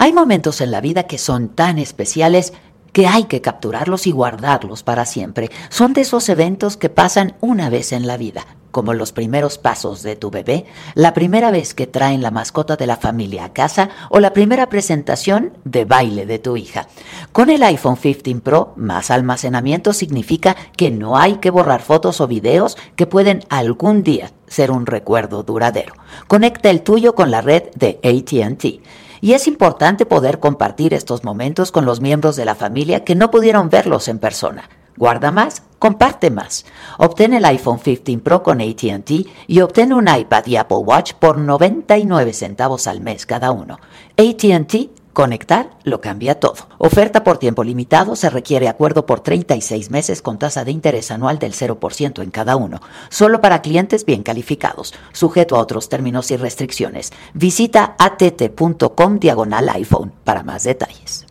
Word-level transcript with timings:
Hay 0.00 0.12
momentos 0.12 0.60
en 0.60 0.70
la 0.70 0.80
vida 0.80 1.08
que 1.08 1.18
son 1.18 1.48
tan 1.48 1.76
especiales 1.76 2.52
que 2.92 3.08
hay 3.08 3.24
que 3.24 3.40
capturarlos 3.40 4.06
y 4.06 4.12
guardarlos 4.12 4.84
para 4.84 5.04
siempre. 5.04 5.50
Son 5.70 5.92
de 5.92 6.02
esos 6.02 6.28
eventos 6.28 6.76
que 6.76 6.88
pasan 6.88 7.34
una 7.40 7.68
vez 7.68 7.90
en 7.90 8.06
la 8.06 8.16
vida, 8.16 8.46
como 8.70 8.94
los 8.94 9.10
primeros 9.10 9.58
pasos 9.58 10.04
de 10.04 10.14
tu 10.14 10.30
bebé, 10.30 10.66
la 10.94 11.14
primera 11.14 11.50
vez 11.50 11.74
que 11.74 11.88
traen 11.88 12.22
la 12.22 12.30
mascota 12.30 12.76
de 12.76 12.86
la 12.86 12.96
familia 12.96 13.46
a 13.46 13.52
casa 13.52 13.90
o 14.08 14.20
la 14.20 14.32
primera 14.32 14.68
presentación 14.68 15.52
de 15.64 15.84
baile 15.84 16.26
de 16.26 16.38
tu 16.38 16.56
hija. 16.56 16.86
Con 17.32 17.50
el 17.50 17.64
iPhone 17.64 17.96
15 17.96 18.36
Pro, 18.36 18.74
más 18.76 19.10
almacenamiento 19.10 19.92
significa 19.92 20.54
que 20.76 20.92
no 20.92 21.16
hay 21.18 21.38
que 21.38 21.50
borrar 21.50 21.82
fotos 21.82 22.20
o 22.20 22.28
videos 22.28 22.76
que 22.94 23.08
pueden 23.08 23.44
algún 23.48 24.04
día 24.04 24.30
ser 24.46 24.70
un 24.70 24.86
recuerdo 24.86 25.42
duradero. 25.42 25.94
Conecta 26.28 26.70
el 26.70 26.82
tuyo 26.82 27.16
con 27.16 27.32
la 27.32 27.40
red 27.40 27.64
de 27.74 27.98
ATT. 28.04 29.07
Y 29.20 29.32
es 29.32 29.46
importante 29.46 30.06
poder 30.06 30.40
compartir 30.40 30.94
estos 30.94 31.24
momentos 31.24 31.72
con 31.72 31.84
los 31.84 32.00
miembros 32.00 32.36
de 32.36 32.44
la 32.44 32.54
familia 32.54 33.04
que 33.04 33.14
no 33.14 33.30
pudieron 33.30 33.70
verlos 33.70 34.08
en 34.08 34.18
persona. 34.18 34.68
Guarda 34.96 35.30
más, 35.30 35.62
comparte 35.78 36.28
más. 36.30 36.66
Obtén 36.98 37.32
el 37.32 37.44
iPhone 37.44 37.78
15 37.78 38.18
Pro 38.18 38.42
con 38.42 38.60
ATT 38.60 39.10
y 39.46 39.60
obtén 39.60 39.92
un 39.92 40.08
iPad 40.08 40.46
y 40.46 40.56
Apple 40.56 40.78
Watch 40.78 41.12
por 41.14 41.38
99 41.38 42.32
centavos 42.32 42.88
al 42.88 43.00
mes 43.00 43.24
cada 43.24 43.52
uno. 43.52 43.78
ATT 44.16 44.97
Conectar 45.12 45.70
lo 45.84 46.00
cambia 46.00 46.38
todo. 46.38 46.68
Oferta 46.78 47.24
por 47.24 47.38
tiempo 47.38 47.64
limitado, 47.64 48.14
se 48.16 48.30
requiere 48.30 48.68
acuerdo 48.68 49.06
por 49.06 49.20
36 49.20 49.90
meses 49.90 50.22
con 50.22 50.38
tasa 50.38 50.64
de 50.64 50.70
interés 50.70 51.10
anual 51.10 51.38
del 51.38 51.52
0% 51.52 52.22
en 52.22 52.30
cada 52.30 52.56
uno. 52.56 52.80
Solo 53.08 53.40
para 53.40 53.62
clientes 53.62 54.04
bien 54.04 54.22
calificados, 54.22 54.94
sujeto 55.12 55.56
a 55.56 55.60
otros 55.60 55.88
términos 55.88 56.30
y 56.30 56.36
restricciones. 56.36 57.12
Visita 57.34 57.96
att.com 57.98 59.18
diagonal 59.18 59.68
iPhone 59.70 60.12
para 60.24 60.42
más 60.42 60.62
detalles. 60.62 61.26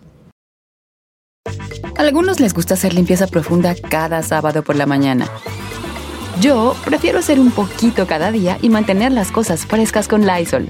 A 1.98 2.02
algunos 2.02 2.40
les 2.40 2.54
gusta 2.54 2.74
hacer 2.74 2.94
limpieza 2.94 3.28
profunda 3.28 3.74
cada 3.76 4.22
sábado 4.22 4.64
por 4.64 4.76
la 4.76 4.86
mañana. 4.86 5.28
Yo 6.40 6.76
prefiero 6.86 7.20
hacer 7.20 7.40
un 7.40 7.52
poquito 7.52 8.06
cada 8.06 8.32
día 8.32 8.60
y 8.62 8.70
mantener 8.70 9.12
las 9.12 9.32
cosas 9.32 9.66
frescas 9.66 10.08
con 10.08 10.28
Lysol. 10.28 10.70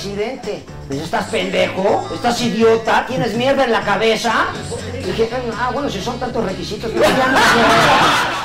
Presidente. 0.00 0.64
Pues, 0.88 1.00
¿Estás 1.02 1.26
pendejo? 1.26 2.08
¿Estás 2.14 2.40
idiota? 2.40 3.04
¿Tienes 3.06 3.34
mierda 3.34 3.64
en 3.64 3.72
la 3.72 3.82
cabeza? 3.82 4.46
Dije, 5.04 5.28
ah, 5.58 5.70
bueno, 5.72 5.90
si 5.90 6.00
son 6.00 6.18
tantos 6.18 6.42
requisitos, 6.42 6.90
ya 6.94 7.26
no 7.28 8.39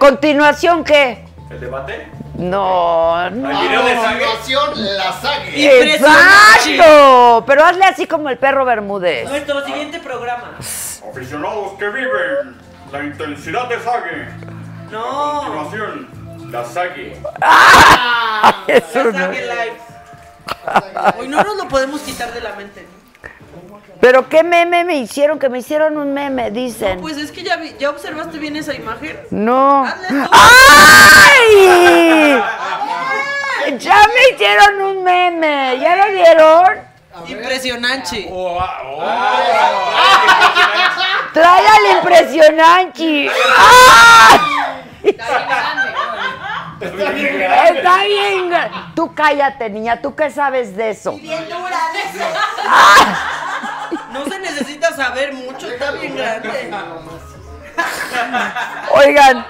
continuación, 0.00 0.82
¿qué? 0.82 1.24
¿El 1.50 1.60
debate? 1.60 2.08
No, 2.36 3.28
no. 3.30 3.50
¿El 3.50 3.68
video 3.68 3.84
de? 3.84 3.94
Continuación, 3.94 4.96
la 4.96 5.12
saga. 5.12 5.44
¡Exacto! 5.54 7.44
Pero 7.46 7.64
hazle 7.64 7.84
así 7.84 8.06
como 8.06 8.28
el 8.30 8.38
perro 8.38 8.64
Bermúdez. 8.64 9.28
Nuestro 9.28 9.64
siguiente 9.64 10.00
programa. 10.00 10.56
Aficionados 10.58 11.72
que 11.78 11.88
viven 11.90 12.56
la 12.90 13.02
intensidad 13.04 13.68
de 13.68 13.78
Sague. 13.80 14.26
A 14.26 14.90
No. 14.90 15.42
continuación, 15.44 16.08
la 16.50 16.64
Sague. 16.64 17.12
Es 18.66 18.94
La 18.94 19.02
un- 19.02 19.12
Sague 19.12 19.42
Live. 19.42 19.76
Hoy 21.18 21.28
no 21.28 21.42
nos 21.44 21.56
lo 21.56 21.68
podemos 21.68 22.00
quitar 22.00 22.32
de 22.32 22.40
la 22.40 22.54
mente. 22.54 22.86
Pero 24.00 24.28
qué 24.28 24.42
meme 24.42 24.84
me 24.84 24.96
hicieron, 24.96 25.38
que 25.38 25.48
me 25.50 25.58
hicieron 25.58 25.96
un 25.98 26.14
meme, 26.14 26.50
dicen. 26.50 27.00
Pues 27.00 27.18
es 27.18 27.30
que 27.30 27.42
ya, 27.42 27.56
vi- 27.56 27.76
ya 27.78 27.90
observaste 27.90 28.38
bien 28.38 28.56
esa 28.56 28.74
imagen. 28.74 29.20
No. 29.30 29.84
¡Ay! 30.32 32.42
Ya 33.78 33.96
me 34.08 34.34
hicieron 34.34 34.80
un 34.82 35.04
meme, 35.04 35.78
¿ya 35.80 35.96
lo 35.96 36.12
vieron? 36.12 36.90
Impresionante. 37.28 38.28
Trae 41.34 41.66
al 41.68 41.96
impresionante. 41.98 43.30
¡Ah! 43.56 44.38
Está 46.80 48.02
bien. 48.04 48.50
gra- 48.50 48.92
Tú 48.94 49.14
cállate, 49.14 49.68
niña. 49.68 50.00
¿Tú 50.00 50.14
qué 50.14 50.30
sabes 50.30 50.74
de 50.76 50.90
eso? 50.90 51.18
No 54.12 54.24
se 54.26 54.38
necesita 54.38 54.94
saber 54.94 55.32
mucho, 55.34 55.68
está 55.68 55.92
bien 55.92 56.16
grande. 56.16 56.70
Oigan. 58.94 59.46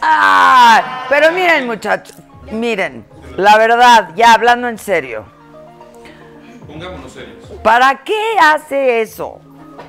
Ah, 0.00 1.06
pero 1.08 1.32
miren, 1.32 1.66
muchachos. 1.66 2.16
Miren, 2.50 3.06
la 3.36 3.56
verdad, 3.56 4.10
ya 4.14 4.34
hablando 4.34 4.68
en 4.68 4.78
serio. 4.78 5.24
Pongámonos 6.66 7.12
serios. 7.12 7.44
¿Para 7.62 8.04
qué 8.04 8.36
hace 8.40 9.00
eso? 9.00 9.40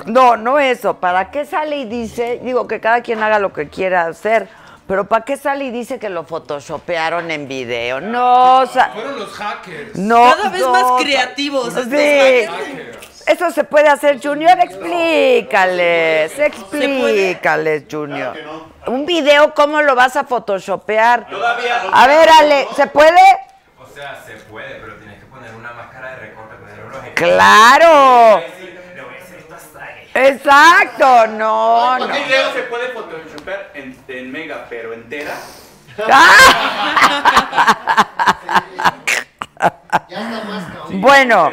No, 0.06 0.38
no 0.38 0.60
eso. 0.60 0.98
¿Para 0.98 1.32
qué 1.32 1.46
sale 1.46 1.78
y 1.78 1.86
dice? 1.86 2.40
Digo 2.44 2.68
que 2.68 2.80
cada 2.80 3.02
quien 3.02 3.22
haga 3.22 3.40
lo 3.40 3.52
que 3.52 3.68
quiera 3.70 4.08
hacer. 4.08 4.48
Pero 4.88 5.06
¿para 5.06 5.26
qué 5.26 5.36
sale 5.36 5.66
y 5.66 5.72
dice 5.72 5.98
que 5.98 6.10
lo 6.10 6.24
photoshopearon 6.26 7.32
en 7.32 7.48
video? 7.48 8.00
No, 8.02 8.60
o 8.60 8.66
sea, 8.68 8.92
Fueron 8.94 9.18
los 9.18 9.32
hackers. 9.34 9.96
no. 9.96 10.24
Cada 10.36 10.50
vez 10.50 10.62
no, 10.62 10.72
más 10.72 11.02
creativos 11.02 11.74
Sí. 11.74 11.80
Hackers. 11.82 13.28
Eso 13.28 13.50
se 13.50 13.64
puede 13.64 13.90
hacer, 13.90 14.20
Junior. 14.22 14.56
Explícales, 14.60 16.38
explícales, 16.38 17.86
Junior. 17.92 18.38
Un 18.86 19.08
video, 19.08 19.56
¿cómo 19.56 19.82
lo 19.82 19.96
vas 19.96 20.16
a 20.16 20.26
photoshopear? 20.26 21.28
Todavía. 21.30 21.82
A 21.92 22.06
ver, 22.08 22.30
Ale, 22.30 22.68
¿se 22.76 22.86
puede? 22.86 23.20
O 23.82 23.88
sea, 23.96 24.22
se 24.24 24.34
puede, 24.34 24.76
pero 24.76 24.98
tienes 24.98 25.20
que 25.20 25.26
poner 25.26 25.56
una 25.56 25.74
máscara 25.74 26.12
de 26.12 26.16
recorte, 26.18 26.56
poner 26.58 26.86
unos 26.86 26.98
¡Claro! 27.16 28.40
Le 28.60 29.02
voy 29.02 29.16
a 29.16 29.24
hacer 29.24 29.40
esta 29.40 29.58
saga. 29.58 29.96
Exacto, 30.16 31.28
no, 31.28 32.00
no. 32.00 32.08
¿Qué 32.08 32.24
video 32.24 32.54
se 32.54 32.62
puede 32.64 32.88
photoshopear 32.90 33.72
en, 33.74 33.98
en 34.08 34.32
mega, 34.32 34.66
pero 34.70 34.94
entera? 34.94 35.36
Ya 36.08 36.24
está 39.60 40.44
más 40.46 40.66
cabrón. 40.74 41.02
Bueno, 41.02 41.52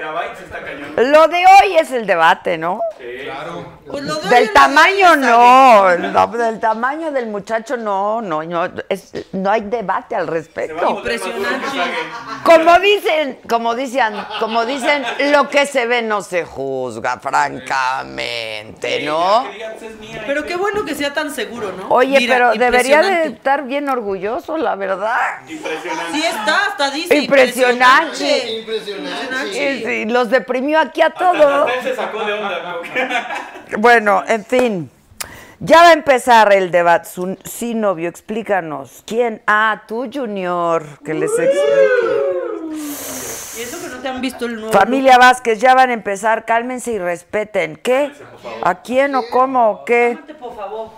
lo 0.97 1.29
de 1.29 1.37
hoy 1.39 1.77
es 1.79 1.91
el 1.93 2.07
debate, 2.07 2.59
¿no? 2.59 2.81
Sí. 2.99 3.05
Claro. 3.25 3.81
Pues 3.87 4.05
lo 4.05 4.15
de 4.17 4.23
hoy 4.29 4.35
Del 4.35 4.53
tamaño 4.53 5.17
no, 5.17 5.97
no, 5.99 6.27
del 6.29 6.59
tamaño 6.61 7.11
del 7.13 7.27
muchacho 7.27 7.77
no, 7.77 8.21
no, 8.23 8.43
no, 8.43 8.69
es- 8.89 9.13
no 9.33 9.51
hay 9.51 9.63
debate 9.63 10.15
al 10.17 10.27
respecto. 10.27 10.89
Impresionante. 10.91 11.67
Como 12.45 12.79
dicen, 12.79 13.39
como 13.49 13.75
dicen, 13.75 14.15
como 14.41 14.65
dicen, 14.65 15.05
lo 15.33 15.49
que 15.49 15.67
se 15.67 15.87
ve 15.87 16.03
no 16.03 16.23
se 16.23 16.45
juzga, 16.45 17.19
francamente, 17.21 19.03
¿no? 19.03 19.45
Pero 20.27 20.45
qué 20.45 20.57
bueno 20.57 20.85
que 20.85 20.95
sea 20.95 21.13
tan 21.13 21.35
seguro, 21.35 21.73
¿no? 21.73 21.89
Oye, 21.89 22.19
Mira, 22.19 22.35
pero 22.35 22.53
debería 22.55 23.03
de 23.03 23.27
estar 23.29 23.65
bien 23.65 23.89
orgulloso, 23.89 24.57
la 24.57 24.75
verdad. 24.75 25.17
Impresionante. 25.49 26.13
Sí 26.13 26.25
está, 26.25 26.67
hasta 26.69 26.91
dice 26.91 27.17
Impresionante. 27.17 27.92
Impresionante. 28.59 29.53
Sí, 29.53 29.85
sí, 29.85 30.05
los 30.07 30.31
deprimió 30.31 30.79
aquí 30.81 31.03
a 31.03 31.11
todos. 31.11 31.67
Natal 31.67 31.83
se 31.83 31.95
sacó 31.97 32.25
de 32.25 32.33
onda. 32.33 32.63
¿no? 32.63 33.79
Bueno, 33.79 34.23
en 34.27 34.45
fin. 34.45 34.91
Ya 35.61 35.83
va 35.83 35.89
a 35.91 35.93
empezar 35.93 36.53
el 36.53 36.71
debate. 36.71 37.09
Su- 37.09 37.39
Sí, 37.45 37.75
novio, 37.75 38.09
explícanos. 38.09 39.03
¿Quién? 39.07 39.43
Ah, 39.47 39.83
tú, 39.87 40.11
Junior. 40.13 40.85
Que 41.05 41.15
les 41.15 41.31
explique. 41.31 41.59
Y 43.59 43.63
eso 43.63 43.81
que 43.81 43.89
no 43.89 43.92
te 44.03 44.09
han 44.09 44.21
visto 44.21 44.45
el 44.47 44.57
nuevo. 44.57 44.73
Familia 44.73 45.17
Vázquez, 45.17 45.61
ya 45.61 45.75
van 45.75 45.91
a 45.91 45.93
empezar. 45.95 46.45
Cálmense 46.45 46.93
y 46.93 46.99
respeten. 46.99 47.77
¿Qué? 47.77 48.13
¿A 48.63 48.83
quién 48.83 49.15
o 49.15 49.23
cómo 49.31 49.71
o 49.71 49.85
qué? 49.85 50.19
Por 50.39 50.55
favor. 50.55 50.91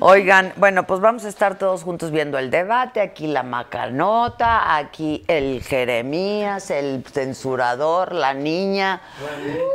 Oigan, 0.00 0.52
bueno, 0.56 0.86
pues 0.86 1.00
vamos 1.00 1.24
a 1.24 1.28
estar 1.28 1.56
todos 1.56 1.82
juntos 1.84 2.10
viendo 2.10 2.38
el 2.38 2.50
debate. 2.50 3.00
Aquí 3.00 3.26
la 3.26 3.42
macanota, 3.42 4.76
aquí 4.76 5.24
el 5.28 5.62
Jeremías, 5.62 6.70
el 6.70 7.04
censurador, 7.04 8.12
la 8.12 8.34
niña, 8.34 9.00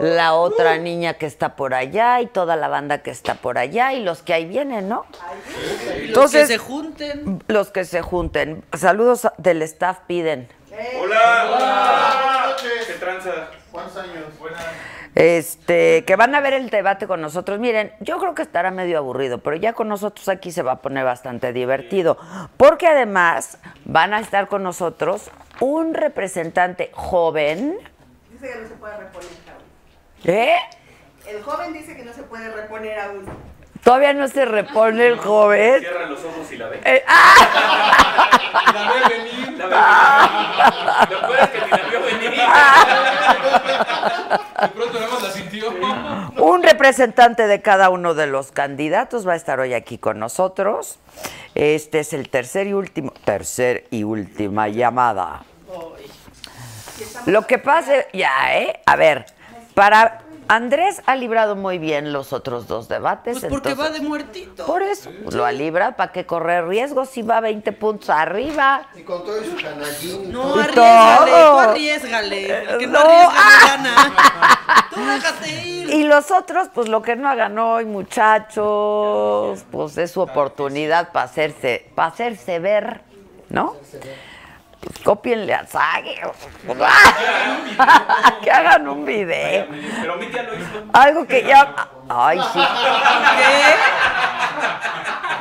la 0.01 0.33
otra 0.33 0.77
niña 0.77 1.13
que 1.13 1.25
está 1.25 1.55
por 1.55 1.73
allá 1.73 2.19
y 2.21 2.27
toda 2.27 2.55
la 2.57 2.67
banda 2.67 2.97
que 2.99 3.11
está 3.11 3.35
por 3.35 3.57
allá 3.57 3.93
y 3.93 4.03
los 4.03 4.21
que 4.21 4.33
ahí 4.33 4.45
vienen, 4.45 4.89
¿no? 4.89 5.05
Los 5.85 6.07
Entonces- 6.07 6.47
que 6.47 6.53
se 6.53 6.57
junten. 6.57 7.43
Los 7.47 7.71
que 7.71 7.85
se 7.85 8.01
junten. 8.01 8.63
Saludos 8.77 9.27
del 9.37 9.61
staff 9.61 9.99
piden. 10.05 10.47
Hola. 10.97 11.45
Hola. 11.45 12.55
¿Qué 12.87 12.93
tranza? 12.93 13.49
¿Cuántos 13.71 13.97
años? 13.97 14.25
Este, 15.15 16.05
que 16.05 16.15
van 16.15 16.33
a 16.35 16.39
ver 16.39 16.53
el 16.53 16.69
debate 16.69 17.05
con 17.05 17.19
nosotros. 17.19 17.59
Miren, 17.59 17.91
yo 17.99 18.19
creo 18.19 18.33
que 18.33 18.41
estará 18.41 18.71
medio 18.71 18.97
aburrido, 18.97 19.39
pero 19.39 19.57
ya 19.57 19.73
con 19.73 19.89
nosotros 19.89 20.29
aquí 20.29 20.51
se 20.51 20.61
va 20.61 20.73
a 20.73 20.81
poner 20.81 21.03
bastante 21.03 21.51
divertido. 21.51 22.17
Porque 22.55 22.87
además 22.87 23.57
van 23.83 24.13
a 24.13 24.19
estar 24.21 24.47
con 24.47 24.63
nosotros 24.63 25.29
un 25.59 25.93
representante 25.93 26.91
joven. 26.93 27.77
Dice 28.31 28.49
que 28.53 28.59
no 28.61 28.67
se 28.67 28.75
puede 28.75 28.97
reponer 28.97 29.29
aún. 29.51 29.63
¿Eh? 30.23 30.57
El 31.27 31.43
joven 31.43 31.73
dice 31.73 31.97
que 31.97 32.03
no 32.03 32.13
se 32.13 32.23
puede 32.23 32.49
reponer 32.51 32.99
aún. 32.99 33.25
Todavía 33.83 34.13
no 34.13 34.27
se 34.27 34.45
repone 34.45 35.07
el 35.07 35.17
joven. 35.17 35.79
Cierra 35.79 36.05
los 36.05 36.19
ojos 36.19 36.51
y 36.51 36.57
la 36.57 36.67
ve. 36.67 36.81
Eh, 36.83 37.03
¡ah! 37.07 38.29
La 38.73 38.91
ve 38.91 38.99
venir. 39.17 39.57
La 39.57 39.67
ve. 39.67 41.15
Lo 41.15 41.21
peor 41.21 41.39
es 41.39 41.49
que 41.49 41.61
ni 41.61 41.71
la 41.71 41.77
vio 41.89 42.01
venir. 42.01 42.31
De 44.61 44.67
pronto 44.67 44.99
nada 44.99 45.11
más 45.11 45.23
la 45.23 45.31
sintió. 45.31 45.73
Un 46.37 46.63
representante 46.63 47.47
de 47.47 47.61
cada 47.61 47.89
uno 47.89 48.13
de 48.13 48.27
los 48.27 48.51
candidatos 48.51 49.27
va 49.27 49.33
a 49.33 49.35
estar 49.35 49.59
hoy 49.59 49.73
aquí 49.73 49.97
con 49.97 50.19
nosotros. 50.19 50.99
Este 51.55 51.99
es 51.99 52.13
el 52.13 52.29
tercer 52.29 52.67
y 52.67 52.73
último, 52.73 53.11
tercer 53.23 53.85
y 53.91 54.03
última 54.03 54.67
llamada. 54.67 55.43
Lo 57.25 57.47
que 57.47 57.57
pase, 57.57 58.07
ya, 58.13 58.57
¿eh? 58.57 58.81
A 58.85 58.95
ver, 58.95 59.25
para 59.73 60.21
Andrés 60.49 60.99
ha 61.05 61.15
librado 61.15 61.55
muy 61.55 61.77
bien 61.77 62.11
los 62.11 62.33
otros 62.33 62.67
dos 62.67 62.87
debates. 62.87 63.39
Pues 63.39 63.51
porque 63.51 63.69
entonces- 63.69 63.93
va 63.93 63.97
de 63.99 64.01
muertito. 64.05 64.65
Por 64.65 64.81
eso, 64.81 65.11
lo 65.31 65.45
ha 65.45 65.51
librado, 65.51 65.95
¿para 65.95 66.11
qué 66.11 66.25
correr 66.25 66.67
riesgos 66.67 67.09
si 67.09 67.21
va 67.21 67.39
20 67.39 67.71
puntos 67.71 68.09
arriba? 68.09 68.81
Y 68.95 69.01
con 69.03 69.23
todo 69.23 69.39
y 69.39 69.45
su 69.45 69.55
canallín. 69.63 70.31
No, 70.31 70.55
arriesgale, 70.55 71.31
todo. 71.31 71.53
tú 71.53 71.59
arriesgale. 71.59 72.63
Que 72.79 72.87
no, 72.87 73.03
No, 73.03 73.29
ah. 73.31 73.59
gana. 73.67 74.13
Tú 74.93 75.05
déjate 75.05 75.49
ir. 75.67 75.89
Y 75.91 76.03
los 76.05 76.31
otros, 76.31 76.69
pues 76.73 76.89
lo 76.89 77.03
que 77.03 77.15
no 77.15 77.29
hagan 77.29 77.57
hoy, 77.59 77.85
muchachos, 77.85 79.63
pues 79.71 79.97
es 79.99 80.09
su 80.11 80.21
oportunidad 80.21 81.11
para 81.11 81.25
hacerse, 81.25 81.85
para 81.93 82.07
hacerse 82.09 82.57
ver, 82.57 83.01
¿no? 83.49 83.75
Pues 84.81 84.99
cópienle 84.99 85.53
a 85.53 85.65
Sage. 85.67 86.21
que 88.43 88.51
hagan 88.51 88.87
un 88.87 89.05
video. 89.05 89.67
Pero 90.01 90.15
mi 90.15 90.27
tía 90.27 90.43
lo 90.43 90.55
hizo. 90.55 90.83
Algo 90.93 91.27
que 91.27 91.43
ya. 91.43 91.89
Ay, 92.07 92.39
sí. 92.53 92.59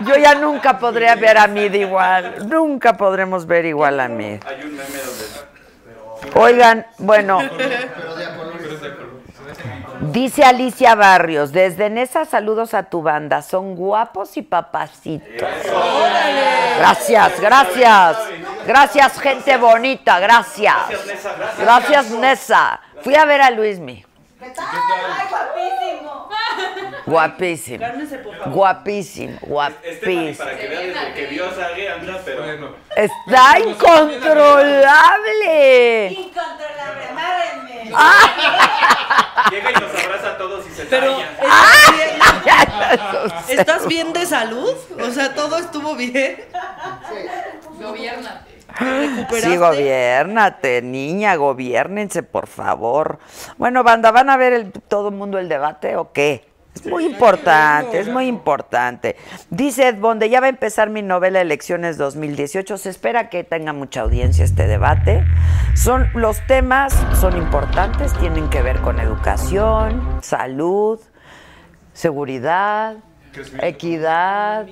Yo 0.07 0.17
ya 0.17 0.35
nunca 0.35 0.79
podría 0.79 1.15
ver 1.15 1.39
a 1.39 1.47
Mid 1.47 1.73
igual. 1.75 2.49
Nunca 2.49 2.97
podremos 2.97 3.47
ver 3.47 3.67
igual 3.67 4.01
a 4.01 4.09
Mid. 4.09 4.41
Hay 4.45 4.63
un 4.63 4.77
meme 4.77 4.99
donde. 4.99 5.49
Dice 10.01 10.45
Alicia 10.45 10.95
Barrios, 10.95 11.53
desde 11.53 11.91
Nesa 11.91 12.25
saludos 12.25 12.75
a 12.75 12.85
tu 12.85 13.03
banda, 13.03 13.43
son 13.43 13.75
guapos 13.75 14.37
y 14.37 14.43
papacitos. 14.43 15.49
Gracias, 16.79 17.41
gracias. 17.41 18.17
Gracias, 18.67 19.21
gente 19.21 19.57
bonita, 19.57 20.21
gracias. 20.21 20.77
Gracias, 21.59 22.11
Nesa. 22.11 22.81
Fui 23.03 23.15
a 23.15 23.25
ver 23.25 23.41
a 23.41 23.51
Luismi. 23.51 24.08
¿Qué 24.49 24.55
tal? 24.55 24.67
¡Ay, 24.67 25.27
guapísimo! 25.29 26.29
Guapísimo. 27.05 27.79
Cálmese, 27.79 28.19
por 28.19 28.37
favor. 28.37 28.53
Guapísimo, 28.53 29.37
Stephanie, 29.37 29.51
guapísimo. 29.51 30.39
para 30.39 30.57
que 30.59 30.69
veas 30.69 30.95
desde 30.95 31.13
que 31.15 31.27
vio 31.27 31.45
a 31.45 31.51
anda, 31.95 32.23
pero. 32.25 32.45
Bueno, 32.45 32.75
Está 32.97 33.59
incontrolable. 33.59 36.09
Incontrolable, 36.13 37.05
amárrenme. 37.11 37.85
Llega 39.51 39.71
y 39.71 39.75
nos 39.75 40.05
abraza 40.05 40.29
a 40.31 40.39
todos 40.39 40.67
y 40.67 40.71
se 40.71 40.87
Pero. 40.87 41.19
¿estás 41.19 41.95
bien? 41.97 42.19
¿estás 43.49 43.87
bien 43.87 44.13
de 44.15 44.25
salud? 44.27 44.75
O 45.01 45.11
sea, 45.11 45.35
¿todo 45.35 45.59
estuvo 45.59 45.95
bien? 45.95 46.43
Gobiernate. 47.79 48.58
¿Recuperaste? 48.79 49.41
Sí, 49.41 49.57
gobiernate, 49.57 50.83
niña, 50.83 51.37
gobiernense, 51.37 52.23
por 52.23 52.47
favor. 52.47 53.19
Bueno, 53.57 53.83
banda, 53.85 54.11
¿van 54.11 54.31
a 54.31 54.37
ver 54.37 54.53
el, 54.53 54.73
todo 54.73 55.09
el 55.09 55.15
mundo 55.15 55.39
el 55.39 55.49
debate 55.49 55.97
o 55.97 56.13
qué? 56.13 56.49
Es 56.75 56.87
muy 56.87 57.07
importante, 57.07 57.99
es 57.99 58.09
muy 58.09 58.27
importante. 58.27 59.17
Dice 59.51 59.89
Ed 59.89 59.99
Bonde, 59.99 60.31
ya 60.31 60.41
va 60.41 60.47
a 60.47 60.51
empezar 60.51 60.91
mi 60.91 61.03
novela 61.03 61.41
Elecciones 61.41 61.99
2018. 61.99 62.79
Se 62.79 62.91
espera 62.91 63.31
que 63.31 63.43
tenga 63.43 63.73
mucha 63.73 64.03
audiencia 64.03 64.45
este 64.45 64.69
debate. 64.69 65.25
Son 65.75 66.09
los 66.15 66.47
temas 66.47 66.95
son 67.19 67.37
importantes, 67.37 68.13
tienen 68.19 68.49
que 68.49 68.63
ver 68.63 68.79
con 68.79 69.01
educación, 69.01 70.21
salud, 70.23 71.01
seguridad, 71.95 72.97
equidad, 73.61 74.67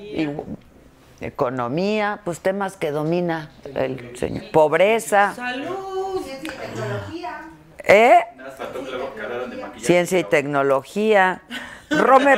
economía, 1.21 2.21
pues 2.25 2.41
temas 2.41 2.77
que 2.77 2.91
domina 2.91 3.51
el 3.75 4.17
señor. 4.17 4.45
Pobreza, 4.53 5.35
Salud. 5.35 6.21
Ciencia 6.25 6.41
y 6.43 6.59
tecnología. 6.59 7.41
¿eh? 7.85 8.19
Ciencia 9.79 10.19
y 10.19 10.25
tecnología. 10.25 11.43
Rome, 11.89 12.37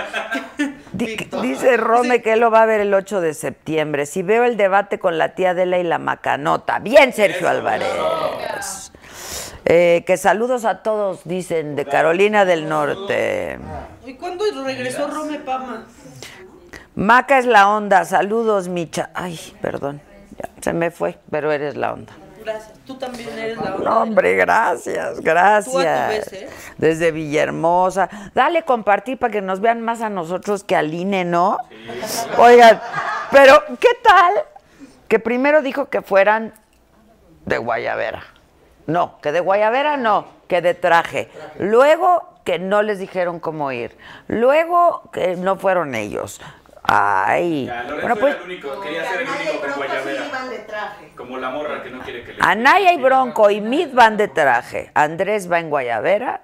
di- 0.92 1.16
dice 1.42 1.76
Rome 1.78 2.20
que 2.22 2.34
él 2.34 2.40
lo 2.40 2.50
va 2.50 2.62
a 2.62 2.66
ver 2.66 2.80
el 2.80 2.92
8 2.92 3.20
de 3.22 3.32
septiembre. 3.34 4.04
Si 4.06 4.22
veo 4.22 4.44
el 4.44 4.56
debate 4.56 4.98
con 4.98 5.16
la 5.18 5.34
tía 5.34 5.50
Adela 5.50 5.78
y 5.78 5.84
la 5.84 5.98
macanota. 5.98 6.78
Bien, 6.80 7.12
Sergio 7.14 7.48
Álvarez. 7.48 7.88
Eh, 9.64 10.04
que 10.06 10.16
saludos 10.16 10.64
a 10.64 10.82
todos, 10.82 11.20
dicen, 11.24 11.76
de 11.76 11.84
Carolina 11.84 12.44
del 12.44 12.68
Norte. 12.68 13.58
¿Y 14.06 14.14
cuándo 14.14 14.44
regresó 14.64 15.08
Rome 15.08 15.38
Pama? 15.40 15.86
Maca 16.98 17.38
es 17.38 17.46
la 17.46 17.68
onda, 17.68 18.04
saludos, 18.04 18.66
Micha. 18.66 19.10
Ay, 19.14 19.38
perdón, 19.62 20.00
ya, 20.36 20.48
se 20.60 20.72
me 20.72 20.90
fue, 20.90 21.16
pero 21.30 21.52
eres 21.52 21.76
la 21.76 21.92
onda. 21.92 22.12
Gracias. 22.44 22.72
Tú 22.84 22.96
también 22.98 23.38
eres 23.38 23.56
la 23.56 23.70
No, 23.70 23.76
onda. 23.76 23.98
hombre, 24.02 24.34
gracias, 24.34 25.12
Tú 25.12 25.12
a 25.12 25.16
tu 25.16 25.22
gracias. 25.22 26.08
vez, 26.08 26.32
¿eh? 26.32 26.48
Desde 26.76 27.12
Villahermosa. 27.12 28.08
Dale 28.34 28.64
compartir 28.64 29.16
para 29.16 29.32
que 29.32 29.40
nos 29.40 29.60
vean 29.60 29.80
más 29.80 30.00
a 30.00 30.08
nosotros 30.10 30.64
que 30.64 30.74
al 30.74 30.92
INE, 30.92 31.24
¿no? 31.24 31.58
Oigan, 32.36 32.80
pero 33.30 33.62
¿qué 33.78 33.90
tal? 34.02 34.34
Que 35.06 35.20
primero 35.20 35.62
dijo 35.62 35.88
que 35.90 36.02
fueran 36.02 36.52
de 37.46 37.58
Guayavera. 37.58 38.24
No, 38.86 39.20
que 39.20 39.30
de 39.30 39.38
Guayavera 39.38 39.96
no, 39.98 40.26
que 40.48 40.62
de 40.62 40.74
traje. 40.74 41.30
Luego 41.60 42.40
que 42.42 42.58
no 42.58 42.82
les 42.82 42.98
dijeron 42.98 43.38
cómo 43.38 43.70
ir. 43.70 43.96
Luego 44.26 45.02
que 45.12 45.36
no 45.36 45.54
fueron 45.56 45.94
ellos. 45.94 46.40
Ay. 46.90 47.66
Ya, 47.66 47.82
Lorenzo 47.84 48.00
Bueno, 48.00 48.16
pues 48.16 48.34
era 48.34 48.42
el 48.44 48.50
único, 48.50 48.80
quería 48.80 49.04
ser 49.04 49.20
el 49.22 49.28
único 49.28 49.60
con 49.60 49.72
guayabera. 49.76 50.26
iban 50.26 50.50
de 50.50 50.58
traje. 50.60 51.08
Como 51.16 51.36
la 51.38 51.50
morra 51.50 51.82
que 51.82 51.90
no 51.90 52.00
quiere 52.00 52.24
que 52.24 52.32
le. 52.32 52.38
Anaya 52.40 52.92
y 52.94 52.96
Bronco 52.98 53.50
y 53.50 53.60
Mid 53.60 53.88
van 53.92 54.16
de 54.16 54.28
traje. 54.28 54.90
Andrés 54.94 55.50
va 55.52 55.58
en 55.60 55.68
Guayavera. 55.70 56.42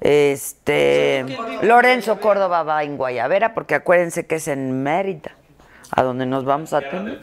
Este 0.00 1.24
Lorenzo 1.62 2.20
Córdoba 2.20 2.62
va 2.62 2.82
en 2.84 2.96
Guayavera, 2.96 3.52
porque 3.52 3.74
acuérdense 3.74 4.26
que 4.26 4.36
es 4.36 4.46
en 4.48 4.82
Mérida, 4.84 5.32
a 5.90 6.02
donde 6.02 6.24
nos 6.24 6.44
vamos 6.44 6.72
a 6.72 6.80
tener. 6.80 7.18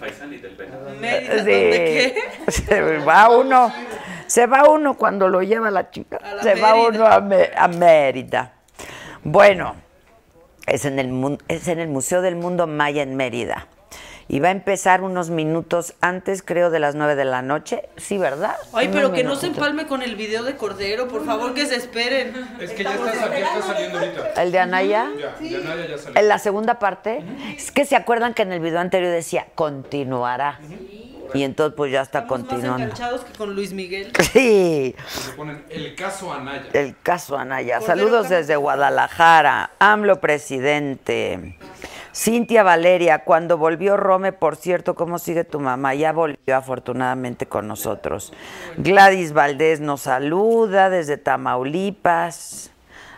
Mérida, 1.00 1.36
¿dónde 1.36 2.14
qué? 2.46 2.52
Se 2.52 2.82
va 3.00 3.30
uno, 3.30 3.72
se 4.28 4.46
va 4.46 4.70
uno 4.70 4.96
cuando 4.96 5.30
lo 5.30 5.42
lleva 5.42 5.72
la 5.72 5.90
chica. 5.90 6.20
Se 6.44 6.56
va 6.60 6.75
uno 6.75 7.06
a, 7.08 7.22
Me- 7.22 7.50
a 7.56 7.68
Mérida. 7.70 8.52
Bueno, 9.24 9.75
es 10.68 10.86
en, 10.86 11.00
el, 11.00 11.38
es 11.48 11.68
en 11.68 11.80
el 11.80 11.88
Museo 11.88 12.22
del 12.22 12.36
Mundo 12.36 12.68
Maya 12.68 13.04
en 13.04 13.16
Mérida. 13.16 13.68
Y 14.28 14.40
va 14.40 14.48
a 14.48 14.52
empezar 14.52 15.04
unos 15.04 15.30
minutos 15.30 15.94
antes, 16.02 16.42
creo, 16.42 16.72
de 16.72 16.80
las 16.80 16.96
nueve 16.96 17.16
de 17.16 17.26
la 17.26 17.44
noche. 17.44 17.84
Sí, 17.96 18.18
¿verdad? 18.18 18.56
Ay, 18.74 18.88
Unos 18.88 18.96
pero 18.96 19.14
que 19.14 19.24
no 19.24 19.36
se 19.36 19.48
empalme 19.48 19.86
con 19.86 20.02
el 20.02 20.16
video 20.16 20.44
de 20.44 20.56
Cordero, 20.56 21.08
por 21.08 21.24
favor, 21.26 21.54
que 21.54 21.68
se 21.68 21.76
esperen. 21.76 22.34
es 22.60 22.72
que 22.72 22.84
ya 22.84 22.96
está, 22.96 23.30
ya 23.30 23.38
está 23.38 23.62
saliendo 23.62 24.00
ahorita. 24.00 24.42
¿El 24.42 24.52
de 24.52 24.60
Anaya? 24.60 25.12
Ya, 25.16 25.48
ya 25.48 25.60
Naya 25.60 25.88
ya 25.88 25.98
salió. 26.00 26.20
En 26.20 26.28
la 26.28 26.40
segunda 26.40 26.80
parte, 26.80 27.24
es 27.56 27.72
que 27.72 27.86
se 27.86 27.96
acuerdan 27.96 28.34
que 28.34 28.42
en 28.42 28.52
el 28.52 28.62
video 28.62 28.80
anterior 28.80 29.12
decía 29.12 29.46
continuará. 29.54 30.60
Y 31.36 31.44
entonces 31.44 31.75
pues 31.75 31.92
ya 31.92 32.01
está 32.01 32.20
Estamos 32.20 32.39
más 32.42 32.50
continuando. 32.50 32.84
enganchados 32.84 33.22
que 33.22 33.34
con 33.38 33.54
Luis 33.56 33.74
Miguel. 33.74 34.12
Sí, 34.34 34.96
Se 35.08 35.32
ponen 35.34 35.63
el 35.70 35.96
caso 35.96 36.34
Anaya. 36.34 36.65
el 36.74 36.96
caso 37.01 37.38
Anaya. 37.38 37.80
Cordero 37.80 37.98
Saludos 38.00 38.30
desde 38.30 38.56
Guadalajara. 38.56 39.72
AMLO 39.80 40.20
presidente. 40.20 41.58
Cintia 42.13 42.63
Valeria, 42.63 43.25
cuando 43.25 43.58
volvió 43.58 43.98
Rome, 43.98 44.32
por 44.32 44.56
cierto, 44.56 44.96
¿cómo 44.96 45.20
sigue 45.20 45.44
tu 45.44 45.60
mamá? 45.60 45.94
Ya 45.96 46.13
volvió 46.13 46.56
afortunadamente 46.56 47.46
con 47.46 47.68
nosotros. 47.68 48.32
Gladys 48.77 49.34
Valdés 49.34 49.82
nos 49.82 50.01
saluda 50.04 50.89
desde 50.89 51.18
Tamaulipas. 51.18 52.72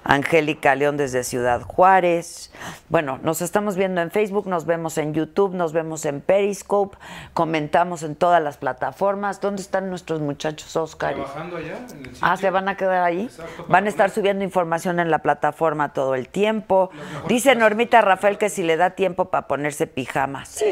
Angélica 0.08 0.74
León 0.74 0.96
desde 0.96 1.24
Ciudad 1.24 1.62
Juárez. 1.62 2.50
Bueno, 2.88 3.20
nos 3.22 3.42
estamos 3.42 3.76
viendo 3.76 4.02
en 4.02 4.10
Facebook, 4.10 4.48
nos 4.48 4.66
vemos 4.66 4.98
en 4.98 5.14
YouTube, 5.14 5.54
nos 5.54 5.74
vemos 5.74 6.06
en 6.06 6.22
Periscope, 6.22 6.98
comentamos 7.34 8.04
en 8.04 8.16
todas 8.16 8.42
las 8.42 8.58
plataformas. 8.58 9.42
¿Dónde 9.42 9.62
están 9.62 9.90
nuestros 9.90 10.22
muchachos, 10.22 10.76
Oscar? 10.78 11.14
Trabajando 11.16 11.58
allá 11.58 11.78
en 11.78 11.84
el 11.84 11.90
sitio. 11.90 12.12
Ah, 12.22 12.38
¿se 12.38 12.50
van 12.50 12.70
a 12.70 12.78
quedar 12.78 13.04
ahí? 13.04 13.24
Exacto, 13.24 13.66
Van 13.68 13.86
a 13.86 13.90
estar 13.90 14.10
subiendo 14.10 14.46
información 14.46 15.00
en 15.02 15.12
la 15.12 15.20
plataforma 15.20 15.92
todo 15.92 16.16
el 16.16 16.30
tiempo. 16.30 16.90
Dice 17.28 17.56
Normita 17.56 18.02
Rafael 18.02 18.38
que 18.38 18.50
si 18.50 18.64
le 18.64 18.78
da 18.78 18.92
tiempo 18.92 19.26
para 19.26 19.48
ponerse 19.48 19.88
pijamas. 19.88 20.48
Sí. 20.48 20.66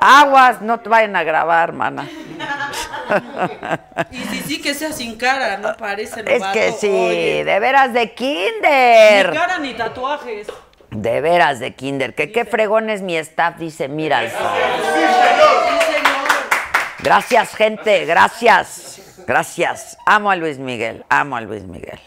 Aguas, 0.00 0.60
no 0.62 0.80
te 0.80 0.88
vayan 0.88 1.16
a 1.16 1.22
grabar, 1.22 1.72
mana. 1.72 2.06
Y 4.10 4.18
sí, 4.18 4.42
sí, 4.46 4.60
que 4.60 4.74
sea 4.74 4.92
sin 4.92 5.16
cara, 5.16 5.56
no 5.58 5.76
parece 5.76 6.22
Es 6.26 6.42
que 6.52 6.72
sí, 6.72 6.88
Oye, 6.88 7.44
de 7.46 7.58
veras 7.60 7.92
de 7.94 8.00
Ni 8.06 8.08
kinder. 8.10 9.32
cara 9.32 9.58
ni 9.58 9.72
tatuajes. 9.74 10.46
De 10.90 11.20
veras 11.20 11.58
de 11.60 11.74
kinder. 11.74 12.14
Que 12.14 12.30
qué 12.32 12.44
fregón 12.44 12.90
es 12.90 13.02
mi 13.02 13.16
staff, 13.16 13.56
dice 13.56 13.88
Mira. 13.88 14.20
Sí, 14.22 14.28
señor. 14.30 16.28
Gracias, 17.02 17.54
gente, 17.54 18.04
gracias. 18.04 19.22
Gracias. 19.26 19.96
Amo 20.06 20.30
a 20.30 20.36
Luis 20.36 20.58
Miguel, 20.58 21.04
amo 21.08 21.36
a 21.36 21.40
Luis 21.40 21.64
Miguel. 21.64 21.98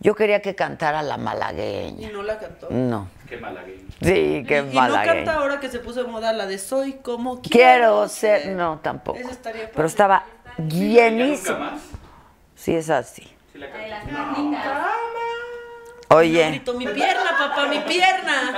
Yo 0.00 0.14
quería 0.14 0.40
que 0.42 0.54
cantara 0.54 1.02
la 1.02 1.14
Y 1.16 1.18
malagueña. 1.20 2.10
no 2.10 2.22
la 2.22 2.38
cantó. 2.38 2.66
No. 2.70 3.08
Qué 3.28 3.38
malagueño. 3.38 3.88
Sí, 4.02 4.44
qué 4.46 4.64
y, 4.66 4.70
y 4.70 4.74
no 4.74 4.80
malagueña. 4.80 5.14
canta 5.14 5.34
ahora 5.34 5.60
que 5.60 5.68
se 5.70 5.78
puso 5.78 6.04
de 6.04 6.10
moda 6.10 6.32
la 6.34 6.46
de 6.46 6.58
Soy 6.58 6.94
como 6.94 7.40
quiero, 7.40 7.50
Quiero 7.50 8.08
ser. 8.08 8.48
No, 8.48 8.80
tampoco. 8.82 9.18
Esa 9.18 9.30
estaría 9.30 9.70
Pero 9.70 9.86
estaba 9.86 10.24
¿Ya 10.58 10.64
nunca 10.64 10.74
llenísimo. 10.76 11.58
más? 11.58 11.80
Sí, 12.54 12.74
es 12.76 12.90
así. 12.90 13.33
Sí 13.54 13.60
la 13.60 13.70
canto. 13.70 13.86
Oye, 16.08 16.48
Grito, 16.48 16.74
mi 16.74 16.88
pierna, 16.88 17.38
papá, 17.38 17.68
mi 17.68 17.78
pierna. 17.78 18.52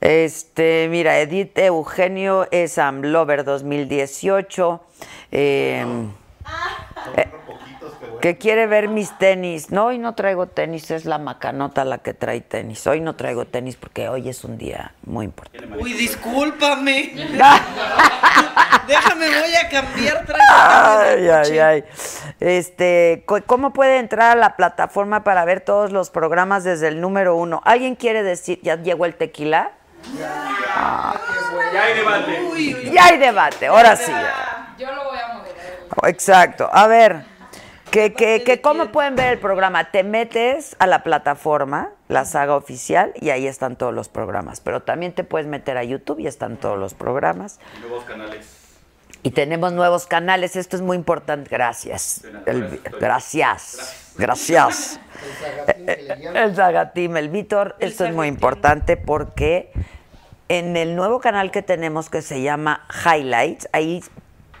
este, 0.00 0.88
mira, 0.90 1.20
Edith 1.20 1.56
Eugenio 1.56 2.48
es 2.50 2.78
Amlover 2.78 3.44
2018. 3.44 4.80
Eh, 5.30 5.84
Son 5.84 6.16
poquitos, 6.44 7.14
pero 7.14 7.37
que 8.20 8.38
quiere 8.38 8.66
ver 8.66 8.88
mis 8.88 9.16
tenis. 9.18 9.70
No, 9.70 9.86
hoy 9.86 9.98
no 9.98 10.14
traigo 10.14 10.46
tenis, 10.46 10.90
es 10.90 11.04
la 11.04 11.18
macanota 11.18 11.84
la 11.84 11.98
que 11.98 12.14
trae 12.14 12.40
tenis. 12.40 12.86
Hoy 12.86 13.00
no 13.00 13.16
traigo 13.16 13.44
tenis 13.46 13.76
porque 13.76 14.08
hoy 14.08 14.28
es 14.28 14.44
un 14.44 14.58
día 14.58 14.92
muy 15.04 15.26
importante. 15.26 15.66
Uy, 15.78 15.92
discúlpame. 15.92 17.12
Déjame, 18.86 19.28
voy 19.28 19.54
a 19.54 19.68
cambiar. 19.68 20.24
Ay, 20.50 21.28
ay, 21.28 21.58
ay. 21.58 21.84
Este, 22.40 23.24
¿cómo 23.46 23.72
puede 23.72 23.98
entrar 23.98 24.32
a 24.32 24.40
la 24.40 24.56
plataforma 24.56 25.24
para 25.24 25.44
ver 25.44 25.60
todos 25.60 25.92
los 25.92 26.10
programas 26.10 26.64
desde 26.64 26.88
el 26.88 27.00
número 27.00 27.36
uno? 27.36 27.60
¿Alguien 27.64 27.96
quiere 27.96 28.22
decir, 28.22 28.60
ya 28.62 28.76
llegó 28.76 29.04
el 29.04 29.14
tequila? 29.14 29.72
Ya 31.72 31.82
hay 31.82 31.94
debate. 31.94 32.40
Uy, 32.50 32.74
uy, 32.74 32.90
Ya 32.92 33.06
hay 33.06 33.18
debate, 33.18 33.66
ahora 33.66 33.96
sí. 33.96 34.10
ya. 34.10 34.74
Yo 34.78 34.92
lo 34.94 35.04
voy 35.04 35.18
a 35.18 35.34
moderar. 35.34 35.58
Exacto. 36.04 36.68
A 36.72 36.86
ver, 36.86 37.24
que, 37.90 38.12
que, 38.12 38.42
que 38.44 38.60
¿cómo 38.60 38.92
pueden 38.92 39.16
ver 39.16 39.32
el 39.34 39.38
programa? 39.38 39.90
Te 39.90 40.02
metes 40.04 40.76
a 40.78 40.86
la 40.86 41.02
plataforma, 41.02 41.90
la 42.08 42.24
saga 42.24 42.56
oficial, 42.56 43.12
y 43.20 43.30
ahí 43.30 43.46
están 43.46 43.76
todos 43.76 43.94
los 43.94 44.08
programas. 44.08 44.60
Pero 44.60 44.82
también 44.82 45.12
te 45.12 45.24
puedes 45.24 45.46
meter 45.46 45.76
a 45.76 45.84
YouTube 45.84 46.20
y 46.20 46.26
están 46.26 46.56
todos 46.56 46.78
los 46.78 46.94
programas. 46.94 47.60
Nuevos 47.80 48.04
canales. 48.04 48.54
Y 49.22 49.30
tenemos 49.30 49.72
nuevos 49.72 50.06
canales, 50.06 50.54
esto 50.54 50.76
es 50.76 50.82
muy 50.82 50.96
importante. 50.96 51.50
Gracias. 51.50 52.24
El- 52.46 52.80
gracias. 53.00 54.12
Gracias. 54.16 55.00
El 56.34 56.54
Zagatim, 56.54 57.16
el 57.16 57.28
Víctor, 57.28 57.74
esto 57.80 58.04
es 58.04 58.14
muy 58.14 58.28
importante 58.28 58.96
porque 58.96 59.72
en 60.48 60.76
el 60.76 60.94
nuevo 60.94 61.20
canal 61.20 61.50
que 61.50 61.62
tenemos 61.62 62.10
que 62.10 62.22
se 62.22 62.42
llama 62.42 62.86
Highlights, 63.04 63.68
ahí 63.72 64.02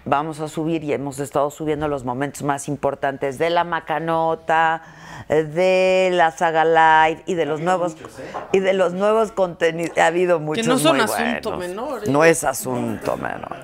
vamos 0.08 0.40
a 0.40 0.48
subir 0.48 0.84
y 0.84 0.92
hemos 0.92 1.18
estado 1.18 1.50
subiendo 1.50 1.88
los 1.88 2.04
momentos 2.04 2.42
más 2.42 2.68
importantes 2.68 3.38
de 3.38 3.50
la 3.50 3.64
Macanota, 3.64 4.82
de 5.28 6.10
la 6.12 6.30
saga 6.30 6.64
live 6.64 7.22
y 7.26 7.34
de 7.34 7.44
los 7.44 7.60
nuevos 7.60 7.96
y 8.52 8.60
de 8.60 8.72
los 8.72 8.94
nuevos 8.94 9.32
contenidos. 9.32 9.96
Ha 9.98 10.06
habido 10.06 10.40
muchos 10.40 10.66
no 10.66 10.78
son 10.78 10.96
muy 10.96 11.04
asunto 11.04 11.56
buenos. 11.56 11.68
menor, 11.68 12.04
¿eh? 12.04 12.10
No 12.10 12.24
es 12.24 12.44
asunto 12.44 13.16
menor. 13.16 13.56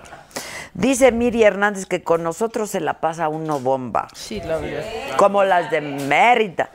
Dice 0.74 1.12
Miri 1.12 1.44
Hernández 1.44 1.86
que 1.86 2.02
con 2.02 2.22
nosotros 2.24 2.70
se 2.70 2.80
la 2.80 2.94
pasa 2.94 3.28
uno 3.28 3.60
bomba. 3.60 4.08
Sí, 4.12 4.40
la 4.40 4.58
verdad. 4.58 4.84
Como 5.16 5.44
las 5.44 5.70
de 5.70 5.80
Mérida. 5.80 6.68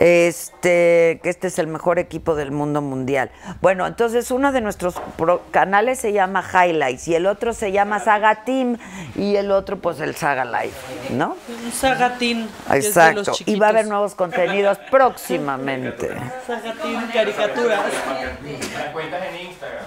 Este, 0.00 1.20
que 1.22 1.28
este 1.28 1.48
es 1.48 1.58
el 1.58 1.66
mejor 1.66 1.98
equipo 1.98 2.34
del 2.34 2.52
mundo 2.52 2.80
mundial. 2.80 3.30
Bueno, 3.60 3.86
entonces 3.86 4.30
uno 4.30 4.50
de 4.50 4.62
nuestros 4.62 4.94
pro- 5.18 5.42
canales 5.50 5.98
se 5.98 6.14
llama 6.14 6.42
Highlights 6.42 7.06
y 7.06 7.14
el 7.14 7.26
otro 7.26 7.52
se 7.52 7.70
llama 7.70 8.00
Saga 8.00 8.44
Team 8.46 8.78
y 9.14 9.36
el 9.36 9.50
otro 9.50 9.78
pues 9.78 10.00
el 10.00 10.14
Saga 10.16 10.46
Live, 10.46 10.72
¿no? 11.10 11.36
De 12.68 12.74
los 12.74 12.86
Exacto. 12.86 13.32
Y 13.46 13.56
va 13.60 13.66
a 13.66 13.70
haber 13.70 13.86
nuevos 13.88 14.14
contenidos 14.14 14.78
próximamente. 14.90 16.08
Sagatín, 16.46 17.06
caricaturas. 17.12 17.80
Las 18.78 18.88
cuentas 18.92 19.22
en 19.26 19.46
Instagram. 19.48 19.84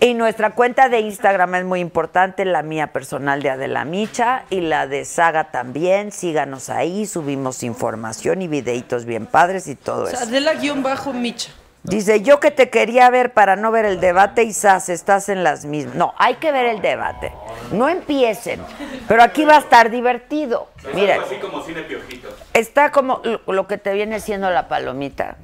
Y 0.00 0.14
nuestra 0.14 0.50
cuenta 0.50 0.88
de 0.88 1.00
Instagram 1.00 1.54
es 1.54 1.64
muy 1.64 1.80
importante, 1.80 2.44
la 2.44 2.62
mía 2.62 2.88
personal 2.88 3.42
de 3.42 3.50
Adela 3.50 3.84
Micha 3.84 4.44
y 4.50 4.60
la 4.60 4.86
de 4.86 5.04
Saga 5.04 5.50
también. 5.50 6.12
Síganos 6.12 6.68
ahí, 6.68 7.06
subimos 7.06 7.62
información 7.62 8.42
y 8.42 8.48
videitos 8.48 9.04
bien 9.04 9.26
padres 9.26 9.66
y 9.66 9.76
todo 9.76 10.04
O 10.04 10.06
sea, 10.06 10.20
eso. 10.20 10.28
Adela 10.28 10.54
guion 10.54 10.82
bajo 10.82 11.12
Micha. 11.12 11.52
Dice, 11.84 12.22
yo 12.22 12.40
que 12.40 12.50
te 12.50 12.70
quería 12.70 13.10
ver 13.10 13.34
para 13.34 13.56
no 13.56 13.70
ver 13.70 13.84
el 13.84 14.00
debate 14.00 14.42
y 14.42 14.54
sas, 14.54 14.88
estás 14.88 15.28
en 15.28 15.44
las 15.44 15.66
mismas. 15.66 15.94
No, 15.94 16.14
hay 16.16 16.36
que 16.36 16.50
ver 16.50 16.64
el 16.64 16.80
debate. 16.80 17.30
No 17.72 17.90
empiecen, 17.90 18.60
pero 19.06 19.22
aquí 19.22 19.44
va 19.44 19.56
a 19.56 19.58
estar 19.58 19.90
divertido. 19.90 20.68
Así 20.82 21.36
como 21.42 21.62
cine 21.62 21.82
piojito. 21.82 22.28
está 22.54 22.90
como 22.90 23.20
lo, 23.46 23.66
que 23.66 23.76
te 23.76 23.92
viene 23.92 24.20
siendo 24.20 24.48
la 24.48 24.66
palomita, 24.66 25.36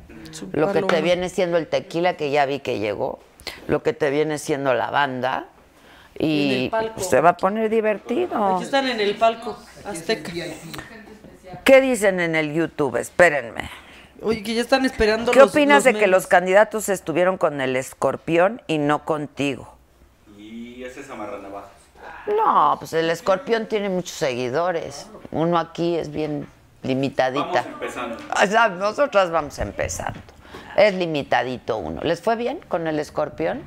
lo 0.52 0.72
que 0.72 0.80
te 0.80 1.02
viene 1.02 1.28
siendo 1.28 1.58
el 1.58 1.66
tequila, 1.66 2.16
que 2.16 2.30
ya 2.30 2.46
vi 2.46 2.60
que 2.60 2.78
llegó, 2.78 3.18
lo 3.68 3.83
que 3.83 3.92
te 3.92 4.11
viene 4.11 4.38
siendo 4.38 4.74
la 4.74 4.90
banda. 4.90 5.46
En 6.16 6.29
Y 6.29 6.64
el 6.64 6.70
palco. 6.70 7.00
se 7.00 7.20
va 7.20 7.31
a 7.31 7.37
poner 7.37 7.70
divertido. 7.70 8.57
Aquí 8.57 8.64
están 8.64 8.87
en 8.88 9.00
el 9.00 9.16
palco 9.16 9.59
azteca. 9.85 10.33
¿Qué 11.64 11.81
dicen 11.81 12.20
en 12.20 12.35
el 12.35 12.53
YouTube? 12.53 12.96
Espérenme. 12.96 13.70
Oye, 14.22 14.42
que 14.42 14.55
ya 14.55 14.61
están 14.61 14.85
esperando 14.85 15.33
¿Qué 15.33 15.38
los- 15.38 15.50
opinas 15.50 15.85
los 15.85 15.94
de 15.94 15.98
que 15.98 16.07
los 16.07 16.26
candidatos 16.26 16.88
estuvieron 16.90 17.38
con 17.38 17.61
el 17.61 17.74
escorpión 17.74 18.61
y 18.66 18.79
no 18.79 19.05
contigo? 19.05 19.74
Y 20.37 20.83
ese 20.85 21.00
es 21.00 21.11
amarranavajas. 21.11 21.70
No, 22.26 22.76
pues 22.79 22.92
el 22.92 23.09
escorpión 23.09 23.66
tiene 23.66 23.88
muchos 23.88 24.14
seguidores. 24.16 25.07
Uno 25.31 25.59
aquí 25.59 25.96
es 25.96 26.11
bien 26.12 26.46
limitadita. 26.83 27.44
Vamos 27.46 27.66
empezando. 27.66 28.16
O 28.42 28.46
sea, 28.46 28.68
nosotras 28.68 29.31
vamos 29.31 29.59
empezando. 29.59 30.20
Es 30.80 30.94
limitadito 30.94 31.76
uno. 31.76 32.00
¿Les 32.02 32.22
fue 32.22 32.36
bien 32.36 32.58
con 32.68 32.86
el 32.86 32.98
escorpión? 32.98 33.62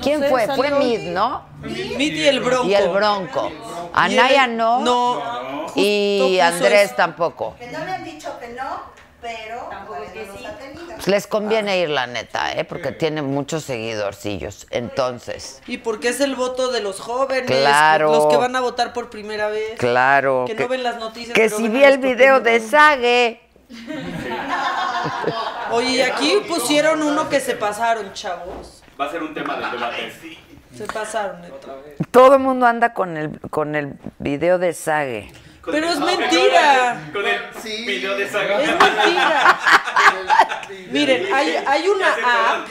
¿Quién 0.00 0.20
sé, 0.20 0.28
fue? 0.28 0.46
Fue 0.54 0.70
Mid, 0.70 1.00
¿no? 1.10 1.44
Mid 1.60 2.12
y 2.14 2.28
el 2.28 2.38
bronco. 2.38 2.66
Y 2.68 2.74
el 2.74 2.88
bronco. 2.88 3.50
Anaya 3.92 4.46
no. 4.46 4.80
No. 4.80 5.66
Y 5.74 6.38
Andrés 6.40 6.86
eso. 6.86 6.94
tampoco. 6.94 7.56
Que 7.58 7.66
no 7.66 7.84
le 7.84 7.90
han 7.90 8.04
dicho 8.04 8.38
que 8.38 8.48
no, 8.50 8.82
pero 9.20 9.68
tenido. 10.58 10.86
Pues 10.94 11.08
les 11.08 11.26
conviene 11.26 11.78
ir, 11.80 11.90
la 11.90 12.06
neta, 12.06 12.52
¿eh? 12.52 12.64
Porque 12.64 12.92
tiene 12.92 13.22
muchos 13.22 13.64
seguidorcillos. 13.64 14.66
Entonces, 14.70 15.60
Y 15.66 15.78
porque 15.78 16.08
es 16.10 16.20
el 16.20 16.36
voto 16.36 16.70
de 16.70 16.80
los 16.80 17.00
jóvenes, 17.00 17.46
Claro. 17.50 18.12
los 18.12 18.26
que 18.26 18.36
van 18.36 18.54
a 18.54 18.60
votar 18.60 18.92
por 18.92 19.10
primera 19.10 19.48
vez. 19.48 19.78
claro. 19.78 20.44
Que 20.46 20.54
no 20.54 20.68
ven 20.68 20.82
las 20.82 20.98
noticias, 20.98 21.34
Que 21.34 21.44
pero 21.46 21.56
si 21.56 21.68
vi 21.68 21.82
el 21.82 21.98
video 21.98 22.40
de. 22.40 22.60
Sague. 22.60 23.40
Oye, 25.72 25.90
y 25.90 26.00
aquí 26.02 26.42
pusieron 26.48 27.02
uno 27.02 27.28
que 27.28 27.40
se 27.40 27.54
pasaron, 27.54 28.12
chavos. 28.12 28.82
Va 29.00 29.06
a 29.06 29.10
ser 29.10 29.22
un 29.22 29.34
tema 29.34 29.56
del 29.56 29.70
debate. 29.72 30.12
Se 30.74 30.86
pasaron, 30.86 31.40
neta. 31.42 31.68
Todo 32.10 32.34
el 32.34 32.40
mundo 32.40 32.66
anda 32.66 32.94
con 32.94 33.16
el, 33.16 33.40
con 33.50 33.74
el 33.74 33.94
video 34.18 34.58
de 34.58 34.72
Sague. 34.72 35.32
Con 35.62 35.72
Pero 35.74 35.86
el- 35.86 35.92
es 35.92 35.98
Ah, 36.00 36.04
mentira. 36.04 37.00
Con 37.12 37.26
el 37.26 37.40
Sí. 37.62 37.84
video 37.86 38.16
de 38.16 38.28
saga. 38.28 38.60
Es 38.60 38.68
mentira. 38.68 39.60
Miren, 40.90 41.32
hay, 41.32 41.56
hay 41.66 41.88
una 41.88 42.08
app. 42.08 42.68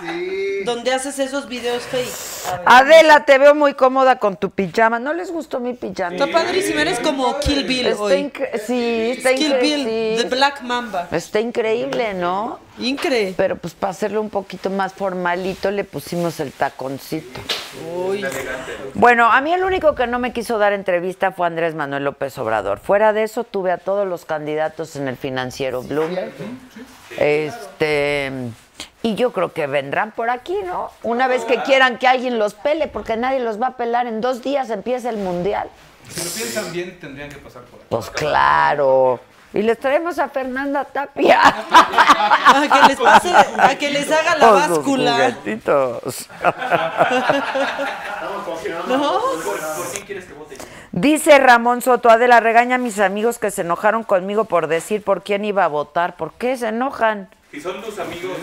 Sí. 0.00 0.62
donde 0.64 0.92
haces 0.92 1.18
esos 1.18 1.48
videos 1.48 1.82
fake. 1.84 2.60
Adela, 2.66 3.24
te 3.24 3.38
veo 3.38 3.54
muy 3.54 3.72
cómoda 3.74 4.18
con 4.18 4.36
tu 4.36 4.50
pijama. 4.50 4.98
¿No 4.98 5.14
les 5.14 5.30
gustó 5.30 5.58
mi 5.58 5.72
pijama? 5.72 6.16
Está 6.16 6.26
padrísimo, 6.30 6.80
eres 6.80 6.98
como 7.00 7.38
Kill 7.40 7.64
Bill 7.64 7.86
Está 7.86 8.02
hoy. 8.02 8.32
sí, 8.66 9.12
está 9.16 9.32
Kill 9.34 9.52
increíble. 9.52 10.10
Bill, 10.16 10.28
The 10.28 10.34
Black 10.36 10.60
Mamba. 10.62 11.08
Está 11.12 11.40
increíble, 11.40 12.12
¿no? 12.14 12.58
Incre. 12.78 13.34
Pero 13.36 13.56
pues 13.56 13.74
para 13.74 13.90
hacerlo 13.90 14.20
un 14.20 14.30
poquito 14.30 14.70
más 14.70 14.92
formalito 14.92 15.70
le 15.70 15.84
pusimos 15.84 16.40
el 16.40 16.52
taconcito. 16.52 17.40
Uy. 17.94 18.24
Bueno, 18.94 19.30
a 19.30 19.40
mí 19.40 19.52
el 19.52 19.64
único 19.64 19.94
que 19.94 20.06
no 20.06 20.18
me 20.18 20.32
quiso 20.32 20.58
dar 20.58 20.72
entrevista 20.72 21.32
fue 21.32 21.46
Andrés 21.46 21.74
Manuel 21.74 22.04
López 22.04 22.36
Obrador. 22.38 22.78
Fuera 22.78 23.12
de 23.12 23.22
eso 23.22 23.44
tuve 23.44 23.72
a 23.72 23.78
todos 23.78 24.06
los 24.06 24.24
candidatos 24.24 24.96
en 24.96 25.08
el 25.08 25.16
financiero 25.16 25.82
Bloomberg. 25.82 26.32
Este 27.18 28.32
y 29.06 29.14
yo 29.14 29.32
creo 29.32 29.52
que 29.52 29.68
vendrán 29.68 30.10
por 30.10 30.30
aquí, 30.30 30.56
¿no? 30.64 30.90
Una 31.04 31.28
vez 31.28 31.44
que 31.44 31.62
quieran 31.62 31.96
que 31.98 32.08
alguien 32.08 32.40
los 32.40 32.54
pele, 32.54 32.88
porque 32.88 33.16
nadie 33.16 33.38
los 33.38 33.62
va 33.62 33.68
a 33.68 33.76
pelar. 33.76 34.08
En 34.08 34.20
dos 34.20 34.42
días 34.42 34.68
empieza 34.70 35.10
el 35.10 35.16
mundial. 35.16 35.70
Si 36.08 36.24
lo 36.24 36.30
piensan 36.30 36.72
bien, 36.72 36.98
tendrían 36.98 37.28
que 37.28 37.36
pasar 37.36 37.62
por 37.62 37.78
aquí. 37.78 37.86
Pues 37.88 38.10
claro. 38.10 39.20
Y 39.56 39.62
les 39.62 39.78
traemos 39.78 40.18
a 40.18 40.28
Fernanda 40.28 40.84
Tapia. 40.84 41.40
A 41.42 42.62
que 42.70 42.88
les 42.88 43.00
pase, 43.00 43.32
a 43.58 43.76
que 43.78 43.90
les 43.90 44.10
haga 44.12 44.36
la 44.36 44.50
báscula. 44.50 45.12
juguetitos. 45.12 46.28
¿No? 48.88 49.20
¿Por 49.44 49.90
quién 49.92 50.06
quieres 50.06 50.24
que 50.26 50.34
vote? 50.34 50.56
Dice 50.92 51.38
Ramón 51.38 51.80
Soto, 51.82 52.10
Adela, 52.10 52.40
regaña 52.40 52.76
a 52.76 52.78
mis 52.78 52.98
amigos 53.00 53.38
que 53.38 53.50
se 53.50 53.62
enojaron 53.62 54.04
conmigo 54.04 54.44
por 54.44 54.66
decir 54.66 55.02
por 55.02 55.22
quién 55.22 55.44
iba 55.44 55.64
a 55.64 55.68
votar. 55.68 56.16
¿Por 56.16 56.34
qué 56.34 56.56
se 56.56 56.68
enojan? 56.68 57.28
Si 57.50 57.60
son 57.60 57.82
tus 57.82 57.98
amigos, 57.98 58.36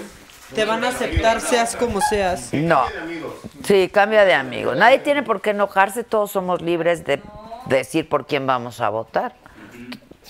Te 0.55 0.65
van 0.65 0.83
a 0.83 0.89
aceptar 0.89 1.41
seas 1.41 1.75
como 1.75 2.01
seas. 2.01 2.53
No. 2.53 2.83
Sí, 3.63 3.89
cambia 3.93 4.25
de 4.25 4.33
amigos. 4.33 4.75
Nadie 4.77 4.99
tiene 4.99 5.23
por 5.23 5.41
qué 5.41 5.51
enojarse, 5.51 6.03
todos 6.03 6.31
somos 6.31 6.61
libres 6.61 7.05
de 7.05 7.21
decir 7.67 8.09
por 8.09 8.25
quién 8.25 8.45
vamos 8.47 8.81
a 8.81 8.89
votar. 8.89 9.42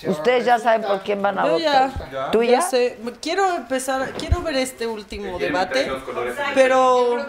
Ustedes 0.06 0.44
ya 0.44 0.58
saben 0.58 0.82
por 0.82 1.00
quién 1.02 1.22
van 1.22 1.38
a 1.38 1.46
Yo 1.46 1.52
votar. 1.52 2.10
ya, 2.12 2.30
¿Tú 2.30 2.42
ya 2.42 2.50
ya? 2.52 2.60
sé. 2.62 2.98
Quiero 3.22 3.54
empezar, 3.54 4.12
quiero 4.18 4.42
ver 4.42 4.56
este 4.56 4.86
último 4.86 5.38
debate, 5.38 5.90
pero 6.54 7.24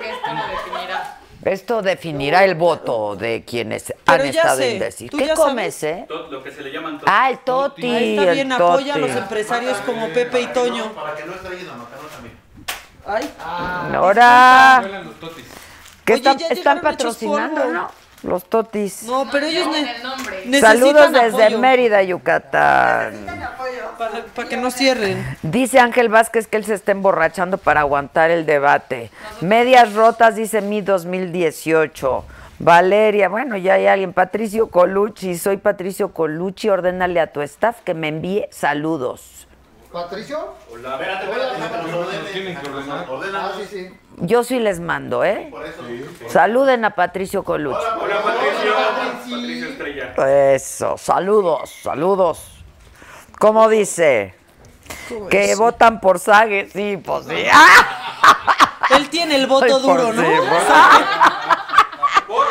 esto 1.45 1.82
definirá. 1.82 2.43
El 2.43 2.56
voto 2.56 3.15
de 3.15 3.43
quienes 3.45 3.91
han 3.91 4.17
Pero 4.17 4.25
ya 4.25 4.41
estado 4.41 4.58
sé, 4.58 4.71
indecisos. 4.73 5.12
tú 5.12 5.17
¿Qué 5.17 5.28
ya 5.28 5.36
comes, 5.36 5.75
sabes. 5.75 5.97
eh? 6.01 6.06
todo 6.08 6.28
lo 6.32 6.43
que 6.43 6.51
se 6.51 6.62
le 6.62 6.71
llaman 6.71 6.99
Ah, 7.06 7.30
el 7.30 7.39
toti. 7.39 7.86
ahí 7.95 8.17
está 8.17 8.30
el 8.30 8.34
bien, 8.36 8.51
apoya 8.51 8.93
a 8.95 8.97
toti. 8.97 9.08
los 9.10 9.17
empresarios 9.17 9.78
como 9.80 10.08
Pepe 10.10 10.41
y 10.41 10.47
Toño. 10.47 10.91
Para 10.93 11.15
que 11.15 11.23
no 11.25 11.34
extrañen 11.34 11.67
la 11.67 11.73
macana 11.73 12.01
también. 12.13 12.36
Ay, 13.06 13.32
Ahora, 13.95 14.80
Vuelan 14.82 15.06
los 15.06 15.19
totis. 15.19 15.45
que 16.04 16.13
Oye, 16.13 16.19
están, 16.21 16.38
ya 16.39 16.47
están 16.47 16.58
llegaron 16.58 16.78
hechos 16.80 16.91
patrocinando, 17.15 17.62
polvo. 17.62 17.73
¿no? 17.73 17.91
Los 18.25 18.45
totis. 18.45 19.03
No, 19.03 19.27
pero 19.31 19.45
ellos 19.45 19.67
ne- 19.67 19.93
necesitan 20.45 20.61
Saludos 20.61 21.11
desde 21.11 21.43
apoyo 21.43 21.59
Mérida, 21.59 22.03
Yucatán. 22.03 23.25
Para, 23.97 24.25
para 24.25 24.49
que 24.49 24.57
no 24.57 24.71
cierren. 24.71 25.38
Dice 25.41 25.79
Ángel 25.79 26.09
Vázquez 26.09 26.47
que 26.47 26.57
él 26.57 26.65
se 26.65 26.73
está 26.73 26.91
emborrachando 26.91 27.57
para 27.57 27.81
aguantar 27.81 28.29
el 28.31 28.45
debate. 28.45 29.09
Medias 29.41 29.93
rotas, 29.93 30.35
dice 30.35 30.61
mi 30.61 30.81
2018. 30.81 32.25
Valeria, 32.59 33.29
bueno, 33.29 33.57
ya 33.57 33.73
hay 33.73 33.88
alguien. 33.88 34.13
Patricio 34.13 34.67
Colucci, 34.67 35.38
soy 35.38 35.57
Patricio 35.57 36.13
Colucci. 36.13 36.69
Ordénale 36.69 37.19
a 37.19 37.27
tu 37.27 37.41
staff 37.41 37.81
que 37.81 37.93
me 37.93 38.07
envíe 38.09 38.47
saludos. 38.51 39.34
¿Patricio? 39.95 40.55
Hola. 40.73 40.95
Espérate, 40.95 41.25
espérate, 41.25 42.31
tienen 42.34 42.58
que 42.58 42.69
ordenar. 42.69 43.05
Ah, 43.34 43.51
sí, 43.58 43.65
sí. 43.65 43.97
Yo 44.17 44.43
sí 44.43 44.60
les 44.60 44.81
mando, 44.81 45.23
¿eh? 45.23 45.49
Saluden 46.27 46.84
a 46.84 46.89
Patricio 46.89 47.43
Colucci. 47.43 47.79
Hola, 48.01 48.21
Patricio. 48.21 48.73
Patricio 49.38 49.69
Estrella. 49.69 50.53
Eso, 50.53 50.97
saludos, 50.97 51.69
saludos. 51.81 52.62
¿Cómo 53.39 53.69
dice? 53.69 54.36
Que 55.29 55.55
votan 55.55 56.01
por 56.01 56.19
Sague, 56.19 56.69
sí, 56.73 56.97
pues 56.97 57.27
sí. 57.27 57.45
¡Ah! 57.53 58.77
Él 58.97 59.10
tiene 59.10 59.36
el 59.36 59.47
voto 59.47 59.63
Ay, 59.63 59.71
por 59.71 59.81
duro, 59.81 60.12
¿no? 60.12 60.21
sí, 60.21 60.27
por- 62.27 62.45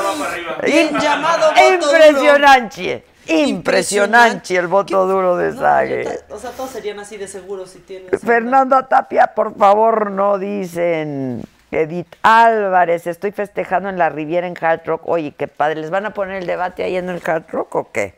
va 0.00 0.12
para 0.18 0.32
arriba. 0.32 0.56
Bien 0.64 0.98
llamado 0.98 1.52
voto 1.56 1.68
Impresionante, 1.74 3.04
impresionante 3.26 4.56
el 4.56 4.66
voto 4.66 5.06
duro 5.06 5.36
de 5.36 5.52
No, 5.52 5.60
ta- 5.60 6.34
o 6.34 6.38
sea, 6.38 6.50
todos 6.50 6.70
serían 6.70 6.98
así 6.98 7.16
de 7.16 7.28
seguros 7.28 7.70
si 7.70 7.78
tienes. 7.80 8.10
Fernando 8.20 8.84
Tapia, 8.86 9.28
por 9.34 9.56
favor, 9.56 10.10
no 10.10 10.38
dicen. 10.38 11.42
Edith 11.70 12.16
Álvarez, 12.22 13.06
estoy 13.06 13.32
festejando 13.32 13.88
en 13.88 13.96
la 13.96 14.10
Riviera 14.10 14.46
en 14.46 14.54
Hard 14.60 14.82
Rock. 14.84 15.02
Oye, 15.08 15.32
qué 15.32 15.48
padre, 15.48 15.76
¿les 15.80 15.88
van 15.88 16.04
a 16.04 16.12
poner 16.12 16.36
el 16.36 16.46
debate 16.46 16.82
ahí 16.84 16.96
en 16.96 17.08
el 17.08 17.22
Hard 17.24 17.44
Rock 17.50 17.74
o 17.76 17.90
qué? 17.90 18.14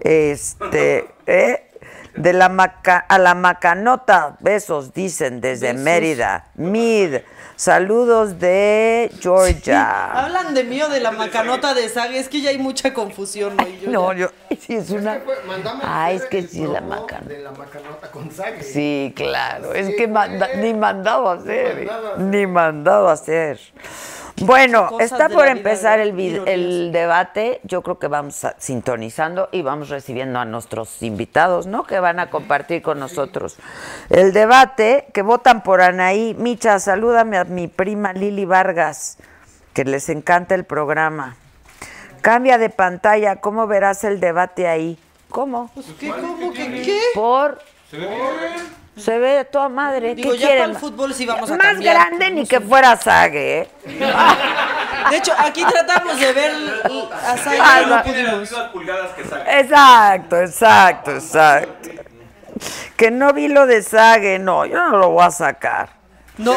Este, 0.00 1.06
¿eh? 1.26 1.70
De 2.16 2.32
la 2.32 2.48
maca, 2.48 2.98
a 2.98 3.18
la 3.18 3.34
macanota, 3.34 4.36
besos, 4.40 4.94
dicen 4.94 5.40
desde 5.40 5.68
Besos. 5.72 5.82
Mérida. 5.84 6.44
Mid, 6.54 7.16
saludos 7.56 8.38
de 8.38 9.10
Georgia. 9.20 10.12
Hablan 10.12 10.54
de 10.54 10.62
mí 10.64 10.80
o 10.80 10.88
de 10.88 11.00
la 11.00 11.10
macanota 11.10 11.74
de 11.74 11.88
Sague, 11.88 12.18
es 12.20 12.28
que 12.28 12.40
ya 12.40 12.50
hay 12.50 12.58
mucha 12.58 12.94
confusión. 12.94 13.56
¿no? 13.56 13.66
Yo 13.66 13.90
No, 13.90 14.12
ya- 14.12 14.18
yo, 14.18 14.30
sí, 14.60 14.76
es 14.76 14.90
una. 14.90 15.20
Ah, 15.82 16.12
es 16.12 16.24
que 16.26 16.42
sí, 16.46 16.60
la 16.64 16.78
promo 16.78 17.00
macan. 17.02 17.26
De 17.26 17.38
la 17.40 17.50
macanota 17.50 18.10
con 18.12 18.30
Sague. 18.30 18.62
Sí, 18.62 19.12
claro. 19.16 19.72
Es 19.74 19.94
que 19.96 20.06
manda- 20.06 20.46
porque- 20.46 20.60
ni 20.62 20.72
mandado 20.74 21.28
a 21.28 21.34
hacer. 21.34 21.76
mandado 21.84 22.06
a 22.08 22.12
hacer. 22.14 22.20
Ni 22.26 22.46
mandado 22.46 23.08
a 23.08 23.12
hacer. 23.12 23.60
Bueno, 24.40 24.88
Cosas 24.88 25.12
está 25.12 25.28
por 25.28 25.46
empezar 25.46 26.00
el, 26.00 26.18
el 26.48 26.90
debate. 26.92 27.60
Yo 27.62 27.82
creo 27.82 27.98
que 28.00 28.08
vamos 28.08 28.44
a- 28.44 28.56
sintonizando 28.58 29.48
y 29.52 29.62
vamos 29.62 29.90
recibiendo 29.90 30.40
a 30.40 30.44
nuestros 30.44 31.02
invitados, 31.02 31.66
¿no? 31.66 31.84
Que 31.84 32.00
van 32.00 32.18
a 32.18 32.30
compartir 32.30 32.82
con 32.82 32.98
nosotros. 32.98 33.56
El 34.10 34.32
debate, 34.32 35.06
que 35.14 35.22
votan 35.22 35.62
por 35.62 35.80
Anaí. 35.80 36.34
Micha, 36.36 36.80
salúdame 36.80 37.38
a 37.38 37.44
mi 37.44 37.68
prima 37.68 38.12
Lili 38.12 38.44
Vargas, 38.44 39.18
que 39.72 39.84
les 39.84 40.08
encanta 40.08 40.56
el 40.56 40.64
programa. 40.64 41.36
Cambia 42.20 42.58
de 42.58 42.70
pantalla, 42.70 43.36
¿cómo 43.36 43.66
verás 43.68 44.02
el 44.02 44.18
debate 44.18 44.66
ahí? 44.66 44.98
¿Cómo? 45.28 45.70
Pues, 45.74 45.86
¿qué? 45.98 46.08
¿Cómo? 46.10 46.52
¿Qué? 46.52 46.82
¿Qué? 46.82 47.00
Por 47.14 47.60
¿Se 47.90 47.98
ve 47.98 48.06
bien? 48.08 48.83
Se 48.96 49.18
ve 49.18 49.30
de 49.32 49.44
toda 49.44 49.68
madre. 49.68 50.14
Digo, 50.14 50.32
¿Qué 50.32 50.38
ya 50.38 50.46
quieren? 50.48 50.62
para 50.64 50.72
el 50.74 50.78
fútbol 50.78 51.14
sí 51.14 51.26
vamos 51.26 51.50
a 51.50 51.56
Más 51.56 51.66
cambiar. 51.66 51.96
grande 51.96 52.30
ni 52.30 52.46
que 52.46 52.60
fuera 52.60 52.96
Sague, 52.96 53.60
¿eh? 53.60 53.68
De 55.10 55.16
hecho, 55.18 55.32
aquí 55.38 55.64
tratamos 55.64 56.18
de 56.18 56.32
ver 56.32 56.52
a 57.26 57.36
Sague 57.36 57.58
Ah, 57.60 57.80
no 57.86 57.96
no. 57.96 58.02
Tiene 58.02 58.22
las 58.22 58.32
pudimos. 58.32 58.40
mismas 58.50 58.70
pulgadas 58.70 59.10
que 59.12 59.24
saca. 59.24 59.58
Exacto, 59.60 60.40
exacto, 60.40 61.10
exacto. 61.12 61.90
Que 62.96 63.10
no 63.10 63.32
vi 63.32 63.48
lo 63.48 63.66
de 63.66 63.82
Sague, 63.82 64.38
no, 64.38 64.64
yo 64.64 64.76
no 64.90 64.96
lo 64.98 65.10
voy 65.10 65.24
a 65.24 65.30
sacar. 65.30 65.90
No, 66.38 66.54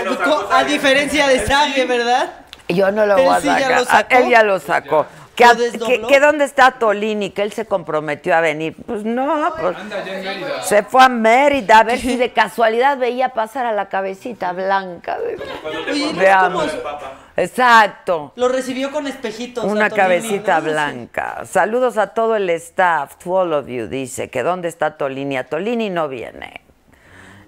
a 0.51 0.63
diferencia 0.63 1.27
de 1.27 1.45
Sague, 1.45 1.85
¿verdad? 1.85 2.31
Yo 2.69 2.91
no 2.91 3.05
lo 3.05 3.17
Él 3.17 3.25
voy 3.25 3.35
a 3.35 3.41
sí 3.41 3.47
ya 3.47 3.59
sacar. 3.59 3.79
lo 3.79 3.85
sacó. 3.85 3.97
Ah, 3.97 4.17
Él 4.19 4.29
ya 4.29 4.43
lo 4.43 4.59
sacó. 4.59 5.05
Que, 5.37 6.19
dónde 6.19 6.43
está 6.45 6.71
Tolini, 6.71 7.29
que 7.29 7.43
él 7.43 7.53
se 7.53 7.65
comprometió 7.65 8.35
a 8.35 8.41
venir. 8.41 8.75
Pues 8.85 9.03
no, 9.03 9.53
pues 9.59 9.77
Anda 9.77 9.97
allá 9.97 10.17
en 10.17 10.23
Mérida. 10.25 10.63
se 10.63 10.83
fue 10.83 11.03
a 11.03 11.09
Mérida 11.09 11.79
a 11.79 11.83
ver 11.83 11.99
si 12.01 12.17
de 12.17 12.33
casualidad 12.33 12.97
veía 12.97 13.29
pasar 13.29 13.65
a 13.67 13.71
la 13.71 13.87
cabecita 13.87 14.51
blanca. 14.53 15.17
de- 15.19 15.35
Cuando 15.61 15.85
te 15.85 15.91
Oye, 15.91 16.05
pones 16.07 16.15
¿no 16.15 16.21
es 16.23 16.35
como 16.35 16.49
como- 16.49 16.63
el 16.63 16.77
papa. 16.79 17.11
Exacto. 17.35 18.33
Lo 18.35 18.47
recibió 18.49 18.91
con 18.91 19.05
espejitos. 19.05 19.63
Una 19.63 19.89
Tolini, 19.89 19.95
cabecita 19.95 20.57
¿no? 20.59 20.71
blanca. 20.71 21.45
Saludos 21.45 21.97
a 21.99 22.07
todo 22.07 22.35
el 22.35 22.49
staff, 22.49 23.15
to 23.17 23.31
all 23.31 23.53
of 23.53 23.67
you, 23.67 23.87
dice 23.87 24.29
que 24.31 24.41
dónde 24.41 24.67
está 24.67 24.97
Tolini. 24.97 25.37
A 25.37 25.43
Tolini 25.43 25.89
no 25.91 26.07
viene. 26.07 26.61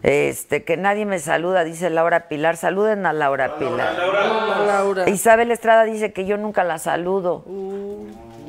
Este, 0.04 0.64
que 0.64 0.78
nadie 0.78 1.06
me 1.06 1.20
saluda, 1.20 1.64
dice 1.64 1.90
Laura 1.90 2.28
Pilar. 2.28 2.58
Saluden 2.58 3.06
a 3.06 3.14
Laura 3.14 3.58
Pilar. 3.58 3.98
Laura. 4.66 5.10
Isabel 5.10 5.52
Estrada 5.52 5.84
dice 5.84 6.14
que 6.14 6.26
yo 6.26 6.38
nunca 6.38 6.64
la 6.64 6.78
saludo. 6.78 7.44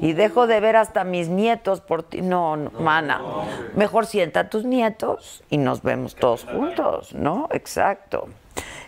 Y 0.01 0.15
dejo 0.15 0.47
de 0.47 0.61
ver 0.61 0.77
hasta 0.77 1.05
mis 1.05 1.29
nietos 1.29 1.81
por 1.81 2.03
ti. 2.03 2.23
No, 2.23 2.57
no, 2.57 2.71
mana. 2.71 3.21
Mejor 3.75 4.07
sienta 4.07 4.41
a 4.41 4.49
tus 4.49 4.65
nietos 4.65 5.43
y 5.51 5.59
nos 5.59 5.83
vemos 5.83 6.15
todos 6.15 6.45
juntos, 6.45 7.15
¿no? 7.15 7.49
Exacto. 7.53 8.29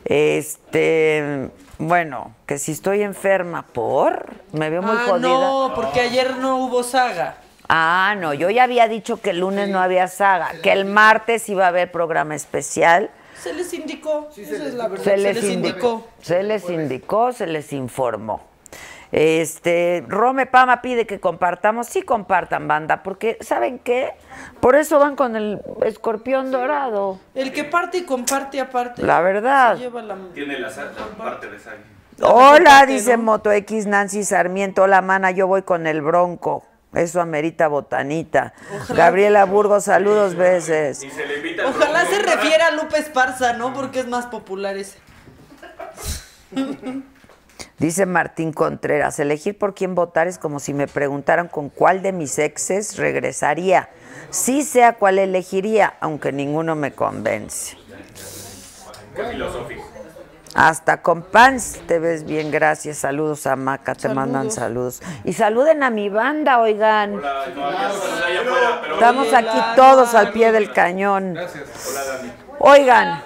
Este, 0.04 1.50
bueno, 1.78 2.34
que 2.46 2.58
si 2.58 2.72
estoy 2.72 3.02
enferma, 3.02 3.62
¿por? 3.62 4.26
Me 4.52 4.70
veo 4.70 4.82
muy 4.82 4.96
ah, 4.96 5.04
jodida. 5.08 5.28
no, 5.28 5.72
porque 5.74 6.00
ayer 6.00 6.36
no 6.38 6.58
hubo 6.58 6.82
saga. 6.82 7.36
Ah, 7.68 8.14
no, 8.18 8.34
yo 8.34 8.50
ya 8.50 8.64
había 8.64 8.88
dicho 8.88 9.20
que 9.20 9.30
el 9.30 9.40
lunes 9.40 9.68
no 9.68 9.80
había 9.80 10.08
saga, 10.08 10.50
que 10.62 10.72
el 10.72 10.84
martes 10.84 11.48
iba 11.48 11.64
a 11.64 11.68
haber 11.68 11.90
programa 11.90 12.34
especial. 12.34 13.10
Se 13.40 13.52
les 13.54 13.72
indicó. 13.72 14.28
Esa 14.36 14.54
es 14.66 14.74
la 14.74 14.88
verdad. 14.88 15.04
Se 15.04 15.16
les, 15.16 15.42
indicó. 15.44 16.06
Se 16.20 16.42
les 16.42 16.68
indicó, 16.68 17.32
se 17.32 17.46
les 17.46 17.72
informó. 17.72 18.42
Este, 19.10 20.04
Rome 20.08 20.46
Pama 20.46 20.80
pide 20.80 21.06
que 21.06 21.20
compartamos, 21.20 21.86
sí 21.86 22.00
compartan 22.02 22.66
banda, 22.66 23.02
porque 23.02 23.36
¿saben 23.40 23.78
qué? 23.78 24.12
Por 24.60 24.74
eso 24.74 24.98
van 24.98 25.16
con 25.16 25.36
el 25.36 25.60
escorpión 25.84 26.50
dorado. 26.50 27.18
El 27.34 27.52
que 27.52 27.64
parte 27.64 27.98
y 27.98 28.02
comparte 28.04 28.58
aparte. 28.60 29.02
La 29.02 29.20
verdad. 29.20 29.74
Se 29.76 29.82
lleva 29.82 30.00
la... 30.02 30.16
Tiene 30.32 30.58
la 30.58 30.70
sa- 30.70 30.90
parte 31.18 31.48
de 31.48 31.58
Sague. 31.58 31.82
Hola, 32.22 32.86
dice 32.86 33.16
¿no? 33.16 33.24
Moto 33.24 33.50
X 33.52 33.86
Nancy 33.86 34.24
Sarmiento. 34.24 34.82
Hola, 34.84 35.02
mana, 35.02 35.30
yo 35.30 35.46
voy 35.46 35.62
con 35.62 35.86
el 35.86 36.00
bronco. 36.00 36.64
Eso 36.94 37.20
amerita 37.20 37.68
botanita. 37.68 38.52
Gabriela 38.90 39.44
Burgos, 39.46 39.84
saludos 39.84 40.34
veces. 40.34 41.02
Y 41.02 41.10
se 41.10 41.26
le 41.26 41.36
invita 41.38 41.62
al 41.62 41.68
Ojalá 41.68 42.04
se 42.06 42.18
refiera 42.18 42.66
a 42.66 42.70
Lupe 42.72 42.98
Esparza, 42.98 43.54
¿no? 43.54 43.72
Porque 43.72 44.00
es 44.00 44.06
más 44.06 44.26
popular 44.26 44.76
ese. 44.76 44.98
Dice 47.78 48.06
Martín 48.06 48.52
Contreras, 48.52 49.18
elegir 49.18 49.58
por 49.58 49.74
quién 49.74 49.94
votar 49.94 50.28
es 50.28 50.38
como 50.38 50.60
si 50.60 50.74
me 50.74 50.86
preguntaran 50.86 51.48
con 51.48 51.68
cuál 51.68 52.02
de 52.02 52.12
mis 52.12 52.38
exes 52.38 52.96
regresaría. 52.96 53.88
Sí 54.30 54.62
sea 54.62 54.94
cuál 54.94 55.18
elegiría, 55.18 55.94
aunque 56.00 56.30
ninguno 56.30 56.76
me 56.76 56.92
convence. 56.92 57.76
Qué 59.16 59.24
filosófico. 59.24 59.82
Hasta 60.54 61.00
con 61.00 61.22
Pans 61.22 61.80
te 61.86 61.98
ves 61.98 62.24
bien, 62.24 62.50
gracias. 62.50 62.98
Saludos 62.98 63.46
a 63.46 63.56
Maca, 63.56 63.94
te 63.94 64.08
mandan 64.10 64.50
saludos. 64.50 65.02
Y 65.24 65.32
saluden 65.32 65.82
a 65.82 65.90
mi 65.90 66.10
banda, 66.10 66.60
oigan. 66.60 67.14
Hola, 67.14 67.46
no, 67.54 67.70
ya 67.72 67.88
estamos 67.88 68.22
allá 68.22 68.40
afuera, 68.40 68.78
pero 68.82 68.94
Estamos 68.94 69.32
aquí 69.32 69.58
todos 69.76 70.14
al 70.14 70.32
pie 70.32 70.52
del 70.52 70.72
cañón. 70.72 71.36
Hola, 71.38 72.04
Dani. 72.04 72.32
Oigan, 72.58 73.22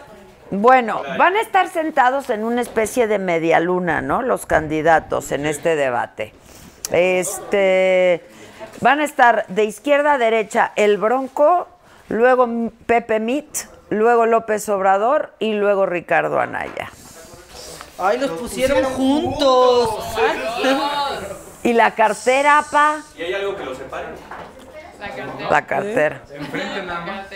bueno, 0.50 1.02
van 1.18 1.34
a 1.34 1.40
estar 1.40 1.68
sentados 1.68 2.30
en 2.30 2.44
una 2.44 2.60
especie 2.60 3.08
de 3.08 3.18
media 3.18 3.58
luna, 3.58 4.00
¿no? 4.00 4.22
Los 4.22 4.46
candidatos 4.46 5.32
en 5.32 5.46
este 5.46 5.74
debate. 5.74 6.32
Este, 6.92 8.24
van 8.80 9.00
a 9.00 9.04
estar 9.04 9.46
de 9.48 9.64
izquierda 9.64 10.12
a 10.12 10.18
derecha 10.18 10.72
el 10.76 10.98
Bronco, 10.98 11.66
luego 12.08 12.70
Pepe 12.86 13.18
Mit, 13.18 13.48
luego 13.90 14.26
López 14.26 14.68
Obrador 14.68 15.32
y 15.40 15.54
luego 15.54 15.86
Ricardo 15.86 16.38
Anaya. 16.38 16.88
Ay, 17.98 18.18
los 18.18 18.30
pusieron 18.32 18.84
juntos. 18.84 19.90
Y 21.62 21.72
la 21.72 21.94
cartera, 21.94 22.64
pa, 22.70 23.00
¿Y 23.16 23.22
hay 23.22 23.34
algo 23.34 23.56
que 23.56 23.64
lo 23.64 23.74
separe? 23.74 24.08
La 25.00 25.08
cartera. 25.08 25.50
la 25.50 25.66
cartera. 25.66 26.22
Enfrente 26.32 26.82
nada 26.82 27.00
más. 27.00 27.26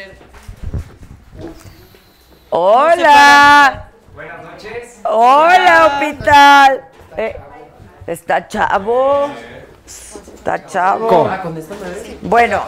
Hola, 2.51 3.90
Buenas 4.14 4.42
noches. 4.42 5.01
hola, 5.05 5.87
hospital. 5.87 6.85
Eh, 7.16 7.37
está 8.07 8.46
chavo. 8.46 9.31
Está 10.40 10.64
chavo. 10.64 11.07
Bueno, 12.22 12.62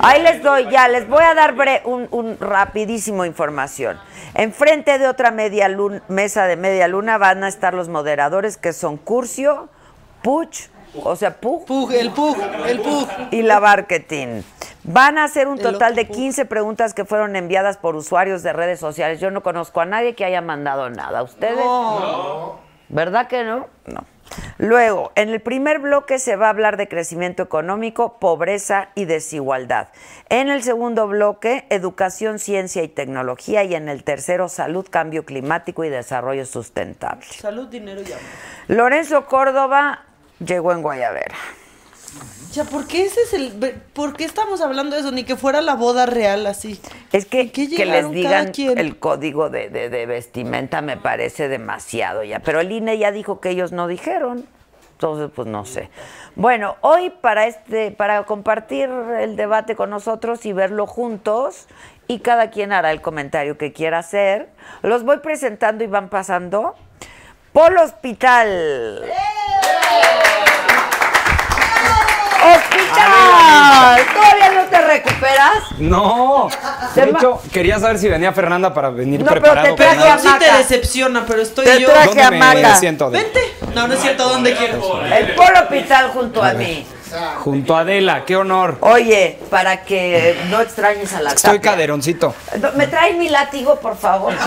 Ahí 0.00 0.20
les 0.22 0.42
doy, 0.42 0.68
ya, 0.70 0.86
les 0.88 1.08
voy 1.08 1.22
a 1.22 1.32
dar 1.34 1.54
bre- 1.54 1.80
un, 1.84 2.08
un 2.10 2.36
rapidísimo 2.38 3.24
información. 3.24 3.98
Enfrente 4.34 4.98
de 4.98 5.08
otra 5.08 5.30
media 5.30 5.68
lun- 5.68 6.02
mesa 6.08 6.44
de 6.46 6.56
media 6.56 6.86
luna 6.88 7.16
van 7.16 7.42
a 7.42 7.48
estar 7.48 7.72
los 7.72 7.88
moderadores 7.88 8.58
que 8.58 8.74
son 8.74 8.98
Curcio, 8.98 9.70
Puch, 10.22 10.68
o 11.02 11.16
sea, 11.16 11.34
Pug, 11.40 11.64
Pug, 11.64 11.90
el 11.92 12.10
Pug, 12.10 12.36
el 12.66 12.80
Pug. 12.80 13.08
y 13.30 13.40
la 13.42 13.60
Marketing. 13.60 14.42
Van 14.82 15.16
a 15.16 15.24
hacer 15.24 15.48
un 15.48 15.58
total 15.58 15.94
de 15.94 16.02
otro 16.02 16.12
Pug. 16.12 16.16
15 16.22 16.44
preguntas 16.44 16.92
que 16.92 17.06
fueron 17.06 17.34
enviadas 17.34 17.78
por 17.78 17.96
usuarios 17.96 18.42
de 18.42 18.52
redes 18.52 18.78
sociales. 18.78 19.20
Yo 19.20 19.30
no 19.30 19.42
conozco 19.42 19.80
a 19.80 19.86
nadie 19.86 20.14
que 20.14 20.26
haya 20.26 20.42
mandado 20.42 20.90
nada. 20.90 21.22
¿Ustedes? 21.22 21.64
¿Verdad 22.90 23.26
que 23.26 23.42
no? 23.44 23.68
No. 23.86 24.04
Luego, 24.58 25.12
en 25.14 25.28
el 25.30 25.40
primer 25.40 25.78
bloque 25.78 26.18
se 26.18 26.36
va 26.36 26.46
a 26.46 26.50
hablar 26.50 26.76
de 26.76 26.88
crecimiento 26.88 27.42
económico, 27.42 28.18
pobreza 28.18 28.88
y 28.94 29.04
desigualdad. 29.04 29.88
En 30.28 30.48
el 30.48 30.62
segundo 30.62 31.06
bloque, 31.06 31.66
educación, 31.70 32.38
ciencia 32.38 32.82
y 32.82 32.88
tecnología. 32.88 33.64
Y 33.64 33.74
en 33.74 33.88
el 33.88 34.04
tercero, 34.04 34.48
salud, 34.48 34.86
cambio 34.88 35.24
climático 35.24 35.84
y 35.84 35.88
desarrollo 35.88 36.46
sustentable. 36.46 37.26
Salud, 37.26 37.68
dinero 37.68 38.00
y 38.02 38.12
amor. 38.12 38.24
Lorenzo 38.68 39.26
Córdoba 39.26 40.04
llegó 40.38 40.72
en 40.72 40.82
Guayabera. 40.82 41.36
Ya, 42.54 42.64
¿por 42.64 42.86
qué 42.86 43.04
ese 43.06 43.20
es 43.22 43.32
el. 43.32 43.52
¿Por 43.92 44.16
qué 44.16 44.24
estamos 44.24 44.60
hablando 44.60 44.94
de 44.94 45.00
eso? 45.02 45.10
Ni 45.10 45.24
que 45.24 45.34
fuera 45.36 45.60
la 45.60 45.74
boda 45.74 46.06
real 46.06 46.46
así. 46.46 46.80
Es 47.12 47.26
que, 47.26 47.50
que 47.50 47.84
les 47.84 48.04
digan 48.12 48.52
el 48.80 48.98
código 48.98 49.50
de, 49.50 49.68
de- 49.70 49.88
de 49.90 50.06
vestimenta 50.06 50.80
me 50.80 50.96
parece 50.96 51.48
demasiado 51.48 52.22
ya. 52.22 52.38
Pero 52.40 52.60
el 52.60 52.70
INE 52.70 52.96
ya 52.98 53.10
dijo 53.10 53.40
que 53.40 53.50
ellos 53.50 53.72
no 53.72 53.88
dijeron. 53.88 54.46
Entonces, 54.92 55.30
pues 55.34 55.48
no 55.48 55.64
sé. 55.64 55.90
Bueno, 56.36 56.76
hoy 56.80 57.10
para 57.10 57.46
este, 57.46 57.90
para 57.90 58.22
compartir 58.24 58.88
el 59.18 59.34
debate 59.34 59.74
con 59.74 59.90
nosotros 59.90 60.46
y 60.46 60.52
verlo 60.52 60.86
juntos, 60.86 61.66
y 62.06 62.20
cada 62.20 62.50
quien 62.50 62.72
hará 62.72 62.92
el 62.92 63.00
comentario 63.00 63.58
que 63.58 63.72
quiera 63.72 63.98
hacer, 63.98 64.48
los 64.82 65.02
voy 65.02 65.18
presentando 65.18 65.82
y 65.82 65.88
van 65.88 66.08
pasando. 66.08 66.76
Polo 67.52 67.82
Hospital. 67.82 69.02
¡Hospital! 72.44 74.00
¿Todavía 74.14 74.62
no 74.62 74.68
te 74.70 74.80
recuperas? 74.80 75.52
No. 75.78 76.48
De 76.94 77.02
hecho, 77.10 77.40
quería 77.52 77.78
saber 77.78 77.98
si 77.98 78.08
venía 78.08 78.32
Fernanda 78.32 78.72
para 78.74 78.90
venir 78.90 79.20
No, 79.20 79.26
pero 79.26 79.40
preparado. 79.40 79.74
te 79.74 79.82
traje 79.82 80.08
a 80.10 80.18
Sí 80.18 80.28
te 80.38 80.52
decepciona, 80.58 81.24
pero 81.26 81.42
estoy 81.42 81.64
Te 81.64 81.80
yo. 81.80 81.88
traje 81.90 82.06
¿Dónde 82.08 82.22
a 82.22 82.30
me 82.30 82.38
Maca. 82.38 82.76
siento? 82.76 83.10
De- 83.10 83.22
Vente. 83.22 83.40
No, 83.74 83.88
no 83.88 83.94
es 83.94 84.00
cierto, 84.00 84.28
¿dónde 84.28 84.54
quieres? 84.54 84.76
El 85.16 85.34
Polo 85.34 85.58
Hospital 85.60 86.10
junto 86.10 86.42
a 86.42 86.52
mí. 86.52 86.86
Junto 87.38 87.76
a 87.76 87.80
Adela, 87.80 88.24
qué 88.24 88.36
honor. 88.36 88.78
Oye, 88.80 89.38
para 89.50 89.82
que 89.82 90.36
no 90.50 90.60
extrañes 90.60 91.12
a 91.12 91.20
la 91.20 91.32
Estoy 91.32 91.58
Tapia. 91.58 91.72
caderoncito. 91.72 92.34
No, 92.60 92.72
¿Me 92.72 92.86
traen 92.86 93.18
mi 93.18 93.28
látigo, 93.28 93.76
por 93.76 93.96
favor? 93.96 94.32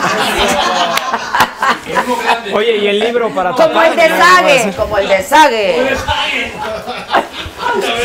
Oye, 2.53 2.77
¿y 2.77 2.87
el 2.87 2.99
libro 2.99 3.29
para 3.29 3.51
como 3.51 3.81
el 3.81 3.95
de 3.95 4.09
Sague, 4.09 4.73
como 4.75 4.97
el 4.97 5.07
de 5.07 5.23
Sague, 5.23 5.95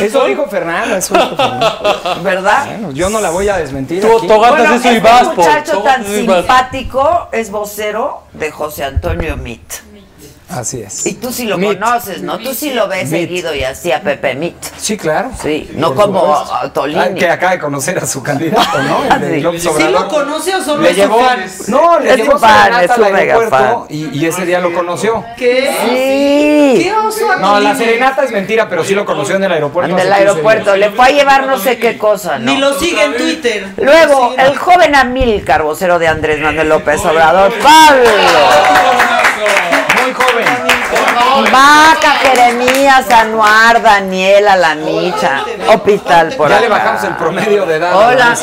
Eso 0.01 0.25
dijo 0.27 0.46
Fernanda, 0.48 0.98
eso 0.98 1.14
dijo 1.14 1.37
Fernanda. 1.37 2.18
¿verdad? 2.22 2.66
Bueno, 2.66 2.92
yo 2.92 3.09
no 3.09 3.20
la 3.20 3.31
voy 3.31 3.48
a 3.48 3.57
desmentir 3.57 4.03
Tú 4.03 4.18
aquí. 4.18 4.27
Bueno, 4.27 4.75
eso 4.75 4.92
y 4.92 4.96
este 4.96 5.01
vas, 5.01 5.29
po. 5.29 5.42
muchacho 5.42 5.79
tan 5.83 6.05
simpático 6.05 7.29
es 7.33 7.51
vocero 7.51 8.25
de 8.33 8.51
José 8.51 8.85
Antonio 8.85 9.37
Mit. 9.37 9.62
Así 10.55 10.83
es. 10.83 11.07
Y 11.07 11.15
tú 11.15 11.33
sí 11.33 11.45
lo 11.47 11.57
Mit. 11.59 11.79
conoces, 11.81 12.23
¿no? 12.23 12.38
Tú 12.38 12.53
sí 12.55 12.73
lo 12.73 12.88
ves 12.88 13.11
Mit. 13.11 13.23
seguido 13.23 13.55
y 13.55 13.65
así 13.65 13.91
a 13.93 14.01
Pepe 14.03 14.35
Mit. 14.35 14.55
Sí, 14.77 14.97
claro. 14.97 15.31
Sí, 15.41 15.71
no 15.75 15.95
Por 15.95 16.05
como 16.07 16.35
a 16.37 16.71
Tolini. 16.73 17.01
Ah, 17.01 17.15
que 17.15 17.29
acaba 17.29 17.53
de 17.53 17.59
conocer 17.59 17.99
a 17.99 18.07
su 18.07 18.23
candidato, 18.23 18.83
¿no? 18.83 19.05
El 19.15 19.21
de 19.21 19.35
Sí. 19.37 19.41
López 19.41 19.62
¿Sí 19.62 19.69
Obrador. 19.69 19.91
lo 19.93 20.09
conoce 20.09 20.55
o 20.55 20.62
solo 20.62 20.83
Le 20.83 20.95
llevó, 20.95 21.19
fan? 21.25 21.45
no, 21.69 21.99
le 22.01 22.11
Es 22.11 22.17
llevó 22.17 22.33
su 22.33 22.38
fan, 22.38 22.51
serenata 22.65 22.85
es 22.85 22.93
su 22.95 23.01
mega 23.01 23.17
aeropuerto 23.19 23.57
fan. 23.57 23.87
y, 23.88 24.19
y 24.19 24.27
ese 24.27 24.45
día 24.47 24.61
lo 24.61 24.73
conoció. 24.75 25.25
¿Qué? 25.37 25.71
Sí. 26.77 26.83
¿Qué 26.85 26.93
oso 26.95 27.37
No, 27.41 27.59
la 27.61 27.75
serenata 27.75 28.25
es 28.25 28.31
mentira, 28.33 28.69
pero 28.69 28.85
sí 28.85 28.95
lo 28.95 29.05
conoció 29.05 29.37
en 29.37 29.45
el 29.45 29.53
aeropuerto. 29.53 29.95
Hace 29.95 30.05
15 30.05 30.19
aeropuerto. 30.19 30.77
Le 30.77 30.91
fue 30.91 31.07
a 31.07 31.11
llevar 31.11 31.47
no 31.47 31.59
sé 31.59 31.79
qué 31.79 31.97
cosa, 31.99 32.38
¿no? 32.38 32.53
Ni 32.53 32.59
lo 32.59 32.79
sigue 32.79 33.03
en 33.05 33.17
Twitter. 33.17 33.67
Luego, 33.79 34.35
en- 34.35 34.41
el 34.41 34.57
joven 34.59 34.95
Amílcar, 34.95 35.62
vocero 35.62 35.99
de 35.99 36.09
Andrés 36.09 36.41
Manuel 36.41 36.69
López 36.69 37.05
Obrador, 37.05 37.53
Pablo. 37.62 38.11
Muy 40.03 40.12
joven. 40.15 41.53
Maca, 41.53 42.12
Jeremías, 42.23 43.09
Anuar, 43.11 43.81
Daniela, 43.81 44.57
La 44.57 44.75
Micha, 44.75 45.45
Hospital 45.69 46.35
por 46.37 46.51
Ya 46.51 46.61
le 46.61 46.69
bajamos 46.69 47.05
el 47.05 47.15
promedio 47.17 47.67
de 47.67 47.77
edad. 47.77 47.95
Hola, 47.95 48.37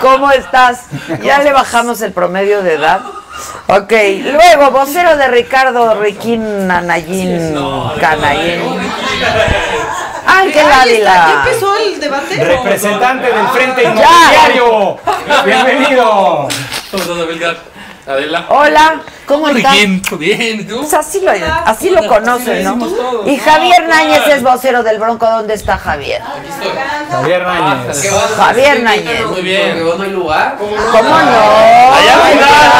¿cómo 0.00 0.30
estás? 0.32 0.86
Ya 1.22 1.38
le 1.38 1.52
bajamos 1.52 2.00
el 2.02 2.12
promedio 2.12 2.62
de 2.62 2.74
edad. 2.74 3.00
Ok, 3.68 3.92
luego, 4.22 4.70
vocero 4.72 5.16
de 5.16 5.28
Ricardo 5.28 6.00
Riquín 6.00 6.70
Anayín 6.70 7.54
Canayín. 8.00 8.62
Ángel 10.26 10.66
Ávila. 10.66 11.14
¿Ya 11.14 11.44
empezó 11.44 11.76
el 11.76 12.00
debate? 12.00 12.44
Representante 12.44 13.32
del 13.32 13.48
Frente. 13.48 13.82
Inmobiliario. 13.84 14.98
Bienvenido. 15.44 16.48
¿Cómo 16.90 17.02
estás, 17.02 17.18
Abelgar? 17.18 17.73
Adela. 18.06 18.44
Hola, 18.50 19.00
¿cómo 19.26 19.48
estás? 19.48 19.72
Riquín, 19.72 20.02
bien, 20.18 20.60
¿y 20.60 20.64
tú? 20.64 20.80
Pues 20.80 20.92
así 20.92 21.20
lo, 21.22 21.30
así 21.64 21.88
lo 21.88 22.06
conocen, 22.06 22.62
¿no? 22.64 23.26
Y 23.26 23.38
Javier 23.38 23.88
Náñez 23.88 24.26
es 24.26 24.42
vocero 24.42 24.82
del 24.82 24.98
Bronco. 24.98 25.24
¿Dónde 25.24 25.54
está 25.54 25.78
Javier? 25.78 26.20
Javier 27.10 27.42
Náñez. 27.46 28.10
Javier 28.36 28.82
Náñez. 28.82 29.26
Muy 29.26 29.40
bien. 29.40 29.82
no 29.82 30.02
hay 30.02 30.10
lugar? 30.10 30.58
¿Cómo 30.58 31.18
no? 31.18 31.94
Allá 31.94 32.14
al 32.14 32.22
final, 32.32 32.72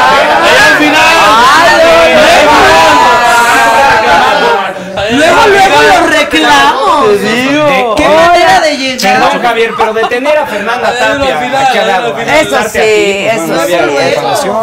allá 0.43 0.67
al 0.67 0.77
final. 0.77 1.15
Luego, 5.11 5.47
luego 5.47 6.04
los 6.25 6.31
reclamos. 6.33 7.21
De- 7.21 7.93
¿Qué 7.97 8.07
manera 8.09 8.59
de 8.61 8.77
llegar? 8.77 9.19
Perdón, 9.21 9.41
Javier, 9.41 9.73
pero 9.77 9.93
detener 9.93 10.37
a 10.37 10.45
Fernanda 10.45 10.93
Tapia. 10.97 11.37
final, 11.39 11.65
aquí 11.65 11.77
al 11.77 11.87
lado. 11.87 12.17
Eso 12.19 12.57
sí, 12.63 12.69
ti, 12.79 13.25
eso 13.27 13.47
no 13.47 13.61
había 13.61 13.85
sí. 13.85 14.07
información. 14.09 14.55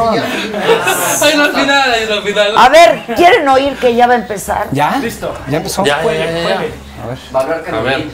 Ahí 1.22 1.32
al 1.40 1.54
final, 1.54 1.92
ahí 1.92 2.08
al 2.10 2.22
final. 2.22 2.54
A 2.56 2.68
ver, 2.68 3.02
¿quieren 3.16 3.48
oír 3.48 3.74
que 3.76 3.94
ya 3.94 4.06
va 4.06 4.14
a 4.14 4.16
empezar? 4.16 4.66
¿Ya? 4.72 4.96
¿Listo? 5.00 5.32
¿Ya 5.48 5.56
empezó? 5.58 5.84
Ya, 5.84 6.02
ya, 6.02 6.62
ya, 7.02 7.14
ya, 7.14 7.14
ya. 7.14 7.32
Va 7.32 7.40
a 7.40 7.42
hablar 7.42 7.74
A 7.74 7.80
ver. 7.82 8.10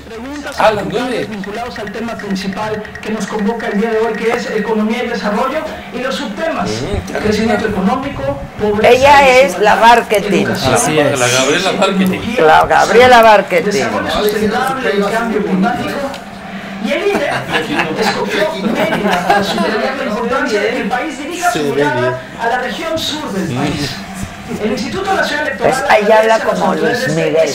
A 0.59 0.73
las 0.73 0.85
nueve. 0.87 1.27
vinculados 1.31 1.79
al 1.79 1.93
tema 1.93 2.15
principal 2.17 2.83
que 3.03 3.11
nos 3.11 3.27
convoca 3.27 3.69
el 3.69 3.81
día 3.81 3.91
de 3.91 3.99
hoy, 3.99 4.13
que 4.15 4.31
es 4.31 4.51
economía 4.51 5.05
y 5.05 5.09
desarrollo, 5.09 5.59
y 5.93 5.99
los 5.99 6.15
subtemas, 6.15 6.71
crecimiento 7.23 7.67
económico, 7.69 8.23
pobreza... 8.61 8.89
Ella 8.89 9.41
es 9.41 9.59
la 9.59 9.77
marketing. 9.77 10.47
Así 10.47 10.99
es. 10.99 11.19
La 11.19 11.29
Gabriela 11.29 11.73
Marketing. 11.73 12.21
La 12.39 12.65
Gabriela 12.67 13.23
Marketing. 13.23 13.71
Desarrollo 13.71 14.11
sustentable 14.11 14.91
y 14.97 15.13
cambio 15.13 15.45
climático. 15.45 15.99
Y 16.85 16.93
el 16.93 17.09
INE 17.09 17.31
escogió 18.01 18.63
Mérida 18.73 19.27
para 19.27 19.97
la 19.97 20.05
importancia 20.05 20.61
de 20.61 20.69
que 20.71 20.81
el 20.83 20.89
país 20.89 21.19
dirija 21.19 21.53
su 21.53 21.63
mirada 21.75 22.21
a 22.41 22.49
la 22.49 22.59
región 22.61 22.97
sur 22.97 23.33
del 23.33 23.57
país. 23.57 23.97
El 24.63 24.73
Instituto 24.73 25.15
Nacional 25.15 25.47
Electoral... 25.47 25.73
Es- 25.73 25.85
ahí 25.91 26.11
habla 26.11 26.39
como 26.41 26.75
Luis 26.75 27.09
Miguel. 27.09 27.51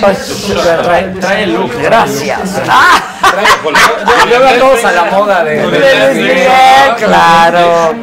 Pues, 0.00 0.54
trae, 0.82 1.04
trae 1.20 1.42
el 1.44 1.52
look. 1.54 1.70
Gracias. 1.82 2.60
Ah, 2.68 3.02
Yo, 4.30 4.46
a 4.46 4.52
todos 4.58 4.84
a 4.84 4.92
la 4.92 5.04
moda 5.04 5.44
de, 5.44 5.62
Luis 5.62 6.16
Miguel, 6.16 6.48
claro. 6.98 7.94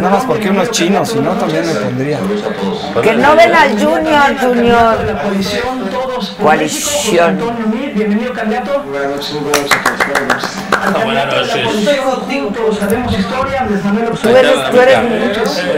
Nada 0.00 0.10
más 0.10 0.24
porque 0.24 0.48
unos 0.50 0.70
chinos, 0.70 1.08
si 1.10 1.18
no 1.18 1.32
también 1.32 1.66
me 1.66 1.74
pondría. 1.74 2.18
Que 3.02 3.12
no 3.14 3.36
ven 3.36 3.54
al 3.54 3.70
Junior, 3.70 4.38
Junior. 4.40 4.96
coalición 6.40 7.38
bienvenido 7.94 8.32
candidato. 8.32 8.82
Buenas 8.82 9.32
noches. 11.26 11.56
Historia, 13.18 13.60
Andrés 13.60 13.84
Manuel 13.84 14.04
López 14.06 14.20
Tú 14.22 14.28
eres, 14.28 14.70
tú 14.70 14.80
eres. 14.80 14.98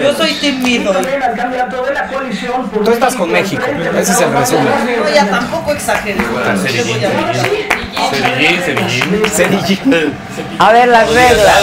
Yo 0.02 0.14
soy 0.14 0.23
Tim 0.40 0.60
Y 0.66 0.78
Mido. 0.78 0.92
también 0.92 1.22
al 1.22 1.34
candidato 1.34 1.84
de 1.84 1.94
la 1.94 2.06
coalición 2.06 2.68
por 2.70 2.84
Tú 2.84 2.90
estás 2.92 3.14
con 3.14 3.30
México, 3.30 3.62
ese 3.96 4.12
es 4.12 4.20
el 4.20 4.32
resumen. 4.32 4.66
No, 5.02 5.08
ya 5.14 5.26
tampoco 5.28 5.72
exageres. 5.72 6.22
Cerillín, 6.62 7.04
Ahora 7.04 7.34
sí, 7.34 7.66
Cerillín, 8.10 8.62
Cerillín. 8.62 9.26
Cerillín. 9.30 10.14
A 10.58 10.72
ver 10.72 10.88
las 10.88 11.08
reglas. 11.12 11.54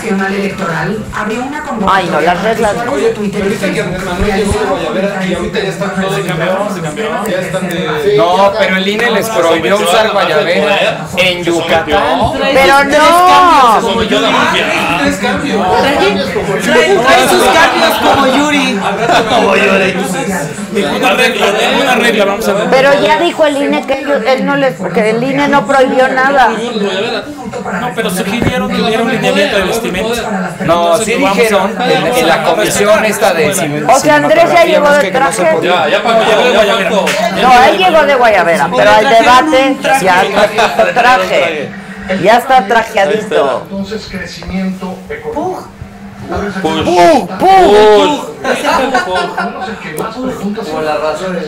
Pero 0.00 0.16
Nacional 0.16 0.34
Electoral 0.34 1.04
abrió 1.14 1.42
una 1.44 1.62
convocatoria 1.62 2.04
Ay, 2.04 2.10
no, 2.10 2.20
las 2.20 2.42
reglas. 2.42 2.74
de 2.74 3.10
Twitter 3.10 3.40
y 3.40 3.42
Ahorita 3.42 3.66
que 3.66 3.72
Facebook, 3.74 4.04
Manuel 4.04 4.36
llegó 4.36 4.52
de 4.52 4.58
realizada 4.58 4.68
por 4.68 4.78
Guayabera 4.78 5.26
y 5.26 5.34
ahorita 5.34 5.58
ya 5.60 5.68
están 5.68 5.90
todos 6.00 6.18
cambiaron, 6.18 6.74
se 6.74 6.80
cambiaron. 6.80 7.26
Ya 7.26 7.40
están 7.40 7.68
de. 7.68 8.14
No, 8.16 8.52
pero 8.58 8.76
el 8.76 8.88
INE 8.88 9.10
les 9.10 9.28
prohibió 9.28 9.76
usar 9.76 10.12
guayabera 10.12 11.06
en 11.16 11.44
Yucatán. 11.44 11.86
Pero 12.54 12.84
no. 12.84 13.80
Como 13.80 14.02
yo 14.04 14.20
la 14.20 14.30
mafia. 14.30 14.64
Tres 15.02 15.16
cambios. 15.16 15.66
Trae, 16.62 16.96
trae 16.96 17.28
sus 17.28 17.44
cambios 17.44 17.98
como 18.02 18.26
Yuri. 18.26 18.78
Como 19.28 19.56
yo 19.56 19.72
de 19.78 19.96
Una 20.96 21.12
regla. 21.14 21.46
Una 21.82 21.94
regla, 21.96 22.24
vamos 22.24 22.48
a 22.48 22.52
ver. 22.52 22.66
Pero 22.70 22.90
ya 23.02 23.18
dijo 23.20 23.46
el 23.46 23.56
INE 23.56 23.86
que 23.86 24.00
ellos- 24.00 24.22
él 24.26 24.44
no 24.46 24.56
les, 24.56 24.74
que 24.94 25.10
el 25.10 25.22
INE 25.22 25.48
no 25.48 25.66
prohibió 25.66 26.08
nada. 26.08 26.50
No, 27.80 27.92
pero 27.94 28.10
sugirieron 28.10 28.68
que 28.70 28.80
hubiera 28.80 29.02
un 29.02 29.10
lineamiento 29.10 29.58
de 29.58 29.64
No, 30.64 30.98
sí 30.98 31.14
dijeron 31.14 31.76
en, 31.80 32.06
en 32.06 32.28
la 32.28 32.42
comisión 32.44 33.04
esta 33.04 33.32
de 33.34 33.84
O 33.88 33.98
sea, 33.98 34.16
Andrés 34.16 34.44
ya 34.52 34.64
llegó 34.64 34.90
de 34.90 35.10
traje. 35.10 35.42
Ya, 35.62 35.88
ya 35.88 36.02
que 36.02 36.08
ya 36.08 36.52
Guayabera. 36.54 36.90
No, 36.90 37.64
él 37.64 37.78
llegó 37.78 38.06
de 38.06 38.14
Guayabera, 38.14 38.70
pero 38.74 38.90
al 38.90 39.08
debate 39.08 39.76
ya 40.02 40.24
traje. 40.94 41.70
Ya 42.22 42.38
está 42.38 42.66
trajeadito. 42.66 43.66
Entonces, 43.70 44.08
crecimiento 44.10 44.96
económico. 45.10 45.68
Que 49.82 49.94
más 50.02 50.16
preguntas 50.16 50.66
sobre 50.66 50.84
la 50.86 50.96
razón 50.96 51.34
de 51.34 51.40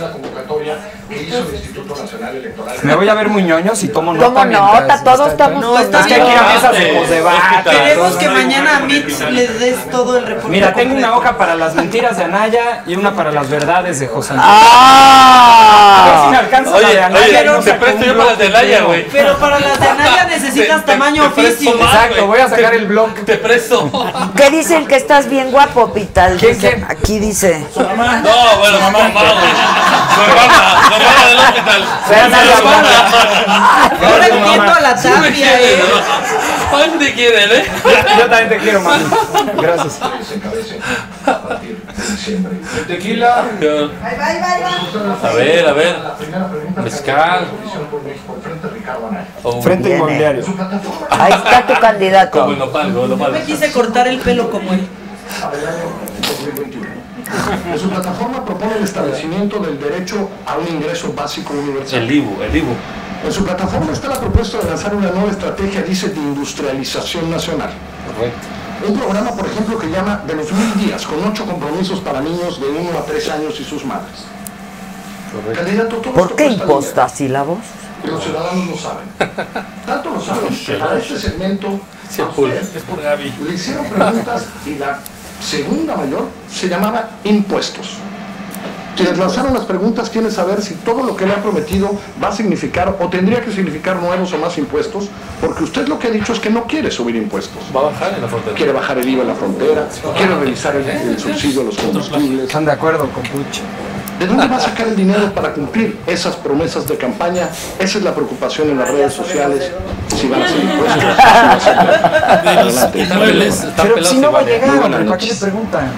la 0.00 0.10
convocatoria 0.12 0.76
que 1.08 1.22
hizo 1.22 1.38
el 1.38 1.54
Instituto 1.54 1.94
Nacional 1.96 2.36
Electoral. 2.36 2.76
Me 2.82 2.94
voy 2.94 3.08
a 3.08 3.14
ver 3.14 3.28
muy 3.28 3.42
ñoño 3.42 3.74
si 3.76 3.88
tomo 3.88 4.12
nota. 4.14 4.26
¿Cómo 4.26 4.44
mientras 4.44 4.80
nota? 4.82 5.04
Todos 5.04 5.28
está- 5.30 5.44
estamos 5.44 5.60
No, 5.62 5.78
está 5.78 6.00
Es 6.00 6.06
que 6.06 6.14
aquí 6.14 6.30
a 6.30 6.42
mesas 6.54 6.72
de 6.72 6.86
posdebate. 6.86 7.70
Queremos 7.70 8.16
que 8.16 8.28
mañana 8.28 8.76
a 8.76 8.80
Mitch 8.80 9.20
le 9.30 9.48
des 9.48 9.90
todo 9.90 10.18
el 10.18 10.26
reporte. 10.26 10.48
Mira, 10.48 10.74
tengo 10.74 10.94
una 10.94 11.16
hoja 11.16 11.38
para 11.38 11.54
las 11.54 11.74
mentiras 11.74 12.16
de 12.16 12.24
Anaya 12.24 12.82
y 12.86 12.96
una 12.96 13.14
para 13.14 13.30
las 13.30 13.48
verdades 13.48 14.00
de 14.00 14.06
José 14.08 14.32
Antonio. 14.34 14.54
¡Ah! 14.54 15.98
A 15.98 16.08
ver 16.08 16.24
si 16.24 16.30
me 16.30 16.36
alcanza 16.36 16.70
la 16.70 16.78
de 16.78 16.84
Oye, 16.86 17.00
Anaya 17.02 17.52
oye, 17.58 17.64
te 17.64 17.74
presto 17.74 18.04
yo 18.04 18.16
para 18.16 18.30
las 18.30 18.38
de 18.38 18.46
entero. 18.46 18.86
güey. 18.86 19.08
Pero 19.10 19.38
para 19.38 19.60
las 19.60 19.80
de 19.80 19.88
Anaya 19.88 20.24
necesitas 20.24 20.84
tamaño 20.84 21.30
físico. 21.30 21.74
Exacto, 21.78 22.26
voy 22.26 22.40
a 22.40 22.48
sacar 22.48 22.74
el 22.74 22.86
blog. 22.86 23.14
Te 23.24 23.36
presto. 23.36 23.90
¿Qué 24.36 24.50
dicen 24.50 24.86
que 24.86 24.96
estás 24.96 25.28
bien 25.28 25.50
guapo, 25.50 25.92
Pital? 25.92 26.36
¿Quién, 26.38 26.54
Dice- 26.54 26.70
quién? 26.74 26.84
Aquí 26.88 27.18
dice. 27.18 27.66
No, 27.76 27.84
bueno, 28.58 28.80
mamá, 28.80 28.98
mamá, 29.08 29.20
güey. 29.32 29.52
Su 30.14 30.20
hermana, 30.22 30.88
su 30.88 30.94
hermana 30.94 31.26
del 31.28 31.38
hospital. 31.38 31.84
Su 32.06 32.12
hermana. 32.12 32.88
Yo 34.00 34.18
le 34.18 34.26
entiendo 34.38 34.72
a 34.72 34.80
la 34.80 34.94
tapia, 34.94 35.60
eh. 35.60 35.82
Ay, 36.72 36.90
te 36.98 37.14
quieren, 37.14 37.50
¿eh? 37.52 37.64
Yo 38.18 38.26
también 38.26 38.48
te 38.48 38.58
quiero, 38.58 38.80
mami. 38.82 39.04
Gracias. 39.60 39.98
tequila. 42.86 43.44
A 45.22 45.32
ver, 45.32 45.66
a 45.68 45.72
ver. 45.72 45.98
La 45.98 46.14
primera 46.16 46.48
pregunta 46.48 46.82
Mezcal. 46.82 47.46
Frente. 48.92 49.28
Oh, 49.42 49.60
Viene. 49.62 49.96
Inmobiliario. 49.96 50.44
Ahí 51.10 51.32
está 51.32 51.60
tu 51.62 51.66
Como 51.66 51.74
el 51.74 51.80
candidato. 51.80 52.46
nopal, 52.56 52.92
como 52.92 53.04
el 53.04 53.10
Yo 53.10 53.16
nopal. 53.16 53.32
me 53.32 53.42
quise 53.42 53.72
cortar 53.72 54.08
el 54.08 54.18
pelo 54.20 54.50
como 54.50 54.72
él. 54.72 54.86
para 55.40 55.58
el 55.58 55.66
año 55.66 55.84
2021. 56.28 56.86
En 57.72 57.78
su 57.78 57.90
plataforma 57.90 58.44
propone 58.44 58.76
el 58.78 58.84
establecimiento 58.84 59.58
del 59.58 59.78
derecho 59.78 60.30
a 60.46 60.56
un 60.56 60.66
ingreso 60.68 61.12
básico 61.12 61.52
universal. 61.52 62.02
El 62.02 62.10
Ibu, 62.10 62.42
el 62.42 62.56
Ibu. 62.56 62.72
En 63.24 63.32
su 63.32 63.44
plataforma 63.44 63.92
está 63.92 64.08
la 64.08 64.20
propuesta 64.20 64.58
de 64.58 64.64
lanzar 64.68 64.94
una 64.94 65.10
nueva 65.10 65.30
estrategia, 65.30 65.82
dice, 65.82 66.08
de 66.08 66.16
industrialización 66.20 67.30
nacional. 67.30 67.70
Correcto. 68.14 68.38
Un 68.88 68.96
programa, 68.98 69.32
por 69.32 69.44
ejemplo, 69.46 69.76
que 69.78 69.90
llama 69.90 70.22
de 70.26 70.34
los 70.34 70.52
mil 70.52 70.86
días, 70.86 71.04
con 71.04 71.22
ocho 71.24 71.44
compromisos 71.44 72.00
para 72.00 72.20
niños 72.20 72.60
de 72.60 72.68
1 72.68 72.98
a 72.98 73.02
3 73.04 73.28
años 73.30 73.58
y 73.60 73.64
sus 73.64 73.84
madres. 73.84 74.24
Candidato, 75.54 75.96
todo 75.96 76.14
¿Por 76.14 76.36
qué 76.36 76.46
imposta 76.46 77.08
sílabos? 77.08 77.58
Los 78.04 78.22
ciudadanos 78.22 78.66
lo 78.66 78.76
saben. 78.76 79.08
Tanto 79.86 80.10
lo 80.10 80.20
saben 80.20 80.48
que 80.54 80.74
para 80.74 80.98
este 80.98 81.18
segmento 81.18 81.68
a 81.68 83.16
le 83.16 83.54
hicieron 83.54 83.86
preguntas 83.86 84.46
y 84.66 84.74
la 84.76 84.98
segunda 85.40 85.96
mayor 85.96 86.28
se 86.50 86.68
llamaba 86.68 87.10
impuestos. 87.24 87.98
Quienes 88.96 89.16
lanzaron 89.16 89.54
las 89.54 89.64
preguntas 89.64 90.10
quieren 90.10 90.32
saber 90.32 90.60
si 90.60 90.74
todo 90.74 91.04
lo 91.04 91.14
que 91.14 91.24
le 91.24 91.32
ha 91.32 91.40
prometido 91.40 91.92
va 92.20 92.28
a 92.28 92.32
significar 92.32 92.96
o 92.98 93.08
tendría 93.08 93.40
que 93.40 93.52
significar 93.52 93.94
nuevos 94.02 94.32
o 94.32 94.38
más 94.38 94.58
impuestos, 94.58 95.08
porque 95.40 95.62
usted 95.62 95.86
lo 95.86 96.00
que 96.00 96.08
ha 96.08 96.10
dicho 96.10 96.32
es 96.32 96.40
que 96.40 96.50
no 96.50 96.64
quiere 96.64 96.90
subir 96.90 97.14
impuestos. 97.14 97.62
Va 97.74 97.80
a 97.80 97.84
bajar 97.84 98.14
en 98.14 98.22
la 98.22 98.28
frontera. 98.28 98.56
Quiere 98.56 98.72
bajar 98.72 98.98
el 98.98 99.08
IVA 99.08 99.22
en 99.22 99.28
la 99.28 99.34
frontera, 99.36 99.88
quiere 100.16 100.34
revisar 100.34 100.74
el, 100.74 100.88
el 100.88 101.18
subsidio 101.18 101.60
a 101.60 101.64
los 101.64 101.78
combustibles. 101.78 102.46
Están 102.46 102.64
de 102.64 102.72
acuerdo 102.72 103.08
con 103.10 103.22
Puch. 103.22 103.60
¿De 104.18 104.26
dónde 104.26 104.48
va 104.48 104.56
a 104.56 104.60
sacar 104.60 104.88
el 104.88 104.96
dinero 104.96 105.32
para 105.32 105.52
cumplir 105.52 105.98
esas 106.06 106.34
promesas 106.36 106.86
de 106.88 106.96
campaña? 106.96 107.48
Esa 107.78 107.98
es 107.98 108.04
la 108.04 108.12
preocupación 108.14 108.70
en 108.70 108.78
las 108.78 108.90
redes 108.90 109.12
sociales. 109.12 109.70
Si 110.16 110.26
van 110.28 110.42
a 110.42 110.48
ser 110.48 110.58
impuestos, 110.60 111.02
si 111.02 111.30
van 111.30 111.50
a 111.50 111.60
ser- 111.60 111.78
Adelante. 112.52 113.06
Pero 113.82 114.04
si 114.04 114.16
no 114.16 114.32
va 114.32 114.40
a 114.40 114.42
valen. 114.42 114.60
llegar, 114.60 114.80
¿para 115.06 115.16
qué 115.18 115.26
le 115.26 115.34
preguntan? 115.34 115.90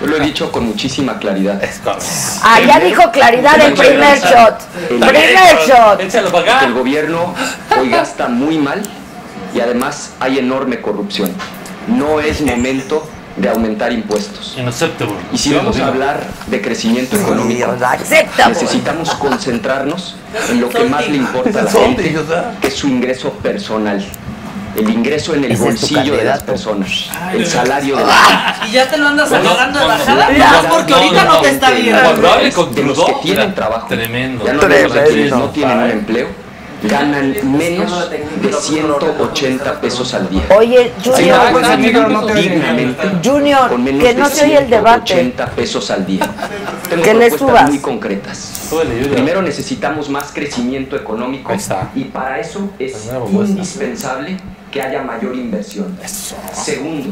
Yo 0.00 0.06
lo 0.08 0.16
he 0.16 0.20
dicho 0.20 0.50
con 0.50 0.66
muchísima 0.66 1.18
claridad. 1.18 1.60
Ah, 2.42 2.60
ya 2.66 2.80
dijo 2.80 3.10
claridad 3.12 3.60
el 3.60 3.74
primer 3.74 4.18
shot. 4.20 4.60
Primer 4.88 5.58
shot. 5.66 6.62
El 6.62 6.74
gobierno 6.74 7.34
hoy 7.78 7.90
gasta 7.90 8.28
muy 8.28 8.58
mal 8.58 8.82
y 9.54 9.60
además 9.60 10.10
hay 10.20 10.38
enorme 10.38 10.80
corrupción. 10.80 11.30
No 11.86 12.20
es 12.20 12.40
momento 12.40 13.08
de 13.38 13.48
aumentar 13.48 13.92
impuestos. 13.92 14.56
Y 15.32 15.38
si 15.38 15.54
vamos 15.54 15.78
a 15.78 15.86
hablar 15.86 16.26
de 16.46 16.60
crecimiento 16.60 17.16
económico, 17.16 17.74
necesitamos 18.48 19.10
concentrarnos 19.14 20.16
en 20.50 20.60
lo 20.60 20.68
que 20.68 20.84
más 20.84 21.08
le 21.08 21.16
importa 21.16 21.60
a 21.60 21.62
la 21.64 21.70
gente, 21.70 22.14
que 22.60 22.66
es 22.66 22.74
su 22.74 22.88
ingreso 22.88 23.32
personal. 23.32 24.04
El 24.76 24.90
ingreso 24.90 25.34
en 25.34 25.44
el 25.44 25.52
Ese 25.52 25.64
bolsillo 25.64 26.16
de 26.16 26.24
las 26.24 26.42
personas. 26.42 27.10
El 27.32 27.44
salario 27.46 27.96
de 27.96 28.04
la 28.04 28.12
gente. 28.12 28.68
Y 28.68 28.72
ya 28.72 28.88
te 28.88 28.96
lo 28.96 29.08
andas 29.08 29.32
agarrando 29.32 29.80
de 29.80 29.86
bajada. 29.86 30.32
Ya, 30.32 30.62
No, 30.62 30.68
porque 30.68 30.94
ahorita 30.94 31.24
no 31.24 31.40
te 31.40 31.48
está 31.50 31.70
con 32.54 32.74
de 32.74 32.84
los 32.84 33.04
que 33.04 33.14
tienen 33.22 33.54
trabajo. 33.54 33.88
Tremendo. 33.88 34.44
Ya 34.44 34.52
no 34.52 34.62
de 34.62 35.04
quienes 35.08 35.30
no 35.30 35.50
tienen 35.50 35.78
un 35.78 35.90
empleo, 35.90 36.28
ganan 36.82 37.34
menos 37.58 38.10
de 38.10 38.52
180 38.52 39.80
pesos 39.80 40.14
al 40.14 40.28
día. 40.28 40.42
Oye, 40.56 40.92
Junior, 41.04 41.38
una 41.40 41.50
pues, 41.52 41.64
amigo, 41.66 42.02
no 42.02 42.26
dignamente 42.26 43.10
Junior, 43.24 43.68
con 43.68 43.84
menos 43.84 44.04
que 44.04 44.14
no 44.14 44.28
de 44.28 44.34
se 44.34 44.44
oye 44.44 44.58
el 44.58 44.70
debate. 44.70 45.06
180 45.14 45.46
pesos 45.50 45.90
al 45.90 46.06
día. 46.06 46.30
Tengo 46.88 47.02
Que 47.02 47.14
le 47.14 47.28
propuestas 47.30 47.38
subas. 47.38 47.68
muy 47.70 47.78
concretas. 47.78 48.54
Primero 49.12 49.42
necesitamos 49.42 50.08
más 50.08 50.30
crecimiento 50.32 50.94
económico 50.96 51.50
Ahí 51.50 51.56
está. 51.58 51.90
y 51.94 52.04
para 52.04 52.38
eso 52.38 52.70
es 52.78 53.08
indispensable 53.32 54.36
que 54.70 54.82
haya 54.82 55.02
mayor 55.02 55.34
inversión. 55.34 55.96
Segundo, 56.52 57.10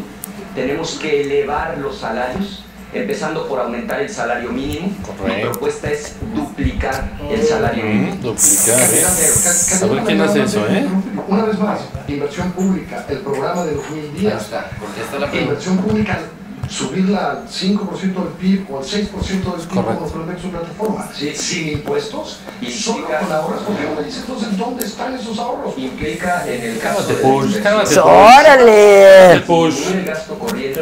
tenemos 0.54 0.92
que 1.00 1.22
elevar 1.22 1.78
los 1.78 1.98
salarios, 1.98 2.62
empezando 2.96 3.46
por 3.46 3.60
aumentar 3.60 4.00
el 4.00 4.08
salario 4.08 4.50
mínimo. 4.50 4.88
Mi 4.88 5.16
Correcto. 5.18 5.50
propuesta 5.52 5.90
es 5.90 6.14
duplicar 6.34 7.10
el 7.30 7.42
salario 7.42 7.84
mínimo. 7.84 8.16
Duplicar. 8.16 8.80
¿eh? 8.80 9.04
A 9.82 9.86
ver 9.86 10.02
quién 10.04 10.20
hace 10.20 10.42
eso, 10.42 10.66
¿eh? 10.68 10.86
Una 11.28 11.44
vez 11.44 11.58
más, 11.58 11.80
inversión 12.08 12.52
pública, 12.52 13.04
el 13.08 13.18
programa 13.18 13.64
de 13.64 13.76
los 13.76 13.90
mil 13.90 14.14
días. 14.14 14.50
Inversión 15.32 15.78
pública, 15.78 16.18
subirla 16.68 17.30
al 17.30 17.48
5% 17.48 18.00
del 18.00 18.32
PIB 18.40 18.66
o 18.70 18.78
al 18.78 18.84
6% 18.84 18.88
del 18.90 19.10
PIB 19.68 19.74
Correcto. 19.74 20.04
como 20.12 20.38
su 20.38 20.50
plataforma. 20.50 21.08
Sin 21.34 21.68
impuestos 21.68 22.40
y 22.60 22.70
solo 22.70 22.98
Implica- 23.00 23.20
con 23.20 23.32
ahorros. 23.32 23.62
Porque 23.66 23.86
uno 23.92 24.02
dice, 24.02 24.20
entonces, 24.20 24.56
¿dónde 24.58 24.84
están 24.86 25.14
esos 25.14 25.38
ahorros? 25.38 25.74
Implica 25.78 26.44
en 26.46 26.62
el 26.62 26.78
caso 26.78 27.06
de 27.06 27.14
Push, 27.14 27.56
órale. 28.02 29.32
El 29.32 29.42
push. 29.42 29.74
disminuir 29.74 29.98
el 30.00 30.04
gasto 30.06 30.38
corriente 30.38 30.80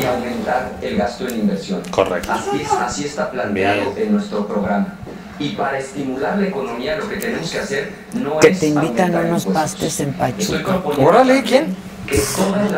y 0.00 0.04
aumentar 0.04 0.72
el 0.82 0.96
gasto 0.96 1.28
en 1.28 1.34
inversión. 1.40 1.82
Correcto. 1.90 2.32
Así, 2.32 2.60
es- 2.62 2.72
así 2.72 3.04
está 3.04 3.30
planteado 3.30 3.94
en 3.96 4.12
nuestro 4.12 4.46
programa. 4.46 4.94
Y 5.38 5.50
para 5.50 5.78
estimular 5.78 6.38
la 6.38 6.46
economía 6.46 6.96
lo 6.96 7.06
que 7.08 7.16
tenemos 7.16 7.50
que 7.50 7.58
hacer 7.58 7.92
no 8.14 8.38
Que 8.38 8.48
es 8.48 8.58
te 8.60 8.68
invitan 8.68 9.08
aumentar 9.14 9.24
unos 9.26 9.44
impuestos. 9.46 9.72
pastes 9.80 10.00
en 10.00 10.12
Pachuca. 10.14 10.80
Órale, 10.98 11.42
¿quién? 11.42 11.76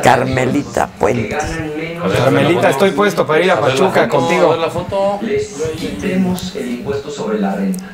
Carmelita 0.03 0.87
Puente. 0.87 1.37
Carmelita, 2.17 2.71
estoy 2.71 2.91
puesto 2.93 3.27
para 3.27 3.43
ir 3.43 3.51
a 3.51 3.61
Pachuca 3.61 4.05
A 4.05 4.09
contigo. 4.09 4.57
la 4.57 4.71
foto. 4.71 5.19
les 5.23 5.49
quitemos 5.77 6.55
el 6.57 6.71
impuesto 6.71 7.11
sobre 7.11 7.41
la 7.41 7.55
renta. 7.55 7.85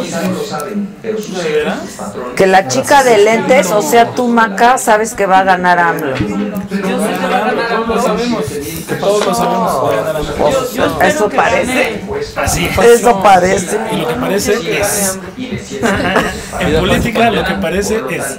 Quizá 0.00 0.22
no 0.22 0.32
lo 0.32 0.42
saben, 0.42 0.88
pero 1.02 1.18
sus 1.18 1.36
jefes, 1.36 1.74
sus 1.86 1.90
patrones... 1.96 2.34
Que 2.34 2.46
la 2.46 2.66
chica 2.66 3.04
de 3.04 3.18
lentes, 3.18 3.70
o 3.70 3.82
sea, 3.82 4.10
tú, 4.12 4.28
Maca, 4.28 4.78
sabes 4.78 5.14
que 5.14 5.26
va 5.26 5.40
a 5.40 5.44
ganar 5.44 5.78
AMLO. 5.78 6.14
Todos 6.14 7.88
lo 7.88 8.02
sabemos. 8.02 8.44
Que 8.88 8.94
todos 8.94 9.26
lo 9.26 9.34
sabemos. 9.34 11.02
Eso 11.02 11.28
parece. 11.28 12.02
Así. 12.36 12.68
Eso 12.82 13.22
parece. 13.22 13.78
Y 13.92 13.96
lo 13.96 14.08
que 14.08 14.14
parece 14.14 14.80
es. 14.80 15.18
En 16.58 16.80
política 16.80 17.30
lo 17.30 17.44
que 17.44 17.54
parece 17.54 18.02
es. 18.10 18.38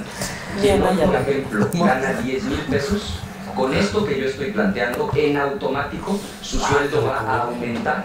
Si 0.60 0.72
no, 0.72 0.86
por 1.06 1.14
ejemplo, 1.16 1.68
gana 1.74 2.12
10 2.22 2.44
mil 2.44 2.58
pesos, 2.70 3.20
Con 3.56 3.74
esto 3.74 4.04
que 4.06 4.20
yo 4.20 4.26
estoy 4.26 4.52
planteando, 4.52 5.10
en 5.16 5.36
automático 5.36 6.16
su 6.42 6.60
sueldo 6.60 7.04
va 7.06 7.18
a 7.20 7.42
aumentar 7.42 8.04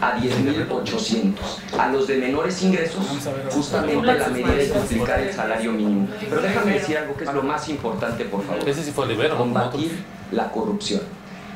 a 0.00 0.16
10.800. 0.16 1.34
A 1.76 1.88
los 1.88 2.06
de 2.06 2.18
menores 2.18 2.62
ingresos, 2.62 3.04
justamente 3.50 4.06
la 4.14 4.28
medida 4.28 4.54
es 4.54 4.72
duplicar 4.72 5.18
el 5.20 5.32
salario 5.34 5.72
mínimo. 5.72 6.06
Pero 6.20 6.40
déjame 6.40 6.74
decir 6.74 6.98
algo 6.98 7.16
que 7.16 7.24
es 7.24 7.32
lo 7.32 7.42
más 7.42 7.68
importante, 7.68 8.24
por 8.26 8.44
favor. 8.44 8.68
Ese 8.68 8.84
sí 8.84 8.92
fue 8.92 9.06
Olivero, 9.06 9.34
¿no? 9.34 9.38
Combatir 9.40 10.04
la 10.30 10.52
corrupción. 10.52 11.00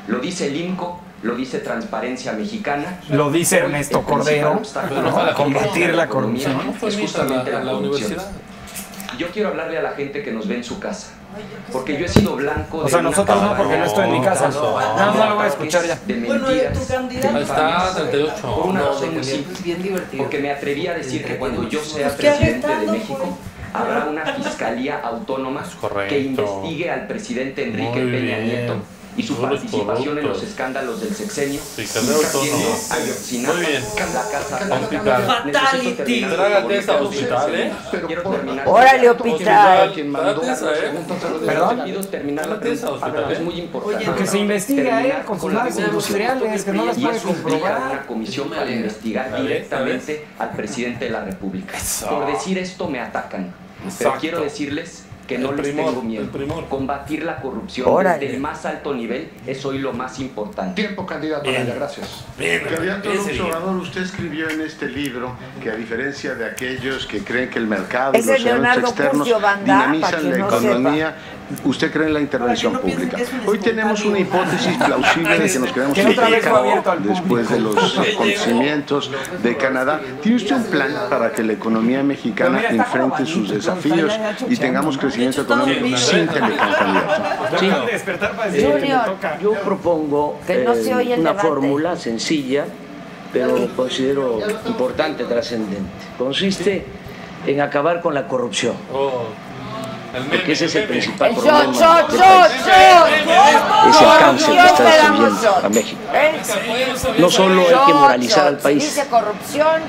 Lo 0.07 0.19
dice 0.19 0.47
el 0.47 0.55
INCO, 0.57 0.99
lo 1.23 1.35
dice 1.35 1.59
Transparencia 1.59 2.33
Mexicana. 2.33 2.99
Lo 3.09 3.31
dice 3.31 3.59
Ernesto 3.59 4.01
Cordero, 4.01 4.61
Combatir 5.37 5.93
la 5.95 6.07
corrupción. 6.09 6.57
¿No 6.65 6.73
fue 6.73 6.89
Es 6.89 6.97
justamente 6.99 7.51
la- 7.51 7.59
la, 7.59 7.65
la 7.65 7.71
corrupción. 7.73 8.19
Yo 9.21 9.27
quiero 9.27 9.49
hablarle 9.49 9.77
a 9.77 9.83
la 9.83 9.91
gente 9.91 10.23
que 10.23 10.31
nos 10.31 10.47
ve 10.47 10.55
en 10.55 10.63
su 10.63 10.79
casa. 10.79 11.11
Porque 11.71 11.95
yo 11.97 12.05
he 12.05 12.09
sido 12.09 12.35
blanco 12.35 12.79
O 12.79 12.83
de 12.85 12.89
sea, 12.89 12.99
una 12.99 13.09
nosotros 13.11 13.39
no, 13.41 13.55
porque 13.55 13.77
no 13.77 13.85
estoy 13.85 14.05
en 14.05 14.11
mi 14.13 14.21
casa. 14.21 14.49
No, 14.49 15.13
no 15.13 15.29
lo 15.29 15.35
voy 15.35 15.41
a 15.41 15.43
de 15.43 15.49
escuchar 15.49 15.85
ya. 15.85 15.95
De 16.07 16.13
Bueno, 16.21 16.51
¿y 16.51 16.55
mentiras. 16.55 16.79
tu 16.79 16.87
candidato? 16.93 17.37
Ahí 17.37 17.43
está, 17.43 17.93
38. 17.95 18.41
Por 18.41 18.65
una 18.65 18.79
No, 18.79 18.85
razón 18.87 19.13
muy 19.13 19.23
simple. 19.23 19.57
Bien 19.63 19.81
divertido. 19.83 20.23
Porque 20.23 20.39
me 20.39 20.51
atreví 20.51 20.87
a 20.87 20.93
decir 20.95 21.23
que 21.23 21.37
cuando 21.37 21.69
yo 21.69 21.83
sea 21.83 22.07
Pues 22.07 22.15
presidente 22.15 22.67
de 22.67 22.87
México, 22.87 23.37
habrá 23.73 24.05
una 24.09 24.25
fiscalía 24.25 24.99
autónoma 25.01 25.63
que 26.09 26.19
investigue 26.19 26.89
al 26.89 27.05
presidente 27.05 27.63
Enrique 27.63 27.99
Peña. 28.01 28.37
Nieto 28.39 28.75
y 29.17 29.23
su 29.23 29.35
participación 29.35 30.17
en 30.17 30.27
los 30.27 30.41
escándalos 30.41 31.01
del 31.01 31.13
sexenio. 31.13 31.59
Tiene 31.75 31.87
Ayotzinapa, 32.89 33.55
Muy 33.55 33.65
bien. 33.65 33.83
la 34.13 34.29
casa 34.29 34.57
favor, 34.57 35.51
Trágate 35.51 36.77
esa 36.77 36.97
mi 36.99 37.07
hospital, 37.07 37.55
¿eh? 37.55 37.71
Pero 37.91 38.07
quiero 38.07 38.23
terminar. 38.23 38.67
Órale, 38.67 39.09
hospital. 39.09 39.93
¿eh? 39.95 40.11
Perdón. 41.45 41.83
Es 43.31 43.39
¿eh? 43.39 43.41
muy 43.41 43.55
importante. 43.59 44.11
Que 44.17 44.27
se 44.27 44.39
investigue 44.39 44.91
a 44.91 45.01
él 45.03 45.25
con 45.25 45.35
sus 45.35 45.43
con 45.43 45.53
la 45.53 45.59
naves 45.59 45.75
corrupción. 45.75 46.21
industriales, 46.21 46.63
que 46.63 46.73
no 46.73 46.85
las 46.85 46.97
puede 46.97 47.19
comprobar. 47.19 47.81
una 47.91 48.07
comisión 48.07 48.49
para 48.49 48.71
investigar 48.71 49.41
directamente 49.41 50.27
al 50.39 50.51
presidente 50.51 51.05
de 51.05 51.11
la 51.11 51.23
República. 51.23 51.77
Por 52.09 52.27
decir 52.27 52.57
esto 52.57 52.87
me 52.87 52.99
atacan. 52.99 53.53
Pero 53.97 54.13
quiero 54.19 54.41
decirles 54.41 55.03
que 55.27 55.35
El 55.35 55.43
no 55.43 55.51
les 55.53 55.67
primor, 55.67 55.85
tengo 55.91 56.01
miedo. 56.01 56.27
Combatir 56.69 57.23
la 57.23 57.41
corrupción 57.41 57.87
Órale. 57.89 58.19
desde 58.19 58.35
el 58.35 58.41
más 58.41 58.65
alto 58.65 58.93
nivel 58.93 59.29
es 59.45 59.63
hoy 59.65 59.79
lo 59.79 59.93
más 59.93 60.19
importante. 60.19 60.81
Tiempo, 60.81 61.05
candidato 61.05 61.43
Bien. 61.43 61.61
Anaya, 61.61 61.75
gracias. 61.75 62.25
Bien. 62.37 62.61
Obrador, 63.41 63.75
usted 63.77 64.01
escribió 64.01 64.49
en 64.49 64.61
este 64.61 64.87
libro 64.89 65.33
que 65.61 65.69
a 65.69 65.75
diferencia 65.75 66.35
de 66.35 66.45
aquellos 66.45 67.05
que 67.05 67.23
creen 67.23 67.49
que 67.49 67.59
el 67.59 67.67
mercado 67.67 68.13
y 68.17 68.21
los 68.21 68.45
eventos 68.45 68.91
externos 68.91 69.27
dinamizan 69.63 70.29
la 70.29 70.37
no 70.37 70.47
economía, 70.47 71.15
usted 71.63 71.91
cree 71.91 72.07
en 72.07 72.13
la 72.13 72.21
intervención 72.21 72.73
pública. 72.79 73.17
Hoy 73.45 73.59
tenemos 73.59 74.03
una 74.05 74.19
hipótesis 74.19 74.77
plausible 74.77 75.39
de 75.39 75.51
que 75.51 75.59
nos 75.59 75.71
queremos 75.71 75.95
Que 75.95 76.05
otra 76.07 76.29
vez 76.29 76.45
fue 76.45 76.59
abierto 76.59 76.91
al 76.91 76.99
identificar 76.99 77.21
después 77.21 77.49
de 77.49 77.59
los 77.59 77.99
acontecimientos 77.99 79.11
de 79.43 79.57
Canadá. 79.57 80.01
¿Tiene 80.21 80.37
usted 80.37 80.55
un 80.55 80.63
plan 80.65 80.91
para 81.09 81.31
que 81.31 81.43
la 81.43 81.53
economía 81.53 82.03
mexicana 82.03 82.61
enfrente 82.69 83.25
sus 83.25 83.49
desafíos 83.49 84.13
y 84.49 84.55
tengamos 84.55 84.97
crecimiento 84.97 85.41
económico 85.41 85.97
sin 85.97 86.27
candidato? 86.27 86.85
Sí. 87.59 87.69
Junior. 88.61 89.17
Yo 89.41 89.53
propongo 89.53 90.39
eh, 90.47 91.15
una 91.17 91.33
fórmula 91.35 91.95
sencilla, 91.95 92.65
pero 93.31 93.67
considero 93.75 94.39
importante, 94.65 95.23
trascendente. 95.25 95.89
Consiste 96.17 96.85
en 97.45 97.61
acabar 97.61 98.01
con 98.01 98.13
la 98.13 98.27
corrupción, 98.27 98.75
Oh, 98.93 99.23
porque 100.11 100.51
ese 100.51 100.65
es 100.65 100.75
el 100.75 100.83
principal 100.85 101.33
problema 101.33 101.63
del 101.63 101.73
shot, 101.73 102.07
país. 102.07 102.51
Es 103.89 104.01
el 104.01 104.19
cáncer 104.19 104.55
que 104.55 104.65
está 104.65 104.83
destruyendo 104.83 105.55
a 105.63 105.69
México. 105.69 106.01
¿Eh? 106.13 106.41
No 107.17 107.29
solo 107.29 107.61
hay 107.61 107.85
que 107.87 107.93
moralizar 107.93 108.47
al 108.47 108.57
país, 108.57 109.01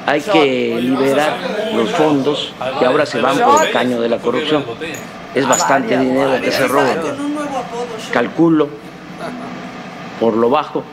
hay 0.06 0.20
que 0.20 0.78
liberar 0.80 1.36
los 1.74 1.90
fondos 1.90 2.54
que 2.78 2.86
ahora 2.86 3.06
se 3.06 3.20
van 3.20 3.38
por 3.38 3.64
el 3.64 3.72
caño 3.72 4.00
de 4.00 4.08
la 4.08 4.18
corrupción. 4.18 4.64
Es 5.34 5.46
bastante 5.48 5.98
dinero 5.98 6.40
que 6.40 6.52
se 6.52 6.68
Shot. 6.68 7.16
Calculo, 8.12 8.68
por 10.20 10.34
lo 10.34 10.50
bajo, 10.50 10.84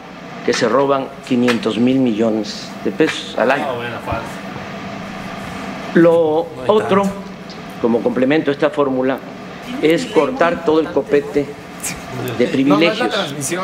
que 0.45 0.53
se 0.53 0.67
roban 0.67 1.07
500 1.27 1.77
mil 1.77 1.99
millones 1.99 2.69
de 2.83 2.91
pesos 2.91 3.37
al 3.37 3.51
año. 3.51 3.65
Ah. 4.07 4.21
Lo 5.95 6.47
otro, 6.67 7.03
como 7.81 8.01
complemento 8.01 8.51
a 8.51 8.53
esta 8.53 8.69
fórmula, 8.69 9.17
es 9.81 10.05
cortar 10.07 10.65
todo 10.65 10.79
el 10.79 10.87
copete 10.87 11.45
de 12.37 12.45
No, 12.45 12.45
no 12.45 12.51
privilegios 12.51 13.15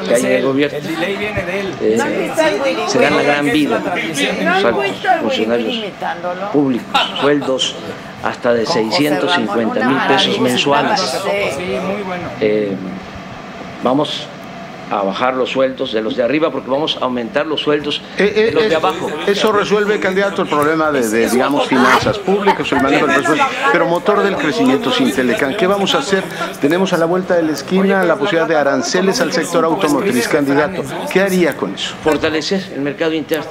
que 0.08 0.14
hay 0.16 0.26
en 0.26 0.32
el 0.32 0.46
gobierno. 0.46 0.78
El 0.78 0.88
delay 0.88 1.18
viene 1.18 1.44
de 1.44 1.60
él. 1.60 1.74
Eh, 1.82 1.96
¿No 1.98 2.04
han 2.04 2.18
visto 2.18 2.42
al 2.42 2.62
Willy 2.62 2.82
se 2.88 3.00
dan 3.00 3.18
la 3.18 3.24
gran 3.24 3.46
vida. 3.46 3.80
¿No 3.80 3.92
han 3.92 3.98
Exacto, 3.98 4.80
visto 4.80 5.10
al 5.10 5.26
Willy 5.26 5.46
Willy 5.46 5.92
funcionarios 5.92 6.50
públicos, 6.52 7.00
sueldos 7.20 7.76
hasta 8.24 8.54
de 8.54 8.64
Con 8.64 8.74
José 8.90 8.98
650 8.98 9.80
Ramón, 9.80 9.94
mil 9.94 10.08
pesos 10.08 10.40
mensuales. 10.40 11.00
Sí. 11.00 11.30
Sí, 11.58 11.64
muy 11.64 12.04
bueno. 12.04 12.24
Eh, 12.40 12.76
vamos 13.84 14.28
a 14.92 15.02
bajar 15.02 15.34
los 15.34 15.50
sueldos 15.50 15.94
de 15.94 16.02
los 16.02 16.16
de 16.16 16.24
arriba 16.24 16.52
porque 16.52 16.70
vamos 16.70 16.98
a 17.02 17.06
aumentar 17.06 17.48
los 17.48 17.62
sueldos 17.62 18.02
Eh, 18.18 18.34
eh, 18.36 18.44
de 18.46 18.52
los 18.52 18.70
de 18.70 18.76
abajo. 18.76 19.10
Eso 19.26 19.52
resuelve, 19.52 20.00
candidato, 20.00 20.44
el 20.44 20.48
problema 20.48 20.92
de, 20.92 21.08
de, 21.08 21.30
digamos, 21.30 21.68
finanzas 21.68 22.20
públicas, 22.20 22.72
el 22.72 22.82
manejo 22.82 23.08
del 23.08 23.16
presupuesto, 23.16 23.56
pero 23.72 23.88
motor 23.88 24.24
del 24.24 24.36
crecimiento 24.36 24.92
sin 24.92 25.12
Telecán. 25.12 25.56
¿Qué 25.58 25.68
vamos 25.68 25.96
a 25.96 26.00
hacer? 26.00 26.24
Tenemos 26.62 26.94
a 26.94 26.98
la 26.98 27.06
vuelta 27.06 27.36
de 27.36 27.44
la 27.44 27.52
esquina 27.54 28.04
la 28.04 28.16
posibilidad 28.16 28.48
de 28.48 28.56
aranceles 28.56 29.20
al 29.22 29.32
sector 29.32 29.66
automotriz, 29.66 30.28
candidato. 30.28 30.84
¿Qué 31.12 31.22
haría 31.22 31.56
con 31.58 31.74
eso? 31.74 31.96
Fortalecer 32.04 32.74
el 32.76 32.82
mercado 32.82 33.14
interno. 33.14 33.46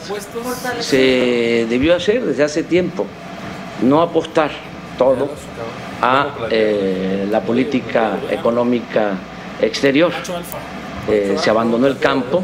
Se 0.80 1.66
debió 1.68 1.96
hacer 1.96 2.24
desde 2.24 2.44
hace 2.44 2.62
tiempo, 2.62 3.06
no 3.82 4.02
apostar 4.02 4.50
todo 4.96 5.30
a 6.00 6.28
eh, 6.50 7.26
la 7.30 7.40
política 7.40 8.18
económica 8.30 9.12
exterior. 9.60 10.12
Eh, 11.08 11.36
se 11.38 11.50
abandonó 11.50 11.86
el 11.86 11.98
campo. 11.98 12.42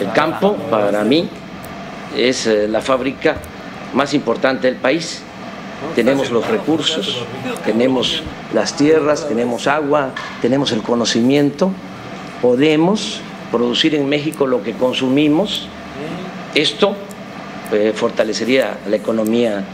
El 0.00 0.12
campo, 0.12 0.54
para 0.70 1.04
mí, 1.04 1.28
es 2.16 2.46
eh, 2.46 2.68
la 2.68 2.80
fábrica 2.80 3.36
más 3.94 4.14
importante 4.14 4.66
del 4.66 4.76
país. 4.76 5.22
Tenemos 5.94 6.30
los 6.30 6.46
recursos, 6.48 7.24
tenemos 7.64 8.22
las 8.52 8.76
tierras, 8.76 9.28
tenemos 9.28 9.66
agua, 9.68 10.10
tenemos 10.42 10.72
el 10.72 10.82
conocimiento. 10.82 11.70
Podemos 12.42 13.20
producir 13.52 13.94
en 13.94 14.08
México 14.08 14.46
lo 14.46 14.62
que 14.62 14.72
consumimos. 14.72 15.68
Esto 16.54 16.96
eh, 17.72 17.92
fortalecería 17.94 18.78
la 18.88 18.96
economía 18.96 19.64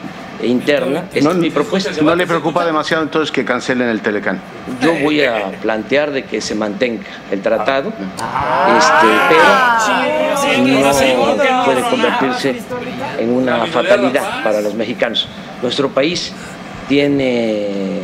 interna. 0.44 1.04
Esta 1.12 1.30
es 1.30 1.36
mi 1.36 1.50
propuesta. 1.50 1.90
¿No 2.02 2.14
le 2.14 2.26
preocupa 2.26 2.64
demasiado 2.64 3.02
entonces 3.02 3.30
que 3.30 3.44
cancelen 3.44 3.88
el 3.88 4.00
Telecán? 4.00 4.40
Yo 4.80 4.94
voy 5.02 5.22
a 5.24 5.50
plantear 5.62 6.10
de 6.10 6.24
que 6.24 6.40
se 6.40 6.54
mantenga 6.54 7.04
el 7.30 7.40
tratado, 7.40 7.88
este, 7.88 9.06
pero 9.28 9.42
no 10.82 11.64
puede 11.64 11.82
convertirse 11.82 12.62
en 13.18 13.30
una 13.30 13.66
fatalidad 13.66 14.42
para 14.42 14.60
los 14.60 14.74
mexicanos. 14.74 15.28
Nuestro 15.62 15.88
país 15.90 16.32
tiene 16.88 18.00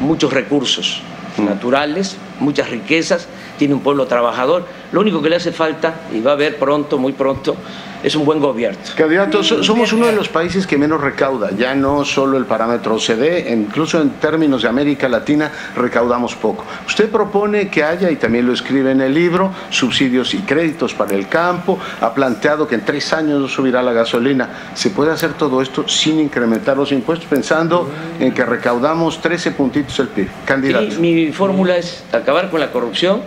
muchos 0.00 0.32
recursos 0.32 1.02
naturales, 1.38 2.16
muchas 2.40 2.70
riquezas, 2.70 3.28
tiene 3.58 3.74
un 3.74 3.80
pueblo 3.80 4.06
trabajador. 4.06 4.64
Lo 4.92 5.00
único 5.00 5.22
que 5.22 5.30
le 5.30 5.36
hace 5.36 5.52
falta, 5.52 5.94
y 6.12 6.20
va 6.20 6.32
a 6.32 6.34
haber 6.34 6.56
pronto, 6.58 6.98
muy 6.98 7.12
pronto, 7.12 7.56
es 8.02 8.14
un 8.14 8.24
buen 8.24 8.38
gobierno. 8.38 8.78
Candidato, 8.96 9.42
so- 9.42 9.64
somos 9.64 9.92
uno 9.92 10.06
de 10.06 10.12
los 10.12 10.28
países 10.28 10.66
que 10.66 10.78
menos 10.78 11.00
recauda, 11.00 11.50
ya 11.56 11.74
no 11.74 12.04
solo 12.04 12.36
el 12.36 12.44
parámetro 12.44 12.94
OCDE, 12.96 13.50
incluso 13.52 14.00
en 14.00 14.10
términos 14.10 14.62
de 14.62 14.68
América 14.68 15.08
Latina 15.08 15.50
recaudamos 15.74 16.36
poco. 16.36 16.64
Usted 16.86 17.10
propone 17.10 17.68
que 17.68 17.82
haya, 17.82 18.10
y 18.10 18.16
también 18.16 18.46
lo 18.46 18.52
escribe 18.52 18.92
en 18.92 19.00
el 19.00 19.12
libro, 19.14 19.50
subsidios 19.70 20.34
y 20.34 20.38
créditos 20.40 20.94
para 20.94 21.14
el 21.14 21.26
campo, 21.26 21.78
ha 22.00 22.14
planteado 22.14 22.68
que 22.68 22.76
en 22.76 22.84
tres 22.84 23.12
años 23.12 23.40
no 23.40 23.48
subirá 23.48 23.82
la 23.82 23.92
gasolina. 23.92 24.50
¿Se 24.74 24.90
puede 24.90 25.10
hacer 25.10 25.32
todo 25.32 25.60
esto 25.60 25.88
sin 25.88 26.20
incrementar 26.20 26.76
los 26.76 26.92
impuestos, 26.92 27.26
pensando 27.26 27.90
en 28.20 28.32
que 28.32 28.44
recaudamos 28.44 29.20
13 29.20 29.50
puntitos 29.52 29.98
el 29.98 30.08
PIB? 30.08 30.28
Candidato. 30.44 31.00
Mi 31.00 31.32
fórmula 31.32 31.76
es 31.76 32.04
acabar 32.26 32.50
con 32.50 32.58
la 32.58 32.72
corrupción. 32.72 33.22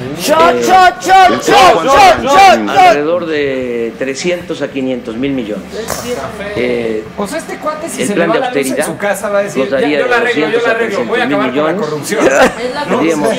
Eh, 0.00 0.68
alrededor 2.68 3.26
de 3.26 3.92
300 3.98 4.60
a 4.62 4.68
500 4.70 5.16
mil 5.16 5.32
millones. 5.32 5.64
Eh, 6.56 7.02
O 7.16 7.26
sea, 7.26 7.38
este 7.38 7.56
cuate, 7.56 7.88
si 7.88 8.02
el 8.02 8.08
se 8.08 8.14
le 8.14 8.24
plan 8.24 8.30
va 8.30 8.34
de 8.34 8.40
la 8.40 8.46
luz 8.48 8.56
en 8.56 8.62
austeridad 8.66 8.86
su 8.86 8.96
casa, 8.98 9.28
va 9.30 9.38
a 9.38 9.42
decir, 9.44 9.68
ya, 9.70 9.80
yo 9.80 10.06
la 10.06 10.20
de 10.20 10.22
arreglo, 10.22 10.48
yo 10.48 10.60
200 10.60 10.62
la 10.62 10.68
a 10.68 10.74
arreglo, 10.74 10.96
300 10.98 11.08
voy 11.08 11.20
a 11.20 11.26
mil 11.26 11.34
acabar 11.34 11.50
con 11.50 11.56
la 11.56 11.62
millones. 11.62 11.88
corrupción. 11.88 12.28
Tendríamos 12.88 13.30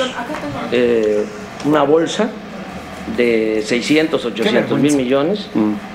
eh, 0.71 1.23
una 1.65 1.83
bolsa 1.83 2.29
de 3.15 3.63
600, 3.65 4.25
800 4.25 4.79
mil 4.79 4.95
millones 4.95 5.47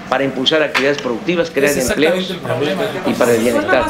para 0.09 0.25
impulsar 0.25 0.63
actividades 0.63 0.99
productivas, 1.03 1.51
crear 1.51 1.77
empleos 1.77 2.35
y 3.07 3.13
para 3.13 3.33
el 3.33 3.41
bienestar 3.41 3.85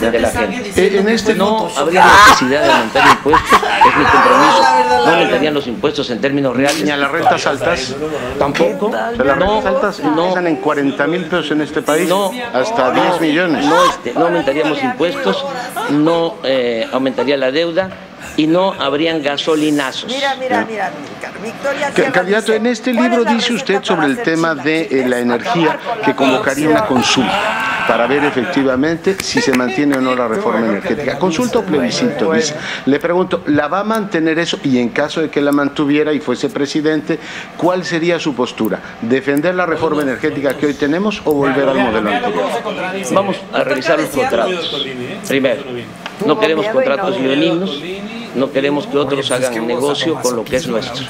de 0.00 0.18
la 0.20 0.30
gente. 0.30 0.98
En 0.98 1.08
este 1.08 1.34
No 1.34 1.68
habría 1.76 2.04
necesidad 2.28 2.62
de 2.64 2.72
aumentar 2.72 3.08
impuestos, 3.16 3.52
es 3.52 3.96
mi 3.96 4.04
compromiso. 4.04 4.62
No 5.06 5.12
aumentarían 5.12 5.54
los 5.54 5.66
impuestos 5.66 6.10
en 6.10 6.20
términos 6.20 6.56
reales. 6.56 6.82
Ni 6.84 6.90
a 6.90 6.96
las 6.96 7.10
rentas 7.10 7.46
altas. 7.46 7.94
Tampoco. 8.38 8.90
Las 8.92 9.16
No, 9.38 9.60
rentas 9.62 9.66
altas 9.66 10.00
no, 10.00 10.08
empiezan 10.22 10.46
en 10.48 10.56
40 10.56 11.06
mil 11.06 11.24
pesos 11.24 11.50
en 11.52 11.60
este 11.62 11.82
país 11.82 12.08
No. 12.08 12.32
hasta 12.52 12.90
10 12.90 13.20
millones. 13.20 13.64
no, 13.64 13.90
este, 13.90 14.12
no 14.14 14.26
aumentaríamos 14.26 14.82
impuestos, 14.82 15.44
no 15.90 16.36
eh, 16.44 16.86
aumentaría 16.92 17.36
la 17.36 17.50
deuda 17.50 17.90
y 18.36 18.46
no 18.46 18.72
habrían 18.72 19.22
gasolinazos. 19.22 20.12
Mira, 20.12 20.36
mira, 20.36 20.64
mira, 20.64 20.90
Victoria 21.42 21.92
Sierra 21.92 22.12
Candidato, 22.12 22.52
dice, 22.52 22.56
en 22.56 22.66
este 22.66 22.94
¿cuál 22.94 23.04
es 23.06 23.10
libro 23.10 23.32
dice 23.32 23.52
usted 23.52 23.82
sobre 23.82 24.06
el 24.06 24.22
tema 24.22 24.54
de 24.54 24.82
eh, 24.82 25.04
la 25.06 25.18
energía 25.18 25.78
que 26.04 26.14
convocaría 26.14 26.68
una 26.68 26.86
consulta 26.86 27.70
para 27.90 28.06
ver 28.06 28.24
efectivamente 28.24 29.16
si 29.20 29.40
se 29.40 29.52
mantiene 29.52 29.96
o 29.96 30.00
no 30.00 30.14
la 30.14 30.28
reforma 30.28 30.64
energética. 30.64 31.18
Consulta 31.18 31.58
o 31.58 31.62
plebiscito, 31.62 32.32
dice. 32.32 32.54
Le 32.86 33.00
pregunto, 33.00 33.42
¿la 33.46 33.66
va 33.66 33.80
a 33.80 33.84
mantener 33.84 34.38
eso? 34.38 34.60
Y 34.62 34.78
en 34.78 34.90
caso 34.90 35.20
de 35.20 35.28
que 35.28 35.40
la 35.40 35.50
mantuviera 35.50 36.12
y 36.12 36.20
fuese 36.20 36.48
presidente, 36.50 37.18
¿cuál 37.56 37.84
sería 37.84 38.20
su 38.20 38.34
postura? 38.34 38.80
¿Defender 39.02 39.56
la 39.56 39.66
reforma 39.66 40.02
energética 40.02 40.56
que 40.56 40.66
hoy 40.66 40.74
tenemos 40.74 41.20
o 41.24 41.32
volver 41.32 41.68
al 41.68 41.78
modelo 41.78 42.10
anterior? 42.10 42.44
Vamos 43.12 43.36
a 43.52 43.64
revisar 43.64 43.98
los 43.98 44.10
contratos. 44.10 44.86
Primero, 45.26 45.64
no 46.26 46.38
queremos 46.38 46.66
contratos 46.66 47.20
leoninos, 47.20 47.82
no 48.34 48.52
queremos 48.52 48.86
que 48.86 48.96
otros 48.96 49.30
hagan 49.30 49.66
negocio 49.66 50.14
con 50.20 50.36
lo 50.36 50.44
que 50.44 50.56
es 50.56 50.66
nuestro. 50.66 51.04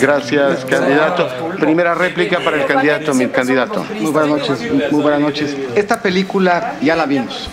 Gracias, 0.00 0.64
candidato. 0.64 1.28
Primera 1.58 1.94
réplica 1.94 2.40
para 2.40 2.60
el 2.60 2.66
candidato, 2.66 3.14
mi 3.14 3.26
candidato. 3.28 3.84
Muy 4.00 4.10
buenas 4.10 4.30
noches, 4.30 4.90
muy 4.90 5.02
buenas 5.02 5.20
noches. 5.20 5.56
Esta 5.74 6.00
película 6.00 6.76
ya 6.80 6.96
la 6.96 7.06
vimos. 7.06 7.48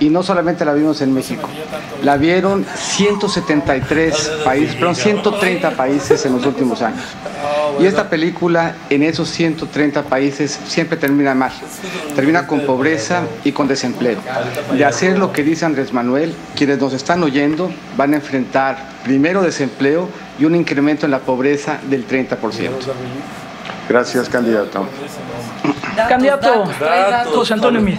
Y 0.00 0.08
no 0.08 0.22
solamente 0.22 0.64
la 0.64 0.72
vimos 0.72 1.02
en 1.02 1.12
México, 1.12 1.48
la 2.02 2.16
vieron 2.16 2.64
173 2.74 4.32
países, 4.44 4.74
perdón, 4.74 4.96
130 4.96 5.70
países 5.72 6.24
en 6.24 6.32
los 6.32 6.46
últimos 6.46 6.80
años. 6.82 7.04
Y 7.78 7.86
esta 7.86 8.08
película 8.08 8.74
en 8.88 9.02
esos 9.02 9.28
130 9.28 10.02
países 10.04 10.58
siempre 10.66 10.96
termina 10.96 11.34
mal. 11.34 11.52
Termina 12.14 12.46
con 12.46 12.60
pobreza 12.60 13.22
y 13.44 13.52
con 13.52 13.68
desempleo. 13.68 14.18
De 14.72 14.84
hacer 14.84 15.18
lo 15.18 15.32
que 15.32 15.42
dice 15.42 15.66
Andrés 15.66 15.92
Manuel, 15.92 16.34
quienes 16.56 16.78
nos 16.78 16.92
están 16.92 17.22
oyendo 17.22 17.70
van 17.96 18.14
a 18.14 18.16
enfrentar 18.16 18.78
primero 19.04 19.42
desempleo 19.42 20.08
y 20.38 20.44
un 20.46 20.54
incremento 20.54 21.04
en 21.06 21.12
la 21.12 21.20
pobreza 21.20 21.78
del 21.88 22.06
30%. 22.06 22.38
Gracias, 23.88 24.28
candidato. 24.28 24.86
Candidato 26.08 26.64
datos, 26.80 27.34
José 27.34 27.54
Antonio 27.54 27.80
Mir, 27.80 27.98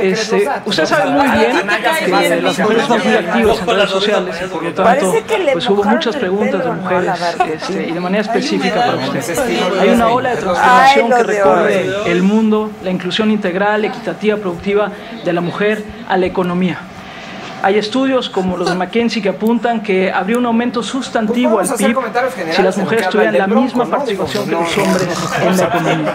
este, 0.00 0.48
usted 0.64 0.86
sabe 0.86 1.10
muy 1.10 1.28
bien 1.38 1.56
que 2.04 2.42
las 2.42 2.58
mujeres 2.58 2.86
son 2.86 3.04
muy 3.04 3.14
activas 3.14 3.60
en 3.60 3.66
redes 3.66 3.90
sociales 3.90 4.36
y 4.44 4.48
por 4.48 4.62
lo 4.62 4.74
tanto 4.74 5.14
pues 5.52 5.70
hubo 5.70 5.84
muchas 5.84 6.16
preguntas 6.16 6.64
de 6.64 6.70
mujeres 6.72 7.12
este, 7.54 7.88
y 7.88 7.92
de 7.92 8.00
manera 8.00 8.22
específica 8.22 8.74
para 8.74 8.96
usted. 8.96 9.38
Hay 9.80 9.88
una 9.90 10.08
ola 10.08 10.30
de 10.30 10.36
transformación 10.36 11.10
que 11.10 11.22
recorre 11.22 11.86
el 12.06 12.22
mundo, 12.22 12.70
la 12.82 12.90
inclusión 12.90 13.30
integral, 13.30 13.84
equitativa, 13.84 14.36
productiva 14.36 14.90
de 15.24 15.32
la 15.32 15.40
mujer 15.40 15.84
a 16.08 16.16
la 16.16 16.26
economía. 16.26 16.78
Hay 17.66 17.78
estudios 17.78 18.30
como 18.30 18.56
los 18.56 18.68
de 18.68 18.74
McKinsey 18.76 19.20
que 19.20 19.30
apuntan 19.30 19.82
que 19.82 20.12
habría 20.12 20.38
un 20.38 20.46
aumento 20.46 20.84
sustantivo 20.84 21.58
al 21.58 21.66
Vamos 21.66 21.70
a 21.72 21.74
hacer 21.74 21.96
PIB 21.96 22.54
si 22.54 22.62
las 22.62 22.76
mujeres 22.78 23.08
tuvieran 23.08 23.36
la 23.36 23.46
Bronco, 23.46 23.64
misma 23.64 23.84
¿no? 23.86 23.90
participación 23.90 24.44
que 24.44 24.52
los 24.52 24.78
hombres 24.78 25.08
no, 25.08 25.50
en 25.50 25.56
la 25.56 25.64
economía. 25.64 26.14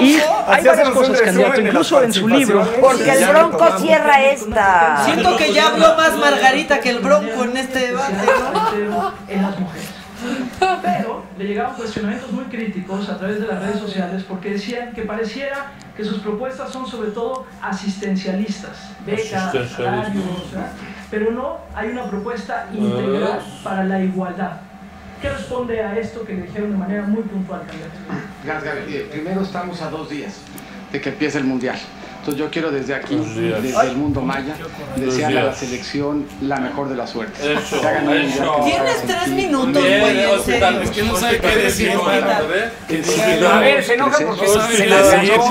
Y 0.00 0.18
hay 0.48 0.64
varias 0.64 0.90
cosas, 0.90 1.20
candidato. 1.22 1.60
Incluso 1.62 2.02
en 2.02 2.12
su 2.12 2.28
libro. 2.28 2.68
Porque 2.78 3.10
el 3.10 3.24
Bronco 3.26 3.78
cierra 3.78 4.22
esta. 4.24 5.02
Siento 5.06 5.34
que 5.38 5.50
ya 5.54 5.68
habló 5.68 5.94
más 5.96 6.14
Margarita 6.18 6.80
que 6.80 6.90
el 6.90 6.98
Bronco 6.98 7.44
en 7.44 7.56
este 7.56 7.78
debate, 7.78 8.28
en 9.28 9.42
las 9.42 9.58
mujeres. 9.58 9.91
Pero 10.82 11.24
le 11.38 11.44
llegaban 11.46 11.74
cuestionamientos 11.76 12.32
muy 12.32 12.44
críticos 12.44 13.08
a 13.08 13.18
través 13.18 13.40
de 13.40 13.46
las 13.46 13.60
redes 13.60 13.78
sociales 13.78 14.24
porque 14.28 14.50
decían 14.50 14.92
que 14.92 15.02
pareciera 15.02 15.72
que 15.96 16.04
sus 16.04 16.18
propuestas 16.18 16.72
son 16.72 16.86
sobre 16.86 17.10
todo 17.10 17.46
asistencialistas, 17.60 18.90
becas, 19.04 19.52
salarios, 19.70 20.24
pero 21.10 21.30
no 21.32 21.58
hay 21.74 21.90
una 21.90 22.04
propuesta 22.04 22.68
integral 22.72 23.40
para 23.62 23.84
la 23.84 24.02
igualdad. 24.02 24.60
¿Qué 25.20 25.30
responde 25.30 25.80
a 25.80 25.96
esto 25.96 26.24
que 26.24 26.34
le 26.34 26.42
dijeron 26.42 26.72
de 26.72 26.76
manera 26.76 27.02
muy 27.02 27.22
puntual. 27.22 27.62
Eh, 28.88 29.08
Primero 29.10 29.42
estamos 29.42 29.80
a 29.80 29.88
dos 29.88 30.10
días 30.10 30.38
de 30.90 31.00
que 31.00 31.10
empiece 31.10 31.38
el 31.38 31.44
Mundial. 31.44 31.78
Entonces 32.22 32.38
yo 32.40 32.50
quiero 32.52 32.70
desde 32.70 32.94
aquí, 32.94 33.16
desde 33.16 33.80
el 33.90 33.96
mundo 33.96 34.20
maya, 34.20 34.54
desearle 34.94 35.40
a 35.40 35.44
la 35.46 35.54
selección 35.56 36.24
la 36.40 36.58
mejor 36.58 36.88
de 36.88 36.94
las 36.94 37.10
suertes. 37.10 37.44
Eso, 37.44 37.80
Que 37.80 37.86
hagan 37.88 38.06
un 38.06 38.14
eso. 38.14 38.44
mundial 38.58 38.62
que 38.62 38.70
nos 38.70 38.78
haga 38.78 38.84
Tienes 38.94 39.02
tres 39.06 39.28
minutos, 39.34 39.82
güey, 39.82 40.20
es 40.84 40.90
que 40.92 41.02
no 41.02 41.16
sabe 41.16 41.40
qué 41.40 41.56
decir, 41.56 41.90
A 41.90 43.58
ver, 43.58 43.82
se 43.82 43.94
enoja 43.94 44.18
porque 44.24 44.46
No 44.46 44.52
se, 44.52 44.60
sabe 44.60 44.76
se 44.76 44.82
qué 44.84 44.88
la. 44.88 45.42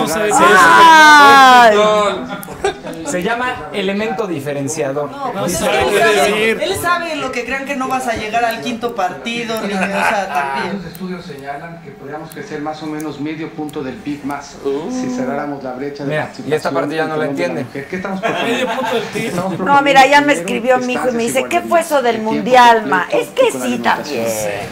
Se 3.06 3.24
llama 3.24 3.70
elemento 3.74 4.28
diferenciador. 4.28 5.10
No, 5.12 5.34
pues 5.34 5.54
es 5.54 5.60
sabe 5.60 5.72
que 5.72 5.84
él 5.84 6.00
sabe, 6.00 6.16
decir. 6.32 6.60
él 6.62 6.76
sabe 6.82 7.16
lo 7.18 7.32
que 7.32 7.44
crean 7.46 7.66
que 7.66 7.76
no 7.76 7.88
vas 7.90 8.08
a 8.08 8.16
llegar 8.16 8.46
al 8.46 8.62
quinto 8.62 8.96
partido, 8.96 9.60
ni 9.64 9.70
que, 9.70 9.76
o 9.76 9.78
sea, 9.80 10.28
Los 10.30 10.34
también. 10.64 10.88
estudios 10.88 11.26
señalan 11.26 11.82
que 11.82 11.92
podríamos 11.92 12.30
crecer 12.32 12.62
más 12.62 12.82
o 12.84 12.86
menos 12.86 13.20
medio 13.20 13.50
punto 13.52 13.84
del 13.84 13.96
PIB 13.96 14.24
más 14.24 14.56
si 14.92 15.10
cerráramos 15.10 15.64
la 15.64 15.74
brecha 15.74 16.04
de 16.06 16.10
Mira, 16.12 16.32
esta 16.62 16.70
parte 16.70 16.96
ya 16.96 17.08
no 17.08 17.18
la 17.18 17.26
entiende. 17.26 17.66
¿Qué 17.74 17.96
estamos 17.96 18.22
proponiendo? 18.22 19.66
No, 19.66 19.82
mira, 19.82 20.06
ya 20.06 20.22
me 20.22 20.34
escribió 20.34 20.78
mi 20.78 20.94
hijo 20.94 21.10
y 21.10 21.14
me 21.14 21.24
dice, 21.24 21.46
¿qué 21.50 21.62
fue 21.62 21.80
eso 21.80 22.04
del 22.04 22.22
mundial, 22.22 22.86
ma? 22.86 23.08
Es 23.10 23.30
que 23.30 23.52
sí 23.52 23.80
también. 23.80 24.28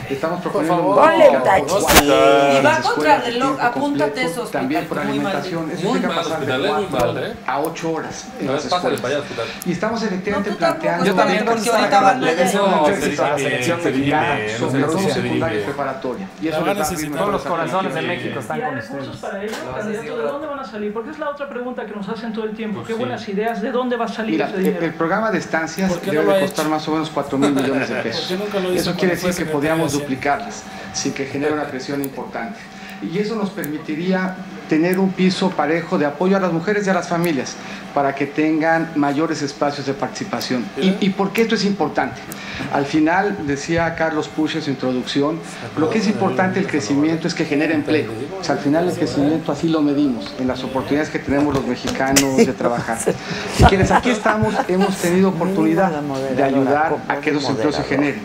Estamos 0.07 0.41
proponiendo. 0.41 0.95
Ponle 0.95 1.29
un. 1.29 1.39
Y 2.05 2.61
va 2.63 2.79
contra 2.81 3.21
reloj, 3.21 3.59
apúntate 3.59 4.11
completo, 4.11 4.41
eso, 4.43 4.51
También 4.51 4.85
por 4.85 4.99
alimentación. 4.99 5.71
Eso 5.71 5.81
Muy 5.87 5.97
implica 5.97 6.07
mal, 6.09 6.23
pasar 6.23 6.45
de 6.45 6.69
hospital, 6.69 7.17
eh, 7.17 7.21
eh. 7.31 7.35
a 7.47 7.59
ocho 7.59 7.91
horas 7.91 8.27
en 8.39 8.45
No, 8.47 8.55
es 8.55 8.65
escuelas. 8.65 9.01
para 9.01 9.15
allá. 9.15 9.25
Y 9.65 9.71
estamos 9.71 10.03
efectivamente 10.03 10.51
planteando 10.51 11.05
yo 11.05 11.15
también, 11.15 11.45
porque 11.45 11.69
ahorita 11.69 12.01
van 12.01 12.17
a 12.17 12.19
le 12.19 12.35
deseo 12.35 12.67
No, 12.67 12.77
mucho 12.77 12.95
se 12.95 13.05
éxito 13.05 13.25
a 13.25 13.29
la 13.29 13.37
selección 13.37 13.83
mexicana, 13.83 14.37
sobre 14.59 14.83
todo 14.83 14.99
secundaria 14.99 15.59
y 15.59 15.63
preparatoria. 15.63 16.27
Y 16.39 16.47
eso 16.49 16.57
a 16.57 16.59
a 16.59 16.61
abrir 16.61 16.77
necesitar. 16.77 17.17
Todos 17.17 17.31
los 17.31 17.41
corazones 17.41 17.93
de. 17.95 18.01
México 18.03 18.39
están 18.39 18.59
¿Y 18.59 18.61
hay 18.61 18.81
con 18.81 18.99
ustedes. 18.99 19.51
¿De 19.85 20.15
dónde 20.21 20.47
van 20.47 20.59
a 20.59 20.63
salir? 20.63 20.93
Porque 20.93 21.11
es 21.11 21.19
la 21.19 21.29
otra 21.29 21.49
pregunta 21.49 21.78
que 21.85 21.93
nos 21.95 22.07
hacen 22.09 22.33
todo 22.33 22.45
el 22.45 22.55
tiempo. 22.55 22.83
¿Qué 22.83 22.93
buenas 22.93 23.27
ideas? 23.29 23.61
¿De 23.61 23.71
dónde 23.71 23.95
va 23.97 24.05
a 24.05 24.07
salir 24.07 24.33
Mira, 24.33 24.47
ese 24.47 24.57
el, 24.57 24.63
dinero? 24.63 24.85
el 24.85 24.93
programa 24.93 25.31
de 25.31 25.37
estancias 25.39 25.91
¿Por 25.91 26.01
qué 26.01 26.11
no 26.13 26.21
debe 26.21 26.37
ha 26.37 26.39
costar 26.41 26.65
hecho? 26.65 26.71
más 26.75 26.87
o 26.87 26.91
menos 26.91 27.09
4 27.09 27.37
mil 27.37 27.51
millones 27.53 27.89
de 27.89 27.95
pesos. 28.01 28.25
¿Por 28.27 28.37
qué 28.37 28.43
nunca 28.43 28.59
lo 28.59 28.73
hizo 28.73 28.81
Eso 28.91 28.95
quiere 28.99 29.15
decir 29.15 29.29
que 29.29 29.35
Hacienda? 29.35 29.53
duplicarlas 29.99 30.63
sin 30.93 31.13
que 31.13 31.25
genere 31.25 31.53
una 31.53 31.65
presión 31.65 32.01
importante. 32.03 32.59
Y 33.01 33.17
eso 33.19 33.35
nos 33.35 33.49
permitiría 33.51 34.35
tener 34.69 34.99
un 34.99 35.11
piso 35.11 35.49
parejo 35.49 35.97
de 35.97 36.05
apoyo 36.05 36.37
a 36.37 36.39
las 36.39 36.53
mujeres 36.53 36.87
y 36.87 36.89
a 36.89 36.93
las 36.93 37.09
familias 37.09 37.55
para 37.93 38.13
que 38.15 38.27
tengan 38.27 38.91
mayores 38.95 39.41
espacios 39.41 39.87
de 39.87 39.93
participación. 39.93 40.63
¿Y, 40.77 40.95
y 41.05 41.09
por 41.09 41.33
qué 41.33 41.41
esto 41.41 41.55
es 41.55 41.65
importante? 41.65 42.21
Al 42.71 42.85
final, 42.85 43.47
decía 43.47 43.95
Carlos 43.95 44.27
Push 44.27 44.57
en 44.57 44.61
su 44.61 44.69
introducción, 44.69 45.39
lo 45.77 45.89
que 45.89 45.97
es 45.97 46.07
importante 46.07 46.59
el 46.59 46.67
crecimiento 46.67 47.27
es 47.27 47.33
que 47.33 47.45
genere 47.45 47.73
empleo. 47.73 48.11
O 48.39 48.43
sea, 48.43 48.55
al 48.55 48.61
final 48.61 48.87
el 48.87 48.95
crecimiento 48.95 49.51
así 49.51 49.67
lo 49.67 49.81
medimos, 49.81 50.33
en 50.39 50.47
las 50.47 50.63
oportunidades 50.63 51.09
que 51.09 51.19
tenemos 51.19 51.53
los 51.53 51.65
mexicanos 51.65 52.37
de 52.37 52.53
trabajar. 52.53 52.99
Y 53.59 53.63
quienes 53.63 53.91
aquí 53.91 54.09
estamos 54.09 54.53
hemos 54.67 54.95
tenido 54.97 55.29
oportunidad 55.29 55.91
de 56.35 56.43
ayudar 56.43 56.97
a 57.07 57.17
que 57.17 57.31
esos 57.31 57.49
empleos 57.49 57.75
se 57.75 57.83
generen. 57.83 58.21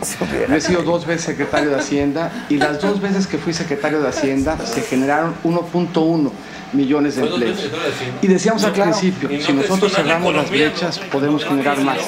Yo 0.47 0.55
he 0.55 0.61
sido 0.61 0.83
dos 0.83 1.05
veces 1.05 1.25
secretario 1.25 1.71
de 1.71 1.77
Hacienda 1.77 2.31
y 2.49 2.57
las 2.57 2.79
dos 2.81 3.01
veces 3.01 3.25
que 3.25 3.37
fui 3.37 3.53
secretario 3.53 4.01
de 4.01 4.09
Hacienda 4.09 4.57
se 4.63 4.81
generaron 4.81 5.33
1.1 5.43 6.31
millones 6.73 7.15
de 7.15 7.23
empleos. 7.23 7.69
Y 8.21 8.27
decíamos 8.27 8.63
al 8.63 8.73
claro. 8.73 8.91
principio, 8.91 9.29
si 9.41 9.53
nosotros 9.53 9.93
cerramos 9.93 10.35
las 10.35 10.49
brechas 10.49 10.99
podemos 11.11 11.43
generar 11.43 11.79
más. 11.81 11.99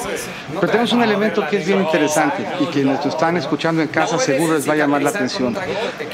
Pero 0.54 0.66
tenemos 0.66 0.92
un 0.92 1.02
elemento 1.02 1.46
que 1.48 1.58
es 1.58 1.66
bien 1.66 1.80
interesante 1.80 2.44
y 2.60 2.66
que 2.66 2.84
nos 2.84 3.04
están 3.04 3.36
escuchando 3.36 3.82
en 3.82 3.88
casa 3.88 4.18
seguro 4.18 4.54
les 4.54 4.68
va 4.68 4.74
a 4.74 4.76
llamar 4.76 5.02
la 5.02 5.10
atención. 5.10 5.56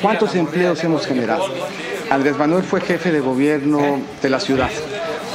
¿Cuántos 0.00 0.34
empleos 0.34 0.82
hemos 0.84 1.06
generado? 1.06 1.46
Andrés 2.10 2.36
Manuel 2.36 2.62
fue 2.62 2.80
jefe 2.80 3.10
de 3.10 3.20
gobierno 3.20 4.00
de 4.22 4.30
la 4.30 4.40
ciudad. 4.40 4.70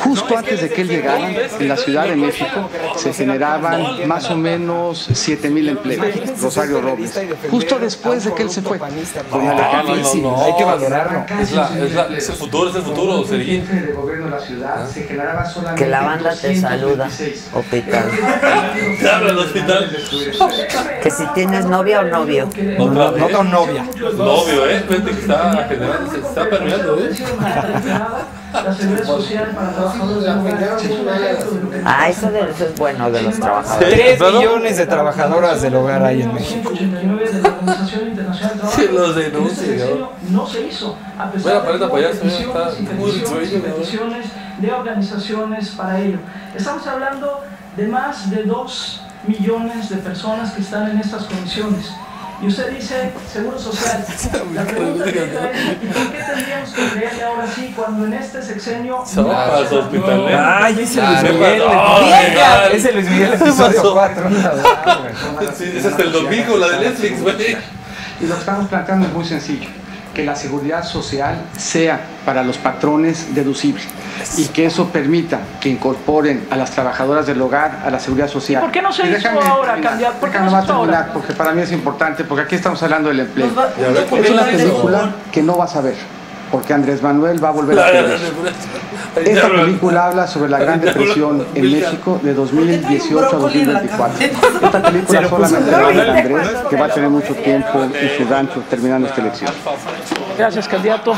Justo 0.04 0.38
antes 0.38 0.62
de 0.62 0.70
que 0.70 0.82
él 0.82 0.88
llegara, 0.88 1.30
en 1.60 1.68
la 1.68 1.78
Ciudad 1.78 2.08
de 2.08 2.16
México 2.16 2.70
se 2.96 3.14
generaban 3.14 4.08
más 4.08 4.30
o 4.30 4.38
menos 4.38 5.10
7 5.14 5.50
mil 5.50 5.70
empleos. 5.70 6.40
Rosario 6.42 6.82
Robles. 6.82 7.20
Justo 7.50 7.80
después 7.80 8.24
de 8.26 8.34
que 8.34 8.44
él 8.44 8.50
se 8.50 8.62
fue. 8.62 8.80
Con 8.80 9.48
Alejandro 9.48 9.96
no, 10.22 10.44
hay 10.44 10.56
que 10.56 10.64
valorarlo. 10.64 11.26
Es, 11.40 11.52
la, 11.52 11.70
es, 11.78 11.94
la, 11.94 12.08
es 12.18 12.30
el 12.30 12.36
futuro, 12.36 12.70
es 12.70 12.76
el 12.76 12.82
futuro, 12.84 13.24
sería. 13.26 13.64
de 13.64 13.94
gobierno 13.94 14.26
de 14.26 14.32
la 14.32 14.40
ciudad 14.40 14.90
se 14.90 15.04
generaba 15.04 15.46
solamente 15.46 15.84
Que 15.84 15.90
la 15.90 16.02
banda 16.02 16.36
te 16.36 16.56
saluda, 16.56 17.10
hospital. 17.54 18.12
Te 19.00 19.10
habla 19.10 19.32
el 19.32 19.38
hospital. 19.38 19.98
Que 21.04 21.12
si 21.12 21.26
tienes 21.34 21.66
novia 21.66 22.02
o 22.02 22.04
novio. 22.04 22.50
No, 22.78 22.90
No 22.90 23.44
novia. 23.44 23.86
Novio, 24.14 24.70
¿eh? 24.70 24.84
Fíjate 24.88 25.12
que 25.12 25.20
está 25.20 25.68
generando, 25.68 26.12
se 26.12 26.20
está 26.20 26.50
permeando, 26.50 27.00
¿eh? 27.00 27.10
La 28.52 28.74
seguridad 28.74 29.06
social 29.06 29.52
para 29.54 29.72
trabajadores 29.72 30.24
hogar 30.42 30.82
de 30.82 30.90
lo 30.90 31.70
que 31.70 31.82
Ah, 31.86 32.10
eso, 32.10 32.32
de, 32.32 32.40
eso 32.40 32.66
es 32.66 32.76
bueno 32.78 33.12
de 33.12 33.22
los 33.22 33.40
trabajadores. 33.40 33.90
Tres 33.90 34.20
millones 34.20 34.78
de 34.78 34.86
trabajadoras 34.88 35.62
del 35.62 35.76
hogar 35.76 36.04
hay 36.04 36.24
en 36.24 36.34
México. 36.34 36.72
189 36.76 37.32
de 37.32 37.42
la 37.42 37.50
Organización 37.50 38.08
Internacional 38.08 38.50
del 38.50 38.60
Trabajo. 38.60 38.82
Sí, 38.82 38.88
los 38.92 39.16
denuncia, 39.16 39.76
Este 39.76 40.06
no 40.30 40.48
se 40.48 40.62
hizo, 40.62 40.98
a 41.18 41.26
Voy 41.26 41.34
pesar 41.34 41.56
a 41.58 41.64
poner 41.64 41.80
de 41.80 41.86
de 44.60 44.72
organizaciones 44.72 45.70
para 45.70 46.00
ello. 46.00 46.18
Estamos 46.56 46.86
hablando 46.88 47.44
de 47.78 47.88
más 47.88 48.30
de 48.30 48.44
2 48.44 49.02
millones 49.28 49.90
de 49.90 49.98
personas 49.98 50.52
que 50.52 50.62
están 50.62 50.90
en 50.90 51.00
estas 51.00 51.26
condiciones. 51.26 51.92
Y 52.42 52.48
usted 52.48 52.72
dice 52.72 53.12
Seguro 53.32 53.60
Social. 53.60 54.06
La 54.54 54.64
pregunta 54.64 55.04
directa 55.04 55.52
es, 55.52 55.84
¿y 55.84 55.86
por 55.88 56.12
qué 56.12 56.24
tendríamos 56.24 56.70
que 56.70 56.88
creerle 56.88 57.24
ahora 57.24 57.48
sí 57.48 57.74
cuando 57.76 58.06
en 58.06 58.14
este 58.14 58.42
sexenio 58.42 59.00
no 59.00 59.06
Sopas 59.06 59.70
se 59.70 59.76
hospitaleras. 59.76 60.62
Ay, 60.62 60.80
ese 60.82 61.02
Luis 61.02 61.20
¿Qué 61.22 61.32
Miguel. 61.34 61.62
Ay, 61.70 62.72
Ese 62.74 62.94
Luis 62.94 63.10
Miguel 63.10 63.30
¿Qué 63.32 63.36
episodio 63.36 63.76
pasó? 63.76 63.94
4. 63.94 64.30
Sí, 65.58 65.74
es 65.76 65.86
hasta 65.86 66.04
el 66.04 66.12
domingo, 66.14 66.58
la 66.58 66.68
de 66.70 66.80
Netflix, 66.80 67.22
güey. 67.22 67.36
Y 68.22 68.26
lo 68.26 68.36
que 68.36 68.40
estamos 68.40 68.68
planteando 68.70 69.08
es 69.08 69.14
muy 69.14 69.26
sencillo, 69.26 69.70
que 70.20 70.26
la 70.26 70.36
seguridad 70.36 70.84
social 70.84 71.36
sea 71.58 72.00
para 72.26 72.44
los 72.44 72.58
patrones 72.58 73.34
deducible 73.34 73.82
y 74.38 74.46
que 74.48 74.66
eso 74.66 74.90
permita 74.90 75.40
que 75.60 75.70
incorporen 75.70 76.48
a 76.52 76.56
las 76.56 76.72
trabajadoras 76.72 77.26
del 77.26 77.42
hogar 77.42 77.84
a 77.86 77.90
la 77.90 78.00
seguridad 78.00 78.28
social. 78.28 78.62
¿Y 78.62 78.66
por 78.66 78.72
qué 78.72 78.82
no 78.82 78.92
se 78.92 79.04
hizo 79.04 79.12
déjame 79.14 79.40
ahora, 79.40 79.72
terminar, 79.74 79.92
candidato? 79.92 80.20
¿Por 80.20 80.32
qué 80.32 80.40
no 80.40 80.50
se 80.50 80.72
ahora? 80.72 81.10
porque 81.14 81.34
para 81.34 81.54
mí 81.54 81.62
es 81.62 81.72
importante, 81.72 82.24
porque 82.24 82.44
aquí 82.44 82.56
estamos 82.56 82.82
hablando 82.84 83.10
del 83.10 83.22
empleo. 83.22 83.48
Nos 83.48 83.58
va- 83.58 83.70
Ya 83.80 83.88
ves, 83.90 84.02
¿por 84.04 84.20
Es 84.20 84.30
una 84.30 84.44
película 84.46 85.12
que 85.32 85.42
no 85.42 85.56
vas 85.56 85.76
a 85.76 85.82
ver, 85.82 85.96
porque 86.52 86.74
Andrés 86.74 87.02
Manuel 87.02 87.42
va 87.44 87.50
a 87.50 87.52
volver 87.52 87.80
a 87.80 87.92
la- 88.02 88.16
Esta 89.24 89.50
la- 89.50 89.62
película 89.64 90.06
habla 90.06 90.28
sobre 90.28 90.50
la 90.50 90.60
Gran 90.60 90.80
Depresión 90.82 91.46
en. 91.56 91.72
México 91.72 92.20
de 92.24 92.34
2018 92.34 93.20
a 93.20 93.30
brócoli 93.30 93.62
en 93.62 93.74
la 93.74 93.82
2024. 93.82 94.18
cabeza? 94.18 94.66
Esta 94.66 94.82
película 94.82 95.28
solamente 95.30 95.72
de 95.72 95.78
boca. 95.78 96.18
Andrés, 96.20 96.48
que 96.70 96.76
va 96.76 96.86
a 96.86 96.90
tener 96.90 97.10
mucho 97.10 97.34
tiempo 97.36 97.84
en 97.84 97.94
su 98.18 98.26
rancho 98.30 98.64
terminando 98.70 99.08
esta 99.08 99.22
elección. 99.22 99.52
Gracias, 100.38 100.68
candidato. 100.68 101.14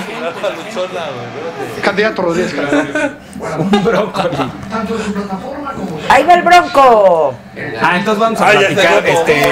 Candidato 1.84 2.22
Rodríguez. 2.24 2.54
Un 3.58 3.84
brócoli. 3.84 4.30
Tanto 4.70 4.96
en 4.96 5.04
su 5.06 5.14
plataforma 5.14 5.72
como 5.74 6.00
¡Ahí 6.10 6.24
va 6.24 6.34
el 6.36 6.42
bronco! 6.44 7.34
Ah, 7.82 7.98
entonces 7.98 8.20
vamos 8.20 8.40
a 8.42 8.48
Ay, 8.48 8.54
ya 8.60 8.68
platicar. 8.68 9.08
Este. 9.08 9.50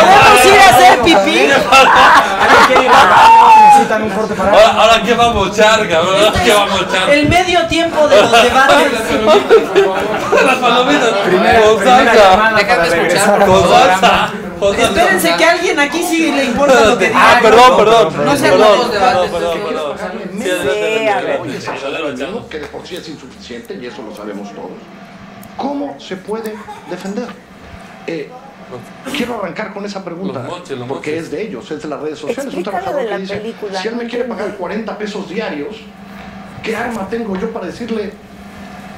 ¿Podemos 0.00 0.44
ir 0.46 0.58
a 0.60 0.68
hacer 0.70 0.98
pipí? 1.00 1.48
Necesitan 3.74 4.02
un 4.02 4.10
corte 4.10 4.34
para. 4.34 4.50
Ahora, 4.52 4.72
ahora 4.82 5.02
qué 5.02 5.14
vamos 5.14 5.46
a 5.48 5.50
echar, 5.52 5.88
cabrón. 5.88 6.14
Ahora 6.24 6.42
qué 6.44 6.52
vamos 6.52 6.80
a 6.80 6.84
echar. 6.84 7.10
El 7.10 7.28
medio 7.28 7.66
tiempo 7.66 8.08
de 8.08 8.20
los 8.22 8.30
debates. 8.42 8.92
Las 10.46 10.56
palomitas. 10.56 11.10
Primera, 11.26 11.60
Con 11.62 11.84
salsa. 13.68 14.30
Con. 14.58 14.74
Espérense 14.80 15.34
que 15.36 15.44
a 15.44 15.50
alguien 15.52 15.78
aquí 15.80 16.02
sí 16.02 16.30
le 16.32 16.44
importa 16.44 16.80
lo 16.84 16.98
que 16.98 17.12
Ah, 17.14 17.36
diga. 17.38 17.50
perdón, 17.50 17.76
perdón. 17.76 18.24
No 18.24 18.36
se 18.36 18.48
Perdón, 18.50 18.66
hagan 18.66 18.78
los 18.78 18.92
debates. 18.92 19.30
perdón, 19.30 19.58
perdón, 19.64 19.96
perdón. 19.96 20.42
Sí, 20.42 21.08
a 21.08 21.20
ver. 21.20 21.40
Que 22.50 22.58
de 22.60 22.66
por 22.66 22.86
sí 22.86 22.96
es 22.96 23.08
insuficiente, 23.08 23.74
y 23.80 23.86
eso 23.86 24.02
lo 24.02 24.14
sabemos 24.14 24.48
todos. 24.54 24.70
¿Cómo 25.56 25.96
se 26.00 26.16
puede 26.16 26.54
defender? 26.90 27.26
Eh, 28.06 28.30
quiero 29.16 29.38
arrancar 29.38 29.72
con 29.72 29.84
esa 29.84 30.04
pregunta, 30.04 30.40
Los 30.40 30.48
moches, 30.58 30.78
los 30.78 30.88
porque 30.88 31.10
moches. 31.12 31.24
es 31.24 31.30
de 31.30 31.42
ellos, 31.42 31.70
es 31.70 31.82
de 31.82 31.88
las 31.88 32.00
redes 32.00 32.18
sociales. 32.18 32.54
Un 32.54 32.62
trabajador 32.62 32.96
de 33.02 33.10
la 33.10 33.16
que 33.16 33.22
dice, 33.22 33.36
película, 33.36 33.80
si 33.80 33.88
él 33.88 33.96
me 33.96 34.06
quiere 34.06 34.24
pagar 34.24 34.56
40 34.56 34.98
pesos 34.98 35.28
diarios, 35.28 35.76
¿qué 36.62 36.76
arma 36.76 37.08
tengo 37.08 37.36
yo 37.38 37.50
para 37.50 37.66
decirle, 37.66 38.12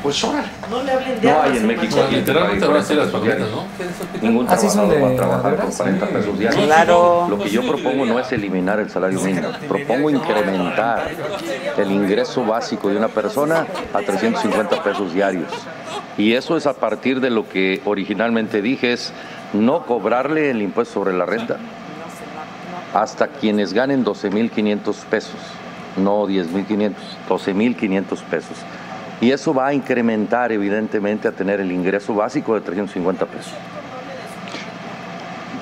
pues 0.03 0.23
órale? 0.23 0.47
No 0.71 0.83
le 0.83 0.93
hablen 0.93 1.21
de 1.21 1.29
No 1.29 1.43
hay 1.43 1.57
en 1.57 1.67
México. 1.67 1.97
Literalmente 2.11 2.67
van 2.67 2.77
a 2.77 2.83
ser 2.83 2.97
las 2.99 3.09
palomitas, 3.09 3.49
¿no? 3.51 3.65
Ningún 4.23 4.49
Así 4.49 4.67
trabajador 4.69 4.95
de 4.95 5.01
va 5.03 5.09
a 5.11 5.17
trabajar 5.17 5.57
con 5.57 5.73
40 5.73 6.07
pesos 6.07 6.39
diarios. 6.39 6.65
Claro. 6.65 7.27
Lo 7.29 7.39
que 7.39 7.51
yo 7.51 7.67
propongo 7.67 8.07
no 8.07 8.19
es 8.21 8.31
eliminar 8.31 8.79
el 8.79 8.91
salario 8.91 9.21
mínimo, 9.21 9.49
propongo 9.69 10.11
incrementar 10.11 11.11
el 11.77 11.91
ingreso 11.91 12.45
básico 12.45 12.89
de 12.89 12.99
una 12.99 13.09
persona 13.09 13.67
a 13.93 13.99
350 13.99 14.83
pesos 14.83 15.13
diarios. 15.13 15.51
Y 16.19 16.33
eso 16.35 16.57
es 16.57 16.67
a 16.67 16.75
partir 16.75 17.21
de 17.21 17.31
lo 17.31 17.49
que 17.49 17.83
originalmente 17.85 18.63
dije, 18.63 18.93
es 18.93 19.13
no 19.53 19.85
cobrarle 19.87 20.51
el 20.51 20.63
impuesto 20.63 20.95
sobre 20.95 21.17
la 21.17 21.25
renta 21.27 21.57
hasta 22.95 23.29
quienes 23.29 23.73
ganen 23.73 24.05
12.500 24.05 24.95
pesos, 25.11 25.35
no 25.97 26.27
10.500, 26.27 26.93
12.500 27.29 28.05
pesos. 28.31 28.57
Y 29.21 29.31
eso 29.31 29.53
va 29.55 29.69
a 29.69 29.75
incrementar 29.75 30.53
evidentemente 30.53 31.27
a 31.29 31.33
tener 31.33 31.61
el 31.61 31.73
ingreso 31.73 32.15
básico 32.15 32.55
de 32.55 32.61
350 32.61 33.27
pesos. 33.27 33.53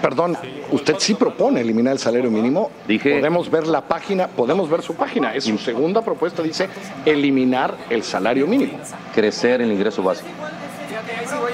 Perdón, 0.03 0.37
usted 0.71 0.97
sí 0.99 1.15
propone 1.15 1.61
eliminar 1.63 1.95
el 1.95 1.99
salario 1.99 2.31
mínimo. 2.31 2.71
Dije- 2.87 3.15
Podemos 3.21 3.51
ver 3.51 3.67
la 3.67 3.81
página, 3.81 4.27
podemos 4.27 4.69
ver 4.69 4.83
su 4.83 4.95
página. 4.95 5.35
Es 5.35 5.45
su 5.45 5.57
segunda 5.57 6.03
propuesta, 6.03 6.43
dice 6.43 6.69
eliminar 7.07 7.75
el 7.89 8.03
salario 8.03 8.47
mínimo. 8.47 8.79
Crecer 9.15 9.63
el 9.63 9.73
ingreso 9.73 10.03
básico. 10.03 10.29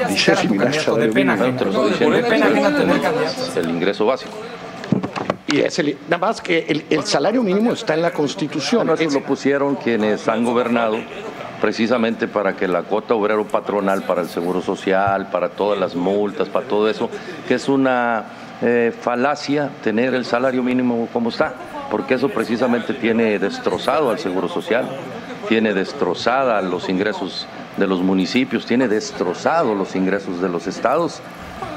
Dice 0.08 0.34
De 0.34 1.08
pena. 1.08 1.36
El 3.56 3.70
ingreso 3.70 4.06
básico. 4.06 4.32
Y 5.46 5.58
es 5.60 5.78
el, 5.80 5.98
nada 6.08 6.18
más 6.26 6.40
que 6.40 6.64
el, 6.68 6.84
el 6.90 7.04
salario 7.04 7.42
mínimo 7.42 7.72
está 7.72 7.94
en 7.94 8.02
la 8.02 8.12
Constitución. 8.12 8.86
Bueno, 8.86 8.94
eso 8.94 9.04
Es- 9.04 9.14
lo 9.14 9.22
pusieron 9.22 9.74
quienes 9.76 10.28
han 10.28 10.44
gobernado 10.44 10.96
precisamente 11.60 12.28
para 12.28 12.54
que 12.56 12.66
la 12.68 12.82
cuota 12.82 13.14
obrero 13.14 13.44
patronal 13.44 14.02
para 14.02 14.22
el 14.22 14.28
seguro 14.28 14.62
social, 14.62 15.28
para 15.30 15.50
todas 15.50 15.78
las 15.78 15.94
multas, 15.94 16.48
para 16.48 16.66
todo 16.66 16.88
eso, 16.88 17.10
que 17.46 17.54
es 17.54 17.68
una 17.68 18.24
eh, 18.62 18.92
falacia 18.98 19.68
tener 19.82 20.14
el 20.14 20.24
salario 20.24 20.62
mínimo 20.62 21.08
como 21.12 21.28
está, 21.30 21.52
porque 21.90 22.14
eso 22.14 22.28
precisamente 22.30 22.94
tiene 22.94 23.38
destrozado 23.38 24.10
al 24.10 24.18
seguro 24.18 24.48
social, 24.48 24.88
tiene 25.48 25.74
destrozada 25.74 26.62
los 26.62 26.88
ingresos 26.88 27.46
de 27.76 27.86
los 27.86 28.00
municipios, 28.00 28.66
tiene 28.66 28.88
destrozado 28.88 29.74
los 29.74 29.94
ingresos 29.96 30.40
de 30.40 30.48
los 30.48 30.66
estados. 30.66 31.20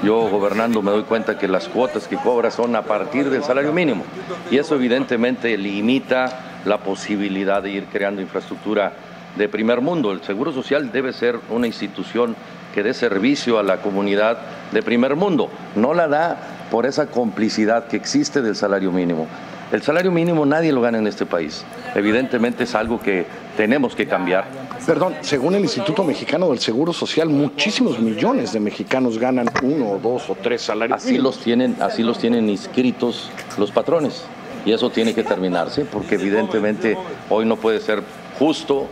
Yo 0.03 0.29
gobernando 0.29 0.81
me 0.81 0.91
doy 0.91 1.03
cuenta 1.03 1.37
que 1.37 1.47
las 1.47 1.67
cuotas 1.67 2.07
que 2.07 2.17
cobra 2.17 2.51
son 2.51 2.75
a 2.75 2.83
partir 2.83 3.29
del 3.29 3.43
salario 3.43 3.73
mínimo 3.73 4.03
y 4.49 4.57
eso 4.57 4.75
evidentemente 4.75 5.57
limita 5.57 6.61
la 6.65 6.77
posibilidad 6.79 7.61
de 7.61 7.71
ir 7.71 7.85
creando 7.91 8.21
infraestructura 8.21 8.93
de 9.35 9.49
primer 9.49 9.81
mundo. 9.81 10.11
El 10.11 10.21
Seguro 10.23 10.51
Social 10.51 10.91
debe 10.91 11.13
ser 11.13 11.39
una 11.49 11.67
institución 11.67 12.35
que 12.73 12.83
dé 12.83 12.93
servicio 12.93 13.59
a 13.59 13.63
la 13.63 13.77
comunidad 13.81 14.37
de 14.71 14.81
primer 14.81 15.15
mundo. 15.15 15.49
No 15.75 15.93
la 15.93 16.07
da 16.07 16.37
por 16.71 16.85
esa 16.85 17.07
complicidad 17.07 17.87
que 17.87 17.97
existe 17.97 18.41
del 18.41 18.55
salario 18.55 18.91
mínimo. 18.91 19.27
El 19.71 19.81
salario 19.81 20.11
mínimo 20.11 20.45
nadie 20.45 20.71
lo 20.71 20.81
gana 20.81 20.99
en 20.99 21.07
este 21.07 21.25
país. 21.25 21.65
Evidentemente 21.95 22.63
es 22.63 22.75
algo 22.75 22.99
que 22.99 23.25
tenemos 23.57 23.95
que 23.95 24.05
cambiar. 24.07 24.45
Perdón, 24.85 25.15
según 25.21 25.55
el 25.55 25.61
Instituto 25.61 26.03
Mexicano 26.03 26.49
del 26.49 26.59
Seguro 26.59 26.93
Social, 26.93 27.29
muchísimos 27.29 27.99
millones 27.99 28.53
de 28.53 28.59
mexicanos 28.59 29.17
ganan 29.17 29.49
uno 29.61 29.91
o 29.91 29.99
dos 29.99 30.29
o 30.29 30.35
tres 30.35 30.61
salarios 30.61 30.97
Así 30.97 31.11
mínimos. 31.13 31.35
los 31.35 31.43
tienen, 31.43 31.75
así 31.79 32.03
los 32.03 32.19
tienen 32.19 32.49
inscritos 32.49 33.31
los 33.57 33.71
patrones. 33.71 34.25
Y 34.65 34.71
eso 34.71 34.89
tiene 34.89 35.13
que 35.13 35.23
terminarse 35.23 35.85
porque 35.85 36.15
evidentemente 36.15 36.97
hoy 37.29 37.45
no 37.45 37.57
puede 37.57 37.79
ser 37.79 38.01
justo 38.39 38.87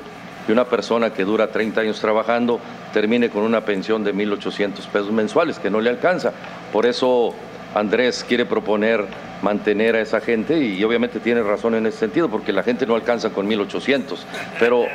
que 0.45 0.51
una 0.51 0.65
persona 0.65 1.13
que 1.13 1.23
dura 1.23 1.51
30 1.51 1.81
años 1.81 1.99
trabajando 1.99 2.59
termine 2.93 3.29
con 3.29 3.43
una 3.43 3.61
pensión 3.61 4.03
de 4.03 4.13
1.800 4.13 4.73
pesos 4.91 5.11
mensuales, 5.11 5.59
que 5.59 5.69
no 5.69 5.79
le 5.79 5.89
alcanza. 5.89 6.33
Por 6.73 6.85
eso 6.85 7.33
Andrés 7.73 8.25
quiere 8.27 8.45
proponer 8.45 9.05
mantener 9.41 9.95
a 9.95 10.01
esa 10.01 10.19
gente 10.19 10.59
y 10.59 10.83
obviamente 10.83 11.19
tiene 11.19 11.41
razón 11.41 11.75
en 11.75 11.85
ese 11.85 11.97
sentido, 11.97 12.29
porque 12.29 12.51
la 12.51 12.63
gente 12.63 12.85
no 12.85 12.95
alcanza 12.95 13.29
con 13.29 13.49
1.800. 13.49 14.17
Pero 14.59 14.85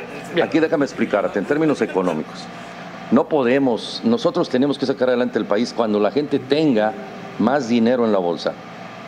aquí 0.43 0.59
déjame 0.59 0.85
explicarte, 0.85 1.39
en 1.39 1.45
términos 1.45 1.81
económicos. 1.81 2.45
No 3.11 3.27
podemos, 3.27 4.01
nosotros 4.03 4.49
tenemos 4.49 4.77
que 4.77 4.85
sacar 4.85 5.09
adelante 5.09 5.39
el 5.39 5.45
país 5.45 5.73
cuando 5.75 5.99
la 5.99 6.11
gente 6.11 6.39
tenga 6.39 6.93
más 7.39 7.67
dinero 7.67 8.05
en 8.05 8.11
la 8.11 8.19
bolsa. 8.19 8.53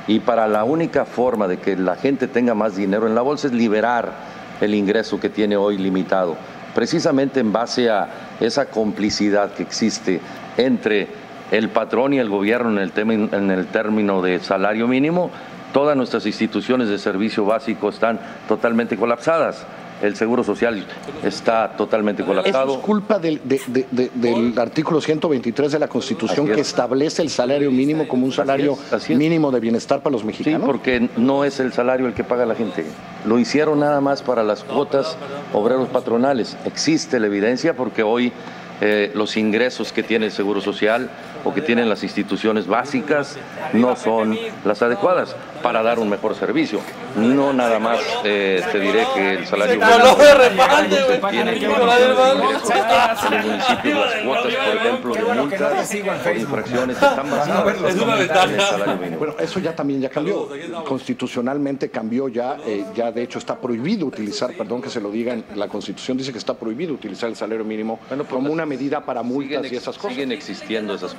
Y 0.08 0.22
para 0.22 0.48
la 0.48 0.64
única 0.64 1.06
forma 1.06 1.48
de 1.48 1.58
que 1.58 1.76
la 1.76 1.96
gente 1.96 2.28
tenga 2.28 2.56
más 2.56 2.76
dinero 2.76 3.08
en 3.08 3.14
la 3.14 3.22
bolsa 3.22 3.48
es 3.48 3.54
liberar 3.54 4.14
el 4.62 4.74
ingreso 4.74 5.20
que 5.20 5.30
tiene 5.30 5.56
hoy 5.56 5.78
limitado. 5.78 6.36
Precisamente 6.74 7.40
en 7.40 7.52
base 7.52 7.90
a 7.90 8.10
esa 8.40 8.66
complicidad 8.66 9.54
que 9.54 9.64
existe 9.64 10.20
entre 10.58 11.08
el 11.52 11.70
patrón 11.70 12.14
y 12.14 12.20
el 12.20 12.30
gobierno 12.30 12.72
en 12.72 12.78
el, 12.80 12.92
tema, 12.92 13.14
en 13.14 13.52
el 13.52 13.66
término 13.68 14.22
de 14.22 14.40
salario 14.40 14.88
mínimo, 14.88 15.32
todas 15.74 15.96
nuestras 15.98 16.26
instituciones 16.26 16.90
de 16.90 16.98
servicio 16.98 17.46
básico 17.46 17.90
están 17.90 18.20
totalmente 18.48 18.98
colapsadas 18.98 19.66
el 20.02 20.16
Seguro 20.16 20.46
Social 20.46 20.82
está 21.26 21.74
totalmente 21.76 22.24
colapsado. 22.24 22.70
Eso 22.72 22.80
es 22.80 22.86
culpa 22.86 23.20
del, 23.20 23.42
de- 23.44 23.60
de- 23.68 23.86
de- 23.92 24.10
del 24.16 24.58
artículo 24.58 25.02
123 25.02 25.74
de 25.74 25.78
la 25.78 25.90
Constitución 25.90 26.48
es. 26.48 26.56
que 26.56 26.62
establece 26.62 27.22
el 27.22 27.30
salario 27.30 27.70
mínimo 27.70 28.08
como 28.08 28.26
un 28.26 28.32
salario 28.32 28.78
mínimo 29.10 29.52
de 29.52 29.60
bienestar 29.60 30.00
para 30.02 30.14
los 30.14 30.22
Sí, 30.22 30.28
mexicanos. 30.28 30.62
porque 30.66 31.10
no 31.18 31.44
es 31.44 31.60
el 31.60 31.74
salario 31.74 32.08
el 32.08 32.14
que 32.14 32.24
paga 32.24 32.46
la 32.46 32.56
gente. 32.56 32.86
Lo 33.26 33.40
hicieron 33.40 33.82
nada 33.82 34.00
más 34.00 34.22
para 34.22 34.42
las 34.42 34.64
cuotas 34.64 35.18
obreros 35.52 35.90
patronales. 35.90 36.56
Existe 36.64 37.20
la 37.20 37.28
evidencia 37.28 37.74
porque 37.74 38.02
hoy 38.02 38.32
eh, 38.80 39.12
los 39.16 39.36
ingresos 39.36 39.92
que 39.92 40.02
tiene 40.04 40.28
el 40.28 40.32
Seguro 40.32 40.62
Social 40.62 41.10
o 41.44 41.54
que 41.54 41.62
tienen 41.62 41.90
las 41.90 42.04
instituciones 42.04 42.68
básicas 42.68 43.38
no 43.74 43.96
son 43.96 44.38
las 44.66 44.82
adecuadas 44.82 45.36
para 45.62 45.84
dar 45.84 46.00
un 46.00 46.10
mejor 46.10 46.36
servicio. 46.36 46.80
No 47.16 47.54
nada 47.54 47.80
más 47.80 48.00
eh, 48.24 48.64
te 48.72 48.80
diré 48.80 49.06
que 49.14 49.34
el 49.34 49.48
salario 49.48 49.80
se 49.80 51.18
güey. 51.18 51.32
tiene 51.32 51.56
en 51.56 51.62
los 51.62 53.46
municipios 53.46 53.98
las 53.98 54.16
cuotas, 54.24 54.56
por 54.56 54.76
ejemplo, 54.76 55.16
de 55.16 55.24
multas 55.24 55.96
por 56.24 56.38
infracciones 56.38 56.96
están 56.96 57.30
basadas 57.32 57.78
Es 57.90 57.96
una 57.96 58.16
en 58.16 58.22
el 58.22 58.62
salario 58.62 58.98
mínimo. 58.98 59.18
Bueno, 59.18 59.36
eso 59.40 59.60
ya 59.60 59.76
también 59.76 60.02
ya 60.02 60.10
cambió. 60.10 60.50
Constitucionalmente 60.86 61.90
cambió 61.90 62.28
ya, 62.28 62.58
eh, 62.66 62.86
ya 62.96 63.12
de 63.12 63.24
hecho 63.24 63.40
está 63.40 63.58
prohibido 63.58 64.06
utilizar, 64.06 64.54
perdón 64.54 64.82
que 64.82 64.90
se 64.90 65.02
lo 65.02 65.12
diga, 65.12 65.34
en 65.34 65.44
la 65.56 65.68
Constitución 65.68 66.18
dice 66.18 66.32
que 66.32 66.38
está 66.38 66.54
prohibido 66.54 66.94
utilizar 66.94 67.30
el 67.30 67.36
salario 67.36 67.66
mínimo 67.66 68.00
como 68.30 68.52
una 68.52 68.66
medida 68.66 69.04
para 69.04 69.24
multas 69.24 69.72
y 69.72 69.76
esas 69.76 69.98
cosas. 69.98 70.14
Siguen 70.14 70.32
existiendo 70.32 70.94
esas 70.94 71.14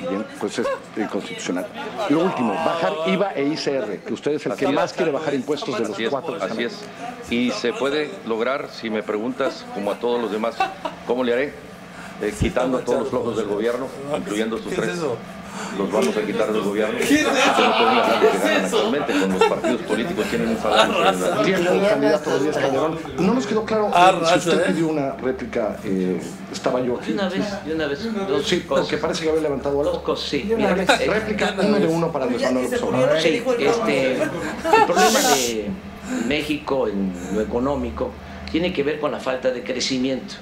Bien, 0.00 0.24
pues 0.40 0.58
es 0.58 0.66
inconstitucional. 0.96 1.66
Lo 2.08 2.20
último, 2.24 2.54
bajar 2.54 2.92
IVA 3.06 3.32
e 3.34 3.44
ICR, 3.44 3.98
que 3.98 4.14
usted 4.14 4.32
es 4.32 4.46
el 4.46 4.54
que 4.54 4.66
es. 4.66 4.72
más 4.72 4.92
quiere 4.92 5.10
bajar 5.10 5.34
impuestos 5.34 5.78
de 5.78 5.88
los 5.88 5.98
es, 5.98 6.08
cuatro. 6.08 6.36
así 6.40 6.64
es. 6.64 6.84
Y 7.30 7.50
se 7.50 7.72
puede 7.72 8.10
lograr, 8.26 8.68
si 8.70 8.90
me 8.90 9.02
preguntas, 9.02 9.64
como 9.74 9.90
a 9.90 9.98
todos 9.98 10.20
los 10.20 10.30
demás, 10.30 10.56
¿cómo 11.06 11.24
le 11.24 11.32
haré? 11.32 11.54
Eh, 12.22 12.34
quitando 12.38 12.78
todos 12.80 13.00
los 13.00 13.08
flojos 13.10 13.36
del 13.36 13.46
gobierno, 13.46 13.88
incluyendo 14.16 14.58
sus 14.58 14.72
tres. 14.72 14.98
Los 15.78 15.92
vamos 15.92 16.16
a 16.16 16.22
quitar 16.22 16.52
del 16.52 16.62
gobierno. 16.62 16.96
¿Qué 16.98 17.04
es 17.04 17.20
eso? 17.20 17.28
Porque 17.28 17.62
no 17.62 17.76
pueden 17.76 17.96
ganar 17.96 18.14
lo 18.14 18.20
que 18.20 18.28
¿Qué 18.30 18.36
es 18.36 18.42
ganan 18.44 18.64
eso? 18.64 18.76
actualmente. 18.76 19.12
Con 19.20 19.32
los 19.38 19.44
partidos 19.48 19.80
políticos 19.82 20.24
tienen 20.30 20.48
un 20.48 20.58
salario. 20.58 21.42
Tiene 21.44 21.70
el 21.70 21.88
candidato 21.88 22.30
Rodríguez 22.30 22.56
Calderón. 22.56 22.98
No 23.18 23.34
nos 23.34 23.46
quedó 23.46 23.64
claro 23.64 23.90
Ah, 23.94 24.14
eh, 24.22 24.26
si 24.26 24.38
usted 24.48 24.60
¿eh? 24.60 24.64
pidió 24.68 24.88
una 24.88 25.12
réplica. 25.12 25.76
eh, 25.84 26.20
estaba 26.52 26.80
yo 26.80 26.96
aquí. 26.98 27.12
De 27.12 27.14
una 27.18 27.28
vez, 27.28 27.64
de 27.64 27.74
una 27.74 27.86
vez. 27.86 28.00
Dos 28.28 28.46
Sí, 28.46 28.64
porque 28.68 28.96
parece 28.98 29.24
que 29.24 29.30
había 29.30 29.42
levantado 29.42 29.78
algo. 29.80 29.92
Dos 29.92 30.02
cosas, 30.02 30.28
sí. 30.28 30.42
De 30.42 30.54
una 30.54 30.68
Mira, 30.72 30.74
vez. 30.86 31.00
eh, 31.00 31.06
Réplica 31.10 31.54
uno 31.62 31.78
de 31.78 31.86
uno 31.86 32.12
para 32.12 32.24
Andrés 32.24 32.42
Manuel 32.42 32.74
Obrador. 32.82 33.20
Sí, 33.20 33.42
este, 33.58 34.12
el 34.22 34.30
problema 34.86 35.20
de 35.20 35.70
México 36.26 36.88
en 36.88 37.12
lo 37.34 37.40
económico 37.40 38.10
tiene 38.50 38.72
que 38.72 38.82
ver 38.82 38.98
con 39.00 39.10
la 39.12 39.20
falta 39.20 39.50
de 39.50 39.62
crecimiento. 39.62 40.34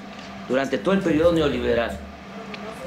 Durante 0.47 0.77
todo 0.77 0.93
el 0.93 1.01
periodo 1.01 1.31
neoliberal 1.33 1.97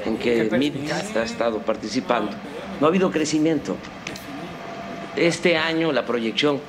en 0.09 0.17
que 0.17 0.49
MIT 0.51 0.91
ha 1.15 1.23
estado 1.23 1.59
participando, 1.59 2.31
no 2.79 2.87
ha 2.87 2.89
habido 2.89 3.11
crecimiento. 3.11 3.75
Este 5.15 5.57
año 5.57 5.91
la 5.91 6.05
proyección 6.05 6.59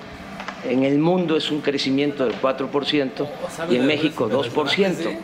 en 0.68 0.84
el 0.84 0.98
mundo 0.98 1.36
es 1.36 1.50
un 1.50 1.60
crecimiento 1.60 2.24
del 2.24 2.40
4% 2.40 3.28
y 3.70 3.76
en 3.76 3.86
México 3.86 4.28
2%. 4.30 5.18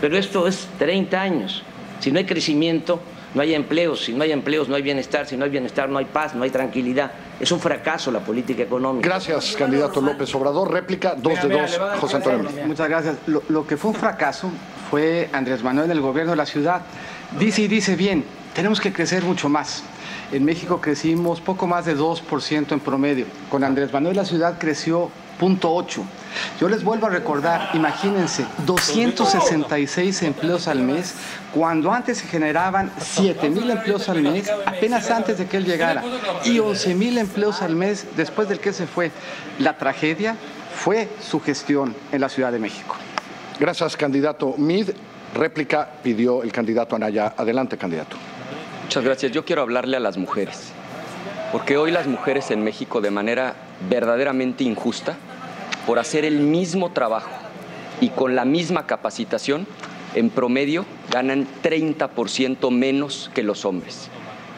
Pero 0.00 0.18
esto 0.18 0.46
es 0.46 0.68
30 0.78 1.20
años. 1.20 1.62
Si 2.00 2.12
no 2.12 2.18
hay 2.18 2.26
crecimiento, 2.26 3.00
no 3.34 3.42
hay 3.42 3.54
empleos. 3.54 4.04
Si 4.04 4.12
no 4.12 4.24
hay 4.24 4.32
empleos, 4.32 4.68
no 4.68 4.74
hay 4.74 4.82
bienestar. 4.82 5.26
Si 5.26 5.36
no 5.36 5.44
hay 5.44 5.50
bienestar, 5.50 5.88
no 5.88 5.98
hay 5.98 6.04
paz, 6.04 6.34
no 6.34 6.44
hay 6.44 6.50
tranquilidad. 6.50 7.12
Es 7.40 7.50
un 7.52 7.60
fracaso 7.60 8.10
la 8.10 8.20
política 8.20 8.62
económica. 8.62 9.08
Gracias, 9.08 9.56
candidato 9.56 10.00
López 10.00 10.34
Obrador. 10.34 10.70
Réplica, 10.70 11.14
dos 11.14 11.42
de 11.42 11.48
dos, 11.48 11.78
José 12.00 12.16
Antonio. 12.16 12.50
Muchas 12.66 12.88
gracias. 12.88 13.16
Lo, 13.26 13.42
lo 13.48 13.66
que 13.66 13.76
fue 13.76 13.92
un 13.92 13.96
fracaso 13.96 14.50
fue 14.90 15.28
Andrés 15.32 15.62
Manuel, 15.62 15.90
el 15.90 16.00
gobierno 16.00 16.32
de 16.32 16.36
la 16.36 16.46
ciudad. 16.46 16.82
Dice 17.38 17.62
y 17.62 17.68
dice 17.68 17.96
bien, 17.96 18.24
tenemos 18.54 18.80
que 18.80 18.92
crecer 18.92 19.22
mucho 19.24 19.48
más. 19.48 19.82
En 20.32 20.44
México 20.44 20.80
crecimos 20.80 21.40
poco 21.40 21.66
más 21.66 21.84
de 21.84 21.96
2% 21.96 22.72
en 22.72 22.80
promedio. 22.80 23.26
Con 23.50 23.62
Andrés 23.64 23.92
Manuel 23.92 24.16
la 24.16 24.24
ciudad 24.24 24.58
creció 24.58 25.10
0.8. 25.38 26.02
Yo 26.60 26.68
les 26.68 26.82
vuelvo 26.82 27.06
a 27.06 27.10
recordar, 27.10 27.70
imagínense, 27.74 28.44
266 28.66 30.22
empleos 30.22 30.68
al 30.68 30.80
mes, 30.80 31.14
cuando 31.54 31.92
antes 31.92 32.18
se 32.18 32.26
generaban 32.26 32.90
7 32.98 33.48
mil 33.50 33.70
empleos 33.70 34.08
al 34.08 34.22
mes, 34.22 34.50
apenas 34.66 35.10
antes 35.10 35.38
de 35.38 35.46
que 35.46 35.56
él 35.58 35.64
llegara, 35.64 36.02
y 36.44 36.58
11 36.58 36.94
mil 36.94 37.18
empleos 37.18 37.62
al 37.62 37.74
mes 37.74 38.06
después 38.16 38.48
del 38.48 38.60
que 38.60 38.72
se 38.72 38.86
fue. 38.86 39.10
La 39.58 39.78
tragedia 39.78 40.36
fue 40.74 41.08
su 41.20 41.40
gestión 41.40 41.94
en 42.12 42.20
la 42.20 42.28
Ciudad 42.28 42.52
de 42.52 42.58
México. 42.58 42.96
Gracias, 43.58 43.96
candidato 43.96 44.54
Mid. 44.58 44.90
Réplica 45.34 45.88
pidió 46.02 46.42
el 46.42 46.52
candidato 46.52 46.96
Anaya. 46.96 47.34
Adelante, 47.36 47.76
candidato. 47.76 48.16
Muchas 48.84 49.04
gracias. 49.04 49.32
Yo 49.32 49.44
quiero 49.44 49.62
hablarle 49.62 49.96
a 49.96 50.00
las 50.00 50.16
mujeres, 50.16 50.72
porque 51.52 51.76
hoy 51.76 51.90
las 51.90 52.06
mujeres 52.06 52.50
en 52.50 52.62
México 52.62 53.00
de 53.00 53.10
manera 53.10 53.54
verdaderamente 53.90 54.64
injusta, 54.64 55.16
por 55.86 55.98
hacer 55.98 56.24
el 56.24 56.40
mismo 56.40 56.92
trabajo 56.92 57.30
y 58.00 58.10
con 58.10 58.34
la 58.34 58.44
misma 58.44 58.86
capacitación, 58.86 59.66
en 60.14 60.30
promedio 60.30 60.84
ganan 61.10 61.46
30% 61.62 62.70
menos 62.70 63.30
que 63.34 63.42
los 63.42 63.64
hombres. 63.64 64.08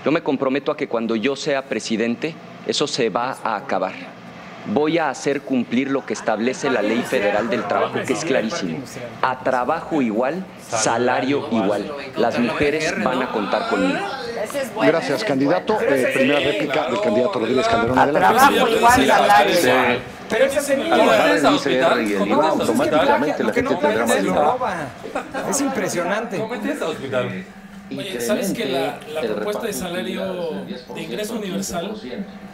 Yo 0.05 0.13
me 0.13 0.23
comprometo 0.23 0.71
a 0.71 0.77
que 0.77 0.89
cuando 0.89 1.17
yo 1.17 1.37
sea 1.37 1.63
presidente, 1.63 2.35
eso 2.67 2.87
se 2.87 3.11
va 3.11 3.37
a 3.43 3.57
acabar. 3.57 4.18
Voy 4.67 4.99
a 4.99 5.09
hacer 5.09 5.43
cumplir 5.43 5.91
lo 5.91 6.05
que 6.05 6.13
establece 6.13 6.71
la 6.71 6.83
Ley 6.83 7.03
Federal 7.03 7.49
del 7.49 7.65
Trabajo, 7.65 7.99
que 8.07 8.13
es 8.13 8.25
clarísimo. 8.25 8.79
A 9.23 9.39
trabajo 9.41 10.03
igual, 10.03 10.45
salario 10.69 11.49
igual. 11.51 11.91
Las 12.17 12.39
mujeres 12.39 12.95
van 13.03 13.23
a 13.23 13.31
contar 13.31 13.69
conmigo. 13.69 13.99
Gracias, 14.83 15.25
candidato. 15.25 15.79
Eh, 15.81 16.11
primera 16.15 16.41
réplica 16.41 16.91
del 16.91 17.01
candidato 17.01 17.39
Rodríguez 17.39 17.69
Calderón. 17.69 17.99
A 17.99 18.03
Adelante. 18.03 18.29
trabajo 18.29 18.69
igual, 18.69 19.07
salario 19.07 19.59
igual. 19.59 19.99
Pero 20.29 20.45
al 20.93 21.07
bajar 21.07 21.31
el 21.31 21.55
ICR 21.55 22.03
y 22.03 22.15
el 22.15 22.29
IVA, 22.29 22.49
automáticamente 22.49 23.45
la 23.45 23.53
gente 23.53 23.75
tendrá 23.77 24.07
más 24.07 24.23
dinero. 24.23 24.59
Es 25.51 25.61
impresionante. 25.61 26.43
Oye, 27.91 28.21
¿sabes 28.21 28.53
que 28.53 28.67
la, 28.67 28.99
la 29.15 29.21
propuesta 29.23 29.67
de 29.67 29.73
salario 29.73 30.65
de 30.95 31.03
ingreso 31.03 31.35
universal 31.35 31.95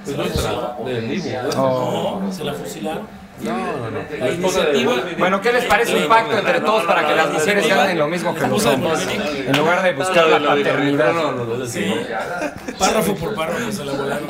se 0.04 0.16
la 0.16 0.24
fusilaron? 0.24 1.50
No, 1.56 2.32
se 2.32 2.44
la 2.44 2.54
fusilaron. 2.54 3.24
La 3.42 4.30
iniciativa. 4.30 4.92
Bueno, 5.18 5.40
¿qué 5.40 5.52
les 5.52 5.64
parece 5.64 5.96
un 5.96 6.08
pacto 6.08 6.38
entre 6.38 6.60
todos 6.60 6.84
para 6.84 7.04
que 7.06 7.16
las 7.16 7.32
mujeres 7.32 7.68
ganen 7.68 7.98
lo 7.98 8.06
mismo 8.06 8.32
que 8.32 8.46
los 8.46 8.64
hombres? 8.64 9.08
En 9.46 9.58
lugar 9.58 9.82
de 9.82 9.92
buscar 9.92 10.28
la 10.28 10.38
paternidad. 10.50 11.12
Sí. 11.66 11.92
Párrafo 12.78 13.14
por 13.16 13.34
párrafo 13.34 13.72
se 13.72 13.84
la 13.84 13.92
volaron. 13.92 14.28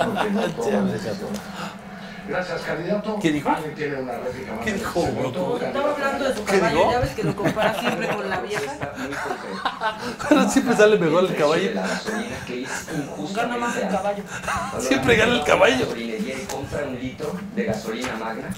Gracias, 2.28 2.62
candidato. 2.62 3.18
¿Qué 3.20 3.32
dijo? 3.32 3.50
¿Alguien 3.50 3.74
tiene 3.74 3.96
una 3.96 4.18
réplica 4.18 4.54
más? 4.54 4.64
¿Qué 4.64 4.72
dijo? 4.72 5.06
Estaba 5.60 5.92
hablando 5.92 6.24
de 6.24 6.34
su 6.34 6.44
¿Qué 6.44 6.58
caballo, 6.58 6.90
ya 6.90 7.00
ves 7.00 7.10
que 7.10 7.24
lo 7.24 7.36
compara 7.36 7.78
siempre 7.78 8.08
con 8.08 8.30
la 8.30 8.40
vieja. 8.40 8.92
Ahora 10.30 10.48
siempre 10.48 10.76
sale 10.76 10.98
mejor 10.98 11.24
el 11.24 11.36
caballo. 11.36 11.70
Gana 13.34 13.56
más 13.56 13.76
el 13.76 13.88
caballo. 13.88 14.22
Siempre 14.80 15.16
gana 15.16 15.34
el 15.34 15.44
caballo. 15.44 15.96
y 15.96 16.46
compra 16.50 16.84
un 16.86 16.98
litro 16.98 17.38
de 17.54 17.64
gasolina 17.64 18.16
magna, 18.16 18.48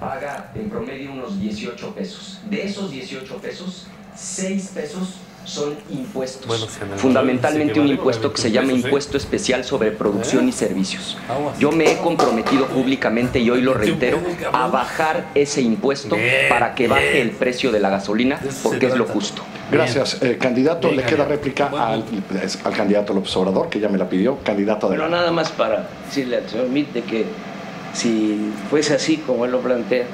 paga 0.00 0.50
en 0.54 0.68
promedio 0.68 1.12
unos 1.12 1.38
18 1.38 1.94
pesos. 1.94 2.40
De 2.44 2.64
esos 2.64 2.90
18 2.90 3.36
pesos, 3.36 3.86
6 4.16 4.70
pesos 4.74 5.18
son 5.44 5.74
impuestos. 5.90 6.46
Bueno, 6.46 6.66
Fundamentalmente 6.96 7.80
un 7.80 7.88
impuesto 7.88 8.32
que 8.32 8.40
se 8.40 8.50
llama 8.50 8.72
Impuesto 8.72 9.16
Especial 9.16 9.64
sobre 9.64 9.90
Producción 9.90 10.48
y 10.48 10.52
Servicios. 10.52 11.16
Yo 11.58 11.70
me 11.70 11.92
he 11.92 11.98
comprometido 11.98 12.66
públicamente 12.66 13.38
y 13.38 13.50
hoy 13.50 13.60
lo 13.60 13.74
reitero 13.74 14.20
a 14.52 14.68
bajar 14.68 15.26
ese 15.34 15.60
impuesto 15.62 16.16
para 16.48 16.74
que 16.74 16.88
baje 16.88 17.20
el 17.20 17.30
precio 17.30 17.72
de 17.72 17.80
la 17.80 17.90
gasolina 17.90 18.40
porque 18.62 18.86
es 18.86 18.96
lo 18.96 19.06
justo. 19.06 19.42
Gracias, 19.70 20.22
eh, 20.22 20.36
candidato. 20.38 20.90
Le 20.92 21.02
queda 21.02 21.24
réplica 21.24 21.68
al, 21.68 22.04
candidato 22.76 23.14
López 23.14 23.34
Obrador, 23.36 23.68
que 23.68 23.80
ya 23.80 23.88
me 23.88 23.98
la 23.98 24.08
pidió. 24.08 24.38
Candidato 24.44 24.88
Pero 24.88 25.04
adelante. 25.04 25.16
nada 25.16 25.32
más 25.32 25.50
para 25.50 25.88
decirle 26.06 26.36
al 26.36 26.48
señor 26.48 26.68
Mitt 26.68 26.92
de 26.92 27.02
que 27.02 27.24
si 27.92 28.52
fuese 28.70 28.94
así 28.94 29.16
como 29.18 29.44
él 29.44 29.52
lo 29.52 29.60
plantea, 29.60 30.04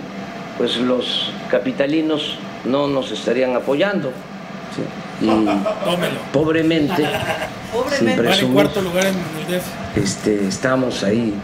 pues 0.56 0.76
los 0.76 1.32
capitalinos 1.50 2.38
no 2.64 2.86
nos 2.86 3.10
estarían 3.10 3.56
apoyando. 3.56 4.10
¿sí? 4.76 4.82
Y 5.20 5.30
pobremente, 6.32 7.06
sin 7.98 8.16
presumir, 8.16 8.54
cuarto 8.54 8.80
lugar 8.80 9.06
en 9.06 9.14
el 9.14 9.46
DEF. 9.50 9.64
este, 9.96 10.46
estamos 10.46 11.02
ahí 11.04 11.34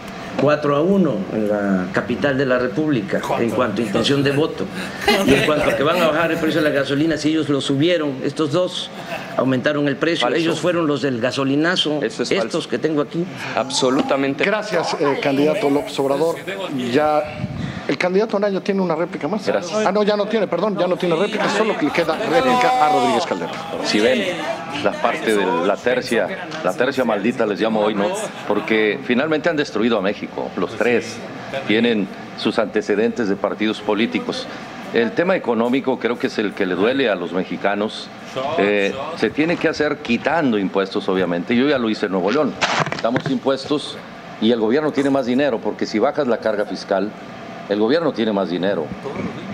4 0.41 0.75
a 0.75 0.81
1 0.81 1.17
en 1.33 1.47
la 1.47 1.87
capital 1.91 2.37
de 2.37 2.45
la 2.45 2.59
República 2.59 3.21
en 3.39 3.49
cuanto 3.49 3.81
a 3.81 3.85
intención 3.85 4.23
de 4.23 4.31
voto. 4.31 4.65
Y 5.25 5.33
en 5.33 5.45
cuanto 5.45 5.69
a 5.69 5.75
que 5.75 5.83
van 5.83 6.01
a 6.01 6.07
bajar 6.07 6.31
el 6.31 6.37
precio 6.37 6.61
de 6.61 6.69
la 6.69 6.75
gasolina, 6.75 7.17
si 7.17 7.29
ellos 7.29 7.49
lo 7.49 7.59
subieron, 7.59 8.17
estos 8.23 8.51
dos 8.51 8.89
aumentaron 9.35 9.87
el 9.87 9.97
precio, 9.97 10.27
Falso. 10.27 10.37
ellos 10.37 10.59
fueron 10.59 10.87
los 10.87 11.01
del 11.01 11.19
gasolinazo, 11.19 12.01
estos 12.01 12.67
que 12.67 12.77
tengo 12.77 13.01
aquí. 13.01 13.25
Absolutamente. 13.55 14.43
Gracias, 14.43 14.95
eh, 14.99 15.19
candidato 15.21 15.69
López 15.69 15.97
Obrador. 15.99 16.35
Ya. 16.91 17.23
El 17.87 17.97
candidato 17.97 18.35
Anaya 18.35 18.59
tiene 18.59 18.81
una 18.81 18.95
réplica 18.95 19.27
más. 19.27 19.47
Ah, 19.49 19.91
no, 19.91 20.03
ya 20.03 20.17
no 20.17 20.25
tiene, 20.25 20.47
perdón, 20.47 20.77
ya 20.77 20.87
no 20.87 20.97
tiene 20.97 21.15
réplica, 21.15 21.49
solo 21.49 21.77
que 21.77 21.85
le 21.85 21.91
queda 21.91 22.17
réplica 22.17 22.85
a 22.85 22.91
Rodríguez 22.91 23.25
Calderón. 23.25 23.55
Si 23.85 23.99
ven 23.99 24.23
la 24.83 24.91
parte 24.91 25.35
de 25.35 25.45
la 25.65 25.77
tercia, 25.77 26.27
la 26.63 26.73
tercia 26.73 27.05
maldita 27.05 27.45
les 27.45 27.61
llamo 27.61 27.79
hoy, 27.79 27.95
¿no? 27.95 28.07
Porque 28.47 28.99
finalmente 29.03 29.49
han 29.49 29.55
destruido 29.55 29.97
a 29.97 30.01
México, 30.01 30.49
los 30.57 30.75
tres. 30.75 31.17
Tienen 31.65 32.09
sus 32.37 32.59
antecedentes 32.59 33.29
de 33.29 33.37
partidos 33.37 33.79
políticos. 33.79 34.47
El 34.93 35.11
tema 35.11 35.35
económico 35.35 35.97
creo 35.97 36.19
que 36.19 36.27
es 36.27 36.37
el 36.39 36.53
que 36.53 36.65
le 36.65 36.75
duele 36.75 37.09
a 37.09 37.15
los 37.15 37.31
mexicanos. 37.31 38.09
Eh, 38.57 38.93
se 39.15 39.29
tiene 39.29 39.55
que 39.55 39.69
hacer 39.69 39.99
quitando 39.99 40.57
impuestos, 40.57 41.07
obviamente. 41.07 41.55
Yo 41.55 41.67
ya 41.67 41.77
lo 41.77 41.89
hice 41.89 42.07
en 42.07 42.11
Nuevo 42.13 42.31
León. 42.31 42.53
Damos 43.01 43.29
impuestos 43.29 43.97
y 44.41 44.51
el 44.51 44.59
gobierno 44.59 44.91
tiene 44.91 45.09
más 45.09 45.25
dinero, 45.25 45.59
porque 45.59 45.85
si 45.85 45.99
bajas 45.99 46.27
la 46.27 46.37
carga 46.37 46.65
fiscal, 46.65 47.11
el 47.69 47.79
gobierno 47.79 48.11
tiene 48.13 48.33
más 48.33 48.49
dinero. 48.49 48.85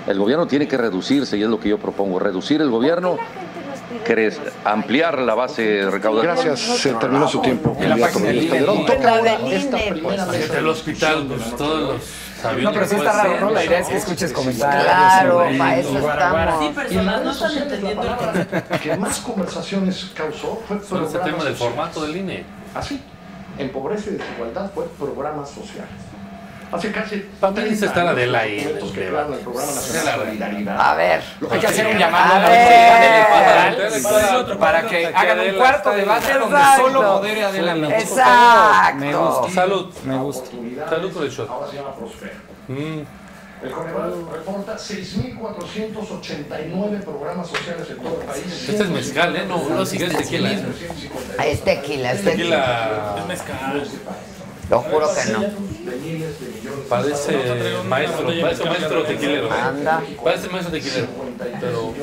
El 0.07 0.17
gobierno 0.19 0.47
tiene 0.47 0.67
que 0.67 0.77
reducirse 0.77 1.37
y 1.37 1.43
es 1.43 1.49
lo 1.49 1.59
que 1.59 1.69
yo 1.69 1.77
propongo, 1.77 2.19
reducir 2.19 2.61
el 2.61 2.69
gobierno, 2.69 3.17
ampliar 4.65 5.19
la 5.19 5.33
base 5.33 5.89
recaudatoria. 5.89 6.33
Gracias, 6.33 6.59
se 6.59 6.93
terminó 6.93 7.27
su 7.27 7.41
tiempo. 7.41 7.75
primera 7.77 7.97
pues. 7.97 8.15
El 10.51 10.67
hospital, 10.67 11.25
pues, 11.27 11.55
todos 11.55 11.93
los 11.93 12.01
No, 12.61 12.73
pero 12.73 12.87
sí 12.87 12.95
está 12.95 13.13
raro, 13.13 13.39
¿no? 13.39 13.51
La 13.51 13.63
idea 13.63 13.79
es 13.79 13.87
que 13.87 13.97
escuches 13.97 14.33
comentarios. 14.33 14.83
Claro, 14.83 15.45
para 15.57 15.77
eso 15.77 15.97
estamos. 15.97 16.59
Sí, 16.59 16.69
personas 16.73 17.23
no 17.23 17.31
están 17.31 17.57
entendiendo 17.57 18.03
el 18.03 18.79
que 18.79 18.97
más 18.97 19.19
conversaciones 19.19 20.11
causó 20.13 20.61
fue 20.67 20.83
Sobre 20.83 21.05
este 21.05 21.19
tema 21.19 21.43
del 21.43 21.55
formato 21.55 22.03
del 22.03 22.17
INE. 22.17 22.43
Así, 22.75 22.99
en 23.57 23.71
pobreza 23.71 24.09
y 24.09 24.13
desigualdad 24.13 24.71
fue 24.73 24.85
programas 24.99 25.49
sociales. 25.49 26.12
Hace 26.73 26.91
casi 26.91 27.29
También 27.39 27.69
dice 27.69 27.85
estar 27.85 28.07
Adela 28.07 28.39
los 28.39 28.41
ahí 28.41 28.59
en 28.59 28.63
documentos 28.79 28.89
el 28.89 28.95
que 28.95 29.01
debate. 29.01 29.25
crearon 29.25 29.33
el 29.33 29.39
programa 29.39 29.71
nacional 29.73 30.07
Adela. 30.07 30.17
de 30.17 30.25
solidaridad. 30.29 30.81
A 30.81 30.95
ver. 30.95 31.21
Hay 31.51 31.59
que 31.59 31.67
hacer 31.67 31.87
un 31.87 31.97
llamado 31.97 32.33
A 32.33 32.37
autoridad 32.37 32.53
para 34.59 34.87
que 34.87 35.05
hagan 35.07 35.39
un 35.39 35.55
cuarto 35.55 35.91
debate 35.91 36.33
donde 36.33 36.59
solo 36.77 37.01
modere 37.03 37.43
Adela. 37.43 37.75
Exacto. 37.99 38.97
Me 38.99 39.15
gusta. 39.15 39.49
Salud. 39.53 39.93
Me 40.03 40.17
gusta. 40.17 40.49
Salud 40.89 41.11
por 41.13 41.23
el 41.23 41.29
shot. 41.31 41.49
Ahora 41.49 41.67
se 41.69 41.75
llama 41.77 41.95
Prospera. 41.95 42.33
Mm. 42.67 43.01
El 43.63 43.71
Coneval 43.71 44.13
reporta 44.29 44.75
6.489 44.77 47.03
programas 47.03 47.47
sociales 47.47 47.89
en 47.89 47.97
todo 47.97 48.19
el 48.19 48.27
país. 48.27 48.45
Este 48.67 48.83
es 48.83 48.89
mezcal, 48.89 49.33
¿eh? 49.37 49.45
No, 49.47 49.69
no 49.69 49.85
sigue 49.85 50.07
es 50.07 50.17
tequila. 50.17 50.51
¿eh? 50.51 50.65
Es 51.45 51.63
tequila, 51.63 52.11
es 52.11 52.25
tequila. 52.25 52.25
Tequila. 52.25 53.15
Es 53.19 53.25
mezcal. 53.25 53.83
Lo 54.73 54.79
juro 54.81 55.07
que 55.13 55.31
no. 55.31 55.39
Parece 56.89 57.37
maestro, 57.87 58.25
parece 58.41 58.65
maestro 58.65 59.03
tequilero. 59.03 59.51
Anda. 59.51 60.01
Parece 60.23 60.49
maestro 60.49 60.71
tequilero. 60.71 61.07
Pero 61.61 61.93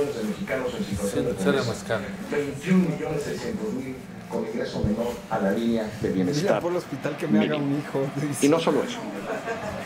será 1.10 1.62
pobreza. 1.62 1.70
mezcal. 1.70 2.00
21 2.30 2.88
millones 2.90 3.22
600 3.24 3.72
mil 3.72 3.96
con 4.28 4.46
ingreso 4.46 4.84
menor 4.84 5.12
a 5.30 5.38
la 5.40 5.50
línea 5.50 5.90
de 6.00 6.08
bienestar. 6.10 6.60
por 6.60 6.70
el 6.70 6.76
hospital 6.76 7.16
que 7.16 7.26
me 7.26 7.40
haga 7.40 7.56
un 7.56 7.76
hijo. 7.76 8.02
Y 8.40 8.48
no 8.48 8.60
solo 8.60 8.84
eso. 8.84 9.00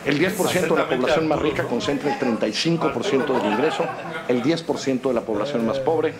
El 0.05 0.19
10% 0.19 0.61
de 0.61 0.75
la 0.75 0.87
población 0.87 1.27
más 1.27 1.41
rica 1.41 1.63
concentra 1.63 2.13
el 2.13 2.19
35% 2.19 3.41
del 3.41 3.51
ingreso, 3.51 3.83
el 4.27 4.43
10% 4.43 5.01
de 5.01 5.13
la 5.13 5.21
población 5.21 5.65
más 5.65 5.79
pobre 5.79 6.13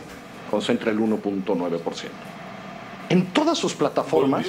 concentra 0.49 0.89
el 0.89 0.97
1.9%. 0.97 1.79
En 3.09 3.27
todas 3.27 3.55
sus 3.55 3.75
plataformas 3.75 4.47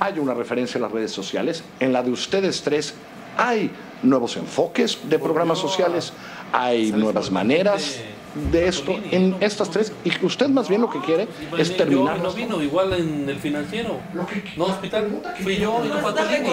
hay 0.00 0.18
una 0.18 0.34
referencia 0.34 0.78
a 0.78 0.82
las 0.82 0.90
redes 0.90 1.12
sociales. 1.12 1.62
En 1.78 1.92
la 1.92 2.02
de 2.02 2.10
ustedes 2.10 2.62
tres 2.62 2.94
hay 3.36 3.70
nuevos 4.02 4.36
enfoques 4.36 4.98
de 5.08 5.18
programas 5.18 5.58
sociales, 5.58 6.12
hay 6.52 6.90
nuevas 6.90 7.30
maneras 7.30 8.00
de 8.52 8.68
esto 8.68 8.98
en 9.10 9.36
estas 9.40 9.70
tres. 9.70 9.92
Y 10.04 10.24
usted 10.24 10.48
más 10.48 10.68
bien 10.68 10.80
lo 10.80 10.90
que 10.90 11.00
quiere 11.00 11.28
es 11.58 11.70
Yo 11.70 11.76
terminar. 11.76 12.18
no 12.20 12.32
vino 12.32 12.62
igual 12.62 12.92
en 12.92 13.28
el 13.28 13.38
financiero. 13.38 13.98
No, 14.56 14.64
hospital. 14.64 15.20
Fui 15.42 15.56
yo 15.56 15.82
y 15.84 15.88
no 15.88 15.98
fue 15.98 16.12
Tolini. 16.12 16.50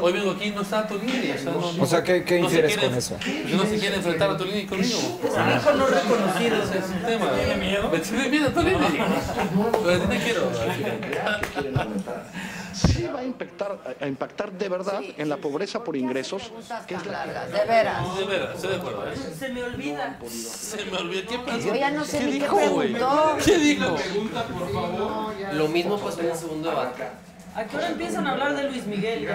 Hoy 0.00 0.12
vengo 0.12 0.30
aquí 0.32 0.44
y 0.44 0.50
no 0.50 0.62
está 0.62 0.86
Tolini. 0.86 1.30
O 1.32 1.38
sea, 1.38 1.52
no, 1.52 1.72
no- 1.72 1.82
O 1.82 1.86
sea, 1.86 2.02
¿qué- 2.02 2.24
qué 2.24 2.40
no 2.40 2.48
se 2.48 2.56
infieres 2.60 2.72
quiere- 2.76 2.88
con 2.88 2.98
eso? 2.98 3.16
que 3.18 3.54
no 3.56 3.64
se 3.64 3.78
quiere 3.78 3.96
enfrentar 3.96 4.30
a 4.30 4.36
Tolini 4.36 4.66
conmigo. 4.66 4.98
Es 5.24 5.32
un 5.32 5.50
hijo 5.56 5.72
no 5.72 5.86
reconocido. 5.86 6.62
Ese 6.62 6.78
es 6.78 6.84
un 6.84 7.02
tema. 7.06 7.30
Me 7.90 7.98
tiene 7.98 8.28
miedo 8.28 8.50
Tolini. 8.52 8.76
Pero 9.84 9.90
a 9.90 9.98
ti 10.00 10.06
te 10.08 10.24
quiero. 10.24 10.50
Sí 12.74 13.06
va 13.12 13.20
a 13.20 13.24
impactar, 13.24 13.78
a 14.00 14.06
impactar 14.06 14.52
de 14.52 14.68
verdad 14.68 15.00
en 15.16 15.28
la 15.30 15.38
pobreza 15.38 15.82
por 15.82 15.96
ingresos, 15.96 16.52
que 16.86 16.94
es 16.94 17.06
la 17.06 17.24
De 17.46 17.64
veras. 17.66 18.18
De 18.18 18.24
veras, 18.26 18.54
estoy 18.54 18.70
de 18.70 18.76
acuerdo. 18.76 19.08
¿eh? 19.08 19.14
Se 19.38 19.48
me 19.48 19.62
olvida. 19.62 20.18
Se 20.28 20.84
me 20.84 20.98
¿Qué 21.28 21.38
pasó? 21.38 21.58
Yo 21.68 21.74
ya 21.74 21.90
no 21.90 22.04
sé 22.04 22.18
¿Qué 22.18 22.24
ni 22.26 22.32
qué 22.32 22.38
dijo, 22.40 22.56
preguntó. 22.56 23.36
¿Qué 23.44 23.58
dijo? 23.58 23.96
Lo 25.54 25.68
mismo 25.68 25.98
pasó 25.98 26.20
en 26.20 26.30
el 26.30 26.36
segundo 26.36 26.70
debate. 26.70 27.04
¿A 27.54 27.64
qué 27.64 27.76
hora 27.76 27.88
empiezan 27.88 28.26
a 28.26 28.32
hablar 28.32 28.54
de 28.54 28.64
Luis 28.70 28.86
Miguel? 28.86 29.26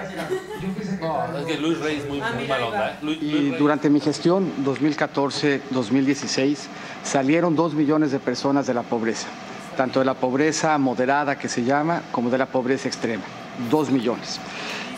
No, 1.01 1.37
es 1.39 1.45
que 1.45 1.57
Luis 1.57 1.79
Rey 1.79 1.97
es 1.97 2.07
muy, 2.07 2.21
Ah, 2.21 2.31
muy 2.35 2.47
mala 2.47 2.65
onda. 2.67 2.91
¿eh? 2.91 2.95
Luis, 3.01 3.17
Y 3.21 3.49
durante 3.57 3.89
mi 3.89 3.99
gestión 3.99 4.51
2014-2016 4.63 6.57
salieron 7.03 7.55
dos 7.55 7.73
millones 7.73 8.11
de 8.11 8.19
personas 8.19 8.67
de 8.67 8.75
la 8.75 8.83
pobreza, 8.83 9.27
tanto 9.75 9.99
de 9.99 10.05
la 10.05 10.13
pobreza 10.13 10.77
moderada 10.77 11.39
que 11.39 11.49
se 11.49 11.63
llama 11.63 12.03
como 12.11 12.29
de 12.29 12.37
la 12.37 12.45
pobreza 12.45 12.87
extrema, 12.87 13.23
dos 13.71 13.89
millones. 13.89 14.39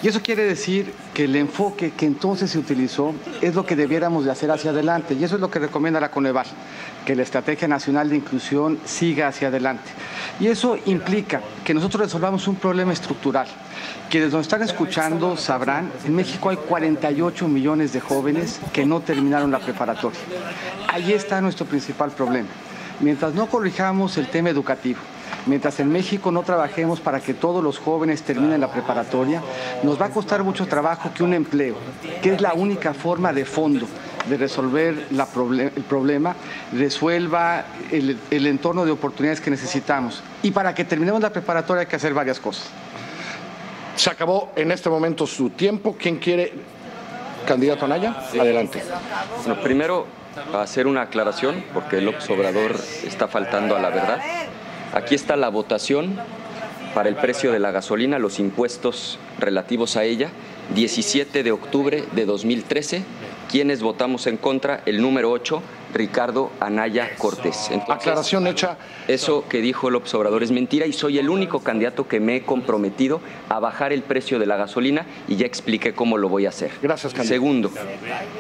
Y 0.04 0.10
eso 0.10 0.22
quiere 0.22 0.44
decir 0.44 0.94
que 1.14 1.24
el 1.24 1.36
enfoque 1.38 1.92
que 1.92 2.06
entonces 2.06 2.52
se 2.52 2.60
utilizó 2.60 3.14
es 3.42 3.56
lo 3.56 3.66
que 3.66 3.78
debiéramos 3.78 4.26
de 4.26 4.32
hacer 4.32 4.52
hacia 4.52 4.72
adelante 4.72 5.14
y 5.14 5.24
eso 5.24 5.36
es 5.36 5.42
lo 5.42 5.50
que 5.50 5.60
recomienda 5.60 6.02
la 6.02 6.12
Coneval, 6.12 6.46
que 7.06 7.16
la 7.16 7.24
Estrategia 7.24 7.70
Nacional 7.70 8.10
de 8.10 8.18
Inclusión 8.18 8.80
siga 8.84 9.30
hacia 9.30 9.48
adelante. 9.48 9.90
Y 10.42 10.48
eso 10.48 10.78
implica 10.88 11.40
que 11.64 11.74
nosotros 11.74 12.02
resolvamos 12.02 12.50
un 12.50 12.56
problema 12.58 12.92
estructural. 12.92 13.48
Quienes 14.10 14.34
nos 14.34 14.42
están 14.42 14.62
escuchando 14.62 15.38
sabrán, 15.38 15.90
en 16.06 16.14
México 16.14 16.50
hay 16.50 16.58
48 16.58 17.48
millones 17.48 17.94
de 17.94 18.02
jóvenes 18.02 18.60
que 18.74 18.86
no 18.86 19.00
terminaron 19.00 19.52
la 19.52 19.60
preparatoria. 19.60 20.20
Ahí 20.90 21.14
está 21.14 21.40
nuestro 21.40 21.66
principal 21.66 22.12
problema. 22.12 22.50
Mientras 23.00 23.34
no 23.34 23.48
corrijamos 23.48 24.18
el 24.18 24.28
tema 24.28 24.50
educativo, 24.50 25.00
mientras 25.46 25.80
en 25.80 25.92
México 25.92 26.32
no 26.32 26.42
trabajemos 26.44 27.00
para 27.00 27.20
que 27.20 27.34
todos 27.34 27.64
los 27.64 27.80
jóvenes 27.80 28.24
terminen 28.24 28.62
la 28.62 28.72
preparatoria, 28.72 29.42
nos 29.84 30.02
va 30.02 30.08
a 30.08 30.10
costar 30.10 30.44
mucho 30.44 30.66
trabajo 30.68 31.12
que 31.14 31.24
un 31.24 31.34
empleo, 31.34 31.76
que 32.22 32.34
es 32.34 32.42
la 32.42 32.54
única 32.54 32.94
forma 32.94 33.34
de 33.34 33.46
fondo 33.46 33.88
de 34.30 34.38
resolver 34.38 35.08
la 35.12 35.28
proble- 35.28 35.72
el 35.76 35.84
problema, 35.84 36.34
resuelva 36.72 37.66
el, 37.92 38.18
el 38.32 38.48
entorno 38.48 38.86
de 38.86 38.92
oportunidades 38.92 39.42
que 39.42 39.50
necesitamos. 39.52 40.24
Y 40.44 40.52
para 40.52 40.74
que 40.74 40.86
terminemos 40.86 41.22
la 41.22 41.30
preparatoria 41.30 41.82
hay 41.82 41.88
que 41.88 41.98
hacer 41.98 42.14
varias 42.14 42.40
cosas. 42.40 42.68
Se 43.98 44.10
acabó 44.10 44.54
en 44.56 44.72
este 44.72 44.90
momento 44.90 45.28
su 45.28 45.50
tiempo. 45.50 45.96
¿Quién 46.00 46.18
quiere? 46.20 46.54
Candidato 47.46 47.84
Anaya, 47.84 48.16
adelante. 48.40 48.82
Bueno, 49.46 49.62
primero, 49.62 50.08
hacer 50.58 50.88
una 50.88 51.02
aclaración, 51.02 51.66
porque 51.74 52.00
López 52.00 52.30
Obrador 52.30 52.76
está 53.06 53.28
faltando 53.28 53.76
a 53.76 53.80
la 53.82 53.90
verdad. 53.90 54.20
Aquí 54.94 55.16
está 55.16 55.36
la 55.36 55.50
votación 55.50 56.20
para 56.94 57.10
el 57.10 57.16
precio 57.16 57.52
de 57.52 57.58
la 57.58 57.72
gasolina, 57.72 58.20
los 58.20 58.40
impuestos 58.40 59.18
relativos 59.40 59.98
a 59.98 60.04
ella, 60.04 60.30
17 60.76 61.42
de 61.42 61.52
octubre 61.52 62.04
de 62.12 62.26
2013. 62.26 63.04
¿Quiénes 63.50 63.82
votamos 63.82 64.28
en 64.28 64.38
contra? 64.38 64.84
El 64.86 65.02
número 65.02 65.32
8, 65.32 65.62
Ricardo 65.96 66.52
Anaya 66.60 67.16
Cortés. 67.18 67.70
Entonces, 67.72 67.96
Aclaración 67.96 68.46
hecha. 68.46 68.78
Eso 69.08 69.46
que 69.50 69.62
dijo 69.62 69.90
López 69.90 70.14
Obrador 70.14 70.44
es 70.44 70.52
mentira 70.52 70.86
y 70.86 70.94
soy 70.94 71.18
el 71.18 71.28
único 71.28 71.62
candidato 71.62 72.08
que 72.08 72.20
me 72.20 72.36
he 72.36 72.44
comprometido 72.44 73.20
a 73.50 73.60
bajar 73.60 73.94
el 73.94 74.04
precio 74.04 74.38
de 74.38 74.46
la 74.46 74.58
gasolina 74.58 75.08
y 75.28 75.38
ya 75.38 75.48
expliqué 75.48 75.94
cómo 75.94 76.20
lo 76.20 76.30
voy 76.30 76.46
a 76.46 76.50
hacer. 76.50 76.72
Gracias, 76.84 77.14
candidato. 77.14 77.34
Segundo, 77.34 77.72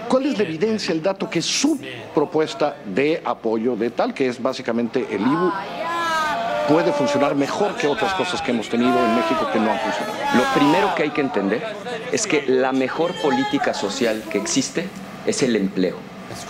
¿Cuál 0.08 0.28
es 0.28 0.38
la 0.38 0.43
evidencia, 0.43 0.93
el 0.93 1.01
dato 1.01 1.28
que 1.28 1.41
su 1.41 1.80
propuesta 2.14 2.78
de 2.86 3.22
apoyo 3.26 3.76
de 3.76 3.89
tal, 3.89 4.14
que 4.14 4.28
es 4.28 4.41
básicamente 4.41 5.08
el 5.12 5.22
IBU, 5.22 5.51
puede 6.68 6.91
funcionar 6.93 7.36
mejor 7.36 7.76
que 7.76 7.88
otras 7.88 8.14
cosas 8.14 8.41
que 8.41 8.51
hemos 8.51 8.70
tenido 8.70 8.97
en 8.97 9.16
México 9.16 9.47
que 9.51 9.59
no 9.59 9.72
han 9.72 9.80
funcionado? 9.80 10.14
Lo 10.36 10.43
primero 10.53 10.95
que 10.95 11.03
hay 11.03 11.09
que 11.11 11.22
entender 11.22 11.64
es 12.11 12.28
que 12.28 12.43
la 12.47 12.72
mejor 12.72 13.14
política 13.22 13.74
social 13.74 14.24
que 14.30 14.38
existe 14.38 14.88
es 15.26 15.43
el 15.43 15.55
empleo, 15.55 15.97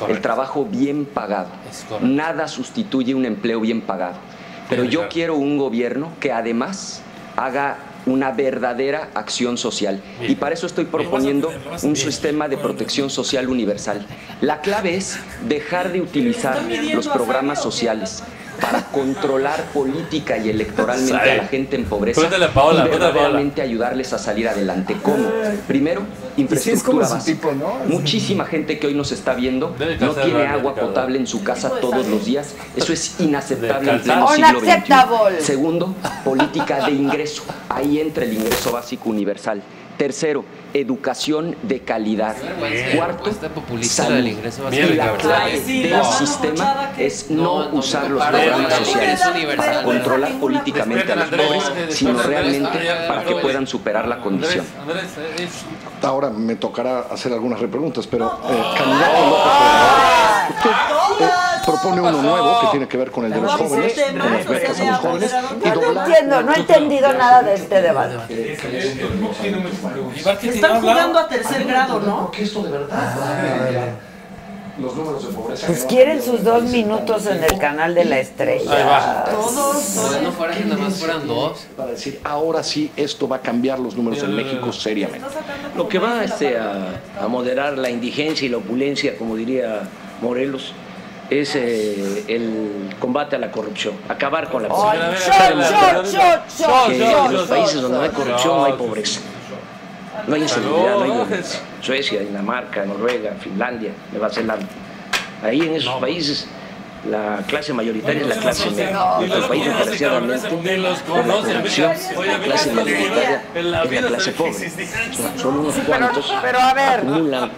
el 0.07 0.22
trabajo 0.22 0.66
bien 0.66 1.05
pagado. 1.05 1.49
Nada 2.01 2.47
sustituye 2.47 3.16
un 3.16 3.26
empleo 3.26 3.59
bien 3.59 3.82
pagado. 3.82 4.16
Pero 4.70 4.86
yo 4.86 5.09
quiero 5.09 5.36
un 5.36 5.57
gobierno 5.57 6.11
que 6.20 6.32
además 6.32 7.01
haga 7.36 7.78
una 8.05 8.32
verdadera 8.32 9.09
acción 9.14 9.57
social. 9.57 10.01
Y 10.28 10.36
para 10.36 10.53
eso 10.55 10.66
estoy 10.68 10.86
proponiendo 10.86 11.51
un 11.84 11.95
sistema 11.95 12.47
de 12.47 12.57
protección 12.57 13.09
social 13.09 13.47
universal. 13.49 14.05
La 14.41 14.61
clave 14.61 14.95
es 14.95 15.18
dejar 15.47 15.91
de 15.91 16.01
utilizar 16.01 16.61
los 16.93 17.07
programas 17.07 17.61
sociales 17.61 18.24
para 18.64 18.82
controlar 18.86 19.66
política 19.74 20.38
y 20.38 20.49
electoralmente 20.49 21.32
a 21.32 21.36
la 21.36 21.47
gente 21.47 21.76
en 21.76 21.84
pobreza 21.84 22.22
Pregúntale 22.22 22.45
a 22.45 22.53
Paola, 22.53 22.78
y 22.78 22.82
a 22.82 22.84
Paola. 22.86 23.05
verdaderamente 23.07 23.61
ayudarles 23.61 24.14
a 24.14 24.18
salir 24.18 24.47
adelante. 24.47 24.95
¿Cómo? 25.01 25.26
Primero, 25.68 26.03
infraestructura 26.38 27.09
básica. 27.09 27.49
tipo, 27.49 27.51
¿no? 27.51 27.80
Muchísima 27.88 28.45
gente 28.45 28.80
que 28.80 28.88
hoy 28.88 28.93
nos 28.93 29.11
está 29.11 29.34
viendo 29.34 29.76
no 29.99 30.14
tiene 30.14 30.47
agua 30.47 30.76
potable 30.76 31.18
en 31.18 31.28
su 31.28 31.43
casa 31.43 31.70
todos 31.82 32.07
los 32.07 32.26
días. 32.26 32.53
Eso 32.76 32.93
es 32.93 33.20
inaceptable 33.20 33.91
en 33.91 34.01
pleno 34.01 34.28
siglo 34.30 34.59
XXI. 34.61 35.43
Segundo, 35.43 35.95
política 36.24 36.86
de 36.86 36.91
ingreso. 36.93 37.43
Ahí 37.68 37.99
entra 37.99 38.24
el 38.24 38.34
ingreso 38.34 38.72
básico 38.72 39.09
universal. 39.09 39.61
Tercero, 39.98 40.44
educación 40.74 41.56
de 41.62 41.82
calidad. 41.82 42.36
Cuarto, 42.96 43.16
Propuesta 43.24 43.50
populista 43.50 44.04
salud. 44.06 44.28
Y 44.72 44.94
la 44.96 45.14
clave 45.18 45.62
del 45.62 45.91
no, 45.91 46.12
sistema 46.12 46.91
es 46.98 47.30
no 47.30 47.70
usar 47.70 48.10
los 48.10 48.26
programas 48.26 48.74
sociales 48.74 49.22
para 49.56 49.84
controlar 49.84 50.32
políticamente 50.39 51.12
a 51.12 51.16
los 51.16 51.30
pobres, 51.30 51.66
Andrés, 51.66 51.96
sino 51.96 52.22
realmente 52.24 52.89
Ah, 52.89 53.06
para 53.08 53.24
que 53.24 53.36
puedan 53.36 53.68
superar 53.68 54.08
la 54.08 54.20
condición. 54.20 54.66
Andrés, 54.82 55.06
Andrés, 55.18 55.52
eh, 55.64 56.06
Ahora 56.06 56.30
me 56.30 56.56
tocará 56.56 57.02
hacer 57.12 57.32
algunas 57.32 57.60
repreguntas, 57.60 58.06
pero 58.08 58.26
eh, 58.26 58.78
candidato 58.78 59.30
López 59.30 59.54
Obrador, 59.54 60.50
usted 60.50 61.26
eh, 61.26 61.30
propone 61.66 62.01
uno 62.01 62.22
nuevo 62.22 62.59
que 62.61 62.68
tiene 62.68 62.88
que 62.88 62.97
ver 62.97 63.11
con 63.11 63.26
el 63.26 63.32
de 63.32 63.41
los 63.41 63.51
jóvenes, 63.53 63.93
con 63.93 64.32
las 64.32 64.47
becas 64.47 64.80
a 64.80 64.86
los 64.86 64.99
jóvenes 64.99 65.36
y 65.64 65.70
No 65.70 66.01
entiendo, 66.01 66.43
no 66.43 66.53
he 66.53 66.59
entendido 66.59 67.14
nada 67.14 67.43
de 67.43 67.53
este 67.55 67.82
debate. 67.82 68.57
Están 70.43 70.82
jugando 70.82 71.20
a 71.20 71.28
tercer 71.28 71.66
grado, 71.66 71.99
¿no? 71.99 72.22
Porque 72.22 72.43
esto 72.43 72.64
de 72.64 72.72
verdad 72.72 73.97
los 74.80 74.95
números 74.95 75.28
de 75.28 75.34
pobreza. 75.34 75.68
Pues 75.68 75.86
quieren 75.86 76.22
sus 76.22 76.43
dos 76.43 76.64
minutos 76.64 77.28
en 77.28 77.43
el 77.43 77.59
canal 77.59 77.93
de 77.93 78.05
la 78.05 78.20
estrella. 78.20 79.24
Todos. 79.26 80.22
No 80.22 80.32
fueran 80.32 80.57
que 80.57 80.66
nada 80.66 80.82
más 80.82 80.97
fueran 80.97 81.28
dos. 81.28 81.68
Para 81.78 81.91
decir, 81.91 82.20
ahora 82.24 82.64
sí, 82.64 82.91
esto 82.95 83.28
va 83.28 83.38
a 83.38 83.41
cambiar 83.41 83.80
los 83.80 83.95
números 83.95 84.24
en 84.24 84.36
México 84.36 84.72
seriamente. 84.74 85.28
Lo 85.76 85.88
que 85.88 85.99
va 85.99 86.24
este, 86.24 86.57
a, 86.57 87.01
a 87.22 87.28
moderar 87.28 87.78
la 87.78 87.89
indigencia 87.89 88.45
y 88.45 88.49
la 88.49 88.57
opulencia, 88.57 89.18
como 89.18 89.36
diría 89.36 89.84
Morelos, 90.22 90.74
es 91.40 91.56
eh, 91.56 92.24
el 92.28 92.96
combate 93.00 93.36
a 93.36 93.40
la 93.40 93.52
corrupción, 93.52 93.96
acabar 94.10 94.50
con 94.50 94.64
la 94.64 94.70
corrupción. 94.70 95.62
En 96.92 97.34
los 97.34 97.48
países 97.48 97.82
donde 97.82 97.98
no 97.98 98.04
hay 98.04 98.10
corrupción 98.10 98.58
no 98.58 98.66
hay 98.66 98.74
pobreza. 98.74 99.22
No 100.28 100.36
hay 100.36 100.42
inseguridad, 100.44 100.96
no 100.98 101.04
hay 101.04 101.12
violencia. 101.12 101.60
Suecia, 101.82 102.20
Dinamarca, 102.22 102.86
Noruega, 102.86 103.34
Finlandia, 103.40 103.92
Nueva 104.12 104.30
Zelanda. 104.30 104.68
Ahí 105.44 105.62
en 105.62 105.76
esos 105.76 106.00
países 106.00 106.48
la 107.10 107.44
clase 107.48 107.74
mayoritaria 107.74 108.22
es 108.22 108.28
la 108.28 108.36
clase 108.38 108.70
media. 108.72 109.18
En 109.20 109.28
nuestro 109.28 109.48
país, 109.50 109.66
desgraciadamente, 109.66 110.50
por 111.08 111.26
la 111.26 111.36
corrupción, 111.36 111.92
la 112.26 112.40
clase 112.40 112.72
mayoritaria 112.72 113.44
es 113.54 113.66
la 113.66 113.84
clase 113.84 114.32
pobre. 114.32 114.70
Son, 115.12 115.40
son 115.40 115.58
unos 115.60 115.76
cuantos 115.80 116.34
pero 116.42 116.60
a 116.60 116.74
ver. 116.74 117.00
acumulan 117.00 117.52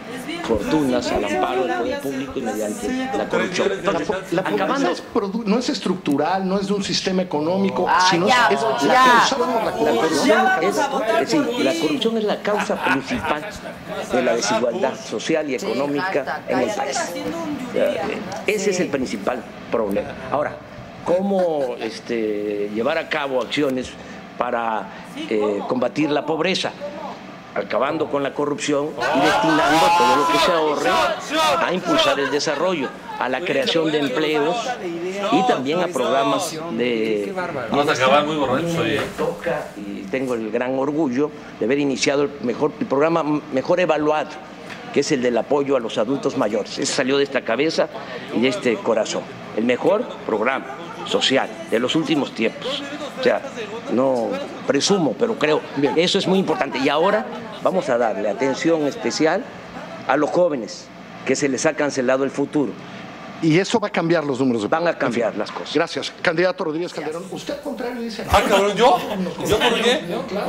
fortunas 0.46 1.12
al 1.12 1.26
amparo 1.26 1.64
del 1.66 1.78
poder 1.78 2.00
público 2.02 2.32
y 2.36 2.42
mediante 2.42 2.88
la 3.18 3.28
corrupción. 3.30 3.70
La, 3.84 3.92
la 4.32 4.42
Acabando 4.50 4.90
es 4.92 5.04
no 5.46 5.58
es 5.60 5.70
estructural, 5.70 6.48
no 6.48 6.60
es 6.60 6.68
de 6.68 6.74
un 6.74 6.84
sistema 6.84 7.22
económico, 7.24 7.86
Ah, 7.90 8.08
sino 8.10 8.28
ya, 8.28 8.48
es, 8.52 8.60
es 8.60 8.84
la 8.84 8.94
ya. 8.94 9.04
causa 9.06 9.36
de 9.36 9.42
la 9.42 9.66
La 9.66 9.72
corrupción. 9.72 10.46
corrupción, 10.46 10.48
es, 10.62 11.64
la 11.66 11.74
corrupción 11.82 12.18
es 12.18 12.24
la 12.24 12.42
causa 12.42 12.76
principal 12.86 13.46
de 14.12 14.22
la 14.22 14.36
desigualdad 14.36 14.94
social 14.96 15.50
y 15.50 15.56
económica 15.56 16.42
en 16.48 16.60
el 16.60 16.70
país. 16.70 16.98
Ese 18.48 18.70
es 18.72 18.80
el 18.80 18.88
principal 18.90 19.44
problema. 19.72 20.10
Ahora, 20.32 20.56
¿cómo 21.04 21.76
este, 21.80 22.70
llevar 22.74 22.98
a 22.98 23.10
cabo 23.10 23.42
acciones 23.42 23.90
para 24.38 24.88
eh, 25.30 25.60
combatir 25.68 26.10
la 26.12 26.26
pobreza? 26.26 26.72
Acabando 27.56 28.10
con 28.10 28.22
la 28.22 28.34
corrupción 28.34 28.90
y 28.98 29.20
destinando 29.22 29.86
todo 29.98 30.16
lo 30.18 30.28
que 30.28 30.38
se 30.40 30.52
ahorre 30.52 30.90
a 31.66 31.74
impulsar 31.74 32.20
el 32.20 32.30
desarrollo, 32.30 32.90
a 33.18 33.30
la 33.30 33.40
creación 33.40 33.92
de 33.92 34.00
empleos 34.00 34.58
y 35.32 35.48
también 35.48 35.80
a 35.80 35.88
programas 35.88 36.52
de... 36.72 37.34
Vamos 37.72 37.88
a 37.88 37.94
acabar 37.94 38.26
muy. 38.26 38.36
Me 38.36 38.98
toca 39.18 39.68
y 39.78 40.02
tengo 40.04 40.34
el 40.34 40.52
gran 40.52 40.78
orgullo 40.78 41.32
de 41.58 41.66
haber 41.66 41.80
iniciado 41.80 42.24
el, 42.24 42.32
mejor, 42.42 42.74
el 42.80 42.86
programa 42.86 43.24
mejor 43.24 43.80
evaluado, 43.80 44.32
que 44.94 45.00
es 45.00 45.12
el 45.14 45.22
del 45.22 45.38
apoyo 45.38 45.78
a 45.78 45.80
los 45.80 45.98
adultos 45.98 46.38
mayores. 46.38 46.78
Ese 46.78 46.94
salió 46.94 47.18
de 47.18 47.24
esta 47.24 47.42
cabeza 47.42 47.88
y 48.36 48.42
de 48.42 48.50
este 48.50 48.76
corazón. 48.76 49.24
El 49.56 49.64
mejor 49.64 50.04
programa 50.26 50.66
social 51.06 51.50
de 51.72 51.80
los 51.80 51.96
últimos 51.96 52.34
tiempos. 52.34 52.84
O 53.20 53.24
sea, 53.24 53.42
no 53.94 54.30
presumo, 54.68 55.16
pero 55.18 55.38
creo, 55.40 55.62
eso 55.96 56.18
es 56.18 56.28
muy 56.28 56.40
importante. 56.40 56.80
Y 56.80 56.90
ahora 56.90 57.26
vamos 57.64 57.90
a 57.90 57.98
darle 57.98 58.30
atención 58.30 58.86
especial 58.88 59.44
a 60.08 60.18
los 60.18 60.30
jóvenes, 60.30 60.88
que 61.26 61.36
se 61.36 61.50
les 61.50 61.66
ha 61.66 61.74
cancelado 61.74 62.24
el 62.24 62.32
futuro. 62.32 62.72
Y 63.46 63.60
eso 63.60 63.80
va 63.80 63.90
a 63.90 63.92
cambiar 63.92 64.24
los 64.24 64.40
números 64.40 64.64
de 64.64 64.68
Van 64.68 64.88
a 64.88 64.98
cambiar 64.98 65.36
las 65.38 65.52
cosas. 65.52 65.76
Gracias. 65.76 66.12
Candidato 66.22 66.64
Rodríguez 66.64 66.92
Calderón, 66.92 67.26
usted 67.32 67.54
al 67.54 67.62
contrario 67.62 68.02
dice... 68.02 68.26
Ah, 68.28 68.42
cabrón, 68.48 68.76
¿yo? 68.76 68.98
¿Yo 69.48 69.60
por 69.60 69.82
qué? 69.82 70.02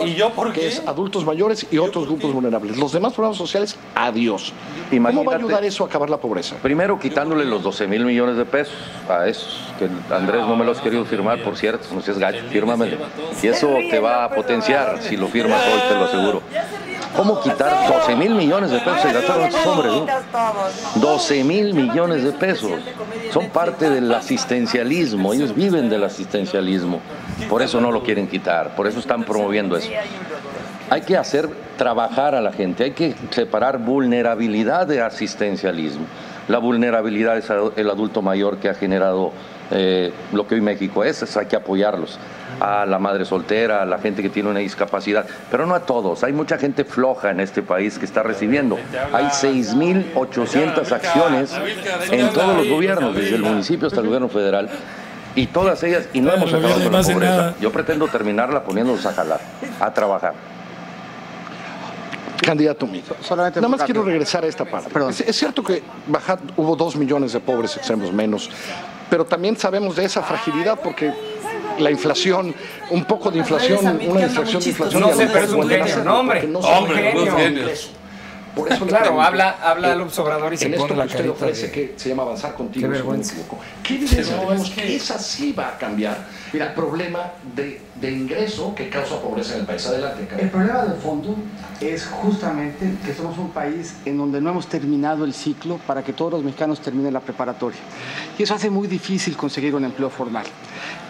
¿Y 0.06 0.14
yo 0.14 0.30
por 0.30 0.52
Que 0.52 0.60
qué? 0.60 0.68
es 0.68 0.82
adultos 0.86 1.26
mayores 1.26 1.66
y 1.70 1.76
otros 1.76 2.06
grupos 2.06 2.32
vulnerables. 2.32 2.78
Los 2.78 2.92
demás 2.92 3.12
programas 3.12 3.36
sociales, 3.36 3.76
adiós. 3.94 4.54
¿Cómo 4.90 5.24
va 5.24 5.34
a 5.34 5.36
ayudar 5.36 5.64
eso 5.64 5.84
a 5.84 5.88
acabar 5.88 6.08
la 6.08 6.16
pobreza? 6.16 6.56
Primero 6.62 6.98
quitándole 6.98 7.44
los 7.44 7.62
12 7.62 7.86
mil 7.86 8.04
millones 8.06 8.38
de 8.38 8.46
pesos 8.46 8.74
a 9.10 9.28
esos, 9.28 9.60
que 9.78 9.88
Andrés 10.14 10.46
no 10.46 10.56
me 10.56 10.64
los 10.64 10.78
has 10.78 10.82
querido 10.82 11.04
firmar, 11.04 11.42
por 11.42 11.56
cierto, 11.58 11.86
no 11.92 12.00
seas 12.00 12.18
gacho, 12.18 12.44
fírmamelo. 12.50 12.96
Y 13.42 13.48
eso 13.48 13.76
te 13.90 13.98
va 14.00 14.24
a 14.24 14.30
potenciar 14.30 15.02
si 15.02 15.18
lo 15.18 15.28
firmas 15.28 15.62
hoy, 15.66 15.80
te 15.86 15.94
lo 15.94 16.04
aseguro. 16.04 16.42
¿Cómo 17.14 17.40
quitar 17.40 17.88
12 17.88 18.16
mil 18.16 18.34
millones 18.34 18.70
de 18.70 18.78
pesos? 18.78 19.02
Se 19.02 19.18
estos 19.18 19.66
hombres, 19.66 19.92
¿no? 19.92 20.06
12 21.00 21.44
mil 21.44 21.74
millones 21.74 22.24
de 22.24 22.32
pesos. 22.32 22.72
Son 23.32 23.48
parte 23.50 23.90
del 23.90 24.12
asistencialismo, 24.12 25.32
ellos 25.32 25.54
viven 25.54 25.88
del 25.88 26.04
asistencialismo. 26.04 27.00
Por 27.48 27.62
eso 27.62 27.80
no 27.80 27.92
lo 27.92 28.02
quieren 28.02 28.26
quitar, 28.26 28.74
por 28.74 28.86
eso 28.86 28.98
están 28.98 29.24
promoviendo 29.24 29.76
eso. 29.76 29.90
Hay 30.88 31.02
que 31.02 31.16
hacer 31.16 31.48
trabajar 31.76 32.34
a 32.34 32.40
la 32.40 32.52
gente, 32.52 32.84
hay 32.84 32.92
que 32.92 33.14
separar 33.30 33.78
vulnerabilidad 33.78 34.86
de 34.86 35.02
asistencialismo. 35.02 36.06
La 36.48 36.58
vulnerabilidad 36.58 37.36
es 37.38 37.50
el 37.76 37.90
adulto 37.90 38.22
mayor 38.22 38.58
que 38.58 38.68
ha 38.68 38.74
generado 38.74 39.32
eh, 39.70 40.12
lo 40.32 40.46
que 40.46 40.54
hoy 40.54 40.60
México 40.60 41.02
es, 41.02 41.22
es, 41.22 41.36
hay 41.36 41.46
que 41.46 41.56
apoyarlos. 41.56 42.18
A 42.60 42.86
la 42.86 42.98
madre 42.98 43.24
soltera, 43.24 43.82
a 43.82 43.84
la 43.84 43.98
gente 43.98 44.22
que 44.22 44.30
tiene 44.30 44.48
una 44.48 44.60
discapacidad, 44.60 45.26
pero 45.50 45.66
no 45.66 45.74
a 45.74 45.80
todos. 45.80 46.24
Hay 46.24 46.32
mucha 46.32 46.56
gente 46.56 46.84
floja 46.84 47.30
en 47.30 47.40
este 47.40 47.62
país 47.62 47.98
que 47.98 48.04
está 48.04 48.22
recibiendo. 48.22 48.78
Hay 49.12 49.26
6.800 49.26 50.92
acciones 50.92 51.52
en 52.10 52.30
todos 52.30 52.56
los 52.56 52.68
gobiernos, 52.68 53.14
desde 53.14 53.36
el 53.36 53.42
municipio 53.42 53.88
hasta 53.88 54.00
el 54.00 54.06
gobierno 54.06 54.28
federal, 54.28 54.70
y 55.34 55.48
todas 55.48 55.82
ellas, 55.82 56.08
y 56.14 56.20
no 56.20 56.32
hemos 56.32 56.52
acabado 56.52 56.82
con 56.82 56.92
la 56.92 57.02
pobreza. 57.02 57.54
Yo 57.60 57.70
pretendo 57.70 58.08
terminarla 58.08 58.64
poniéndolos 58.64 59.04
a 59.04 59.12
jalar, 59.12 59.40
a 59.80 59.92
trabajar. 59.92 60.55
Candidato 62.42 62.86
Mico. 62.86 63.14
Solamente 63.22 63.60
Nada 63.60 63.68
más 63.68 63.80
rápido. 63.80 64.02
quiero 64.02 64.08
regresar 64.10 64.44
a 64.44 64.46
esta 64.46 64.64
parte. 64.64 64.90
Es, 65.10 65.20
es 65.20 65.36
cierto 65.36 65.62
que 65.62 65.82
baja- 66.06 66.38
hubo 66.56 66.76
dos 66.76 66.96
millones 66.96 67.32
de 67.32 67.40
pobres 67.40 67.76
extremos 67.76 68.12
menos, 68.12 68.50
pero 69.10 69.24
también 69.24 69.56
sabemos 69.56 69.96
de 69.96 70.04
esa 70.04 70.22
fragilidad 70.22 70.78
porque 70.82 71.12
la 71.78 71.90
inflación, 71.90 72.54
un 72.90 73.04
poco 73.04 73.30
de 73.30 73.38
inflación, 73.38 73.78
una 74.08 74.20
distracción 74.26 74.62
de 74.62 74.68
inflación. 74.70 75.02
No 75.02 75.12
sé, 75.14 75.26
pero 75.32 75.44
es 75.44 75.52
un 75.52 75.68
genio, 75.68 76.04
no, 76.04 76.20
hombre. 76.20 76.46
no 76.46 76.58
Hombre, 76.60 77.12
genio. 77.36 77.66
Por 78.56 78.72
eso 78.72 78.84
Claro, 78.86 79.04
pregunto, 79.04 79.22
habla- 79.22 79.56
habla 79.62 79.92
eh, 79.92 79.96
López 79.96 80.18
Obrador 80.18 80.52
y 80.54 80.56
se 80.56 80.64
en 80.64 80.72
pone 80.72 80.82
esto 80.84 80.94
la 80.96 81.02
que 81.02 81.06
usted 81.08 81.18
carita 81.18 81.34
ofrece 81.44 81.66
de- 81.66 81.72
que 81.72 81.94
se 81.96 82.08
llama 82.08 82.22
avanzar 82.22 82.54
contigo, 82.54 82.86
Qué 82.86 82.92
vergüenza. 82.92 83.34
¿Qué 83.84 83.94
evidencia 83.96 84.34
No, 84.36 84.40
tenemos 84.48 84.68
es 84.70 84.74
que 84.74 84.96
esa 84.96 85.18
sí 85.18 85.52
va 85.52 85.68
a 85.68 85.78
cambiar 85.78 86.26
el 86.52 86.72
problema 86.72 87.32
de, 87.54 87.82
de 88.00 88.10
ingreso 88.10 88.74
que 88.74 88.88
causa 88.88 89.20
pobreza 89.20 89.54
en 89.54 89.60
el 89.60 89.66
país? 89.66 89.86
Adelante, 89.86 90.22
El 90.22 90.28
Karen. 90.28 90.50
problema 90.50 90.84
de 90.86 90.94
fondo 91.00 91.36
es 91.80 92.06
justamente 92.06 92.94
que 93.04 93.12
somos 93.14 93.36
un 93.36 93.50
país 93.50 93.94
en 94.06 94.16
donde 94.16 94.40
no 94.40 94.48
hemos 94.50 94.66
terminado 94.66 95.24
el 95.26 95.34
ciclo 95.34 95.78
para 95.86 96.02
que 96.02 96.14
todos 96.14 96.32
los 96.32 96.42
mexicanos 96.42 96.80
terminen 96.80 97.12
la 97.12 97.20
preparatoria. 97.20 97.78
Y 98.38 98.42
eso 98.42 98.54
hace 98.54 98.70
muy 98.70 98.88
difícil 98.88 99.36
conseguir 99.36 99.74
un 99.74 99.84
empleo 99.84 100.08
formal. 100.08 100.46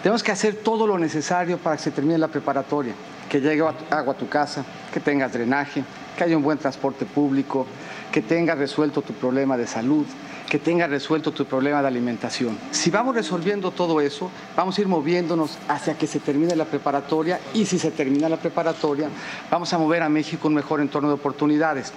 Tenemos 0.03 0.21
que 0.21 0.31
hacer 0.33 0.55
todo 0.55 0.85
lo 0.85 0.97
necesario 0.99 1.57
para 1.57 1.77
que 1.77 1.83
se 1.83 1.91
termine 1.91 2.17
la 2.17 2.27
preparatoria, 2.27 2.93
que 3.29 3.39
llegue 3.39 3.61
agua 3.89 4.13
a 4.13 4.17
tu 4.17 4.27
casa, 4.27 4.65
que 4.93 4.99
tengas 4.99 5.31
drenaje, 5.31 5.83
que 6.17 6.23
haya 6.25 6.35
un 6.35 6.43
buen 6.43 6.57
transporte 6.57 7.05
público, 7.05 7.65
que 8.11 8.21
tengas 8.21 8.57
resuelto 8.57 9.01
tu 9.01 9.13
problema 9.13 9.55
de 9.55 9.67
salud, 9.67 10.05
que 10.49 10.59
tengas 10.59 10.89
resuelto 10.89 11.31
tu 11.31 11.45
problema 11.45 11.81
de 11.81 11.87
alimentación. 11.87 12.57
Si 12.71 12.89
vamos 12.89 13.15
resolviendo 13.15 13.71
todo 13.71 14.01
eso, 14.01 14.31
vamos 14.55 14.77
a 14.77 14.81
ir 14.81 14.87
moviéndonos 14.87 15.57
hacia 15.67 15.97
que 15.97 16.07
se 16.07 16.19
termine 16.19 16.55
la 16.55 16.65
preparatoria 16.65 17.39
y 17.53 17.65
si 17.65 17.77
se 17.77 17.91
termina 17.91 18.29
la 18.29 18.37
preparatoria, 18.37 19.09
vamos 19.51 19.71
a 19.73 19.77
mover 19.77 20.03
a 20.03 20.09
México 20.09 20.47
un 20.47 20.55
mejor 20.55 20.81
entorno 20.81 21.09
de 21.09 21.15
oportunidades. 21.15 21.93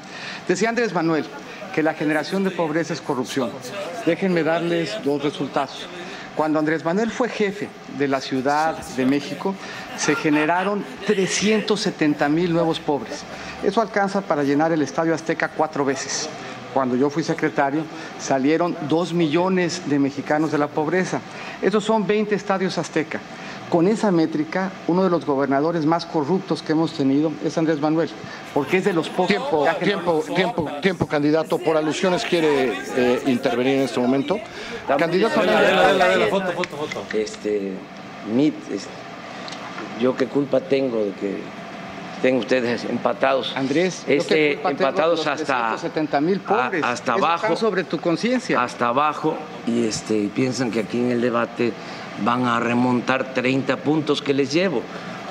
Decía 0.47 0.69
Andrés 0.69 0.93
Manuel 0.93 1.25
que 1.75 1.83
la 1.83 1.95
generación 1.95 2.43
de 2.45 2.51
pobreza 2.51 2.93
es 2.93 3.01
corrupción. 3.01 3.51
Déjenme 4.05 4.43
darles 4.43 4.97
dos 5.05 5.23
resultados. 5.23 5.87
Cuando 6.35 6.59
Andrés 6.59 6.85
Manuel 6.85 7.11
fue 7.11 7.29
jefe 7.29 7.69
de 7.99 8.09
la 8.09 8.21
Ciudad 8.21 8.77
de 8.97 9.05
México, 9.05 9.55
se 9.97 10.15
generaron 10.15 10.85
370 11.07 12.29
mil 12.29 12.53
nuevos 12.53 12.81
pobres. 12.81 13.25
Eso 13.63 13.81
alcanza 13.81 14.21
para 14.23 14.43
llenar 14.43 14.73
el 14.73 14.83
Estadio 14.83 15.15
Azteca 15.15 15.49
cuatro 15.49 15.85
veces. 15.85 16.29
Cuando 16.73 16.95
yo 16.95 17.11
fui 17.11 17.23
secretario, 17.23 17.83
salieron 18.19 18.77
dos 18.89 19.13
millones 19.13 19.83
de 19.87 19.99
mexicanos 19.99 20.53
de 20.53 20.59
la 20.59 20.69
pobreza. 20.69 21.21
Esos 21.61 21.85
son 21.85 22.07
20 22.07 22.35
estadios 22.35 22.79
Azteca. 22.79 23.21
Con 23.69 23.87
esa 23.87 24.11
métrica, 24.11 24.71
uno 24.89 25.05
de 25.05 25.11
los 25.11 25.25
gobernadores 25.25 25.87
más 25.87 26.07
corruptos 26.07 26.63
que 26.63 26.73
hemos 26.73 26.93
tenido 26.93 27.33
es 27.45 27.57
Andrés 27.57 27.81
Manuel, 27.81 28.11
porque 28.53 28.79
es 28.79 28.85
de 28.85 28.93
los 28.93 29.09
pocos. 29.09 29.29
Tiempo, 29.29 29.65
tiempo, 29.83 30.25
tiempo, 30.35 30.71
tiempo, 30.81 31.07
candidato. 31.07 31.59
Por 31.59 31.77
alusiones 31.77 32.25
quiere 32.25 32.73
eh, 32.97 33.23
intervenir 33.27 33.77
en 33.77 33.83
este 33.83 34.01
momento. 34.01 34.39
Candidato. 34.99 35.41
foto, 36.31 36.53
foto, 36.53 36.77
foto. 36.77 37.05
Este, 37.17 37.73
Mit, 38.35 38.55
este, 38.73 38.91
yo 40.01 40.17
qué 40.17 40.27
culpa 40.27 40.61
tengo 40.61 41.05
de 41.05 41.13
que 41.13 41.60
estén 42.21 42.37
ustedes 42.37 42.85
empatados. 42.85 43.55
Andrés, 43.57 44.05
este, 44.07 44.53
empatados 44.69 45.27
hasta 45.27 45.71
370 45.71 46.21
mil 46.21 46.41
pobres. 46.41 46.83
a- 46.85 46.91
hasta 46.93 47.17
Eso 47.17 47.25
abajo. 47.27 47.57
sobre 47.57 47.85
tu 47.85 47.99
conciencia. 47.99 48.63
Hasta 48.63 48.89
abajo 48.89 49.37
y 49.67 49.87
este 49.87 50.19
y 50.19 50.27
piensan 50.29 50.71
que 50.71 50.81
aquí 50.81 50.99
en 50.99 51.13
el 51.13 51.21
debate 51.23 51.73
van 52.23 52.45
a 52.45 52.61
remontar 52.61 53.33
30 53.33 53.79
puntos 53.79 54.21
que 54.21 54.35
les 54.35 54.53
llevo. 54.53 54.83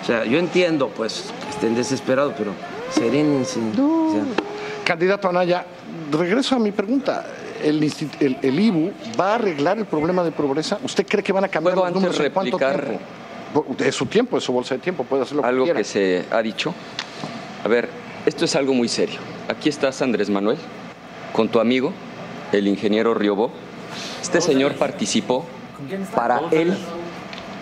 O 0.01 0.05
sea, 0.05 0.25
yo 0.25 0.39
entiendo 0.39 0.89
pues 0.89 1.31
que 1.43 1.49
estén 1.51 1.75
desesperados, 1.75 2.33
pero 2.35 2.53
serénense. 2.91 3.59
O 3.79 4.11
sea, 4.13 4.23
Candidato 4.83 5.29
Anaya, 5.29 5.63
regreso 6.11 6.55
a 6.55 6.59
mi 6.59 6.71
pregunta. 6.71 7.23
El, 7.63 7.83
el- 8.19 8.37
el 8.41 8.59
IBU 8.59 8.91
va 9.19 9.33
a 9.33 9.35
arreglar 9.35 9.77
el 9.77 9.85
problema 9.85 10.23
de 10.23 10.31
pobreza. 10.31 10.79
¿Usted 10.81 11.05
cree 11.05 11.21
que 11.21 11.33
van 11.33 11.43
a 11.43 11.49
cambiar 11.49 11.75
¿Puedo 11.75 11.85
los 11.85 11.93
números 11.93 12.19
en 12.19 12.31
cuánto 12.31 12.57
tiempo? 12.57 12.99
Es 13.79 13.95
su 13.95 14.05
tiempo, 14.05 14.37
es 14.37 14.43
su 14.43 14.53
bolsa 14.53 14.75
de 14.75 14.81
tiempo, 14.81 15.03
puede 15.03 15.23
hacer 15.23 15.37
lo 15.37 15.45
algo 15.45 15.65
que 15.65 15.71
quiera. 15.71 15.79
que 15.79 15.83
se 15.83 16.25
ha 16.31 16.41
dicho. 16.41 16.73
A 17.63 17.67
ver, 17.67 17.89
esto 18.25 18.45
es 18.45 18.55
algo 18.55 18.73
muy 18.73 18.87
serio. 18.87 19.19
Aquí 19.47 19.69
estás, 19.69 20.01
Andrés 20.01 20.29
Manuel, 20.29 20.57
con 21.33 21.49
tu 21.49 21.59
amigo, 21.59 21.91
el 22.51 22.67
ingeniero 22.67 23.13
Riobó. 23.13 23.51
Este 24.21 24.41
señor 24.41 24.75
participó 24.75 25.45
para 26.13 26.41
él 26.51 26.77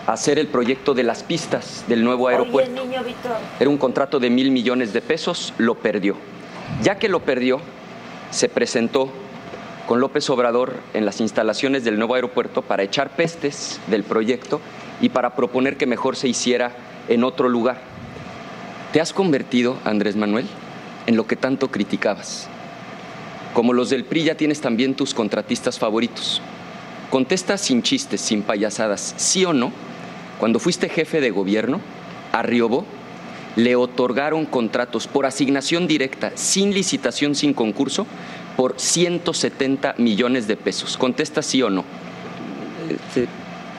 hacer 0.06 0.38
el 0.38 0.48
proyecto 0.48 0.94
de 0.94 1.02
las 1.02 1.22
pistas 1.22 1.84
del 1.88 2.04
nuevo 2.04 2.28
aeropuerto. 2.28 2.82
Oye, 2.82 2.88
niño 2.88 3.04
Víctor. 3.04 3.32
Era 3.60 3.70
un 3.70 3.78
contrato 3.78 4.18
de 4.18 4.30
mil 4.30 4.50
millones 4.50 4.92
de 4.92 5.00
pesos, 5.00 5.54
lo 5.58 5.76
perdió. 5.76 6.16
Ya 6.82 6.98
que 6.98 7.08
lo 7.08 7.20
perdió, 7.20 7.60
se 8.30 8.48
presentó 8.48 9.10
con 9.86 10.00
López 10.00 10.28
Obrador 10.28 10.74
en 10.92 11.06
las 11.06 11.20
instalaciones 11.20 11.84
del 11.84 11.96
nuevo 11.96 12.14
aeropuerto 12.14 12.62
para 12.62 12.82
echar 12.82 13.16
pestes 13.16 13.80
del 13.86 14.04
proyecto 14.04 14.60
y 15.00 15.10
para 15.10 15.34
proponer 15.34 15.76
que 15.76 15.86
mejor 15.86 16.16
se 16.16 16.28
hiciera 16.28 16.72
en 17.08 17.24
otro 17.24 17.48
lugar. 17.48 17.80
Te 18.92 19.00
has 19.00 19.12
convertido, 19.12 19.76
Andrés 19.84 20.16
Manuel, 20.16 20.46
en 21.06 21.16
lo 21.16 21.26
que 21.26 21.36
tanto 21.36 21.70
criticabas. 21.70 22.48
Como 23.54 23.72
los 23.72 23.90
del 23.90 24.04
PRI 24.04 24.24
ya 24.24 24.36
tienes 24.36 24.60
también 24.60 24.94
tus 24.94 25.14
contratistas 25.14 25.78
favoritos. 25.78 26.42
Contesta 27.10 27.56
sin 27.56 27.82
chistes, 27.82 28.20
sin 28.20 28.42
payasadas, 28.42 29.14
sí 29.16 29.44
o 29.44 29.52
no, 29.52 29.72
cuando 30.38 30.58
fuiste 30.58 30.88
jefe 30.88 31.20
de 31.20 31.30
gobierno, 31.30 31.80
a 32.32 32.42
Riobó 32.42 32.84
le 33.56 33.74
otorgaron 33.74 34.46
contratos 34.46 35.08
por 35.08 35.26
asignación 35.26 35.88
directa, 35.88 36.30
sin 36.36 36.72
licitación, 36.72 37.34
sin 37.34 37.54
concurso, 37.54 38.06
por 38.56 38.74
170 38.78 39.96
millones 39.98 40.46
de 40.46 40.56
pesos. 40.56 40.96
Contesta 40.96 41.42
sí 41.42 41.62
o 41.62 41.70
no. 41.70 41.84
este, 42.88 43.26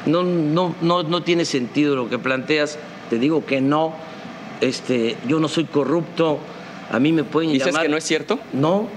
no, 0.09 0.23
no, 0.23 0.75
no, 0.81 1.03
no 1.03 1.23
tiene 1.23 1.45
sentido 1.45 1.95
lo 1.95 2.09
que 2.09 2.19
planteas. 2.19 2.77
Te 3.09 3.17
digo 3.19 3.45
que 3.45 3.61
no. 3.61 3.93
Este, 4.61 5.15
yo 5.27 5.39
no 5.39 5.47
soy 5.47 5.65
corrupto. 5.65 6.39
A 6.91 6.99
mí 6.99 7.11
me 7.13 7.23
pueden 7.23 7.51
¿Dices 7.51 7.67
llamar. 7.67 7.83
que 7.83 7.89
no 7.89 7.97
es 7.97 8.03
cierto? 8.03 8.39
No. 8.53 8.87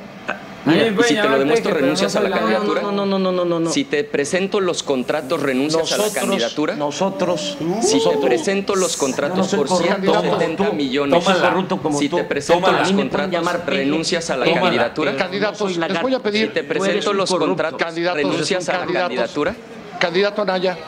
Mira, 0.65 0.87
y 0.87 1.03
si 1.09 1.15
te 1.17 1.29
lo 1.29 1.41
demuestro, 1.41 1.75
renuncias 1.75 2.15
no 2.15 2.21
a 2.21 2.23
la 2.23 2.31
candidatura. 2.39 2.83
No, 2.83 2.93
no, 2.93 3.05
no, 3.05 3.19
no, 3.19 3.33
no, 3.33 3.45
no, 3.45 3.59
no. 3.61 3.71
Si 3.71 3.83
te 3.85 4.05
presento 4.05 4.61
los 4.61 4.85
contratos, 4.85 5.43
renuncias 5.43 5.93
a 5.93 5.99
la 5.99 6.13
candidatura. 6.13 6.77
Nosotros. 6.77 7.59
Si 7.81 7.99
te 8.01 8.17
presento 8.19 8.77
los 8.77 8.97
contratos 8.97 9.49
por 9.55 9.67
corrupto 9.67 9.85
170 10.13 10.57
como 10.57 10.71
tú. 10.71 10.77
millones, 10.77 11.25
Tómala. 11.25 11.49
corrupto 11.51 11.79
como 11.79 11.99
si 11.99 12.09
tú. 12.09 12.17
te 12.17 12.25
presento 12.25 12.71
los 12.71 12.93
contratos, 12.93 13.67
renuncias 13.67 14.31
a 14.31 14.37
la 14.37 14.53
candidatura. 14.53 15.17
Candidatos, 15.17 15.77
les 15.77 16.01
voy 16.03 16.15
a 16.15 16.21
pedir. 16.21 16.47
Si 16.49 16.55
te 16.55 16.63
presento 16.65 17.13
los 17.13 17.29
corrupto. 17.29 17.49
contratos, 17.49 17.83
Candidatos, 17.83 18.23
renuncias 18.23 18.69
a 18.69 18.73
la 18.73 18.79
candidatos. 18.79 19.09
candidatura. 19.09 19.57
Candidato 19.99 20.43
Anaya, 20.43 20.79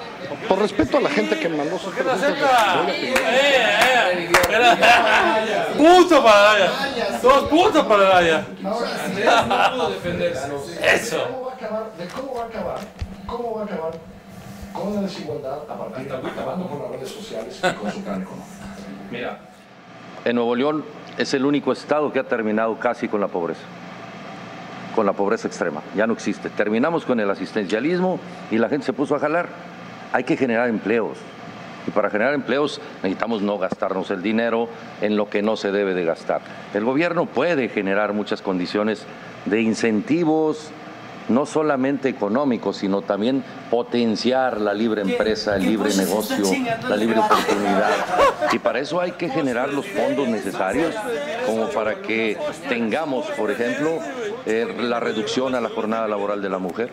por 0.49 0.59
respeto 0.59 0.99
a 0.99 1.01
la 1.01 1.11
gente 1.11 1.39
que 1.39 1.49
mandó 1.49 1.79
sus 1.79 1.95
preguntas. 1.95 2.21
Punto 5.77 6.25
para 6.25 6.41
Daya. 6.41 6.71
Dos 7.23 7.45
puntos 7.45 7.87
para 7.87 8.03
Daya. 8.05 8.47
Eso. 10.83 11.27
¿Cómo 11.27 11.45
va 11.45 11.53
a 11.53 11.55
acabar? 11.55 11.93
¿De 11.97 12.07
cómo 12.07 12.35
va 12.35 12.43
a 12.43 12.47
acabar? 12.47 12.79
¿Cómo 13.27 13.55
va 13.57 13.63
a 13.63 13.65
acabar 13.65 13.93
con 14.73 14.95
la 14.95 15.01
desigualdad 15.03 15.59
a 15.69 15.79
partir 15.79 16.09
de 16.09 16.17
acabando 16.17 16.69
con 16.69 16.83
las 16.83 16.91
redes 16.91 17.11
sociales 17.11 17.59
y 17.59 17.73
con 17.75 17.93
su 17.93 18.01
económico? 18.01 18.33
Mira, 19.11 19.39
en 20.25 20.37
Nuevo 20.37 20.57
León 20.57 20.85
es 21.19 21.35
el 21.35 21.45
único 21.45 21.73
estado 21.73 22.13
que 22.13 22.19
ha 22.19 22.25
terminado 22.25 22.79
casi 22.79 23.09
con 23.09 23.21
la 23.21 23.29
pobreza, 23.29 23.61
con 24.95 25.07
la 25.07 25.13
pobreza 25.13 25.49
extrema, 25.49 25.83
ya 25.95 26.07
no 26.07 26.13
existe. 26.13 26.51
Terminamos 26.51 27.05
con 27.05 27.21
el 27.21 27.31
asistencialismo 27.31 28.19
y 28.51 28.59
la 28.59 28.69
gente 28.69 28.87
se 28.87 28.93
puso 28.93 29.15
a 29.15 29.19
jalar. 29.19 29.49
Hay 30.15 30.23
que 30.23 30.37
generar 30.37 30.69
empleos. 30.69 31.19
Y 31.89 31.91
para 31.91 32.09
generar 32.09 32.35
empleos 32.35 32.81
necesitamos 33.03 33.43
no 33.43 33.59
gastarnos 33.59 34.13
el 34.13 34.23
dinero 34.23 34.69
en 35.01 35.17
lo 35.17 35.29
que 35.29 35.43
no 35.43 35.57
se 35.57 35.73
debe 35.73 35.93
de 35.93 36.05
gastar. 36.05 36.41
El 36.73 36.85
gobierno 36.85 37.27
puede 37.27 37.69
generar 37.69 38.13
muchas 38.13 38.41
condiciones 38.41 39.07
de 39.45 39.61
incentivos, 39.61 40.71
no 41.29 41.47
solamente 41.47 42.09
económicos, 42.09 42.77
sino 42.77 43.03
también 43.03 43.43
potenciar 43.73 44.61
la 44.61 44.73
libre 44.73 45.03
empresa, 45.03 45.57
el 45.57 45.63
¿Qué 45.63 45.71
libre 45.71 45.97
negocio, 45.97 46.45
la 46.89 46.97
libre 46.97 47.19
oportunidad. 47.19 47.91
Y 48.53 48.61
para 48.61 48.79
eso 48.79 49.01
hay 49.01 49.13
que 49.13 49.29
generar 49.29 49.71
los 49.71 49.85
fondos 49.85 50.29
necesarios, 50.29 50.95
como 51.45 51.71
para 51.71 51.97
que 51.97 52.39
tengamos, 52.69 53.27
por 53.33 53.51
ejemplo, 53.51 53.99
eh, 54.47 54.77
la 54.79 55.01
reducción 55.01 55.57
a 55.57 55.61
la 55.61 55.71
jornada 55.71 56.07
laboral 56.07 56.41
de 56.41 56.51
la 56.51 56.59
mujer. 56.59 56.91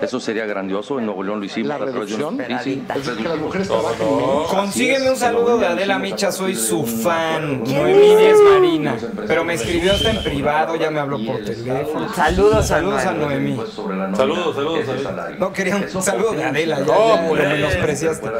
Eso 0.00 0.20
sería 0.20 0.46
grandioso. 0.46 0.98
En 0.98 1.06
Nuevo 1.06 1.22
León 1.22 1.40
lo 1.40 1.46
hicimos. 1.46 1.68
¿La 1.68 1.78
de 1.78 1.92
reducción? 1.92 2.38
Sí, 2.38 2.54
sí. 2.62 2.84
Es 2.88 3.06
decir, 3.06 3.22
que 3.22 3.28
las 3.28 3.38
mujeres 3.38 3.68
trabajen 3.68 4.16
menos. 4.16 4.48
Consígueme 4.48 5.10
un 5.10 5.16
saludo 5.16 5.58
de 5.58 5.66
Adela 5.66 5.98
Micha, 5.98 6.30
soy 6.32 6.54
su 6.54 6.84
fan. 6.86 7.64
Noemí 7.64 8.24
es? 8.24 8.36
Marina. 8.40 8.96
Pero 9.26 9.44
me 9.44 9.54
escribió 9.54 9.92
hasta 9.92 10.10
en 10.10 10.22
privado, 10.22 10.76
ya 10.76 10.90
me 10.90 11.00
habló 11.00 11.18
por 11.24 11.36
teléfono. 11.44 12.12
Saludos 12.14 12.56
a 12.56 12.76
Saludos 12.76 13.04
a 13.04 13.12
Noemí. 13.12 13.54
Noemí. 13.54 14.16
Saludos, 14.16 14.54
saludos. 14.56 15.38
No 15.38 15.52
quería 15.52 15.76
un 15.76 16.02
saludo 16.02 16.32
de 16.32 16.44
Adela, 16.44 16.78
No, 16.80 17.28
pues, 17.28 17.42
lo 17.42 17.48
menospreciaste. 17.50 18.30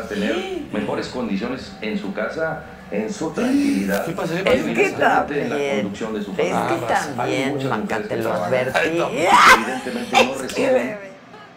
mejores 0.72 1.08
condiciones 1.08 1.72
en 1.80 1.98
su 1.98 2.12
casa, 2.12 2.64
en 2.90 3.12
su 3.12 3.30
tranquilidad. 3.30 4.06
Es 4.08 4.62
que 4.62 4.90
también, 4.90 5.92
es 5.96 5.96
que 5.96 6.86
también, 6.86 7.68
Mancate 7.68 8.16
lo 8.18 8.32
advertí. 8.32 8.98
Evidentemente 8.98 10.24
no 10.24 10.34
reciben, 10.42 10.98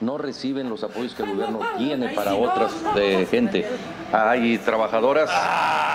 no 0.01 0.17
reciben 0.17 0.69
los 0.69 0.83
apoyos 0.83 1.13
que 1.13 1.23
el 1.23 1.29
gobierno 1.31 1.59
tiene 1.77 2.09
para 2.09 2.33
otras 2.33 2.73
eh, 2.95 3.27
gente. 3.29 3.65
Hay 4.11 4.57
trabajadoras 4.59 5.29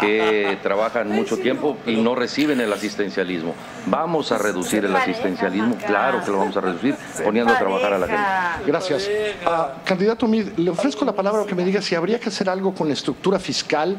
que 0.00 0.58
trabajan 0.62 1.08
mucho 1.10 1.38
tiempo 1.38 1.76
y 1.86 1.96
no 1.96 2.14
reciben 2.14 2.60
el 2.60 2.72
asistencialismo. 2.72 3.54
Vamos 3.86 4.30
a 4.32 4.38
reducir 4.38 4.84
el 4.84 4.94
asistencialismo, 4.94 5.76
claro 5.76 6.22
que 6.24 6.30
lo 6.30 6.38
vamos 6.38 6.56
a 6.56 6.60
reducir, 6.60 6.94
poniendo 7.22 7.52
a 7.52 7.58
trabajar 7.58 7.94
a 7.94 7.98
la 7.98 8.06
gente. 8.06 8.22
Gracias. 8.66 9.10
Ah, 9.46 9.74
candidato 9.84 10.26
Mid, 10.26 10.48
le 10.56 10.70
ofrezco 10.70 11.04
la 11.04 11.12
palabra 11.12 11.44
que 11.46 11.54
me 11.54 11.64
diga 11.64 11.82
si 11.82 11.94
habría 11.94 12.20
que 12.20 12.28
hacer 12.28 12.48
algo 12.48 12.74
con 12.74 12.88
la 12.88 12.94
estructura 12.94 13.38
fiscal 13.38 13.96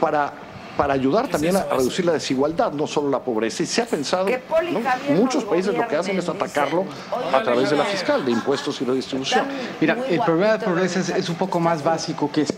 para, 0.00 0.32
para 0.76 0.94
ayudar 0.94 1.28
también 1.28 1.56
a, 1.56 1.60
a 1.60 1.76
reducir 1.76 2.04
la 2.04 2.12
desigualdad, 2.12 2.72
no 2.72 2.86
solo 2.86 3.08
la 3.10 3.20
pobreza. 3.20 3.62
Y 3.62 3.66
se 3.66 3.82
ha 3.82 3.86
pensado, 3.86 4.26
¿no? 4.28 5.14
muchos 5.14 5.44
países 5.44 5.74
lo 5.76 5.86
que 5.88 5.96
hacen 5.96 6.18
es 6.18 6.28
atacarlo 6.28 6.84
a 7.32 7.42
través 7.42 7.70
de 7.70 7.76
la 7.76 7.84
fiscal, 7.84 8.24
de 8.24 8.32
impuestos 8.32 8.80
y 8.80 8.84
redistribución. 8.84 9.46
Mira, 9.80 9.96
el 10.08 10.20
problema 10.20 10.56
de 10.58 10.64
pobreza 10.64 11.00
es, 11.00 11.08
es 11.08 11.28
un 11.28 11.36
poco 11.36 11.58
más 11.60 11.82
básico 11.82 12.30
que 12.30 12.42
es. 12.42 12.52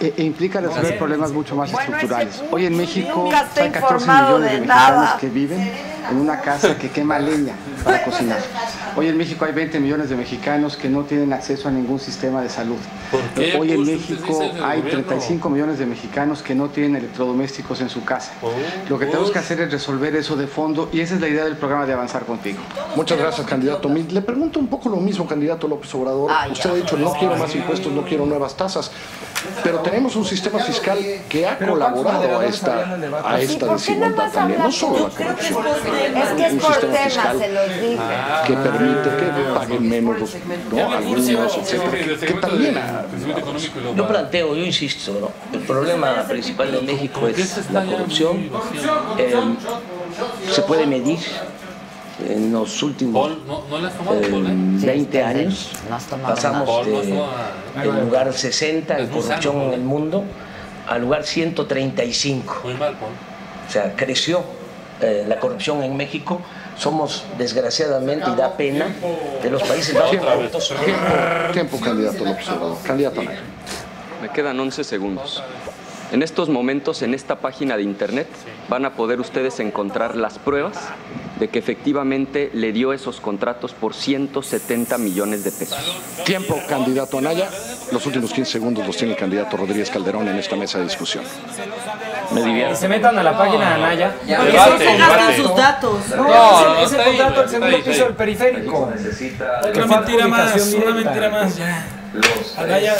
e, 0.00 0.14
e 0.16 0.22
implica 0.24 0.60
resolver 0.60 0.96
problemas 0.96 1.30
mucho 1.30 1.54
más 1.54 1.70
Bueno, 1.70 1.92
estructurales. 1.92 2.42
Hoy 2.50 2.64
en 2.64 2.76
México 2.76 3.24
hay 3.26 3.70
14 3.70 3.86
informado 3.86 4.38
millones 4.38 4.50
de, 4.50 4.54
de 4.54 4.60
mexicanos 4.66 5.04
nada. 5.04 5.16
que 5.20 5.28
viven 5.28 5.72
en 6.10 6.16
una 6.16 6.40
casa 6.40 6.78
que 6.78 6.88
quema 6.90 7.18
leña 7.18 7.52
para 7.84 8.02
cocinar. 8.04 8.38
Hoy 8.96 9.08
en 9.08 9.16
México 9.16 9.44
hay 9.44 9.52
20 9.52 9.80
millones 9.80 10.10
de 10.10 10.16
mexicanos 10.16 10.76
que 10.76 10.88
no 10.88 11.02
tienen 11.04 11.32
acceso 11.32 11.68
a 11.68 11.70
ningún 11.70 11.98
sistema 11.98 12.42
de 12.42 12.48
salud. 12.48 12.76
qué? 13.34 13.56
Hoy 13.58 13.70
en 13.72 13.76
Pues, 13.84 13.88
México 13.88 14.40
hay 14.62 14.80
gobierno. 14.80 15.04
35 15.04 15.50
millones 15.50 15.78
de 15.78 15.86
mexicanos 15.86 16.42
que 16.42 16.54
no 16.54 16.68
tienen 16.68 16.96
electrodomésticos 16.96 17.80
en 17.80 17.88
su 17.88 18.04
casa. 18.04 18.32
Lo 18.88 18.98
que 18.98 19.06
tenemos 19.06 19.30
que 19.30 19.38
hacer 19.38 19.60
es 19.60 19.70
resolver 19.70 20.14
eso 20.16 20.36
de 20.36 20.46
fondo 20.46 20.88
y 20.92 21.00
esa 21.00 21.14
es 21.14 21.20
la 21.20 21.28
idea 21.28 21.44
del 21.44 21.56
programa 21.56 21.86
de 21.86 21.92
Avanzar 21.92 22.24
Contigo. 22.24 22.58
Muchas 22.96 23.18
gracias, 23.18 23.46
candidato. 23.46 23.88
Le 23.88 24.20
pregunto 24.22 24.58
un 24.58 24.66
poco 24.68 24.88
lo 24.88 24.96
mismo, 24.96 25.26
candidato 25.26 25.68
López 25.68 25.94
Obrador. 25.94 26.30
Usted 26.50 26.70
ha 26.70 26.74
dicho, 26.74 26.96
no 26.96 27.12
quiero 27.14 27.36
más 27.36 27.54
impuestos, 27.54 27.92
no 27.92 28.02
quiero 28.04 28.26
nuevas 28.26 28.56
tasas. 28.56 28.90
Pero 29.64 29.78
tenemos 29.78 30.16
un 30.16 30.24
sistema 30.26 30.58
fiscal 30.58 30.98
que 31.28 31.46
ha 31.46 31.58
Pero 31.58 31.78
¿cuántos 31.78 32.02
colaborado 32.02 32.40
a 32.40 32.44
esta, 32.44 32.80
a 33.24 33.38
Sí, 33.38 33.44
esta 33.54 33.66
¿por 33.66 33.80
qué 33.82 33.96
nada 33.96 34.08
desigualdad 34.10 34.32
también, 34.32 34.58
no 34.62 34.70
solo 34.72 35.08
la 35.08 35.14
corrupción. 35.14 35.54
por 35.54 35.64
temas. 35.64 36.28
Es 36.28 36.34
que 36.34 36.46
es 36.46 36.52
un 36.52 36.58
por 36.58 36.72
sistema 36.74 36.98
fiscal. 36.98 37.38
Que 38.46 38.54
permite 38.54 39.08
que 39.16 39.54
paguen 39.54 39.88
menos 39.88 40.18
los, 40.20 40.34
¿no? 40.72 40.92
algunos, 40.92 41.28
etcétera, 41.58 42.18
que, 42.20 42.32
también 42.34 42.78
ha- 42.78 43.04
Yo 43.96 44.08
planteo, 44.08 44.54
yo 44.54 44.64
insisto, 44.64 45.12
¿no? 45.20 45.30
el 45.58 45.64
problema 45.64 46.22
principal 46.28 46.72
de 46.72 46.80
México 46.82 47.26
es 47.28 47.70
la 47.70 47.84
corrupción. 47.84 48.48
Eh, 49.18 49.34
se 50.50 50.62
puede 50.62 50.86
medir 50.86 51.18
en 52.28 52.52
los 52.52 52.82
últimos 52.82 53.30
¿No, 53.46 53.64
no 53.70 53.78
le 53.78 53.86
has 53.86 53.94
tomado 53.96 54.20
eh, 54.20 54.24
alcohol, 54.24 54.46
eh? 54.46 54.86
20 54.86 55.22
años. 55.22 55.70
Pasamos 56.22 56.86
nada. 56.86 57.52
de, 57.82 57.90
del 57.90 58.00
lugar 58.04 58.32
60 58.32 58.98
en 58.98 59.06
corrupción 59.08 59.56
en 59.62 59.72
el 59.72 59.80
mundo 59.80 60.24
al 60.86 61.00
lugar 61.02 61.24
135. 61.24 62.60
Muy 62.64 62.74
mal, 62.74 62.94
Paul. 62.94 63.12
O 63.66 63.72
sea, 63.72 63.94
creció 63.96 64.42
eh, 65.00 65.24
la 65.26 65.38
corrupción 65.38 65.82
en 65.82 65.96
México. 65.96 66.40
Somos, 66.80 67.24
desgraciadamente, 67.36 68.30
y 68.30 68.34
da 68.36 68.56
pena, 68.56 68.86
de 69.42 69.50
los 69.50 69.62
países 69.62 69.94
más 69.94 70.16
corruptos. 70.16 70.74
Tiempo, 70.82 71.52
tiempo, 71.52 71.78
candidato 71.78 72.24
López 72.24 72.48
Obrador. 72.48 72.78
Candidato 72.82 73.20
Anaya. 73.20 73.40
Me 74.22 74.30
quedan 74.30 74.58
11 74.58 74.84
segundos. 74.84 75.42
En 76.10 76.22
estos 76.22 76.48
momentos, 76.48 77.02
en 77.02 77.12
esta 77.12 77.36
página 77.36 77.76
de 77.76 77.82
internet, 77.82 78.28
van 78.70 78.86
a 78.86 78.94
poder 78.94 79.20
ustedes 79.20 79.60
encontrar 79.60 80.16
las 80.16 80.38
pruebas 80.38 80.78
de 81.38 81.48
que 81.48 81.58
efectivamente 81.58 82.50
le 82.54 82.72
dio 82.72 82.94
esos 82.94 83.20
contratos 83.20 83.74
por 83.74 83.92
170 83.92 84.96
millones 84.96 85.44
de 85.44 85.52
pesos. 85.52 86.00
Tiempo, 86.24 86.58
candidato 86.66 87.18
Anaya. 87.18 87.50
Los 87.92 88.06
últimos 88.06 88.32
15 88.32 88.50
segundos 88.50 88.86
los 88.86 88.96
tiene 88.96 89.12
el 89.12 89.18
candidato 89.18 89.58
Rodríguez 89.58 89.90
Calderón 89.90 90.28
en 90.28 90.36
esta 90.36 90.56
mesa 90.56 90.78
de 90.78 90.84
discusión. 90.84 91.24
Me 92.32 92.76
se 92.76 92.88
metan 92.88 93.18
a 93.18 93.22
la 93.22 93.36
página 93.36 93.68
de 93.70 93.74
Anaya. 93.74 94.12
Porque 94.18 94.52
no 94.52 94.78
se 94.78 94.96
gastan 94.96 95.36
sus 95.36 95.56
datos. 95.56 96.08
No, 96.10 96.16
No, 96.16 96.74
no, 96.74 96.80
ese, 96.80 96.96
contrato 96.96 97.34
del 97.34 97.44
está 97.44 97.48
segundo 97.48 97.84
piso 97.84 98.04
del 98.04 98.14
periférico. 98.14 98.92
Fue 99.74 99.86
mentira 99.86 100.28
más, 100.28 100.72
una 100.74 100.94
mentira 100.94 101.30
más, 101.30 101.56
ya. 101.56 101.84
Anaya, 102.56 102.96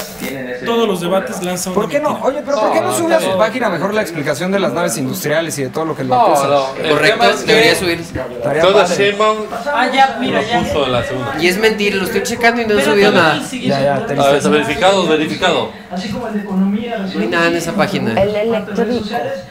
todos 0.64 0.86
los 0.86 1.00
debates 1.00 1.42
lanzan 1.42 1.72
¿Por 1.74 1.88
qué 1.88 1.98
no? 1.98 2.20
Oye, 2.22 2.42
pero 2.44 2.60
¿por 2.60 2.72
qué 2.72 2.80
no 2.80 2.88
No, 2.88 2.94
sube 2.96 3.14
a 3.14 3.20
su 3.20 3.36
página 3.36 3.68
mejor 3.68 3.92
la 3.92 4.02
explicación 4.02 4.52
de 4.52 4.60
las 4.60 4.72
naves 4.72 4.96
industriales 4.98 5.58
y 5.58 5.64
de 5.64 5.68
todo 5.70 5.84
lo 5.84 5.96
que 5.96 6.04
le 6.04 6.10
No, 6.10 6.20
acusa? 6.20 6.46
no. 6.46 6.66
El 6.82 6.90
Correcto, 6.92 7.18
tema 7.20 7.32
es 7.34 7.40
que 7.42 7.52
debería 7.52 7.74
subir. 7.74 8.04
Padre. 8.42 8.62
Sheinbaum 8.96 9.38
Ah, 9.74 9.88
ya, 9.92 10.16
mira, 10.20 10.40
ya. 10.42 10.60
puso 10.60 10.86
en 10.86 10.92
la 10.92 11.02
segunda. 11.04 11.34
Y 11.40 11.48
es 11.48 11.58
mentira, 11.58 11.96
lo 11.96 12.04
estoy 12.04 12.22
checando 12.22 12.62
y 12.62 12.66
no 12.66 12.78
he 12.78 12.84
subido 12.84 13.10
nada. 13.12 13.40
Ya, 13.50 13.80
ya, 13.80 13.94
A 13.96 14.30
ver, 14.30 14.42
verificado, 14.48 15.06
verificado. 15.06 15.70
así 15.90 16.08
como 16.10 16.28
el 16.28 16.34
de 16.34 16.40
economía, 16.40 16.98
No 17.12 17.20
hay 17.20 17.26
nada 17.28 17.46
en 17.48 17.56
esa 17.56 17.72
página. 17.72 18.12
El 18.22 18.34
eléctrico, 18.34 18.82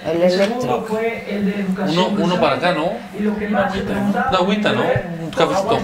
el 0.05 0.21
eléctrico. 0.21 0.85
fue 0.87 1.25
el 1.29 1.45
de 1.45 1.59
educación. 1.61 1.97
Uno, 2.13 2.23
uno 2.23 2.39
para 2.39 2.55
acá, 2.55 2.71
¿no? 2.73 2.91
Una 3.19 4.37
agüita, 4.37 4.71
¿no? 4.71 4.81
Un 5.21 5.31
cafecito. 5.31 5.79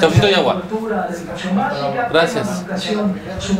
Cafecito 0.00 0.28
y 0.28 0.34
agua. 0.34 0.62
Gracias. 2.10 2.64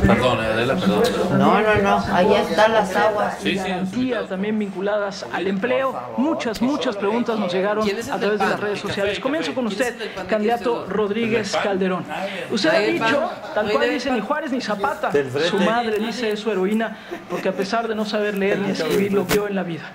Perdón, 0.06 0.40
Adela, 0.40 0.76
perdón. 0.76 1.02
No, 1.38 1.60
no, 1.60 1.74
no, 1.82 2.04
ahí 2.12 2.34
están 2.34 2.72
las 2.72 2.94
aguas. 2.96 3.38
Sí, 3.40 3.52
sí. 3.52 3.58
garantías 3.58 4.28
también 4.28 4.58
vinculadas 4.58 5.26
al 5.32 5.46
empleo. 5.46 5.94
Muchas, 6.16 6.60
muchas 6.62 6.96
preguntas 6.96 7.38
nos 7.38 7.52
llegaron 7.52 7.84
¿Quién 7.84 7.98
es 7.98 8.08
el 8.08 8.14
a 8.14 8.18
través 8.18 8.38
de 8.38 8.46
las 8.46 8.60
redes 8.60 8.80
sociales. 8.80 9.20
Comienzo 9.20 9.54
con 9.54 9.66
usted, 9.66 9.94
candidato 10.28 10.72
¿Quién 10.72 10.84
es 10.84 10.88
Rodríguez 10.96 11.56
Calderón. 11.62 12.04
Usted 12.50 12.70
ha 12.70 12.72
¿Nadie 12.72 12.86
del 12.86 12.94
dicho, 12.94 13.30
tal 13.54 13.64
¿No 13.64 13.70
hay 13.70 13.76
cual 13.76 13.90
dice, 13.90 14.10
ni? 14.10 14.20
Juárez 14.20 14.52
ni 14.52 14.60
Zapata. 14.60 15.10
Su 15.48 15.58
madre 15.58 15.98
dice 15.98 16.30
es 16.30 16.40
su 16.40 16.50
heroína, 16.50 16.96
porque 17.28 17.48
a 17.48 17.52
pesar 17.52 17.88
de 17.88 17.94
no 17.94 18.04
saber 18.04 18.36
leer 18.36 18.58
ni 18.58 18.70
escribir, 18.70 19.12
lo 19.12 19.24
vio 19.24 19.48
en 19.48 19.54
la 19.54 19.62
vida. 19.62 19.90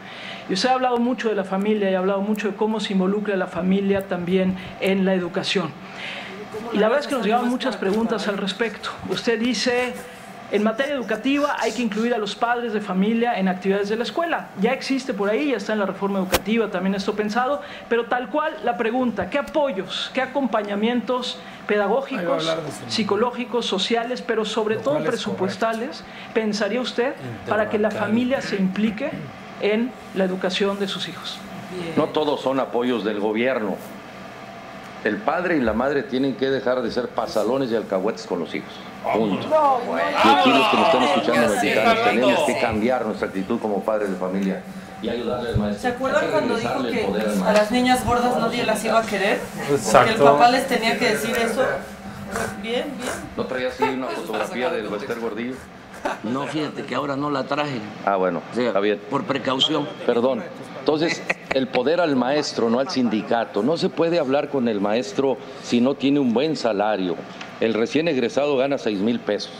Y 0.49 0.53
usted 0.53 0.69
ha 0.69 0.73
hablado 0.73 0.97
mucho 0.97 1.27
de 1.29 1.35
la 1.35 1.43
familia 1.43 1.91
y 1.91 1.95
ha 1.95 1.99
hablado 1.99 2.21
mucho 2.21 2.47
de 2.47 2.55
cómo 2.55 2.79
se 2.79 2.93
involucra 2.93 3.35
la 3.35 3.47
familia 3.47 4.07
también 4.07 4.55
en 4.79 5.03
la 5.03 5.13
educación. 5.13 5.71
Y 6.73 6.77
la 6.77 6.87
verdad 6.87 7.03
es 7.03 7.07
que 7.07 7.15
nos 7.15 7.25
llegaban 7.25 7.49
muchas 7.49 7.77
preguntas 7.77 8.27
al 8.27 8.37
respecto. 8.37 8.89
Usted 9.09 9.39
dice, 9.39 9.93
en 10.49 10.63
materia 10.63 10.95
educativa 10.95 11.57
hay 11.59 11.73
que 11.73 11.81
incluir 11.81 12.13
a 12.13 12.17
los 12.17 12.35
padres 12.35 12.71
de 12.71 12.79
familia 12.79 13.37
en 13.37 13.49
actividades 13.49 13.89
de 13.89 13.97
la 13.97 14.03
escuela. 14.03 14.49
Ya 14.61 14.71
existe 14.71 15.13
por 15.13 15.29
ahí, 15.29 15.51
ya 15.51 15.57
está 15.57 15.73
en 15.73 15.79
la 15.79 15.85
reforma 15.85 16.19
educativa 16.19 16.69
también 16.69 16.95
esto 16.95 17.15
pensado, 17.15 17.61
pero 17.89 18.05
tal 18.05 18.29
cual 18.29 18.55
la 18.63 18.77
pregunta, 18.77 19.29
¿qué 19.29 19.39
apoyos, 19.39 20.09
qué 20.13 20.21
acompañamientos 20.21 21.39
pedagógicos, 21.67 22.49
psicológicos, 22.87 23.65
sociales, 23.65 24.21
pero 24.21 24.45
sobre 24.45 24.77
todo 24.77 25.03
presupuestales, 25.03 26.05
pensaría 26.33 26.79
usted 26.79 27.13
para 27.47 27.69
que 27.69 27.77
la 27.77 27.91
familia 27.91 28.41
se 28.41 28.55
implique 28.55 29.11
en 29.59 29.91
la 30.15 30.23
educación 30.23 30.79
de 30.79 30.87
sus 30.87 31.09
hijos? 31.09 31.39
No 31.97 32.05
todos 32.05 32.39
son 32.39 32.61
apoyos 32.61 33.03
del 33.03 33.19
gobierno. 33.19 33.75
El 35.03 35.17
padre 35.17 35.57
y 35.57 35.61
la 35.61 35.73
madre 35.73 36.03
tienen 36.03 36.35
que 36.35 36.49
dejar 36.49 36.81
de 36.81 36.91
ser 36.91 37.09
pasalones 37.09 37.71
y 37.71 37.75
alcahuetes 37.75 38.25
con 38.25 38.39
los 38.39 38.53
hijos. 38.53 38.71
Punto. 39.13 39.47
Y 39.47 40.27
aquí 40.27 40.49
los 40.49 40.67
que 40.69 40.77
nos 40.77 40.87
están 40.87 41.03
escuchando 41.03 41.55
mexicanos 41.55 42.03
tenemos 42.03 42.39
que 42.41 42.59
cambiar 42.59 43.05
nuestra 43.05 43.27
actitud 43.27 43.59
como 43.59 43.81
padres 43.83 44.09
de 44.09 44.15
familia 44.15 44.63
y 45.01 45.09
ayudarles 45.09 45.57
maestro. 45.57 45.81
¿Se 45.81 45.95
acuerdan 45.95 46.31
cuando 46.31 46.55
dijo 46.57 46.83
que 46.83 47.05
al 47.05 47.47
a 47.47 47.53
las 47.53 47.71
niñas 47.71 48.05
gordas 48.05 48.35
nadie 48.37 48.65
las 48.65 48.83
iba 48.83 48.99
a 48.99 49.03
querer? 49.03 49.39
Porque 49.55 49.69
el 49.73 49.75
Exacto. 49.79 50.23
papá 50.23 50.49
les 50.49 50.67
tenía 50.67 50.97
que 50.97 51.09
decir 51.09 51.35
eso. 51.37 51.63
Bien, 52.61 52.85
bien. 52.97 53.09
¿No 53.37 53.45
traía 53.45 53.69
así 53.69 53.83
una 53.83 54.07
fotografía 54.07 54.69
del 54.69 54.87
Bester 54.87 55.19
Gordillo? 55.19 55.55
No, 56.23 56.45
fíjate 56.47 56.83
que 56.83 56.95
ahora 56.95 57.15
no 57.15 57.29
la 57.29 57.43
traje. 57.43 57.79
Ah, 58.05 58.15
bueno, 58.15 58.41
está 58.55 58.79
bien. 58.79 58.99
Por 59.09 59.23
precaución. 59.23 59.87
Perdón. 60.05 60.43
Entonces, 60.87 61.21
el 61.53 61.67
poder 61.67 61.99
al 61.99 62.15
maestro, 62.15 62.69
no 62.69 62.79
al 62.79 62.89
sindicato. 62.89 63.61
No 63.61 63.75
se 63.75 63.89
puede 63.89 64.19
hablar 64.19 64.47
con 64.47 64.69
el 64.69 64.79
maestro 64.79 65.35
si 65.61 65.81
no 65.81 65.95
tiene 65.95 66.21
un 66.21 66.33
buen 66.33 66.55
salario. 66.55 67.17
El 67.59 67.73
recién 67.73 68.07
egresado 68.07 68.55
gana 68.55 68.77
6 68.77 68.99
mil 68.99 69.19
pesos. 69.19 69.51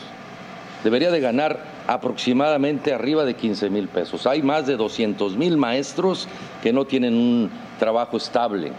Debería 0.86 1.12
de 1.12 1.20
ganar 1.20 1.60
aproximadamente 1.86 2.94
arriba 2.94 3.26
de 3.26 3.34
15 3.34 3.70
mil 3.70 3.90
pesos. 3.90 4.26
Hay 4.26 4.42
más 4.42 4.68
de 4.68 4.78
200 4.78 5.36
mil 5.36 5.58
maestros 5.58 6.30
que 6.64 6.72
no 6.72 6.86
tienen 6.86 7.14
un 7.14 7.52
trabajo 7.78 8.16
estable. 8.16 8.72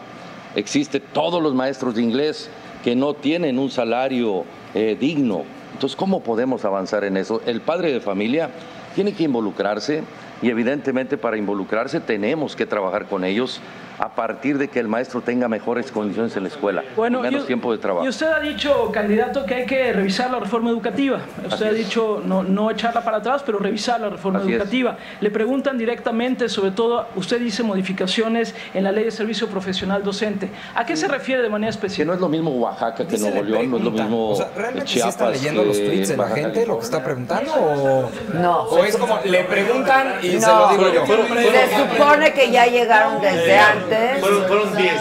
Existe 0.56 1.00
todos 1.00 1.42
los 1.42 1.54
maestros 1.54 1.96
de 1.96 2.02
inglés 2.02 2.48
que 2.82 2.96
no 2.96 3.12
tienen 3.12 3.58
un 3.58 3.70
salario 3.70 4.46
eh, 4.72 4.96
digno. 4.98 5.42
Entonces, 5.74 5.96
¿cómo 5.96 6.22
podemos 6.22 6.64
avanzar 6.64 7.04
en 7.04 7.18
eso? 7.18 7.42
El 7.44 7.60
padre 7.60 7.92
de 7.92 8.00
familia 8.00 8.48
tiene 8.94 9.12
que 9.12 9.24
involucrarse 9.24 10.02
y 10.43 10.51
evidentemente 10.51 11.19
para 11.19 11.36
involucrarse 11.36 12.01
tenemos 12.01 12.56
que 12.56 12.66
trabajar 12.66 13.06
con 13.06 13.24
ellos 13.24 13.60
a 13.98 14.08
partir 14.14 14.58
de 14.58 14.68
que 14.68 14.78
el 14.80 14.88
maestro 14.88 15.20
tenga 15.20 15.48
mejores 15.48 15.90
condiciones 15.90 16.36
en 16.36 16.44
la 16.44 16.48
escuela, 16.48 16.84
Bueno, 16.96 17.20
menos 17.20 17.44
y- 17.44 17.46
tiempo 17.46 17.72
de 17.72 17.78
trabajo. 17.78 18.04
Y 18.06 18.08
usted 18.08 18.26
ha 18.26 18.40
dicho, 18.40 18.90
candidato, 18.92 19.44
que 19.44 19.54
hay 19.54 19.66
que 19.66 19.92
revisar 19.92 20.30
la 20.30 20.38
reforma 20.40 20.70
educativa. 20.70 21.20
Usted 21.44 21.52
Así 21.52 21.64
ha 21.64 21.72
dicho 21.72 22.22
no, 22.24 22.42
no 22.42 22.70
echarla 22.70 23.02
para 23.02 23.18
atrás, 23.18 23.42
pero 23.44 23.58
revisar 23.58 24.00
la 24.00 24.10
reforma 24.10 24.38
Así 24.38 24.48
es. 24.52 24.54
educativa. 24.56 24.96
Le 25.20 25.30
preguntan 25.30 25.76
directamente, 25.78 26.48
sobre 26.48 26.70
todo, 26.70 27.06
usted 27.16 27.40
dice 27.40 27.62
modificaciones 27.62 28.54
en 28.74 28.84
la 28.84 28.92
ley 28.92 29.04
de 29.04 29.10
servicio 29.10 29.48
profesional 29.48 30.02
docente. 30.04 30.50
¿A 30.74 30.84
qué 30.86 30.96
se 30.96 31.08
refiere 31.08 31.42
de 31.42 31.48
manera 31.48 31.68
Que 31.70 31.76
específica? 31.76 32.06
no 32.06 32.14
es 32.14 32.20
lo 32.20 32.28
mismo 32.28 32.50
Oaxaca 32.52 33.06
que 33.06 33.18
Nuevo 33.18 33.42
le 33.42 33.50
León, 33.50 33.70
no 33.70 33.76
es 33.78 33.82
lo 33.84 33.90
mismo 33.90 34.30
O 34.30 34.36
sea, 34.36 34.48
¿realmente 34.56 34.86
sí 34.88 34.94
Chiapas 34.94 35.14
están 35.14 35.32
leyendo 35.32 35.64
los 35.64 35.76
que 35.76 35.86
tweets 35.86 36.08
de 36.08 36.16
la 36.16 36.28
gente, 36.28 36.66
lo 36.66 36.78
que 36.78 36.84
está 36.84 37.02
preguntando? 37.02 37.52
O, 37.54 38.10
No. 38.34 38.62
o 38.62 38.84
es 38.84 38.96
como, 38.96 39.18
le 39.24 39.44
preguntan 39.44 40.14
y 40.22 40.38
se 40.40 40.46
lo 40.46 40.68
digo 40.68 40.92
yo. 40.92 41.04
Se 41.06 41.76
supone 41.96 42.32
que 42.32 42.50
ya 42.50 42.66
llegaron 42.66 43.20
desde 43.20 43.58
antes. 43.58 43.88
Fueron, 44.20 44.44
fueron 44.47 44.77
10 44.77 44.93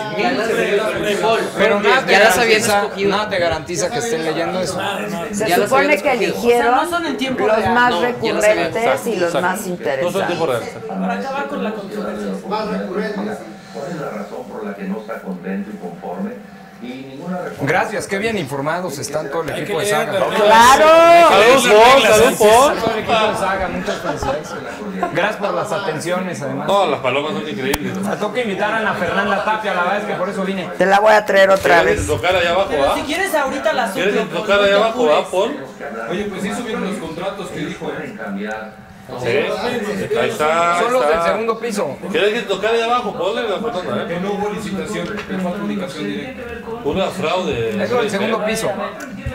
Pero 1.58 1.80
nada 1.82 2.06
te, 2.06 2.12
Ya 2.12 2.20
las 2.20 2.38
escogido. 2.84 3.10
nada 3.10 3.30
te 3.30 3.40
garantiza 3.40 3.90
que 3.90 3.98
estén 4.00 4.24
leyendo 4.24 4.60
eso. 4.62 4.80
Se 5.32 5.48
Ya 5.48 5.58
las 5.58 5.70
supone 5.70 5.86
habían 5.86 6.02
que 6.02 6.08
escogido. 6.10 6.34
eligieron 6.34 6.68
O 6.68 6.72
sea, 6.72 6.82
no 6.86 6.90
los 7.48 7.58
real. 7.58 7.74
más 7.74 7.92
No, 7.92 8.02
recurrentes 8.02 8.76
Exacto, 8.84 9.10
y 9.10 9.16
los 9.16 9.36
exacto. 9.36 9.42
más 9.48 9.58
No 9.58 9.64
son 9.64 9.78
tiempo 9.78 10.46
interesantes. 10.46 10.74
real. 10.74 11.00
Para 11.00 11.14
acabar 11.14 11.48
con 11.48 11.64
la 11.64 11.72
controversia. 11.74 12.28
¿Cuál 13.74 13.92
es 13.92 13.96
la 14.02 14.10
razón 14.10 14.44
por 14.52 14.64
la 14.66 14.76
que 14.76 14.84
no 14.84 14.98
está 15.02 15.22
contento 15.22 15.70
y 15.74 15.78
conforme 15.78 16.32
Gracias, 17.62 18.08
qué 18.08 18.18
bien 18.18 18.38
informados 18.38 18.98
están 19.00 19.30
todo 19.30 19.44
el 19.44 19.50
equipo 19.50 19.80
de 19.80 19.86
Saga. 19.88 20.12
¡Claro! 20.12 20.88
Salud, 21.62 22.38
Paul. 22.38 22.76
Gracias 25.14 25.36
por 25.38 25.54
las 25.54 25.72
atenciones, 25.72 26.42
además. 26.42 26.68
No, 26.68 26.86
las 26.86 27.00
palomas 27.00 27.34
son 27.34 27.50
increíbles. 27.50 27.98
Me 27.98 28.16
toca 28.16 28.42
invitar 28.42 28.72
a 28.74 28.78
Ana 28.78 28.94
Fernanda 28.94 29.44
Tapia, 29.44 29.74
la 29.74 29.82
verdad 29.84 29.98
es 30.00 30.06
que 30.06 30.14
por 30.14 30.30
eso 30.30 30.44
vine. 30.44 30.70
Te 30.78 30.86
la 30.86 31.00
voy 31.00 31.14
a 31.14 31.26
traer 31.26 31.50
otra 31.50 31.82
¿Quieres 31.82 31.98
vez. 32.00 32.08
tocar 32.08 32.36
allá 32.36 32.52
abajo, 32.52 32.68
Pero 32.70 32.86
va? 32.86 32.96
si 32.96 33.02
quieres 33.02 33.34
ahorita 33.36 33.74
la 33.74 33.92
¿Quieres 33.92 34.14
suplo, 34.16 34.30
Paul, 34.30 34.42
tocar 34.42 34.60
allá 34.62 34.76
abajo, 34.76 35.12
apures. 35.14 35.28
Paul? 35.28 35.58
Oye, 36.12 36.24
pues 36.26 36.42
sí 36.44 36.54
subieron 36.54 36.84
los 36.86 36.98
contratos 36.98 37.48
que 37.50 37.60
dijo. 37.60 37.92
Sí, 39.08 39.28
ahí 40.18 40.30
está. 40.30 40.80
Son 40.82 40.94
los 40.94 41.06
ahí 41.06 41.14
del 41.14 41.24
segundo 41.24 41.60
piso. 41.60 41.98
¿Quieres 42.12 42.34
que 42.34 42.42
tocar 42.42 42.74
allá 42.74 42.86
abajo? 42.86 43.14
Ponle 43.18 43.44
la 43.44 43.58
Fernanda, 43.60 44.08
Que 44.08 44.16
¿eh? 44.16 44.20
no 44.22 44.34
hubo 44.34 44.50
licitación, 44.54 45.08
que 45.08 45.38
fue 45.38 45.52
adjudicación 45.52 46.04
directa. 46.06 46.44
Una 46.84 47.08
fraude. 47.08 47.84
Eso 47.84 48.02
del 48.02 48.10
segundo 48.10 48.46
piso. 48.46 48.70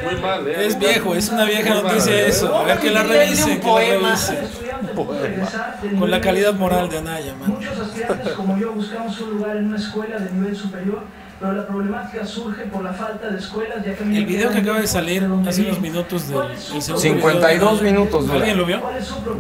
Muy 0.04 0.20
mal, 0.20 0.46
¿eh? 0.48 0.66
Es 0.66 0.78
viejo, 0.78 1.14
es 1.14 1.28
una 1.30 1.44
vieja 1.44 1.74
noticia 1.74 2.12
¿eh? 2.14 2.28
eso. 2.28 2.54
A 2.54 2.64
ver 2.64 2.78
que 2.78 2.90
la 2.90 3.02
revisen, 3.02 3.60
que 3.60 3.66
la 3.66 3.72
poema. 3.72 4.08
revisen. 4.08 5.98
Con 5.98 6.10
la 6.10 6.20
calidad 6.20 6.54
moral 6.54 6.88
de 6.90 6.98
Anaya, 6.98 7.34
man. 7.34 7.50
Muchos 7.50 7.78
aspirantes 7.78 8.32
como 8.34 8.58
yo 8.58 8.72
buscamos 8.72 9.18
un 9.20 9.30
lugar 9.38 9.56
en 9.56 9.68
una 9.68 9.76
escuela 9.78 10.18
de 10.18 10.30
nivel 10.32 10.56
superior, 10.56 11.02
pero 11.42 11.54
la 11.54 11.66
problemática 11.66 12.24
surge 12.24 12.62
por 12.66 12.84
la 12.84 12.92
falta 12.92 13.28
de 13.28 13.38
escuelas, 13.38 13.84
ya 13.84 13.94
que 13.94 14.04
El 14.04 14.26
video 14.26 14.50
que 14.52 14.58
acaba 14.58 14.78
de 14.78 14.86
salir 14.86 15.28
hace 15.48 15.62
unos 15.62 15.80
minutos 15.80 16.28
del 16.28 16.52
el 16.52 16.56
segundo 16.56 16.98
52 16.98 17.80
video. 17.80 17.92
minutos 17.92 18.26
dura. 18.26 18.38
¿Alguien 18.38 18.58
lo 18.58 18.64
vio? 18.64 18.80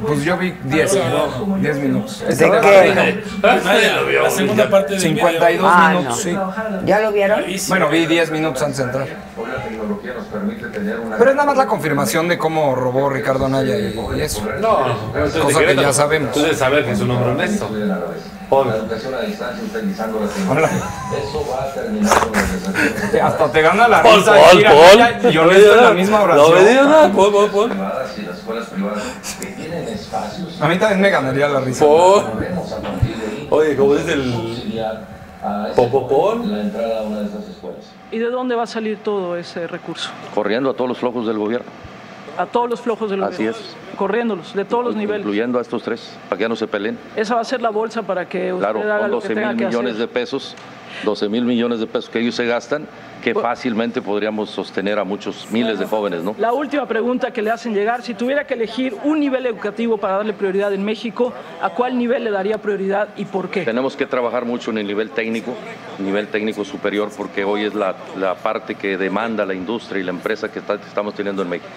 Pues 0.04 0.24
yo 0.24 0.36
vi 0.36 0.52
10, 0.64 0.98
10 1.60 1.78
minutos. 1.78 2.24
¿De 2.26 2.32
Está 2.32 2.60
qué? 2.60 3.22
Anaya, 3.44 4.02
la 4.20 4.30
segunda 4.30 4.68
parte 4.68 4.94
del 4.94 5.00
52 5.00 5.52
video. 5.52 5.62
Ah, 5.64 5.90
minutos, 5.90 6.26
no. 6.26 6.80
sí. 6.80 6.86
¿Ya 6.86 6.98
lo 6.98 7.12
vieron? 7.12 7.44
Bueno, 7.68 7.88
vi 7.88 8.06
10 8.06 8.30
minutos 8.32 8.62
antes 8.62 8.78
de 8.78 8.84
entrar. 8.84 9.06
Pero 11.18 11.30
es 11.30 11.36
nada 11.36 11.46
más 11.46 11.56
la 11.56 11.66
confirmación 11.68 12.26
de 12.26 12.36
cómo 12.36 12.74
robó 12.74 13.10
Ricardo 13.10 13.46
Anaya 13.46 13.78
y, 13.78 14.20
eso. 14.20 14.44
No, 14.60 15.12
Cosa 15.40 15.60
de 15.60 15.66
que 15.66 15.76
ya 15.76 15.92
sabemos. 15.92 16.32
Tú 16.32 16.40
debes 16.40 16.58
saber 16.58 16.84
que 16.84 16.90
es 16.90 17.00
un 17.00 17.12
hombre 17.12 17.30
honesto. 17.30 17.70
Paul. 18.52 18.68
Hola. 20.50 20.70
Hasta 23.22 23.50
te 23.50 23.62
gana 23.62 23.88
la 23.88 24.02
Paul, 24.02 24.16
risa 24.16 24.32
Paul, 24.32 24.56
decir 24.56 24.66
Paul. 24.66 25.00
Anaya 25.00 25.30
y 25.30 25.34
No 25.34 25.42
honesto 25.42 25.46
me 25.46 25.54
en 25.54 25.76
la 25.76 25.90
digas 25.90 25.94
misma 25.94 26.20
nada. 26.20 26.36
No 26.36 26.48
me 26.50 26.60
digas 26.60 26.86
oración. 26.86 26.90
nada, 26.90 27.12
Paul, 27.12 27.32
Paul, 27.32 27.50
Paul. 27.50 27.72
A 30.60 30.68
mí 30.68 30.78
también 30.78 31.00
me 31.00 31.08
ganaría 31.10 31.48
la 31.48 31.60
risa. 31.60 31.86
Paul. 31.86 32.24
Oye, 33.48 33.74
como 33.74 33.94
dice 33.94 34.12
el 34.12 34.34
Popo 35.74 36.06
Paul. 36.06 36.44
¿Y 38.10 38.18
de 38.18 38.30
dónde 38.30 38.54
va 38.54 38.64
a 38.64 38.66
salir 38.66 38.98
todo 39.02 39.34
ese 39.38 39.66
recurso? 39.66 40.10
Corriendo 40.34 40.68
a 40.68 40.74
todos 40.74 40.88
los 40.90 40.98
flojos 40.98 41.26
del 41.26 41.38
gobierno. 41.38 41.70
A 42.38 42.46
todos 42.46 42.68
los 42.70 42.80
flojos 42.80 43.10
del 43.10 43.22
Así 43.22 43.36
gobierno. 43.44 43.60
Corriéndolos, 43.96 44.54
de 44.54 44.64
todos 44.64 44.84
los 44.84 44.96
niveles. 44.96 45.20
Incluyendo 45.20 45.58
a 45.58 45.62
estos 45.62 45.82
tres, 45.82 46.16
para 46.28 46.38
que 46.38 46.42
ya 46.44 46.48
no 46.48 46.56
se 46.56 46.66
peleen. 46.66 46.98
Esa 47.14 47.34
va 47.34 47.42
a 47.42 47.44
ser 47.44 47.60
la 47.60 47.70
bolsa 47.70 48.02
para 48.02 48.26
que 48.28 48.52
usted 48.52 48.64
Claro, 48.64 48.80
haga 48.80 49.00
son 49.00 49.10
lo 49.10 49.20
que 49.20 49.28
12 49.28 49.34
tenga 49.34 49.48
mil 49.48 49.56
que 49.58 49.66
millones 49.66 49.92
hacer. 49.92 50.08
de 50.08 50.12
pesos, 50.12 50.56
12 51.04 51.28
mil 51.28 51.44
millones 51.44 51.78
de 51.78 51.86
pesos 51.86 52.08
que 52.08 52.20
ellos 52.20 52.34
se 52.34 52.46
gastan, 52.46 52.86
que 53.22 53.34
fácilmente 53.34 54.00
podríamos 54.00 54.50
sostener 54.50 54.98
a 54.98 55.04
muchos 55.04 55.46
miles 55.50 55.78
de 55.78 55.84
jóvenes, 55.86 56.22
¿no? 56.24 56.34
La 56.38 56.52
última 56.54 56.86
pregunta 56.86 57.30
que 57.32 57.42
le 57.42 57.50
hacen 57.50 57.74
llegar, 57.74 58.02
si 58.02 58.14
tuviera 58.14 58.46
que 58.46 58.54
elegir 58.54 58.96
un 59.04 59.20
nivel 59.20 59.44
educativo 59.46 59.98
para 59.98 60.16
darle 60.16 60.32
prioridad 60.32 60.72
en 60.72 60.84
México, 60.84 61.32
¿a 61.60 61.68
cuál 61.70 61.98
nivel 61.98 62.24
le 62.24 62.30
daría 62.30 62.58
prioridad 62.58 63.08
y 63.16 63.26
por 63.26 63.50
qué? 63.50 63.62
Tenemos 63.64 63.94
que 63.94 64.06
trabajar 64.06 64.44
mucho 64.46 64.70
en 64.70 64.78
el 64.78 64.86
nivel 64.86 65.10
técnico, 65.10 65.52
nivel 65.98 66.28
técnico 66.28 66.64
superior, 66.64 67.10
porque 67.16 67.44
hoy 67.44 67.64
es 67.66 67.74
la, 67.74 67.94
la 68.18 68.34
parte 68.36 68.74
que 68.74 68.96
demanda 68.96 69.44
la 69.44 69.54
industria 69.54 70.00
y 70.00 70.04
la 70.04 70.10
empresa 70.12 70.50
que 70.50 70.58
está- 70.60 70.78
que 70.78 70.86
estamos 70.88 71.14
teniendo 71.14 71.42
en 71.42 71.50
México. 71.50 71.68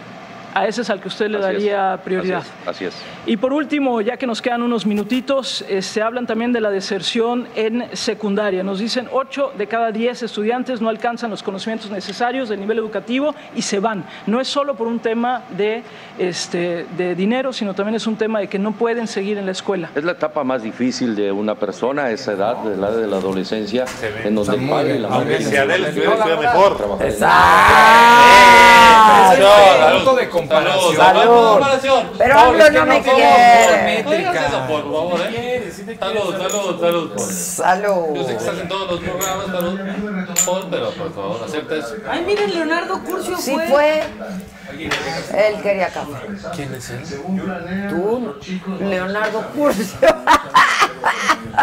A 0.58 0.66
ese 0.66 0.84
es 0.84 0.90
al 0.90 1.02
que 1.02 1.10
usted 1.10 1.28
le 1.28 1.38
Así 1.38 1.48
es, 1.48 1.54
daría 1.54 2.00
prioridad. 2.02 2.44
Así 2.66 2.86
es. 2.86 2.96
Y 3.26 3.36
por 3.36 3.52
último, 3.52 4.00
ya 4.00 4.16
que 4.16 4.26
nos 4.26 4.42
quedan 4.42 4.62
unos 4.62 4.86
minutitos, 4.86 5.66
eh, 5.68 5.82
se 5.82 6.02
hablan 6.02 6.26
también 6.26 6.54
de 6.54 6.62
la 6.62 6.70
deserción 6.70 7.50
en 7.56 7.90
secundaria. 7.92 8.64
Nos 8.64 8.80
dicen 8.80 9.10
8 9.12 9.52
de 9.58 9.68
cada 9.68 9.92
10 9.92 10.24
estudiantes 10.24 10.80
no 10.80 10.88
alcanzan 10.88 11.30
los 11.30 11.44
conocimientos 11.44 11.92
necesarios 11.92 12.48
del 12.48 12.62
nivel 12.62 12.80
educativo 12.80 13.36
y 13.54 13.64
se 13.64 13.80
van. 13.80 14.06
No 14.28 14.40
es 14.40 14.48
solo 14.48 14.76
por 14.76 14.88
un 14.88 15.00
tema 15.00 15.44
de, 15.58 15.84
este, 16.18 16.86
de 16.96 17.16
dinero, 17.16 17.52
sino 17.52 17.74
también 17.74 17.96
es 17.96 18.08
un 18.08 18.16
tema 18.16 18.40
de 18.40 18.48
que 18.48 18.58
no 18.58 18.72
pueden 18.72 19.08
seguir 19.08 19.38
en 19.38 19.46
la 19.46 19.52
escuela. 19.52 19.90
Es 19.94 20.06
la 20.06 20.14
etapa 20.14 20.46
más 20.46 20.64
difícil 20.64 21.18
de 21.18 21.34
una 21.34 21.56
persona 21.56 22.06
a 22.06 22.12
esa 22.12 22.32
edad, 22.32 22.64
de 22.64 22.78
la 22.78 22.92
de 22.92 23.08
la 23.08 23.18
adolescencia, 23.18 23.84
en 24.24 24.36
donde 24.36 24.56
el 24.56 24.70
padre 24.70 24.96
y 24.96 25.00
la 25.00 25.10
madre... 25.10 25.36
Aunque 25.36 25.36
estuviera 25.36 26.38
mejor. 26.38 26.78
Punto 29.98 30.16
de 30.16 30.30
comparación. 30.48 30.96
Salud. 30.96 31.50
comparación. 31.52 32.10
Pero 32.18 32.40
AMLO 32.40 32.70
no 32.72 32.86
me 32.86 33.02
quiere. 33.02 34.04
No 34.04 34.68
por 34.68 34.84
favor, 34.84 35.20
¿eh? 35.30 35.72
Salud, 36.00 36.36
salud, 36.38 36.80
salud. 36.82 37.12
Paul. 37.16 37.32
Salud. 37.32 38.16
Yo 38.16 38.24
sé 38.24 38.30
que 38.30 38.38
estás 38.38 38.60
en 38.60 38.68
todos 38.68 38.92
los 38.92 39.00
programas, 39.02 39.46
salud. 39.48 39.80
Paul, 40.46 40.68
pero 40.72 40.90
por 40.92 41.14
favor, 41.14 41.42
acepta 41.46 41.76
eso. 41.76 41.96
Ay, 42.10 42.24
miren, 42.26 42.54
Leonardo 42.54 43.02
Curcio 43.04 43.38
Sí 43.38 43.54
fue. 43.54 43.68
fue. 43.68 44.04
Él 44.78 45.62
quería 45.62 45.88
café. 45.90 46.12
¿Quién 46.56 46.74
es 46.74 46.90
él? 46.90 47.04
Tú, 47.90 48.36
Leonardo 48.80 49.42
Curcio. 49.56 49.98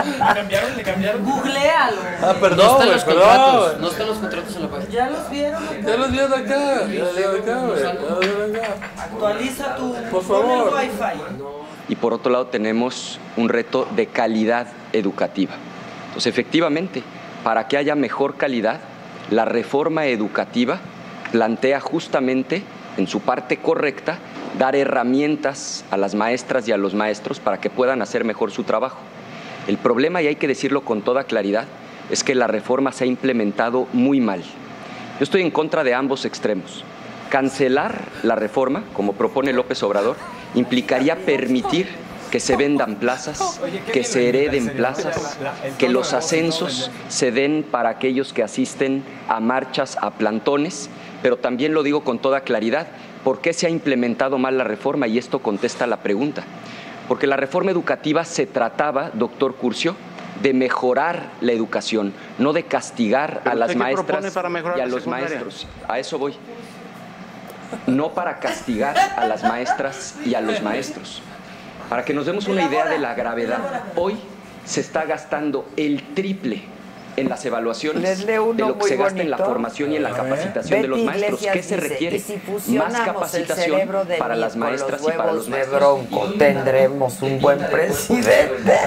¿Le 0.04 0.34
cambiaron? 0.34 0.76
¿Le 0.76 0.82
cambiaron? 0.82 1.24
Googlealo. 1.24 1.96
Ah, 2.22 2.32
No 2.34 2.40
perdón, 2.40 2.60
están 2.66 2.76
güey, 2.78 2.92
los 2.92 3.04
contratos, 3.04 3.78
no 3.80 3.88
están 3.88 4.06
los 4.06 4.18
contratos 4.18 4.56
en 4.56 4.62
la 4.62 4.68
página. 4.68 4.90
Ya 4.90 5.10
los 5.10 5.30
vieron. 5.30 5.62
Ya 5.84 5.96
los 5.96 6.10
vieron 6.12 6.32
acá, 6.32 6.86
ya 6.88 7.04
los 7.04 7.16
vieron 7.16 8.56
acá, 8.56 8.71
Actualiza 8.98 9.76
tu. 9.76 9.94
Por 10.10 10.22
favor. 10.22 10.72
Wi-Fi. 10.74 11.42
Y 11.88 11.96
por 11.96 12.14
otro 12.14 12.32
lado 12.32 12.46
tenemos 12.46 13.18
un 13.36 13.48
reto 13.48 13.86
de 13.96 14.06
calidad 14.06 14.68
educativa. 14.92 15.54
Entonces, 16.06 16.30
efectivamente, 16.30 17.02
para 17.42 17.68
que 17.68 17.76
haya 17.76 17.94
mejor 17.94 18.36
calidad, 18.36 18.80
la 19.30 19.44
reforma 19.44 20.06
educativa 20.06 20.78
plantea 21.32 21.80
justamente 21.80 22.62
en 22.96 23.06
su 23.06 23.20
parte 23.20 23.56
correcta 23.56 24.18
dar 24.58 24.76
herramientas 24.76 25.84
a 25.90 25.96
las 25.96 26.14
maestras 26.14 26.68
y 26.68 26.72
a 26.72 26.76
los 26.76 26.94
maestros 26.94 27.40
para 27.40 27.58
que 27.58 27.70
puedan 27.70 28.02
hacer 28.02 28.24
mejor 28.24 28.50
su 28.50 28.64
trabajo. 28.64 28.98
El 29.66 29.78
problema, 29.78 30.20
y 30.22 30.26
hay 30.26 30.36
que 30.36 30.48
decirlo 30.48 30.82
con 30.82 31.02
toda 31.02 31.24
claridad, 31.24 31.66
es 32.10 32.22
que 32.22 32.34
la 32.34 32.46
reforma 32.46 32.92
se 32.92 33.04
ha 33.04 33.06
implementado 33.06 33.86
muy 33.92 34.20
mal. 34.20 34.42
Yo 34.42 35.24
estoy 35.24 35.40
en 35.42 35.50
contra 35.50 35.84
de 35.84 35.94
ambos 35.94 36.24
extremos. 36.24 36.84
Cancelar 37.32 38.08
la 38.24 38.34
reforma, 38.34 38.84
como 38.92 39.14
propone 39.14 39.54
López 39.54 39.82
Obrador, 39.82 40.16
implicaría 40.54 41.16
permitir 41.16 41.88
que 42.30 42.40
se 42.40 42.56
vendan 42.56 42.96
plazas, 42.96 43.58
que 43.90 44.04
se 44.04 44.28
hereden 44.28 44.68
plazas, 44.68 45.38
que 45.78 45.88
los 45.88 46.12
ascensos 46.12 46.90
se 47.08 47.32
den 47.32 47.62
para 47.62 47.88
aquellos 47.88 48.34
que 48.34 48.42
asisten 48.42 49.02
a 49.30 49.40
marchas, 49.40 49.96
a 50.02 50.10
plantones, 50.10 50.90
pero 51.22 51.38
también 51.38 51.72
lo 51.72 51.82
digo 51.82 52.04
con 52.04 52.18
toda 52.18 52.42
claridad, 52.42 52.88
¿por 53.24 53.40
qué 53.40 53.54
se 53.54 53.66
ha 53.66 53.70
implementado 53.70 54.36
mal 54.36 54.58
la 54.58 54.64
reforma? 54.64 55.06
Y 55.06 55.16
esto 55.16 55.38
contesta 55.38 55.86
la 55.86 56.02
pregunta. 56.02 56.44
Porque 57.08 57.26
la 57.26 57.38
reforma 57.38 57.70
educativa 57.70 58.26
se 58.26 58.44
trataba, 58.44 59.08
doctor 59.14 59.54
Curcio, 59.54 59.96
de 60.42 60.52
mejorar 60.52 61.30
la 61.40 61.52
educación, 61.52 62.12
no 62.38 62.52
de 62.52 62.64
castigar 62.64 63.38
a 63.38 63.44
¿Pero 63.44 63.56
las 63.56 63.74
maestras 63.74 64.36
y 64.76 64.80
a 64.80 64.86
los 64.86 64.96
secundaria? 64.96 65.28
maestros. 65.28 65.66
A 65.88 65.98
eso 65.98 66.18
voy. 66.18 66.34
No 67.86 68.12
para 68.12 68.38
castigar 68.38 68.96
a 69.16 69.26
las 69.26 69.42
maestras 69.42 70.16
y 70.24 70.34
a 70.34 70.40
los 70.40 70.62
maestros. 70.62 71.22
Para 71.88 72.04
que 72.04 72.14
nos 72.14 72.26
demos 72.26 72.48
una 72.48 72.62
idea 72.62 72.86
de 72.86 72.98
la 72.98 73.14
gravedad. 73.14 73.58
Hoy 73.96 74.18
se 74.64 74.80
está 74.80 75.04
gastando 75.04 75.68
el 75.76 76.02
triple 76.14 76.62
en 77.16 77.28
las 77.28 77.44
evaluaciones 77.44 78.26
de 78.26 78.36
lo 78.36 78.78
que 78.78 78.88
se 78.88 78.96
gasta 78.96 79.20
en 79.22 79.30
la 79.30 79.38
formación 79.38 79.92
y 79.92 79.96
en 79.96 80.02
la 80.02 80.10
capacitación 80.10 80.82
de 80.82 80.88
los 80.88 80.98
maestros. 81.00 81.40
Iglesias 81.42 81.54
¿Qué 81.56 81.62
se 81.62 81.74
dice, 81.76 81.88
requiere? 81.88 82.16
"Y 82.16 82.20
si 82.20 82.40
Más 82.78 82.92
capacitación 82.94 83.80
para 84.18 84.36
las 84.36 84.56
maestras 84.56 85.00
y 85.02 85.12
para 85.16 85.32
los 85.32 85.48
maestros. 85.48 85.76
bronco, 85.78 86.26
tendremos 86.38 87.20
un 87.22 87.40
buen 87.40 87.58
presidente. 87.58 88.72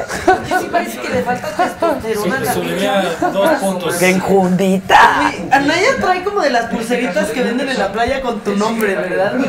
Sí, 0.59 0.67
parece 0.71 0.99
que 0.99 1.09
le 1.09 1.21
falta 1.23 1.47
testosterona. 1.55 3.57
puntos. 3.59 3.95
¡Qué 3.95 4.09
enjundita! 4.09 5.31
Anaya 5.51 5.89
trae 5.99 6.23
como 6.23 6.41
de 6.41 6.49
las 6.51 6.65
pulseritas 6.65 7.29
que 7.29 7.43
venden 7.43 7.69
en 7.69 7.77
la 7.79 7.91
playa 7.91 8.21
con 8.21 8.39
tu 8.41 8.55
nombre, 8.55 8.95
¿verdad? 8.95 9.33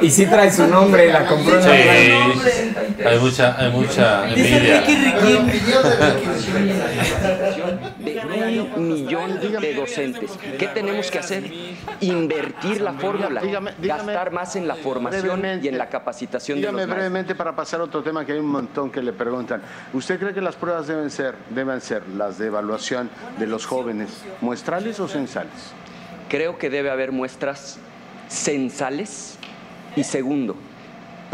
Y 0.00 0.10
sí 0.10 0.26
trae 0.26 0.50
su 0.52 0.66
nombre, 0.66 1.12
la 1.12 1.26
compró 1.26 1.54
en 1.58 1.60
la 1.60 1.66
playa. 1.66 2.16
Sí, 2.44 2.74
hay 3.06 3.18
mucha, 3.18 3.56
hay 3.58 3.70
mucha 3.70 4.22
Dice 4.24 4.56
envidia. 4.56 4.80
Ricky 4.80 4.96
De 7.98 8.70
un 8.76 8.88
millón 8.88 9.40
de 9.40 9.74
docentes. 9.74 10.30
¿Qué 10.58 10.68
tenemos 10.68 11.10
que 11.10 11.18
hacer? 11.18 11.50
Invertir 12.00 12.80
la 12.80 12.92
fórmula, 12.92 13.40
gastar 13.80 14.30
más 14.30 14.56
en 14.56 14.68
la 14.68 14.74
formación 14.74 15.42
y 15.62 15.68
en 15.68 15.78
la 15.78 15.88
capacitación 15.88 16.60
de 16.60 16.66
los 16.66 16.74
Dígame 16.74 16.92
brevemente 16.92 17.34
para 17.34 17.54
pasar 17.56 17.80
a 17.80 17.84
otro 17.84 18.02
tema 18.02 18.24
que 18.24 18.32
hay 18.32 18.38
un 18.38 18.46
montón 18.46 18.90
que 18.90 19.02
le 19.02 19.12
preguntan. 19.12 19.62
¿Usted 19.92 20.18
cree 20.18 20.34
que 20.34 20.40
las 20.40 20.56
pruebas 20.56 20.86
deben 20.86 21.10
ser, 21.10 21.34
deben 21.50 21.80
ser 21.80 22.06
las 22.08 22.38
de 22.38 22.46
evaluación 22.46 23.10
de 23.38 23.46
los 23.46 23.66
jóvenes, 23.66 24.22
muestrales 24.40 25.00
o 25.00 25.08
censales? 25.08 25.72
Creo 26.28 26.58
que 26.58 26.68
debe 26.70 26.90
haber 26.90 27.12
muestras 27.12 27.78
censales 28.28 29.38
y 29.96 30.04
segundo, 30.04 30.56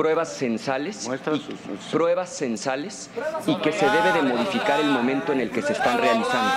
pruebas 0.01 0.33
censales, 0.35 1.07
y, 1.07 1.91
pruebas 1.93 2.31
censales 2.31 3.11
y 3.47 3.55
que 3.57 3.71
se 3.71 3.85
debe 3.85 4.13
de 4.15 4.23
modificar 4.23 4.81
el 4.81 4.91
momento 4.91 5.33
en 5.33 5.41
el 5.41 5.51
que 5.51 5.61
se 5.61 5.75
están 5.75 5.99
realizando. 5.99 6.55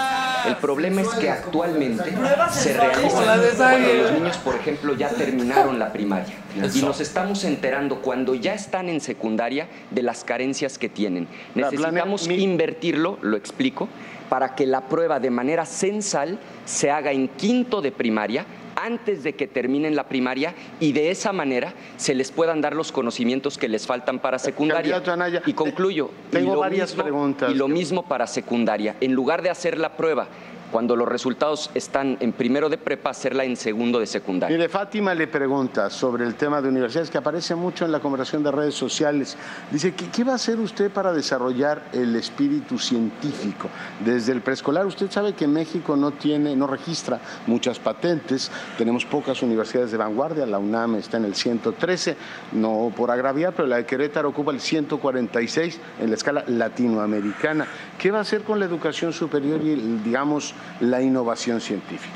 El 0.47 0.55
problema 0.55 1.01
es 1.01 1.09
que 1.09 1.29
actualmente 1.29 2.13
se 2.51 2.73
realizan 2.73 3.41
cuando 3.51 3.93
los 3.93 4.11
niños, 4.13 4.37
por 4.37 4.55
ejemplo, 4.55 4.95
ya 4.95 5.09
terminaron 5.09 5.77
la 5.77 5.91
primaria 5.91 6.33
y 6.73 6.81
nos 6.81 7.01
estamos 7.01 7.43
enterando 7.43 8.01
cuando 8.01 8.33
ya 8.33 8.53
están 8.53 8.87
en 8.87 9.01
secundaria 9.01 9.67
de 9.91 10.03
las 10.03 10.23
carencias 10.23 10.77
que 10.77 10.87
tienen. 10.87 11.27
Necesitamos 11.53 12.29
invertirlo, 12.29 13.17
lo 13.21 13.35
explico, 13.35 13.89
para 14.29 14.55
que 14.55 14.65
la 14.65 14.87
prueba 14.87 15.19
de 15.19 15.29
manera 15.29 15.65
censal 15.65 16.39
se 16.63 16.91
haga 16.91 17.11
en 17.11 17.27
quinto 17.27 17.81
de 17.81 17.91
primaria 17.91 18.45
antes 18.83 19.23
de 19.23 19.33
que 19.33 19.47
terminen 19.47 19.95
la 19.95 20.07
primaria 20.09 20.53
y 20.79 20.91
de 20.91 21.09
esa 21.09 21.31
manera 21.31 21.73
se 21.97 22.13
les 22.13 22.31
puedan 22.31 22.59
dar 22.59 22.75
los 22.75 22.91
conocimientos 22.91 23.57
que 23.57 23.69
les 23.69 23.87
faltan 23.87 24.19
para 24.19 24.37
secundaria. 24.39 25.01
y 25.45 25.53
concluyo. 25.53 26.09
tengo 26.31 26.53
y 26.55 26.57
varias 26.57 26.89
mismo- 26.91 27.03
preguntas. 27.03 27.51
Y 27.51 27.55
lo 27.55 27.67
mismo 27.69 28.03
para 28.03 28.27
secundaria. 28.27 28.95
En 28.99 29.13
lugar 29.13 29.41
de 29.41 29.49
hacer 29.49 29.77
la 29.77 29.95
prueba 29.95 30.27
cuando 30.73 30.95
los 30.95 31.07
resultados 31.07 31.69
están 31.75 32.17
en 32.19 32.33
primero 32.33 32.67
de 32.67 32.79
prepa, 32.79 33.11
hacerla 33.11 33.43
en 33.43 33.55
segundo 33.55 33.99
de 33.99 34.07
secundaria. 34.07 34.57
Mire, 34.57 34.69
Fátima 34.69 35.13
le 35.13 35.27
pregunta 35.27 35.91
sobre 35.91 36.25
el 36.25 36.33
tema 36.33 36.63
de 36.63 36.69
universidades, 36.69 37.11
que 37.11 37.19
aparece 37.19 37.53
mucho 37.53 37.85
en 37.85 37.91
la 37.91 37.99
conversación 37.99 38.41
de 38.41 38.51
redes 38.51 38.73
sociales. 38.73 39.37
Dice, 39.69 39.93
¿qué, 39.93 40.09
qué 40.09 40.23
va 40.23 40.31
a 40.31 40.35
hacer 40.35 40.59
usted 40.59 40.89
para 40.89 41.13
desarrollar 41.13 41.83
el 41.93 42.15
espíritu 42.15 42.79
científico? 42.79 43.69
Desde 44.03 44.31
el 44.31 44.41
preescolar, 44.41 44.87
usted 44.87 45.11
sabe 45.11 45.33
que 45.33 45.45
México 45.47 45.95
no 45.95 46.09
tiene, 46.09 46.55
no 46.55 46.65
registra 46.65 47.19
muchas 47.45 47.77
patentes, 47.77 48.49
tenemos 48.75 49.05
pocas 49.05 49.43
universidades 49.43 49.91
de 49.91 49.97
vanguardia, 49.97 50.47
la 50.47 50.57
UNAM 50.57 50.95
está 50.95 51.17
en 51.17 51.25
el 51.25 51.35
113, 51.35 52.17
no 52.53 52.91
por 52.97 53.11
agraviar, 53.11 53.53
pero 53.53 53.67
la 53.67 53.75
de 53.75 53.85
Querétaro 53.85 54.29
ocupa 54.29 54.51
el 54.51 54.59
146 54.59 55.79
en 56.01 56.09
la 56.09 56.15
escala 56.15 56.43
latinoamericana. 56.47 57.67
¿Qué 57.99 58.09
va 58.09 58.17
a 58.17 58.21
hacer 58.21 58.41
con 58.41 58.59
la 58.59 58.65
educación 58.65 59.13
superior 59.13 59.61
y, 59.61 59.75
digamos, 60.03 60.55
la 60.79 61.01
innovación 61.01 61.61
científica? 61.61 62.13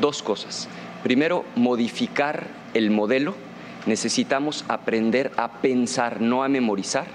Dos 0.00 0.22
cosas. 0.22 0.68
Primero, 1.02 1.44
modificar 1.56 2.48
el 2.74 2.90
modelo. 2.90 3.34
Necesitamos 3.86 4.64
aprender 4.68 5.32
a 5.36 5.60
pensar, 5.60 6.20
no 6.20 6.42
a 6.42 6.48
memorizar, 6.48 7.06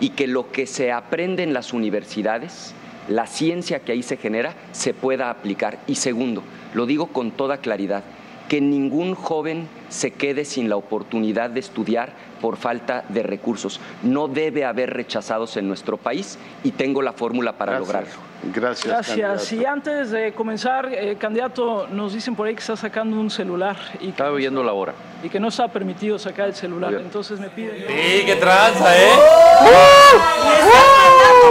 y 0.00 0.10
que 0.10 0.26
lo 0.26 0.52
que 0.52 0.66
se 0.66 0.92
aprende 0.92 1.42
en 1.42 1.52
las 1.52 1.72
universidades, 1.72 2.74
la 3.08 3.26
ciencia 3.26 3.80
que 3.80 3.92
ahí 3.92 4.02
se 4.02 4.16
genera, 4.16 4.54
se 4.72 4.94
pueda 4.94 5.30
aplicar. 5.30 5.78
Y 5.86 5.96
segundo, 5.96 6.42
lo 6.74 6.86
digo 6.86 7.08
con 7.08 7.30
toda 7.30 7.58
claridad, 7.58 8.04
que 8.48 8.60
ningún 8.60 9.14
joven 9.14 9.68
se 9.88 10.10
quede 10.10 10.44
sin 10.44 10.68
la 10.68 10.76
oportunidad 10.76 11.50
de 11.50 11.60
estudiar 11.60 12.12
por 12.40 12.56
falta 12.56 13.04
de 13.08 13.22
recursos. 13.22 13.80
No 14.02 14.28
debe 14.28 14.64
haber 14.64 14.92
rechazados 14.92 15.56
en 15.56 15.68
nuestro 15.68 15.96
país 15.96 16.38
y 16.62 16.72
tengo 16.72 17.02
la 17.02 17.12
fórmula 17.12 17.52
para 17.52 17.78
lograrlo. 17.78 18.26
Gracias. 18.54 18.86
Gracias. 18.86 19.52
Y 19.52 19.64
antes 19.64 20.10
de 20.10 20.32
comenzar, 20.32 20.86
eh, 20.92 21.16
candidato, 21.18 21.86
nos 21.88 22.12
dicen 22.12 22.36
por 22.36 22.46
ahí 22.46 22.54
que 22.54 22.60
está 22.60 22.76
sacando 22.76 23.18
un 23.18 23.30
celular 23.30 23.76
y 23.94 23.98
que, 23.98 24.08
Estaba 24.10 24.36
viendo 24.36 24.62
la 24.62 24.72
hora. 24.72 24.92
y 25.22 25.28
que 25.28 25.40
no 25.40 25.48
está 25.48 25.68
permitido 25.68 26.18
sacar 26.18 26.48
el 26.48 26.54
celular. 26.54 26.94
Entonces 26.94 27.40
me 27.40 27.48
piden. 27.48 27.76
Sí, 27.78 28.22
qué 28.26 28.36
tranza, 28.38 28.96
¿eh? 28.96 29.10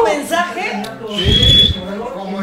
mensaje? 0.05 0.83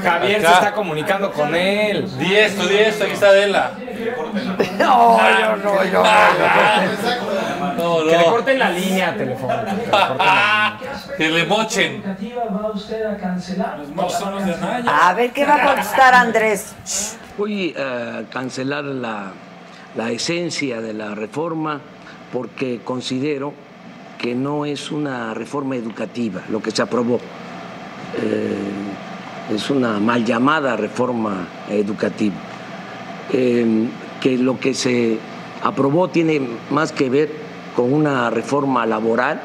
Javier 0.02 0.40
se 0.40 0.46
está 0.52 0.72
comunicando 0.74 1.30
con 1.30 1.54
él. 1.54 2.06
Di 2.18 2.34
esto, 2.34 2.66
di 2.66 2.76
esto, 2.76 3.04
aquí 3.04 3.12
está 3.12 3.28
Adela. 3.28 3.72
No, 4.78 5.18
yo 5.18 5.56
no, 5.56 5.84
yo 5.84 6.02
No, 7.76 8.04
Que 8.04 8.16
le 8.18 8.24
corten 8.24 8.58
la 8.58 8.70
línea 8.70 9.16
telefónica. 9.16 10.78
Que 11.16 11.28
le 11.28 11.46
mochen. 11.46 12.02
va 12.02 12.70
usted 12.70 13.04
a 13.04 13.16
cancelar? 13.16 13.80
A 14.86 15.14
ver, 15.14 15.32
¿qué 15.32 15.44
va 15.44 15.56
a 15.56 15.66
contestar 15.66 16.14
Andrés? 16.14 16.74
Voy 17.38 17.74
a 17.78 18.22
cancelar 18.30 18.84
la, 18.84 19.32
la 19.96 20.10
esencia 20.10 20.80
de 20.80 20.92
la 20.92 21.14
reforma 21.14 21.80
porque 22.32 22.80
considero 22.84 23.52
que 24.18 24.34
no 24.34 24.64
es 24.64 24.90
una 24.90 25.34
reforma 25.34 25.76
educativa 25.76 26.42
lo 26.48 26.62
que 26.62 26.70
se 26.70 26.82
aprobó. 26.82 27.18
Eh, 28.16 29.54
es 29.54 29.70
una 29.70 29.98
mal 29.98 30.24
llamada 30.24 30.76
reforma 30.76 31.48
educativa. 31.68 32.51
Eh, 33.32 33.88
que 34.20 34.38
lo 34.38 34.60
que 34.60 34.74
se 34.74 35.18
aprobó 35.62 36.08
tiene 36.08 36.40
más 36.70 36.92
que 36.92 37.10
ver 37.10 37.30
con 37.74 37.92
una 37.92 38.30
reforma 38.30 38.86
laboral, 38.86 39.40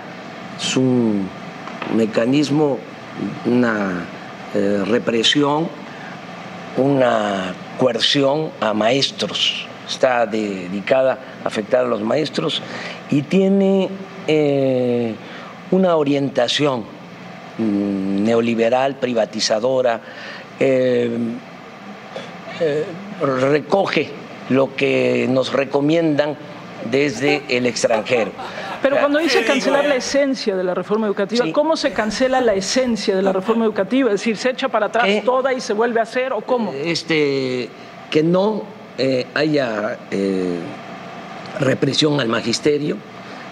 es 0.59 0.77
un 0.77 1.27
mecanismo, 1.95 2.77
una 3.45 4.05
eh, 4.53 4.83
represión, 4.85 5.67
una 6.77 7.53
coerción 7.79 8.51
a 8.61 8.73
maestros. 8.73 9.67
Está 9.87 10.25
dedicada 10.25 11.17
a 11.43 11.47
afectar 11.47 11.85
a 11.85 11.87
los 11.87 12.01
maestros 12.01 12.61
y 13.09 13.21
tiene 13.21 13.89
eh, 14.27 15.15
una 15.71 15.95
orientación 15.95 16.83
mm, 17.57 18.23
neoliberal, 18.23 18.95
privatizadora, 18.95 20.01
eh, 20.59 21.17
eh, 22.59 22.85
recoge 23.21 24.09
lo 24.49 24.75
que 24.75 25.27
nos 25.29 25.53
recomiendan 25.53 26.37
desde 26.89 27.43
el 27.49 27.65
extranjero. 27.65 28.31
Pero 28.81 28.97
cuando 28.99 29.19
dice 29.19 29.43
cancelar 29.43 29.85
la 29.85 29.95
esencia 29.95 30.55
de 30.55 30.63
la 30.63 30.73
reforma 30.73 31.07
educativa, 31.07 31.45
¿cómo 31.51 31.75
se 31.75 31.91
cancela 31.91 32.41
la 32.41 32.53
esencia 32.53 33.15
de 33.15 33.21
la 33.21 33.33
reforma 33.33 33.65
educativa? 33.65 34.09
Es 34.09 34.21
decir, 34.21 34.37
¿se 34.37 34.51
echa 34.51 34.69
para 34.69 34.87
atrás 34.87 35.07
toda 35.25 35.53
y 35.53 35.61
se 35.61 35.73
vuelve 35.73 35.99
a 35.99 36.03
hacer 36.03 36.33
o 36.33 36.41
cómo? 36.41 36.71
este, 36.73 37.69
que 38.09 38.23
no 38.23 38.63
eh, 38.97 39.25
haya 39.33 39.97
eh, 40.11 40.59
represión 41.59 42.19
al 42.19 42.27
magisterio, 42.27 42.97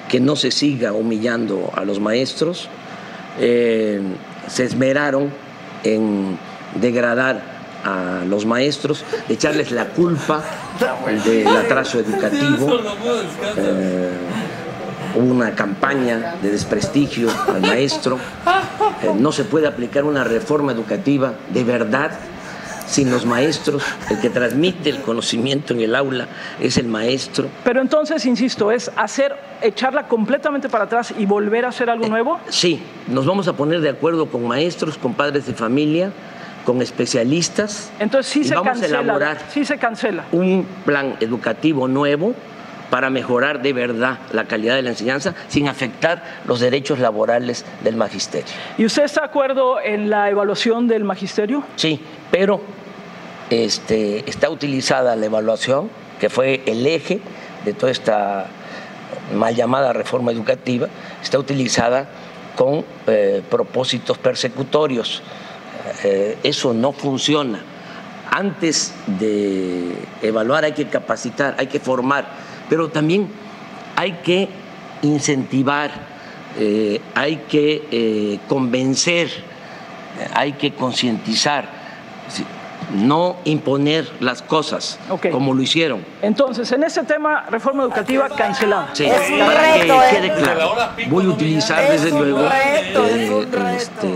que 0.10 0.20
no 0.20 0.36
se 0.36 0.52
siga 0.52 0.94
humillando 0.94 1.72
a 1.76 1.84
los 1.84 2.00
maestros. 2.00 2.70
Eh, 3.40 4.02
se 4.48 4.64
esmeraron 4.64 5.32
en 5.84 6.38
degradar 6.76 7.55
a 7.86 8.26
los 8.26 8.46
maestros, 8.46 9.06
echarles 9.30 9.72
la 9.72 9.86
culpa 9.86 10.44
del 11.24 11.48
atraso 11.48 12.00
educativo. 12.00 12.80
Eh, 13.58 14.10
hubo 15.16 15.32
una 15.32 15.54
campaña 15.54 16.36
de 16.42 16.52
desprestigio 16.52 17.30
al 17.48 17.62
maestro. 17.62 18.18
Eh, 19.04 19.14
no 19.18 19.32
se 19.32 19.44
puede 19.44 19.68
aplicar 19.68 20.04
una 20.04 20.24
reforma 20.24 20.72
educativa 20.72 21.36
de 21.54 21.64
verdad 21.64 22.12
sin 22.88 23.12
los 23.12 23.26
maestros. 23.26 23.84
El 24.10 24.20
que 24.20 24.30
transmite 24.30 24.90
el 24.90 25.02
conocimiento 25.02 25.74
en 25.74 25.82
el 25.82 25.96
aula 25.96 26.28
es 26.60 26.78
el 26.78 26.88
maestro. 26.88 27.48
Pero 27.64 27.82
entonces, 27.82 28.26
insisto, 28.26 28.72
es 28.72 28.92
hacer, 28.96 29.36
echarla 29.62 30.08
completamente 30.08 30.70
para 30.70 30.86
atrás 30.86 31.14
y 31.18 31.26
volver 31.26 31.66
a 31.66 31.70
hacer 31.70 31.90
algo 31.90 32.08
nuevo. 32.08 32.40
Sí, 32.50 32.82
nos 33.08 33.26
vamos 33.26 33.48
a 33.48 33.54
poner 33.54 33.82
de 33.82 33.90
acuerdo 33.90 34.28
con 34.28 34.48
maestros, 34.48 34.98
con 34.98 35.14
padres 35.14 35.46
de 35.46 35.54
familia, 35.54 36.12
con 36.66 36.82
especialistas. 36.82 37.92
Entonces 38.00 38.32
sí 38.32 38.42
y 38.42 38.44
se 38.46 38.56
vamos 38.56 38.74
cancela. 38.74 38.98
a 38.98 39.02
elaborar 39.02 39.38
Sí 39.54 39.64
se 39.64 39.78
cancela. 39.78 40.26
un 40.32 40.68
plan 40.86 41.16
educativo 41.22 41.88
nuevo 41.88 42.34
para 42.90 43.10
mejorar 43.10 43.62
de 43.62 43.74
verdad 43.74 44.20
la 44.32 44.46
calidad 44.46 44.76
de 44.76 44.82
la 44.82 44.92
enseñanza 44.92 45.34
sin 45.48 45.68
afectar 45.68 46.24
los 46.46 46.60
derechos 46.60 47.00
laborales 47.00 47.66
del 47.84 47.96
magisterio. 47.96 48.54
¿Y 48.78 48.86
usted 48.86 49.04
está 49.04 49.22
de 49.22 49.28
acuerdo 49.28 49.80
en 49.82 50.10
la 50.10 50.30
evaluación 50.30 50.88
del 50.88 51.04
magisterio? 51.04 51.64
Sí, 51.76 52.00
pero 52.32 52.62
este, 53.50 54.30
está 54.30 54.50
utilizada 54.50 55.16
la 55.16 55.26
evaluación, 55.26 55.90
que 56.20 56.30
fue 56.30 56.62
el 56.66 56.86
eje 56.86 57.22
de 57.64 57.74
toda 57.74 57.92
esta 57.92 58.48
mal 59.36 59.56
llamada 59.56 59.92
reforma 59.94 60.32
educativa, 60.32 60.88
está 61.24 61.40
utilizada 61.40 62.08
con 62.56 62.86
eh, 63.08 63.42
propósitos 63.50 64.18
persecutorios. 64.18 65.22
Eh, 66.04 66.38
eso 66.44 66.74
no 66.74 66.92
funciona. 66.92 67.62
Antes 68.32 68.94
de 69.20 69.96
evaluar 70.22 70.66
hay 70.66 70.74
que 70.74 70.88
capacitar, 70.88 71.56
hay 71.58 71.68
que 71.68 71.80
formar, 71.80 72.28
pero 72.70 72.90
también 72.90 73.30
hay 73.96 74.14
que 74.24 74.50
incentivar, 75.02 75.92
eh, 76.58 77.02
hay 77.14 77.38
que 77.48 77.88
eh, 77.92 78.40
convencer, 78.48 79.30
hay 80.34 80.54
que 80.54 80.74
concientizar. 80.74 81.86
No 82.94 83.38
imponer 83.46 84.08
las 84.20 84.44
cosas 84.44 85.00
como 85.32 85.54
lo 85.56 85.62
hicieron. 85.62 86.06
Entonces, 86.22 86.72
en 86.72 86.84
ese 86.84 87.04
tema, 87.04 87.46
reforma 87.50 87.84
educativa 87.84 88.30
cancelada. 88.30 88.90
Sí, 88.94 89.06
para 89.40 89.74
que 89.74 89.88
quede 90.16 90.34
claro, 90.36 90.76
voy 91.10 91.26
a 91.26 91.30
utilizar 91.30 91.90
desde 91.90 92.12
luego 92.12 92.48
eh, 92.48 93.48
este, 93.76 94.08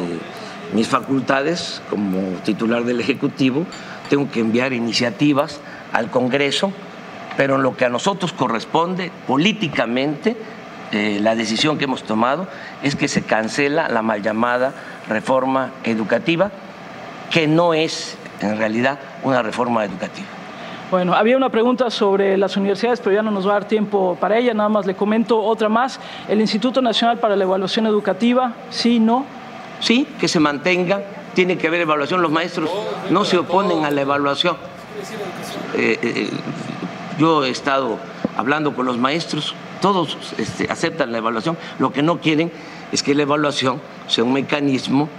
mis 0.74 0.88
facultades 0.88 1.82
como 1.90 2.20
titular 2.44 2.84
del 2.84 3.00
Ejecutivo, 3.00 3.66
tengo 4.10 4.30
que 4.32 4.40
enviar 4.40 4.74
iniciativas 4.74 5.60
al 5.94 6.10
Congreso, 6.10 6.72
pero 7.38 7.56
en 7.56 7.64
lo 7.64 7.76
que 7.76 7.86
a 7.86 7.90
nosotros 7.90 8.34
corresponde 8.34 9.12
políticamente, 9.28 10.36
eh, 10.92 11.20
la 11.22 11.36
decisión 11.36 11.78
que 11.78 11.84
hemos 11.86 12.04
tomado 12.04 12.48
es 12.82 12.96
que 12.96 13.08
se 13.08 13.22
cancela 13.22 13.90
la 13.90 14.02
mal 14.02 14.22
llamada 14.22 14.74
reforma 15.08 15.72
educativa, 15.84 16.52
que 17.30 17.48
no 17.48 17.74
es 17.74 18.18
en 18.42 18.58
realidad 18.58 19.00
una 19.24 19.42
reforma 19.44 19.86
educativa. 19.86 20.28
Bueno, 20.90 21.14
había 21.14 21.38
una 21.38 21.50
pregunta 21.50 21.92
sobre 21.92 22.36
las 22.36 22.58
universidades, 22.58 23.00
pero 23.00 23.16
ya 23.16 23.22
no 23.22 23.30
nos 23.30 23.46
va 23.46 23.52
a 23.52 23.54
dar 23.54 23.68
tiempo 23.68 24.18
para 24.20 24.38
ella. 24.38 24.56
Nada 24.56 24.70
más 24.70 24.88
le 24.88 24.96
comento 24.96 25.40
otra 25.40 25.70
más. 25.70 26.00
El 26.28 26.42
Instituto 26.42 26.82
Nacional 26.82 27.20
para 27.20 27.36
la 27.36 27.44
Evaluación 27.44 27.86
Educativa, 27.86 28.54
sí, 28.72 29.00
no. 29.00 29.24
Sí, 29.80 30.08
que 30.20 30.28
se 30.28 30.40
mantenga. 30.40 31.04
Tiene 31.34 31.58
que 31.58 31.68
haber 31.68 31.82
evaluación. 31.82 32.22
Los 32.22 32.32
maestros 32.32 32.70
no 33.10 33.24
se 33.26 33.38
oponen 33.38 33.86
a 33.86 33.92
la 33.92 34.02
evaluación. 34.02 34.58
Eh, 35.76 36.00
eh, 36.02 36.30
yo 37.18 37.46
he 37.46 37.50
estado 37.50 37.98
hablando 38.36 38.76
con 38.76 38.86
los 38.86 38.98
maestros, 38.98 39.54
todos 39.82 40.18
este, 40.38 40.72
aceptan 40.72 41.12
la 41.12 41.20
evaluación. 41.20 41.58
Lo 41.78 41.92
que 41.92 42.02
no 42.02 42.20
quieren 42.20 42.52
es 42.92 43.04
que 43.04 43.14
la 43.14 43.24
evaluación 43.24 43.82
sea 44.08 44.24
un 44.24 44.34
mecanismo 44.34 45.10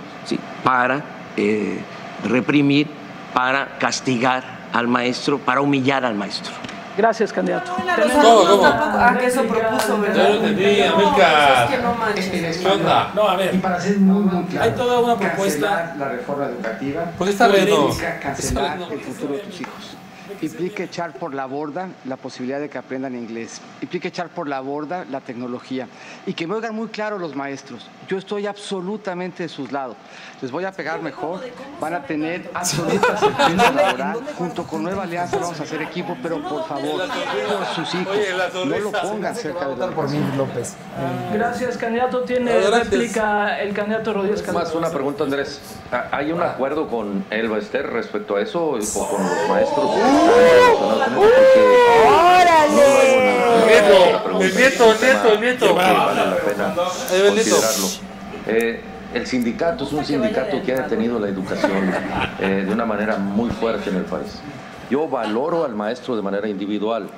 para 0.65 1.05
eh, 1.37 1.81
reprimir 2.25 2.89
para 3.33 3.79
castigar 3.79 4.61
al 4.73 4.89
maestro, 4.89 5.39
para 5.39 5.61
humillar 5.61 6.05
al 6.05 6.15
maestro. 6.15 6.53
Gracias, 7.01 7.33
candidato. 7.33 7.73
¿Cómo, 7.75 8.45
cómo? 8.47 8.63
Ah, 8.67 9.17
que 9.19 9.27
eso 9.27 9.43
propuso, 9.45 10.01
¿verdad? 10.03 10.17
Ya 10.17 10.29
lo 10.29 10.35
entendí, 10.35 10.83
América. 10.83 11.65
Es 11.65 11.71
que 11.71 11.83
no 11.83 11.95
manches. 11.95 12.59
¿Qué 12.59 12.69
onda? 12.69 13.11
No, 13.15 13.27
a 13.27 13.37
ver. 13.37 13.55
Y 13.55 13.59
para 13.59 13.81
ser 13.81 13.97
muy, 14.01 14.23
muy 14.23 14.45
claro, 14.45 14.65
Hay 14.67 14.77
toda 14.77 15.01
una 15.01 15.17
propuesta. 15.17 15.95
la 15.99 16.09
reforma 16.09 16.45
educativa. 16.45 17.05
¿Por 17.17 17.27
qué 17.27 17.33
está? 17.33 17.49
Implica 17.49 18.21
cancelar 18.21 18.79
el 18.93 19.01
futuro 19.01 19.33
de 19.33 19.39
tus 19.41 19.61
hijos. 19.63 19.97
Implica 20.43 20.85
echar 20.85 21.13
por 21.13 21.35
la 21.35 21.47
borda 21.47 21.89
la 22.07 22.17
posibilidad 22.17 22.61
de 22.61 22.71
que 22.71 22.79
aprendan 22.79 23.15
inglés. 23.15 23.61
Implica 23.83 24.09
echar 24.09 24.29
por 24.29 24.49
la 24.49 24.61
borda 24.61 25.05
la 25.11 25.21
tecnología. 25.21 25.87
Y 26.27 26.33
que 26.33 26.47
me 26.47 26.55
oigan 26.55 26.75
muy 26.75 26.89
claro 26.89 27.19
los 27.19 27.37
maestros. 27.37 27.89
Yo 28.09 28.17
estoy 28.17 28.47
absolutamente 28.47 29.43
de 29.43 29.49
sus 29.49 29.71
lados. 29.71 29.97
Les 30.41 30.51
voy 30.51 30.65
a 30.65 30.73
pegar 30.73 31.03
mejor. 31.03 31.41
Van 31.81 31.95
a 31.95 32.03
tener 32.05 32.51
absoluta 32.55 33.17
certeza 33.19 33.73
laboral. 33.73 34.21
Junto 34.39 34.65
con 34.65 34.83
Nueva 34.83 35.03
Alianza 35.03 35.39
vamos 35.39 35.61
a 35.61 35.65
hacer 35.65 35.83
equipo, 35.83 36.17
pero 36.23 36.43
por 36.43 36.67
favor, 36.67 37.03
por 37.07 37.67
sus 37.75 37.95
hijos, 37.95 38.17
no 38.67 38.79
lo 38.79 38.93
pongan 38.93 39.35
cerca 39.35 39.69
de 39.69 39.77
la 39.77 39.89
por 39.89 40.09
mí, 40.09 40.19
López. 40.37 40.75
Gracias, 41.33 41.77
candidato. 41.77 42.23
Tiene 42.23 42.61
réplica 42.61 43.61
el 43.61 43.75
candidato 43.75 44.13
Rodríguez 44.13 44.53
Más 44.53 44.75
una 44.75 44.91
pregunta, 44.91 45.25
Andrés. 45.25 45.61
¿Hay 46.11 46.33
un 46.33 46.43
acuerdo 46.43 46.89
con 46.89 47.25
Elba 47.31 47.59
Ester 47.59 47.87
respecto 47.87 48.37
a 48.37 48.43
eso 48.43 48.65
o 48.65 49.09
con 49.09 49.23
los 49.23 49.49
maestros? 49.49 49.91
El 53.61 53.67
nieto, 53.67 54.31
el 54.41 54.57
nieto, 54.57 54.93
el 54.93 55.01
nieto, 55.01 55.33
el 55.33 55.41
nieto. 55.41 55.75
Vale 55.75 56.27
la 56.27 56.37
pena 56.37 56.75
considerarlo. 56.75 57.87
Eh, 58.47 58.83
el 59.13 59.27
sindicato 59.27 59.85
es 59.85 59.93
un 59.93 60.05
sindicato 60.05 60.63
que 60.63 60.73
ha 60.73 60.83
detenido 60.83 61.19
la 61.19 61.29
educación 61.29 61.93
eh, 62.39 62.65
de 62.67 62.73
una 62.73 62.87
manera 62.87 63.17
muy 63.17 63.51
fuerte 63.51 63.91
en 63.91 63.97
el 63.97 64.05
país. 64.05 64.41
Yo 64.89 65.09
valoro 65.09 65.65
al 65.65 65.75
maestro 65.75 66.17
de 66.17 66.23
manera 66.23 66.49
individual. 66.49 67.09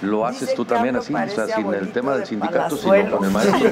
Lo 0.00 0.26
haces 0.26 0.54
tú 0.54 0.64
también 0.64 0.96
así, 0.96 1.14
o 1.14 1.28
sea, 1.28 1.46
sin 1.46 1.72
el 1.72 1.92
tema 1.92 2.16
del 2.16 2.26
sindicato, 2.26 2.76
sino 2.76 3.16
con 3.16 3.24
el 3.24 3.30
maestro. 3.30 3.70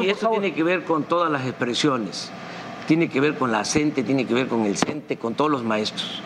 Y 0.00 0.08
esto 0.10 0.28
tiene 0.30 0.54
que 0.54 0.62
ver 0.62 0.84
con 0.84 1.02
todas 1.02 1.30
las 1.32 1.44
expresiones, 1.44 2.30
tiene 2.86 3.08
que 3.08 3.20
ver 3.20 3.34
con 3.34 3.50
la 3.50 3.64
CENTE, 3.64 4.02
tiene 4.02 4.26
que 4.26 4.34
ver 4.34 4.48
con 4.48 4.64
el 4.64 4.76
CENTE, 4.76 5.16
con 5.16 5.34
todos 5.34 5.50
los 5.50 5.64
maestros. 5.64 6.20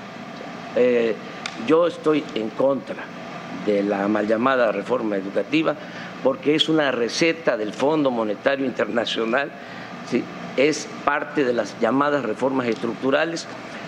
Eh, 0.76 1.14
yo 1.66 1.86
estoy 1.86 2.24
en 2.34 2.50
contra 2.50 2.96
de 3.66 3.82
la 3.82 4.08
mal 4.08 4.26
llamada 4.26 4.72
reforma 4.72 5.16
educativa 5.16 5.74
porque 6.22 6.54
es 6.54 6.68
una 6.68 6.90
receta 6.90 7.56
del 7.56 7.72
Fondo 7.72 8.10
Monetario 8.10 8.66
Internacional, 8.66 9.50
es 10.56 10.88
parte 11.04 11.44
de 11.44 11.52
las 11.52 11.78
llamadas 11.80 12.24
reformas 12.24 12.66
estructurales, 12.66 13.46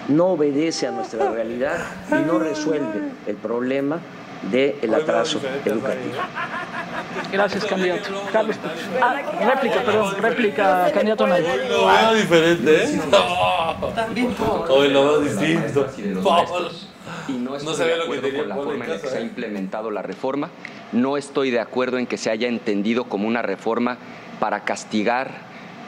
no 0.09 0.29
obedece 0.29 0.87
a 0.87 0.91
nuestra 0.91 1.31
realidad 1.31 1.79
y 2.11 2.27
no 2.27 2.39
resuelve 2.39 3.11
el 3.27 3.37
problema 3.37 4.01
del 4.43 4.95
atraso 4.95 5.41
educativo. 5.65 6.15
Gracias, 7.33 7.65
candidato. 7.65 8.11
Carlos. 8.33 8.57
Ah, 9.01 9.23
réplica, 9.55 9.83
perdón, 9.83 10.15
réplica, 10.19 10.91
candidato 10.93 11.27
Nay. 11.27 11.45
Lo 11.69 11.87
veo 11.87 12.15
diferente, 12.15 12.85
¿eh? 12.85 13.01
También 13.95 14.35
Hoy 14.69 14.89
lo 14.89 15.05
veo 15.05 15.21
distinto. 15.21 15.87
Y 17.29 17.33
no 17.33 17.57
estoy 17.57 17.69
No 17.69 17.75
sabía 17.75 17.93
de 17.95 17.99
lo 17.99 18.11
que 18.11 18.19
acuerdo 18.19 18.39
con 18.39 18.49
la 18.49 18.55
forma 18.57 18.85
en 18.85 18.91
la 18.91 19.01
que 19.01 19.09
se 19.09 19.17
ha 19.17 19.21
¿eh? 19.21 19.25
implementado 19.25 19.91
la 19.91 20.03
reforma. 20.03 20.51
No 20.93 21.17
estoy 21.17 21.51
de 21.51 21.61
acuerdo 21.61 21.99
en 21.99 22.07
que 22.07 22.17
se 22.17 22.31
haya 22.31 22.49
entendido 22.49 23.05
como 23.05 23.29
una 23.29 23.43
reforma 23.43 23.99
para 24.39 24.65
castigar, 24.65 25.31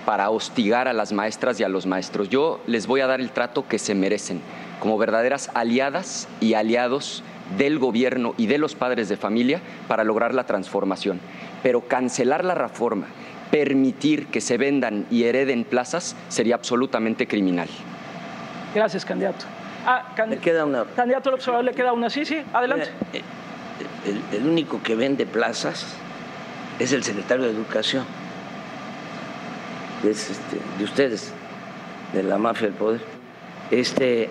para 0.05 0.31
hostigar 0.31 0.89
a 0.89 0.93
las 0.93 1.13
maestras 1.13 1.59
y 1.59 1.65
a 1.65 1.69
los 1.69 1.87
maestros. 1.87 2.29
Yo 2.29 2.61
les 2.67 2.87
voy 2.87 3.01
a 3.01 3.07
dar 3.07 3.21
el 3.21 3.31
trato 3.31 3.67
que 3.67 3.79
se 3.79 3.95
merecen, 3.95 4.41
como 4.81 4.99
verdaderas 4.99 5.51
aliadas 5.55 6.29
y 6.41 6.55
aliados 6.55 7.25
del 7.59 7.79
gobierno 7.79 8.35
y 8.39 8.47
de 8.47 8.59
los 8.59 8.75
padres 8.75 9.09
de 9.09 9.17
familia 9.17 9.61
para 9.89 10.05
lograr 10.05 10.35
la 10.35 10.45
transformación. 10.47 11.21
Pero 11.63 11.83
cancelar 11.83 12.45
la 12.45 12.55
reforma, 12.55 13.07
permitir 13.51 14.27
que 14.29 14.41
se 14.41 14.57
vendan 14.57 15.07
y 15.11 15.25
hereden 15.25 15.65
plazas, 15.65 16.17
sería 16.29 16.55
absolutamente 16.55 17.27
criminal. 17.27 17.69
Gracias, 18.75 19.05
candidato. 19.05 19.45
Ah, 19.87 20.13
can- 20.17 20.31
Me 20.31 20.39
queda 20.39 20.65
una 20.65 20.85
candidato 20.85 21.29
al 21.29 21.35
observador, 21.35 21.65
le 21.65 21.73
queda 21.73 21.93
una. 21.93 22.09
Sí, 22.09 22.25
sí, 22.25 22.39
adelante. 22.53 22.89
Mira, 23.13 23.25
eh, 23.25 24.21
el, 24.33 24.39
el 24.41 24.49
único 24.49 24.81
que 24.83 24.95
vende 24.95 25.27
plazas 25.27 25.87
es 26.79 26.93
el 26.93 27.03
secretario 27.03 27.45
de 27.45 27.51
Educación. 27.51 28.05
Es 30.05 30.31
este, 30.31 30.57
de 30.79 30.85
ustedes, 30.85 31.33
de 32.13 32.23
la 32.23 32.39
mafia 32.39 32.67
del 32.69 32.77
poder. 32.77 33.01
Este, 33.71 34.29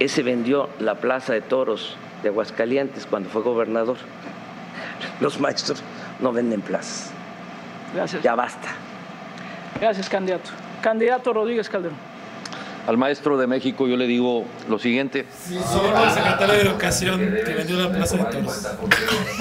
ese 0.00 0.22
vendió 0.22 0.68
la 0.80 0.96
plaza 0.96 1.32
de 1.32 1.42
toros 1.42 1.96
de 2.22 2.30
Aguascalientes 2.30 3.06
cuando 3.06 3.28
fue 3.28 3.42
gobernador. 3.42 3.98
Los 5.20 5.38
maestros 5.38 5.82
no 6.18 6.32
venden 6.32 6.62
plazas. 6.62 7.10
Gracias. 7.94 8.22
Ya 8.22 8.34
basta. 8.34 8.68
Gracias, 9.80 10.08
candidato. 10.08 10.50
Candidato 10.82 11.32
Rodríguez 11.32 11.68
Calderón. 11.68 12.10
Al 12.86 12.96
maestro 12.96 13.36
de 13.36 13.46
México 13.46 13.86
yo 13.86 13.96
le 13.96 14.06
digo 14.06 14.46
lo 14.68 14.78
siguiente. 14.78 15.26
Solo 15.70 16.02
el 16.02 16.10
secretario 16.10 16.54
de 16.54 16.60
Educación 16.62 17.20
que 17.44 17.52
vendió 17.52 17.76
la 17.76 17.92
plaza 17.92 18.16
de 18.16 18.24
toros. 18.24 18.68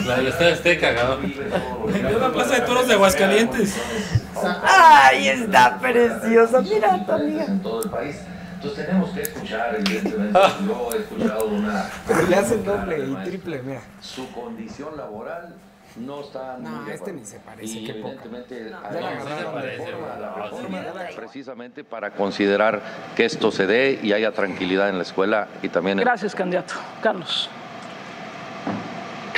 La 0.06 0.18
del 0.18 0.28
Estadio 0.28 0.54
Azteca, 0.54 0.94
cabrón. 0.94 1.34
Vendió 1.88 2.20
la 2.20 2.32
plaza 2.32 2.56
de 2.56 2.62
toros 2.62 2.88
de 2.88 2.94
Aguascalientes. 2.96 3.76
Ay, 4.64 5.30
está 5.30 5.80
preciosa. 5.80 6.62
Mira, 6.62 7.06
tu 7.06 7.12
amiga. 7.14 7.46
En 7.46 7.62
todo 7.62 7.84
el 7.84 7.90
país. 7.90 8.18
Entonces 8.60 8.88
tenemos 8.88 9.10
que 9.12 9.22
escuchar, 9.22 9.76
evidentemente. 9.80 10.40
Yo 10.68 10.90
he 10.94 10.98
escuchado 10.98 11.46
una. 11.48 11.90
Pero 12.06 12.22
le 12.24 12.36
hacen 12.36 12.66
doble 12.66 13.06
y 13.08 13.16
triple, 13.30 13.62
mira. 13.64 13.82
Su 14.02 14.30
condición 14.34 14.98
laboral 14.98 15.56
no 15.96 16.20
está. 16.22 16.58
No, 16.58 16.70
muy 16.70 16.92
este 16.92 17.14
ni 17.14 17.24
se 17.24 17.40
parece, 17.40 17.78
Y 17.80 17.86
qué 17.86 17.94
poca. 17.94 18.22
evidentemente, 18.26 18.70
No, 18.70 19.62
reforma, 19.62 20.18
la 20.20 20.34
reforma, 20.36 20.84
precisamente 21.16 21.84
para 21.86 22.12
considerar 22.12 22.82
que 23.16 23.24
esto 23.24 23.50
se 23.50 23.66
dé 23.66 23.98
y 24.04 24.12
haya 24.12 24.34
tranquilidad 24.34 24.90
en 24.90 24.98
la 24.98 25.04
escuela 25.04 25.48
y 25.62 25.70
también 25.70 26.00
en. 26.00 26.06
Gracias, 26.06 26.36
candidato. 26.36 26.74
Carlos. 27.02 27.50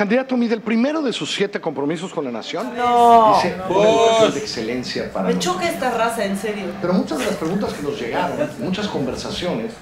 Candidato, 0.01 0.35
mide 0.35 0.55
el 0.55 0.61
primero 0.61 1.03
de 1.03 1.13
sus 1.13 1.31
siete 1.31 1.61
compromisos 1.61 2.11
con 2.11 2.25
la 2.25 2.31
nación. 2.31 2.75
No. 2.75 3.35
Dice 3.35 3.55
una 3.69 3.87
educación 3.87 4.33
de 4.33 4.39
excelencia 4.39 5.13
para 5.13 5.27
Me 5.27 5.37
choca 5.37 5.69
esta 5.69 5.91
raza, 5.91 6.25
en 6.25 6.35
serio. 6.39 6.65
Pero 6.81 6.93
muchas 6.93 7.19
de 7.19 7.25
las 7.27 7.35
preguntas 7.35 7.71
que 7.71 7.83
nos 7.83 8.01
llegaron, 8.01 8.49
muchas 8.57 8.87
conversaciones, 8.87 9.73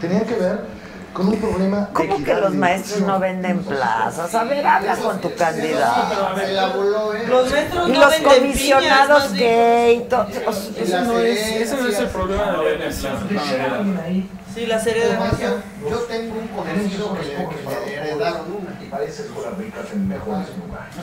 tenían 0.00 0.24
que 0.24 0.34
ver 0.34 0.64
con 1.12 1.28
un 1.28 1.36
problema 1.36 1.82
de 1.82 1.92
¿Cómo 1.92 2.16
que 2.16 2.22
equidad 2.22 2.40
los 2.40 2.52
de 2.54 2.58
maestros 2.58 3.00
no 3.02 3.20
venden 3.20 3.62
plazas? 3.62 4.34
A 4.34 4.42
ver, 4.42 4.66
habla 4.66 4.96
con 4.96 5.20
tu 5.20 5.32
candidato. 5.36 6.34
Los 7.28 7.52
metros 7.52 7.88
Y 7.88 7.92
no 7.92 8.00
los 8.00 8.10
venden 8.10 8.32
comisionados 8.32 9.30
no 9.30 9.38
gay, 9.38 10.08
Eso 10.76 11.04
no 11.04 11.20
es- 11.20 11.38
Ese 11.38 11.76
no 11.76 11.86
es 11.86 11.98
el 12.00 12.08
problema 12.08 12.50
de 12.50 12.78
la 12.78 12.84
educación. 12.84 14.28
Sí, 14.52 14.66
la 14.66 14.80
serie 14.80 15.04
de 15.04 15.16
Yo 15.88 15.98
tengo 16.08 16.34
un 16.34 16.48
conocido 16.48 17.14
que 17.14 17.20
que 17.20 17.86
le 17.86 17.94
heredaron 17.94 18.67
escuelas 18.92 19.58
ricas 19.58 19.86
en 19.92 20.08
mejores 20.08 20.48
lugares. 20.56 20.94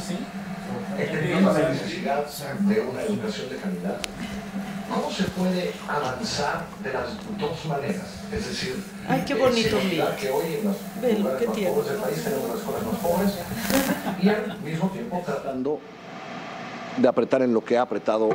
He 0.98 1.06
tenido 1.06 1.54
la 1.54 1.70
necesidad 1.70 2.26
de 2.60 2.80
una 2.82 3.02
educación 3.02 3.50
de 3.50 3.56
calidad. 3.58 3.98
¿Cómo 4.94 5.12
se 5.12 5.24
puede 5.24 5.74
avanzar 5.88 6.66
de 6.84 6.94
las 6.94 7.06
dos 7.40 7.66
maneras? 7.66 8.06
Es 8.32 8.48
decir, 8.48 8.84
Ay, 9.08 9.24
qué 9.26 9.34
bonito 9.34 9.78
que 10.20 10.30
hoy 10.30 10.46
en 10.60 10.64
los 10.66 10.76
Velo, 11.02 11.20
lugares 11.20 11.48
más 11.48 11.58
pobres 11.58 11.88
del 11.90 11.98
país 12.02 12.24
tenemos 12.24 12.50
las 12.50 12.58
escuelas 12.60 12.84
más 12.84 12.96
pobres 12.98 13.32
y 14.22 14.30
al 14.30 14.58
mismo 14.60 14.90
tiempo 14.90 15.24
tratando 15.26 15.80
de 16.98 17.08
apretar 17.08 17.42
en 17.42 17.54
lo 17.54 17.64
que 17.64 17.78
ha 17.78 17.82
apretado 17.82 18.30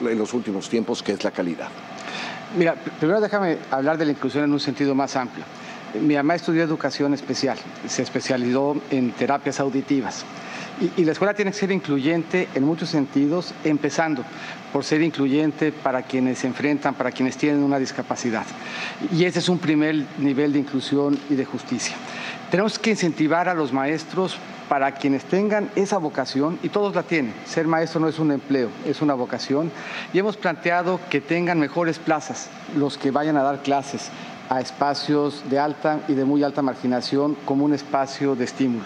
en 0.00 0.18
los 0.18 0.32
últimos 0.34 0.68
tiempos, 0.68 1.02
que 1.02 1.12
es 1.12 1.22
la 1.24 1.30
calidad. 1.30 1.68
Mira, 2.56 2.74
pr- 2.74 2.90
primero 2.98 3.20
déjame 3.20 3.58
hablar 3.70 3.98
de 3.98 4.04
la 4.06 4.12
inclusión 4.12 4.44
en 4.44 4.52
un 4.52 4.60
sentido 4.60 4.94
más 4.94 5.14
amplio. 5.16 5.44
Mi 6.00 6.14
mamá 6.14 6.34
estudió 6.34 6.62
educación 6.62 7.12
especial, 7.12 7.58
se 7.86 8.02
especializó 8.02 8.80
en 8.90 9.12
terapias 9.12 9.60
auditivas. 9.60 10.24
Y, 10.96 11.04
la 11.04 11.12
escuela 11.12 11.34
tiene 11.34 11.50
que 11.50 11.58
ser 11.58 11.70
incluyente 11.70 12.48
en 12.54 12.64
muchos 12.64 12.88
sentidos, 12.88 13.52
empezando 13.62 14.24
por 14.72 14.84
ser 14.84 15.02
incluyente 15.02 15.70
para 15.70 16.02
quienes 16.02 16.38
se 16.38 16.46
enfrentan, 16.46 16.94
para 16.94 17.12
quienes 17.12 17.36
tienen 17.36 17.62
una 17.62 17.78
discapacidad. 17.78 18.44
Y 19.12 19.24
ese 19.24 19.40
es 19.40 19.48
un 19.50 19.58
primer 19.58 20.06
nivel 20.18 20.54
de 20.54 20.60
inclusión 20.60 21.18
y 21.28 21.34
de 21.34 21.44
justicia. 21.44 21.94
Tenemos 22.50 22.78
que 22.78 22.90
incentivar 22.90 23.48
a 23.48 23.54
los 23.54 23.72
maestros 23.72 24.38
para 24.68 24.92
quienes 24.92 25.24
tengan 25.24 25.70
esa 25.76 25.98
vocación, 25.98 26.58
y 26.62 26.70
todos 26.70 26.94
la 26.94 27.02
tienen, 27.02 27.34
ser 27.44 27.66
maestro 27.66 28.00
no 28.00 28.08
es 28.08 28.18
un 28.18 28.32
empleo, 28.32 28.70
es 28.86 29.02
una 29.02 29.12
vocación, 29.12 29.70
y 30.14 30.18
hemos 30.18 30.38
planteado 30.38 30.98
que 31.10 31.20
tengan 31.20 31.60
mejores 31.60 31.98
plazas 31.98 32.48
los 32.74 32.96
que 32.96 33.10
vayan 33.10 33.36
a 33.36 33.42
dar 33.42 33.62
clases 33.62 34.10
a 34.52 34.60
espacios 34.60 35.42
de 35.48 35.58
alta 35.58 36.00
y 36.08 36.12
de 36.12 36.26
muy 36.26 36.42
alta 36.42 36.60
marginación 36.60 37.38
como 37.46 37.64
un 37.64 37.72
espacio 37.72 38.36
de 38.36 38.44
estímulo. 38.44 38.84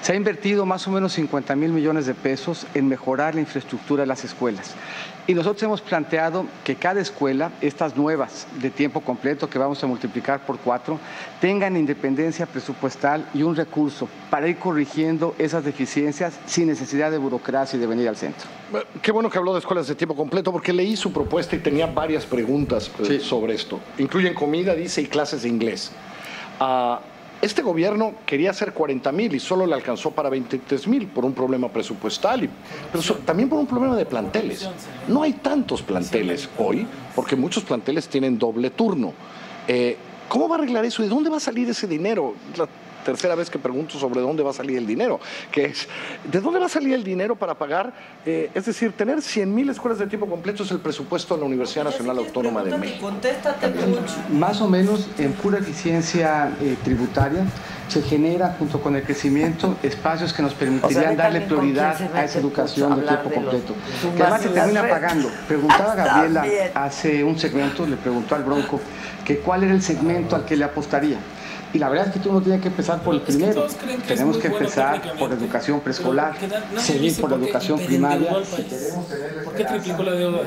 Se 0.00 0.12
ha 0.12 0.16
invertido 0.16 0.64
más 0.64 0.88
o 0.88 0.90
menos 0.90 1.12
50 1.12 1.54
mil 1.54 1.70
millones 1.70 2.06
de 2.06 2.14
pesos 2.14 2.66
en 2.72 2.88
mejorar 2.88 3.34
la 3.34 3.42
infraestructura 3.42 4.04
de 4.04 4.06
las 4.06 4.24
escuelas. 4.24 4.70
Y 5.26 5.34
nosotros 5.34 5.62
hemos 5.62 5.80
planteado 5.80 6.46
que 6.64 6.74
cada 6.74 7.00
escuela, 7.00 7.52
estas 7.60 7.96
nuevas 7.96 8.48
de 8.60 8.70
tiempo 8.70 9.00
completo 9.00 9.48
que 9.48 9.56
vamos 9.56 9.82
a 9.84 9.86
multiplicar 9.86 10.44
por 10.44 10.58
cuatro, 10.58 10.98
tengan 11.40 11.76
independencia 11.76 12.44
presupuestal 12.44 13.28
y 13.32 13.42
un 13.42 13.54
recurso 13.54 14.08
para 14.30 14.48
ir 14.48 14.58
corrigiendo 14.58 15.36
esas 15.38 15.64
deficiencias 15.64 16.34
sin 16.46 16.66
necesidad 16.66 17.12
de 17.12 17.18
burocracia 17.18 17.76
y 17.76 17.80
de 17.80 17.86
venir 17.86 18.08
al 18.08 18.16
centro. 18.16 18.48
Qué 19.00 19.12
bueno 19.12 19.30
que 19.30 19.38
habló 19.38 19.52
de 19.52 19.60
escuelas 19.60 19.86
de 19.86 19.94
tiempo 19.94 20.16
completo, 20.16 20.50
porque 20.50 20.72
leí 20.72 20.96
su 20.96 21.12
propuesta 21.12 21.54
y 21.54 21.60
tenía 21.60 21.86
varias 21.86 22.26
preguntas 22.26 22.90
eh, 23.08 23.20
sobre 23.20 23.54
esto. 23.54 23.78
Incluyen 23.98 24.34
comida, 24.34 24.74
dice, 24.74 25.02
y 25.02 25.06
clases 25.06 25.42
de 25.42 25.48
inglés. 25.48 25.92
Ah, 26.58 27.00
este 27.42 27.60
gobierno 27.60 28.14
quería 28.24 28.50
hacer 28.50 28.72
40 28.72 29.12
mil 29.12 29.34
y 29.34 29.40
solo 29.40 29.66
le 29.66 29.74
alcanzó 29.74 30.12
para 30.12 30.30
23 30.30 30.86
mil 30.88 31.08
por 31.08 31.24
un 31.24 31.32
problema 31.34 31.68
presupuestal, 31.68 32.44
y- 32.44 32.50
pero 32.90 33.02
también 33.26 33.48
por 33.48 33.58
un 33.58 33.66
problema 33.66 33.96
de 33.96 34.06
planteles. 34.06 34.68
No 35.08 35.22
hay 35.22 35.34
tantos 35.34 35.82
planteles 35.82 36.48
hoy, 36.56 36.86
porque 37.14 37.36
muchos 37.36 37.64
planteles 37.64 38.08
tienen 38.08 38.38
doble 38.38 38.70
turno. 38.70 39.12
Eh, 39.68 39.96
¿Cómo 40.28 40.48
va 40.48 40.54
a 40.54 40.58
arreglar 40.58 40.84
eso? 40.86 41.02
¿De 41.02 41.08
dónde 41.08 41.28
va 41.28 41.36
a 41.36 41.40
salir 41.40 41.68
ese 41.68 41.86
dinero? 41.86 42.34
Tercera 43.04 43.34
vez 43.34 43.50
que 43.50 43.58
pregunto 43.58 43.98
sobre 43.98 44.20
dónde 44.20 44.42
va 44.42 44.50
a 44.50 44.54
salir 44.54 44.78
el 44.78 44.86
dinero, 44.86 45.20
que 45.50 45.66
es, 45.66 45.88
¿de 46.24 46.40
dónde 46.40 46.58
va 46.58 46.66
a 46.66 46.70
salir 46.70 46.94
el 46.94 47.04
dinero 47.04 47.36
para 47.36 47.54
pagar? 47.54 47.92
eh, 48.24 48.50
es 48.54 48.66
decir, 48.66 48.92
tener 48.92 49.20
100 49.20 49.52
mil 49.52 49.68
escuelas 49.68 49.98
de 49.98 50.06
tiempo 50.06 50.26
completo 50.26 50.62
es 50.62 50.70
el 50.70 50.78
presupuesto 50.78 51.34
de 51.34 51.40
la 51.40 51.46
Universidad 51.46 51.84
Nacional 51.84 52.18
Autónoma 52.18 52.62
de 52.62 52.78
México. 52.78 53.10
Más 54.30 54.60
o 54.60 54.68
menos 54.68 55.08
en 55.18 55.32
pura 55.32 55.58
eficiencia 55.58 56.52
eh, 56.60 56.76
tributaria 56.84 57.44
se 57.88 58.00
genera 58.02 58.54
junto 58.58 58.80
con 58.80 58.94
el 58.96 59.02
crecimiento 59.02 59.76
espacios 59.82 60.32
que 60.32 60.42
nos 60.42 60.54
permitirían 60.54 61.16
darle 61.16 61.42
prioridad 61.42 61.96
a 62.14 62.24
esa 62.24 62.38
educación 62.38 63.00
de 63.00 63.06
tiempo 63.06 63.28
de 63.28 63.34
completo. 63.34 63.74
Que 64.16 64.22
además 64.22 64.42
se 64.42 64.48
termina 64.48 64.88
pagando. 64.88 65.30
Preguntaba 65.48 65.94
Gabriela 65.94 66.42
bien. 66.42 66.70
hace 66.74 67.24
un 67.24 67.38
segmento, 67.38 67.86
le 67.86 67.96
preguntó 67.96 68.34
al 68.34 68.44
Bronco 68.44 68.80
que 69.24 69.38
cuál 69.38 69.64
era 69.64 69.74
el 69.74 69.82
segmento 69.82 70.36
al 70.36 70.44
que 70.44 70.56
le 70.56 70.64
apostaría. 70.64 71.18
Y 71.74 71.78
la 71.78 71.88
verdad 71.88 72.08
es 72.08 72.12
que 72.12 72.20
tú 72.20 72.32
no 72.32 72.40
tienes 72.42 72.60
que 72.60 72.68
empezar 72.68 73.00
por 73.02 73.14
el 73.14 73.22
primero. 73.22 73.66
que 73.66 74.14
Tenemos 74.14 74.36
que 74.36 74.48
bueno 74.48 74.64
empezar 74.66 75.00
por 75.18 75.32
educación 75.32 75.80
preescolar, 75.80 76.34
seguir 76.78 77.18
por 77.20 77.30
la 77.30 77.36
educación 77.36 77.78
primaria. 77.80 78.30
¿Por 79.44 79.54
qué 79.54 79.64
triplicó 79.64 80.02
la 80.02 80.12
deuda? 80.12 80.40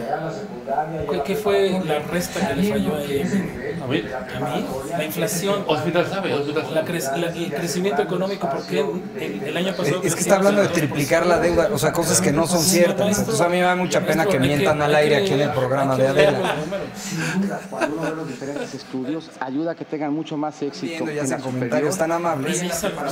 ¿Qué, 1.10 1.22
qué 1.26 1.36
fue 1.36 1.82
la 1.86 2.00
resta 2.00 2.48
que 2.48 2.56
le 2.56 2.70
falló 2.72 2.96
a 2.96 3.02
él? 3.04 3.78
A 3.84 3.88
mí. 3.88 4.04
¿A 4.36 4.40
mí? 4.56 4.66
La 4.92 5.04
inflación. 5.04 5.64
Hospital 5.68 6.08
sabe, 6.10 6.34
hospital 6.34 6.66
La 6.74 6.86
cre- 6.86 7.18
la- 7.18 7.28
el 7.30 7.54
crecimiento 7.54 8.02
económico, 8.02 8.50
¿por 8.50 8.66
qué 8.66 8.80
el, 9.20 9.44
el 9.44 9.58
año 9.58 9.74
pasado 9.76 10.02
Es 10.04 10.14
que 10.16 10.22
está 10.22 10.36
hablando 10.36 10.62
de 10.62 10.68
triplicar 10.70 11.26
la 11.26 11.40
deuda, 11.40 11.70
o 11.74 11.78
sea, 11.78 11.92
cosas 11.92 12.22
que 12.22 12.32
no 12.32 12.46
son 12.48 12.62
ciertas. 12.62 13.18
Entonces 13.20 13.42
a 13.42 13.50
mí 13.50 13.58
me 13.58 13.64
da 13.64 13.76
mucha 13.76 14.02
pena 14.02 14.26
que 14.26 14.40
mientan 14.40 14.82
al 14.82 14.94
aire 14.96 15.18
aquí 15.18 15.34
en 15.34 15.42
el 15.42 15.52
programa 15.52 15.96
de 15.98 16.08
Adela. 16.08 16.56
Sin 16.96 17.42
duda, 17.42 17.60
cuando 17.70 17.96
uno 17.98 18.10
ve 18.10 18.16
los 18.16 18.28
diferentes 18.28 18.74
estudios, 18.76 19.30
ayuda 19.40 19.72
a 19.72 19.76
que 19.76 19.86
tengan 19.86 20.14
mucho 20.14 20.38
más 20.38 20.62
éxito. 20.62 21.06
Viendo 21.16 21.22
ya 21.22 21.22
en 21.22 21.28
sean 21.28 21.40
la 21.40 21.46
comentarios 21.46 21.98
tan 21.98 22.12
amables, 22.12 22.62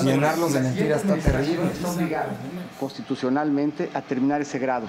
llenarlos 0.04 0.54
de 0.54 0.60
mentiras 0.62 1.02
está 1.04 1.16
terrible. 1.16 1.72
Constitucionalmente 2.80 3.90
a 3.94 4.02
terminar 4.02 4.42
ese 4.42 4.60
grado. 4.60 4.88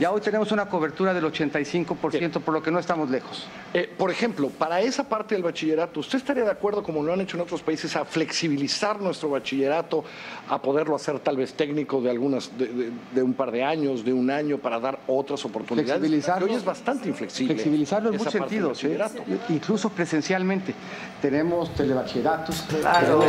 Ya 0.00 0.10
hoy 0.10 0.20
tenemos 0.20 0.50
una 0.52 0.66
cobertura 0.66 1.14
del 1.14 1.24
85%, 1.24 2.40
por 2.40 2.54
lo 2.54 2.62
que 2.62 2.70
no 2.70 2.78
estamos 2.78 3.08
lejos. 3.10 3.46
Eh, 3.72 3.92
por 3.96 4.10
ejemplo, 4.10 4.48
para 4.48 4.80
esa 4.80 5.04
parte 5.08 5.34
del 5.34 5.44
bachillerato, 5.44 6.00
¿usted 6.00 6.18
estaría 6.18 6.44
de 6.44 6.50
acuerdo, 6.50 6.82
como 6.82 7.02
lo 7.02 7.12
han 7.12 7.20
hecho 7.20 7.36
en 7.36 7.42
otros 7.42 7.62
países, 7.62 7.94
a 7.94 8.04
flexibilizar 8.04 9.00
nuestro 9.00 9.30
bachillerato, 9.30 10.04
a 10.48 10.60
poderlo 10.60 10.96
hacer 10.96 11.20
tal 11.20 11.36
vez 11.36 11.52
técnico 11.54 12.00
de 12.00 12.10
algunas, 12.10 12.56
de, 12.58 12.66
de- 12.66 12.90
de 13.14 13.22
un 13.22 13.34
par 13.34 13.50
de 13.52 13.62
años, 13.62 14.04
de 14.04 14.12
un 14.12 14.30
año, 14.30 14.58
para 14.58 14.80
dar 14.80 14.98
otras 15.06 15.44
oportunidades? 15.44 15.98
Flexibilizarlo. 16.00 16.46
Que 16.46 16.52
hoy 16.52 16.58
es 16.58 16.64
bastante 16.64 17.08
inflexible. 17.08 17.54
Flexibilizarlo 17.54 18.10
en 18.10 18.16
muchos 18.16 18.32
sentidos, 18.32 18.82
¿eh? 18.84 18.96
bachillerato. 18.98 19.52
incluso 19.52 19.88
presencialmente. 19.90 20.74
Tenemos 21.22 21.74
telebachilleratos, 21.74 22.55
Claro. 22.68 23.22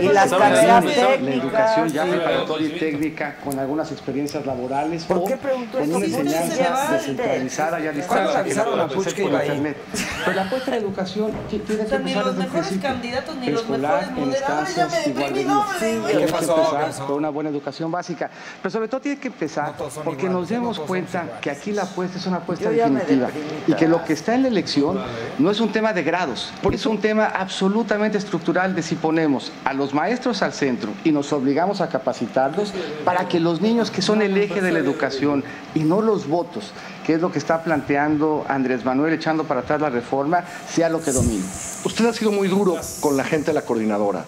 Y 0.00 0.06
las 0.08 0.30
carreras 0.30 0.84
la 0.84 0.90
técnicas. 0.92 1.42
educación 1.44 1.88
ya 1.88 2.04
preparatoria 2.04 2.68
y 2.68 2.78
técnica 2.78 3.36
con 3.42 3.58
algunas 3.58 3.90
experiencias 3.92 4.44
laborales 4.46 5.04
¿Por 5.04 5.18
o 5.18 5.24
qué 5.24 5.36
preguntó 5.36 5.78
con 5.78 5.82
eso? 5.88 5.96
una 5.96 6.06
porque 6.06 6.16
enseñanza 6.20 6.54
se 6.56 6.62
lleva 6.62 6.90
descentralizada 6.92 7.80
y 7.80 7.82
a 7.86 7.92
¿Cuándo 7.92 8.00
distancia 8.00 8.32
le 8.32 8.38
avisaron 8.38 8.80
a 8.80 8.84
puede 8.86 8.94
Puch 8.96 9.04
ser 9.04 9.14
que 9.14 9.22
por 9.22 9.30
iba 9.30 9.38
a 9.40 9.44
ir? 9.44 9.50
internet. 9.52 9.76
Pero 10.24 10.36
la 10.36 10.42
apuesta 10.42 10.70
en 10.70 10.76
la 10.76 10.82
educación 10.86 11.32
ti- 11.50 11.58
tiene 11.58 11.84
que 11.86 11.94
empezar 11.94 11.96
los 11.96 12.04
desde 12.04 12.30
el 12.30 12.36
mejores 12.38 12.66
principio. 12.68 12.88
candidatos 12.90 13.36
ni 13.36 13.46
los 13.50 13.62
Preescolar, 13.62 13.90
mejores 13.92 14.08
en 14.08 14.14
moderadores 14.28 14.76
ya 14.76 14.84
me 14.86 14.88
instancias 14.88 15.06
igual 15.06 15.32
de 15.34 15.38
deprimí 15.40 15.54
doble, 15.54 15.78
bien. 15.86 16.00
güey. 16.00 16.12
Tiene 16.14 16.26
¿Qué 16.26 16.32
que 16.32 16.44
empezar 16.44 17.06
con 17.06 17.16
una 17.16 17.28
buena 17.30 17.50
educación 17.50 17.90
básica. 17.90 18.30
Pero 18.62 18.70
sobre 18.70 18.88
todo 18.88 19.00
tiene 19.00 19.18
que 19.20 19.28
empezar 19.28 19.74
porque 20.04 20.28
nos 20.28 20.48
demos 20.48 20.78
cuenta 20.80 21.38
que 21.40 21.50
aquí 21.50 21.72
la 21.72 21.82
apuesta 21.82 22.18
es 22.18 22.26
una 22.26 22.38
apuesta 22.38 22.70
ya 22.72 22.88
definitiva 22.88 23.28
y 23.66 23.72
que 23.74 23.88
lo 23.88 24.04
que 24.04 24.12
está 24.12 24.34
en 24.34 24.42
la 24.42 24.48
elección 24.48 25.00
no 25.38 25.50
es 25.50 25.60
un 25.60 25.70
tema 25.72 25.92
de 25.92 26.02
grados, 26.02 26.52
es 26.72 26.86
un 26.86 26.98
tema 26.98 27.26
absolutamente 27.26 27.93
estructural 27.94 28.74
de 28.74 28.82
si 28.82 28.96
ponemos 28.96 29.52
a 29.64 29.72
los 29.72 29.94
maestros 29.94 30.42
al 30.42 30.52
centro 30.52 30.92
y 31.04 31.12
nos 31.12 31.32
obligamos 31.32 31.80
a 31.80 31.88
capacitarlos 31.88 32.72
para 33.04 33.28
que 33.28 33.40
los 33.40 33.60
niños 33.60 33.90
que 33.90 34.02
son 34.02 34.22
el 34.22 34.36
eje 34.36 34.60
de 34.60 34.72
la 34.72 34.78
educación 34.78 35.44
y 35.74 35.80
no 35.80 36.02
los 36.02 36.28
votos, 36.28 36.72
que 37.06 37.14
es 37.14 37.20
lo 37.20 37.30
que 37.30 37.38
está 37.38 37.62
planteando 37.62 38.44
Andrés 38.48 38.84
Manuel 38.84 39.14
echando 39.14 39.44
para 39.44 39.60
atrás 39.60 39.80
la 39.80 39.90
reforma, 39.90 40.44
sea 40.68 40.88
lo 40.88 41.00
que 41.00 41.12
domine. 41.12 41.44
Usted 41.84 42.06
ha 42.06 42.12
sido 42.12 42.32
muy 42.32 42.48
duro 42.48 42.76
con 43.00 43.16
la 43.16 43.24
gente 43.24 43.46
de 43.46 43.54
la 43.54 43.62
coordinadora, 43.62 44.24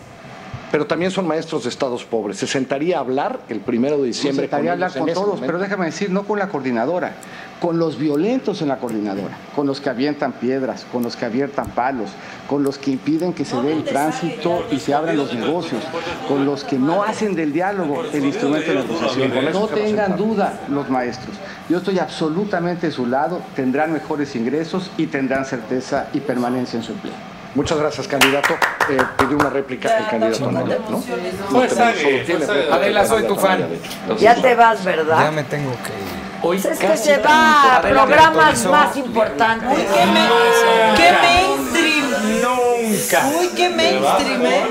pero 0.71 0.87
también 0.87 1.11
son 1.11 1.27
maestros 1.27 1.65
de 1.65 1.71
estados 1.71 2.05
pobres. 2.05 2.39
¿Se 2.39 2.47
sentaría 2.47 2.97
a 2.97 3.01
hablar 3.01 3.41
el 3.49 3.61
primero 3.61 3.99
de 3.99 4.09
diciembre 4.09 4.45
Intentaría 4.45 4.73
hablar 4.73 4.91
ellos 4.91 4.97
en 4.97 5.05
con 5.05 5.15
todos, 5.15 5.27
momento? 5.29 5.47
pero 5.47 5.59
déjame 5.59 5.87
decir, 5.87 6.11
no 6.11 6.25
con 6.25 6.39
la 6.39 6.49
coordinadora, 6.49 7.15
con 7.61 7.79
los 7.79 7.99
violentos 7.99 8.61
en 8.63 8.69
la 8.69 8.79
coordinadora, 8.79 9.37
con 9.55 9.67
los 9.67 9.81
que 9.81 9.89
avientan 9.89 10.33
piedras, 10.33 10.87
con 10.93 11.03
los 11.03 11.17
que 11.17 11.25
avientan 11.25 11.71
palos, 11.71 12.11
con 12.49 12.63
los 12.63 12.79
que 12.79 12.91
impiden 12.91 13.33
que 13.33 13.45
se 13.45 13.61
dé 13.63 13.73
el 13.73 13.85
tránsito 13.85 14.67
y 14.71 14.79
se 14.79 14.95
abran 14.95 15.17
los 15.17 15.33
negocios, 15.33 15.83
con 16.29 16.45
los 16.45 16.65
que 16.65 16.79
no 16.79 17.03
hacen 17.03 17.35
del 17.35 17.53
diálogo 17.53 18.03
el 18.13 18.25
instrumento 18.25 18.71
de 18.71 18.77
negociación. 18.77 19.53
No 19.53 19.69
tengan 19.69 20.17
duda 20.17 20.61
los 20.69 20.91
maestros. 20.91 21.37
Yo 21.69 21.79
estoy 21.79 21.99
absolutamente 21.99 22.89
de 22.89 22.93
su 22.93 23.07
lado, 23.07 23.41
tendrán 23.55 23.93
mejores 23.93 24.37
ingresos 24.37 24.91
y 24.97 25.07
tendrán 25.07 25.45
certeza 25.45 26.09
y 26.13 26.21
permanencia 26.21 26.77
en 26.77 26.83
su 26.83 26.93
empleo. 26.93 27.36
Muchas 27.57 27.79
gracias, 27.79 28.07
candidato. 28.07 28.55
Eh, 28.91 28.99
pidió 29.17 29.37
una 29.39 29.49
réplica 29.51 29.97
el 29.99 30.07
candidato 30.09 30.49
Anaya, 30.51 30.79
¿no? 30.91 31.01
Pues, 31.01 31.75
No 31.77 31.79
solo 31.79 31.93
tiene 32.27 32.47
pues, 32.47 32.71
Adela, 32.71 33.01
el 33.01 33.09
soy 33.09 33.23
tu 33.27 33.35
fan. 33.35 33.53
Anaya, 33.63 33.75
hecho. 33.75 34.17
Ya 34.19 34.35
te 34.35 34.55
vas, 34.55 34.85
¿verdad? 34.85 35.19
Ya 35.25 35.31
me 35.31 35.43
tengo 35.45 35.71
que 35.73 35.89
ir. 35.89 36.27
Hoy 36.43 36.57
Es 36.59 36.79
que 36.79 36.97
se 36.99 37.17
va 37.17 37.77
a 37.77 37.81
programas 37.81 38.65
más 38.67 38.97
importantes. 38.99 39.69
¡Qué, 39.79 40.07
me- 40.07 40.97
qué 40.97 41.13
mainstream! 41.23 42.43
Nunca. 42.43 43.27
Uy, 43.41 43.49
qué 43.57 43.69
mainstream, 43.71 44.47
¿eh? 44.47 44.67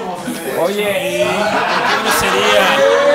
Oye, 0.63 1.25
¿Cómo 1.25 2.11
sería? 2.19 3.14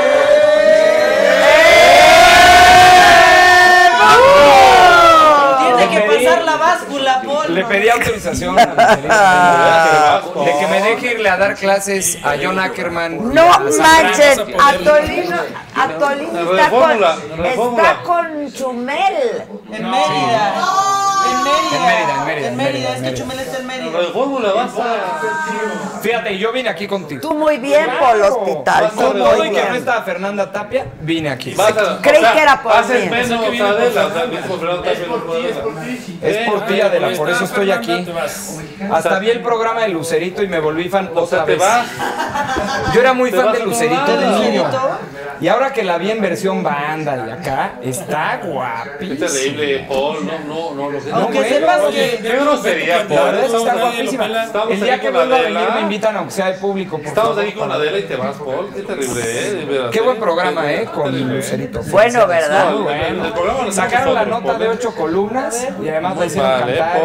Le 6.31 6.36
pedí- 6.36 6.36
pasar 6.36 6.44
la 6.44 6.57
báscula, 6.57 7.23
Paul. 7.24 7.55
le 7.55 7.65
pedí 7.65 7.86
ya 7.86 7.94
autorización 7.94 8.59
a 8.59 8.65
Lucerito, 8.65 10.44
de 10.44 10.59
que 10.59 10.66
me 10.66 10.81
deje 10.82 11.15
irle 11.15 11.28
a 11.28 11.36
dar 11.36 11.55
clases 11.57 12.19
a 12.24 12.35
John 12.43 12.59
Ackerman. 12.59 13.35
No 13.35 13.47
manches, 13.78 14.39
Atolino, 14.39 15.36
Atolino 15.74 16.52
está 16.57 16.70
con, 16.70 17.44
está 17.44 18.02
con 18.05 18.52
Chumel. 18.52 19.44
En 19.73 19.90
Mérida. 19.90 20.55
En 21.31 21.44
Mérida. 21.44 21.77
En 21.77 21.86
Mérida, 21.86 22.15
en 22.19 22.27
Mérida, 22.27 22.48
en 22.48 22.57
Mérida, 22.57 22.97
es 22.97 23.02
que. 23.02 23.15
Chumel 23.15 23.39
está 23.40 23.59
en 23.59 23.66
Mérida. 23.66 23.98
Reformula, 23.98 24.52
vas 24.52 24.73
a... 24.78 26.01
Fíjate, 26.01 26.39
yo 26.39 26.52
vine 26.52 26.69
aquí 26.69 26.86
contigo. 26.86 27.20
Tú 27.20 27.35
muy 27.35 27.59
bien 27.59 27.86
por 27.98 28.16
el 28.16 28.23
hospital. 28.23 28.90
Con 28.94 29.12
tú 29.12 29.19
todo 29.19 29.36
muy 29.36 29.48
y 29.48 29.51
que 29.51 29.59
no 29.61 29.65
bien. 29.65 29.77
estaba 29.77 30.02
Fernanda 30.02 30.51
Tapia, 30.51 30.86
vine 31.02 31.31
aquí. 31.31 31.55
Creí 31.55 32.19
o 32.19 32.20
sea, 32.20 32.32
que 32.32 32.40
era 32.40 32.62
por 32.62 32.73
mí. 32.89 33.09
menos 33.11 33.44
que. 33.44 33.59
Es 36.23 36.48
por 36.48 36.66
ti, 36.66 36.81
Adela, 36.81 37.11
por 37.16 37.31
eso 37.31 37.44
estoy 37.44 37.70
aquí. 37.70 38.07
Hasta 38.93 39.19
vi 39.19 39.31
el 39.31 39.40
programa 39.40 39.82
de 39.82 39.89
Lucerito 39.89 40.43
y 40.43 40.48
me 40.48 40.61
volví 40.61 40.89
fan 40.89 41.11
otra 41.15 41.44
vez. 41.44 41.59
vas. 41.59 41.86
Yo 42.94 43.01
era 43.01 43.12
muy 43.12 43.31
Te 43.31 43.36
fan 43.36 43.52
de 43.52 43.61
Lucerito 43.61 44.16
de 44.16 44.27
niño. 44.27 44.70
Y 45.40 45.48
ahora 45.48 45.73
que 45.73 45.82
la 45.82 45.97
vi 45.97 46.11
en 46.11 46.20
versión 46.20 46.62
banda 46.62 47.24
y 47.27 47.31
acá, 47.31 47.73
está 47.82 48.40
guapísima. 48.44 49.27
terrible, 49.27 49.86
Paul. 49.89 50.27
No, 50.47 50.74
no, 50.74 50.90
no. 50.90 51.01
Aunque 51.20 51.48
sepas 51.48 51.80
Oye, 51.82 52.10
que- 52.22 52.28
qué 52.28 52.36
grosería, 52.36 52.97
La 52.98 53.09
Paul. 53.09 53.20
verdad 53.30 53.44
es 53.44 53.51
que 53.51 53.56
está 53.56 53.72
ahí, 53.72 53.78
guapísima. 53.80 54.24
El 54.70 54.80
día 54.80 54.94
ahí 54.94 55.01
que 55.01 55.10
vuelva 55.10 55.36
a 55.36 55.40
venir 55.40 55.68
me 55.74 55.80
invitan 55.82 56.16
aunque 56.16 56.32
sea 56.32 56.47
de 56.47 56.55
público, 56.55 56.97
por 56.98 57.06
Estamos 57.06 57.30
favor, 57.30 57.44
aquí 57.44 57.52
con 57.59 57.72
Adela 57.72 57.98
y 57.98 58.02
te 58.02 58.16
vas, 58.16 58.36
Paul. 58.36 58.70
Qué 58.74 58.82
terrible, 58.82 59.20
¿eh? 59.24 59.51
De 59.84 59.90
Qué 59.90 60.01
buen 60.01 60.16
¿eh? 60.16 60.20
programa, 60.20 60.72
¿eh? 60.72 60.84
Con 60.94 61.28
Lucerito. 61.36 61.80
Bueno, 61.84 62.26
¿verdad? 62.26 62.70
Muy 62.72 62.82
bueno. 62.82 63.72
Sacaron 63.72 64.14
la 64.14 64.24
nota 64.24 64.55
de 64.55 64.66
Paul. 64.66 64.76
ocho 64.78 64.94
columnas 64.94 65.66
y 65.82 65.88
además 65.88 66.16
la 66.16 66.26
hicieron 66.26 66.51
¿eh, 66.68 66.76
cantar. 66.76 67.01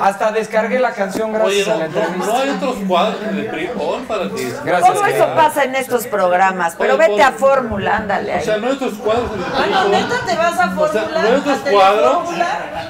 Hasta 0.00 0.32
descargué 0.32 0.78
la 0.78 0.92
canción 0.92 1.32
gracias 1.32 1.68
a 1.68 1.76
la 1.76 1.84
entrevista. 1.86 2.26
no 2.26 2.36
hay 2.38 2.48
otros 2.50 2.76
cuadros 2.88 3.16
en 3.30 3.38
el 3.38 3.46
PRI, 3.46 3.68
Paul, 3.76 4.02
para 4.02 4.28
ti. 4.30 4.52
Gracias, 4.64 4.90
¿Cómo 4.90 5.06
eso 5.06 5.26
pasa 5.34 5.64
en 5.64 5.74
estos 5.74 6.06
programas? 6.06 6.74
Pero 6.78 6.96
vete 6.96 7.22
a 7.22 7.32
fórmula, 7.32 7.96
ándale 7.96 8.36
O 8.36 8.40
sea, 8.40 8.54
ahí. 8.54 8.60
no 8.60 8.66
hay 8.68 8.72
otros 8.74 8.94
cuadros 8.94 9.30
el 9.32 9.38
PRI, 9.42 9.72
Ah, 9.74 9.82
no, 9.84 9.88
neta, 9.88 10.14
te 10.26 10.36
vas 10.36 10.58
a 10.60 10.70
fórmula. 10.70 11.08
no 11.12 11.28
hay 11.28 11.34
otros 11.34 11.58
cuadros. 11.70 12.16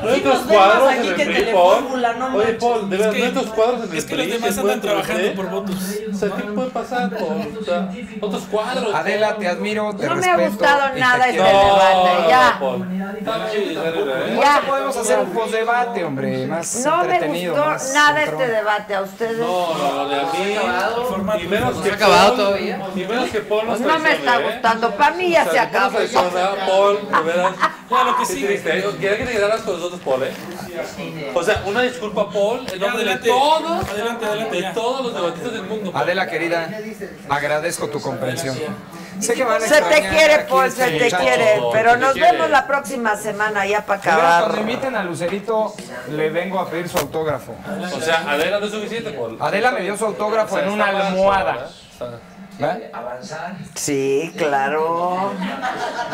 No 0.03 0.09
hay 0.11 0.21
otros 0.21 0.35
más 0.37 0.47
cuadros 0.67 0.89
aquí 0.89 1.09
en 1.09 1.15
que 1.17 1.23
el 1.23 1.29
PRI, 1.45 1.53
Paul. 1.53 2.19
no 2.19 2.37
Oye. 2.37 2.53
Paul, 2.55 2.91
de 2.91 2.97
verdad, 2.97 3.13
no 3.13 3.25
hay 3.25 3.31
otros 3.31 3.47
cuadros 3.47 3.85
en 3.85 3.91
el 3.93 3.97
Es 3.99 4.05
que 4.05 4.17
los 4.17 4.27
demás 4.27 4.55
que 4.55 4.61
andan 4.61 4.81
trabajando 4.81 5.33
por 5.35 5.51
votos. 5.51 5.77
O 6.13 6.17
sea, 6.19 6.29
¿qué 6.31 6.43
puede 6.45 6.71
pasar, 6.71 7.11
Paul? 7.11 7.59
O 7.61 7.65
sea, 7.65 7.89
otros 8.21 8.43
cuadros. 8.45 8.95
Adela, 8.95 9.37
te 9.37 9.49
admiro, 9.49 9.95
te 9.97 10.07
No 10.07 10.15
me 10.17 10.23
respeto. 10.23 10.43
ha 10.45 10.49
gustado 10.49 10.89
y 10.89 10.93
te 10.95 11.01
nada 11.01 11.29
este 11.29 11.43
debate, 11.43 12.29
ya. 12.29 12.59
¿eh? 12.61 14.39
Ya. 14.41 14.63
Podemos 14.67 14.97
hacer 14.97 15.19
un 15.19 15.31
postdebate, 15.31 16.05
hombre, 16.05 16.47
más 16.47 16.85
No 16.85 16.97
me 16.99 17.03
entretenido. 17.05 17.55
gustó 17.55 17.69
más 17.69 17.95
nada 17.95 18.23
entrón. 18.23 18.43
este 18.43 18.55
debate 18.55 18.95
a 18.95 19.03
ustedes. 19.03 19.39
No, 19.39 19.75
no, 19.77 19.93
no, 19.95 20.09
de 20.09 20.21
a 20.21 20.25
mí. 20.25 21.43
Y 21.43 21.47
menos 21.49 21.77
¿No 21.77 21.83
que 21.83 21.89
se 21.89 21.93
ha 21.93 21.97
acabado 21.97 22.27
Paul- 22.29 22.37
todavía? 22.37 22.81
Y 22.95 22.99
menos 23.01 23.31
que 23.31 23.41
Paul 23.41 23.67
Pues 23.67 23.81
no 23.81 23.99
me 23.99 24.13
está 24.13 24.41
¿eh? 24.41 24.45
gustando. 24.53 24.91
Para 24.97 25.15
mí 25.17 25.31
ya 25.31 25.45
se 25.45 25.51
que 25.51 25.59
acabó. 25.59 25.99
Paul, 26.67 26.99
de 27.11 27.23
veras. 27.33 27.53
Lo 28.07 28.17
que 28.19 28.25
sigue. 28.27 28.47
triste. 28.47 28.85
Quería 29.01 29.17
que 29.19 29.25
te 29.27 29.33
quedaras 29.33 29.61
con 29.63 29.75
nosotros, 29.75 30.01
Paul, 30.05 30.23
¿eh? 30.25 30.33
O 31.35 31.43
sea, 31.43 31.63
una 31.67 31.83
disculpa, 31.83 32.29
Paul, 32.31 32.67
en 32.73 32.79
nombre 32.81 33.05
de 33.05 33.11
adelante. 33.13 33.29
todos, 33.29 33.89
Adelante, 33.89 34.27
adelante, 34.27 34.57
de 34.63 34.73
todos 34.73 35.03
los 35.05 35.15
debatistas 35.15 35.53
del 35.53 35.63
mundo. 35.63 35.93
Paul. 35.93 36.03
Adela, 36.05 36.27
querida, 36.29 36.69
agradezco 37.29 37.89
tu 37.89 38.01
comprensión. 38.01 38.57
Sé 39.21 39.33
que 39.35 39.45
van 39.45 39.63
a 39.63 39.67
Se 39.67 39.81
te 39.81 40.09
quiere, 40.09 40.41
Paul, 40.41 40.67
este 40.67 40.85
se 40.85 40.99
te 40.99 41.17
quiere. 41.17 41.61
Pero 41.73 41.97
nos 41.97 42.13
quiere. 42.13 42.33
vemos 42.33 42.51
la 42.51 42.67
próxima 42.67 43.17
semana 43.17 43.65
ya 43.67 43.85
para 43.87 44.01
veras, 44.01 44.15
Cuando 44.19 44.37
acabar. 44.45 44.59
inviten 44.61 44.95
a 44.95 45.03
Lucerito, 45.05 45.75
le 46.11 46.29
vengo 46.31 46.61
a 46.61 46.69
pedir 46.69 46.89
su 46.89 46.99
autógrafo. 46.99 47.55
O 47.95 48.01
sea, 48.01 48.31
Adela 48.31 48.61
no 48.61 48.67
es 48.67 48.73
suficiente, 48.73 49.11
Paul. 49.13 49.39
Adela 49.41 49.71
me 49.73 49.81
dio 49.81 49.97
su 49.97 50.05
autógrafo 50.05 50.55
O 50.57 50.59
sea, 50.59 50.67
en 50.67 50.73
una 50.73 50.87
almohada. 50.87 51.69
¿Eh? 52.59 52.91
Sí, 53.75 54.33
claro. 54.37 55.33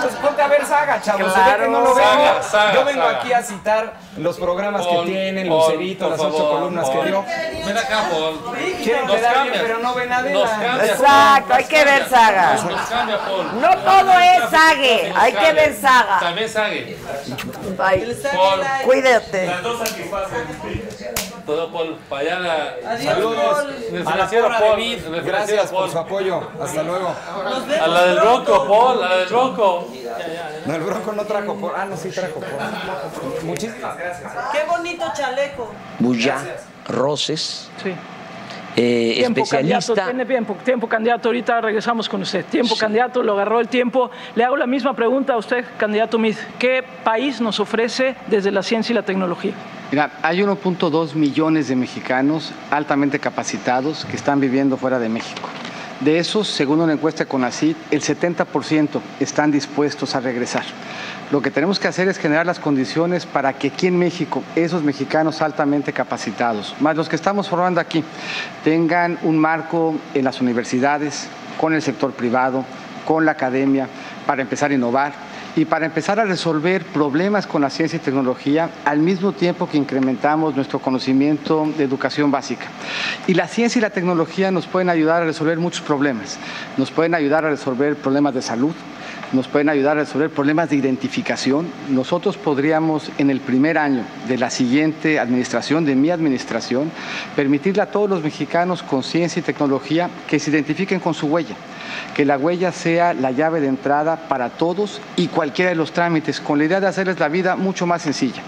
Pues 0.01 0.14
ponte 0.16 0.43
a 0.43 0.48
ver 0.48 0.66
Saga, 0.66 1.01
chavos. 1.01 1.32
Claro. 1.32 1.62
que 1.64 1.70
no 1.70 1.81
lo. 1.81 1.94
Saga, 1.94 2.43
Saga, 2.43 2.74
Yo 2.74 2.85
vengo 2.85 3.02
Saga. 3.02 3.19
aquí 3.20 3.32
a 3.32 3.43
citar 3.43 3.93
los 4.16 4.39
programas 4.39 4.85
Paul, 4.85 5.06
que 5.06 5.12
tienen, 5.12 5.48
Paul, 5.48 5.60
Lucerito, 5.60 6.10
las 6.10 6.19
ocho 6.20 6.32
favor, 6.32 6.51
columnas 6.52 6.90
Paul. 6.90 7.01
que 7.05 7.06
dio. 7.09 7.24
Ven 7.66 7.78
acá, 7.78 8.05
Paul. 8.10 8.40
Quieren 8.82 9.06
Nos 9.06 9.16
quedar 9.16 9.32
bien, 9.35 9.44
cambias. 9.44 9.62
pero 9.62 9.78
no 9.78 9.94
ven 9.94 10.12
a 10.12 10.16
cambias, 10.16 10.90
Exacto, 10.90 11.55
hay 11.55 11.64
que 11.64 11.85
ver 11.85 12.09
saga. 12.09 12.55
Nos 12.55 12.81
cambia, 12.89 13.19
Paul. 13.19 13.60
No 13.60 13.77
todo 13.78 14.19
es 14.19 14.51
sague, 14.51 15.12
hay 15.16 15.32
que 15.32 15.52
ver 15.52 15.77
saga. 15.81 16.19
También 16.20 16.48
sague. 16.48 16.98
Bye. 17.78 18.16
Paul. 18.35 18.60
Cuídate. 18.85 19.51
Todo, 21.47 21.73
Paul. 21.73 21.97
Para 22.09 22.23
allá. 22.23 22.74
Adiós, 22.86 23.14
Saludos 23.14 23.36
Paul. 23.36 24.06
A 24.06 24.16
la 24.16 24.28
porra 24.31 24.59
Paul. 24.59 25.23
Gracias 25.24 25.70
por 25.70 25.90
su 25.90 25.98
apoyo. 25.98 26.48
Hasta 26.60 26.82
luego. 26.82 27.14
A 27.82 27.86
la 27.86 28.05
del. 28.06 28.20
Bronco, 28.20 28.66
Paul. 28.69 29.02
A 29.02 29.09
la 29.09 29.16
del 29.16 29.28
Bronco. 29.28 29.89
No, 30.66 30.74
el 30.74 30.81
Bronco 30.82 31.12
no 31.12 31.24
trajo 31.24 31.55
por. 31.56 31.74
Ah, 31.77 31.85
no, 31.85 31.97
sí 31.97 32.10
trajo 32.10 32.35
por. 32.40 33.43
Muchísimas 33.44 33.97
gracias. 33.97 34.32
Qué 34.52 34.64
bonito 34.69 35.05
chaleco. 35.14 35.73
Bulla 35.98 36.39
Roses, 36.89 37.70
Sí. 37.82 37.94
Eh, 38.77 39.15
Tiempo, 39.16 39.44
candidato, 39.44 39.78
especialista. 39.78 40.05
tiene 40.05 40.27
tiempo, 40.27 40.57
tiempo, 40.65 40.89
candidato. 40.89 41.28
Ahorita 41.28 41.61
regresamos 41.61 42.09
con 42.09 42.23
usted. 42.23 42.44
Tiempo, 42.47 42.77
candidato, 42.77 43.23
lo 43.23 43.32
agarró 43.35 43.61
el 43.61 43.69
tiempo. 43.69 44.11
Le 44.35 44.44
hago 44.44 44.57
la 44.57 44.66
misma 44.66 44.94
pregunta 44.94 45.35
a 45.35 45.36
usted, 45.36 45.65
candidato 45.78 46.19
Mid. 46.19 46.36
¿Qué 46.59 46.85
país 47.05 47.40
nos 47.40 47.61
ofrece 47.61 48.16
desde 48.28 48.51
la 48.51 48.62
ciencia 48.62 48.93
y 48.93 48.97
la 48.97 49.03
tecnología? 49.03 49.53
Mira, 49.90 50.11
hay 50.23 50.40
1.2 50.40 51.15
millones 51.15 51.69
de 51.69 51.77
mexicanos 51.77 52.53
altamente 52.70 53.19
capacitados 53.19 54.07
que 54.07 54.16
están 54.16 54.40
viviendo 54.40 54.78
fuera 54.78 54.99
de 54.99 55.11
México. 55.11 55.49
De 56.04 56.18
esos, 56.18 56.48
según 56.48 56.80
una 56.80 56.94
encuesta 56.94 57.26
con 57.26 57.44
ACID, 57.44 57.76
el 57.92 58.02
70% 58.02 59.00
están 59.20 59.52
dispuestos 59.52 60.16
a 60.16 60.20
regresar. 60.20 60.64
Lo 61.30 61.40
que 61.40 61.52
tenemos 61.52 61.78
que 61.78 61.86
hacer 61.86 62.08
es 62.08 62.18
generar 62.18 62.44
las 62.44 62.58
condiciones 62.58 63.24
para 63.24 63.52
que 63.52 63.68
aquí 63.68 63.86
en 63.86 63.96
México 63.96 64.42
esos 64.56 64.82
mexicanos 64.82 65.42
altamente 65.42 65.92
capacitados, 65.92 66.74
más 66.80 66.96
los 66.96 67.08
que 67.08 67.14
estamos 67.14 67.48
formando 67.48 67.80
aquí, 67.80 68.02
tengan 68.64 69.16
un 69.22 69.38
marco 69.38 69.94
en 70.12 70.24
las 70.24 70.40
universidades, 70.40 71.28
con 71.60 71.72
el 71.72 71.82
sector 71.82 72.12
privado, 72.12 72.64
con 73.06 73.24
la 73.24 73.32
academia, 73.32 73.86
para 74.26 74.42
empezar 74.42 74.72
a 74.72 74.74
innovar 74.74 75.12
y 75.54 75.64
para 75.66 75.86
empezar 75.86 76.18
a 76.18 76.24
resolver 76.24 76.84
problemas 76.84 77.46
con 77.46 77.62
la 77.62 77.70
ciencia 77.70 77.96
y 77.96 78.00
tecnología 78.00 78.70
al 78.84 78.98
mismo 78.98 79.32
tiempo 79.32 79.68
que 79.68 79.76
incrementamos 79.76 80.56
nuestro 80.56 80.78
conocimiento 80.78 81.68
de 81.76 81.84
educación 81.84 82.30
básica. 82.30 82.66
Y 83.26 83.34
la 83.34 83.48
ciencia 83.48 83.78
y 83.78 83.82
la 83.82 83.90
tecnología 83.90 84.50
nos 84.50 84.66
pueden 84.66 84.88
ayudar 84.88 85.22
a 85.22 85.26
resolver 85.26 85.58
muchos 85.58 85.82
problemas. 85.82 86.38
Nos 86.76 86.90
pueden 86.90 87.14
ayudar 87.14 87.44
a 87.44 87.50
resolver 87.50 87.96
problemas 87.96 88.34
de 88.34 88.42
salud, 88.42 88.74
nos 89.32 89.48
pueden 89.48 89.68
ayudar 89.68 89.96
a 89.96 90.00
resolver 90.00 90.30
problemas 90.30 90.70
de 90.70 90.76
identificación. 90.76 91.66
Nosotros 91.88 92.36
podríamos 92.36 93.10
en 93.18 93.30
el 93.30 93.40
primer 93.40 93.78
año 93.78 94.04
de 94.28 94.38
la 94.38 94.50
siguiente 94.50 95.18
administración, 95.18 95.84
de 95.84 95.94
mi 95.94 96.10
administración, 96.10 96.90
permitirle 97.34 97.82
a 97.82 97.86
todos 97.86 98.09
los 98.09 98.22
mexicanos 98.22 98.82
con 98.82 99.02
ciencia 99.02 99.40
y 99.40 99.42
tecnología 99.42 100.10
que 100.26 100.38
se 100.38 100.50
identifiquen 100.50 101.00
con 101.00 101.14
su 101.14 101.26
huella, 101.26 101.54
que 102.14 102.24
la 102.24 102.36
huella 102.36 102.72
sea 102.72 103.14
la 103.14 103.30
llave 103.30 103.60
de 103.60 103.68
entrada 103.68 104.28
para 104.28 104.50
todos 104.50 105.00
y 105.16 105.28
cualquiera 105.28 105.70
de 105.70 105.76
los 105.76 105.92
trámites, 105.92 106.40
con 106.40 106.59
la 106.59 106.64
idea 106.64 106.80
de 106.80 106.86
hacerles 106.86 107.18
la 107.18 107.28
vida 107.28 107.56
mucho 107.56 107.86
más 107.86 108.02
sencilla. 108.02 108.42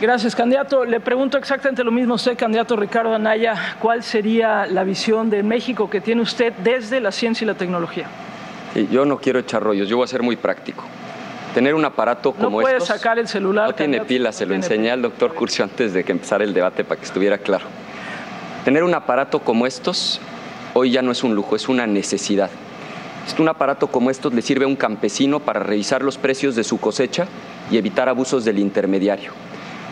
Gracias, 0.00 0.34
candidato. 0.34 0.86
Le 0.86 0.98
pregunto 0.98 1.36
exactamente 1.36 1.84
lo 1.84 1.92
mismo 1.92 2.14
a 2.14 2.16
usted, 2.16 2.34
candidato 2.34 2.74
Ricardo 2.74 3.14
Anaya. 3.14 3.76
¿Cuál 3.78 4.02
sería 4.02 4.64
la 4.64 4.82
visión 4.82 5.28
de 5.28 5.42
México 5.42 5.90
que 5.90 6.00
tiene 6.00 6.22
usted 6.22 6.54
desde 6.64 7.00
la 7.00 7.12
ciencia 7.12 7.44
y 7.44 7.48
la 7.48 7.54
tecnología? 7.54 8.06
Yo 8.90 9.04
no 9.04 9.18
quiero 9.18 9.38
echar 9.38 9.62
rollos, 9.62 9.88
yo 9.88 9.96
voy 9.96 10.04
a 10.04 10.08
ser 10.08 10.22
muy 10.22 10.36
práctico. 10.36 10.84
Tener 11.54 11.74
un 11.74 11.84
aparato 11.84 12.34
No 12.38 12.44
como 12.44 12.60
puede 12.60 12.76
estos 12.76 12.88
sacar 12.88 13.18
el 13.18 13.26
celular. 13.26 13.68
no 13.68 13.74
tiene 13.74 14.00
pilas, 14.02 14.36
se 14.36 14.46
lo 14.46 14.54
enseñé 14.54 14.92
al 14.92 15.02
doctor 15.02 15.34
Curcio 15.34 15.64
antes 15.64 15.92
de 15.92 16.04
que 16.04 16.12
empezara 16.12 16.44
el 16.44 16.54
debate 16.54 16.84
para 16.84 17.00
que 17.00 17.06
estuviera 17.06 17.38
claro. 17.38 17.64
Tener 18.64 18.84
un 18.84 18.94
aparato 18.94 19.40
como 19.40 19.66
estos 19.66 20.20
hoy 20.74 20.92
ya 20.92 21.02
no 21.02 21.10
es 21.10 21.24
un 21.24 21.34
lujo, 21.34 21.56
es 21.56 21.68
una 21.68 21.86
necesidad. 21.86 22.50
Un 23.38 23.48
aparato 23.48 23.86
como 23.86 24.10
estos 24.10 24.34
le 24.34 24.42
sirve 24.42 24.64
a 24.64 24.68
un 24.68 24.76
campesino 24.76 25.40
para 25.40 25.60
revisar 25.60 26.02
los 26.02 26.18
precios 26.18 26.56
de 26.56 26.64
su 26.64 26.78
cosecha 26.78 27.26
y 27.70 27.78
evitar 27.78 28.08
abusos 28.08 28.44
del 28.44 28.58
intermediario. 28.58 29.32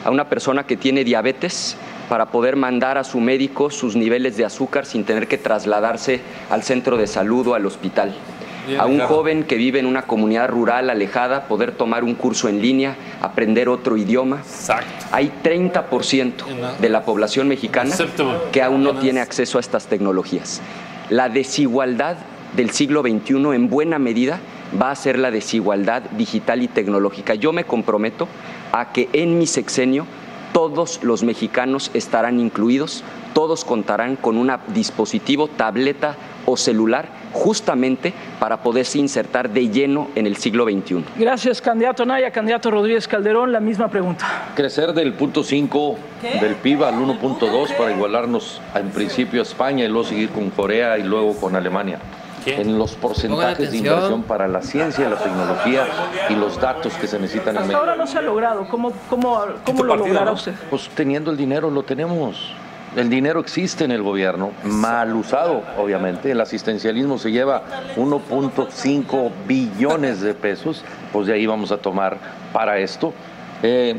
A 0.05 0.11
una 0.11 0.29
persona 0.29 0.67
que 0.67 0.77
tiene 0.77 1.05
diabetes 1.05 1.77
para 2.09 2.27
poder 2.27 2.57
mandar 2.57 2.99
a 2.99 3.05
su 3.05 3.21
médico 3.21 3.71
sus 3.71 3.97
niveles 3.97 4.37
de 4.37 4.45
azúcar 4.45 4.87
sin 4.87 5.05
tener 5.05 5.29
que 5.29 5.39
trasladarse 5.39 6.21
al 6.51 6.63
centro 6.63 6.97
de 6.97 7.07
salud 7.07 7.47
o 7.47 7.55
al 7.55 7.65
hospital. 7.65 8.15
Bien, 8.69 8.81
A 8.81 8.85
un 8.85 9.01
joven 9.01 9.45
que 9.45 9.57
vive 9.57 9.79
en 9.79 9.87
una 9.87 10.03
comunidad 10.03 10.49
rural 10.49 10.91
alejada 10.91 11.49
poder 11.49 11.73
tomar 11.73 12.05
un 12.05 12.15
curso 12.15 12.49
en 12.49 12.61
línea, 12.61 12.97
aprender 13.23 13.69
otro 13.69 13.97
idioma. 13.97 14.43
Hay 15.11 15.33
30% 15.43 16.79
de 16.79 16.89
la 16.91 17.05
población 17.05 17.49
mexicana 17.49 17.95
que 18.53 18.63
aún 18.63 18.83
no 18.83 18.99
tiene 18.99 19.21
acceso 19.21 19.57
a 19.59 19.61
estas 19.61 19.87
tecnologías. 19.87 20.61
La 21.09 21.31
desigualdad 21.31 22.19
del 22.55 22.71
siglo 22.71 23.01
XXI 23.01 23.55
en 23.55 23.71
buena 23.71 23.99
medida 23.99 24.41
va 24.81 24.91
a 24.91 24.97
ser 24.97 25.19
la 25.19 25.31
desigualdad 25.31 26.03
digital 26.11 26.63
y 26.63 26.69
tecnológica. 26.69 27.35
Yo 27.35 27.53
me 27.53 27.65
comprometo 27.65 28.29
a 28.73 28.93
que 28.93 29.09
en 29.15 29.39
mi 29.39 29.47
sexenio 29.47 30.07
todos 30.53 31.01
los 31.03 31.23
mexicanos 31.23 31.91
estarán 31.95 32.41
incluidos, 32.41 33.05
todos 33.39 33.65
contarán 33.65 34.17
con 34.17 34.37
un 34.37 34.51
dispositivo, 34.67 35.47
tableta 35.47 36.17
o 36.45 36.57
celular 36.57 37.07
justamente 37.33 38.13
para 38.41 38.65
poderse 38.65 38.99
insertar 38.99 39.49
de 39.49 39.69
lleno 39.69 40.09
en 40.17 40.27
el 40.27 40.37
siglo 40.39 40.65
XXI. 40.65 41.05
Gracias, 41.17 41.63
candidato 41.63 42.05
Naya. 42.05 42.33
Candidato 42.33 42.69
Rodríguez 42.69 43.07
Calderón, 43.07 43.53
la 43.53 43.61
misma 43.61 43.87
pregunta. 43.87 44.27
Crecer 44.57 44.93
del 44.93 45.13
punto 45.13 45.45
5 45.45 45.97
del 46.41 46.57
PIB 46.57 46.83
al 46.83 46.95
1.2 46.95 47.77
para 47.77 47.93
igualarnos 47.93 48.61
en 48.75 48.91
principio 48.91 49.39
a 49.39 49.45
España 49.45 49.85
y 49.85 49.89
luego 49.89 50.09
seguir 50.09 50.31
con 50.31 50.51
Corea 50.51 50.99
y 50.99 51.05
luego 51.05 51.37
con 51.37 51.55
Alemania. 51.55 52.01
En 52.45 52.77
los 52.77 52.97
porcentajes 52.97 53.71
de 53.71 53.77
inversión 53.77 54.25
para 54.25 54.49
la 54.49 54.63
ciencia, 54.63 55.09
la 55.09 55.19
tecnología 55.19 55.87
y 56.29 56.35
los 56.35 56.61
datos 56.61 56.93
que 56.95 57.07
se 57.07 57.21
necesitan 57.21 57.51
en 57.51 57.59
Hasta 57.59 57.69
México. 57.69 57.79
ahora 57.79 57.95
no 57.95 58.07
se 58.09 58.19
ha 58.19 58.23
logrado. 58.23 58.67
¿Cómo, 58.69 58.93
cómo, 59.09 59.45
cómo 59.65 59.85
lo 59.85 59.95
logrará 59.95 60.33
usted? 60.33 60.55
Pues 60.71 60.89
teniendo 60.89 61.31
el 61.31 61.37
dinero 61.37 61.71
lo 61.71 61.85
tenemos. 61.85 62.53
El 62.97 63.11
dinero 63.11 63.41
existe 63.41 63.85
en 63.85 63.93
el 63.93 64.03
gobierno, 64.03 64.53
mal 64.65 65.15
usado, 65.15 65.63
obviamente. 65.77 66.31
El 66.31 66.41
asistencialismo 66.41 67.19
se 67.19 67.31
lleva 67.31 67.63
1.5 67.97 69.31
billones 69.47 70.21
de 70.21 70.35
pesos, 70.35 70.83
pues 71.13 71.27
de 71.27 71.35
ahí 71.35 71.47
vamos 71.47 71.71
a 71.71 71.79
tomar 71.79 72.17
para 72.53 72.79
esto. 72.79 73.13
Eh, 73.63 73.97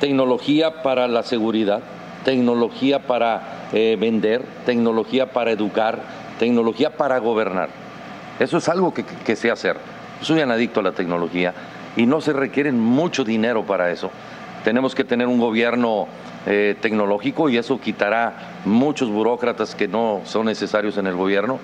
tecnología 0.00 0.82
para 0.82 1.06
la 1.06 1.22
seguridad, 1.22 1.80
tecnología 2.24 3.06
para 3.06 3.68
eh, 3.72 3.96
vender, 3.98 4.44
tecnología 4.66 5.32
para 5.32 5.52
educar, 5.52 6.00
tecnología 6.40 6.96
para 6.96 7.18
gobernar. 7.18 7.68
Eso 8.40 8.58
es 8.58 8.68
algo 8.68 8.92
que, 8.92 9.04
que 9.04 9.36
sé 9.36 9.52
hacer. 9.52 9.76
Soy 10.20 10.42
un 10.42 10.50
adicto 10.50 10.80
a 10.80 10.82
la 10.82 10.92
tecnología 10.92 11.54
y 11.96 12.06
no 12.06 12.20
se 12.20 12.32
requiere 12.32 12.72
mucho 12.72 13.22
dinero 13.22 13.64
para 13.64 13.90
eso. 13.90 14.10
Tenemos 14.64 14.94
que 14.94 15.04
tener 15.04 15.28
un 15.28 15.38
gobierno 15.38 16.08
eh, 16.46 16.76
tecnológico 16.80 17.48
y 17.48 17.56
eso 17.56 17.80
quitará 17.80 18.60
muchos 18.64 19.10
burócratas 19.10 19.74
que 19.74 19.86
no 19.86 20.22
son 20.24 20.46
necesarios 20.46 20.96
en 20.98 21.06
el 21.06 21.14
gobierno. 21.14 21.58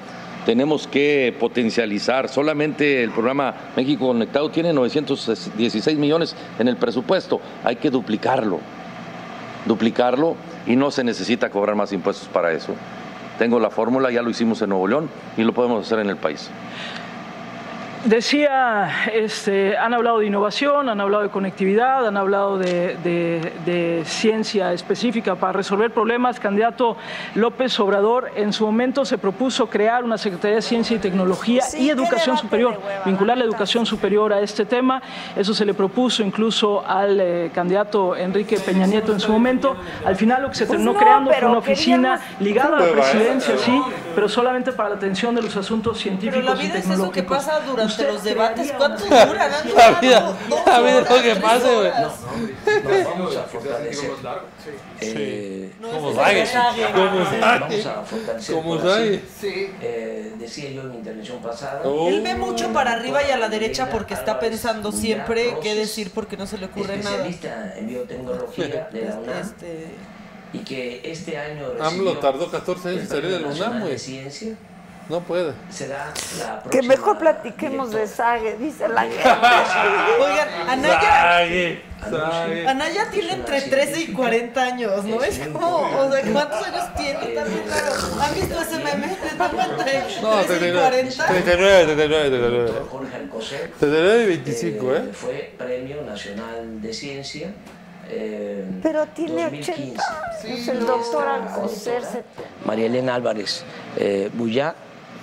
Tenemos 0.46 0.86
que 0.86 1.36
potencializar, 1.38 2.28
solamente 2.28 3.02
el 3.02 3.10
programa 3.10 3.54
México 3.76 4.06
Conectado 4.06 4.50
tiene 4.50 4.72
916 4.72 5.98
millones 5.98 6.36
en 6.58 6.68
el 6.68 6.76
presupuesto, 6.76 7.40
hay 7.64 7.76
que 7.76 7.90
duplicarlo, 7.90 8.60
duplicarlo 9.66 10.36
y 10.66 10.76
no 10.76 10.90
se 10.90 11.04
necesita 11.04 11.50
cobrar 11.50 11.76
más 11.76 11.92
impuestos 11.92 12.28
para 12.28 12.52
eso. 12.52 12.74
Tengo 13.38 13.60
la 13.60 13.70
fórmula, 13.70 14.10
ya 14.10 14.22
lo 14.22 14.30
hicimos 14.30 14.62
en 14.62 14.70
Nuevo 14.70 14.88
León 14.88 15.10
y 15.36 15.42
lo 15.42 15.52
podemos 15.52 15.86
hacer 15.86 15.98
en 15.98 16.08
el 16.08 16.16
país. 16.16 16.50
Decía, 18.12 18.88
este, 19.12 19.76
han 19.76 19.92
hablado 19.92 20.20
de 20.20 20.26
innovación, 20.26 20.88
han 20.88 20.98
hablado 20.98 21.24
de 21.24 21.28
conectividad, 21.28 22.06
han 22.06 22.16
hablado 22.16 22.56
de, 22.56 22.96
de- 23.04 23.52
de 23.66 24.02
ciencia 24.06 24.72
específica 24.72 25.34
para 25.34 25.52
resolver 25.52 25.90
problemas. 25.90 26.40
Candidato 26.40 26.96
López 27.34 27.78
Obrador 27.78 28.30
en 28.34 28.54
su 28.54 28.64
momento 28.64 29.04
se 29.04 29.18
propuso 29.18 29.66
crear 29.68 30.04
una 30.04 30.16
Secretaría 30.16 30.56
de 30.56 30.62
Ciencia 30.62 30.96
y 30.96 31.00
Tecnología 31.00 31.62
y 31.78 31.90
Educación 31.90 32.38
Superior, 32.38 32.80
vincular 33.04 33.36
la 33.36 33.44
educación 33.44 33.84
superior 33.84 34.32
a 34.32 34.40
este 34.40 34.64
tema. 34.64 35.02
Eso 35.36 35.52
se 35.52 35.66
le 35.66 35.74
propuso 35.74 36.22
incluso 36.22 36.82
al 36.88 37.20
eh, 37.20 37.50
candidato 37.54 38.16
Enrique 38.16 38.58
Peña 38.58 38.86
Nieto 38.86 39.12
en 39.12 39.20
su 39.20 39.30
momento. 39.30 39.76
Al 40.06 40.16
final 40.16 40.40
lo 40.40 40.48
que 40.48 40.54
se 40.54 40.64
Pues 40.64 40.78
terminó 40.78 40.94
no, 40.94 40.98
creando 40.98 41.30
fue 41.30 41.46
una 41.46 41.58
oficina 41.58 42.20
ligada 42.40 42.78
a 42.78 42.80
la 42.80 42.86
¿eh? 42.86 42.92
presidencia, 42.92 43.58
sí, 43.58 43.78
pero 44.14 44.30
solamente 44.30 44.72
para 44.72 44.88
la 44.88 44.94
atención 44.94 45.34
de 45.34 45.42
los 45.42 45.54
asuntos 45.58 45.98
científicos 45.98 46.40
Pero 46.42 46.54
la 46.54 46.62
y 46.62 46.66
vida 46.68 46.78
es 46.78 46.84
eso 46.86 46.88
tecnológicos. 46.94 47.12
que 47.12 47.22
pasa 47.22 47.60
durante 47.66 47.97
Usted 48.02 48.12
los 48.12 48.24
debates. 48.24 48.72
¿Cuánto 48.76 49.04
duran? 49.04 49.50
La 49.76 50.00
vida- 50.00 50.36
la 50.66 50.80
vida 50.80 50.98
es 51.00 51.10
lo 51.10 51.22
que 51.22 51.36
pasa, 51.36 51.68
güey. 51.74 51.90
Nos 51.90 53.04
vamos 53.04 53.36
a 53.36 53.42
fortalecer. 53.44 54.10
Eh, 55.00 55.70
Como 55.80 56.10
a- 57.44 57.68
como. 58.52 58.78
Eh, 59.80 60.32
decía 60.38 60.70
yo 60.70 60.82
en 60.82 60.90
mi 60.90 60.96
intervención 60.98 61.40
pasada. 61.40 61.82
Él 61.84 62.20
ve 62.22 62.34
mucho 62.34 62.72
para 62.72 62.92
arriba 62.92 63.20
y 63.26 63.30
a 63.30 63.36
la 63.36 63.48
derecha 63.48 63.88
porque 63.90 64.14
está 64.14 64.38
pensando 64.40 64.92
siempre 64.92 65.56
qué 65.62 65.74
decir 65.74 66.10
porque 66.14 66.36
no 66.36 66.46
se 66.46 66.58
le 66.58 66.66
ocurre 66.66 66.96
nada. 66.98 67.26
especialista 67.26 67.74
en 67.76 67.86
biotecnología 67.88 68.88
de 68.92 69.04
la 69.04 69.14
UNAM. 69.18 69.40
Este, 69.40 69.86
Y 70.52 70.60
que 70.60 71.02
este 71.04 71.36
año 71.36 71.66
AMLO 71.78 71.84
recibió 71.84 72.12
tardó 72.18 72.50
14 72.50 72.88
años 72.88 73.00
en 73.00 73.02
el 73.02 73.08
salir 73.08 73.30
del 73.30 73.42
Premio 73.44 73.56
UNAM, 73.66 73.80
güey. 73.80 73.98
No 75.08 75.20
puede. 75.20 75.54
Será 75.70 76.12
la 76.38 76.60
Que 76.64 76.68
próxima 76.68 76.94
mejor 76.94 77.18
platiquemos 77.18 77.90
de 77.92 78.06
Sage, 78.06 78.56
dice 78.58 78.86
la 78.88 79.02
gente. 79.02 79.22
Oigan, 80.20 80.48
Anaya, 80.68 81.00
Sague, 81.00 81.82
sague. 82.10 82.68
Anaya 82.68 83.10
tiene 83.10 83.32
entre 83.32 83.62
13 83.62 84.00
y 84.02 84.12
40 84.12 84.62
años, 84.62 85.04
¿no? 85.04 85.22
Es 85.24 85.38
como, 85.38 85.76
o 85.78 86.12
sea, 86.12 86.22
¿cuántos 86.30 86.62
años 86.62 86.94
tiene? 86.94 87.26
También 87.34 87.62
claro. 87.66 87.92
¿Han 88.20 88.34
visto 88.34 88.60
ese 88.60 88.76
meme? 88.84 89.06
Entre 89.06 90.20
No, 90.20 90.40
13 90.40 90.42
y 90.42 90.58
39, 90.58 90.80
40. 90.82 91.26
39, 91.26 91.84
39, 91.86 92.28
39. 92.28 92.72
Jorge 92.90 93.16
Alcocer. 93.16 93.70
39 93.78 94.22
y 94.22 94.26
25, 94.26 94.94
¿eh? 94.94 95.02
Fue 95.14 95.54
Premio 95.56 96.02
Nacional 96.02 96.82
de 96.82 96.92
Ciencia. 96.92 97.50
eh, 98.10 98.64
Pero 98.82 99.06
tiene 99.06 99.44
2015. 99.44 99.80
80 99.82 100.02
años, 100.44 100.66
Y 100.66 100.70
el 100.70 100.86
doctor 100.86 101.26
Alcocer. 101.28 102.02
María 102.66 102.86
Elena 102.86 103.14
Álvarez 103.14 103.64
eh, 103.96 104.28
Bullá, 104.34 104.74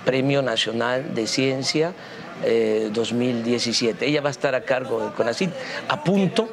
Premio 0.06 0.40
Nacional 0.40 1.14
de 1.14 1.26
Ciencia 1.26 1.92
eh, 2.44 2.88
2017. 2.92 4.06
Ella 4.06 4.20
va 4.22 4.28
a 4.28 4.30
estar 4.30 4.54
a 4.54 4.60
cargo 4.62 5.00
del 5.00 5.12
CONACYT, 5.12 5.50
a 5.88 6.02
punto 6.04 6.48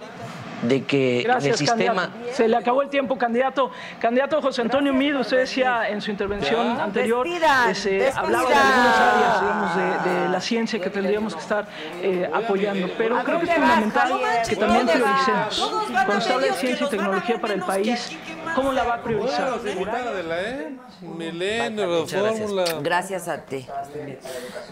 de 0.64 0.86
que 0.86 1.22
en 1.22 1.30
el 1.32 1.42
sistema... 1.58 2.04
candidato. 2.04 2.34
Se 2.36 2.48
le 2.48 2.56
acabó 2.56 2.82
el 2.82 2.90
tiempo, 2.90 3.18
candidato. 3.18 3.70
Candidato 4.00 4.42
José 4.42 4.62
Antonio 4.62 4.94
Mid, 4.94 5.14
usted 5.20 5.40
decía 5.40 5.90
en 5.90 6.02
su 6.02 6.10
intervención 6.10 6.78
Ya. 6.78 6.84
anterior, 6.86 7.28
Despidan, 7.28 7.68
que 7.68 7.76
se 7.76 7.90
despidan. 7.92 8.26
hablaba 8.26 8.50
de 8.50 8.56
algunas 8.56 8.98
áreas, 8.98 9.42
digamos, 9.42 9.76
de, 10.06 10.12
de 10.22 10.30
la 10.30 10.42
ciencia 10.42 10.80
que 10.80 10.90
tendríamos 10.90 11.36
que 11.36 11.42
estar 11.42 11.68
eh, 12.02 12.30
apoyando. 12.34 12.90
Pero 12.98 13.22
creo 13.26 13.40
que 13.42 13.46
es 13.46 13.54
fundamental 13.56 14.14
que 14.48 14.56
también 14.56 14.88
prioricemos. 14.88 15.72
Cuando 16.06 16.22
se 16.22 16.34
habla 16.34 16.48
de 16.48 16.54
ciencia 16.54 16.88
y 16.88 16.90
tecnología 16.90 17.42
para 17.42 17.54
el 17.56 17.62
país, 17.62 18.18
¿cómo 18.56 18.72
la 18.72 18.84
va 18.84 18.94
a 18.96 19.04
priorizar? 19.04 19.50
Bueno, 19.50 19.64
diputada 19.64 20.14
de 20.14 20.24
la 20.24 20.42
E, 20.42 20.78
Milenio, 21.02 22.08
Fórmula. 22.08 22.66
Gracias 22.82 23.28
a 23.28 23.46
ti. 23.46 23.68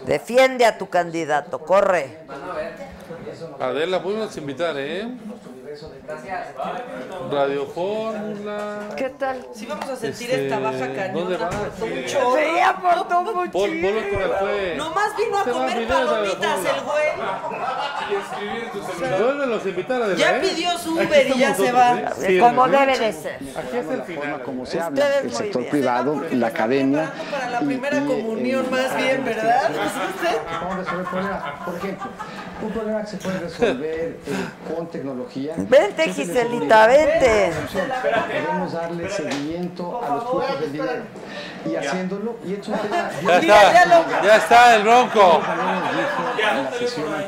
Defiende 0.06 0.66
a 0.66 0.78
tu 0.78 0.90
candidato, 0.90 1.60
corre. 1.60 2.20
Adela, 3.60 4.02
podemos 4.02 4.36
invitar, 4.38 4.76
¿eh? 4.78 5.08
Radio 7.32 7.66
Fórmula. 7.68 8.80
¿Qué 8.98 9.10
tal? 9.12 9.46
Sí 9.54 9.66
vamos 9.66 9.88
a 9.90 9.96
sentir 9.96 10.30
Este, 10.30 10.46
esta 10.48 10.60
baja 10.60 10.78
¿dónde 10.78 10.96
cañona. 10.96 11.38
vas? 11.38 11.56
aportó 11.56 11.86
un 11.86 11.92
Sí. 11.94 12.04
chorro. 12.08 12.36
Sí, 12.36 12.60
aportó 12.60 13.22
mucho. 13.22 13.52
Pol, 13.52 13.70
fue. 14.40 14.76
Nomás 14.78 15.18
vino 15.18 15.38
a 15.40 15.44
comer 15.44 15.80
de 15.80 15.86
palomitas 15.88 16.60
el 16.66 16.82
güey. 16.84 17.12
Vuélvelos 19.22 19.66
a 19.66 19.70
invitar 19.70 20.02
a 20.02 20.14
Ya 20.16 20.38
¿eh? 20.38 20.42
pidió 20.42 20.78
su 20.78 20.94
Uber 20.96 21.28
y 21.28 21.40
ya 21.40 21.56
se 21.56 21.72
va. 21.72 22.00
¿eh? 22.00 22.06
Sí, 22.18 22.40
Como 22.40 22.68
debe 22.68 22.98
de 23.00 23.14
ser. 23.14 23.36
Aquí 23.36 23.78
es 23.78 23.88
el 23.90 24.02
final. 24.04 24.44
como 24.44 24.66
se 24.66 24.80
habla, 24.82 25.20
el 25.20 25.32
sector 25.32 25.66
privado, 25.70 26.22
la 26.32 26.48
academia. 26.48 27.12
Para 27.32 27.50
la 27.50 27.60
primera 27.60 28.00
comunión 28.02 28.70
más 28.70 28.96
bien, 28.98 29.24
¿verdad? 29.24 29.72
Vamos 30.62 30.74
a 30.74 30.78
resolver 30.80 31.06
problemas. 31.06 31.44
Por 31.66 31.76
ejemplo, 31.78 32.08
un 32.62 32.72
problema 32.72 33.02
que 33.02 33.08
se 33.08 33.18
puede 33.18 33.40
resolver 33.40 33.94
eh, 33.94 34.18
con 34.76 34.88
tecnología. 34.88 35.56
Vente, 35.70 36.14
Giselita, 36.14 36.88
vente. 36.88 37.54
Podemos 38.48 38.74
darle 38.74 39.10
seguimiento 39.10 40.02
a 40.04 40.16
los 40.16 40.30
flujos 40.30 40.60
del 40.62 40.72
dinero. 40.72 41.04
Y 41.64 41.76
haciéndolo, 41.76 42.38
y 42.44 42.54
es 42.56 42.68
un 42.68 42.78
tema. 42.80 43.10
Ya 43.24 43.38
está, 43.38 44.24
ya 44.24 44.36
está 44.36 44.76
el 44.76 44.84
bronco. 44.84 45.42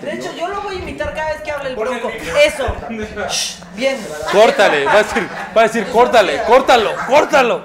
De 0.01 0.13
hecho, 0.13 0.33
yo 0.33 0.47
lo 0.47 0.61
voy 0.61 0.75
a 0.75 0.79
imitar 0.79 1.13
cada 1.13 1.33
vez 1.33 1.41
que 1.41 1.51
hable 1.51 1.69
el 1.69 1.75
bronco. 1.75 2.09
Eso. 2.45 2.65
Bien. 3.75 3.97
Córtale, 4.31 4.85
va 4.85 4.93
a 4.93 4.97
decir, 4.97 5.29
va 5.55 5.61
a 5.61 5.63
decir, 5.63 5.87
córtale, 5.91 6.41
córtalo, 6.43 6.91
córtalo. 7.07 7.63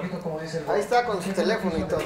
Ahí 0.67 0.79
está 0.79 1.03
con 1.05 1.21
su 1.21 1.31
teléfono 1.31 1.77
y 1.77 1.83
todo. 1.83 1.99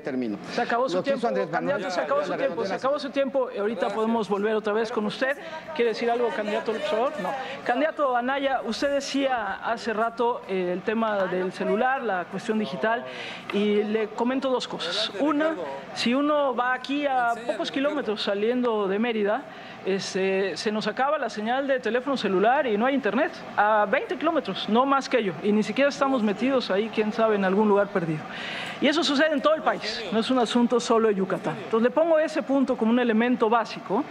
Termino. 0.00 0.38
Se 0.52 0.62
acabó 0.62 0.88
su 0.88 0.96
Lo 0.96 1.02
tiempo, 1.02 1.26
Andrés 1.26 1.50
Manuel, 1.50 1.72
candidato, 1.74 1.94
se 1.94 2.00
acabó 2.00 2.24
su 2.24 2.34
tiempo, 2.34 2.64
se 2.64 2.74
acabó 2.74 2.98
su 2.98 3.10
tiempo. 3.10 3.48
Ahorita 3.58 3.88
podemos 3.88 4.28
volver 4.28 4.54
otra 4.54 4.72
vez 4.72 4.90
con 4.90 5.06
usted. 5.06 5.36
¿Quiere 5.74 5.90
decir 5.90 6.10
algo, 6.10 6.28
candidato 6.28 6.72
López? 6.72 7.20
No. 7.20 7.30
Candidato 7.64 8.16
Anaya, 8.16 8.60
usted 8.64 8.92
decía 8.92 9.54
hace 9.54 9.92
rato 9.92 10.42
eh, 10.48 10.70
el 10.72 10.82
tema 10.82 11.24
del 11.26 11.52
celular, 11.52 12.02
la 12.02 12.24
cuestión 12.26 12.58
digital, 12.58 13.04
y 13.52 13.82
le 13.82 14.08
comento 14.08 14.50
dos 14.50 14.68
cosas. 14.68 15.10
Una, 15.20 15.54
si 15.94 16.14
uno 16.14 16.54
va 16.54 16.72
aquí 16.72 17.06
a 17.06 17.32
pocos 17.46 17.70
kilómetros 17.70 18.22
saliendo 18.22 18.88
de 18.88 18.98
Mérida, 18.98 19.42
este, 19.86 20.56
se 20.56 20.72
nos 20.72 20.88
acaba 20.88 21.16
la 21.16 21.30
señal 21.30 21.68
de 21.68 21.78
teléfono 21.78 22.16
celular 22.16 22.66
y 22.66 22.76
no 22.76 22.86
hay 22.86 22.94
internet. 22.94 23.30
A 23.56 23.86
20 23.86 24.16
kilómetros, 24.16 24.68
no 24.68 24.84
más 24.84 25.08
que 25.08 25.18
ello. 25.18 25.32
Y 25.42 25.52
ni 25.52 25.62
siquiera 25.62 25.88
estamos 25.88 26.22
metidos 26.22 26.70
ahí, 26.70 26.90
quién 26.92 27.12
sabe, 27.12 27.36
en 27.36 27.44
algún 27.44 27.68
lugar 27.68 27.88
perdido. 27.88 28.20
Y 28.80 28.88
eso 28.88 29.04
sucede 29.04 29.32
en 29.32 29.40
todo 29.40 29.54
el 29.54 29.62
país, 29.62 30.04
no 30.12 30.18
es 30.18 30.30
un 30.30 30.38
asunto 30.38 30.80
solo 30.80 31.08
de 31.08 31.14
Yucatán. 31.14 31.56
Entonces 31.64 31.84
le 31.84 31.90
pongo 31.90 32.18
ese 32.18 32.42
punto 32.42 32.76
como 32.76 32.90
un 32.90 32.98
elemento 32.98 33.48
básico. 33.48 34.04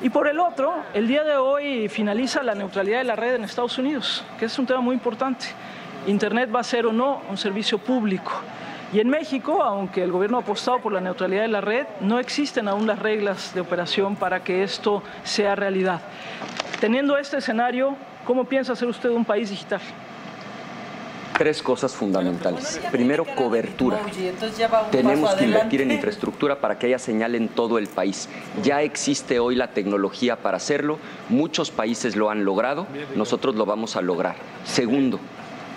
Y 0.00 0.10
por 0.10 0.26
el 0.26 0.40
otro, 0.40 0.74
el 0.94 1.06
día 1.06 1.22
de 1.22 1.36
hoy 1.36 1.88
finaliza 1.88 2.42
la 2.42 2.54
neutralidad 2.54 2.98
de 2.98 3.04
la 3.04 3.14
red 3.14 3.36
en 3.36 3.44
Estados 3.44 3.78
Unidos, 3.78 4.24
que 4.38 4.46
es 4.46 4.58
un 4.58 4.66
tema 4.66 4.80
muy 4.80 4.94
importante. 4.94 5.46
Internet 6.06 6.50
va 6.52 6.60
a 6.60 6.64
ser 6.64 6.86
o 6.86 6.92
no 6.92 7.22
un 7.28 7.36
servicio 7.36 7.78
público. 7.78 8.32
Y 8.92 9.00
en 9.00 9.08
México, 9.08 9.62
aunque 9.62 10.02
el 10.02 10.12
gobierno 10.12 10.36
ha 10.36 10.40
apostado 10.42 10.78
por 10.80 10.92
la 10.92 11.00
neutralidad 11.00 11.42
de 11.42 11.48
la 11.48 11.62
red, 11.62 11.86
no 12.00 12.18
existen 12.18 12.68
aún 12.68 12.86
las 12.86 12.98
reglas 12.98 13.54
de 13.54 13.62
operación 13.62 14.16
para 14.16 14.44
que 14.44 14.62
esto 14.62 15.02
sea 15.24 15.54
realidad. 15.54 16.02
Teniendo 16.78 17.16
este 17.16 17.38
escenario, 17.38 17.96
¿cómo 18.26 18.44
piensa 18.44 18.76
ser 18.76 18.88
usted 18.88 19.08
un 19.08 19.24
país 19.24 19.48
digital? 19.48 19.80
Tres 21.38 21.62
cosas 21.62 21.94
fundamentales. 21.94 22.78
Primero, 22.90 23.24
cobertura. 23.24 23.98
Tenemos 24.90 25.34
que 25.36 25.44
invertir 25.44 25.80
en 25.80 25.90
infraestructura 25.92 26.56
para 26.56 26.78
que 26.78 26.88
haya 26.88 26.98
señal 26.98 27.34
en 27.34 27.48
todo 27.48 27.78
el 27.78 27.86
país. 27.86 28.28
Ya 28.62 28.82
existe 28.82 29.38
hoy 29.38 29.54
la 29.54 29.68
tecnología 29.68 30.36
para 30.36 30.58
hacerlo, 30.58 30.98
muchos 31.30 31.70
países 31.70 32.14
lo 32.14 32.28
han 32.28 32.44
logrado, 32.44 32.86
nosotros 33.16 33.54
lo 33.54 33.64
vamos 33.64 33.96
a 33.96 34.02
lograr. 34.02 34.36
Segundo, 34.64 35.18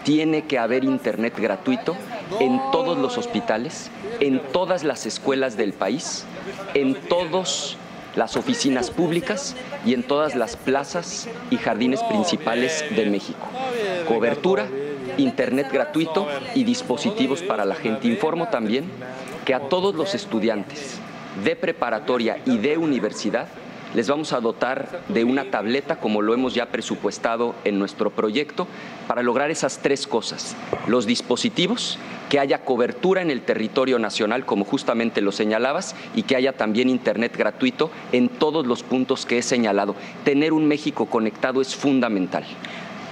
tiene 0.04 0.44
que 0.44 0.60
haber 0.60 0.84
internet 0.84 1.34
gratuito 1.38 1.96
en 2.40 2.62
todos 2.72 2.98
los 2.98 3.18
hospitales, 3.18 3.92
en 4.20 4.40
todas 4.52 4.84
las 4.84 5.06
escuelas 5.06 5.58
del 5.58 5.74
país, 5.74 6.26
en 6.74 6.96
todas 6.96 7.78
las 8.16 8.38
oficinas 8.38 8.92
públicas 8.92 9.56
y 9.86 9.94
en 9.94 10.04
todas 10.04 10.36
las 10.36 10.56
plazas 10.56 11.28
y 11.50 11.58
jardines 11.58 12.02
principales 12.04 12.84
de 12.96 13.06
México. 13.08 13.48
Cobertura, 14.08 14.68
internet 15.18 15.70
gratuito 15.72 16.28
y 16.54 16.64
dispositivos 16.64 17.42
para 17.42 17.66
la 17.66 17.76
gente. 17.76 18.08
Informo 18.08 18.48
también 18.48 18.90
que 19.46 19.54
a 19.54 19.62
todos 19.70 19.96
los 19.96 20.16
estudiantes 20.16 21.00
de 21.44 21.56
preparatoria 21.56 22.40
y 22.46 22.58
de 22.58 22.78
universidad 22.78 23.48
les 23.94 24.10
vamos 24.10 24.34
a 24.34 24.42
dotar 24.42 25.04
de 25.08 25.24
una 25.24 25.52
tableta 25.52 25.98
como 25.98 26.22
lo 26.22 26.34
hemos 26.34 26.54
ya 26.54 26.68
presupuestado 26.68 27.56
en 27.64 27.80
nuestro 27.80 28.10
proyecto 28.10 28.68
para 29.08 29.24
lograr 29.24 29.52
esas 29.52 29.80
tres 29.80 30.08
cosas. 30.08 30.56
Los 30.88 31.06
dispositivos, 31.06 31.98
que 32.30 32.40
haya 32.40 32.64
cobertura 32.64 33.22
en 33.22 33.32
el 33.32 33.42
territorio 33.42 34.00
nacional 34.00 34.46
como 34.46 34.66
justamente 34.66 35.22
lo 35.22 35.32
señalabas 35.32 35.96
y 36.16 36.24
que 36.24 36.36
haya 36.36 36.54
también 36.54 36.90
internet 36.90 37.36
gratuito 37.38 37.92
en 38.12 38.30
todos 38.30 38.66
los 38.66 38.84
puntos 38.84 39.26
que 39.26 39.38
he 39.38 39.42
señalado. 39.42 39.96
Tener 40.24 40.54
un 40.54 40.68
México 40.68 41.06
conectado 41.06 41.62
es 41.62 41.76
fundamental. 41.76 42.44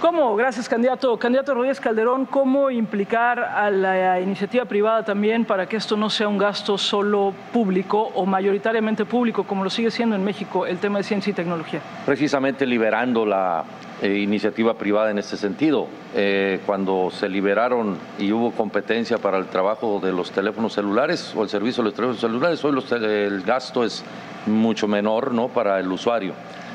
¿Cómo, 0.03 0.35
gracias 0.35 0.67
candidato, 0.67 1.17
candidato 1.17 1.53
Rodríguez 1.53 1.80
Calderón, 1.80 2.25
cómo 2.25 2.69
implicar 2.69 3.39
a 3.39 3.71
la 3.71 4.19
iniciativa 4.19 4.65
privada 4.65 5.05
también 5.05 5.45
para 5.45 5.65
que 5.65 5.77
esto 5.77 5.95
no 5.95 6.09
sea 6.09 6.27
un 6.27 6.38
gasto 6.38 6.77
solo 6.77 7.34
público 7.53 8.11
o 8.13 8.25
mayoritariamente 8.25 9.05
público, 9.05 9.45
como 9.45 9.63
lo 9.63 9.69
sigue 9.69 9.89
siendo 9.91 10.17
en 10.17 10.25
México 10.25 10.65
el 10.65 10.80
tema 10.80 10.97
de 10.97 11.05
ciencia 11.05 11.31
y 11.31 11.34
tecnología? 11.34 11.80
precisamente 12.05 12.65
liberando 12.65 13.25
la 13.25 13.63
eh, 14.01 14.17
iniciativa 14.17 14.73
privada 14.73 15.09
en 15.09 15.19
este 15.19 15.38
sentido. 15.38 15.88
Eh, 16.13 16.59
cuando 16.65 17.09
se 17.09 17.30
liberaron 17.30 17.97
y 18.19 18.34
hubo 18.34 18.51
competencia 18.51 19.19
para 19.19 19.38
el 19.38 19.45
trabajo 19.45 20.01
de 20.03 20.11
los 20.11 20.31
teléfonos 20.31 20.73
celulares 20.73 21.34
o 21.34 21.43
el 21.43 21.49
servicio 21.49 21.81
de 21.81 21.91
los 21.91 21.95
teléfonos 21.95 22.19
celulares, 22.19 22.65
hoy 22.65 22.73
los 22.73 22.91
el 22.91 23.41
gasto 23.43 23.85
es 23.85 24.03
mucho 24.47 24.85
menor 24.85 25.34
¿no? 25.34 25.47
para 25.47 25.80
el 25.80 25.89
usuario. 25.89 26.34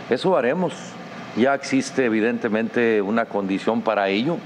Eso 0.08 0.34
haremos. 0.34 0.94
Ya 1.38 1.54
existe 1.54 2.04
evidentemente 2.04 3.00
una 3.00 3.26
condición 3.26 3.82
para 3.82 4.08
ello. 4.08 4.38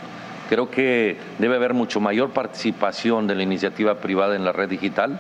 Creo 0.51 0.70
que 0.70 1.16
debe 1.39 1.56
haber 1.56 1.73
mucho 1.73 2.01
mayor 2.01 2.31
participación 2.31 3.27
de 3.27 3.35
la 3.35 3.43
iniciativa 3.43 3.97
privada 3.97 4.36
en 4.36 4.44
la 4.44 4.52
red 4.52 4.69
digital 4.69 5.19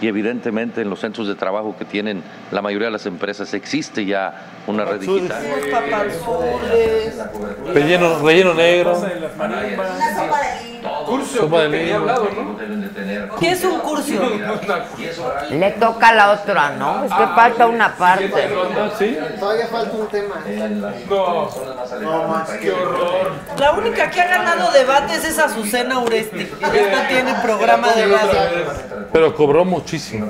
y 0.00 0.08
evidentemente 0.08 0.80
en 0.80 0.88
los 0.88 1.00
centros 1.00 1.28
de 1.28 1.34
trabajo 1.34 1.76
que 1.78 1.84
tienen 1.84 2.22
la 2.50 2.62
mayoría 2.62 2.86
de 2.86 2.92
las 2.92 3.04
empresas 3.04 3.52
existe 3.52 4.06
ya 4.06 4.46
una 4.66 4.86
red 4.86 5.00
digital. 5.00 5.42
Relleno, 7.74 8.18
relleno 8.20 8.54
negro. 8.54 8.94
Curso, 8.94 9.08
Sopa 9.36 10.40
de 10.40 10.69
que 11.18 11.76
he 11.76 11.84
lima. 11.86 11.96
hablado, 11.98 12.28
¿no? 12.34 13.36
¿Qué 13.38 13.50
es 13.50 13.64
un 13.64 13.78
curso? 13.80 14.12
Le 15.50 15.70
toca 15.72 16.08
a 16.08 16.14
la 16.14 16.30
otra, 16.32 16.70
¿no? 16.70 17.04
Es 17.04 17.12
que 17.12 17.26
falta 17.34 17.66
una 17.66 17.94
parte. 17.96 18.48
¿Sí? 18.98 19.18
Todavía 19.38 19.66
falta 19.66 19.96
un 19.96 20.06
tema. 20.08 20.34
No, 21.08 21.50
no 22.00 22.28
más, 22.28 22.50
qué 22.50 22.72
horror. 22.72 23.32
La 23.58 23.72
única 23.72 24.10
que 24.10 24.20
ha 24.20 24.28
ganado 24.28 24.70
debates 24.72 25.24
es 25.24 25.38
Azucena 25.38 25.98
Uresti. 26.00 26.46
que 26.46 26.90
no 26.90 27.02
tiene 27.08 27.34
programa 27.42 27.92
de 27.92 28.06
radio. 28.06 28.40
Pero 29.12 29.34
cobró 29.34 29.64
muchísimo. 29.64 30.26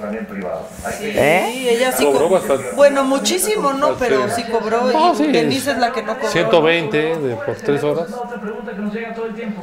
Sí, 0.98 1.04
¿Eh? 1.14 1.76
ella 1.76 1.92
sí 1.92 2.04
Cobró 2.04 2.28
bastante. 2.30 2.70
Bueno, 2.74 3.04
muchísimo 3.04 3.72
no, 3.72 3.94
pero 3.94 4.28
sí 4.30 4.42
cobró. 4.44 4.90
No, 4.90 5.12
Y 5.12 5.16
sí. 5.16 5.26
Denise 5.26 5.72
es 5.72 5.78
la 5.78 5.92
que 5.92 6.02
no 6.02 6.14
cobró. 6.14 6.30
120 6.30 7.16
de, 7.18 7.36
por 7.36 7.54
tres 7.56 7.82
horas. 7.84 8.06
Otra 8.12 8.40
pregunta 8.40 8.72
que 8.72 8.78
nos 8.78 8.94
llega 8.94 9.14
todo 9.14 9.26
el 9.26 9.34
tiempo. 9.34 9.62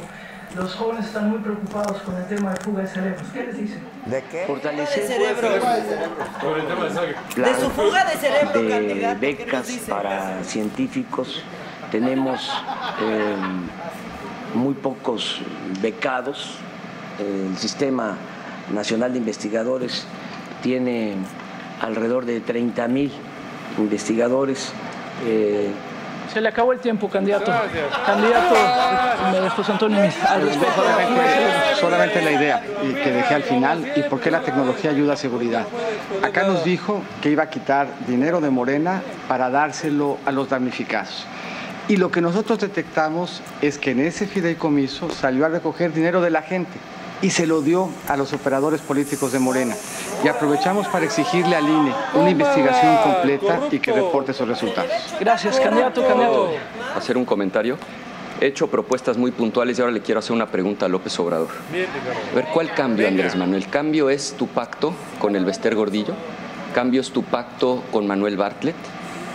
Los 0.56 0.74
jóvenes 0.74 1.06
están 1.06 1.30
muy 1.30 1.38
preocupados 1.40 2.02
con 2.02 2.16
el 2.16 2.26
tema 2.26 2.50
de 2.54 2.56
fuga 2.60 2.82
de 2.82 2.88
cerebros. 2.88 3.28
¿Qué 3.32 3.44
les 3.44 3.58
dicen? 3.58 3.80
¿De 4.06 4.22
qué? 4.24 4.38
De 4.38 4.46
Fortalecer 4.46 5.06
cerebro. 5.06 5.48
Sobre 6.40 6.60
el 6.62 6.66
tema 6.66 6.84
de. 6.86 7.42
De 7.42 7.60
su 7.60 7.70
fuga 7.70 8.04
de 8.04 8.16
cerebro, 8.16 8.62
de 8.62 8.68
candidato. 8.68 9.20
¿qué 9.20 9.32
nos 9.32 9.38
becas 9.38 9.66
dice? 9.66 9.90
para 9.90 10.42
científicos. 10.44 11.42
Tenemos 11.90 12.50
eh, 13.02 13.36
muy 14.54 14.74
pocos 14.74 15.40
becados. 15.80 16.56
El 17.18 17.56
Sistema 17.56 18.16
Nacional 18.72 19.12
de 19.12 19.18
Investigadores 19.18 20.06
tiene 20.62 21.14
alrededor 21.80 22.24
de 22.24 22.40
30 22.40 22.88
mil 22.88 23.12
investigadores. 23.78 24.72
Eh, 25.26 25.70
Se 26.32 26.40
le 26.40 26.48
acabó 26.48 26.72
el 26.72 26.80
tiempo, 26.80 27.08
candidato. 27.08 27.52
Candidato 28.04 28.54
eh, 28.54 29.48
José 29.56 29.72
Antonio 29.72 30.00
Miz, 30.02 30.14
al 30.24 30.42
respecto. 30.42 30.82
Solamente, 30.82 31.22
solamente 31.80 32.22
la 32.22 32.30
idea 32.32 32.62
y 32.82 32.92
que 32.92 33.10
dejé 33.10 33.34
al 33.34 33.42
final 33.42 33.92
y 33.96 34.02
por 34.02 34.20
qué 34.20 34.30
la 34.30 34.40
tecnología 34.40 34.90
ayuda 34.90 35.14
a 35.14 35.16
seguridad. 35.16 35.66
Acá 36.22 36.44
nos 36.44 36.64
dijo 36.64 37.02
que 37.22 37.30
iba 37.30 37.44
a 37.44 37.50
quitar 37.50 37.88
dinero 38.06 38.40
de 38.40 38.50
Morena 38.50 39.02
para 39.26 39.50
dárselo 39.50 40.18
a 40.26 40.32
los 40.32 40.48
damnificados. 40.50 41.26
Y 41.88 41.96
lo 41.96 42.10
que 42.10 42.20
nosotros 42.20 42.58
detectamos 42.58 43.40
es 43.62 43.78
que 43.78 43.92
en 43.92 44.00
ese 44.00 44.26
fideicomiso 44.26 45.08
salió 45.10 45.46
a 45.46 45.48
recoger 45.48 45.92
dinero 45.92 46.20
de 46.20 46.30
la 46.30 46.42
gente 46.42 46.78
y 47.20 47.30
se 47.30 47.46
lo 47.46 47.62
dio 47.62 47.88
a 48.06 48.16
los 48.16 48.32
operadores 48.32 48.80
políticos 48.80 49.32
de 49.32 49.38
Morena. 49.38 49.74
Y 50.24 50.28
aprovechamos 50.28 50.86
para 50.88 51.04
exigirle 51.04 51.56
al 51.56 51.68
INE 51.68 51.92
una 52.14 52.30
investigación 52.30 52.96
completa 53.02 53.60
y 53.70 53.78
que 53.78 53.92
reporte 53.92 54.32
sus 54.32 54.48
resultados. 54.48 54.90
Gracias, 55.20 55.58
candidato, 55.60 56.06
candidato. 56.06 56.50
Hacer 56.96 57.16
un 57.16 57.24
comentario. 57.24 57.76
He 58.40 58.46
hecho 58.46 58.68
propuestas 58.68 59.16
muy 59.16 59.32
puntuales 59.32 59.78
y 59.78 59.80
ahora 59.80 59.92
le 59.92 60.00
quiero 60.00 60.20
hacer 60.20 60.32
una 60.32 60.46
pregunta 60.46 60.86
a 60.86 60.88
López 60.88 61.18
Obrador. 61.18 61.48
A 62.32 62.34
ver, 62.36 62.46
¿cuál 62.54 62.72
cambio, 62.72 63.08
Andrés 63.08 63.34
Manuel? 63.34 63.68
¿Cambio 63.68 64.10
es 64.10 64.34
tu 64.38 64.46
pacto 64.46 64.94
con 65.18 65.34
el 65.34 65.44
Bester 65.44 65.74
Gordillo? 65.74 66.14
¿Cambio 66.72 67.00
es 67.00 67.10
tu 67.10 67.24
pacto 67.24 67.82
con 67.90 68.06
Manuel 68.06 68.36
Bartlett? 68.36 68.76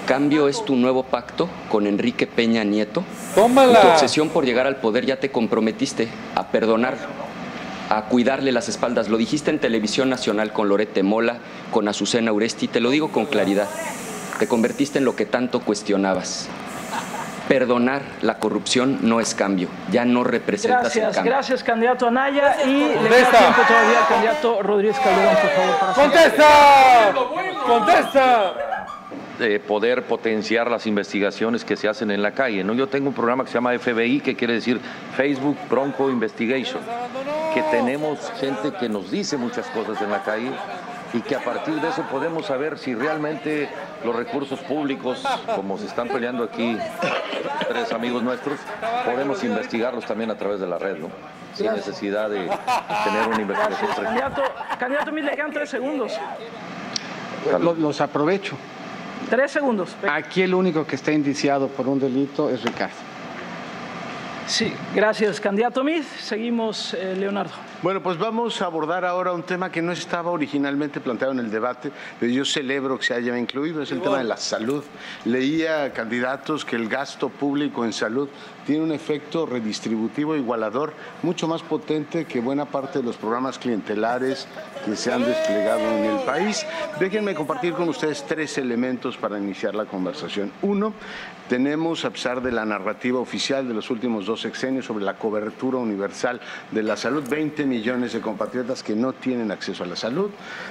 ¿Cambio 0.08 0.48
es 0.48 0.64
tu 0.64 0.76
nuevo 0.76 1.04
pacto 1.04 1.50
con 1.70 1.88
Enrique 1.88 2.28
Peña 2.28 2.64
Nieto? 2.64 3.04
Tómala. 3.36 3.82
Tu 3.82 3.88
obsesión 3.88 4.30
por 4.30 4.46
llegar 4.46 4.68
al 4.68 4.78
poder 4.78 5.06
ya 5.06 5.18
te 5.18 5.32
comprometiste 5.32 6.08
a 6.36 6.48
perdonar, 6.48 6.98
a 7.90 8.04
cuidarle 8.04 8.52
las 8.52 8.70
espaldas. 8.70 9.10
Lo 9.10 9.18
dijiste 9.18 9.52
en 9.52 9.60
televisión 9.60 10.10
nacional 10.10 10.52
con 10.54 10.70
Lorete 10.70 11.04
Mola, 11.04 11.38
con 11.72 11.88
Azucena 11.88 12.32
Uresti, 12.32 12.68
te 12.68 12.80
lo 12.80 12.90
digo 12.90 13.12
con 13.12 13.26
claridad. 13.26 13.68
Te 14.40 14.48
convertiste 14.48 15.00
en 15.00 15.06
lo 15.06 15.16
que 15.16 15.26
tanto 15.26 15.60
cuestionabas. 15.60 16.48
Perdonar 17.48 18.02
la 18.22 18.40
corrupción 18.40 19.00
no 19.02 19.20
es 19.20 19.36
cambio, 19.36 19.68
ya 19.92 20.06
no 20.06 20.24
representas 20.24 20.96
el 20.96 21.02
Gracias, 21.02 21.16
cambio. 21.16 21.34
gracias, 21.34 21.64
candidato 21.64 22.08
Anaya. 22.08 22.56
Y 22.66 22.70
le 22.72 22.88
queda 22.94 23.00
Contesta. 23.02 23.38
tiempo 23.38 23.62
todavía 23.68 24.00
al 24.00 24.08
candidato 24.08 24.64
Rodríguez 24.64 24.98
Calderón, 25.00 25.36
por 25.36 25.50
favor, 25.52 25.80
para 25.80 25.92
hacer- 25.92 26.04
¡Contesta! 26.04 27.14
¡Contesta! 27.68 28.54
De 29.48 29.60
poder 29.60 30.04
potenciar 30.04 30.72
las 30.72 30.88
investigaciones 30.88 31.66
que 31.66 31.76
se 31.76 31.88
hacen 31.90 32.12
en 32.12 32.22
la 32.22 32.32
calle. 32.32 32.64
¿no? 32.64 32.74
Yo 32.74 32.88
tengo 32.88 33.10
un 33.10 33.14
programa 33.14 33.44
que 33.44 33.50
se 33.52 33.56
llama 33.56 33.78
FBI, 33.78 34.22
que 34.22 34.36
quiere 34.36 34.54
decir 34.54 34.80
Facebook 35.16 35.58
Bronco 35.70 36.10
Investigation, 36.10 36.82
que 37.54 37.62
tenemos 37.64 38.32
gente 38.40 38.72
que 38.80 38.88
nos 38.90 39.12
dice 39.12 39.38
muchas 39.38 39.68
cosas 39.68 40.02
en 40.02 40.10
la 40.12 40.24
calle 40.24 40.52
y 41.14 41.22
que 41.22 41.36
a 41.36 41.44
partir 41.44 41.76
de 41.76 41.90
eso 41.90 42.02
podemos 42.10 42.48
saber 42.48 42.80
si 42.80 42.96
realmente 42.96 43.70
los 44.04 44.16
recursos 44.16 44.60
públicos, 44.62 45.24
como 45.56 45.78
se 45.78 45.86
están 45.86 46.08
peleando 46.08 46.44
aquí 46.44 46.78
tres 47.68 47.92
amigos 47.92 48.24
nuestros, 48.24 48.60
podemos 49.06 49.44
investigarlos 49.44 50.06
también 50.06 50.32
a 50.32 50.36
través 50.36 50.60
de 50.60 50.68
la 50.68 50.80
red, 50.80 50.98
¿no? 50.98 51.10
sin 51.54 51.72
necesidad 51.72 52.30
de 52.30 52.50
tener 53.04 53.28
una 53.28 53.42
investigación. 53.42 53.92
Candidato. 54.04 54.42
Candidato 54.80 55.12
le 55.12 55.32
quedan 55.36 55.52
tres 55.52 55.70
segundos. 55.70 56.14
Lo- 57.62 57.76
los 57.76 58.02
aprovecho. 58.02 58.56
Tres 59.34 59.52
segundos. 59.52 59.96
Aquí 60.08 60.44
el 60.44 60.54
único 60.54 60.86
que 60.86 60.96
está 60.96 61.12
indiciado 61.12 61.68
por 61.68 61.88
un 61.88 62.00
delito 62.00 62.52
es 62.52 62.62
Ricardo. 62.62 62.94
Sí, 64.46 64.72
gracias, 64.94 65.40
candidato 65.40 65.84
Miz. 65.84 66.06
Seguimos, 66.06 66.94
eh, 66.94 67.16
Leonardo. 67.18 67.54
Bueno, 67.82 68.04
pues 68.04 68.20
vamos 68.20 68.62
a 68.62 68.66
abordar 68.66 69.06
ahora 69.06 69.34
un 69.34 69.42
tema 69.42 69.72
que 69.72 69.82
no 69.82 69.92
estaba 69.92 70.30
originalmente 70.30 71.00
planteado 71.00 71.34
en 71.34 71.40
el 71.40 71.50
debate, 71.50 71.92
pero 72.20 72.32
yo 72.32 72.46
celebro 72.46 73.00
que 73.00 73.06
se 73.06 73.16
haya 73.16 73.36
incluido, 73.36 73.82
es 73.82 73.92
el 73.92 74.02
tema 74.02 74.20
de 74.20 74.26
la 74.26 74.38
salud. 74.38 74.84
Leía 75.26 75.92
candidatos 75.94 76.64
que 76.64 76.76
el 76.76 76.88
gasto 76.88 77.30
público 77.30 77.84
en 77.86 77.92
salud 77.92 78.30
tiene 78.66 78.84
un 78.84 78.92
efecto 78.92 79.46
redistributivo 79.46 80.36
igualador 80.36 80.94
mucho 81.22 81.48
más 81.48 81.62
potente 81.62 82.26
que 82.26 82.40
buena 82.40 82.66
parte 82.66 83.00
de 83.00 83.06
los 83.06 83.18
programas 83.18 83.58
clientelares 83.58 84.48
que 84.86 84.96
se 84.96 85.12
han 85.12 85.24
desplegado 85.24 85.82
en 85.82 86.06
el 86.06 86.20
país. 86.26 86.66
Déjenme 87.00 87.36
compartir 87.36 87.74
con 87.74 87.90
ustedes 87.90 88.24
tres 88.28 88.58
elementos 88.58 89.18
para 89.18 89.38
iniciar 89.38 89.76
la 89.76 89.86
conversación. 89.86 90.52
Uno, 90.62 90.94
tenemos, 91.50 92.06
a 92.06 92.10
pesar 92.10 92.42
de 92.42 92.52
la 92.52 92.66
narrativa 92.66 93.20
oficial 93.20 93.68
de 93.68 93.74
los 93.74 93.90
últimos 93.90 94.26
dos 94.26 94.42
sexenios 94.42 94.86
sobre 94.86 95.04
la 95.04 95.16
cobertura 95.16 95.78
universal 95.78 96.40
de 96.72 96.84
la 96.84 96.96
salud, 96.98 97.24
20 97.28 97.66
millones 97.66 98.14
de 98.14 98.22
compatriotas 98.22 98.82
que 98.84 98.96
no 98.96 99.14
tienen 99.14 99.52
acceso 99.52 99.84
a 99.84 99.88
la 99.88 99.96
salud. 99.96 100.30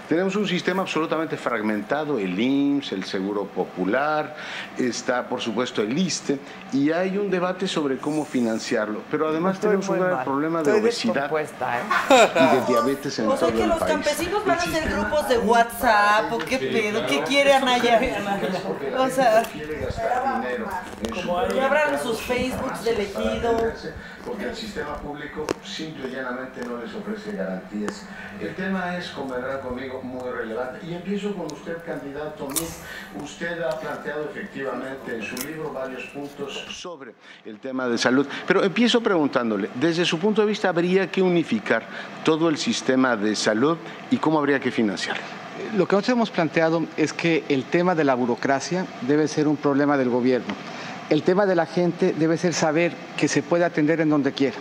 Tenemos 0.08 0.36
un 0.36 0.46
sistema 0.48 0.82
absolutamente 0.82 1.36
fragmentado, 1.36 2.18
el 2.18 2.38
IMSS, 2.38 2.92
el 2.92 3.04
Seguro 3.04 3.44
Popular, 3.44 4.34
está 4.78 5.28
por 5.28 5.40
supuesto 5.40 5.82
el 5.82 5.96
ISTE, 5.96 6.38
y 6.72 6.90
hay 6.90 7.18
un 7.18 7.30
debate 7.30 7.68
sobre 7.68 7.98
cómo 7.98 8.24
financiarlo. 8.24 9.02
Pero 9.10 9.28
además 9.28 9.54
Estoy 9.56 9.70
tenemos 9.70 9.88
un 9.88 9.98
mal. 10.00 10.24
problema 10.24 10.62
de 10.62 10.70
Estoy 10.70 10.82
obesidad 11.10 11.30
¿eh? 11.32 12.24
y 12.36 12.56
de 12.56 12.66
diabetes 12.66 13.18
en 13.18 13.26
O 13.28 13.36
sea 13.36 13.48
todo 13.48 13.56
que 13.56 13.62
el 13.62 13.68
los 13.68 13.78
país. 13.78 13.92
campesinos 13.92 14.44
van 14.44 14.58
a 14.58 14.62
hacer 14.62 14.90
grupos 14.90 15.28
de 15.28 15.38
WhatsApp 15.38 16.32
o 16.32 16.38
qué 16.38 16.58
pedo, 16.58 17.06
¿qué 17.06 17.22
quiere 17.22 17.52
Anaya? 17.54 18.00
O 18.98 19.08
sea, 19.10 19.42
y 21.54 21.58
abran 21.58 22.00
sus 22.00 22.20
Facebooks 22.20 22.84
de 22.84 22.90
elegido. 22.92 23.72
Porque 24.24 24.44
el 24.44 24.54
sistema 24.54 24.96
público 24.98 25.46
simple 25.64 26.08
y 26.08 26.12
llanamente 26.12 26.64
no 26.64 26.76
les 26.78 26.94
ofrece 26.94 27.32
garantías. 27.32 28.06
El 28.40 28.54
tema 28.54 28.96
es, 28.96 29.08
convendrá 29.08 29.60
conmigo, 29.60 30.00
muy 30.02 30.30
relevante. 30.30 30.86
Y 30.86 30.94
empiezo 30.94 31.34
con 31.34 31.46
usted, 31.46 31.78
candidato 31.84 32.46
Mitt. 32.48 33.22
Usted 33.22 33.60
ha 33.62 33.78
planteado 33.80 34.24
efectivamente 34.24 35.16
en 35.16 35.22
su 35.22 35.36
libro 35.46 35.72
varios 35.72 36.04
puntos 36.04 36.52
sobre 36.70 37.14
el 37.44 37.58
tema 37.58 37.88
de 37.88 37.98
salud. 37.98 38.26
Pero 38.46 38.62
empiezo 38.62 39.00
preguntándole, 39.00 39.70
desde 39.74 40.04
su 40.04 40.18
punto 40.18 40.42
de 40.42 40.46
vista, 40.46 40.68
¿habría 40.68 41.10
que 41.10 41.20
unificar 41.20 41.84
todo 42.24 42.48
el 42.48 42.56
sistema 42.56 43.16
de 43.16 43.34
salud 43.34 43.76
y 44.10 44.18
cómo 44.18 44.38
habría 44.38 44.60
que 44.60 44.70
financiarlo? 44.70 45.41
Lo 45.74 45.88
que 45.88 45.96
nosotros 45.96 46.16
hemos 46.16 46.30
planteado 46.30 46.84
es 46.98 47.14
que 47.14 47.44
el 47.48 47.64
tema 47.64 47.94
de 47.94 48.04
la 48.04 48.14
burocracia 48.14 48.84
debe 49.08 49.26
ser 49.26 49.48
un 49.48 49.56
problema 49.56 49.96
del 49.96 50.10
gobierno. 50.10 50.54
El 51.08 51.22
tema 51.22 51.46
de 51.46 51.54
la 51.54 51.64
gente 51.64 52.12
debe 52.12 52.36
ser 52.36 52.52
saber 52.52 52.92
que 53.16 53.26
se 53.26 53.42
puede 53.42 53.64
atender 53.64 54.02
en 54.02 54.10
donde 54.10 54.32
quiera. 54.32 54.56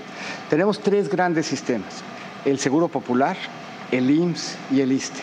Tenemos 0.49 0.79
tres 0.79 1.09
grandes 1.09 1.47
sistemas, 1.47 2.01
el 2.45 2.59
Seguro 2.59 2.87
Popular, 2.87 3.35
el 3.91 4.09
IMSS 4.09 4.55
y 4.71 4.79
el 4.79 4.93
ISTE. 4.93 5.19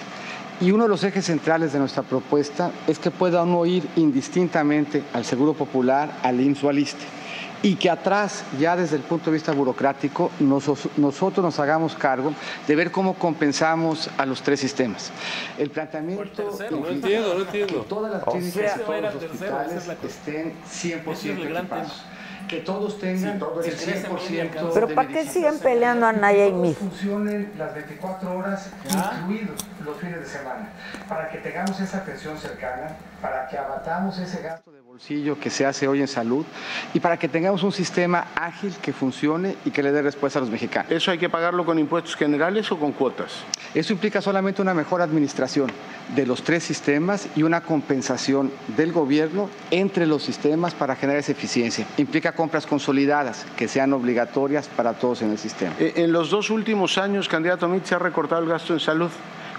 Y 0.60 0.73
uno 0.73 0.82
de 0.82 0.90
los 0.90 1.05
ejes 1.05 1.24
centrales 1.24 1.73
de 1.73 1.78
nuestra 1.78 2.02
propuesta 2.02 2.70
es 2.86 2.98
que 2.98 3.10
pueda 3.10 3.43
uno 3.44 3.65
ir 3.65 3.89
indistintamente 3.97 5.02
al 5.15 5.24
Seguro 5.24 5.55
Popular, 5.55 6.19
al 6.23 6.39
IMSS 6.39 6.65
o 6.65 6.69
al 6.69 6.78
ISTE. 6.81 7.17
Y 7.62 7.74
que 7.74 7.90
atrás, 7.90 8.44
ya 8.59 8.76
desde 8.76 8.94
el 8.97 9.02
punto 9.02 9.26
de 9.26 9.35
vista 9.35 9.52
burocrático, 9.52 10.30
nosotros 10.39 11.39
nos 11.44 11.59
hagamos 11.59 11.94
cargo 11.97 12.32
de 12.66 12.76
ver 12.76 12.93
cómo 12.93 13.14
compensamos 13.14 14.09
a 14.16 14.24
los 14.26 14.43
tres 14.43 14.60
sistemas. 14.60 15.10
El 15.59 15.70
planteamiento 15.70 16.22
No 16.70 16.89
entiendo, 16.89 17.35
no 17.35 17.40
entiendo. 17.43 17.82
que 17.82 17.89
todas 17.89 18.12
las 18.12 18.22
clínicas 18.24 18.80
todos 18.80 19.02
los 19.02 19.18
tercero, 19.18 19.24
es 19.24 19.32
hospitales 19.32 19.86
la 19.89 19.94
cosa. 19.97 20.06
estén 20.06 20.52
100% 20.64 21.12
Ese 21.12 21.32
es 21.32 21.39
el 21.39 21.56
equipados. 21.56 22.02
Que 22.48 22.59
todos 22.60 22.98
tengan 22.98 23.35
el 23.35 23.40
100% 23.43 24.70
Pero 24.72 24.86
de 24.86 24.94
¿para 24.94 25.09
qué 25.09 25.26
siguen 25.26 25.59
peleando 25.59 26.06
a 26.06 26.12
Naya 26.12 26.47
y 26.47 26.52
Mid? 26.52 26.74
funcionen 26.74 27.52
las 27.59 27.74
24 27.74 28.39
horas, 28.39 28.70
incluidos 28.86 29.60
los 29.84 29.96
fines 29.98 30.20
de 30.20 30.26
semana, 30.26 30.70
para 31.09 31.28
que 31.30 31.38
tengamos 31.38 31.78
esa 31.80 31.98
atención 31.98 32.36
cercana, 32.38 32.96
para 33.20 33.46
que 33.48 33.56
abatamos 33.59 34.18
ese 34.18 34.42
gasto 34.42 34.70
de 34.72 34.80
bolsillo 34.80 35.38
que 35.38 35.50
se 35.50 35.64
hace 35.66 35.86
hoy 35.86 36.00
en 36.00 36.09
salud 36.09 36.44
y 36.92 37.00
para 37.00 37.16
que 37.16 37.28
tengamos 37.28 37.62
un 37.62 37.72
sistema 37.72 38.26
ágil 38.34 38.74
que 38.82 38.92
funcione 38.92 39.56
y 39.64 39.70
que 39.70 39.82
le 39.82 39.92
dé 39.92 40.02
respuesta 40.02 40.38
a 40.38 40.42
los 40.42 40.50
mexicanos. 40.50 40.90
¿Eso 40.90 41.10
hay 41.10 41.18
que 41.18 41.28
pagarlo 41.28 41.64
con 41.64 41.78
impuestos 41.78 42.16
generales 42.16 42.70
o 42.72 42.78
con 42.78 42.92
cuotas? 42.92 43.44
Eso 43.74 43.92
implica 43.92 44.20
solamente 44.20 44.62
una 44.62 44.74
mejor 44.74 45.00
administración 45.02 45.70
de 46.16 46.26
los 46.26 46.42
tres 46.42 46.64
sistemas 46.64 47.28
y 47.36 47.42
una 47.42 47.60
compensación 47.60 48.50
del 48.76 48.92
gobierno 48.92 49.50
entre 49.70 50.06
los 50.06 50.22
sistemas 50.22 50.74
para 50.74 50.96
generar 50.96 51.20
esa 51.20 51.32
eficiencia. 51.32 51.86
Implica 51.98 52.32
compras 52.32 52.66
consolidadas 52.66 53.46
que 53.56 53.68
sean 53.68 53.92
obligatorias 53.92 54.68
para 54.68 54.94
todos 54.94 55.22
en 55.22 55.30
el 55.30 55.38
sistema. 55.38 55.74
Eh, 55.78 55.92
En 55.96 56.12
los 56.12 56.30
dos 56.30 56.50
últimos 56.50 56.98
años, 56.98 57.28
candidato 57.28 57.68
Mitt, 57.68 57.84
se 57.84 57.94
ha 57.94 57.98
recortado 57.98 58.42
el 58.42 58.48
gasto 58.48 58.72
en 58.72 58.80
salud. 58.80 59.10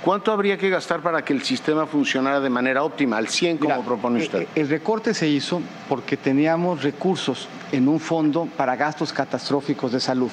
¿Cuánto 0.04 0.32
habría 0.32 0.58
que 0.58 0.70
gastar 0.70 1.02
para 1.02 1.24
que 1.26 1.34
el 1.34 1.44
sistema 1.44 1.86
funcionara 1.86 2.40
de 2.40 2.50
manera 2.50 2.84
óptima, 2.84 3.18
al 3.18 3.28
100 3.28 3.58
como 3.58 3.84
propone 3.84 4.22
usted? 4.22 4.44
Eh, 4.44 4.48
El 4.56 4.70
recorte 4.70 5.14
se 5.14 5.28
hizo 5.28 5.62
porque 5.90 6.16
teníamos 6.16 6.84
recursos 6.84 7.50
en 7.72 7.88
un 7.88 8.00
fondo 8.00 8.48
para 8.58 8.76
gastos 8.76 9.14
catastróficos 9.14 9.92
de 9.92 10.00
salud. 10.00 10.32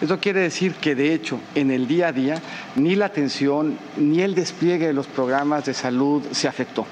Eso 0.00 0.20
quiere 0.20 0.40
decir 0.40 0.74
que 0.74 0.94
de 0.94 1.14
hecho 1.14 1.40
en 1.54 1.70
el 1.70 1.88
día 1.88 2.08
a 2.08 2.12
día 2.12 2.40
ni 2.76 2.94
la 2.94 3.06
atención 3.06 3.78
ni 3.96 4.20
el 4.20 4.34
despliegue 4.34 4.86
de 4.86 4.92
los 4.92 5.06
programas 5.06 5.64
de 5.64 5.74
salud 5.74 6.22
se 6.30 6.46
afectó. 6.46 6.86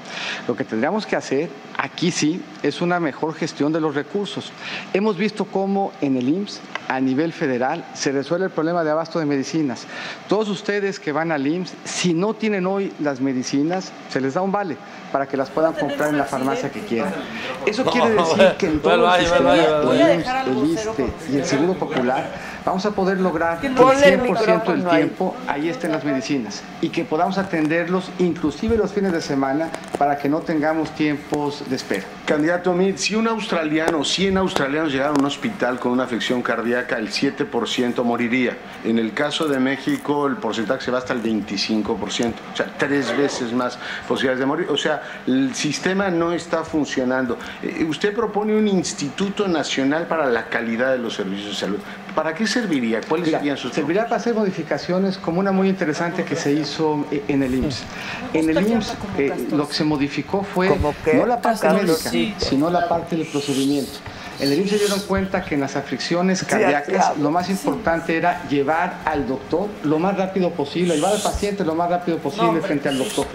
Lo 0.48 0.56
que 0.56 0.64
tendríamos 0.64 1.06
que 1.06 1.16
hacer 1.16 1.50
aquí 1.76 2.10
sí 2.10 2.40
es 2.62 2.80
una 2.80 2.98
mejor 3.00 3.34
gestión 3.34 3.72
de 3.72 3.80
los 3.80 3.94
recursos. 3.94 4.50
Hemos 4.92 5.16
visto 5.16 5.44
cómo 5.44 5.92
en 6.00 6.16
el 6.16 6.28
IMSS 6.28 6.60
a 6.88 7.00
nivel 7.00 7.32
federal 7.32 7.84
se 7.94 8.12
resuelve 8.12 8.46
el 8.46 8.52
problema 8.52 8.84
de 8.84 8.90
abasto 8.90 9.18
de 9.18 9.26
medicinas. 9.26 9.86
Todos 10.28 10.48
ustedes 10.48 10.98
que 10.98 11.12
van 11.12 11.30
al 11.32 11.46
IMSS, 11.46 11.74
si 12.14 12.20
no 12.20 12.34
tienen 12.34 12.64
hoy 12.64 12.92
las 13.00 13.20
medicinas, 13.20 13.90
se 14.08 14.20
les 14.20 14.34
da 14.34 14.40
un 14.40 14.52
vale 14.52 14.76
para 15.10 15.26
que 15.26 15.36
las 15.36 15.50
puedan 15.50 15.72
comprar 15.72 16.10
en 16.10 16.18
la 16.18 16.24
farmacia 16.24 16.70
que 16.70 16.78
quieran. 16.80 17.12
Eso 17.66 17.84
quiere 17.84 18.10
decir 18.14 18.52
que 18.56 18.66
en 18.66 18.80
todo 18.80 19.16
el 19.16 19.20
sistema, 19.20 19.56
el. 19.56 20.18
IMSS, 20.18 20.46
el 20.46 20.64
ISSSTE 20.64 21.12
y 21.32 21.36
el 21.38 21.44
Seguro 21.44 21.74
Popular, 21.74 22.24
vamos 22.64 22.86
a 22.86 22.90
poder 22.92 23.20
lograr 23.20 23.60
que 23.60 23.68
el 23.68 23.74
Ponle 23.74 24.14
el 24.14 24.20
100% 24.22 24.64
del 24.64 24.84
tiempo 24.86 25.36
ahí 25.46 25.68
estén 25.68 25.92
las 25.92 26.04
medicinas 26.04 26.62
y 26.80 26.88
que 26.88 27.04
podamos 27.04 27.38
atenderlos 27.38 28.10
inclusive 28.18 28.76
los 28.76 28.92
fines 28.92 29.12
de 29.12 29.20
semana 29.20 29.68
para 29.98 30.18
que 30.18 30.28
no 30.28 30.40
tengamos 30.40 30.94
tiempos 30.94 31.62
de 31.68 31.76
espera. 31.76 32.04
Candidato 32.26 32.72
Mitt, 32.72 32.96
si 32.96 33.14
un 33.14 33.28
australiano, 33.28 34.02
100 34.02 34.38
australianos 34.38 34.92
llegaran 34.92 35.16
a 35.16 35.20
un 35.20 35.26
hospital 35.26 35.78
con 35.78 35.92
una 35.92 36.04
afección 36.04 36.42
cardíaca, 36.42 36.96
el 36.96 37.10
7% 37.10 38.02
moriría. 38.02 38.56
En 38.84 38.98
el 38.98 39.12
caso 39.12 39.46
de 39.46 39.60
México, 39.60 40.26
el 40.26 40.36
porcentaje 40.36 40.86
se 40.86 40.90
va 40.90 40.98
hasta 40.98 41.12
el 41.12 41.22
25%, 41.22 42.32
o 42.52 42.56
sea, 42.56 42.66
tres 42.78 43.14
veces 43.16 43.52
más 43.52 43.78
posibilidades 44.08 44.40
de 44.40 44.46
morir. 44.46 44.66
O 44.70 44.76
sea, 44.76 45.02
el 45.26 45.54
sistema 45.54 46.08
no 46.08 46.32
está 46.32 46.64
funcionando. 46.64 47.38
Eh, 47.62 47.84
Usted 47.84 48.14
propone 48.14 48.56
un 48.56 48.66
Instituto 48.66 49.46
Nacional 49.46 50.06
para 50.06 50.26
la 50.26 50.48
Calidad 50.48 50.92
de 50.92 50.98
los 50.98 51.14
Servicios 51.14 51.50
de 51.50 51.54
Salud. 51.54 51.78
¿Para 52.14 52.34
qué 52.34 52.46
serviría? 52.46 53.00
¿Cuáles 53.00 53.26
Mira, 53.26 53.38
serían 53.38 53.56
sus 53.56 53.72
Servirá 53.72 54.04
para 54.04 54.16
hacer 54.16 54.34
modificaciones 54.34 55.18
como 55.18 55.40
una 55.40 55.50
muy 55.50 55.68
interesante 55.68 56.24
que 56.24 56.36
se 56.36 56.52
hizo 56.52 57.04
eh, 57.10 57.24
en 57.28 57.42
el 57.42 57.54
IMSS. 57.54 57.82
En 58.32 58.50
el 58.50 58.68
IMSS 58.68 58.94
eh, 59.18 59.48
lo 59.50 59.66
que 59.68 59.74
se 59.74 59.84
modificó 59.84 60.44
fue 60.44 60.68
no 61.14 61.26
la 61.26 61.40
parte 61.40 61.68
médica, 61.70 61.94
sí. 61.94 62.34
sino 62.38 62.70
la 62.70 62.88
parte 62.88 63.16
del 63.16 63.26
procedimiento. 63.26 63.92
En 64.38 64.52
el 64.52 64.60
IMSS 64.60 64.70
se 64.70 64.78
dieron 64.78 65.00
cuenta 65.00 65.44
que 65.44 65.54
en 65.56 65.60
las 65.60 65.74
aflicciones 65.76 66.44
cardíacas 66.44 67.18
lo 67.18 67.30
más 67.30 67.50
importante 67.50 68.16
era 68.16 68.46
llevar 68.48 69.00
al 69.04 69.26
doctor 69.26 69.68
lo 69.82 69.98
más 69.98 70.16
rápido 70.16 70.50
posible, 70.50 70.94
llevar 70.94 71.14
al 71.14 71.22
paciente 71.22 71.64
lo 71.64 71.74
más 71.74 71.90
rápido 71.90 72.18
posible 72.18 72.60
frente 72.60 72.88
al 72.88 72.98
doctor. 72.98 73.26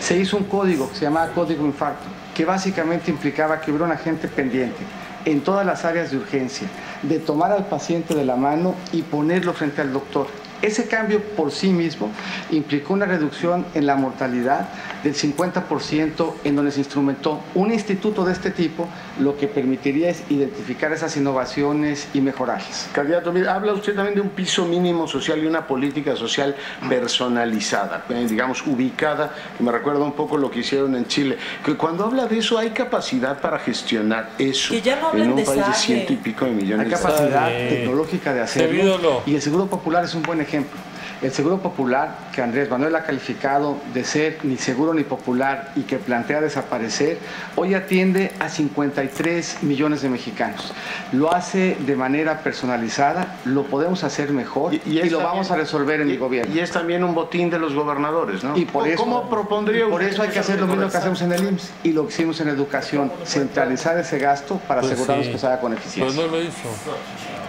Se 0.00 0.18
hizo 0.18 0.36
un 0.36 0.44
código 0.44 0.90
que 0.90 0.96
se 0.96 1.04
llamaba 1.04 1.32
Código 1.32 1.64
Infarto, 1.64 2.04
que 2.34 2.44
básicamente 2.44 3.10
implicaba 3.10 3.60
que 3.60 3.70
hubiera 3.70 3.86
un 3.86 3.92
agente 3.92 4.28
pendiente 4.28 4.84
en 5.30 5.42
todas 5.42 5.66
las 5.66 5.84
áreas 5.84 6.10
de 6.10 6.16
urgencia, 6.16 6.68
de 7.02 7.18
tomar 7.18 7.52
al 7.52 7.66
paciente 7.66 8.14
de 8.14 8.24
la 8.24 8.36
mano 8.36 8.74
y 8.92 9.02
ponerlo 9.02 9.52
frente 9.52 9.82
al 9.82 9.92
doctor. 9.92 10.26
Ese 10.62 10.88
cambio 10.88 11.22
por 11.22 11.52
sí 11.52 11.68
mismo 11.68 12.10
implicó 12.50 12.94
una 12.94 13.06
reducción 13.06 13.64
en 13.74 13.86
la 13.86 13.94
mortalidad 13.94 14.68
del 15.04 15.14
50% 15.14 16.32
en 16.42 16.56
donde 16.56 16.72
se 16.72 16.80
instrumentó 16.80 17.40
un 17.54 17.72
instituto 17.72 18.24
de 18.24 18.32
este 18.32 18.50
tipo, 18.50 18.88
lo 19.18 19.36
que 19.36 19.48
permitiría 19.48 20.10
es 20.10 20.22
identificar 20.30 20.92
esas 20.92 21.16
innovaciones 21.16 22.08
y 22.14 22.20
mejorarlas. 22.20 22.88
Candidato, 22.92 23.32
mire, 23.32 23.48
habla 23.48 23.72
usted 23.72 23.94
también 23.94 24.14
de 24.14 24.20
un 24.20 24.30
piso 24.30 24.64
mínimo 24.64 25.06
social 25.06 25.42
y 25.42 25.46
una 25.46 25.66
política 25.66 26.16
social 26.16 26.54
personalizada, 26.88 28.04
eh, 28.08 28.26
digamos, 28.28 28.66
ubicada, 28.66 29.34
que 29.56 29.62
me 29.64 29.72
recuerda 29.72 30.00
un 30.00 30.12
poco 30.12 30.36
lo 30.36 30.50
que 30.50 30.60
hicieron 30.60 30.94
en 30.94 31.06
Chile. 31.06 31.38
Que 31.64 31.74
cuando 31.74 32.04
habla 32.04 32.26
de 32.26 32.38
eso, 32.38 32.58
¿hay 32.58 32.70
capacidad 32.70 33.40
para 33.40 33.58
gestionar 33.58 34.30
eso 34.38 34.72
Que 34.72 34.82
ya 34.82 35.00
no 35.00 35.12
en 35.14 35.30
un 35.30 35.36
de 35.36 35.42
país 35.42 35.66
de 35.66 35.74
ciento 35.74 36.12
y 36.12 36.16
pico 36.16 36.44
de 36.44 36.52
millones 36.52 36.86
Hay 36.86 36.92
capacidad 36.92 37.48
tecnológica 37.48 38.32
de 38.32 38.40
hacerlo 38.40 39.22
y 39.26 39.34
el 39.34 39.42
Seguro 39.42 39.66
Popular 39.66 40.04
es 40.04 40.14
un 40.14 40.22
buen 40.22 40.40
ejemplo. 40.40 40.78
El 41.20 41.32
Seguro 41.32 41.58
Popular, 41.58 42.16
que 42.32 42.42
Andrés 42.42 42.70
Manuel 42.70 42.94
ha 42.94 43.02
calificado 43.02 43.76
de 43.92 44.04
ser 44.04 44.38
ni 44.44 44.56
seguro 44.56 44.94
ni 44.94 45.02
popular 45.02 45.72
y 45.74 45.82
que 45.82 45.96
plantea 45.98 46.40
desaparecer, 46.40 47.18
hoy 47.56 47.74
atiende 47.74 48.30
a 48.38 48.48
53 48.48 49.62
millones 49.62 50.02
de 50.02 50.10
mexicanos. 50.10 50.72
Lo 51.10 51.34
hace 51.34 51.76
de 51.80 51.96
manera 51.96 52.38
personalizada, 52.44 53.34
lo 53.46 53.64
podemos 53.64 54.04
hacer 54.04 54.30
mejor 54.30 54.74
y, 54.74 54.78
lo 54.78 54.82
también- 55.00 55.22
vamos 55.24 55.50
a 55.50 55.56
resolver 55.56 56.00
en 56.02 56.08
y- 56.08 56.12
mi 56.12 56.16
gobierno. 56.18 56.54
Y 56.54 56.60
es 56.60 56.70
también 56.70 57.02
un 57.02 57.16
botín 57.16 57.50
de 57.50 57.58
los 57.58 57.74
gobernadores, 57.74 58.44
¿no? 58.44 58.56
Y 58.56 58.64
por 58.64 58.86
eso, 58.86 59.02
¿Cómo 59.02 59.28
propondría 59.28 59.88
por 59.88 60.02
eso 60.02 60.22
hay 60.22 60.28
que 60.28 60.38
hacer 60.38 60.60
lo 60.60 60.68
mismo 60.68 60.88
que 60.88 60.96
hacemos 60.98 61.20
en 61.22 61.32
el 61.32 61.42
IMSS 61.42 61.70
y 61.82 61.92
lo 61.94 62.06
que 62.06 62.12
hicimos 62.12 62.40
en 62.40 62.48
educación, 62.48 63.10
centralizar 63.24 63.98
ese 63.98 64.20
gasto 64.20 64.60
para 64.68 64.82
Pues 64.82 64.92
asegurarnos 64.92 65.26
sí. 65.26 65.32
que 65.32 65.38
se 65.38 65.46
haga 65.48 65.60
con 65.60 65.72
eficiencia. 65.72 66.14
Pero 66.16 66.30
no 66.30 66.36
lo 66.36 66.42
hizo. 66.42 66.68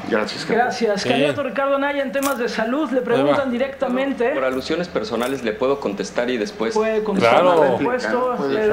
Gracias, 0.10 0.46
Gracias. 0.48 1.02
Sí. 1.02 1.10
Candidato 1.10 1.44
Ricardo 1.44 1.78
Naya, 1.78 2.02
en 2.02 2.12
temas 2.12 2.38
de 2.38 2.50
salud, 2.50 2.90
le 2.92 3.02
preguntan 3.02 3.52
directamente. 3.52 4.30
Por 4.30 4.44
alusiones 4.44 4.88
personales 4.88 5.44
le 5.44 5.54
puedo 5.54 5.80
contestar 5.80 6.30
y 6.30 6.38
después. 6.38 6.74
Puede 6.74 7.04
contestar, 7.04 7.42
Claro. 7.42 7.56
por 7.58 7.78
supuesto. 7.78 8.34
Puede 8.38 8.54
le- 8.54 8.62
ser. 8.66 8.72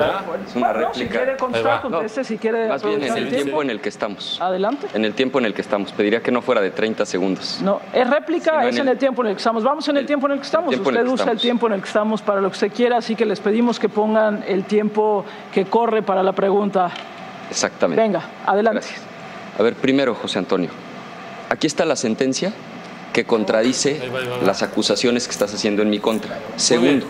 Es 0.49 0.57
una 0.57 0.73
Bueno, 0.73 0.95
Si 0.95 1.07
quiere 1.07 1.37
contestar, 1.37 1.81
conteste. 1.83 2.25
Si 2.25 2.39
quiere 2.39 2.69
Más 2.69 2.83
bien 2.83 3.03
en 3.03 3.17
el 3.17 3.27
el 3.27 3.29
tiempo 3.35 3.63
en 3.63 3.71
el 3.71 3.81
que 3.81 3.89
estamos. 3.89 4.41
Adelante. 4.41 4.87
En 4.95 5.05
el 5.05 5.15
tiempo 5.15 5.39
en 5.39 5.47
el 5.47 5.55
que 5.55 5.63
estamos. 5.63 5.93
Pediría 5.93 6.21
que 6.23 6.31
no 6.31 6.43
fuera 6.43 6.61
de 6.61 6.71
30 6.71 7.05
segundos. 7.07 7.61
No, 7.63 7.81
es 7.93 8.09
réplica, 8.09 8.53
no, 8.53 8.61
es 8.69 8.77
en 8.77 8.83
el- 8.83 8.89
el 8.89 8.99
tiempo 8.99 9.23
en 9.23 9.29
el 9.29 9.35
que 9.35 9.39
estamos. 9.39 9.63
Vamos 9.65 9.87
en 9.89 9.97
el 9.97 10.07
tiempo 10.07 10.27
en 10.27 10.33
el 10.35 10.39
que 10.39 10.45
estamos. 10.45 10.73
en 10.73 10.81
Usted 10.81 10.97
el 11.01 11.07
que 11.07 11.11
usa 11.13 11.33
el 11.33 11.39
tiempo 11.41 11.67
en 11.67 11.73
el 11.75 11.81
que 11.81 11.87
estamos 11.89 12.23
para 12.23 12.41
lo 12.41 12.49
que 12.49 12.55
usted 12.55 12.73
quiera, 12.73 12.97
así 12.99 13.15
que 13.15 13.27
les 13.27 13.41
pedimos 13.41 13.79
que 13.79 13.89
pongan 13.89 14.45
el 14.47 14.65
tiempo 14.65 15.25
que 15.53 15.65
corre 15.67 16.03
para 16.03 16.23
la 16.23 16.33
pregunta. 16.33 16.91
Exactamente. 17.51 18.01
Venga, 18.03 18.23
adelante. 18.47 18.81
Gracias. 18.81 19.01
A 19.59 19.63
ver, 19.63 19.75
primero, 19.75 20.15
José 20.15 20.39
Antonio. 20.39 20.71
Aquí 21.49 21.67
está 21.67 21.85
la 21.85 21.97
sentencia 21.97 22.53
que 23.13 23.25
contradice 23.25 24.01
Ahí 24.03 24.09
va, 24.09 24.19
ahí 24.19 24.27
va, 24.27 24.35
ahí 24.35 24.41
va. 24.41 24.47
las 24.47 24.63
acusaciones 24.63 25.27
que 25.27 25.33
estás 25.33 25.55
haciendo 25.55 25.83
en 25.83 25.91
mi 25.91 25.99
contra. 25.99 26.39
Segundo, 26.57 27.07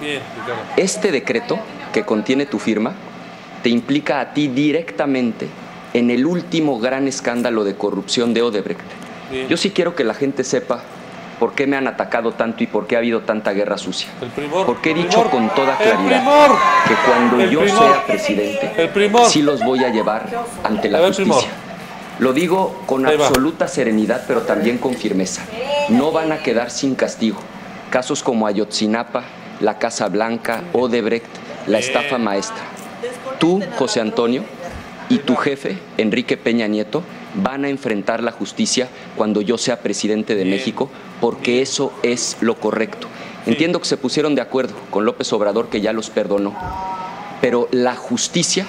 Bien, 0.00 0.20
este 0.76 1.12
decreto 1.12 1.58
que 1.92 2.04
contiene 2.04 2.46
tu 2.46 2.58
firma 2.58 2.92
te 3.62 3.68
implica 3.68 4.20
a 4.20 4.32
ti 4.34 4.48
directamente 4.48 5.48
en 5.92 6.10
el 6.10 6.26
último 6.26 6.78
gran 6.78 7.06
escándalo 7.08 7.64
de 7.64 7.76
corrupción 7.76 8.34
de 8.34 8.42
Odebrecht. 8.42 8.80
Bien. 9.30 9.48
Yo 9.48 9.56
sí 9.56 9.70
quiero 9.70 9.94
que 9.94 10.04
la 10.04 10.14
gente 10.14 10.44
sepa 10.44 10.82
por 11.38 11.54
qué 11.54 11.66
me 11.66 11.76
han 11.76 11.86
atacado 11.86 12.32
tanto 12.32 12.62
y 12.62 12.66
por 12.66 12.86
qué 12.86 12.96
ha 12.96 12.98
habido 12.98 13.20
tanta 13.20 13.52
guerra 13.52 13.78
sucia. 13.78 14.08
Primor. 14.34 14.66
Porque 14.66 14.90
he 14.90 14.94
dicho 14.94 15.22
primor, 15.22 15.30
con 15.30 15.54
toda 15.54 15.76
claridad 15.76 16.22
primor. 16.22 16.58
que 16.88 16.94
cuando 17.06 17.40
yo 17.50 17.60
primor. 17.60 17.78
sea 17.78 18.06
presidente, 18.06 18.90
sí 19.28 19.42
los 19.42 19.60
voy 19.60 19.84
a 19.84 19.88
llevar 19.88 20.28
ante 20.62 20.88
la 20.88 21.06
justicia. 21.06 21.48
Lo 22.18 22.32
digo 22.32 22.82
con 22.86 23.06
absoluta 23.06 23.66
serenidad, 23.66 24.24
pero 24.26 24.42
también 24.42 24.78
con 24.78 24.94
firmeza. 24.94 25.42
No 25.88 26.12
van 26.12 26.32
a 26.32 26.38
quedar 26.38 26.70
sin 26.70 26.94
castigo. 26.94 27.38
Casos 27.90 28.22
como 28.22 28.46
Ayotzinapa, 28.46 29.24
la 29.60 29.78
Casa 29.78 30.08
Blanca, 30.08 30.62
Odebrecht, 30.72 31.26
la 31.66 31.78
estafa 31.78 32.18
maestra. 32.18 32.62
Tú, 33.38 33.60
José 33.78 34.00
Antonio, 34.00 34.44
y 35.08 35.18
tu 35.18 35.36
jefe, 35.36 35.78
Enrique 35.98 36.36
Peña 36.36 36.66
Nieto, 36.66 37.02
van 37.34 37.64
a 37.64 37.68
enfrentar 37.68 38.22
la 38.22 38.32
justicia 38.32 38.88
cuando 39.16 39.40
yo 39.40 39.58
sea 39.58 39.80
presidente 39.80 40.34
de 40.34 40.44
México, 40.44 40.88
porque 41.20 41.62
eso 41.62 41.92
es 42.02 42.36
lo 42.40 42.54
correcto. 42.56 43.08
Entiendo 43.46 43.80
que 43.80 43.86
se 43.86 43.96
pusieron 43.96 44.34
de 44.34 44.40
acuerdo 44.40 44.74
con 44.90 45.04
López 45.04 45.32
Obrador, 45.32 45.68
que 45.68 45.80
ya 45.80 45.92
los 45.92 46.10
perdonó, 46.10 46.54
pero 47.40 47.68
la 47.72 47.94
justicia 47.96 48.66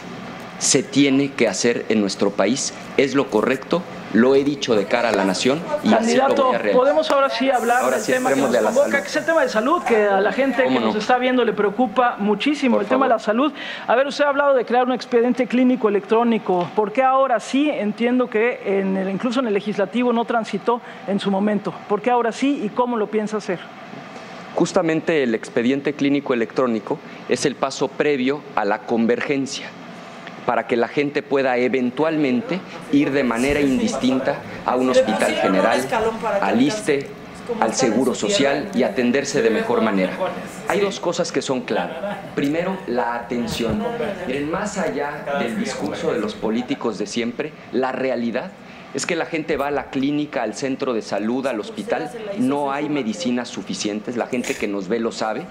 se 0.60 0.84
tiene 0.84 1.32
que 1.32 1.48
hacer 1.48 1.86
en 1.90 2.02
nuestro 2.02 2.32
país, 2.32 2.74
es 2.98 3.14
lo 3.14 3.30
correcto, 3.30 3.82
lo 4.14 4.34
he 4.36 4.46
dicho 4.46 4.76
de 4.76 4.86
cara 4.86 5.10
a 5.10 5.12
la 5.12 5.26
nación 5.26 5.60
y 5.84 5.88
así 5.94 6.16
lo 6.16 6.24
Candidato, 6.24 6.46
voy 6.46 6.56
a 6.56 6.58
realizar. 6.60 6.80
podemos 6.80 7.12
ahora 7.12 7.30
sí 7.30 7.52
hablar 7.52 7.84
Ahora 7.84 7.98
del 7.98 8.06
sí, 8.06 8.14
tema 8.14 8.30
que 8.34 8.36
nos 8.40 8.56
convoca, 8.56 9.02
que 9.02 9.08
es 9.10 9.16
el 9.18 9.26
tema 9.26 9.42
de 9.42 9.50
salud, 9.50 9.84
que 9.84 10.04
a 10.06 10.22
la 10.22 10.32
gente 10.32 10.60
que 10.60 10.64
¿Cómo 10.64 10.80
nos 10.80 10.94
no? 10.94 11.00
está 11.02 11.18
viendo 11.18 11.44
le 11.44 11.52
preocupa 11.52 12.16
muchísimo, 12.20 12.76
Por 12.78 12.84
el 12.84 12.88
tema 12.90 13.06
de 13.08 13.10
la 13.10 13.20
salud. 13.20 13.52
A 13.86 13.96
ver, 13.96 14.08
usted 14.08 14.24
ha 14.24 14.30
hablado 14.30 14.54
de 14.54 14.64
crear 14.64 14.86
un 14.86 14.94
expediente 14.94 15.48
clínico 15.48 15.90
electrónico. 15.90 16.70
¿Por 16.74 16.94
qué 16.94 17.04
ahora 17.04 17.42
sí? 17.42 17.70
Entiendo 17.70 18.30
que 18.30 18.62
en 18.80 18.96
el- 18.96 19.10
incluso 19.10 19.42
en 19.42 19.48
el 19.48 19.54
legislativo 19.54 20.14
no 20.14 20.24
transitó 20.24 20.80
en 21.08 21.20
su 21.20 21.30
momento. 21.30 21.74
¿Por 21.90 22.02
qué 22.02 22.10
ahora 22.12 22.32
sí 22.32 22.62
y 22.64 22.70
cómo 22.70 22.96
lo 22.96 23.08
piensa 23.08 23.36
hacer? 23.38 23.60
Justamente 24.56 25.24
el 25.24 25.36
expediente 25.36 25.92
clínico 25.94 26.34
electrónico 26.34 26.98
es 27.28 27.46
el 27.46 27.56
paso 27.56 27.90
previo 27.90 28.40
a 28.56 28.64
la 28.64 28.80
convergencia 28.80 29.68
para 30.46 30.68
que 30.68 30.76
la 30.76 30.88
gente 30.88 31.24
pueda 31.24 31.58
eventualmente 31.58 32.60
ir 32.92 33.12
de 33.12 33.24
manera 33.24 33.60
indistinta 33.60 34.38
a 34.66 34.76
un 34.76 34.90
hospital 34.90 35.36
general, 35.36 35.86
al 36.42 36.62
ISTE, 36.62 37.08
al 37.60 37.74
Seguro 37.74 38.16
Social 38.16 38.70
y 38.74 38.84
atenderse 38.84 39.42
de 39.42 39.50
mejor 39.50 39.82
manera. 39.82 40.14
Hay 40.68 40.80
dos 40.80 41.00
cosas 41.00 41.32
que 41.32 41.42
son 41.42 41.62
claras. 41.62 42.18
Primero, 42.36 42.78
la 42.88 43.16
atención. 43.16 43.84
Miren, 44.28 44.50
más 44.50 44.78
allá 44.78 45.26
del 45.40 45.60
discurso 45.60 46.12
de 46.14 46.20
los 46.20 46.34
políticos 46.34 46.98
de 46.98 47.08
siempre, 47.08 47.52
la 47.72 47.92
realidad 47.92 48.52
es 48.94 49.06
que 49.06 49.18
la 49.18 49.26
gente 49.26 49.58
va 49.58 49.68
a 49.68 49.72
la 49.72 49.90
clínica, 49.90 50.42
al 50.42 50.56
centro 50.56 50.94
de 50.94 51.02
salud, 51.02 51.46
al 51.48 51.60
hospital, 51.60 52.10
no 52.38 52.72
hay 52.72 52.88
medicinas 52.88 53.50
suficientes, 53.50 54.16
la 54.16 54.28
gente 54.28 54.56
que 54.56 54.70
nos 54.70 54.88
ve 54.88 55.00
lo 55.00 55.12
sabe, 55.12 55.44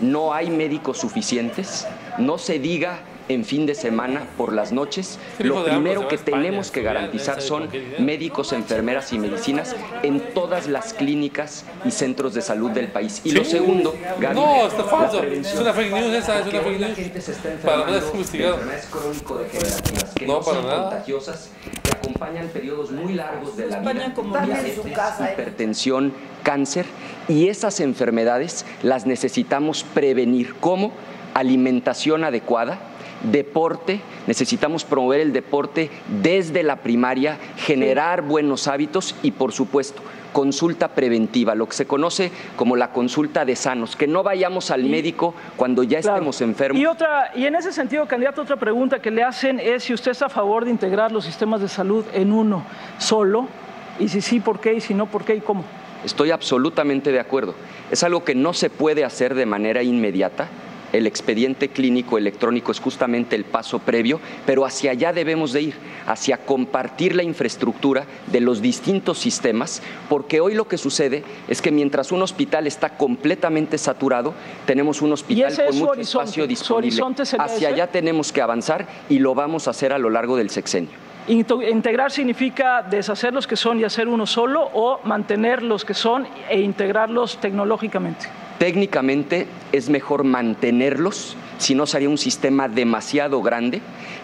no 0.00 0.32
hay 0.32 0.50
médicos 0.50 0.98
suficientes, 0.98 1.88
no 2.18 2.38
se 2.38 2.60
diga 2.60 3.00
en 3.32 3.44
fin 3.44 3.66
de 3.66 3.74
semana 3.74 4.26
por 4.36 4.52
las 4.52 4.72
noches, 4.72 5.18
hijo 5.38 5.48
lo 5.48 5.64
primero 5.64 6.08
que 6.08 6.18
tenemos 6.18 6.70
que 6.70 6.82
garantizar 6.82 7.40
¿sabe 7.40 7.46
son 7.46 7.68
médicos, 7.98 8.52
enfermeras 8.52 9.12
y 9.12 9.18
medicinas 9.18 9.74
en 10.02 10.20
todas 10.34 10.66
las 10.66 10.94
clínicas 10.94 11.64
y 11.84 11.90
centros 11.90 12.34
de 12.34 12.42
salud 12.42 12.70
del 12.70 12.88
país. 12.88 13.20
Y 13.24 13.32
lo 13.32 13.44
segundo, 13.44 13.94
Gaby, 14.20 14.34
No, 14.34 14.66
está 14.66 14.84
falso. 14.84 15.22
Es 15.22 15.54
una 15.54 15.72
fake 15.72 15.92
news 15.92 16.14
esa, 16.14 16.40
es 16.40 16.46
una 16.46 16.60
fake 16.60 16.80
news. 16.80 17.38
Para 17.64 17.86
nada 17.86 17.98
es 17.98 18.04
investigado. 18.12 18.58
No, 18.58 20.26
no, 20.26 20.40
para 20.40 20.56
son 20.56 20.66
nada. 20.66 20.82
contagiosas, 20.82 21.50
que 21.82 21.90
acompañan 21.90 22.48
periodos 22.48 22.90
muy 22.90 23.14
largos 23.14 23.56
de 23.56 23.66
la 23.66 23.78
vida, 23.80 23.90
España 23.90 24.14
como 24.14 24.34
ya 24.34 24.42
en 24.42 24.48
su 24.48 24.82
diabetes, 24.82 24.92
casa, 24.92 25.28
¿eh? 25.28 25.32
hipertensión, 25.34 26.12
cáncer, 26.42 26.86
y 27.28 27.48
esas 27.48 27.80
enfermedades 27.80 28.64
las 28.82 29.06
necesitamos 29.06 29.84
prevenir. 29.84 30.54
¿Cómo? 30.60 30.92
Alimentación 31.34 32.24
adecuada, 32.24 32.78
deporte, 33.24 34.00
necesitamos 34.26 34.84
promover 34.84 35.20
el 35.20 35.32
deporte 35.32 35.90
desde 36.22 36.62
la 36.62 36.76
primaria, 36.76 37.38
generar 37.56 38.22
buenos 38.22 38.68
hábitos 38.68 39.14
y, 39.22 39.32
por 39.32 39.52
supuesto, 39.52 40.02
consulta 40.32 40.88
preventiva, 40.88 41.54
lo 41.54 41.66
que 41.66 41.74
se 41.74 41.86
conoce 41.86 42.32
como 42.56 42.74
la 42.74 42.92
consulta 42.92 43.44
de 43.44 43.54
sanos, 43.54 43.96
que 43.96 44.06
no 44.06 44.22
vayamos 44.22 44.70
al 44.70 44.84
médico 44.84 45.34
cuando 45.56 45.82
ya 45.82 45.98
estemos 45.98 46.40
enfermos. 46.40 46.80
Y 46.80 46.86
otra, 46.86 47.32
y 47.34 47.44
en 47.46 47.54
ese 47.54 47.72
sentido, 47.72 48.06
candidato, 48.06 48.42
otra 48.42 48.56
pregunta 48.56 49.00
que 49.00 49.10
le 49.10 49.22
hacen 49.22 49.60
es 49.60 49.84
si 49.84 49.94
usted 49.94 50.10
está 50.12 50.26
a 50.26 50.30
favor 50.30 50.64
de 50.64 50.70
integrar 50.70 51.12
los 51.12 51.24
sistemas 51.24 51.60
de 51.60 51.68
salud 51.68 52.04
en 52.12 52.32
uno 52.32 52.64
solo, 52.98 53.46
y 53.98 54.08
si 54.08 54.20
sí, 54.20 54.40
¿por 54.40 54.58
qué? 54.58 54.74
Y 54.74 54.80
si 54.80 54.94
no, 54.94 55.06
¿por 55.06 55.24
qué 55.24 55.34
y 55.36 55.40
cómo? 55.40 55.64
Estoy 56.04 56.30
absolutamente 56.30 57.12
de 57.12 57.20
acuerdo. 57.20 57.54
Es 57.90 58.02
algo 58.02 58.24
que 58.24 58.34
no 58.34 58.54
se 58.54 58.70
puede 58.70 59.04
hacer 59.04 59.34
de 59.34 59.46
manera 59.46 59.82
inmediata. 59.82 60.48
El 60.92 61.06
expediente 61.06 61.68
clínico 61.68 62.18
electrónico 62.18 62.70
es 62.70 62.80
justamente 62.80 63.34
el 63.34 63.44
paso 63.44 63.78
previo, 63.78 64.20
pero 64.44 64.64
hacia 64.64 64.90
allá 64.90 65.12
debemos 65.12 65.52
de 65.52 65.62
ir, 65.62 65.74
hacia 66.06 66.38
compartir 66.38 67.16
la 67.16 67.22
infraestructura 67.22 68.06
de 68.26 68.40
los 68.40 68.60
distintos 68.60 69.18
sistemas, 69.18 69.82
porque 70.08 70.40
hoy 70.40 70.54
lo 70.54 70.68
que 70.68 70.78
sucede 70.78 71.24
es 71.48 71.62
que 71.62 71.70
mientras 71.70 72.12
un 72.12 72.22
hospital 72.22 72.66
está 72.66 72.96
completamente 72.96 73.78
saturado, 73.78 74.34
tenemos 74.66 75.00
un 75.00 75.12
hospital 75.12 75.52
es 75.52 75.58
con 75.58 75.78
mucho 75.78 76.00
espacio 76.00 76.46
disponible. 76.46 77.02
Hacia 77.38 77.56
ese. 77.56 77.66
allá 77.66 77.86
tenemos 77.86 78.32
que 78.32 78.42
avanzar 78.42 78.86
y 79.08 79.18
lo 79.18 79.34
vamos 79.34 79.66
a 79.66 79.70
hacer 79.70 79.92
a 79.92 79.98
lo 79.98 80.10
largo 80.10 80.36
del 80.36 80.50
sexenio. 80.50 81.11
Integrar 81.28 82.10
significa 82.10 82.82
deshacer 82.82 83.32
los 83.32 83.46
que 83.46 83.56
son 83.56 83.78
y 83.78 83.84
hacer 83.84 84.08
uno 84.08 84.26
solo 84.26 84.68
o 84.74 85.00
mantener 85.04 85.62
los 85.62 85.84
que 85.84 85.94
son 85.94 86.26
e 86.50 86.60
integrarlos 86.60 87.38
tecnológicamente. 87.38 88.26
Técnicamente 88.58 89.46
es 89.70 89.88
mejor 89.88 90.24
mantenerlos, 90.24 91.36
si 91.58 91.74
no 91.74 91.86
sería 91.86 92.08
un 92.08 92.18
sistema 92.18 92.68
demasiado 92.68 93.40
grande, 93.40 93.80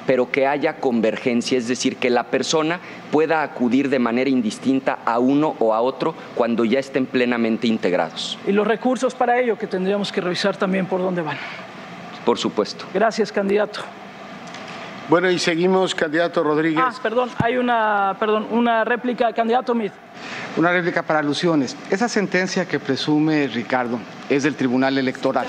pero 0.06 0.30
que 0.30 0.46
haya 0.46 0.76
convergencia, 0.76 1.58
es 1.58 1.68
decir, 1.68 1.96
que 1.96 2.10
la 2.10 2.24
persona 2.24 2.80
pueda 3.12 3.42
acudir 3.42 3.90
de 3.90 3.98
manera 3.98 4.30
indistinta 4.30 4.98
a 5.04 5.18
uno 5.18 5.54
o 5.58 5.74
a 5.74 5.80
otro 5.80 6.14
cuando 6.34 6.64
ya 6.64 6.78
estén 6.78 7.06
plenamente 7.06 7.66
integrados, 7.66 8.38
Y 8.46 8.52
los 8.52 8.66
recursos 8.66 9.14
para 9.14 9.38
ello 9.38 9.56
que 9.58 9.66
tendríamos 9.66 10.10
que 10.10 10.20
revisar 10.20 10.56
también 10.56 10.86
por 10.86 11.00
dónde 11.00 11.22
van. 11.22 11.36
por 12.24 12.38
supuesto. 12.38 12.86
Gracias, 12.92 13.30
candidato. 13.32 13.80
Bueno, 15.08 15.30
y 15.30 15.38
seguimos, 15.38 15.94
candidato 15.94 16.42
Rodríguez. 16.42 16.84
Ah, 16.86 16.92
perdón, 17.02 17.30
hay 17.38 17.56
una, 17.56 18.14
perdón, 18.20 18.46
una 18.50 18.84
réplica, 18.84 19.32
candidato 19.32 19.74
Mid. 19.74 19.90
Una 20.58 20.70
réplica 20.70 21.02
para 21.02 21.20
alusiones. 21.20 21.74
Esa 21.88 22.10
sentencia 22.10 22.68
que 22.68 22.78
presume 22.78 23.46
Ricardo 23.46 23.98
es 24.28 24.42
del 24.42 24.54
Tribunal 24.54 24.98
Electoral. 24.98 25.46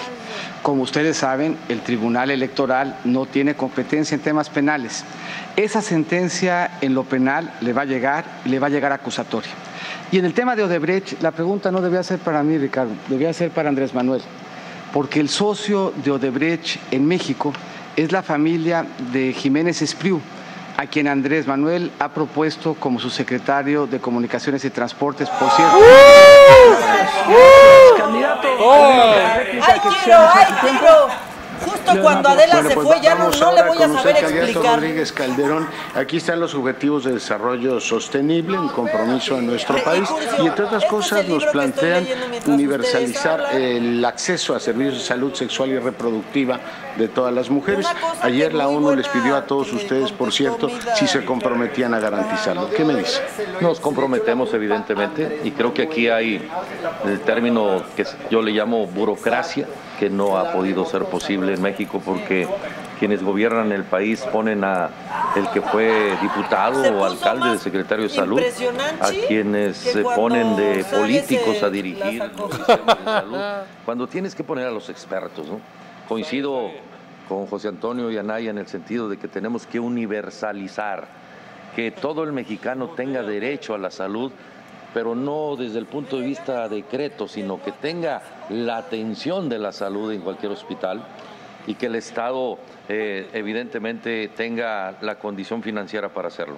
Como 0.62 0.84
ustedes 0.84 1.18
saben, 1.18 1.58
el 1.68 1.82
Tribunal 1.82 2.32
Electoral 2.32 3.00
no 3.04 3.26
tiene 3.26 3.56
competencia 3.56 4.16
en 4.16 4.22
temas 4.22 4.50
penales. 4.50 5.04
Esa 5.58 5.82
sentencia 5.82 6.78
en 6.80 6.94
lo 6.94 7.04
penal 7.04 7.52
le 7.60 7.74
va 7.74 7.82
a 7.82 7.86
llegar 7.86 8.24
y 8.46 8.50
le 8.50 8.60
va 8.60 8.68
a 8.68 8.70
llegar 8.70 8.94
acusatoria. 8.94 9.52
Y 10.10 10.20
en 10.20 10.26
el 10.26 10.34
tema 10.34 10.56
de 10.56 10.64
Odebrecht, 10.64 11.22
la 11.22 11.32
pregunta 11.32 11.70
no 11.70 11.82
debía 11.82 12.02
ser 12.04 12.20
para 12.20 12.44
mí, 12.44 12.58
Ricardo, 12.58 12.94
debía 13.10 13.34
ser 13.34 13.52
para 13.52 13.68
Andrés 13.68 13.94
Manuel, 13.94 14.22
porque 14.94 15.20
el 15.20 15.28
socio 15.28 15.94
de 15.98 16.12
Odebrecht 16.12 16.78
en 16.92 17.06
México 17.06 17.52
es 18.04 18.14
la 18.14 18.24
familia 18.24 18.86
de 19.12 19.34
Jiménez 19.34 19.82
Espriu, 19.82 20.22
a 20.78 20.86
quien 20.86 21.08
Andrés 21.10 21.48
Manuel 21.48 21.92
ha 22.00 22.08
propuesto 22.10 22.74
como 22.76 22.98
su 22.98 23.10
secretario 23.10 23.88
de 23.88 24.00
Comunicaciones 24.00 24.64
y 24.64 24.70
Transportes, 24.70 25.30
por 25.30 25.52
cierto. 25.52 25.78
Candidato. 27.98 28.48
¡Ay, 28.72 29.80
tiro! 29.82 30.18
¡Ay, 30.34 30.46
tiro! 30.62 31.29
Justo 31.66 32.02
cuando 32.02 32.30
Adela 32.30 32.54
Bueno, 32.54 32.70
se 32.70 32.76
pues 32.76 32.88
fue, 32.88 33.02
ya 33.02 33.16
no, 33.16 33.20
vamos 33.20 33.40
no 33.40 33.52
le 33.54 33.60
ahora 33.60 33.68
voy 33.68 33.78
a 33.84 33.88
con 33.88 33.98
saber 33.98 34.16
explicar. 34.18 34.76
Rodríguez 34.76 35.12
Calderón, 35.12 35.68
aquí 35.96 36.18
están 36.18 36.40
los 36.40 36.54
objetivos 36.56 37.04
de 37.04 37.14
desarrollo 37.14 37.80
sostenible, 37.80 38.58
un 38.58 38.70
compromiso 38.70 39.36
de 39.36 39.44
nuestro 39.44 39.84
país 39.84 40.10
y 40.42 40.48
entre 40.48 40.66
otras 40.66 40.86
cosas 40.86 41.28
nos 41.28 41.46
plantean 41.48 42.06
universalizar 42.46 43.56
el 43.56 44.04
acceso 44.06 44.56
a 44.56 44.60
servicios 44.60 45.00
de 45.00 45.04
salud 45.04 45.34
sexual 45.34 45.70
y 45.70 45.80
reproductiva 45.80 46.60
de 46.98 47.08
todas 47.08 47.34
las 47.34 47.50
mujeres. 47.50 47.86
Ayer 48.22 48.54
la 48.54 48.68
ONU 48.68 48.96
les 48.96 49.08
pidió 49.08 49.36
a 49.36 49.46
todos 49.46 49.72
ustedes, 49.74 50.12
por 50.12 50.32
cierto, 50.32 50.70
si 50.96 51.08
se 51.08 51.26
comprometían 51.26 51.94
a 51.94 52.00
garantizarlo. 52.00 52.70
¿Qué 52.70 52.84
me 52.84 52.96
dice? 52.96 53.22
Nos 53.62 53.80
comprometemos 53.80 54.54
evidentemente 54.54 55.42
y 55.44 55.52
creo 55.52 55.74
que 55.74 55.84
aquí 55.84 56.10
hay 56.10 56.48
el 57.06 57.20
término 57.22 57.84
que 57.96 58.06
yo 58.30 58.42
le 58.42 58.52
llamo 58.52 58.86
burocracia, 58.88 59.68
que 60.00 60.10
no 60.10 60.38
ha 60.38 60.54
podido 60.54 60.86
ser 60.86 61.04
posible 61.06 61.54
en 61.54 61.62
México 61.62 62.02
porque 62.04 62.48
quienes 62.98 63.22
gobiernan 63.22 63.72
el 63.72 63.84
país 63.84 64.22
ponen 64.32 64.64
a 64.64 64.90
el 65.36 65.48
que 65.50 65.62
fue 65.62 66.18
diputado 66.22 66.82
o 66.98 67.06
alcalde 67.06 67.52
de 67.52 67.58
secretario 67.60 68.06
de 68.06 68.10
salud, 68.10 68.42
a 69.02 69.12
quienes 69.28 69.78
se 69.78 70.02
ponen 70.02 70.56
de 70.56 70.86
políticos 70.86 71.62
a 71.64 71.70
dirigir 71.70 72.24
los 72.38 72.54
sistemas 72.54 72.98
de 72.98 73.04
salud, 73.04 73.38
cuando 73.86 74.08
tienes 74.08 74.34
que 74.34 74.44
poner 74.44 74.68
a 74.68 74.72
los 74.72 74.90
expertos. 74.90 75.48
¿no? 75.48 75.60
Coincido 76.08 76.72
con 77.28 77.46
José 77.46 77.68
Antonio 77.68 78.10
y 78.10 78.18
Anaya 78.18 78.50
en 78.50 78.58
el 78.58 78.68
sentido 78.68 79.10
de 79.10 79.18
que 79.18 79.28
tenemos 79.28 79.68
que 79.68 79.80
universalizar, 79.80 81.08
que 81.76 81.92
todo 81.92 82.24
el 82.24 82.32
mexicano 82.32 82.90
tenga 82.90 83.22
derecho 83.22 83.76
a 83.76 83.78
la 83.78 83.92
salud, 83.92 84.32
pero 84.94 85.14
no 85.16 85.56
desde 85.56 85.80
el 85.80 85.86
punto 85.86 86.18
de 86.18 86.26
vista 86.26 86.68
decreto, 86.68 87.28
sino 87.28 87.62
que 87.62 87.72
tenga 87.72 88.22
la 88.50 88.78
atención 88.78 89.48
de 89.50 89.60
la 89.60 89.72
salud 89.72 90.12
en 90.12 90.22
cualquier 90.22 90.52
hospital 90.52 91.02
y 91.68 91.76
que 91.76 91.86
el 91.88 91.96
Estado 91.96 92.58
eh, 92.88 93.30
evidentemente 93.34 94.30
tenga 94.30 94.96
la 95.02 95.20
condición 95.20 95.62
financiera 95.62 96.10
para 96.10 96.30
hacerlo. 96.30 96.56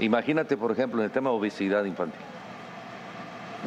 Imagínate, 0.00 0.56
por 0.56 0.72
ejemplo, 0.72 0.98
en 1.00 1.04
el 1.04 1.10
tema 1.12 1.30
de 1.30 1.36
obesidad 1.36 1.84
infantil. 1.84 2.20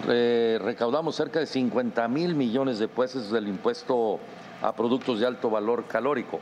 Re- 0.05 0.59
recaudamos 0.59 1.15
cerca 1.15 1.39
de 1.39 1.45
50 1.45 2.07
mil 2.07 2.35
millones 2.35 2.79
de 2.79 2.87
pesos 2.87 3.31
del 3.31 3.47
impuesto 3.47 4.19
a 4.61 4.73
productos 4.73 5.19
de 5.19 5.27
alto 5.27 5.49
valor 5.49 5.85
calórico 5.85 6.39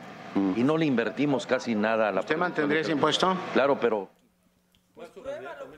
y 0.55 0.63
no 0.63 0.77
le 0.77 0.85
invertimos 0.85 1.45
casi 1.45 1.75
nada 1.75 2.07
a 2.07 2.11
la... 2.13 2.21
¿Usted 2.21 2.37
mantendría 2.37 2.79
ese 2.81 2.93
impuesto? 2.93 3.35
Claro, 3.53 3.77
pero 3.79 4.07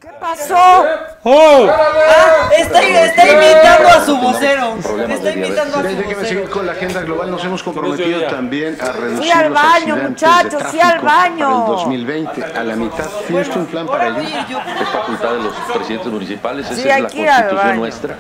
¿Qué 0.02 0.10
pasó? 0.20 0.56
Ah, 0.58 2.50
está, 2.58 2.82
está 2.82 3.26
imitando 3.26 3.88
a 3.88 4.06
su 4.06 4.18
vocero. 4.18 4.76
Está 5.08 5.32
imitando 5.32 5.78
a 5.78 5.82
su 5.82 5.88
Déjeme 5.88 6.16
seguir 6.16 6.40
vocero. 6.40 6.52
con 6.52 6.66
la 6.66 6.72
agenda 6.74 7.02
global. 7.04 7.32
Nos 7.32 7.46
hemos 7.46 7.64
comprometido 7.64 8.24
también 8.28 8.78
a 8.82 8.92
reducir 8.92 9.32
al 9.32 9.50
los 9.50 9.54
baño, 9.54 9.94
accidentes 9.96 10.10
muchachos, 10.10 10.64
de 10.64 10.70
sí 10.72 10.80
al 10.82 11.00
tráfico 11.00 11.06
baño. 11.06 11.50
Para 11.50 11.62
el 11.62 11.68
2020, 11.68 12.44
a 12.44 12.64
la 12.64 12.76
mitad. 12.76 13.06
¿Tiene 13.26 13.42
usted 13.42 13.58
un 13.58 13.66
plan 13.68 13.88
para 13.88 14.08
ello? 14.08 14.60
es 14.82 14.90
facultad 14.90 15.32
de 15.32 15.40
los 15.40 15.54
presidentes 15.74 16.12
municipales, 16.12 16.66
esa 16.66 16.76
Sí, 16.76 16.82
es 16.82 16.88
la 16.88 16.96
al 16.96 17.02
constitución 17.04 17.76
nuestra, 17.78 18.16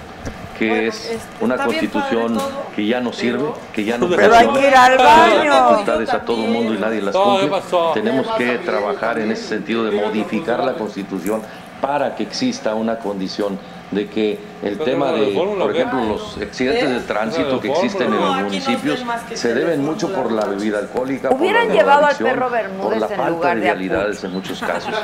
que 0.57 0.87
es 0.87 1.17
una 1.41 1.55
está 1.55 1.67
bien 1.67 1.79
constitución 1.79 2.37
que 2.75 2.85
ya 2.85 3.01
no 3.01 3.13
sirve, 3.13 3.51
que 3.73 3.83
ya 3.83 3.97
no 3.97 4.09
Pero 4.09 4.35
hay 4.35 4.47
que 4.47 4.67
ir 4.67 4.75
al 4.75 4.97
baño. 4.97 5.51
facultades 5.51 6.09
a 6.13 6.25
todo 6.25 6.45
el 6.45 6.51
mundo 6.51 6.73
y 6.73 6.77
nadie 6.77 7.01
las 7.01 7.13
No, 7.13 7.39
¿qué 7.39 7.47
cumple. 7.49 7.79
Tenemos 7.93 8.27
que 8.37 8.57
trabajar 8.59 9.19
en 9.19 9.31
ese 9.31 9.47
sentido 9.47 9.83
de 9.83 9.91
modificar 9.91 10.63
la 10.63 10.73
constitución 10.73 11.41
para 11.81 12.15
que 12.15 12.23
exista 12.23 12.75
una 12.75 12.97
condición 12.99 13.59
de 13.93 14.07
que 14.07 14.39
el 14.63 14.73
¿Pero 14.77 14.85
tema 14.85 15.11
de, 15.11 15.27
por 15.27 15.71
qué? 15.73 15.79
ejemplo, 15.79 16.03
los 16.05 16.37
accidentes 16.37 16.89
de 16.89 16.99
tránsito 17.01 17.59
que 17.59 17.69
existen 17.69 18.07
en 18.13 18.19
los 18.19 18.35
no 18.37 18.43
municipios 18.43 19.03
se 19.33 19.53
deben 19.53 19.83
mucho 19.83 20.13
por 20.13 20.31
la 20.31 20.45
bebida 20.45 20.79
alcohólica, 20.79 21.29
por 21.29 21.39
Hubieran 21.39 21.67
la 21.67 21.73
llevado 21.73 22.05
al 22.05 22.15
perro 22.15 22.43
por 22.49 22.51
Bermúdez 22.51 22.99
la 22.99 23.07
en 23.07 23.15
falta 23.15 23.29
lugar 23.31 23.55
de 23.55 23.61
de 23.61 23.65
vialidades 23.73 24.23
en 24.23 24.31
muchos 24.31 24.59
casos. 24.59 24.93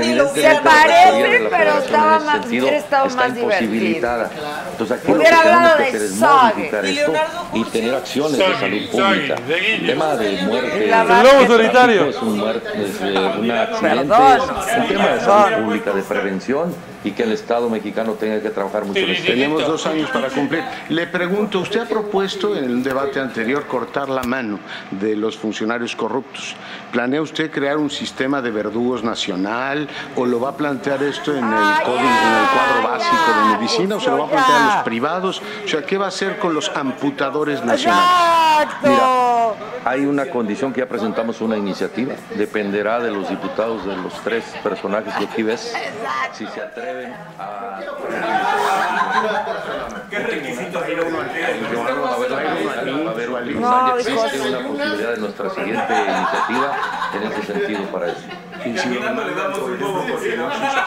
Y 0.00 0.14
Se 0.34 0.42
la 0.42 0.62
parece, 0.62 1.48
pero 1.50 1.78
estaba 1.78 2.16
en 2.16 2.24
más- 2.24 2.40
sentido 2.40 2.66
hubiera 2.66 2.78
estado 2.78 3.06
está 3.08 3.16
más. 3.28 3.30
Entonces 4.72 4.98
aquí 4.98 5.08
lo 5.08 5.14
que 5.14 5.20
Hubiera 5.20 5.42
tenemos 5.42 5.56
hablado 5.56 5.76
que 5.76 5.82
de 5.82 5.88
hacer 5.88 6.02
es 6.02 6.12
modificar 6.16 6.84
Y 6.84 6.98
esto 6.98 7.12
y 7.52 7.64
tener 7.64 7.94
acciones 7.94 8.38
de 8.38 8.44
salud 8.58 8.90
pública. 8.90 9.34
El 9.48 9.86
tema 9.86 10.16
de 10.16 10.42
muerte, 10.42 10.84
el 10.84 10.90
lobo 10.90 11.46
solitario. 11.46 12.08
es 12.10 12.16
un, 12.22 12.38
muerte, 12.38 12.68
es, 12.74 13.00
eh, 13.02 13.32
un 13.40 13.50
accidente, 13.50 14.14
es 14.14 14.78
un 14.78 14.88
tema 14.88 15.08
de 15.08 15.20
salud 15.20 15.64
pública, 15.64 15.90
de 15.92 16.02
prevención 16.02 16.74
y 17.04 17.12
que 17.12 17.22
el 17.22 17.32
Estado 17.32 17.68
mexicano 17.70 18.12
tenga 18.14 18.40
que 18.40 18.50
trabajar 18.50 18.84
mucho 18.84 19.00
en 19.00 19.10
este 19.10 19.32
Tenemos 19.32 19.66
dos 19.66 19.86
años 19.86 20.10
para 20.10 20.28
cumplir. 20.28 20.62
Le 20.88 21.06
pregunto, 21.06 21.60
usted 21.60 21.80
ha 21.80 21.86
propuesto 21.86 22.56
en 22.56 22.64
el 22.64 22.82
debate 22.82 23.20
anterior 23.20 23.66
cortar 23.66 24.08
la 24.08 24.22
mano 24.22 24.58
de 24.90 25.16
los 25.16 25.36
funcionarios 25.36 25.96
corruptos. 25.96 26.54
¿Planea 26.92 27.22
usted 27.22 27.50
crear 27.50 27.78
un 27.78 27.90
sistema 27.90 28.42
de 28.42 28.50
verdugos 28.50 29.02
nacional 29.02 29.88
o 30.16 30.26
lo 30.26 30.40
va 30.40 30.50
a 30.50 30.56
plantear 30.56 31.02
esto 31.02 31.32
en 31.32 31.44
el 31.44 31.82
código, 31.84 32.00
en 32.00 32.34
el 32.34 32.48
cuadro 32.52 32.88
básico 32.88 33.16
de 33.16 33.56
medicina 33.56 33.96
o 33.96 34.00
se 34.00 34.10
lo 34.10 34.18
va 34.18 34.26
a 34.26 34.30
plantear 34.30 34.62
a 34.62 34.74
los 34.76 34.84
privados? 34.84 35.42
O 35.64 35.68
sea, 35.68 35.82
¿qué 35.82 35.96
va 35.96 36.06
a 36.06 36.08
hacer 36.08 36.38
con 36.38 36.54
los 36.54 36.70
amputadores 36.74 37.64
nacionales? 37.64 38.04
Exacto. 38.62 39.19
Hay 39.84 40.06
una 40.06 40.26
condición 40.26 40.72
que 40.72 40.80
ya 40.80 40.86
presentamos 40.86 41.40
una 41.40 41.56
iniciativa, 41.56 42.14
dependerá 42.36 43.00
de 43.00 43.10
los 43.10 43.28
diputados 43.28 43.84
de 43.86 43.96
los 43.96 44.12
tres 44.22 44.44
personajes 44.62 45.14
que 45.14 45.24
aquí 45.24 45.42
ves, 45.42 45.74
si 46.32 46.46
se 46.46 46.60
atreven 46.60 47.12
a... 47.38 47.80
¿Qué 50.10 50.18
requisitos 50.18 50.82
hay 50.82 50.94
uno 50.94 51.18
No, 53.60 53.96
existe 53.96 54.36
hijos. 54.36 54.48
una 54.48 54.68
posibilidad 54.68 55.10
de 55.12 55.18
nuestra 55.18 55.50
siguiente 55.50 55.94
iniciativa 55.94 56.76
en 57.14 57.22
ese 57.32 57.42
sentido 57.52 57.82
para 57.92 58.06
eso. 58.08 58.22
Un 58.64 59.78
poco 59.78 60.04
porque 60.10 60.36
no 60.36 60.48
la- 60.48 60.86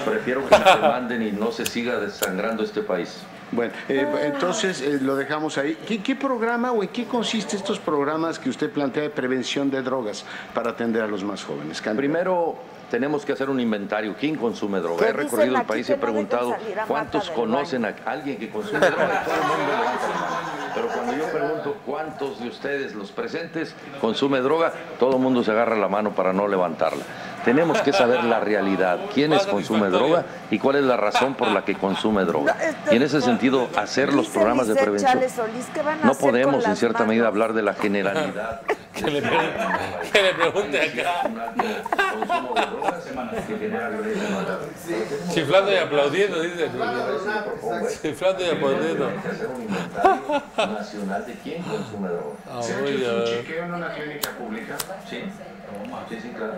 Prefiero 0.04 0.46
que 0.48 0.54
se 0.54 0.76
manden 0.80 1.22
y 1.22 1.32
no 1.32 1.52
se 1.52 1.66
siga 1.66 1.98
desangrando 1.98 2.62
este 2.62 2.82
país. 2.82 3.22
Bueno, 3.52 3.72
eh, 3.88 4.06
entonces 4.26 4.80
eh, 4.80 4.98
lo 5.00 5.16
dejamos 5.16 5.58
ahí. 5.58 5.76
¿Qué, 5.86 6.00
qué 6.02 6.14
programa 6.14 6.70
o 6.70 6.82
en 6.82 6.88
qué 6.90 7.04
consiste 7.06 7.56
estos 7.56 7.80
programas 7.80 8.38
que 8.38 8.48
usted 8.48 8.70
plantea 8.70 9.02
de 9.02 9.10
prevención 9.10 9.70
de 9.70 9.82
drogas 9.82 10.24
para 10.54 10.70
atender 10.70 11.02
a 11.02 11.08
los 11.08 11.24
más 11.24 11.42
jóvenes? 11.44 11.80
Candidato? 11.80 11.96
Primero 11.98 12.58
tenemos 12.90 13.24
que 13.24 13.32
hacer 13.32 13.50
un 13.50 13.58
inventario. 13.58 14.14
¿Quién 14.18 14.36
consume 14.36 14.78
droga? 14.80 15.02
¿Qué 15.04 15.10
He 15.10 15.12
recorrido 15.12 15.56
el 15.56 15.64
país 15.64 15.88
y 15.88 15.92
he 15.92 15.96
preguntado 15.96 16.54
cuántos 16.86 17.28
conocen 17.30 17.84
a 17.86 17.94
alguien 18.06 18.36
que 18.38 18.50
consume 18.50 18.78
droga. 18.78 19.22
Todo 19.24 19.34
el 19.34 19.40
mundo. 19.40 20.39
Pero 20.74 20.88
cuando 20.88 21.16
yo 21.16 21.30
pregunto 21.30 21.76
cuántos 21.84 22.40
de 22.40 22.48
ustedes, 22.48 22.94
los 22.94 23.10
presentes, 23.10 23.74
consume 24.00 24.40
droga, 24.40 24.72
todo 24.98 25.16
el 25.16 25.22
mundo 25.22 25.42
se 25.42 25.50
agarra 25.50 25.76
la 25.76 25.88
mano 25.88 26.12
para 26.14 26.32
no 26.32 26.46
levantarla. 26.48 27.04
Tenemos 27.44 27.80
que 27.82 27.92
saber 27.92 28.24
la 28.24 28.40
realidad, 28.40 28.98
quiénes 29.14 29.46
consume 29.46 29.88
droga 29.88 30.24
y 30.50 30.58
cuál 30.58 30.76
es 30.76 30.84
la 30.84 30.96
razón 30.96 31.34
por 31.34 31.48
la 31.48 31.64
que 31.64 31.74
consume 31.74 32.24
droga. 32.24 32.56
Y 32.90 32.96
en 32.96 33.02
ese 33.02 33.20
sentido, 33.20 33.68
hacer 33.76 34.12
los 34.12 34.28
programas 34.28 34.66
de 34.68 34.74
prevención. 34.74 35.12
Chávez 35.12 35.32
Solís, 35.32 35.66
¿qué 35.72 35.82
van 35.82 36.00
a 36.02 36.04
No 36.04 36.14
podemos 36.14 36.66
en 36.66 36.76
cierta 36.76 37.04
medida 37.04 37.26
hablar 37.26 37.52
de 37.52 37.62
la 37.62 37.74
generalidad. 37.74 38.60
Que 38.90 39.08
le, 39.10 39.22
que 39.22 40.22
le 40.22 40.34
pregunte 40.34 40.78
acá. 40.78 41.22
Chiflando 45.32 45.72
y 45.72 45.76
aplaudiendo, 45.76 46.42
dice. 46.42 46.70
Chiflando 48.02 48.44
y 48.44 48.50
aplaudiendo. 48.50 49.06
Hay 49.08 49.16
que 49.16 49.28
hacer 49.28 49.46
un 49.46 49.62
inventario 49.62 50.42
nacional 50.56 51.26
de 51.26 51.32
quién 51.34 51.62
consume 51.62 52.08
droga. 52.08 52.36
Ah, 52.50 52.62
¿Se 52.62 52.74
ha 52.74 52.80
hecho 52.80 53.16
un 53.16 53.24
chequeo 53.24 53.64
en 53.64 53.74
una 53.74 53.94
clínica 53.94 54.30
pública? 54.32 54.76
Sí, 55.08 55.22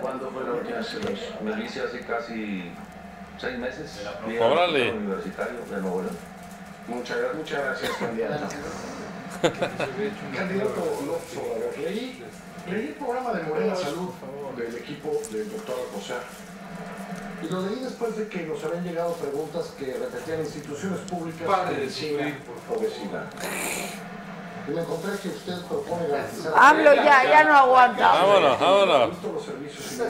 ¿Cuándo 0.01 0.31
fue 0.31 0.45
la 0.45 0.53
última 0.53 0.79
vez? 0.79 0.97
Me 1.43 1.57
lo 1.57 1.63
hice 1.63 1.83
hace 1.83 2.01
casi 2.01 2.73
seis 3.39 3.59
meses. 3.59 4.01
Órale. 4.41 4.93
Universitario 4.93 5.59
de 5.71 5.81
Nuevo 5.81 6.03
León. 6.03 6.17
Muchas, 6.89 7.17
gra- 7.19 7.35
muchas 7.35 7.63
gracias, 7.65 7.93
candidato. 7.93 8.47
candidato 10.37 11.03
López 11.07 11.37
Obrador, 11.39 11.79
leí, 11.79 12.23
leí 12.71 12.87
el 12.89 12.95
programa 12.95 13.33
de 13.35 13.43
Morena 13.45 13.75
Salud 13.77 14.11
del 14.57 14.77
equipo 14.77 15.13
del 15.31 15.51
doctor 15.51 15.77
Alcocer. 15.87 16.17
Y 17.43 17.49
lo 17.53 17.63
leí 17.67 17.81
después 17.81 18.17
de 18.17 18.29
que 18.29 18.43
nos 18.47 18.63
habían 18.65 18.85
llegado 18.85 19.15
preguntas 19.15 19.73
que 19.79 19.87
repetían 19.95 20.41
instituciones 20.41 21.01
públicas 21.01 21.47
Pare 21.47 21.75
de 21.75 21.81
medicina, 21.81 22.19
sufrir, 22.69 22.89
Me 24.69 24.81
encontré 24.81 25.19
que 25.19 25.29
usted 25.29 25.61
propone 25.69 26.07
garantizar... 26.09 26.53
Hablo 26.57 26.95
ya, 26.95 27.25
ya 27.25 27.45
no 27.45 27.55
aguanta. 27.55 28.13
Vámonos, 28.13 28.61
vámonos. 28.61 29.11
Los 29.23 29.45
servicios 29.45 30.03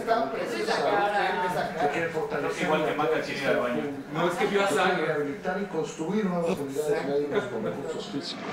que 1.81 1.89
quiere 1.89 2.09
fortalecer 2.09 2.65
Igual 2.65 2.85
que 2.85 2.95
mata 2.95 3.16
el 3.16 3.24
del 3.24 3.57
baño. 3.57 3.83
No, 4.12 4.29
es 4.29 4.35
que 4.35 4.47
vio 4.47 4.65
a 4.65 4.69
sangre. 4.69 5.07
rehabilitar 5.07 5.61
y 5.62 5.65
construir 5.66 6.24
nuevas 6.27 6.59
unidades 6.59 7.07
médicas 7.07 7.45
con 7.45 7.65
recursos 7.65 8.07
físicos. 8.07 8.45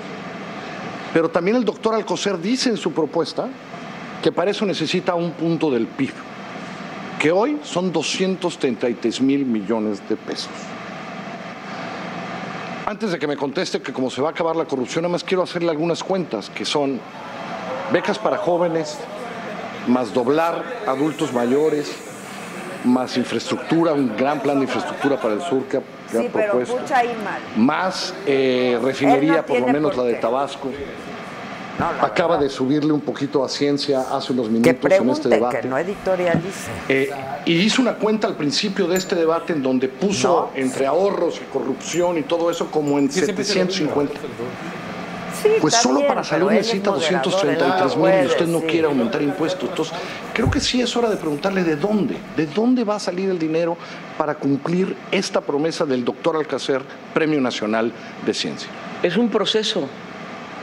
Pero 1.12 1.28
también 1.28 1.56
el 1.56 1.64
doctor 1.64 1.94
Alcocer 1.94 2.38
dice 2.38 2.70
en 2.70 2.76
su 2.76 2.92
propuesta 2.92 3.48
que 4.22 4.32
para 4.32 4.50
eso 4.50 4.64
necesita 4.64 5.14
un 5.14 5.32
punto 5.32 5.70
del 5.70 5.86
PIB, 5.86 6.12
que 7.18 7.32
hoy 7.32 7.58
son 7.62 7.92
233 7.92 9.20
mil 9.20 9.44
millones 9.44 10.06
de 10.08 10.16
pesos. 10.16 10.50
Antes 12.90 13.12
de 13.12 13.20
que 13.20 13.28
me 13.28 13.36
conteste 13.36 13.80
que 13.80 13.92
como 13.92 14.10
se 14.10 14.20
va 14.20 14.30
a 14.30 14.32
acabar 14.32 14.56
la 14.56 14.64
corrupción, 14.64 15.02
nada 15.02 15.12
más 15.12 15.22
quiero 15.22 15.44
hacerle 15.44 15.70
algunas 15.70 16.02
cuentas, 16.02 16.50
que 16.50 16.64
son 16.64 16.98
becas 17.92 18.18
para 18.18 18.36
jóvenes, 18.36 18.98
más 19.86 20.12
doblar 20.12 20.64
adultos 20.88 21.32
mayores, 21.32 21.96
más 22.82 23.16
infraestructura, 23.16 23.92
un 23.92 24.16
gran 24.16 24.40
plan 24.40 24.56
de 24.56 24.64
infraestructura 24.64 25.20
para 25.20 25.34
el 25.34 25.40
sur 25.40 25.66
que 25.66 25.76
ha, 25.76 25.80
que 26.10 26.18
Sí, 26.18 26.28
propuesto 26.32 26.78
mal. 26.78 27.40
más 27.56 28.12
eh, 28.26 28.76
refinería, 28.82 29.36
no 29.36 29.46
por 29.46 29.60
lo 29.60 29.66
menos 29.68 29.94
por 29.94 30.04
la 30.04 30.10
de. 30.10 30.14
Tabasco. 30.16 30.72
No, 31.80 31.86
Acaba 32.04 32.34
verdad. 32.36 32.44
de 32.44 32.50
subirle 32.50 32.92
un 32.92 33.00
poquito 33.00 33.42
a 33.42 33.48
ciencia 33.48 34.02
hace 34.12 34.32
unos 34.34 34.46
Que 34.46 34.52
minutos 34.52 34.92
en 34.92 35.10
este 35.10 35.28
debate. 35.30 35.60
que 35.62 35.68
no 35.68 35.78
editorialice. 35.78 36.70
Eh, 36.88 37.10
y 37.46 37.52
hizo 37.54 37.80
una 37.80 37.94
cuenta 37.94 38.26
al 38.26 38.36
principio 38.36 38.86
de 38.86 38.96
este 38.98 39.14
debate 39.16 39.54
en 39.54 39.62
donde 39.62 39.88
puso 39.88 40.50
entre 40.54 40.86
ahorros 40.86 41.40
y 41.40 41.44
corrupción 41.52 42.18
y 42.18 42.22
todo 42.22 42.50
eso 42.50 42.70
como 42.70 42.98
en 42.98 43.10
750. 43.10 44.12
Sí, 45.42 45.48
Pues 45.58 45.72
está 45.72 45.84
solo 45.88 46.00
bien, 46.00 46.08
para 46.08 46.22
salud 46.22 46.50
necesita 46.50 46.90
moderador, 46.90 47.22
233 47.24 47.94
él 47.94 47.98
mil 48.02 48.24
y 48.24 48.26
usted 48.26 48.46
no 48.46 48.60
sí. 48.60 48.66
quiere 48.66 48.86
aumentar 48.88 49.22
impuestos. 49.22 49.70
Entonces, 49.70 49.94
creo 50.34 50.50
que 50.50 50.60
sí 50.60 50.82
es 50.82 50.94
hora 50.96 51.08
de 51.08 51.16
preguntarle 51.16 51.64
de 51.64 51.76
dónde, 51.76 52.16
de 52.36 52.46
dónde 52.46 52.84
va 52.84 52.96
a 52.96 52.98
salir 53.00 53.30
el 53.30 53.38
dinero 53.38 53.78
para 54.18 54.34
cumplir 54.34 54.94
esta 55.10 55.40
promesa 55.40 55.86
del 55.86 56.04
doctor 56.04 56.36
Alcacer, 56.36 56.82
Premio 57.14 57.40
Nacional 57.40 57.90
de 58.26 58.34
Ciencia. 58.34 58.68
Es 59.02 59.16
un 59.16 59.30
proceso. 59.30 59.88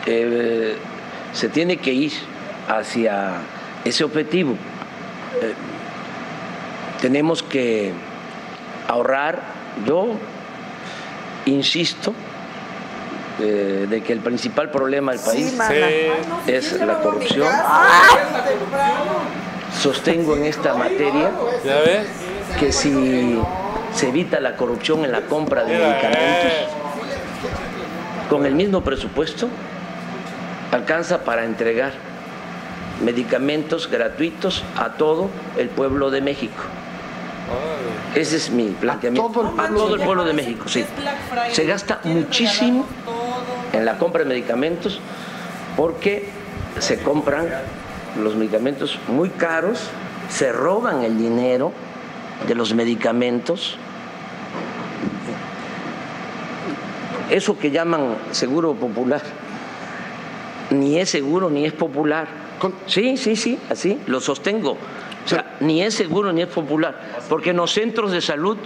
Eh, 0.06 0.76
se 1.34 1.50
tiene 1.50 1.78
que 1.78 1.94
ir 1.94 2.12
hacia 2.68 3.34
ese 3.86 4.04
objetivo. 4.04 4.54
Eh, 5.42 5.54
tenemos 7.02 7.44
que 7.44 7.92
ahorrar. 8.88 9.42
Yo 9.86 10.16
insisto 11.46 12.14
eh, 13.40 13.86
de 13.88 14.02
que 14.02 14.14
el 14.14 14.20
principal 14.20 14.72
problema 14.72 15.12
del 15.12 15.22
país. 15.22 15.56
Sí. 15.68 16.52
es 16.52 16.74
la 16.82 17.00
corrupción. 17.00 17.48
Sostengo 19.80 20.36
en 20.36 20.46
esta 20.46 20.74
materia 20.74 21.32
que 22.60 22.72
si 22.72 23.40
se 23.94 24.10
evita 24.10 24.40
la 24.40 24.56
corrupción 24.56 25.06
en 25.06 25.12
la 25.12 25.22
compra 25.22 25.64
de 25.64 25.78
medicamentos, 25.78 26.52
con 28.30 28.46
el 28.46 28.56
mismo 28.56 28.82
presupuesto 28.82 29.50
alcanza 30.72 31.24
para 31.24 31.46
entregar 31.46 31.94
medicamentos 33.04 33.90
gratuitos 33.90 34.64
a 34.76 34.90
todo 34.94 35.30
el 35.58 35.70
pueblo 35.70 36.10
de 36.12 36.22
México. 36.22 36.64
Ese 38.16 38.38
es 38.38 38.50
mi 38.50 38.70
planteamiento. 38.70 39.28
A 39.58 39.68
todo 39.70 39.96
el 39.96 40.02
pueblo 40.02 40.24
de 40.26 40.34
México, 40.34 40.68
sí. 40.68 40.86
Se 41.52 41.66
gasta 41.66 42.02
muchísimo 42.04 42.86
en 43.74 43.86
la 43.86 43.98
compra 43.98 44.24
de 44.24 44.30
medicamentos 44.30 45.00
porque 45.76 46.30
se 46.80 47.00
compran 47.00 47.48
los 48.22 48.36
medicamentos 48.36 48.98
muy 49.08 49.30
caros, 49.30 49.90
se 50.30 50.52
roban 50.52 51.04
el 51.04 51.18
dinero 51.18 51.72
de 52.48 52.56
los 52.56 52.74
medicamentos. 52.74 53.78
Eso 57.30 57.58
que 57.60 57.72
llaman 57.72 58.16
seguro 58.32 58.74
popular, 58.74 59.22
ni 60.72 60.98
es 61.00 61.10
seguro 61.10 61.50
ni 61.50 61.66
es 61.66 61.74
popular. 61.74 62.28
Sí, 62.88 63.18
sí, 63.18 63.36
sí, 63.36 63.58
así, 63.70 64.00
lo 64.08 64.20
sostengo. 64.20 64.72
O 65.26 65.28
sea, 65.30 65.58
ni 65.60 65.82
es 65.82 65.94
seguro 65.94 66.32
ni 66.32 66.42
es 66.42 66.48
popular, 66.48 67.00
porque 67.30 67.50
en 67.52 67.58
los 67.58 67.72
centros 67.74 68.12
de 68.12 68.22
salud 68.22 68.58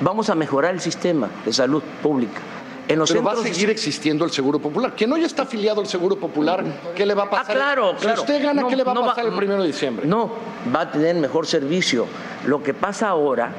vamos 0.00 0.28
a 0.30 0.34
mejorar 0.34 0.74
el 0.74 0.80
sistema 0.80 1.28
de 1.44 1.52
salud 1.52 1.82
pública. 2.02 2.40
En 2.88 3.00
los 3.00 3.10
Pero 3.10 3.24
va 3.24 3.32
a 3.32 3.34
de 3.36 3.42
seguir 3.52 3.68
existiendo 3.70 4.24
el 4.24 4.30
Seguro 4.30 4.60
Popular. 4.60 4.94
Quien 4.94 5.10
no 5.10 5.16
ya 5.16 5.26
está 5.26 5.42
afiliado 5.42 5.80
al 5.80 5.88
Seguro 5.88 6.14
Popular, 6.20 6.62
¿qué 6.94 7.04
le 7.04 7.14
va 7.14 7.24
a 7.24 7.30
pasar? 7.30 7.46
Ah, 7.50 7.54
claro, 7.54 7.94
Si 7.96 8.02
claro. 8.04 8.20
usted 8.20 8.40
gana, 8.40 8.62
No, 8.62 8.68
¿qué 8.68 8.76
le 8.76 8.84
va 8.84 8.94
no 8.94 9.00
a 9.00 9.06
va- 9.06 9.08
pasar 9.08 9.26
el 9.26 9.32
primero 9.36 9.60
de 9.62 9.66
diciembre? 9.66 10.06
No, 10.06 10.30
va 10.72 10.82
a 10.82 10.90
tener 10.92 11.16
mejor 11.16 11.48
servicio. 11.48 12.06
Lo 12.46 12.62
que 12.62 12.74
pasa 12.74 13.08
ahora, 13.08 13.50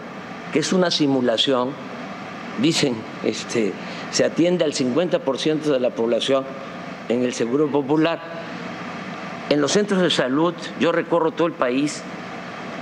que 0.54 0.60
es 0.60 0.72
una 0.72 0.90
simulación, 0.92 1.72
dicen, 2.62 2.96
este, 3.26 3.74
se 4.12 4.24
atiende 4.24 4.64
al 4.64 4.72
50% 4.74 5.74
de 5.74 5.80
la 5.82 5.90
población 5.90 6.46
en 7.10 7.24
el 7.24 7.34
Seguro 7.34 7.68
Popular. 7.68 8.22
En 9.50 9.62
los 9.62 9.72
centros 9.72 10.02
de 10.02 10.10
salud, 10.10 10.54
yo 10.80 10.92
recorro 10.92 11.32
todo 11.32 11.48
el 11.48 11.54
país, 11.54 12.04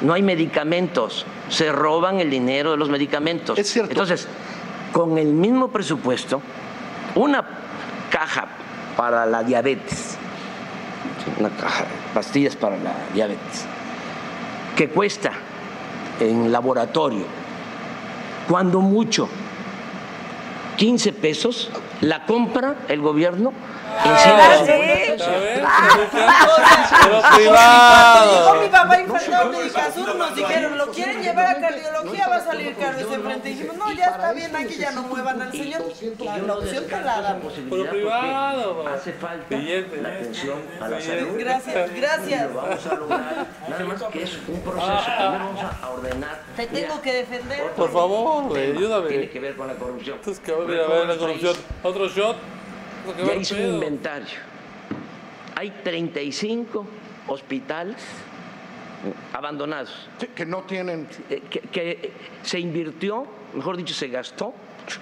no 0.02 0.14
hay 0.14 0.24
medicamentos, 0.24 1.26
se 1.50 1.72
roban 1.72 2.20
el 2.20 2.30
dinero 2.30 2.72
de 2.72 2.78
los 2.78 2.90
medicamentos. 2.90 3.58
Es 3.58 3.70
cierto. 3.70 3.92
Entonces, 3.92 4.28
con 4.92 5.18
el 5.18 5.28
mismo 5.28 5.68
presupuesto, 5.68 6.42
una 7.14 7.46
caja 8.10 8.48
para 8.98 9.26
la 9.26 9.44
diabetes, 9.44 10.18
una 11.40 11.50
caja 11.50 11.84
de 11.84 11.90
pastillas 12.14 12.56
para 12.56 12.78
la 12.78 12.94
diabetes, 13.14 13.66
que 14.76 14.90
cuesta 14.90 15.32
en 16.20 16.52
laboratorio, 16.52 17.26
cuando 18.50 18.80
mucho, 18.82 19.28
15 20.78 21.14
pesos, 21.14 21.70
la 22.02 22.26
compra 22.26 22.76
el 22.88 23.02
gobierno 23.02 23.54
en 23.54 23.54
150 23.54 23.54
Pero 23.54 23.85
Llegó 27.06 27.22
privado. 27.36 28.62
mi 28.62 28.68
papá 28.68 28.98
de 28.98 29.04
Medicasur, 29.50 30.16
nos 30.16 30.36
dijeron, 30.36 30.78
lo 30.78 30.92
quieren 30.92 31.22
llevar 31.22 31.48
a 31.48 31.60
cardiología, 31.60 32.28
va 32.28 32.36
a 32.38 32.44
salir 32.44 32.76
caro 32.76 32.98
ese 32.98 33.20
frente. 33.20 33.50
Dijimos, 33.50 33.78
no, 33.78 33.92
ya 33.92 34.06
está 34.06 34.34
bien, 34.34 34.56
aquí 34.56 34.76
ya 34.76 34.92
no 34.92 35.04
muevan 35.04 35.42
al 35.42 35.52
señor. 35.52 35.82
La, 35.82 36.54
opción 36.56 36.86
te 36.88 37.02
la 37.02 37.22
damos. 37.22 37.54
Privado. 37.54 38.88
Hace 38.88 39.14
falta 39.14 39.56
la 39.56 40.10
atención 40.10 40.60
a 40.82 40.88
la 40.88 41.02
salud. 41.02 41.38
Gracias, 41.38 41.96
gracias. 41.96 42.52
Lo 42.52 42.62
vamos 42.62 42.86
a 42.86 42.96
lograr. 42.96 43.48
Nada 43.70 43.86
más 43.86 44.04
que 44.04 44.24
es 44.24 44.38
un 44.48 44.62
proceso. 44.62 45.04
Primero 45.06 45.46
vamos 45.46 45.64
a 45.64 45.90
ordenar. 45.90 46.42
Te 46.56 46.68
tengo 46.68 47.02
que 47.02 47.14
defender. 47.14 47.72
Por 47.72 47.92
favor, 47.92 48.58
ayúdame. 48.58 49.10
Tiene 49.10 49.30
que 49.30 49.40
ver 49.40 49.56
con 49.56 49.68
la 49.68 49.74
corrupción. 49.76 50.18
Entonces, 50.18 50.44
que 50.44 50.52
va 50.52 50.64
a 50.64 50.74
ir 50.74 50.80
a 50.82 50.88
ver 50.88 51.08
la 51.08 51.18
corrupción. 51.18 51.56
Otro 51.84 52.08
shot. 52.08 52.38
Ya 53.26 53.36
hice 53.36 53.56
un 53.56 53.76
inventario. 53.76 54.38
Hay 55.56 55.72
35 55.84 56.86
hospitales 57.28 57.96
abandonados. 59.34 60.10
que 60.36 60.46
no 60.46 60.64
tienen. 60.64 61.08
Que, 61.28 61.60
que 61.62 62.12
se 62.44 62.60
invirtió, 62.60 63.26
mejor 63.54 63.78
dicho, 63.78 63.94
se 63.94 64.08
gastó, 64.08 64.54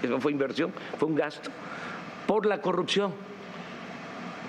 que 0.01 0.07
no 0.07 0.19
fue 0.19 0.31
inversión, 0.31 0.73
fue 0.97 1.07
un 1.07 1.15
gasto, 1.15 1.49
por 2.27 2.45
la 2.45 2.61
corrupción. 2.61 3.13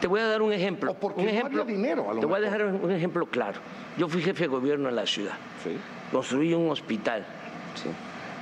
Te 0.00 0.06
voy 0.06 0.20
a 0.20 0.26
dar 0.26 0.42
un 0.42 0.52
ejemplo. 0.52 0.94
porque 0.94 1.20
un 1.20 1.26
no 1.26 1.32
ejemplo 1.32 1.62
había 1.62 1.76
dinero, 1.76 2.10
a 2.10 2.14
lo 2.14 2.20
Te 2.20 2.26
voy 2.26 2.36
a 2.36 2.40
dejar 2.40 2.66
un 2.66 2.90
ejemplo 2.90 3.26
claro. 3.26 3.60
Yo 3.96 4.08
fui 4.08 4.20
jefe 4.22 4.44
de 4.44 4.48
gobierno 4.48 4.88
en 4.88 4.96
la 4.96 5.06
ciudad. 5.06 5.34
Construí 6.12 6.52
un 6.52 6.70
hospital, 6.70 7.24
¿sí? 7.74 7.88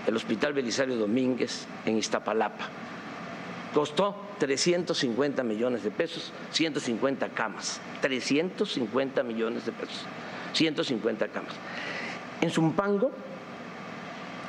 el 0.06 0.16
Hospital 0.16 0.52
Belisario 0.52 0.96
Domínguez 0.96 1.66
en 1.86 1.98
Iztapalapa. 1.98 2.68
Costó 3.72 4.31
350 4.42 5.44
millones 5.44 5.84
de 5.84 5.92
pesos, 5.92 6.32
150 6.50 7.28
camas. 7.28 7.80
350 8.00 9.22
millones 9.22 9.64
de 9.64 9.70
pesos, 9.70 10.04
150 10.52 11.28
camas. 11.28 11.54
En 12.40 12.50
Zumpango, 12.50 13.12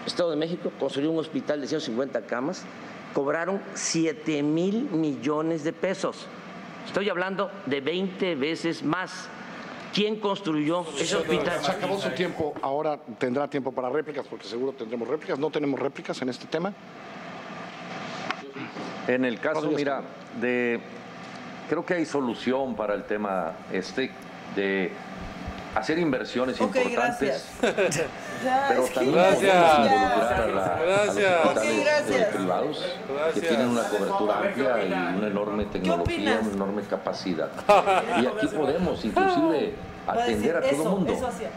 Estado 0.07 0.32
de 0.32 0.36
México, 0.36 0.72
construyó 0.80 1.11
un 1.11 1.20
hospital 1.20 1.61
de 1.61 1.68
150 1.68 2.26
camas, 2.26 2.65
cobraron 3.14 3.61
7 3.76 4.41
mil 4.41 4.90
millones 4.90 5.64
de 5.64 5.74
pesos. 5.74 6.26
Estoy 6.88 7.10
hablando 7.10 7.52
de 7.68 7.80
20 7.82 8.34
veces 8.34 8.82
más. 8.82 9.30
¿Quién 9.94 10.20
construyó 10.20 10.88
ese 10.98 11.18
hospital? 11.18 11.64
Se 11.64 11.70
acabó 11.70 11.99
su 11.99 12.10
tiempo, 12.10 12.56
ahora 12.64 12.99
tendrá 13.20 13.48
tiempo 13.48 13.72
para 13.72 13.91
réplicas, 13.91 14.26
porque 14.28 14.48
seguro 14.48 14.72
tendremos 14.72 15.07
réplicas. 15.07 15.38
¿No 15.38 15.52
tenemos 15.52 15.80
réplicas 15.80 16.20
en 16.24 16.30
este 16.30 16.48
tema? 16.48 16.74
En 19.08 19.26
el 19.26 19.40
caso, 19.40 19.70
mira, 19.72 20.02
de 20.40 20.80
creo 21.70 21.86
que 21.86 21.96
hay 21.96 22.06
solución 22.06 22.76
para 22.76 22.94
el 22.94 23.04
tema 23.04 23.54
este 23.72 24.12
de 24.56 24.92
hacer 25.76 25.98
inversiones 25.98 26.60
importantes. 26.62 27.50
gracias. 27.62 28.10
Pero 28.70 28.84
también 28.94 29.16
ya. 29.42 29.86
involucrar 29.86 30.42
a, 30.42 30.48
la- 30.48 30.76
a 30.76 30.78
los 31.06 31.16
Gracias. 31.16 31.46
hospitales 31.46 31.86
gracias. 31.86 32.36
privados 32.36 32.96
que 33.34 33.40
tienen 33.42 33.68
una 33.70 33.84
cobertura 33.84 34.38
amplia 34.40 34.86
y 34.86 35.18
una 35.18 35.28
enorme 35.28 35.66
tecnología, 35.66 36.40
una 36.44 36.52
enorme 36.54 36.82
capacidad. 36.84 37.50
Y 38.22 38.26
aquí 38.28 38.48
podemos 38.56 39.04
inclusive 39.04 39.74
A 40.08 40.14
atender 40.14 40.58
a 40.58 40.62
todo 40.62 40.84
el 40.84 40.90
mundo. 40.90 41.14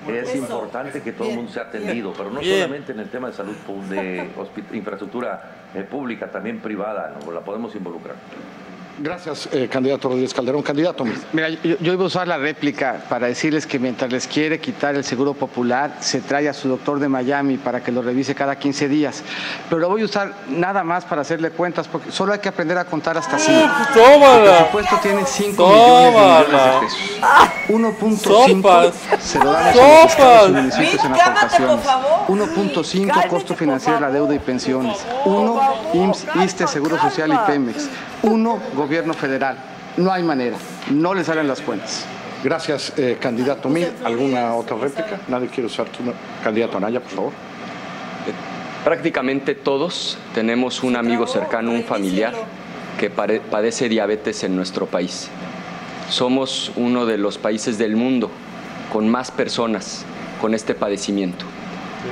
Es 0.09 0.29
Eso. 0.29 0.37
importante 0.37 1.03
que 1.03 1.13
todo 1.13 1.29
el 1.29 1.37
mundo 1.37 1.53
sea 1.53 1.65
atendido, 1.65 2.13
pero 2.17 2.31
no 2.31 2.41
Bien. 2.41 2.61
solamente 2.63 2.93
en 2.93 3.01
el 3.01 3.11
tema 3.11 3.29
de 3.29 3.35
salud 3.35 3.57
de 3.89 4.31
infraestructura 4.73 5.43
eh, 5.75 5.83
pública, 5.83 6.31
también 6.31 6.61
privada, 6.61 7.17
¿no? 7.25 7.33
la 7.33 7.41
podemos 7.41 7.75
involucrar. 7.75 8.15
Gracias, 8.99 9.49
eh, 9.53 9.69
candidato 9.71 10.09
Rodríguez 10.09 10.33
Calderón. 10.33 10.63
Candidato. 10.63 11.05
Mira, 11.33 11.51
yo, 11.51 11.77
yo 11.81 11.93
iba 11.93 12.05
a 12.05 12.07
usar 12.07 12.27
la 12.27 12.39
réplica 12.39 13.03
para 13.11 13.27
decirles 13.27 13.67
que 13.67 13.79
mientras 13.79 14.11
les 14.11 14.27
quiere 14.27 14.59
quitar 14.59 14.95
el 14.95 15.05
seguro 15.05 15.35
popular, 15.35 15.99
se 16.01 16.23
trae 16.23 16.49
a 16.49 16.55
su 16.55 16.67
doctor 16.69 16.99
de 16.99 17.07
Miami 17.09 17.59
para 17.59 17.83
que 17.83 17.93
lo 17.93 18.01
revise 18.01 18.35
cada 18.35 18.57
15 18.57 18.89
días. 18.89 19.23
Pero 19.69 19.81
lo 19.83 19.91
voy 19.91 20.01
a 20.01 20.07
usar 20.07 20.33
nada 20.49 20.83
más 20.83 21.05
para 21.05 21.21
hacerle 21.21 21.51
cuentas, 21.51 21.89
porque 21.89 22.11
solo 22.11 22.33
hay 22.33 22.39
que 22.39 22.49
aprender 22.49 22.79
a 22.79 22.87
contar 22.87 23.19
hasta 23.19 23.39
5. 23.39 23.61
tómala. 23.93 24.37
El 24.45 24.57
presupuesto 24.57 24.97
tiene 25.03 25.27
5 25.27 25.67
millones 25.67 25.85
de 25.87 26.11
millones 26.11 26.47
Tómala. 26.47 26.75
de 26.75 26.81
pesos. 26.81 26.99
1.5 27.69 28.57
Sopas. 28.57 28.95
se 29.21 29.39
lo 29.39 29.53
damos 29.53 29.67
a 29.67 29.75
los 29.75 29.77
Sopas. 29.77 30.11
estados 30.11 30.49
y 30.49 30.53
municipios 30.53 31.05
en 31.05 31.13
aportaciones. 31.15 31.75
por 31.77 31.85
favor. 31.85 32.27
1.5 32.29 33.07
Cálmate, 33.09 33.29
costo 33.29 33.49
por 33.49 33.57
financiero 33.59 33.97
de 33.99 34.01
la 34.07 34.11
deuda 34.11 34.35
y 34.35 34.39
pensiones. 34.39 34.97
1 35.27 35.61
IMSS, 35.93 36.27
ISTE, 36.45 36.67
Seguro 36.67 36.99
Social 36.99 37.31
y 37.35 37.37
Pemex. 37.51 37.89
1 38.23 38.61
Gobierno 38.75 39.15
Federal. 39.15 39.57
No 39.97 40.13
hay 40.13 40.23
manera. 40.23 40.57
No 40.91 41.15
le 41.15 41.25
salen 41.25 41.49
las 41.49 41.61
cuentas. 41.61 42.05
Gracias, 42.45 42.93
eh, 42.97 43.17
candidato 43.21 43.69
Mil. 43.69 43.89
¿Alguna 44.05 44.55
otra 44.55 44.77
réplica? 44.77 45.21
Nadie 45.29 45.49
quiere 45.49 45.67
usar 45.67 45.87
tu 45.87 45.99
candidato 46.43 46.77
Anaya, 46.77 47.01
por 47.01 47.11
favor. 47.11 47.33
Prácticamente 48.85 49.55
todos 49.55 50.17
tenemos 50.35 50.85
un 50.85 50.97
amigo 50.97 51.27
cercano, 51.27 51.73
un 51.73 51.83
familiar 51.83 52.35
que 53.01 53.11
padece 53.11 53.89
diabetes 53.89 54.45
en 54.45 54.55
nuestro 54.55 54.87
país. 54.87 55.29
Somos 56.09 56.71
uno 56.77 57.05
de 57.05 57.19
los 57.19 57.37
países 57.37 57.79
del 57.79 57.97
mundo 57.97 58.31
con 58.93 59.09
más 59.09 59.31
personas 59.31 60.05
con 60.41 60.55
este 60.55 60.75
padecimiento. 60.75 61.45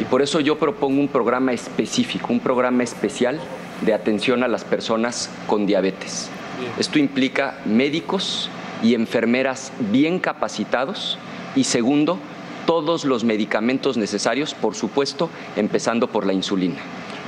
Y 0.01 0.05
por 0.05 0.22
eso 0.22 0.40
yo 0.40 0.59
propongo 0.59 1.01
un 1.01 1.09
programa 1.09 1.52
específico, 1.52 2.32
un 2.32 2.40
programa 2.40 2.82
especial 2.82 3.39
de 3.85 3.94
atención 3.94 4.43
a 4.43 4.48
las 4.48 4.65
personas 4.65 5.31
con 5.47 5.66
diabetes. 5.66 6.31
Esto 6.78 6.98
implica 6.98 7.59
médicos 7.65 8.48
y 8.82 8.94
enfermeras 8.94 9.73
bien 9.90 10.19
capacitados 10.19 11.19
y 11.56 11.65
segundo, 11.65 12.19
todos 12.66 13.05
los 13.05 13.24
medicamentos 13.24 13.97
necesarios, 13.97 14.55
por 14.55 14.74
supuesto, 14.74 15.28
empezando 15.56 16.09
por 16.09 16.27
la 16.27 16.32
insulina. 16.32 16.77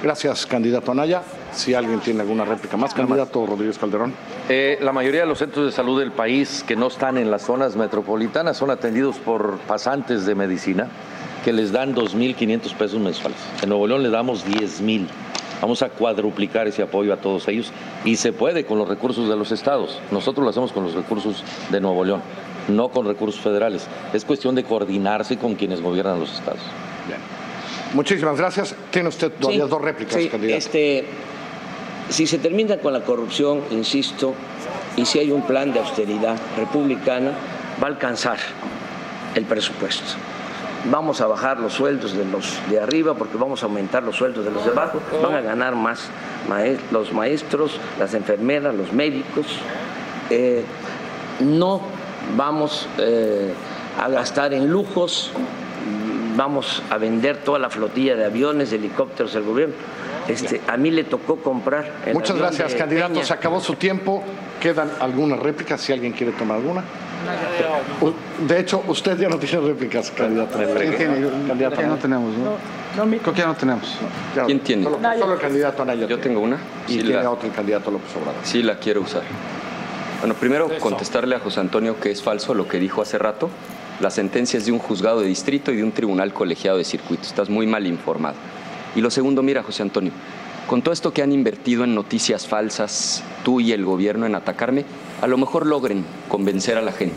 Gracias, 0.03 0.47
candidato 0.47 0.93
Anaya. 0.93 1.23
Si 1.53 1.75
alguien 1.75 2.01
tiene 2.01 2.21
alguna 2.21 2.45
réplica 2.45 2.77
más, 2.77 2.93
candidato 2.93 3.47
Rodríguez 3.47 3.79
Calderón. 3.79 4.13
Eh, 4.49 4.79
la 4.81 4.93
mayoría 4.93 5.23
de 5.23 5.27
los 5.27 5.39
centros 5.39 5.65
de 5.67 5.73
salud 5.73 5.99
del 5.99 6.13
país 6.13 6.65
que 6.67 6.77
no 6.77 6.89
están 6.89 7.17
en 7.17 7.31
las 7.31 7.43
zonas 7.43 7.77
metropolitanas 7.77 8.59
son 8.59 8.71
atendidos 8.71 9.17
por 9.17 9.57
pasantes 9.61 10.27
de 10.27 10.35
medicina 10.35 10.89
que 11.45 11.53
les 11.53 11.73
dan 11.73 11.95
2.500 11.95 12.75
pesos 12.75 13.01
mensuales. 13.01 13.39
En 13.63 13.71
Nuevo 13.71 13.87
León 13.87 14.03
le 14.03 14.11
damos 14.11 14.47
10.000. 14.47 15.07
Vamos 15.61 15.83
a 15.83 15.89
cuadruplicar 15.89 16.67
ese 16.69 16.83
apoyo 16.83 17.13
a 17.13 17.17
todos 17.17 17.49
ellos 17.49 17.73
y 18.05 18.17
se 18.17 18.33
puede 18.33 18.65
con 18.67 18.79
los 18.79 18.89
recursos 18.89 19.29
de 19.29 19.37
los 19.37 19.53
estados. 19.53 19.99
Nosotros 20.11 20.45
lo 20.45 20.51
hacemos 20.51 20.73
con 20.73 20.85
los 20.85 20.95
recursos 20.95 21.43
de 21.71 21.81
Nuevo 21.81 22.05
León, 22.05 22.21
no 22.69 22.91
con 22.91 23.07
recursos 23.07 23.41
federales. 23.41 23.87
Es 24.13 24.25
cuestión 24.25 24.55
de 24.55 24.65
coordinarse 24.65 25.39
con 25.39 25.55
quienes 25.55 25.81
gobiernan 25.81 26.21
los 26.21 26.33
estados. 26.35 26.61
Bien. 27.07 27.21
Muchísimas 27.95 28.37
gracias. 28.37 28.75
Tiene 28.91 29.09
usted 29.09 29.33
todavía 29.33 29.65
Sí, 29.65 29.71
dos 29.71 29.81
réplicas, 29.81 30.15
sí, 30.21 30.29
candidato. 30.29 30.59
este, 30.59 31.05
si 32.11 32.27
se 32.27 32.39
termina 32.39 32.77
con 32.79 32.93
la 32.93 33.01
corrupción, 33.01 33.63
insisto, 33.71 34.35
y 34.97 35.07
si 35.07 35.19
hay 35.19 35.31
un 35.31 35.43
plan 35.43 35.73
de 35.73 35.79
austeridad 35.81 36.37
republicana, 36.57 37.33
va 37.83 37.89
a 37.89 37.91
alcanzar 37.91 38.39
el 39.35 39.45
presupuesto. 39.45 40.05
Vamos 40.91 41.21
a 41.21 41.27
bajar 41.27 41.59
los 41.59 41.73
sueldos 41.73 42.17
de 42.17 42.25
los 42.25 42.59
de 42.71 42.81
arriba 42.81 43.15
porque 43.15 43.37
vamos 43.37 43.63
a 43.63 43.67
aumentar 43.67 44.03
los 44.03 44.17
sueldos 44.17 44.45
de 44.45 44.51
los 44.51 44.65
de 44.65 44.71
abajo. 44.71 45.01
Van 45.23 45.35
a 45.35 45.41
ganar 45.41 45.75
más 45.75 46.09
los 46.91 47.13
maestros, 47.13 47.79
las 47.99 48.15
enfermeras, 48.15 48.75
los 48.75 48.93
médicos. 48.93 49.47
Eh, 50.31 50.65
no 51.41 51.81
vamos 52.37 52.89
eh, 52.99 53.53
a 54.01 54.09
gastar 54.09 54.55
en 54.55 54.69
lujos, 54.69 55.33
vamos 56.37 56.83
a 56.91 56.99
vender 56.99 57.39
toda 57.39 57.59
la 57.59 57.71
flotilla 57.71 58.15
de 58.17 58.25
aviones, 58.25 58.71
de 58.71 58.77
helicópteros 58.77 59.33
del 59.35 59.45
gobierno. 59.45 59.75
Este, 60.29 60.61
a 60.67 60.77
mí 60.77 60.91
le 60.91 61.05
tocó 61.05 61.37
comprar. 61.37 62.03
el 62.05 62.15
Muchas 62.15 62.37
gracias, 62.37 62.75
candidato. 62.75 63.23
Se 63.23 63.33
acabó 63.33 63.61
su 63.61 63.75
tiempo. 63.75 64.25
Quedan 64.61 64.91
algunas 65.01 65.39
réplicas, 65.39 65.81
si 65.81 65.93
alguien 65.93 66.13
quiere 66.13 66.33
tomar 66.33 66.59
alguna. 66.59 66.83
De 68.47 68.61
hecho, 68.61 68.83
usted 68.87 69.19
ya 69.19 69.29
no 69.29 69.39
tiene 69.39 69.67
réplicas, 69.67 70.11
candidato. 70.11 70.59
Candidato 70.59 71.81
ya 71.81 71.87
no 71.87 71.97
tenemos, 71.97 72.35
¿no? 72.37 72.53
Creo 73.21 73.35
que 73.35 73.41
ya 73.41 73.47
no 73.47 73.55
tenemos. 73.55 73.99
Ya, 74.35 74.45
¿Quién 74.45 74.61
tiene? 74.61 74.85
Solo, 74.85 74.99
solo 75.19 75.35
el 75.35 75.41
candidato 75.41 75.83
Anaya. 75.83 76.07
Yo 76.07 76.19
tengo 76.19 76.41
una. 76.41 76.57
Y 76.89 76.93
Sí 76.93 76.99
tiene 77.03 77.23
la- 77.23 77.31
otro 77.31 77.49
el 77.49 77.55
candidato 77.55 77.91
López 77.91 78.11
Obrador. 78.17 78.41
Sí, 78.45 78.63
la 78.63 78.79
quiero 78.79 79.03
usar. 79.03 79.23
Bueno, 80.21 80.35
primero 80.35 80.69
contestarle 80.81 81.37
a 81.37 81.41
José 81.41 81.61
Antonio 81.61 82.01
que 82.01 82.11
es 82.11 82.23
falso 82.23 82.55
lo 82.55 82.67
que 82.67 82.79
dijo 82.79 83.03
hace 83.03 83.19
rato. 83.19 83.51
La 84.01 84.11
sentencia 84.11 84.59
es 84.59 84.67
de 84.67 84.73
un 84.73 84.79
juzgado 84.79 85.21
de 85.21 85.27
distrito 85.27 85.73
y 85.73 85.77
de 85.77 85.85
un 85.85 85.93
tribunal 85.93 86.33
colegiado 86.33 86.79
de 86.79 86.85
circuito. 86.85 87.25
Estás 87.25 87.49
muy 87.51 87.67
mal 87.67 87.87
informado. 87.87 88.37
Y 88.95 89.01
lo 89.03 89.11
segundo, 89.11 89.43
mira, 89.43 89.63
José 89.63 89.83
Antonio, 89.83 90.13
con 90.67 90.83
todo 90.83 90.93
esto 90.93 91.13
que 91.13 91.23
han 91.23 91.33
invertido 91.33 91.85
en 91.85 91.95
noticias 91.95 92.47
falsas, 92.47 93.23
tú 93.45 93.61
y 93.61 93.73
el 93.73 93.85
gobierno 93.85 94.27
en 94.27 94.35
atacarme, 94.35 94.85
a 95.23 95.27
lo 95.27 95.37
mejor 95.39 95.67
logren 95.67 96.05
convencer 96.29 96.77
a 96.77 96.83
la 96.83 96.93
gente. 96.93 97.15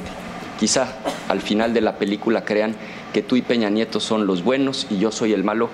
Quizá 0.60 0.88
al 1.30 1.42
final 1.42 1.74
de 1.74 1.82
la 1.82 1.96
película 1.96 2.44
crean 2.46 2.76
que 3.14 3.22
tú 3.24 3.36
y 3.36 3.42
Peña 3.42 3.70
Nieto 3.70 4.00
son 4.00 4.28
los 4.28 4.44
buenos 4.44 4.86
y 4.90 5.00
yo 5.00 5.12
soy 5.12 5.34
el 5.34 5.44
malo, 5.44 5.70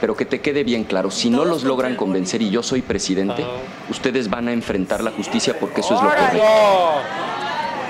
pero 0.00 0.14
que 0.14 0.24
te 0.26 0.40
quede 0.40 0.62
bien 0.62 0.84
claro, 0.84 1.10
si 1.10 1.30
no 1.30 1.44
los 1.44 1.64
logran 1.64 1.96
convencer 1.96 2.42
y 2.42 2.50
yo 2.50 2.62
soy 2.62 2.82
presidente, 2.82 3.44
ustedes 3.90 4.28
van 4.30 4.46
a 4.48 4.52
enfrentar 4.52 5.02
la 5.02 5.10
justicia 5.10 5.58
porque 5.58 5.80
eso 5.80 5.94
es 5.96 6.02
lo 6.02 6.08
correcto. 6.10 6.38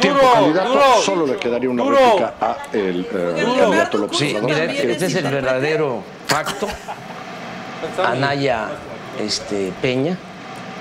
Tiempo, 0.00 0.20
candidato. 0.32 0.78
Solo 1.02 1.26
le 1.26 1.36
quedaría 1.36 1.68
una 1.70 1.82
Duro. 1.82 1.96
réplica 1.96 2.34
a 2.40 2.56
el 2.72 3.00
eh, 3.12 3.44
candidato 3.58 3.98
López 3.98 4.18
Sí, 4.18 4.28
Obrador. 4.36 4.50
mira, 4.50 4.66
¿Quiere- 4.72 4.92
este 4.92 5.06
es 5.06 5.14
el 5.16 5.24
verdadero 5.24 6.02
pacto. 6.28 6.68
Anaya 8.04 8.68
este, 9.20 9.72
Peña. 9.82 10.16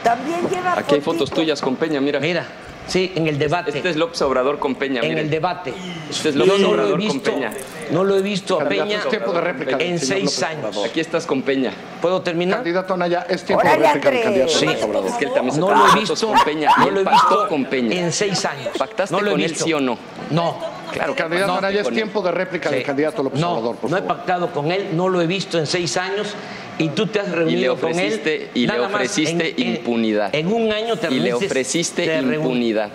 También 0.04 0.48
lleva 0.50 0.74
Aquí 0.78 0.96
hay 0.96 1.02
fotos 1.02 1.32
tuyas 1.32 1.62
con 1.62 1.76
Peña, 1.76 2.00
mira. 2.00 2.20
Mira, 2.20 2.46
sí, 2.88 3.12
en 3.16 3.28
el 3.28 3.40
debate. 3.40 3.72
Este 3.76 3.90
es 3.90 3.96
López 3.96 4.22
Obrador 4.22 4.60
con 4.60 4.76
Peña, 4.76 5.02
en 5.02 5.08
miren. 5.10 5.18
el 5.26 5.30
debate. 5.32 5.74
Este 6.10 6.30
es 6.30 6.36
Yo 6.36 6.46
López 6.46 6.62
no 6.62 6.68
lo 6.68 6.84
he 6.84 6.86
Obrador 6.86 6.92
con 6.92 7.00
visto, 7.00 7.32
Peña. 7.32 7.52
no 7.92 8.04
lo 8.04 8.16
he 8.16 8.22
visto 8.22 8.62
a 8.62 8.68
Peña 8.70 9.04
de 9.04 9.42
réplica 9.42 9.78
en 9.80 9.98
seis 10.00 10.44
años. 10.44 10.66
Obrador. 10.66 10.88
Aquí 10.90 11.00
estás 11.00 11.26
con 11.26 11.42
Peña. 11.42 11.72
¿Puedo 12.02 12.22
terminar? 12.22 12.58
Candidato 12.58 12.94
Anaya, 12.94 13.26
es 13.28 13.44
tiempo 13.44 13.68
de 13.68 13.76
réplica 13.78 14.12
del 14.12 14.22
candidato 14.24 14.52
Sí. 14.52 14.68
Obrador. 14.84 15.08
Es 15.08 15.14
que 15.16 15.26
él 15.26 15.34
también 15.34 15.56
se 15.56 15.60
No 15.60 15.72
lo 15.72 15.88
he 15.90 16.00
visto, 16.00 16.28
con 16.28 16.40
Peña. 16.44 16.70
no 16.78 16.90
lo 16.92 17.00
he 17.00 17.02
él 17.04 17.10
visto 17.10 17.48
con 17.48 17.66
Peña. 17.66 17.96
en 18.00 18.12
seis 18.12 18.46
años. 18.46 18.70
¿Pactaste 18.78 19.16
no 19.16 19.22
lo 19.22 19.30
he 19.30 19.32
con 19.32 19.42
él, 19.42 19.48
visto. 19.50 19.66
sí 19.66 19.74
o 19.74 19.80
no? 19.80 19.98
No. 20.30 20.75
Claro, 20.96 21.16
Candidato 21.16 21.48
pactaste 21.54 21.68
Anaya, 21.68 21.82
es 21.82 21.90
tiempo 21.96 22.22
de 22.22 22.32
réplica 22.32 22.70
Sí. 22.70 22.76
del 22.76 22.84
candidato 22.84 23.24
López 23.24 23.40
no, 23.40 23.52
Obrador, 23.52 23.76
por 23.76 23.90
no 23.92 23.98
he 23.98 24.02
pactado 24.02 24.52
con 24.52 24.72
él, 24.72 24.90
no 24.94 25.10
lo 25.10 25.22
he 25.22 25.28
visto 25.28 25.58
en 25.60 25.68
seis 25.68 25.98
años 25.98 26.34
y 26.78 26.90
tú 26.90 27.08
te 27.08 27.20
has 27.20 27.32
reunido 27.32 27.78
con 27.78 27.98
él. 28.00 28.50
y 28.54 28.66
le 28.68 28.80
ofreciste 28.80 29.54
en- 29.62 29.76
impunidad. 29.76 30.34
En, 30.34 30.52
un 30.52 30.72
año 30.72 30.96
te 30.96 31.14
Y 31.14 31.20
le 31.20 31.34
ofreciste 31.34 32.18
impunidad. 32.20 32.90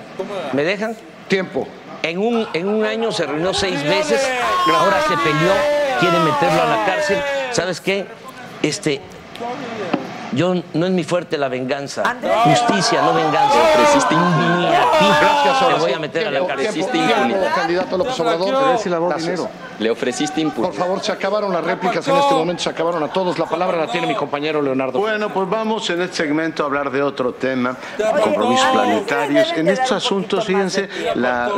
¿Me 0.53 0.65
dejan? 0.65 0.97
Tiempo. 1.29 1.67
En 2.03 2.19
un, 2.19 2.47
en 2.55 2.69
un 2.69 2.85
año 2.85 3.13
se 3.13 3.27
reunió 3.27 3.53
seis 3.53 3.83
veces, 3.85 4.21
ahora 4.75 5.03
se 5.03 5.17
peleó, 5.19 5.53
quiere 6.01 6.19
meterlo 6.21 6.63
a 6.63 6.77
la 6.77 6.85
cárcel. 6.87 7.19
¿Sabes 7.53 7.81
qué? 7.81 8.07
Este, 8.63 9.01
yo 10.33 10.55
no 10.75 10.87
es 10.87 10.93
mi 10.93 11.05
fuerte 11.05 11.37
la 11.39 11.49
venganza. 11.49 12.03
Andrés. 12.09 12.33
Justicia, 12.45 13.03
no 13.03 13.15
venganza. 13.15 13.59
a 13.59 14.09
ti 14.09 14.17
Gracias, 15.21 15.69
te 15.69 15.81
voy 15.81 15.93
a 15.93 15.99
meter 15.99 16.27
a 16.29 16.31
la 16.31 16.47
cárcel. 16.47 16.81
Impunidad. 16.81 17.55
candidato 17.55 17.99
López 17.99 18.21
Obrador. 18.21 18.87
lavó 18.87 19.09
Gracias. 19.09 19.37
dinero. 19.39 19.51
Le 19.79 19.91
ofreciste 19.91 20.35
Por 20.35 20.43
impunidad. 20.43 20.73
favor, 20.75 21.03
se 21.03 21.11
acabaron 21.13 21.53
las 21.53 21.65
réplicas 21.65 22.07
en 22.07 22.17
este 22.17 22.35
momento, 22.35 22.63
se 22.63 22.69
acabaron 22.71 23.03
a 23.03 23.09
todos. 23.09 23.39
La 23.39 23.47
palabra 23.47 23.79
la 23.79 23.87
tiene 23.91 24.07
mi 24.07 24.15
compañero 24.15 24.61
Leonardo. 24.61 24.99
Bueno, 24.99 25.33
pues 25.33 25.49
vamos 25.49 25.89
en 25.91 26.03
este 26.03 26.17
segmento 26.17 26.63
a 26.63 26.67
hablar 26.67 26.91
de 26.91 27.03
otro 27.03 27.33
tema, 27.33 27.77
compromisos 28.23 28.67
planetarios. 28.69 29.53
En 29.57 29.69
estos 29.69 29.93
asuntos, 29.93 30.45
fíjense, 30.45 30.89
la. 31.15 31.51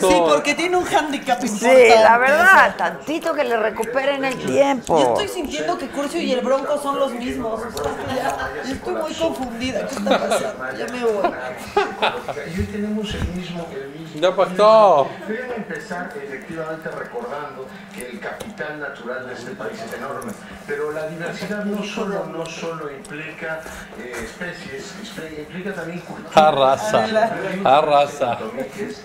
Sí, 0.00 0.16
porque 0.28 0.54
tiene 0.54 0.76
un 0.76 0.84
hándicap 0.84 1.40
Sí, 1.44 1.66
la 2.02 2.18
verdad, 2.18 2.74
tantito 2.76 3.32
que 3.34 3.44
le 3.44 3.56
recuperen 3.56 4.24
el 4.24 4.34
tiempo. 4.36 4.98
Yo 4.98 5.08
estoy 5.08 5.28
sintiendo 5.28 5.78
que 5.78 5.88
Curcio 5.88 6.20
y 6.20 6.32
el 6.32 6.40
Bronco 6.40 6.78
son 6.82 6.98
los 6.98 7.12
mismos. 7.12 7.60
Estoy 8.64 8.94
muy 8.94 9.14
confundida. 9.14 9.86
¿Qué 9.88 9.94
está 9.94 10.18
pasando? 10.18 10.64
Ya 10.78 10.86
me 10.92 11.04
voy. 11.04 11.30
Y 12.54 12.60
hoy 12.60 12.66
tenemos 12.66 13.14
el 13.14 13.28
mismo, 13.28 13.66
el 13.74 13.88
mismo. 14.00 14.20
Ya 14.20 14.34
pasó. 14.36 15.08
Empezar 15.56 16.12
efectivamente 16.22 16.88
recordando 16.90 17.66
que 17.94 18.08
el 18.10 18.20
capital 18.20 18.80
natural 18.80 19.26
de 19.26 19.34
este 19.34 19.50
país 19.52 19.80
es 19.80 19.92
enorme, 19.94 20.32
pero 20.66 20.92
la 20.92 21.06
diversidad 21.08 21.64
no 21.64 21.82
solo, 21.82 22.26
no 22.26 22.44
solo 22.46 22.90
implica 22.90 23.60
eh, 23.98 24.12
especies, 24.24 24.94
implica- 25.38 25.74
también 25.74 26.00
culturas. 26.00 26.36
Arrasa. 26.36 27.06
Arrasa. 27.64 28.38
Que 28.72 28.84
es 28.86 29.04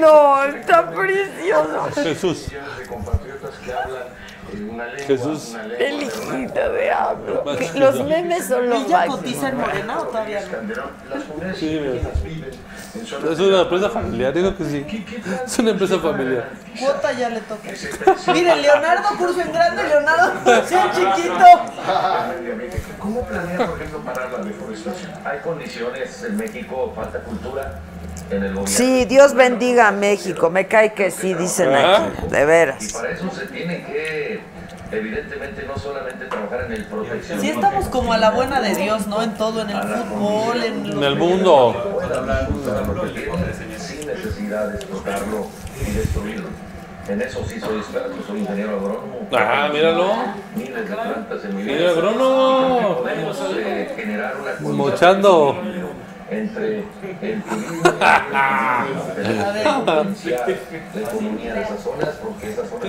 No, 0.00 0.44
está 0.44 0.90
precioso. 0.90 1.88
Jesús. 2.02 2.46
Una 4.56 4.86
lengua, 4.86 5.06
Jesús. 5.06 5.50
una 5.50 5.62
lengua 5.64 5.86
El 5.86 6.02
hijito 6.02 6.72
de 6.72 6.90
hablo. 6.90 7.44
Los 7.74 8.04
memes 8.04 8.46
son 8.46 8.68
los 8.68 8.84
¿Ella 8.84 9.06
cotiza 9.06 9.48
en 9.48 9.56
Morena 9.56 10.00
o 10.00 10.04
todavía 10.04 10.40
no? 10.40 11.54
Sí, 11.54 11.80
mira. 11.80 12.50
Es 13.32 13.38
una 13.38 13.60
empresa 13.62 13.90
familiar, 13.90 14.32
digo 14.32 14.56
que 14.56 14.64
sí. 14.64 15.06
Es 15.44 15.58
una 15.58 15.70
empresa 15.70 15.98
familiar. 15.98 16.48
Cuota 16.78 17.12
ya 17.12 17.28
le 17.28 17.40
toca. 17.40 17.68
Miren, 18.32 18.62
Leonardo 18.62 19.08
curso 19.16 19.40
en 19.40 19.52
grande, 19.52 19.82
Leonardo 19.84 20.32
curso 20.44 20.74
en 20.74 20.92
chiquito. 20.92 21.44
¿Cómo 22.98 23.22
planea, 23.22 23.66
por 23.66 23.76
ejemplo, 23.76 24.00
parar 24.00 24.30
la 24.32 24.38
deforestación? 24.38 25.12
Hay 25.24 25.38
condiciones 25.40 26.24
en 26.24 26.36
México, 26.36 26.92
falta 26.94 27.20
cultura 27.20 27.80
en 28.30 28.42
el 28.44 28.54
gobierno. 28.54 28.66
Sí, 28.66 29.04
Dios 29.06 29.34
bendiga 29.34 29.88
a 29.88 29.92
México. 29.92 30.50
Me 30.50 30.66
cae 30.66 30.92
que 30.92 31.10
sí, 31.10 31.34
dicen 31.34 31.74
aquí. 31.74 32.02
De 32.30 32.42
Y 32.42 32.44
veras. 32.44 32.92
para 32.92 33.10
eso 33.10 33.30
se 33.30 33.46
tiene 33.46 33.84
que, 33.84 34.40
evidentemente, 34.92 35.64
no 35.66 35.76
solamente 35.76 36.26
trabajar 36.26 36.64
en 36.66 36.72
el 36.72 36.84
protección. 36.84 37.40
Sí 37.40 37.50
estamos 37.50 37.86
como 37.88 38.12
a 38.12 38.18
la 38.18 38.30
buena 38.30 38.60
de 38.60 38.74
Dios, 38.74 39.06
¿no? 39.06 39.22
En 39.22 39.34
todo, 39.34 39.62
en 39.62 39.70
el 39.70 39.82
fútbol, 39.82 40.62
en 40.64 40.86
En 40.86 41.02
el 41.02 41.16
mundo. 41.16 42.00
Sin 43.78 44.06
necesidad 44.06 44.68
de 44.68 44.76
explotarlo 44.76 45.46
y 45.86 45.90
destruirlo. 45.92 46.48
En 47.08 47.20
eso 47.22 47.44
sí 47.44 47.58
soy 47.58 47.78
experto, 47.78 48.14
soy 48.24 48.40
ingeniero 48.40 48.76
agrónomo. 48.76 49.28
Ah, 49.32 49.68
míralo. 49.72 50.12
Miles 50.54 50.88
de 50.88 50.94
plantas 50.94 51.44
en 51.44 51.56
mi 51.56 51.62
vida. 51.62 51.72
Ingeniero 51.72 51.90
agrónomo. 51.98 52.96
Podemos 52.98 53.38
eh, 53.56 53.92
generar 53.96 54.34
una 54.40 54.70
Mochando. 54.70 55.56
Entre 56.30 56.84
el 57.22 57.42
turismo 57.42 57.82
y 57.82 59.28
el 59.28 59.74
potencial 59.74 60.58
la 60.94 61.00
economía 61.00 61.54
de 61.54 61.62
esas 61.62 61.80
zonas 61.82 62.08
porque 62.22 62.50
esas 62.50 62.68
zonas 62.68 62.84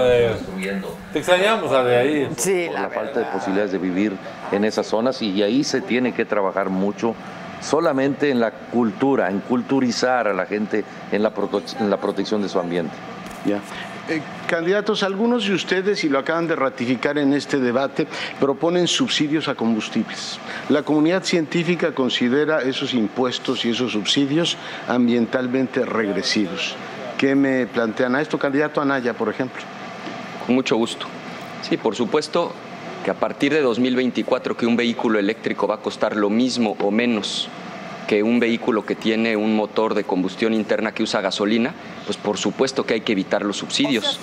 ver. 0.00 0.32
destruyendo 0.32 0.96
Te 1.12 1.18
extrañamos 1.20 1.72
a 1.72 1.82
de 1.84 1.96
ahí. 1.96 2.28
Sí, 2.36 2.66
por 2.70 2.80
la 2.80 2.88
falta 2.90 3.20
de 3.20 3.26
posibilidades 3.26 3.72
de 3.72 3.78
vivir 3.78 4.12
en 4.52 4.64
esas 4.64 4.86
zonas 4.86 5.22
y 5.22 5.42
ahí 5.42 5.62
se 5.64 5.80
tiene 5.80 6.12
que 6.12 6.24
trabajar 6.24 6.68
mucho 6.70 7.14
solamente 7.60 8.30
en 8.30 8.40
la 8.40 8.50
cultura, 8.50 9.30
en 9.30 9.40
culturizar 9.40 10.28
a 10.28 10.34
la 10.34 10.46
gente 10.46 10.84
en 11.12 11.22
la, 11.22 11.32
prote- 11.34 11.80
en 11.80 11.88
la 11.90 11.96
protección 11.98 12.42
de 12.42 12.48
su 12.48 12.58
ambiente. 12.58 12.94
Ya. 13.46 13.60
Eh, 14.06 14.20
candidatos, 14.46 15.02
algunos 15.02 15.46
de 15.46 15.54
ustedes, 15.54 16.04
y 16.04 16.10
lo 16.10 16.18
acaban 16.18 16.46
de 16.46 16.54
ratificar 16.54 17.16
en 17.16 17.32
este 17.32 17.58
debate, 17.58 18.06
proponen 18.38 18.86
subsidios 18.86 19.48
a 19.48 19.54
combustibles. 19.54 20.38
La 20.68 20.82
comunidad 20.82 21.24
científica 21.24 21.94
considera 21.94 22.60
esos 22.60 22.92
impuestos 22.92 23.64
y 23.64 23.70
esos 23.70 23.92
subsidios 23.92 24.58
ambientalmente 24.88 25.86
regresivos. 25.86 26.76
¿Qué 27.16 27.34
me 27.34 27.66
plantean 27.66 28.14
a 28.14 28.20
esto, 28.20 28.38
candidato 28.38 28.82
Anaya, 28.82 29.14
por 29.14 29.30
ejemplo? 29.30 29.62
Con 30.44 30.54
mucho 30.54 30.76
gusto. 30.76 31.06
Sí, 31.62 31.78
por 31.78 31.96
supuesto 31.96 32.52
que 33.04 33.10
a 33.10 33.14
partir 33.14 33.54
de 33.54 33.62
2024 33.62 34.54
que 34.54 34.66
un 34.66 34.76
vehículo 34.76 35.18
eléctrico 35.18 35.66
va 35.66 35.76
a 35.76 35.80
costar 35.80 36.14
lo 36.16 36.28
mismo 36.28 36.76
o 36.80 36.90
menos 36.90 37.48
que 38.06 38.22
un 38.22 38.38
vehículo 38.40 38.84
que 38.84 38.94
tiene 38.94 39.36
un 39.36 39.56
motor 39.56 39.94
de 39.94 40.04
combustión 40.04 40.52
interna 40.54 40.92
que 40.92 41.02
usa 41.02 41.20
gasolina, 41.20 41.74
pues 42.04 42.16
por 42.16 42.36
supuesto 42.38 42.84
que 42.84 42.94
hay 42.94 43.00
que 43.00 43.12
evitar 43.12 43.42
los 43.42 43.56
subsidios. 43.56 44.20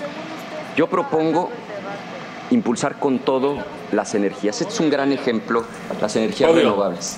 Yo 0.76 0.88
propongo 0.88 1.50
impulsar 2.52 3.00
con 3.00 3.20
todo 3.20 3.58
las 3.92 4.14
energías. 4.16 4.62
Este 4.62 4.74
es 4.74 4.80
un 4.80 4.90
gran 4.90 5.12
ejemplo, 5.12 5.64
las 6.02 6.16
energías 6.16 6.50
Obvio. 6.52 6.62
renovables. 6.64 7.18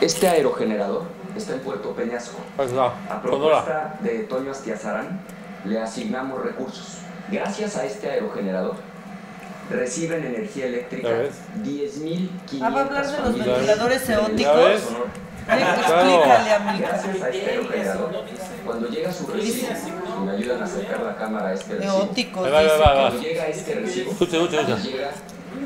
Este 0.00 0.28
aerogenerador 0.28 1.02
está 1.36 1.54
en 1.54 1.60
Puerto 1.60 1.92
Peñasco. 1.92 2.38
Pues 2.56 2.72
no. 2.72 2.84
A 2.84 2.92
Sonora. 3.22 3.22
propuesta 3.22 3.98
de 4.00 4.18
Toño 4.20 4.50
Astiazarán, 4.52 5.20
le 5.64 5.80
asignamos 5.80 6.42
recursos. 6.42 6.98
Gracias 7.30 7.76
a 7.76 7.84
este 7.84 8.10
aerogenerador, 8.10 8.76
reciben 9.70 10.24
energía 10.24 10.66
eléctrica 10.66 11.08
¿Ya 11.08 11.18
ves? 11.18 11.34
10.500 11.62 12.28
Ah, 12.62 12.70
va 12.70 12.80
a 12.80 12.84
hablar 12.84 13.06
de 13.06 13.18
los 13.20 13.38
ventiladores 13.38 14.06
¿Ya 14.06 14.14
eóticos. 14.14 14.82
Explícale, 15.48 16.52
amiga. 16.52 16.88
Gracias 16.88 17.22
a 17.22 17.28
este 17.30 17.50
aerogenerador, 17.50 18.24
cuando 18.66 18.88
llega 18.88 19.12
su 19.12 19.26
recibo, 19.26 19.68
me 20.24 20.32
ayudan 20.32 20.60
a 20.60 20.64
acercar 20.64 21.02
la 21.02 21.16
cámara 21.16 21.48
a 21.48 21.54
este 21.54 21.74
recibo. 21.74 22.42
Va, 22.42 22.62
va, 22.62 22.76
va. 22.76 22.94
Cuando 22.94 23.22
llega 23.22 23.46
este 23.46 23.74
recibo, 23.74 24.12
llega 24.18 25.10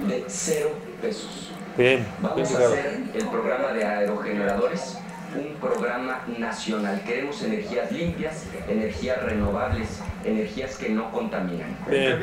de 0.07 0.25
cero 0.28 0.70
pesos. 1.01 1.51
Bien, 1.77 1.97
bien 1.97 2.07
Vamos 2.20 2.55
a 2.55 2.59
hacer 2.59 3.02
el 3.15 3.27
programa 3.28 3.73
de 3.73 3.85
aerogeneradores 3.85 4.99
un 5.36 5.55
programa 5.61 6.23
nacional. 6.39 7.02
Queremos 7.05 7.43
energías 7.43 7.91
limpias, 7.93 8.44
energías 8.69 9.23
renovables, 9.23 10.01
energías 10.25 10.77
que 10.77 10.89
no 10.91 11.11
contaminan. 11.11 11.77
Bien. 11.89 12.19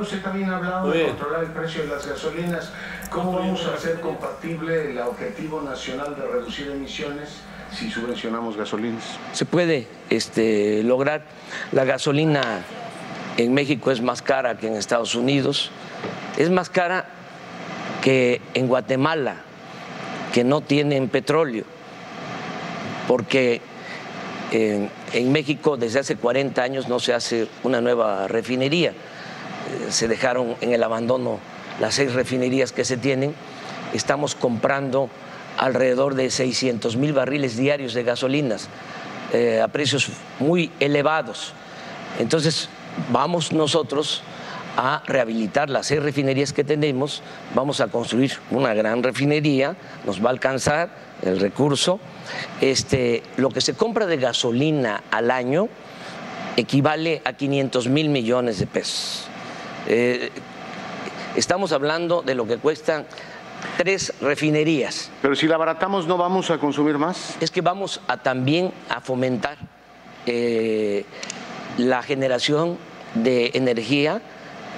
Usted 0.00 0.22
también 0.22 0.50
ha 0.50 0.56
hablado 0.56 0.90
de 0.90 1.06
controlar 1.06 1.44
el 1.44 1.50
precio 1.50 1.82
de 1.82 1.88
las 1.88 2.06
gasolinas. 2.06 2.72
¿Cómo 3.10 3.32
vamos 3.32 3.64
a 3.66 3.74
hacer 3.74 4.00
compatible 4.00 4.90
el 4.90 4.98
objetivo 4.98 5.62
nacional 5.62 6.16
de 6.16 6.26
reducir 6.26 6.70
emisiones 6.70 7.40
si 7.72 7.90
subvencionamos 7.90 8.56
gasolinas? 8.56 9.18
se 9.32 9.44
puede 9.44 9.86
este, 10.10 10.82
lograr. 10.82 11.22
La 11.72 11.84
gasolina 11.84 12.62
en 13.36 13.54
México 13.54 13.90
es 13.90 14.00
más 14.00 14.20
cara 14.20 14.58
que 14.58 14.66
en 14.66 14.74
Estados 14.74 15.14
Unidos, 15.14 15.70
es 16.36 16.50
más 16.50 16.68
cara 16.68 17.06
que 18.02 18.40
en 18.54 18.66
Guatemala, 18.66 19.36
que 20.32 20.44
no 20.44 20.60
tienen 20.60 21.08
petróleo, 21.08 21.64
porque 23.08 23.60
en, 24.52 24.90
en 25.12 25.32
México 25.32 25.76
desde 25.76 25.98
hace 25.98 26.14
40 26.14 26.62
años 26.62 26.88
no 26.88 27.00
se 27.00 27.14
hace 27.14 27.48
una 27.64 27.80
nueva 27.80 28.28
refinería. 28.28 28.90
Eh, 28.90 29.90
Se 29.90 30.06
dejaron 30.06 30.54
en 30.60 30.72
el 30.72 30.82
abandono 30.84 31.40
las 31.80 31.94
seis 31.94 32.12
refinerías 32.12 32.70
que 32.70 32.84
se 32.84 32.96
tienen. 32.96 33.34
Estamos 33.94 34.34
comprando 34.36 35.08
alrededor 35.56 36.14
de 36.14 36.30
600 36.30 36.96
mil 36.96 37.12
barriles 37.12 37.56
diarios 37.56 37.94
de 37.94 38.04
gasolinas 38.04 38.68
eh, 39.32 39.60
a 39.60 39.68
precios 39.68 40.08
muy 40.38 40.70
elevados. 40.78 41.52
Entonces, 42.18 42.68
vamos 43.10 43.52
nosotros 43.52 44.22
a 44.76 45.02
rehabilitar 45.06 45.70
las 45.70 45.86
seis 45.86 46.02
refinerías 46.02 46.52
que 46.52 46.62
tenemos, 46.62 47.22
vamos 47.54 47.80
a 47.80 47.88
construir 47.88 48.32
una 48.50 48.74
gran 48.74 49.02
refinería, 49.02 49.76
nos 50.06 50.22
va 50.22 50.28
a 50.28 50.32
alcanzar 50.32 50.90
el 51.22 51.40
recurso. 51.40 51.98
Este, 52.60 53.22
lo 53.36 53.50
que 53.50 53.60
se 53.60 53.74
compra 53.74 54.06
de 54.06 54.16
gasolina 54.16 55.02
al 55.10 55.30
año 55.30 55.68
equivale 56.56 57.22
a 57.24 57.32
500 57.34 57.88
mil 57.88 58.08
millones 58.08 58.58
de 58.58 58.66
pesos. 58.66 59.26
Eh, 59.86 60.30
estamos 61.36 61.72
hablando 61.72 62.22
de 62.22 62.34
lo 62.34 62.46
que 62.46 62.56
cuestan 62.58 63.06
tres 63.76 64.12
refinerías. 64.20 65.10
Pero 65.22 65.34
si 65.36 65.46
la 65.46 65.54
abaratamos, 65.54 66.06
¿no 66.06 66.16
vamos 66.16 66.50
a 66.50 66.58
consumir 66.58 66.98
más? 66.98 67.36
Es 67.40 67.50
que 67.50 67.60
vamos 67.60 68.00
a 68.08 68.16
también 68.16 68.72
a 68.88 69.00
fomentar 69.00 69.56
eh, 70.26 71.04
la 71.76 72.02
generación 72.02 72.76
de 73.14 73.52
energía 73.54 74.20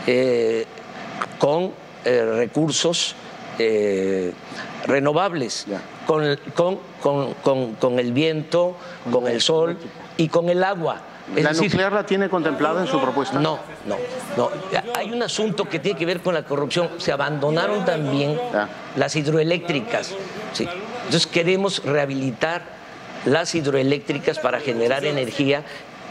eh, 0.06 0.66
con 1.38 1.72
recursos 2.04 3.14
renovables, 4.86 5.66
con, 6.06 6.38
con- 6.54 6.78
con- 7.02 7.34
con- 7.34 7.74
con 7.74 7.98
el 7.98 8.12
viento, 8.12 8.76
con 9.12 9.26
el 9.26 9.40
sol 9.40 9.76
y 10.16 10.28
con 10.28 10.48
el 10.48 10.62
agua. 10.64 11.02
Es 11.36 11.44
¿La 11.44 11.50
decir, 11.50 11.70
nuclear 11.70 11.92
la 11.92 12.04
tiene 12.04 12.28
contemplada 12.28 12.80
en 12.80 12.88
su 12.88 13.00
propuesta? 13.00 13.38
no, 13.38 13.58
no, 13.86 13.96
no. 14.36 14.50
Hay 14.96 15.12
un 15.12 15.22
asunto 15.22 15.64
que 15.68 15.78
tiene 15.78 15.96
que 15.98 16.04
ver 16.06 16.20
con 16.20 16.34
la 16.34 16.42
corrupción. 16.44 16.90
Se 16.98 17.12
abandonaron 17.12 17.84
también 17.84 18.38
las 18.96 19.14
hidroeléctricas. 19.14 20.12
Sí. 20.52 20.68
Entonces 21.04 21.26
queremos 21.28 21.84
rehabilitar 21.84 22.62
las 23.26 23.54
hidroeléctricas 23.54 24.38
para 24.40 24.58
generar 24.60 25.04
energía 25.04 25.62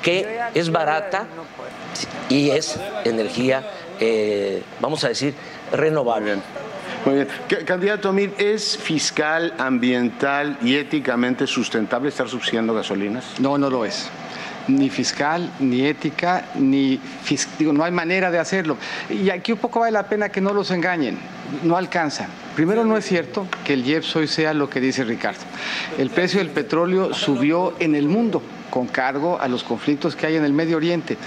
que 0.02 0.40
es 0.54 0.72
barata 0.72 1.26
y 2.30 2.52
es 2.52 2.80
energía, 3.04 3.64
eh, 4.00 4.64
vamos 4.80 5.04
a 5.04 5.10
decir, 5.10 5.34
renovable. 5.74 6.38
Muy 7.06 7.16
bien. 7.16 7.28
Candidato 7.66 8.12
Mir, 8.12 8.34
¿es 8.38 8.78
fiscal, 8.78 9.54
ambiental 9.58 10.58
y 10.62 10.76
éticamente 10.76 11.48
sustentable 11.48 12.10
estar 12.10 12.28
subsidiando 12.28 12.74
gasolinas? 12.74 13.40
No, 13.40 13.58
no 13.58 13.70
lo 13.70 13.86
es. 13.86 14.10
Ni 14.68 14.90
fiscal, 14.90 15.52
ni 15.60 15.86
ética, 15.86 16.46
ni 16.56 17.00
digo, 17.58 17.74
no 17.74 17.84
hay 17.84 17.92
manera 17.92 18.32
de 18.32 18.40
hacerlo. 18.40 18.78
Y 19.10 19.30
aquí 19.30 19.52
un 19.52 19.60
poco 19.60 19.80
vale 19.80 19.92
la 19.92 20.08
pena 20.08 20.30
que 20.30 20.42
no 20.42 20.54
los 20.54 20.72
engañen, 20.72 21.18
no 21.64 21.78
alcanza. 21.78 22.28
Primero 22.56 22.84
no 22.84 22.98
es 22.98 23.06
cierto 23.06 23.48
que 23.64 23.74
el 23.74 23.86
IEPS 23.86 24.16
hoy 24.18 24.28
sea 24.28 24.54
lo 24.54 24.70
que 24.70 24.82
dice 24.82 25.04
Ricardo. 25.04 25.40
El 25.98 26.10
precio 26.10 26.40
del 26.40 26.50
petróleo 26.50 27.14
subió 27.14 27.74
en 27.80 27.96
el 27.96 28.08
mundo 28.08 28.42
con 28.70 28.88
cargo 28.88 29.40
a 29.40 29.48
los 29.48 29.64
conflictos 29.64 30.16
que 30.16 30.28
hay 30.28 30.36
en 30.36 30.46
el 30.46 30.54
Medio 30.54 30.78
Oriente. 30.78 31.18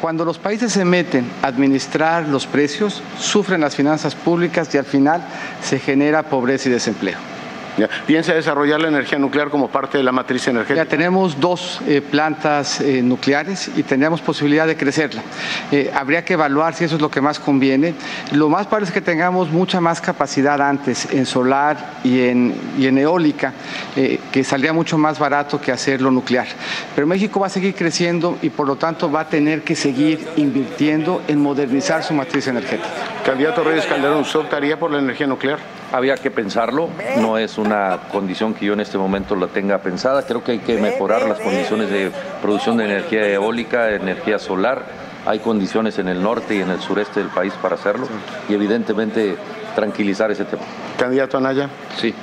Cuando 0.00 0.24
los 0.24 0.38
países 0.38 0.72
se 0.72 0.84
meten 0.84 1.24
a 1.42 1.48
administrar 1.48 2.28
los 2.28 2.46
precios, 2.46 3.02
sufren 3.18 3.60
las 3.60 3.74
finanzas 3.74 4.14
públicas 4.14 4.72
y 4.74 4.78
al 4.78 4.84
final 4.84 5.22
se 5.62 5.78
genera 5.78 6.24
pobreza 6.24 6.68
y 6.68 6.72
desempleo. 6.72 7.31
Ya. 7.76 7.88
¿Piensa 8.06 8.34
desarrollar 8.34 8.80
la 8.80 8.88
energía 8.88 9.18
nuclear 9.18 9.48
como 9.48 9.68
parte 9.68 9.98
de 9.98 10.04
la 10.04 10.12
matriz 10.12 10.46
energética? 10.48 10.84
Ya 10.84 10.88
tenemos 10.88 11.40
dos 11.40 11.80
eh, 11.86 12.02
plantas 12.02 12.80
eh, 12.80 13.02
nucleares 13.02 13.70
y 13.76 13.82
tendríamos 13.82 14.20
posibilidad 14.20 14.66
de 14.66 14.76
crecerla. 14.76 15.22
Eh, 15.70 15.90
habría 15.94 16.24
que 16.24 16.34
evaluar 16.34 16.74
si 16.74 16.84
eso 16.84 16.96
es 16.96 17.00
lo 17.00 17.10
que 17.10 17.20
más 17.20 17.38
conviene. 17.38 17.94
Lo 18.32 18.48
más 18.48 18.66
padre 18.66 18.84
es 18.84 18.90
que 18.90 19.00
tengamos 19.00 19.50
mucha 19.50 19.80
más 19.80 20.00
capacidad 20.00 20.60
antes 20.60 21.10
en 21.12 21.24
solar 21.24 21.94
y 22.04 22.20
en, 22.20 22.54
y 22.78 22.86
en 22.86 22.98
eólica, 22.98 23.52
que 23.94 24.44
saldría 24.44 24.72
mucho 24.72 24.98
más 24.98 25.18
barato 25.18 25.60
que 25.60 25.72
hacerlo 25.72 26.10
nuclear. 26.10 26.46
Pero 26.94 27.06
México 27.06 27.40
va 27.40 27.46
a 27.46 27.50
seguir 27.50 27.74
creciendo 27.74 28.38
y 28.42 28.50
por 28.50 28.66
lo 28.66 28.76
tanto 28.76 29.10
va 29.10 29.20
a 29.20 29.28
tener 29.28 29.62
que 29.62 29.74
seguir 29.74 30.28
invirtiendo 30.36 31.22
en 31.28 31.40
modernizar 31.40 32.02
su 32.02 32.14
matriz 32.14 32.46
energética. 32.46 32.88
Candidato 33.24 33.64
Reyes 33.64 33.86
Calderón, 33.86 34.20
¿usted 34.20 34.40
optaría 34.40 34.78
por 34.78 34.90
la 34.90 34.98
energía 34.98 35.26
nuclear? 35.26 35.81
Había 35.92 36.16
que 36.16 36.30
pensarlo, 36.30 36.88
no 37.18 37.36
es 37.36 37.58
una 37.58 37.98
condición 38.10 38.54
que 38.54 38.64
yo 38.64 38.72
en 38.72 38.80
este 38.80 38.96
momento 38.96 39.36
la 39.36 39.48
tenga 39.48 39.78
pensada, 39.78 40.22
creo 40.24 40.42
que 40.42 40.52
hay 40.52 40.58
que 40.58 40.78
mejorar 40.80 41.28
las 41.28 41.38
condiciones 41.38 41.90
de 41.90 42.10
producción 42.40 42.78
de 42.78 42.86
energía 42.86 43.28
eólica, 43.28 43.90
energía 43.90 44.38
solar, 44.38 44.84
hay 45.26 45.40
condiciones 45.40 45.98
en 45.98 46.08
el 46.08 46.22
norte 46.22 46.54
y 46.54 46.60
en 46.62 46.70
el 46.70 46.80
sureste 46.80 47.20
del 47.20 47.28
país 47.28 47.52
para 47.60 47.74
hacerlo 47.74 48.08
y 48.48 48.54
evidentemente 48.54 49.36
tranquilizar 49.74 50.30
ese 50.30 50.44
tema. 50.46 50.62
Candidato 50.98 51.36
Anaya. 51.36 51.68
Sí. 51.98 52.14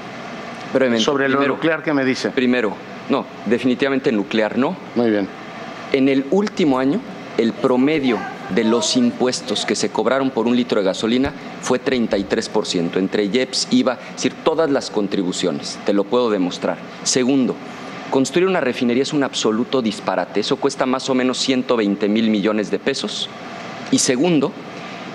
Brevemente. 0.73 1.03
Sobre 1.05 1.29
lo 1.29 1.37
Primero- 1.37 1.53
nuclear, 1.55 1.83
¿qué 1.83 1.93
me 1.93 2.03
dice? 2.03 2.31
Primero, 2.31 2.73
no, 3.09 3.23
definitivamente 3.45 4.11
nuclear 4.11 4.57
no. 4.57 4.75
Muy 4.95 5.11
bien. 5.11 5.27
En 5.93 6.09
el 6.09 6.25
último 6.31 6.79
año, 6.79 6.99
el 7.37 7.53
promedio 7.53 8.17
de 8.53 8.63
los 8.63 8.95
impuestos 8.97 9.65
que 9.65 9.75
se 9.75 9.89
cobraron 9.89 10.31
por 10.31 10.47
un 10.47 10.55
litro 10.55 10.79
de 10.79 10.85
gasolina 10.85 11.33
fue 11.61 11.83
33%, 11.83 12.97
entre 12.97 13.25
IEPS, 13.25 13.67
IVA, 13.71 13.93
es 13.93 14.15
decir, 14.15 14.33
todas 14.43 14.69
las 14.69 14.89
contribuciones, 14.89 15.77
te 15.85 15.93
lo 15.93 16.03
puedo 16.03 16.29
demostrar. 16.29 16.77
Segundo, 17.03 17.55
construir 18.09 18.47
una 18.47 18.61
refinería 18.61 19.03
es 19.03 19.13
un 19.13 19.23
absoluto 19.23 19.81
disparate, 19.81 20.39
eso 20.39 20.57
cuesta 20.57 20.85
más 20.85 21.09
o 21.09 21.15
menos 21.15 21.37
120 21.37 22.07
mil 22.09 22.29
millones 22.29 22.71
de 22.71 22.79
pesos. 22.79 23.29
Y 23.91 23.99
segundo, 23.99 24.51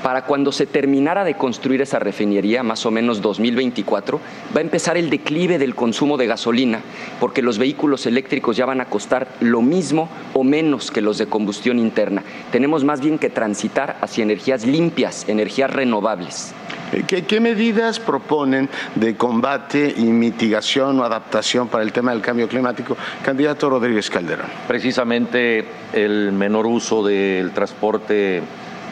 para 0.04 0.26
cuando 0.26 0.52
se 0.52 0.66
terminara 0.66 1.24
de 1.24 1.32
construir 1.32 1.80
esa 1.80 1.98
refinería, 1.98 2.62
más 2.62 2.84
o 2.84 2.90
menos 2.90 3.22
2024, 3.22 4.20
va 4.54 4.58
a 4.58 4.62
empezar 4.62 4.98
el 4.98 5.08
declive 5.08 5.58
del 5.58 5.74
consumo 5.74 6.18
de 6.18 6.26
gasolina, 6.26 6.82
porque 7.18 7.40
los 7.40 7.56
vehículos 7.56 8.04
eléctricos 8.04 8.54
ya 8.54 8.66
van 8.66 8.82
a 8.82 8.84
costar 8.84 9.26
lo 9.40 9.62
mismo 9.62 10.10
o 10.34 10.44
menos 10.44 10.90
que 10.90 11.00
los 11.00 11.16
de 11.16 11.24
combustión 11.24 11.78
interna. 11.78 12.22
Tenemos 12.52 12.84
más 12.84 13.00
bien 13.00 13.18
que 13.18 13.30
transitar 13.30 13.96
hacia 14.02 14.24
energías 14.24 14.66
limpias, 14.66 15.26
energías 15.26 15.70
renovables. 15.70 16.52
Eh, 16.92 17.04
¿Qué, 17.06 17.24
qué 17.24 17.40
medidas 17.40 17.98
proponen 17.98 18.68
de 18.96 19.16
combate 19.16 19.94
y 19.96 20.02
mitigación 20.02 21.00
o 21.00 21.04
adaptación 21.04 21.68
para 21.68 21.82
el 21.82 21.92
tema 21.92 22.12
del 22.12 22.20
cambio 22.20 22.46
climático? 22.46 22.94
Candidato 23.24 23.70
Rodríguez 23.70 24.10
Calderón. 24.10 24.48
Precisamente 24.68 25.64
el 25.94 26.30
menor 26.32 26.66
uso 26.66 27.02
del 27.02 27.52
transporte 27.52 28.42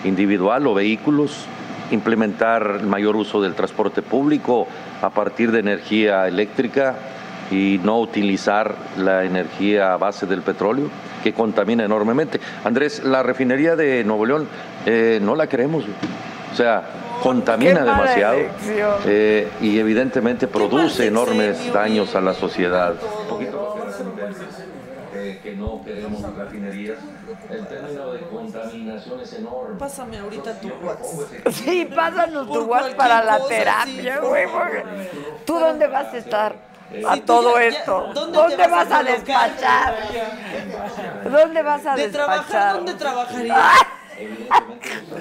individual 0.05 0.67
o 0.67 0.75
vehículos, 0.75 1.47
implementar 1.91 2.79
el 2.81 2.87
mayor 2.87 3.17
uso 3.17 3.41
del 3.41 3.55
transporte 3.55 4.03
público 4.03 4.67
a 5.03 5.11
partir 5.11 5.53
de 5.53 5.61
energía 5.61 6.27
eléctrica 6.27 6.97
y 7.51 7.81
no 7.83 8.01
utilizar 8.01 8.75
la 8.97 9.25
energía 9.25 9.93
a 9.93 9.97
base 9.99 10.27
del 10.27 10.43
petróleo 10.43 10.89
que 11.23 11.33
contamina 11.33 11.85
enormemente. 11.85 12.41
Andrés, 12.65 13.05
la 13.05 13.23
refinería 13.23 13.77
de 13.77 14.05
Nuevo 14.05 14.27
León 14.27 14.49
eh, 14.87 15.21
no 15.23 15.37
la 15.37 15.47
queremos. 15.47 15.85
O 16.53 16.57
sea, 16.57 16.83
contamina 17.23 17.81
demasiado 17.81 18.39
eh, 19.07 19.49
y 19.61 19.79
evidentemente 19.79 20.49
produce 20.49 21.07
enormes 21.07 21.73
daños 21.73 22.15
a 22.15 22.21
la 22.21 22.35
sociedad. 22.35 22.95
Que 25.43 25.55
no 25.57 25.83
queremos 25.85 26.21
refinerías, 26.37 26.99
el 27.51 27.67
término 27.67 28.13
de 28.13 28.21
contaminación 28.21 29.21
es 29.21 29.33
enorme. 29.35 29.79
Pásame 29.79 30.19
ahorita 30.19 30.61
tu 30.61 30.69
WhatsApp. 30.83 31.49
Sí, 31.53 31.89
pásanos 31.95 32.47
tu 32.47 32.61
WhatsApp 32.65 32.97
para 32.97 33.23
la 33.25 33.39
terapia, 33.47 34.19
güey. 34.21 34.47
¿Tú 35.47 35.59
dónde 35.59 35.87
vas 35.87 36.13
a 36.13 36.19
estar? 36.19 36.57
A 37.09 37.15
Sí, 37.15 37.21
todo 37.23 37.55
ya- 37.59 37.71
ya- 37.71 37.79
esto. 37.79 38.11
¿dónde 38.15 38.37
¿Dónde, 38.39 38.57
vas 38.57 38.71
vas 38.89 38.93
a 38.93 39.03
despachar? 39.03 39.95
¿Dónde 41.25 41.63
vas 41.63 41.87
a 41.87 41.95
De 41.97 42.09
trabajar, 42.09 42.43
despachar? 42.45 42.75
¿dónde 42.77 42.95
trabajarías? 42.95 43.73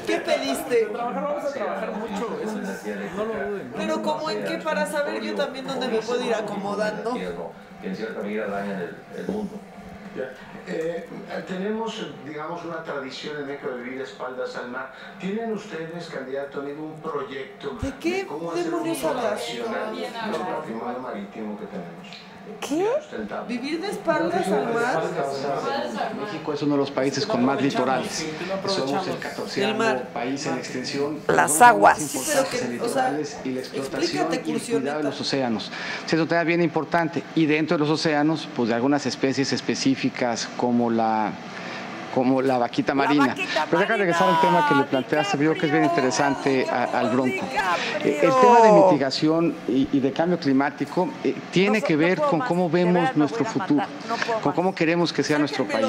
¿Qué 0.06 0.18
pediste? 0.18 0.90
Vamos 0.92 1.46
a 1.46 1.54
trabajar 1.54 1.92
mucho, 1.94 2.40
eso 2.44 2.60
es- 2.60 3.16
no 3.16 3.24
lo 3.26 3.34
duden. 3.34 3.74
Pero 3.78 4.02
como 4.02 4.30
en 4.30 4.44
qué 4.44 4.58
para 4.58 4.86
saber 4.86 5.22
yo 5.22 5.34
también 5.36 5.66
dónde 5.66 5.88
me 5.88 6.00
puedo 6.02 6.24
ir 6.26 6.34
acomodando. 6.36 7.14
que 7.14 7.88
en 7.88 7.96
cierta 7.96 8.22
medida 8.22 8.46
dañan 8.48 8.96
el 9.18 9.28
mundo. 9.28 9.56
Eh, 10.68 11.08
tenemos, 11.48 12.06
digamos, 12.26 12.66
una 12.66 12.84
tradición 12.84 13.38
en 13.38 13.48
México 13.48 13.70
de 13.70 13.82
vivir 13.84 14.02
espaldas 14.02 14.56
al 14.58 14.70
mar. 14.70 14.94
¿Tienen 15.20 15.54
ustedes, 15.54 16.08
candidato, 16.10 16.62
ningún 16.62 17.00
proyecto 17.02 17.78
¿De 17.82 17.94
qué 18.00 18.26
cómo 18.28 18.52
hacer 18.52 18.74
hablas? 18.74 19.32
racional 19.32 19.96
del 19.96 20.42
patrimonio 20.42 21.00
marítimo 21.00 21.58
que 21.60 21.66
tenemos? 21.66 22.31
¿Qué? 22.60 22.86
¿Vivir 23.48 23.82
de 23.82 23.88
espaldas 23.90 24.48
al 24.48 24.74
mar? 24.74 25.04
México 26.26 26.54
es 26.54 26.62
uno 26.62 26.74
de 26.74 26.78
los 26.78 26.92
países 26.92 27.26
con 27.26 27.44
más 27.44 27.62
litorales. 27.62 28.26
Somos 28.68 29.08
el 29.08 29.14
El 29.14 29.20
14 29.20 29.74
mar. 29.74 30.10
país 30.14 30.46
en 30.46 30.58
extensión. 30.58 31.20
Las 31.28 31.62
aguas. 31.62 32.00
pero 32.28 32.50
que, 32.50 32.58
o 32.58 32.90
sea, 32.90 33.12
litorales 33.12 33.38
y 33.44 33.50
la 33.52 33.60
explotación 33.62 34.02
explícate, 34.04 34.50
y 34.50 34.54
el 34.54 34.62
cuidado 34.62 34.98
de 35.00 35.04
los 35.04 35.22
océanos. 35.22 35.72
Sí, 36.06 36.16
Es 36.16 36.22
un 36.22 36.28
tema 36.28 36.44
bien 36.44 36.62
importante. 36.62 37.24
Y 37.36 37.46
dentro 37.46 37.78
de 37.78 37.82
los 37.82 37.90
océanos, 37.90 38.48
pues 38.56 38.70
de 38.70 38.76
algunas 38.76 39.06
especies 39.06 39.52
específicas 39.54 40.48
como 40.58 40.90
la 40.90 41.32
como 42.14 42.42
la 42.42 42.58
vaquita 42.58 42.94
marina. 42.94 43.36
Pero 43.70 43.80
deja 43.80 43.96
regresar 43.98 44.30
al 44.30 44.42
tema 44.42 44.68
que 44.68 44.76
le 44.76 44.84
planteaste, 44.84 45.38
yo 45.38 45.52
creo 45.52 45.54
que 45.60 45.66
es 45.68 45.72
bien 45.72 45.86
interesante 45.86 46.68
a- 46.70 46.84
al 47.00 47.10
bronco. 47.10 47.46
Eh, 48.04 48.20
El 48.24 48.32
tema 48.42 48.62
de 48.62 48.72
mitigación 48.72 49.56
y, 49.68 49.88
y 49.92 50.00
de 50.00 50.12
cambio 50.12 50.38
climático 50.40 51.10
eh, 51.24 51.36
tiene 51.52 51.82
que 51.82 51.96
ver 51.96 52.20
con 52.20 52.40
cómo 52.42 52.70
vemos 52.70 53.16
nuestro 53.16 53.46
futuro, 53.46 53.84
con 54.42 54.54
cómo 54.54 54.74
queremos 54.76 55.12
que 55.14 55.24
sea 55.24 55.38
nuestro 55.40 55.68
país. 55.68 55.88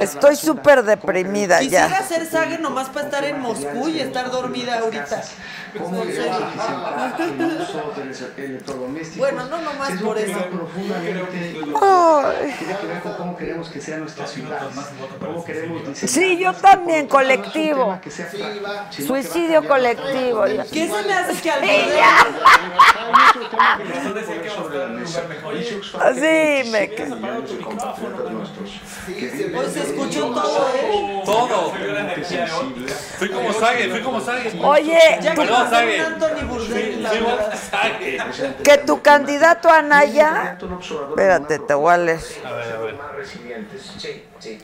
Estoy 0.00 0.36
súper 0.36 0.82
deprimida 0.82 1.58
Quisiera 1.60 1.88
ya. 1.88 1.98
hacer 1.98 2.26
saga 2.26 2.58
nomás 2.58 2.88
para 2.90 3.06
estar 3.06 3.24
en 3.24 3.40
Moscú 3.40 3.88
y 3.88 4.00
estar 4.00 4.30
dormida 4.30 4.78
ahorita. 4.80 5.22
¿Cómo 5.78 6.02
En 6.02 6.08
es 6.08 6.14
serio. 6.16 6.32
el 7.28 7.60
uso 7.62 7.92
de 8.36 8.44
electrodomésticos? 8.44 9.18
Bueno, 9.18 9.44
no 9.48 9.60
nomás 9.60 9.90
por 10.00 10.16
eso. 10.18 10.38
tiene 12.58 12.76
que 12.80 12.86
ver 12.86 13.00
con 13.02 13.14
cómo 13.16 13.36
queremos 13.36 13.68
que 13.68 13.80
sea 13.80 13.98
nuestra 13.98 14.26
ciudad, 14.26 14.70
cómo 15.20 15.44
queremos 15.44 15.82
Sí, 15.98 16.38
yo 16.38 16.52
también, 16.54 17.06
colectivo. 17.06 17.98
Suicidio 18.90 19.66
colectivo. 19.66 20.44
¿Qué 20.72 20.88
se 20.88 21.02
me 21.02 21.14
hace 21.14 21.42
que 21.42 21.50
al 21.50 21.64
Sí, 21.64 21.80
Sí, 26.14 26.70
me 26.70 26.86
27 26.88 27.14
millones 27.16 27.50
de 27.50 27.58
compatriotas 27.58 28.32
nuestros 28.32 28.70
que 29.06 29.26
viven 29.26 29.56
Hoy 29.56 29.66
se 29.70 29.80
en 29.80 29.86
escuchó 29.86 30.26
un 30.26 30.34
todo, 30.34 30.68
¿eh? 30.74 31.22
Todo. 31.24 31.72
Fui 33.18 33.28
como 33.28 33.52
Sage, 33.52 33.90
fui 33.90 34.00
como 34.00 34.20
Sage. 34.20 34.58
Oye, 34.62 34.98
que 38.62 38.78
tu 38.78 39.02
candidato 39.02 39.70
Anaya. 39.70 40.58
Espérate, 41.10 41.58
te 41.58 41.74
voy 41.74 41.92
a 41.92 41.98
leer. 41.98 42.20
A 42.44 42.52
ver, 42.52 42.72
a 42.72 42.78
ver. 42.78 42.94
Más 42.94 43.12
resilientes. 43.14 43.92
Sí, 43.98 44.24
sí. 44.44 44.58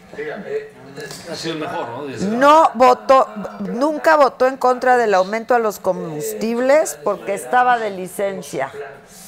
Ha 1.31 1.35
sido 1.35 1.55
el 1.55 1.61
mejor, 1.61 1.89
¿no? 1.89 2.05
Desde- 2.07 2.27
No 2.27 2.71
votó, 2.75 3.29
nunca 3.61 4.17
votó 4.17 4.47
en 4.47 4.57
contra 4.57 4.97
del 4.97 5.15
aumento 5.15 5.55
a 5.55 5.59
los 5.59 5.79
combustibles 5.79 6.99
porque 7.03 7.35
estaba 7.35 7.79
de 7.79 7.91
licencia. 7.91 8.71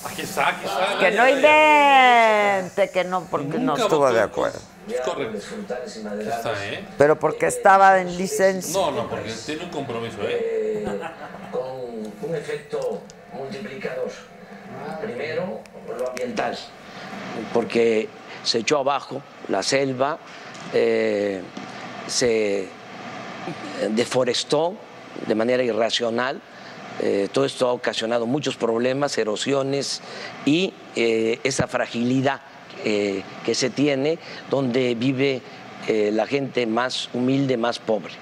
Aquí 0.04 0.22
está, 0.22 0.48
aquí 0.48 0.66
está. 0.66 0.98
Que 0.98 1.10
no 1.12 1.28
invente, 1.28 2.90
que 2.90 3.04
no, 3.04 3.24
porque 3.30 3.58
no 3.58 3.76
estuvo 3.76 4.12
de 4.12 4.20
acuerdo. 4.20 4.58
Es 4.88 5.00
correcto. 5.00 5.38
Está, 5.38 6.64
¿eh? 6.66 6.84
Pero 6.98 7.18
porque 7.18 7.46
estaba 7.46 8.00
en 8.00 8.16
licencia. 8.18 8.72
No, 8.80 8.90
no, 8.90 9.08
porque 9.08 9.30
tiene 9.46 9.64
un 9.64 9.70
compromiso, 9.70 10.18
¿eh? 10.22 10.84
eh, 10.84 11.00
con 11.52 11.62
un 12.28 12.34
efecto 12.34 13.00
multiplicador. 13.32 14.10
Primero, 15.00 15.60
lo 15.96 16.08
ambiental, 16.08 16.58
porque 17.52 18.08
se 18.42 18.58
echó 18.58 18.78
abajo 18.78 19.22
la 19.48 19.62
selva, 19.62 20.18
eh, 20.72 21.40
se 22.06 22.68
deforestó 23.90 24.76
de 25.26 25.34
manera 25.34 25.62
irracional. 25.62 26.40
Eh, 27.00 27.28
todo 27.32 27.44
esto 27.44 27.68
ha 27.68 27.72
ocasionado 27.72 28.26
muchos 28.26 28.56
problemas, 28.56 29.16
erosiones 29.18 30.02
y 30.44 30.72
eh, 30.94 31.40
esa 31.42 31.66
fragilidad 31.66 32.40
que 32.82 33.54
se 33.54 33.70
tiene 33.70 34.18
donde 34.50 34.96
vive 34.96 35.40
la 35.86 36.26
gente 36.26 36.66
más 36.66 37.08
humilde, 37.12 37.56
más 37.56 37.78
pobre. 37.78 38.12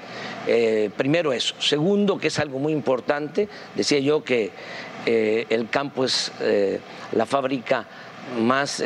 Primero 0.98 1.32
eso. 1.32 1.54
Segundo, 1.58 2.18
que 2.18 2.26
es 2.26 2.38
algo 2.38 2.58
muy 2.58 2.74
importante, 2.74 3.48
decía 3.74 4.00
yo 4.00 4.22
que 4.22 4.50
el 5.06 5.70
campo 5.70 6.04
es 6.04 6.30
la 7.12 7.24
fábrica 7.24 7.86
más... 8.38 8.82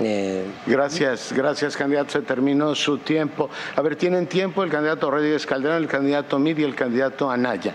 eh, 0.00 0.46
Gracias, 0.66 1.32
gracias 1.32 1.76
candidato. 1.76 2.10
Se 2.10 2.22
terminó 2.22 2.74
su 2.74 2.98
tiempo. 2.98 3.48
A 3.74 3.82
ver, 3.82 3.96
tienen 3.96 4.26
tiempo 4.26 4.62
el 4.62 4.70
candidato 4.70 5.10
Rodríguez 5.10 5.46
Calderón, 5.46 5.78
el 5.78 5.88
candidato 5.88 6.38
Mid 6.38 6.58
y 6.58 6.64
el 6.64 6.74
candidato 6.74 7.30
Anaya. 7.30 7.74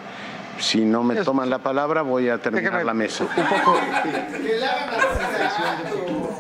Si 0.59 0.81
no 0.81 1.03
me 1.03 1.15
toman 1.15 1.49
la 1.49 1.57
palabra, 1.59 2.03
voy 2.03 2.29
a 2.29 2.37
terminar 2.37 2.85
la 2.85 2.93
mesa. 2.93 3.23
Un 3.23 3.47
poco. 3.47 3.79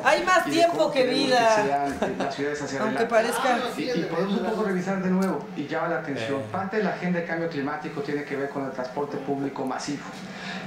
Hay 0.03 0.23
más 0.23 0.45
tiempo 0.45 0.91
que 0.91 1.05
vida. 1.05 1.55
Aunque 1.57 1.73
adelante. 1.73 3.07
parezca- 3.09 3.59
Y, 3.77 3.89
y 3.91 4.03
podemos 4.05 4.39
un 4.39 4.45
poco 4.49 4.63
revisar 4.63 5.01
de 5.01 5.09
nuevo 5.09 5.45
y 5.55 5.67
llama 5.67 5.89
la 5.89 5.99
atención. 5.99 6.41
Parte 6.51 6.77
de 6.77 6.83
la 6.83 6.91
agenda 6.91 7.19
de 7.19 7.25
cambio 7.25 7.49
climático 7.49 8.01
tiene 8.01 8.23
que 8.23 8.35
ver 8.35 8.49
con 8.49 8.65
el 8.65 8.71
transporte 8.71 9.17
público 9.17 9.65
masivo. 9.65 10.03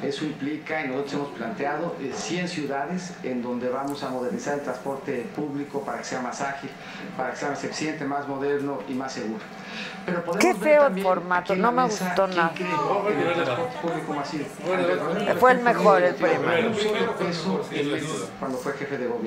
Eso 0.03 0.25
implica, 0.27 0.85
y 0.85 0.89
nosotros 0.89 1.13
hemos 1.15 1.29
planteado, 1.31 1.97
eh, 2.01 2.13
100 2.15 2.49
ciudades 2.49 3.13
en 3.23 3.43
donde 3.43 3.69
vamos 3.71 4.03
a 4.03 4.11
modernizar 4.11 4.55
el 4.55 4.61
transporte 4.61 5.27
público 5.35 5.81
para 5.83 5.99
que 5.99 6.05
sea 6.05 6.21
más 6.21 6.41
ágil, 6.43 6.69
para 7.17 7.31
que 7.31 7.37
sea 7.37 7.51
más 7.51 7.65
eficiente, 7.65 8.05
más 8.05 8.29
moderno 8.29 8.81
y 8.89 8.93
más 8.93 9.13
seguro. 9.13 9.41
Pero 10.05 10.23
podemos 10.25 10.45
Qué 10.45 10.55
feo 10.63 10.87
el 10.89 11.03
formato, 11.03 11.57
no 11.57 11.73
me 11.73 11.85
gustó 11.85 12.27
nada. 12.27 12.53
creó 12.55 13.09
el 13.09 13.35
transporte 13.45 13.77
público 13.81 14.13
masivo. 14.13 14.45
Fue 15.41 15.53
el 15.53 15.61
mejor, 15.63 16.03
el 16.03 16.15
primero. 16.17 16.73
cuando 18.39 18.59
fue 18.59 18.73
jefe 18.75 18.99
de 18.99 19.07
gobierno. 19.07 19.24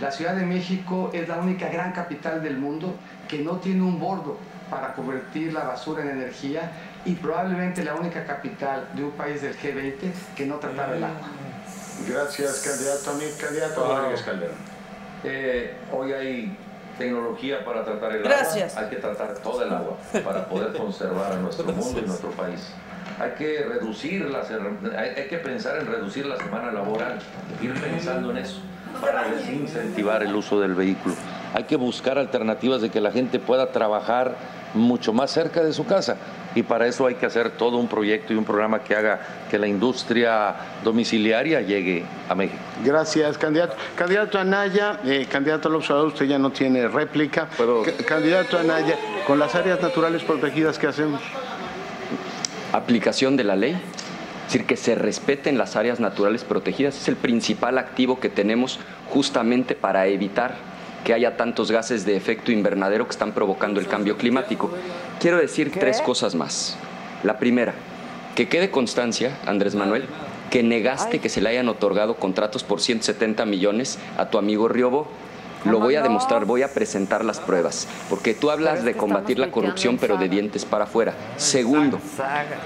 La 0.00 0.10
Ciudad 0.10 0.34
de 0.34 0.44
México 0.44 1.10
es 1.12 1.28
la 1.28 1.36
única 1.38 1.68
gran 1.68 1.92
capital 1.92 2.42
del 2.42 2.58
mundo 2.58 2.94
que 3.28 3.38
no 3.38 3.52
tiene 3.58 3.82
un 3.82 3.98
bordo 3.98 4.36
para 4.70 4.94
convertir 4.94 5.52
la 5.52 5.64
basura 5.64 6.02
en 6.02 6.10
energía 6.10 6.70
y 7.04 7.14
probablemente 7.14 7.84
la 7.84 7.94
única 7.94 8.24
capital 8.24 8.88
de 8.94 9.04
un 9.04 9.12
país 9.12 9.40
del 9.42 9.56
G20 9.56 9.94
que 10.36 10.46
no 10.46 10.56
trataba 10.56 10.94
el 10.96 11.04
agua. 11.04 11.28
Gracias, 12.08 12.60
candidato 12.62 13.14
Mid, 13.14 13.40
candidato 13.40 13.80
Wow. 13.84 13.96
Rodríguez 13.96 14.22
Calderón. 14.22 14.56
Eh, 15.24 15.74
hoy 15.92 16.12
hay 16.12 16.56
tecnología 16.98 17.64
para 17.64 17.84
tratar 17.84 18.12
el 18.12 18.22
Gracias. 18.22 18.76
agua. 18.76 18.88
Hay 18.88 18.94
que 18.94 19.00
tratar 19.00 19.34
todo 19.38 19.62
el 19.62 19.72
agua 19.72 19.96
para 20.24 20.46
poder 20.48 20.76
conservar 20.76 21.32
a 21.32 21.36
nuestro 21.36 21.64
mundo 21.72 22.00
y 22.02 22.06
nuestro 22.06 22.30
país. 22.30 22.68
Hay 23.18 23.30
que 23.30 23.64
reducir 23.66 24.28
las, 24.28 24.50
hay 24.50 25.26
que 25.28 25.38
pensar 25.38 25.78
en 25.78 25.86
reducir 25.86 26.26
la 26.26 26.36
semana 26.36 26.70
laboral, 26.70 27.18
ir 27.62 27.72
pensando 27.80 28.30
en 28.32 28.38
eso 28.38 28.60
para 29.00 29.28
desincentivar 29.28 30.22
el 30.22 30.34
uso 30.34 30.60
del 30.60 30.74
vehículo. 30.74 31.14
Hay 31.54 31.64
que 31.64 31.76
buscar 31.76 32.18
alternativas 32.18 32.82
de 32.82 32.90
que 32.90 33.00
la 33.00 33.12
gente 33.12 33.38
pueda 33.38 33.72
trabajar 33.72 34.36
mucho 34.74 35.12
más 35.12 35.30
cerca 35.30 35.62
de 35.62 35.72
su 35.72 35.86
casa 35.86 36.16
y 36.54 36.62
para 36.62 36.86
eso 36.86 37.06
hay 37.06 37.14
que 37.14 37.26
hacer 37.26 37.50
todo 37.50 37.76
un 37.76 37.88
proyecto 37.88 38.32
y 38.32 38.36
un 38.36 38.44
programa 38.44 38.80
que 38.80 38.94
haga 38.94 39.20
que 39.50 39.58
la 39.58 39.66
industria 39.66 40.54
domiciliaria 40.82 41.60
llegue 41.60 42.04
a 42.28 42.34
México. 42.34 42.58
Gracias, 42.84 43.38
candidato. 43.38 43.76
Candidato 43.94 44.38
Anaya, 44.38 45.00
eh, 45.04 45.26
candidato 45.30 45.68
López 45.68 45.90
Obrador, 45.90 46.08
usted 46.08 46.26
ya 46.26 46.38
no 46.38 46.50
tiene 46.50 46.88
réplica. 46.88 47.48
Candidato 48.06 48.58
Anaya, 48.58 48.96
con 49.26 49.38
las 49.38 49.54
áreas 49.54 49.80
naturales 49.80 50.22
protegidas, 50.24 50.78
¿qué 50.78 50.86
hacemos? 50.86 51.20
aplicación 52.72 53.36
de 53.36 53.44
la 53.44 53.56
ley, 53.56 53.76
es 54.46 54.52
decir, 54.52 54.66
que 54.66 54.76
se 54.76 54.94
respeten 54.94 55.58
las 55.58 55.74
áreas 55.74 55.98
naturales 55.98 56.44
protegidas, 56.44 56.96
es 56.96 57.08
el 57.08 57.16
principal 57.16 57.78
activo 57.78 58.20
que 58.20 58.28
tenemos 58.28 58.78
justamente 59.10 59.74
para 59.74 60.06
evitar 60.06 60.54
que 61.04 61.12
haya 61.12 61.36
tantos 61.36 61.72
gases 61.72 62.06
de 62.06 62.16
efecto 62.16 62.52
invernadero 62.52 63.06
que 63.06 63.10
están 63.10 63.32
provocando 63.32 63.80
el 63.80 63.88
cambio 63.88 64.16
climático. 64.16 64.70
Quiero 65.20 65.38
decir 65.38 65.72
tres 65.72 66.00
cosas 66.00 66.36
más. 66.36 66.76
La 67.24 67.40
primera, 67.40 67.74
que 68.36 68.48
quede 68.48 68.70
constancia, 68.70 69.36
Andrés 69.46 69.74
Manuel, 69.74 70.04
que 70.50 70.62
negaste 70.62 71.18
que 71.18 71.28
se 71.28 71.40
le 71.40 71.48
hayan 71.48 71.68
otorgado 71.68 72.14
contratos 72.14 72.62
por 72.62 72.80
170 72.80 73.44
millones 73.46 73.98
a 74.16 74.30
tu 74.30 74.38
amigo 74.38 74.68
Riobo. 74.68 75.08
Lo 75.66 75.80
voy 75.80 75.96
a 75.96 76.02
demostrar, 76.02 76.44
voy 76.44 76.62
a 76.62 76.72
presentar 76.72 77.24
las 77.24 77.40
pruebas, 77.40 77.88
porque 78.08 78.34
tú 78.34 78.50
hablas 78.50 78.84
de 78.84 78.94
combatir 78.94 79.38
la 79.38 79.50
corrupción, 79.50 79.98
pero 79.98 80.16
de 80.16 80.28
dientes 80.28 80.64
para 80.64 80.84
afuera. 80.84 81.14
Segundo, 81.36 81.98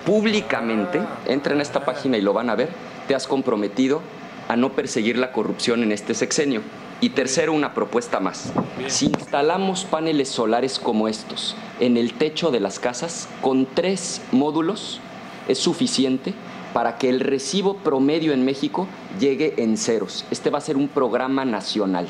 públicamente, 0.04 1.00
entra 1.26 1.54
en 1.54 1.60
esta 1.60 1.84
página 1.84 2.18
y 2.18 2.20
lo 2.20 2.32
van 2.32 2.50
a 2.50 2.54
ver, 2.54 2.68
te 3.08 3.14
has 3.14 3.26
comprometido 3.26 4.02
a 4.48 4.56
no 4.56 4.72
perseguir 4.72 5.16
la 5.16 5.32
corrupción 5.32 5.82
en 5.82 5.92
este 5.92 6.14
sexenio. 6.14 6.62
Y 7.00 7.10
tercero, 7.10 7.54
una 7.54 7.72
propuesta 7.72 8.20
más. 8.20 8.52
Si 8.88 9.06
instalamos 9.06 9.84
paneles 9.84 10.28
solares 10.28 10.78
como 10.78 11.08
estos 11.08 11.56
en 11.78 11.96
el 11.96 12.12
techo 12.12 12.50
de 12.50 12.60
las 12.60 12.78
casas, 12.78 13.28
con 13.40 13.64
tres 13.64 14.20
módulos, 14.32 15.00
es 15.48 15.58
suficiente 15.58 16.34
para 16.74 16.98
que 16.98 17.08
el 17.08 17.20
recibo 17.20 17.78
promedio 17.78 18.32
en 18.32 18.44
México 18.44 18.86
llegue 19.18 19.54
en 19.56 19.76
ceros. 19.76 20.26
Este 20.30 20.50
va 20.50 20.58
a 20.58 20.62
ser 20.62 20.76
un 20.76 20.88
programa 20.88 21.44
nacional. 21.44 22.06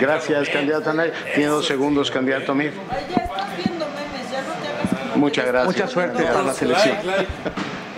Gracias, 0.00 0.48
candidato 0.48 0.90
Anaya. 0.90 1.12
Tiene 1.34 1.50
dos 1.50 1.66
segundos, 1.66 2.10
candidato 2.10 2.54
Mid. 2.54 2.70
Ay, 2.90 3.06
ya 3.08 3.22
estás 3.22 3.56
viendo 3.56 3.86
memes, 3.86 4.30
ya 4.30 4.42
no 4.42 4.52
te 4.54 4.68
hagas 4.68 5.10
como 5.12 5.16
Muchas 5.16 5.46
gracias. 5.46 5.76
Mucha 5.76 5.88
suerte 5.88 6.22
para 6.24 6.42
la 6.42 6.54
selección. 6.54 6.96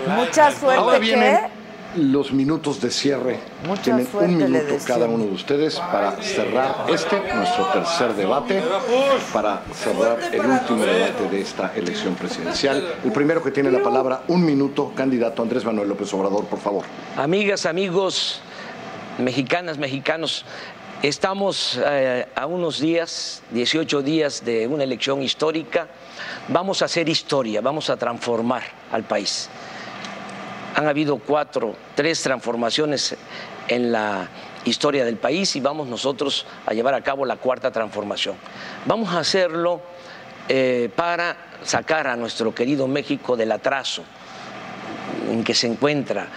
Mucha 0.07 0.51
suerte, 0.51 0.81
Ahora 0.81 0.99
vienen 0.99 1.59
los 1.97 2.33
minutos 2.33 2.81
de 2.81 2.91
cierre. 2.91 3.41
Mucha 3.67 3.83
Tienen 3.83 4.09
un 4.13 4.37
minuto 4.37 4.75
cada 4.87 5.07
uno 5.07 5.25
de 5.25 5.33
ustedes 5.33 5.77
para 5.77 6.21
cerrar 6.23 6.87
este, 6.89 7.21
nuestro 7.35 7.67
tercer 7.67 8.15
debate, 8.15 8.63
para 9.33 9.63
cerrar 9.73 10.19
el 10.33 10.41
último 10.41 10.85
debate 10.85 11.29
de 11.31 11.41
esta 11.41 11.73
elección 11.75 12.15
presidencial. 12.15 12.95
El 13.05 13.13
primero 13.13 13.43
que 13.43 13.51
tiene 13.51 13.71
la 13.71 13.83
palabra, 13.83 14.23
un 14.29 14.45
minuto, 14.45 14.93
candidato 14.95 15.43
Andrés 15.43 15.65
Manuel 15.65 15.89
López 15.89 16.13
Obrador, 16.15 16.45
por 16.45 16.59
favor. 16.59 16.85
Amigas, 17.17 17.67
amigos, 17.67 18.41
mexicanas, 19.19 19.79
mexicanos, 19.79 20.45
estamos 21.03 21.79
eh, 21.85 22.27
a 22.35 22.47
unos 22.47 22.81
días, 22.81 23.43
18 23.51 24.03
días 24.03 24.45
de 24.45 24.67
una 24.67 24.85
elección 24.85 25.23
histórica. 25.23 25.89
Vamos 26.49 26.83
a 26.83 26.87
hacer 26.87 27.09
historia, 27.09 27.61
vamos 27.61 27.91
a 27.91 27.97
transformar 27.97 28.63
al 28.91 29.05
país. 29.05 29.49
Han 30.75 30.87
habido 30.87 31.19
cuatro, 31.19 31.75
tres 31.95 32.23
transformaciones 32.23 33.17
en 33.69 33.93
la 33.93 34.29
historia 34.65 35.05
del 35.05 35.17
país 35.17 35.55
y 35.57 35.61
vamos 35.61 35.89
nosotros 35.89 36.47
a 36.67 36.75
llevar 36.75 36.95
a 36.95 37.03
cabo 37.03 37.25
la 37.25 37.37
cuarta 37.37 37.71
transformación. 37.71 38.37
Vamos 38.87 39.15
a 39.15 39.21
hacerlo 39.21 39.81
eh, 40.49 40.91
para 40.95 41.37
sacar 41.63 42.07
a 42.07 42.17
nuestro 42.17 42.55
querido 42.55 42.87
México 42.89 43.37
del 43.37 43.53
atraso 43.53 44.03
en 45.31 45.45
que 45.45 45.55
se 45.55 45.67
encuentra, 45.67 46.29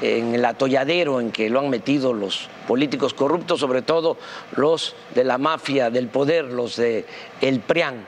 en 0.00 0.34
el 0.34 0.44
atolladero 0.44 1.20
en 1.20 1.30
que 1.30 1.48
lo 1.48 1.60
han 1.60 1.70
metido 1.70 2.12
los 2.12 2.48
políticos 2.68 3.14
corruptos, 3.14 3.60
sobre 3.60 3.82
todo 3.82 4.18
los 4.56 4.94
de 5.14 5.24
la 5.24 5.38
mafia 5.38 5.90
del 5.90 6.08
poder, 6.08 6.44
los 6.44 6.76
de 6.76 7.06
el 7.40 7.60
PRIAN. 7.60 8.06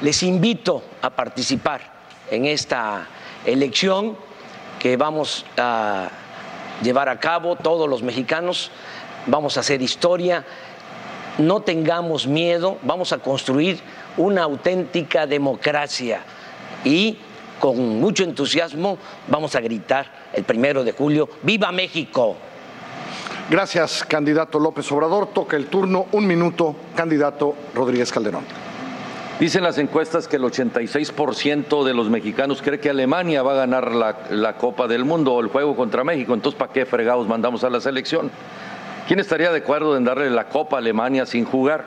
Les 0.00 0.22
invito 0.22 0.82
a 1.02 1.10
participar 1.10 1.80
en 2.30 2.46
esta 2.46 3.08
elección 3.44 4.16
que 4.78 4.96
vamos 4.96 5.44
a 5.56 6.08
llevar 6.82 7.08
a 7.08 7.18
cabo 7.18 7.56
todos 7.56 7.88
los 7.88 8.02
mexicanos, 8.02 8.70
vamos 9.26 9.56
a 9.56 9.60
hacer 9.60 9.82
historia, 9.82 10.44
no 11.38 11.60
tengamos 11.60 12.26
miedo, 12.26 12.78
vamos 12.82 13.12
a 13.12 13.18
construir 13.18 13.80
una 14.16 14.44
auténtica 14.44 15.26
democracia. 15.26 16.22
Y 16.84 17.18
con 17.58 18.00
mucho 18.00 18.24
entusiasmo 18.24 18.98
vamos 19.26 19.54
a 19.54 19.60
gritar 19.60 20.17
el 20.32 20.44
primero 20.44 20.84
de 20.84 20.92
julio, 20.92 21.28
¡Viva 21.42 21.72
México! 21.72 22.36
Gracias, 23.50 24.04
candidato 24.04 24.58
López 24.58 24.90
Obrador. 24.92 25.28
Toca 25.28 25.56
el 25.56 25.66
turno, 25.68 26.06
un 26.12 26.26
minuto, 26.26 26.76
candidato 26.94 27.54
Rodríguez 27.74 28.12
Calderón. 28.12 28.44
Dicen 29.40 29.62
las 29.62 29.78
encuestas 29.78 30.28
que 30.28 30.36
el 30.36 30.42
86% 30.42 31.84
de 31.84 31.94
los 31.94 32.10
mexicanos 32.10 32.60
cree 32.60 32.80
que 32.80 32.90
Alemania 32.90 33.42
va 33.42 33.52
a 33.52 33.56
ganar 33.56 33.92
la, 33.92 34.16
la 34.30 34.56
Copa 34.56 34.86
del 34.86 35.04
Mundo 35.04 35.32
o 35.32 35.40
el 35.40 35.46
juego 35.46 35.76
contra 35.76 36.04
México. 36.04 36.34
Entonces, 36.34 36.58
¿para 36.58 36.72
qué 36.72 36.84
fregados 36.84 37.26
mandamos 37.28 37.64
a 37.64 37.70
la 37.70 37.80
selección? 37.80 38.30
¿Quién 39.06 39.20
estaría 39.20 39.50
de 39.50 39.58
acuerdo 39.58 39.96
en 39.96 40.04
darle 40.04 40.28
la 40.28 40.48
Copa 40.48 40.76
a 40.76 40.80
Alemania 40.80 41.24
sin 41.24 41.46
jugar? 41.46 41.86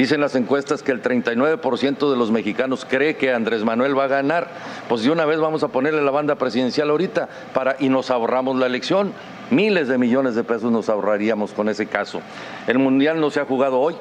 Dicen 0.00 0.22
las 0.22 0.34
encuestas 0.34 0.82
que 0.82 0.92
el 0.92 1.02
39% 1.02 2.10
de 2.10 2.16
los 2.16 2.30
mexicanos 2.30 2.86
cree 2.88 3.16
que 3.16 3.34
Andrés 3.34 3.64
Manuel 3.64 3.98
va 3.98 4.04
a 4.04 4.08
ganar. 4.08 4.48
Pues 4.88 5.02
de 5.02 5.10
una 5.10 5.26
vez 5.26 5.38
vamos 5.40 5.62
a 5.62 5.68
ponerle 5.68 6.00
la 6.00 6.10
banda 6.10 6.36
presidencial 6.36 6.88
ahorita 6.88 7.28
para, 7.52 7.76
y 7.78 7.90
nos 7.90 8.10
ahorramos 8.10 8.56
la 8.56 8.64
elección. 8.64 9.12
Miles 9.50 9.88
de 9.88 9.98
millones 9.98 10.34
de 10.34 10.42
pesos 10.42 10.72
nos 10.72 10.88
ahorraríamos 10.88 11.52
con 11.52 11.68
ese 11.68 11.84
caso. 11.84 12.22
El 12.66 12.78
Mundial 12.78 13.20
no 13.20 13.30
se 13.30 13.40
ha 13.40 13.44
jugado 13.44 13.78
hoy, 13.78 13.94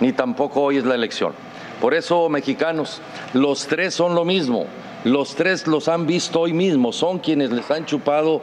ni 0.00 0.12
tampoco 0.12 0.60
hoy 0.60 0.76
es 0.76 0.84
la 0.84 0.94
elección. 0.94 1.32
Por 1.80 1.94
eso, 1.94 2.28
mexicanos, 2.28 3.00
los 3.32 3.66
tres 3.66 3.94
son 3.94 4.14
lo 4.14 4.26
mismo. 4.26 4.66
Los 5.04 5.36
tres 5.36 5.66
los 5.66 5.88
han 5.88 6.06
visto 6.06 6.40
hoy 6.40 6.52
mismo. 6.52 6.92
Son 6.92 7.18
quienes 7.18 7.50
les 7.50 7.70
han 7.70 7.86
chupado 7.86 8.42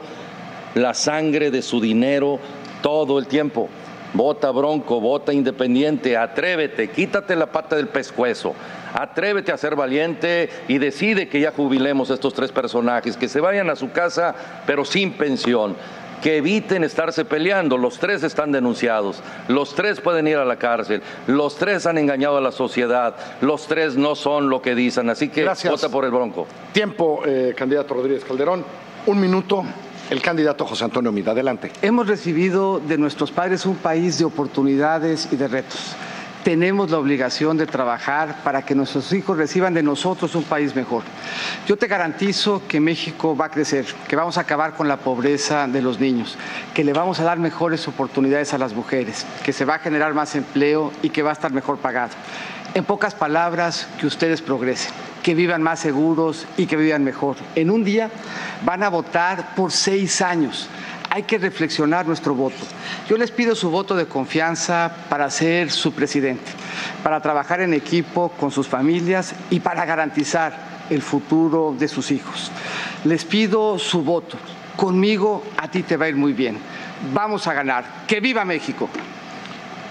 la 0.74 0.94
sangre 0.94 1.52
de 1.52 1.62
su 1.62 1.80
dinero 1.80 2.40
todo 2.82 3.20
el 3.20 3.28
tiempo. 3.28 3.68
Vota 4.14 4.50
bronco, 4.50 5.00
vota 5.00 5.32
independiente, 5.32 6.16
atrévete, 6.16 6.88
quítate 6.88 7.36
la 7.36 7.46
pata 7.52 7.76
del 7.76 7.88
pescuezo, 7.88 8.54
atrévete 8.94 9.52
a 9.52 9.58
ser 9.58 9.76
valiente 9.76 10.48
y 10.66 10.78
decide 10.78 11.28
que 11.28 11.40
ya 11.40 11.52
jubilemos 11.52 12.10
a 12.10 12.14
estos 12.14 12.32
tres 12.32 12.50
personajes, 12.50 13.16
que 13.18 13.28
se 13.28 13.40
vayan 13.40 13.68
a 13.68 13.76
su 13.76 13.92
casa 13.92 14.34
pero 14.66 14.84
sin 14.86 15.12
pensión, 15.12 15.76
que 16.22 16.38
eviten 16.38 16.84
estarse 16.84 17.24
peleando. 17.26 17.76
Los 17.76 17.98
tres 17.98 18.22
están 18.22 18.50
denunciados, 18.50 19.22
los 19.46 19.74
tres 19.74 20.00
pueden 20.00 20.26
ir 20.26 20.38
a 20.38 20.44
la 20.46 20.56
cárcel, 20.56 21.02
los 21.26 21.56
tres 21.56 21.84
han 21.86 21.98
engañado 21.98 22.38
a 22.38 22.40
la 22.40 22.50
sociedad, 22.50 23.14
los 23.42 23.66
tres 23.66 23.96
no 23.96 24.14
son 24.14 24.48
lo 24.48 24.62
que 24.62 24.74
dicen, 24.74 25.10
así 25.10 25.28
que 25.28 25.42
Gracias. 25.42 25.70
vota 25.70 25.90
por 25.90 26.06
el 26.06 26.10
bronco. 26.10 26.46
Tiempo, 26.72 27.22
eh, 27.26 27.54
candidato 27.56 27.92
Rodríguez 27.94 28.24
Calderón. 28.24 28.64
Un 29.06 29.20
minuto, 29.20 29.64
el 30.10 30.22
candidato 30.22 30.66
José 30.66 30.84
Antonio 30.84 31.12
Mida. 31.12 31.32
Adelante. 31.32 31.72
Hemos 31.82 32.06
recibido 32.06 32.80
de 32.80 32.98
nuestros 32.98 33.30
padres 33.30 33.66
un 33.66 33.76
país 33.76 34.18
de 34.18 34.24
oportunidades 34.24 35.28
y 35.30 35.36
de 35.36 35.48
retos. 35.48 35.96
Tenemos 36.44 36.90
la 36.90 36.98
obligación 36.98 37.58
de 37.58 37.66
trabajar 37.66 38.36
para 38.42 38.62
que 38.62 38.74
nuestros 38.74 39.12
hijos 39.12 39.36
reciban 39.36 39.74
de 39.74 39.82
nosotros 39.82 40.34
un 40.34 40.44
país 40.44 40.74
mejor. 40.74 41.02
Yo 41.66 41.76
te 41.76 41.88
garantizo 41.88 42.62
que 42.66 42.80
México 42.80 43.36
va 43.36 43.46
a 43.46 43.50
crecer, 43.50 43.84
que 44.06 44.16
vamos 44.16 44.38
a 44.38 44.42
acabar 44.42 44.74
con 44.74 44.88
la 44.88 44.96
pobreza 44.96 45.66
de 45.66 45.82
los 45.82 46.00
niños, 46.00 46.38
que 46.72 46.84
le 46.84 46.94
vamos 46.94 47.20
a 47.20 47.24
dar 47.24 47.38
mejores 47.38 47.86
oportunidades 47.86 48.54
a 48.54 48.58
las 48.58 48.72
mujeres, 48.72 49.26
que 49.44 49.52
se 49.52 49.66
va 49.66 49.74
a 49.74 49.78
generar 49.80 50.14
más 50.14 50.36
empleo 50.36 50.90
y 51.02 51.10
que 51.10 51.22
va 51.22 51.30
a 51.30 51.34
estar 51.34 51.52
mejor 51.52 51.78
pagado. 51.78 52.12
En 52.74 52.84
pocas 52.84 53.14
palabras, 53.14 53.88
que 53.98 54.06
ustedes 54.06 54.42
progresen, 54.42 54.92
que 55.22 55.34
vivan 55.34 55.62
más 55.62 55.80
seguros 55.80 56.46
y 56.56 56.66
que 56.66 56.76
vivan 56.76 57.02
mejor. 57.02 57.36
En 57.54 57.70
un 57.70 57.82
día 57.82 58.10
van 58.64 58.82
a 58.82 58.88
votar 58.88 59.54
por 59.54 59.72
seis 59.72 60.20
años. 60.20 60.68
Hay 61.10 61.22
que 61.22 61.38
reflexionar 61.38 62.06
nuestro 62.06 62.34
voto. 62.34 62.56
Yo 63.08 63.16
les 63.16 63.30
pido 63.30 63.54
su 63.54 63.70
voto 63.70 63.96
de 63.96 64.06
confianza 64.06 64.92
para 65.08 65.30
ser 65.30 65.70
su 65.70 65.92
presidente, 65.92 66.50
para 67.02 67.20
trabajar 67.20 67.62
en 67.62 67.72
equipo 67.72 68.28
con 68.38 68.50
sus 68.50 68.68
familias 68.68 69.34
y 69.50 69.60
para 69.60 69.86
garantizar 69.86 70.68
el 70.90 71.02
futuro 71.02 71.74
de 71.78 71.88
sus 71.88 72.10
hijos. 72.10 72.50
Les 73.04 73.24
pido 73.24 73.78
su 73.78 74.02
voto. 74.02 74.36
Conmigo 74.76 75.42
a 75.56 75.68
ti 75.68 75.82
te 75.82 75.96
va 75.96 76.04
a 76.04 76.08
ir 76.10 76.16
muy 76.16 76.34
bien. 76.34 76.58
Vamos 77.12 77.46
a 77.46 77.54
ganar. 77.54 77.84
¡Que 78.06 78.20
viva 78.20 78.44
México! 78.44 78.88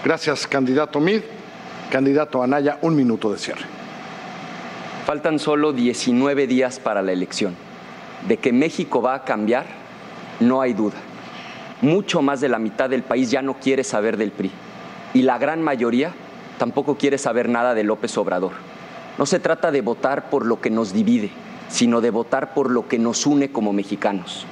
Gracias, 0.04 0.46
candidato 0.46 1.00
Mid. 1.00 1.22
Candidato 1.90 2.42
Anaya, 2.42 2.78
un 2.82 2.94
minuto 2.94 3.32
de 3.32 3.38
cierre. 3.38 3.64
Faltan 5.06 5.38
solo 5.38 5.72
19 5.72 6.46
días 6.46 6.78
para 6.78 7.00
la 7.00 7.12
elección. 7.12 7.56
De 8.26 8.36
que 8.36 8.52
México 8.52 9.00
va 9.00 9.14
a 9.14 9.24
cambiar, 9.24 9.64
no 10.38 10.60
hay 10.60 10.74
duda. 10.74 10.96
Mucho 11.80 12.20
más 12.20 12.42
de 12.42 12.50
la 12.50 12.58
mitad 12.58 12.90
del 12.90 13.04
país 13.04 13.30
ya 13.30 13.40
no 13.40 13.54
quiere 13.54 13.84
saber 13.84 14.18
del 14.18 14.32
PRI. 14.32 14.50
Y 15.14 15.22
la 15.22 15.38
gran 15.38 15.62
mayoría 15.62 16.12
tampoco 16.58 16.98
quiere 16.98 17.16
saber 17.16 17.48
nada 17.48 17.72
de 17.72 17.84
López 17.84 18.18
Obrador. 18.18 18.52
No 19.16 19.24
se 19.24 19.40
trata 19.40 19.70
de 19.70 19.80
votar 19.80 20.28
por 20.28 20.44
lo 20.44 20.60
que 20.60 20.68
nos 20.68 20.92
divide, 20.92 21.30
sino 21.70 22.02
de 22.02 22.10
votar 22.10 22.52
por 22.52 22.70
lo 22.70 22.86
que 22.86 22.98
nos 22.98 23.24
une 23.24 23.50
como 23.50 23.72
mexicanos. 23.72 24.44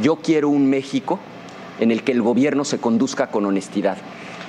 Yo 0.00 0.16
quiero 0.16 0.48
un 0.48 0.70
México 0.70 1.18
en 1.78 1.90
el 1.90 2.04
que 2.04 2.12
el 2.12 2.22
gobierno 2.22 2.64
se 2.64 2.78
conduzca 2.78 3.26
con 3.26 3.44
honestidad. 3.44 3.98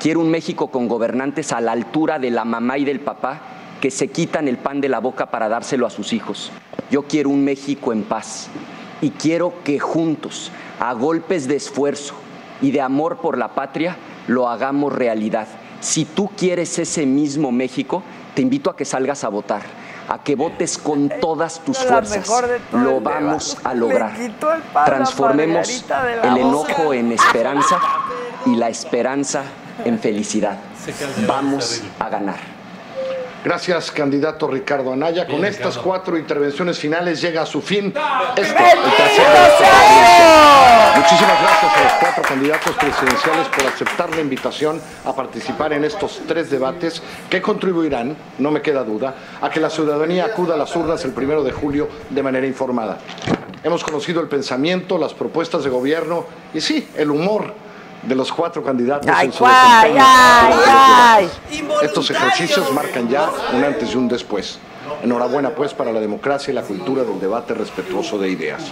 Quiero 0.01 0.19
un 0.19 0.31
México 0.31 0.71
con 0.71 0.88
gobernantes 0.88 1.51
a 1.51 1.61
la 1.61 1.73
altura 1.73 2.17
de 2.17 2.31
la 2.31 2.43
mamá 2.43 2.80
y 2.80 2.85
del 2.85 3.01
papá 3.01 3.39
que 3.80 3.91
se 3.91 4.07
quitan 4.07 4.47
el 4.47 4.57
pan 4.57 4.81
de 4.81 4.89
la 4.89 4.97
boca 4.97 5.27
para 5.27 5.47
dárselo 5.47 5.85
a 5.85 5.91
sus 5.91 6.11
hijos. 6.11 6.51
Yo 6.89 7.03
quiero 7.03 7.30
un 7.30 7.43
México 7.43 7.93
en 7.93 8.01
paz 8.01 8.47
y 8.99 9.11
quiero 9.11 9.53
que 9.63 9.80
juntos, 9.80 10.51
a 10.80 10.93
golpes 10.93 11.47
de 11.47 11.55
esfuerzo 11.57 12.15
y 12.63 12.71
de 12.71 12.81
amor 12.81 13.17
por 13.17 13.38
la 13.38 13.49
patria, 13.49 13.95
lo 14.25 14.49
hagamos 14.49 14.91
realidad. 14.91 15.47
Si 15.81 16.05
tú 16.05 16.31
quieres 16.35 16.80
ese 16.80 17.05
mismo 17.05 17.51
México, 17.51 18.01
te 18.33 18.41
invito 18.41 18.71
a 18.71 18.75
que 18.75 18.85
salgas 18.85 19.23
a 19.23 19.30
votar, 19.30 19.61
a 20.09 20.23
que 20.23 20.35
votes 20.35 20.80
con 20.80 21.11
todas 21.21 21.59
tus 21.59 21.77
fuerzas. 21.77 22.27
Lo 22.71 23.01
vamos 23.01 23.55
a 23.63 23.75
lograr. 23.75 24.13
Transformemos 24.83 25.85
el 26.23 26.38
enojo 26.38 26.91
en 26.91 27.11
esperanza 27.11 27.80
y 28.47 28.55
la 28.55 28.69
esperanza 28.69 29.43
en 29.85 29.99
felicidad. 29.99 30.57
Vamos 31.27 31.81
a 31.99 32.09
ganar. 32.09 32.61
Gracias, 33.43 33.89
candidato 33.89 34.47
Ricardo 34.47 34.93
Anaya. 34.93 35.25
Con 35.25 35.37
Bien, 35.37 35.45
estas 35.47 35.73
Ricardo. 35.73 35.81
cuatro 35.83 36.17
intervenciones 36.17 36.77
finales 36.77 37.19
llega 37.19 37.41
a 37.41 37.45
su 37.47 37.59
fin 37.59 37.87
esto, 37.87 37.99
el 38.37 38.43
¡Bendito 38.45 38.95
tercer 38.97 39.15
sea 39.15 39.33
debate 39.33 39.63
Dios! 39.63 39.71
presidencial. 39.71 40.97
Muchísimas 41.01 41.41
gracias 41.41 41.71
a 41.75 41.83
los 41.83 41.93
cuatro 41.93 42.23
candidatos 42.23 42.75
presidenciales 42.75 43.47
por 43.47 43.65
aceptar 43.65 44.15
la 44.15 44.21
invitación 44.21 44.79
a 45.05 45.15
participar 45.15 45.73
en 45.73 45.83
estos 45.85 46.21
tres 46.27 46.51
debates 46.51 47.01
que 47.31 47.41
contribuirán, 47.41 48.15
no 48.37 48.51
me 48.51 48.61
queda 48.61 48.83
duda, 48.83 49.15
a 49.41 49.49
que 49.49 49.59
la 49.59 49.71
ciudadanía 49.71 50.25
acuda 50.25 50.53
a 50.53 50.57
las 50.57 50.75
urnas 50.75 51.03
el 51.05 51.11
primero 51.11 51.43
de 51.43 51.51
julio 51.51 51.89
de 52.11 52.21
manera 52.21 52.45
informada. 52.45 52.99
Hemos 53.63 53.83
conocido 53.83 54.21
el 54.21 54.27
pensamiento, 54.27 54.99
las 54.99 55.15
propuestas 55.15 55.63
de 55.63 55.71
gobierno 55.71 56.25
y 56.53 56.61
sí, 56.61 56.87
el 56.95 57.09
humor 57.09 57.55
de 58.03 58.15
los 58.15 58.31
cuatro 58.31 58.63
candidatos 58.63 59.09
Ay, 59.13 59.27
en 59.27 59.33
su 59.33 59.45
ay, 59.45 59.95
ay. 59.99 61.30
Estos 61.83 62.09
ejercicios 62.09 62.71
marcan 62.73 63.07
ya 63.07 63.30
un 63.53 63.63
antes 63.63 63.93
y 63.93 63.97
un 63.97 64.07
después. 64.07 64.59
Enhorabuena 65.03 65.49
pues 65.51 65.73
para 65.73 65.91
la 65.91 65.99
democracia 65.99 66.51
y 66.51 66.55
la 66.55 66.61
cultura 66.61 67.03
del 67.03 67.19
debate 67.19 67.53
respetuoso 67.53 68.17
de 68.17 68.29
ideas. 68.29 68.71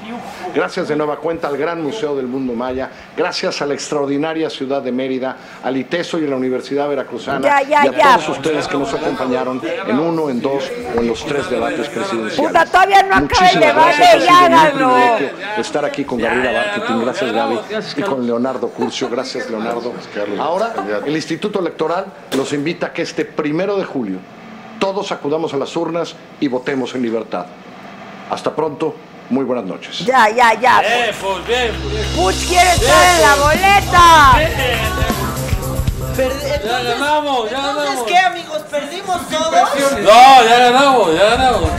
Gracias 0.54 0.88
de 0.88 0.96
nueva 0.96 1.18
cuenta 1.18 1.48
al 1.48 1.58
Gran 1.58 1.82
Museo 1.82 2.16
del 2.16 2.28
Mundo 2.28 2.54
Maya, 2.54 2.90
gracias 3.16 3.62
a 3.62 3.66
la 3.66 3.74
extraordinaria 3.74 4.50
ciudad 4.50 4.82
de 4.82 4.92
Mérida, 4.92 5.38
al 5.64 5.78
ITESO 5.78 6.20
y 6.20 6.26
a 6.26 6.30
la 6.30 6.36
Universidad 6.36 6.88
Veracruzana 6.90 7.42
Ya, 7.42 7.62
ya, 7.62 7.86
y 7.86 7.88
a 7.90 7.92
ya. 7.98 8.16
todos 8.16 8.30
ustedes 8.30 8.68
que 8.68 8.78
nos 8.78 8.94
acompañaron 8.94 9.62
en 9.88 10.00
uno, 10.00 10.30
en 10.30 10.42
dos 10.42 10.64
o 10.96 11.00
en 11.00 11.08
los 11.08 11.26
tres 11.26 11.50
debates 11.50 11.88
presidenciales. 11.90 12.36
Puta, 12.48 12.66
todavía 12.66 13.04
no 13.04 13.16
acaba 13.16 13.22
el 13.22 13.30
Muchísimas 13.30 13.60
debate, 13.60 13.98
gracias, 13.98 14.16
ha 14.16 14.26
ya 14.26 14.46
háganlo. 14.46 14.90
privilegio 14.94 15.62
estar 15.62 15.86
aquí 15.86 16.04
con 16.06 16.18
Gabriela 16.20 16.52
Marketing, 16.64 17.02
gracias 17.04 17.32
Gaby, 17.32 17.60
y 17.98 18.02
con 18.02 18.26
Leonardo 18.26 18.70
Curcio, 18.70 19.10
gracias 19.10 19.50
Leonardo. 19.50 19.94
Ahora, 20.40 20.74
el 21.06 21.16
Instituto 21.16 21.60
Electoral 21.60 22.06
nos 22.36 22.54
invita 22.54 22.88
a 22.88 22.94
que 22.94 23.02
este 23.02 23.26
primero 23.26 23.78
de 23.78 23.86
julio 23.86 24.18
todos 24.80 25.12
acudamos 25.12 25.54
a 25.54 25.58
las 25.58 25.76
urnas 25.76 26.16
y 26.40 26.48
votemos 26.48 26.96
en 26.96 27.02
libertad. 27.02 27.46
Hasta 28.30 28.56
pronto, 28.56 28.96
muy 29.30 29.44
buenas 29.46 29.66
noches. 29.66 30.00
Ya, 30.06 30.30
ya, 30.30 30.54
ya. 30.60 30.80
Bien, 30.82 31.16
pues, 31.22 31.48
bien, 31.48 31.76
pues. 31.84 32.08
Puch 32.16 32.48
quiere 32.48 32.72
estar 32.72 33.16
en 33.16 33.22
la 33.22 33.36
boleta. 33.36 34.40
Ya 36.20 36.80
ganamos, 36.84 37.50
ya 37.50 37.58
Entonces, 37.58 37.86
ganamos. 37.86 38.04
¿qué, 38.06 38.18
amigos? 38.18 38.62
¿Perdimos 38.70 39.30
todos? 39.30 39.52
No, 40.02 40.44
ya 40.44 40.58
ganamos, 40.58 41.16
ya 41.16 41.24
ganamos. 41.30 41.70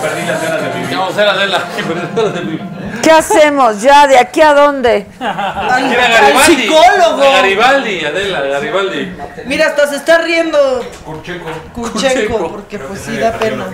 Perdí 0.00 0.26
las 0.26 0.42
ganas 0.42 0.62
de 0.62 0.69
a 1.18 1.30
Adela. 1.30 1.62
¿Qué 3.02 3.10
hacemos 3.10 3.80
ya? 3.80 4.06
¿De 4.06 4.18
aquí 4.18 4.40
a 4.42 4.52
dónde? 4.52 5.06
Al, 5.20 5.90
Era 5.92 6.04
al 6.06 6.12
Garibaldi. 6.12 6.54
psicólogo. 6.54 7.32
Garibaldi, 7.32 8.04
Adela, 8.04 8.40
Garibaldi. 8.42 9.12
Mira, 9.46 9.66
hasta 9.68 9.86
se 9.88 9.96
está 9.96 10.18
riendo 10.18 10.58
Curcheco. 11.04 11.46
Kurchenko, 11.72 12.48
porque 12.50 12.78
pues 12.78 13.00
sí 13.00 13.16
da 13.16 13.32
pena. 13.32 13.66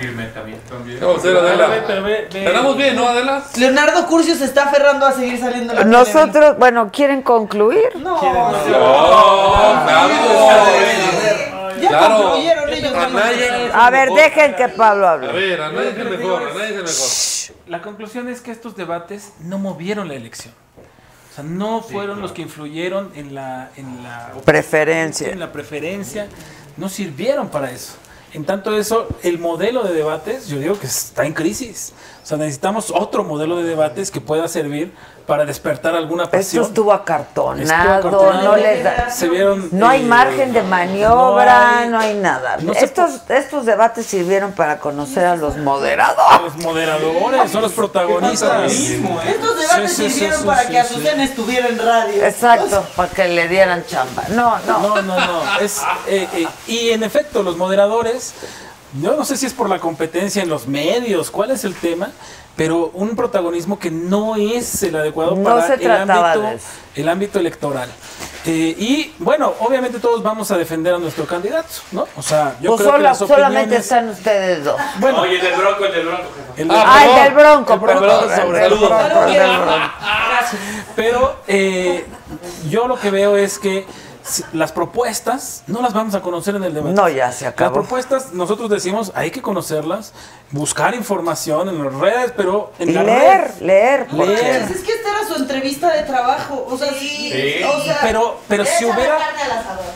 Vamos 1.01 1.17
a 1.17 1.19
hacer 1.19 1.37
Adela. 1.37 1.67
Ganamos 2.31 2.77
bien, 2.77 2.95
¿no? 2.95 3.07
Leonardo 3.57 4.05
Curcio 4.07 4.35
se 4.35 4.45
está 4.45 4.63
aferrando 4.63 5.05
a 5.05 5.11
seguir 5.11 5.39
saliendo 5.39 5.73
en 5.73 5.79
la 5.79 5.85
Nosotros, 5.85 6.57
bueno, 6.57 6.89
¿quieren 6.91 7.21
concluir? 7.21 7.89
No, 7.95 8.15
No, 8.15 8.19
claro. 8.19 8.57
Ya 11.81 11.89
Claro. 11.89 12.23
concluyeron 12.23 12.69
ellos. 12.73 12.93
Anaya 12.93 13.85
A 13.85 13.89
ver, 13.89 14.09
mejor. 14.09 14.21
dejen 14.23 14.55
que 14.55 14.69
Pablo 14.69 15.07
A 15.07 15.11
hable. 15.13 15.31
ver, 15.31 15.61
Anaya 15.61 15.89
es 15.89 15.97
el 15.97 16.09
mejor, 16.09 16.41
Anaya 16.43 16.65
es 16.65 16.75
el 16.75 16.83
mejor. 16.83 17.67
La 17.69 17.81
conclusión 17.81 18.27
es 18.29 18.41
que 18.41 18.51
estos 18.51 18.75
debates 18.75 19.33
no 19.41 19.57
movieron 19.59 20.07
la 20.07 20.15
elección. 20.15 20.53
O 21.31 21.35
sea, 21.35 21.43
no 21.43 21.81
fueron 21.81 22.21
los 22.21 22.31
que 22.31 22.41
influyeron 22.41 23.11
en 23.15 23.35
la, 23.35 23.69
en 23.77 24.03
la 24.03 24.31
Preferencia. 24.43 25.29
en 25.29 25.39
la 25.39 25.51
preferencia, 25.51 26.27
no 26.77 26.89
sirvieron 26.89 27.49
para 27.49 27.71
eso. 27.71 27.93
En 28.33 28.43
tanto 28.45 28.75
eso, 28.77 29.07
el 29.23 29.37
modelo 29.39 29.83
de 29.83 29.93
debates, 29.93 30.47
yo 30.47 30.59
digo 30.59 30.79
que 30.79 30.87
está 30.87 31.25
en 31.25 31.33
crisis. 31.33 31.93
Sea, 32.27 32.37
necesitamos 32.37 32.91
otro 32.93 33.23
modelo 33.23 33.55
de 33.55 33.63
debates 33.63 34.11
que 34.11 34.19
pueda 34.19 34.49
servir 34.49 34.93
para 35.25 35.45
despertar 35.45 35.95
alguna 35.95 36.23
Esto 36.25 36.35
pasión. 36.37 36.65
estuvo 36.65 36.91
acartonado, 36.91 37.61
Estuvo 37.63 37.93
acartonado. 37.93 38.43
no 38.49 38.55
les 38.57 38.83
da- 38.83 39.09
Se 39.09 39.29
vieron, 39.29 39.69
no 39.71 39.87
hay 39.87 40.01
eh, 40.01 40.05
margen 40.07 40.51
de 40.51 40.61
maniobra, 40.61 41.85
no 41.85 41.91
no 41.91 41.99
hay- 41.99 42.15
nada. 42.15 42.57
no 42.57 42.73
se 42.73 42.83
estos, 42.83 43.21
estos 43.29 43.65
debates 43.65 44.05
sirvieron 44.07 44.51
para 44.51 44.77
conocer 44.79 45.25
a 45.25 45.37
los 45.37 45.55
moderadores. 45.55 46.41
Los 46.41 46.57
moderadores 46.65 47.49
son 47.49 47.61
los 47.61 47.71
protagonistas. 47.71 48.73
Estos 48.73 49.59
debates 49.59 49.91
Sí, 49.93 49.95
sí, 49.95 50.09
sí, 50.09 50.09
sirvieron 50.11 50.41
sí, 50.41 50.45
para 50.47 50.61
sí, 50.63 50.67
que 50.67 50.73
sí. 50.73 50.77
Azucena 50.79 51.23
estuviera 51.23 51.67
en 51.69 51.79
radio. 51.79 52.25
Exacto, 52.25 52.85
para 52.97 53.09
que 53.09 53.25
le 53.29 53.47
dieran 53.47 53.85
chamba. 53.85 54.23
No, 54.31 54.59
no. 54.67 54.79
No, 54.79 55.01
no, 55.01 55.15
no. 55.17 55.59
Es, 55.61 55.81
eh, 56.07 56.27
eh, 56.33 56.47
y 56.67 56.89
en 56.89 57.03
efecto, 57.03 57.41
los 57.41 57.55
moderadores, 57.55 58.33
yo 59.01 59.15
no 59.15 59.25
sé 59.25 59.37
si 59.37 59.45
es 59.45 59.53
por 59.53 59.69
la 59.69 59.79
competencia 59.79 60.41
en 60.43 60.49
los 60.49 60.67
medios, 60.67 61.29
cuál 61.31 61.51
es 61.51 61.63
el 61.63 61.75
tema, 61.75 62.09
pero 62.55 62.89
un 62.93 63.15
protagonismo 63.15 63.77
que 63.77 63.91
no 63.91 64.35
es 64.35 64.81
el 64.83 64.95
adecuado 64.95 65.35
No 65.35 65.43
para 65.43 65.73
el, 65.75 65.91
ámbito, 65.91 66.43
el 66.95 67.09
ámbito 67.09 67.39
electoral. 67.39 67.89
Eh, 68.45 68.75
y 68.79 69.13
bueno, 69.19 69.53
obviamente 69.59 69.99
todos 69.99 70.23
vamos 70.23 70.49
a 70.51 70.57
defender 70.57 70.93
a 70.95 70.97
nuestro 70.99 71.25
candidato, 71.25 71.67
¿no? 71.91 72.07
O 72.15 72.21
sea, 72.21 72.55
yo 72.61 72.69
Pues 72.71 72.81
creo 72.81 72.91
sola- 72.93 72.97
que 72.97 73.03
las 73.03 73.17
solamente 73.17 73.59
opiniones... 73.59 73.79
están 73.83 74.09
ustedes 74.09 74.63
dos. 74.63 74.79
Bueno, 74.99 75.21
Oye, 75.21 75.35
el 75.35 75.41
del 75.41 75.55
bronco, 75.57 75.85
el 75.85 75.91
del 75.91 76.05
bronco. 76.05 76.23
El 76.55 76.67
Ah, 76.71 77.05
el 77.05 77.23
del 77.25 77.33
Bronco, 77.35 77.73
El 77.73 77.79
Bronco, 77.79 78.29
saludos. 78.29 78.79
Bronco, 78.89 79.25
del 79.31 79.57
Bronco. 79.57 79.91
Pero 80.95 81.35
eh, 81.47 82.05
yo 82.69 82.87
lo 82.87 82.99
que 82.99 83.11
veo 83.11 83.37
es 83.37 83.59
que 83.59 83.85
las 84.53 84.71
propuestas 84.71 85.63
no 85.67 85.81
las 85.81 85.93
vamos 85.93 86.15
a 86.15 86.21
conocer 86.21 86.55
en 86.55 86.63
el 86.63 86.73
debate. 86.73 86.93
No, 86.93 87.07
ya 87.09 87.31
se 87.31 87.47
acabó. 87.47 87.69
Las 87.77 87.85
propuestas, 87.85 88.33
nosotros 88.33 88.69
decimos, 88.69 89.11
hay 89.15 89.31
que 89.31 89.41
conocerlas, 89.41 90.13
buscar 90.51 90.93
información 90.95 91.69
en 91.69 91.83
las 91.83 91.93
redes, 91.93 92.33
pero 92.35 92.71
en 92.79 92.89
Y 92.89 92.93
la 92.93 93.03
leer, 93.03 93.41
red. 93.41 93.61
leer, 93.61 94.13
Leer. 94.13 94.61
Es 94.71 94.81
que 94.83 94.91
esta 94.93 95.09
era 95.09 95.27
su 95.27 95.35
entrevista 95.41 95.93
de 95.93 96.03
trabajo. 96.03 96.65
O 96.69 96.77
sea, 96.77 96.93
sí. 96.93 97.31
O 97.63 97.83
sea, 97.83 97.99
Pero, 98.01 98.37
pero 98.47 98.65
si 98.65 98.85
hubiera, 98.85 99.17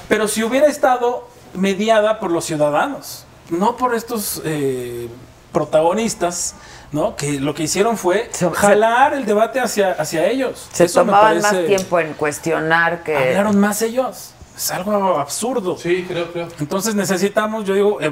pero 0.08 0.28
si 0.28 0.44
hubiera 0.44 0.68
estado 0.68 1.28
mediada 1.54 2.20
por 2.20 2.32
los 2.32 2.46
ciudadanos, 2.46 3.26
no 3.50 3.76
por 3.76 3.94
estos 3.96 4.42
eh, 4.46 5.10
protagonistas, 5.52 6.56
¿no? 6.92 7.16
Que 7.16 7.40
lo 7.40 7.54
que 7.54 7.64
hicieron 7.64 7.98
fue 7.98 8.30
jalar 8.54 9.14
el 9.14 9.26
debate 9.26 9.60
hacia, 9.60 9.92
hacia 9.94 10.28
ellos. 10.28 10.68
Se 10.74 10.86
Eso 10.86 11.06
me 11.06 11.12
tomaban 11.12 11.42
más 11.42 11.52
parece- 11.52 11.68
tiempo 11.68 12.00
en 12.00 12.14
cuestionar 12.14 13.04
que... 13.04 13.16
Hablaron 13.16 13.60
más 13.60 13.82
ellos. 13.82 14.32
Es 14.56 14.72
algo 14.72 15.18
absurdo. 15.18 15.78
Sí, 15.78 16.06
creo, 16.08 16.32
creo. 16.32 16.48
Entonces 16.60 16.94
necesitamos, 16.96 17.66
yo 17.66 17.74
digo, 17.74 18.02
eh, 18.02 18.12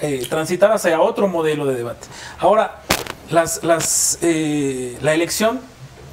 eh, 0.00 0.26
transitar 0.28 0.72
hacia 0.72 1.00
otro 1.00 1.28
modelo 1.28 1.64
de 1.66 1.76
debate. 1.76 2.06
Ahora, 2.38 2.80
las, 3.30 3.62
las, 3.62 4.18
eh, 4.22 4.98
la 5.00 5.14
elección, 5.14 5.60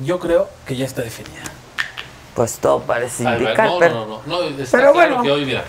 yo 0.05 0.19
creo 0.19 0.47
que 0.65 0.75
ya 0.75 0.85
está 0.85 1.01
definida. 1.01 1.41
Pues 2.35 2.59
todo 2.59 2.79
parece 2.81 3.23
indicar, 3.23 3.67
no, 3.69 3.79
pero... 3.79 3.93
no, 3.93 4.05
no, 4.05 4.21
no, 4.25 4.49
no, 4.49 4.57
está 4.63 4.77
pero 4.77 4.93
claro 4.93 5.15
bueno. 5.17 5.23
que 5.23 5.31
hoy, 5.31 5.45
mira, 5.45 5.65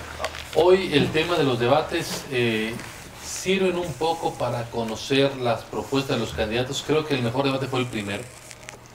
hoy 0.55 0.91
el 0.92 1.10
tema 1.10 1.36
de 1.36 1.42
los 1.42 1.58
debates 1.58 2.24
eh, 2.31 2.73
sirven 3.42 3.76
un 3.76 3.92
poco 3.94 4.34
para 4.34 4.62
conocer 4.70 5.36
las 5.38 5.62
propuestas 5.62 6.16
de 6.16 6.20
los 6.20 6.32
candidatos. 6.32 6.84
Creo 6.86 7.04
que 7.04 7.14
el 7.14 7.22
mejor 7.22 7.44
debate 7.44 7.66
fue 7.66 7.80
el 7.80 7.86
primero, 7.86 8.22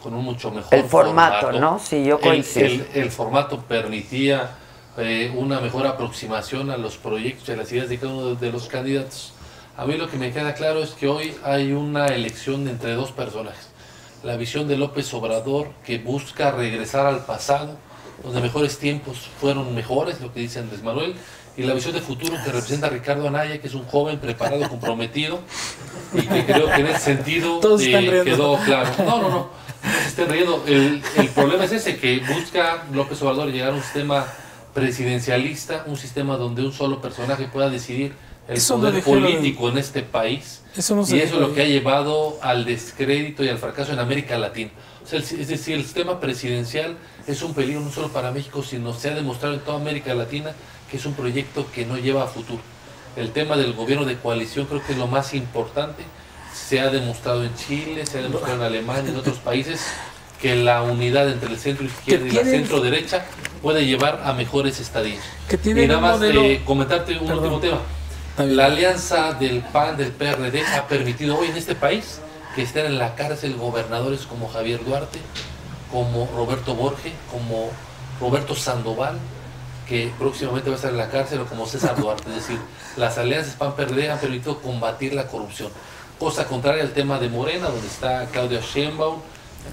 con 0.01 0.14
un 0.14 0.24
mucho 0.24 0.51
mejor 0.51 0.74
El 0.74 0.85
formato, 0.85 1.51
¿no? 1.51 1.80
Sí, 1.80 2.06
yo 2.06 2.16
El- 2.16 2.22
coincido. 2.22 2.66
El, 2.66 2.88
el 2.93 3.11
formato 3.11 3.59
permitía 3.59 4.51
eh, 4.98 5.34
una 5.35 5.59
mejor 5.59 5.85
aproximación 5.85 6.72
a 6.72 6.77
los 6.77 6.95
proyectos 6.95 7.50
y 7.50 7.51
a 7.51 7.56
las 7.58 7.69
ideas 7.74 7.90
de 7.90 8.00
cada 8.00 8.14
uno 8.14 8.35
de, 8.35 8.45
de 8.45 8.51
los 8.53 8.67
candidatos. 8.67 9.34
A 9.76 9.85
mí 9.85 9.98
lo 9.98 10.09
que 10.09 10.16
me 10.17 10.32
queda 10.32 10.53
claro 10.53 10.82
es 10.82 10.92
que 10.92 11.08
hoy 11.09 11.35
hay 11.43 11.74
una 11.74 12.08
elección 12.08 12.67
entre 12.69 12.93
dos 12.93 13.11
personajes. 13.11 13.67
La 14.24 14.38
visión 14.38 14.67
de 14.69 14.77
López 14.77 15.14
Obrador 15.14 15.72
que 15.85 15.98
busca 16.00 16.51
regresar 16.51 17.06
al 17.06 17.26
pasado, 17.26 17.76
donde 18.24 18.40
mejores 18.42 18.80
tiempos 18.80 19.30
fueron 19.42 19.76
mejores, 19.76 20.22
lo 20.22 20.34
que 20.34 20.40
dice 20.40 20.59
Andrés 20.59 20.82
Manuel, 20.82 21.16
y 21.58 21.64
la 21.64 21.74
visión 21.74 21.94
de 21.94 22.02
futuro 22.02 22.36
que 22.44 22.52
representa 22.52 22.88
Ricardo 22.88 23.27
Anaya, 23.27 23.60
que 23.60 23.68
es 23.68 23.74
un 23.74 23.84
joven 23.86 24.19
preparado, 24.19 24.69
comprometido, 24.69 25.40
y 26.14 26.22
que 26.22 26.45
creo 26.45 26.68
que 26.68 26.82
en 26.82 26.88
ese 26.88 27.00
sentido 27.00 27.60
eh, 27.80 28.22
quedó 28.24 28.58
claro. 28.60 28.92
No, 29.00 29.22
no, 29.22 29.22
no, 29.22 29.30
no 29.30 29.50
se 30.03 30.08
estén 30.08 30.30
riendo. 30.30 30.64
El, 30.68 31.02
el 31.18 31.30
problema 31.30 31.66
es 31.66 31.72
ese, 31.72 31.98
que 31.98 32.19
busca 32.19 32.86
López 32.94 33.22
Obrador 33.24 33.52
llegar 33.52 33.72
a 33.72 33.74
un 33.74 33.82
sistema 33.82 34.26
presidencialista, 34.74 35.84
un 35.88 35.98
sistema 35.98 36.38
donde 36.38 36.64
un 36.64 36.72
solo 36.72 37.02
personaje 37.02 37.48
pueda 37.48 37.69
decidir 37.69 38.14
el 38.48 38.58
Eso 38.58 38.76
poder 38.76 39.03
político 39.03 39.69
en 39.69 39.80
este 39.80 40.03
país. 40.03 40.61
Eso 40.76 40.95
no 40.95 41.02
y 41.02 41.19
eso 41.19 41.36
es 41.36 41.42
lo 41.42 41.53
que 41.53 41.64
ha 41.64 41.66
llevado 41.66 42.38
al 42.42 42.66
descrédito 42.66 43.44
y 43.44 43.50
al 43.50 43.58
fracaso 43.58 43.92
en 43.92 44.00
América 44.00 44.38
Latina. 44.38 44.69
O 45.03 45.08
sea, 45.10 45.19
es 45.19 45.48
decir, 45.48 45.76
el 45.76 45.84
sistema 45.84 46.19
presidencial 46.19 46.98
es 47.26 47.42
un 47.42 47.53
peligro 47.53 47.82
no 47.82 47.92
solo 47.92 48.10
para 48.10 48.32
México, 48.32 48.61
sino 48.61 48.94
se 48.94 49.10
ha 49.10 49.16
demostrado 49.16 49.56
en 49.56 49.61
toda 49.61 49.77
América 49.77 50.14
Latina 50.14 50.53
que 50.90 50.98
es 50.98 51.06
un 51.06 51.14
proyecto 51.14 51.66
que 51.74 51.86
no 51.86 51.98
lleva 51.98 52.24
a 52.24 52.28
futuro. 52.28 52.62
El 53.16 53.32
tema 53.32 53.58
del 53.58 53.74
gobierno 53.74 54.06
de 54.06 54.18
coalición 54.18 54.66
creo 54.68 54.86
que 54.86 54.94
es 54.94 54.98
lo 54.98 55.08
más 55.08 55.34
importante. 55.34 56.04
Se 56.54 56.80
ha 56.80 56.90
demostrado 56.90 57.44
en 57.44 57.56
Chile, 57.56 58.06
se 58.06 58.20
ha 58.20 58.22
demostrado 58.22 58.56
en 58.56 58.62
Alemania, 58.64 59.12
en 59.12 59.18
otros 59.18 59.38
países, 59.38 59.82
que 60.42 60.56
la 60.56 60.84
unidad 60.84 61.30
entre 61.30 61.50
el 61.50 61.58
centro 61.58 61.86
izquierda 61.86 62.28
y 62.28 62.32
la 62.32 62.44
centro 62.44 62.80
derecha 62.80 63.26
puede 63.62 63.86
llevar 63.86 64.22
a 64.24 64.34
mejores 64.34 64.80
estadías. 64.80 65.24
Y 65.64 65.74
nada 65.88 66.00
más 66.00 66.22
eh, 66.22 66.62
comentarte 66.64 67.14
un 67.18 67.28
Perdón. 67.28 67.54
último 67.54 67.60
tema. 67.60 67.80
La 68.38 68.66
alianza 68.66 69.34
del 69.34 69.62
PAN, 69.62 69.98
del 69.98 70.12
PRD, 70.12 70.62
ha 70.76 70.88
permitido 70.88 71.40
hoy 71.40 71.48
en 71.48 71.58
este 71.58 71.74
país 71.74 72.20
que 72.56 72.62
estén 72.62 72.86
en 72.86 73.00
la 73.00 73.16
cárcel 73.16 73.56
gobernadores 73.56 74.28
como 74.28 74.48
Javier 74.48 74.84
Duarte, 74.86 75.20
como 75.92 76.30
Roberto 76.36 76.76
Borge, 76.76 77.14
como 77.32 77.72
Roberto 78.20 78.54
Sandoval, 78.56 79.18
que 79.88 80.12
próximamente 80.18 80.70
va 80.70 80.76
a 80.76 80.78
estar 80.78 80.92
en 80.92 80.98
la 80.98 81.10
cárcel, 81.10 81.40
o 81.42 81.46
como 81.46 81.66
César 81.66 81.96
Duarte. 81.96 82.30
Es 82.30 82.36
decir, 82.36 82.60
las 82.98 83.18
alianzas 83.18 83.56
PAN-PRD 83.56 84.10
han 84.10 84.20
permitido 84.20 84.60
combatir 84.60 85.14
la 85.14 85.28
corrupción. 85.28 85.70
Cosa 86.20 86.46
contraria 86.46 86.84
al 86.84 86.92
tema 86.92 87.20
de 87.20 87.30
Morena, 87.30 87.70
donde 87.70 87.88
está 87.88 88.26
Claudia 88.32 88.60
Sheinbaum 88.60 89.20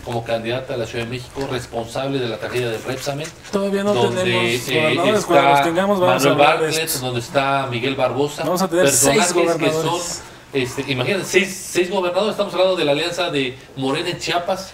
como 0.05 0.25
candidata 0.25 0.75
a 0.75 0.77
la 0.77 0.87
Ciudad 0.87 1.05
de 1.05 1.11
México, 1.11 1.47
responsable 1.51 2.19
de 2.19 2.29
la 2.29 2.39
tragedia 2.39 2.69
del 2.69 2.83
Repsamen. 2.83 3.27
Todavía 3.53 3.85
no 3.85 3.95
donde, 3.95 4.23
tenemos 4.23 4.69
eh, 4.69 4.81
gobernadores, 4.81 5.25
cuando 5.25 5.49
los 5.49 5.59
está 5.59 5.65
tengamos 5.65 6.01
vamos 6.01 6.25
a 6.25 6.29
Manuel 6.29 6.39
de 6.39 6.45
Bartlett, 6.45 6.85
esto. 6.85 7.07
donde 7.07 7.21
está 7.21 7.69
Miguel 7.71 7.95
Barbosa. 7.95 8.43
Vamos 8.43 8.63
a 8.63 8.69
tener 8.69 8.91
seis 8.91 9.33
personajes 9.33 9.57
que 9.57 9.71
son. 9.71 10.34
Este, 10.55 10.91
imagínate, 10.91 11.25
seis, 11.25 11.69
seis 11.73 11.91
gobernadores, 11.91 12.33
estamos 12.33 12.53
hablando 12.55 12.77
de 12.77 12.85
la 12.85 12.93
alianza 12.93 13.31
de 13.31 13.59
Morena 13.77 14.09
en 14.11 14.19
Chiapas 14.19 14.73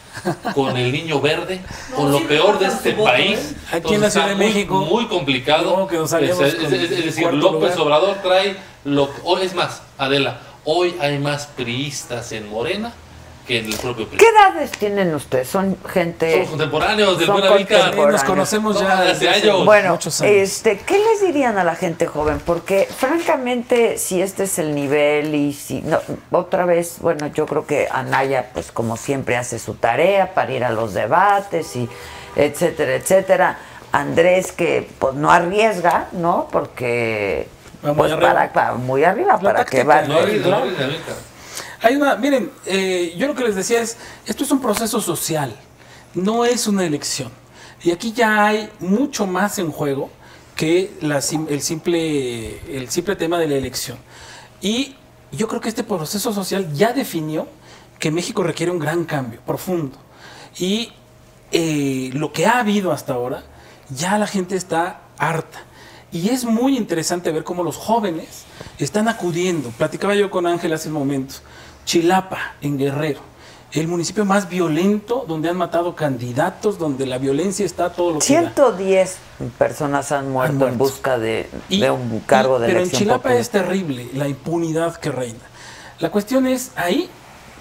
con 0.55 0.77
el 0.77 0.93
Niño 0.93 1.21
Verde, 1.21 1.61
con 1.97 2.13
lo 2.13 2.21
peor 2.29 2.59
de 2.59 2.67
este 2.67 2.93
país. 2.93 3.55
Aquí 3.73 3.95
en 3.95 4.01
la 4.03 4.09
Entonces, 4.09 4.13
Ciudad 4.13 4.29
está 4.29 4.29
de 4.29 4.35
muy- 4.35 4.45
México, 4.55 4.75
Muy 4.85 5.07
complicado. 5.07 5.87
que 5.89 5.97
nos 5.97 6.05
Es, 6.05 6.11
salíamos 6.11 6.43
es- 6.45 6.55
con 6.57 6.67
es- 6.75 6.91
es 6.91 7.05
decir, 7.07 7.33
López 7.33 7.77
lugar. 7.77 7.81
Obrador 7.81 8.17
trae 8.23 8.57
lo 8.85 9.11
hoy 9.25 9.43
es 9.43 9.55
más, 9.55 9.83
Adela, 9.99 10.41
hoy 10.65 10.95
hay 11.01 11.19
más 11.19 11.47
priistas 11.47 12.31
en 12.33 12.49
Morena 12.51 12.93
que 13.51 13.59
en 13.59 13.67
el 13.67 13.75
propio 13.77 14.07
PRI. 14.07 14.19
¿Qué 14.19 14.27
edades 14.29 14.71
tienen 14.73 15.13
ustedes? 15.15 15.49
Son 15.49 15.77
gente... 15.93 16.33
Somos 16.33 16.51
contemporáneos 16.51 17.19
del 17.19 17.31
Buena 17.31 17.51
Vica. 17.57 17.91
Nos 17.91 18.23
conocemos 18.25 18.81
ya 18.81 18.95
No, 18.95 19.05
desde 19.05 19.29
años. 19.29 19.65
Bueno, 19.65 19.91
Muchos 19.93 20.21
años. 20.21 20.33
este, 20.35 20.79
¿qué 20.79 20.97
les 20.99 21.21
dirían 21.27 21.59
a 21.59 21.65
la 21.65 21.75
gente 21.75 22.07
joven? 22.07 22.41
Porque 22.47 22.87
francamente, 22.97 23.99
si 23.99 24.23
este 24.23 24.45
es 24.45 24.59
el 24.61 24.75
nivel 24.75 25.35
y 25.35 25.53
si 25.53 25.83
no, 25.83 25.99
otra 26.31 26.65
vez, 26.65 26.99
bueno, 27.01 27.27
yo 27.29 27.47
creo 27.47 27.67
que 27.67 27.89
Anaya, 27.91 28.51
pues 28.55 28.71
como 28.71 28.97
siempre 28.97 29.37
hace 29.37 29.59
su 29.59 29.75
tarea 29.75 30.33
para 30.33 30.53
ir 30.53 30.65
a 30.65 30.71
los 30.71 30.95
debates 30.95 31.75
y 31.75 31.89
etcétera, 32.37 32.95
etcétera. 32.95 33.59
Andrés 33.93 34.53
que 34.53 34.89
pues 35.01 35.15
no 35.15 35.33
arriesga, 35.33 36.07
¿no? 36.13 36.47
Porque 36.53 37.49
muy 37.83 37.95
pues, 37.95 38.13
arriba. 38.13 38.29
para, 38.33 38.53
para- 38.53 38.75
muy 38.75 39.03
arriba, 39.03 39.33
La 39.33 39.39
para 39.41 39.65
que 39.65 39.83
va. 39.83 40.03
no 40.03 40.21
no 40.21 40.61
Hay 41.83 41.97
una, 41.97 42.17
miren, 42.17 42.51
eh, 42.67 43.15
yo 43.17 43.27
lo 43.27 43.35
que 43.35 43.45
les 43.45 43.55
decía 43.55 43.81
es, 43.81 43.97
esto 44.27 44.45
es 44.45 44.51
un 44.51 44.61
proceso 44.61 45.01
social, 45.01 45.55
no 46.15 46.45
es 46.45 46.67
una 46.67 46.85
elección. 46.85 47.31
Y 47.83 47.91
aquí 47.91 48.13
ya 48.13 48.47
hay 48.47 48.69
mucho 48.81 49.27
más 49.27 49.59
en 49.59 49.73
juego 49.73 50.11
que 50.55 50.93
la 51.01 51.17
el, 51.49 51.63
simple, 51.63 52.77
el 52.77 52.91
simple 52.91 53.17
tema 53.17 53.39
de 53.39 53.49
la 53.49 53.55
elección. 53.55 53.97
Y 54.61 54.95
yo 55.33 55.49
creo 55.49 55.63
que 55.63 55.71
este 55.71 55.83
proceso 55.83 56.35
social 56.35 56.71
ya 56.75 56.93
definió 56.93 57.49
que 57.99 58.11
México 58.11 58.43
requiere 58.43 58.71
un 58.71 58.79
gran 58.79 59.05
cambio, 59.05 59.41
profundo. 59.47 59.97
Y 60.59 60.93
eh, 61.53 62.11
lo 62.13 62.33
que 62.33 62.47
ha 62.47 62.59
habido 62.59 62.93
hasta 62.93 63.15
ahora, 63.15 63.43
ya 63.89 64.19
la 64.19 64.27
gente 64.27 64.55
está 64.55 65.01
harta. 65.17 65.65
Y 66.13 66.29
es 66.29 66.45
muy 66.45 66.77
interesante 66.77 67.31
ver 67.31 67.45
cómo 67.45 67.63
los 67.63 67.77
jóvenes 67.77 68.45
están 68.79 69.09
acudiendo. 69.09 69.71
Platicaba 69.71 70.15
yo 70.15 70.31
con 70.31 70.47
Ángel 70.47 70.73
hace 70.73 70.89
un 70.89 70.95
momento. 70.95 71.37
Chilapa, 71.95 72.55
en 72.63 72.79
Guerrero, 72.79 73.19
el 73.73 73.89
municipio 73.89 74.25
más 74.25 74.49
violento 74.49 75.25
donde 75.27 75.49
han 75.49 75.57
matado 75.57 75.97
candidatos, 75.97 76.79
donde 76.79 77.05
la 77.05 77.19
violencia 77.19 77.67
está 77.67 77.91
todo 77.91 78.13
lo 78.13 78.19
que 78.21 78.33
da. 78.33 78.41
110 78.43 79.17
personas 79.59 80.13
han 80.13 80.31
muerto, 80.31 80.69
en 80.69 80.79
busca 80.79 81.19
de, 81.19 81.51
de 81.69 81.91
un 81.91 82.21
cargo 82.21 82.59
Y- 82.59 82.61
de 82.61 82.67
pero 82.69 82.81
en 82.85 82.91
Chilapa 82.93 83.19
popular. 83.19 83.41
es 83.41 83.51
terrible 83.51 84.09
la 84.15 84.29
impunidad 84.29 84.95
que 85.01 85.11
reina. 85.11 85.41
La 85.99 86.13
cuestión 86.13 86.47
es 86.47 86.71
ahí 86.77 87.11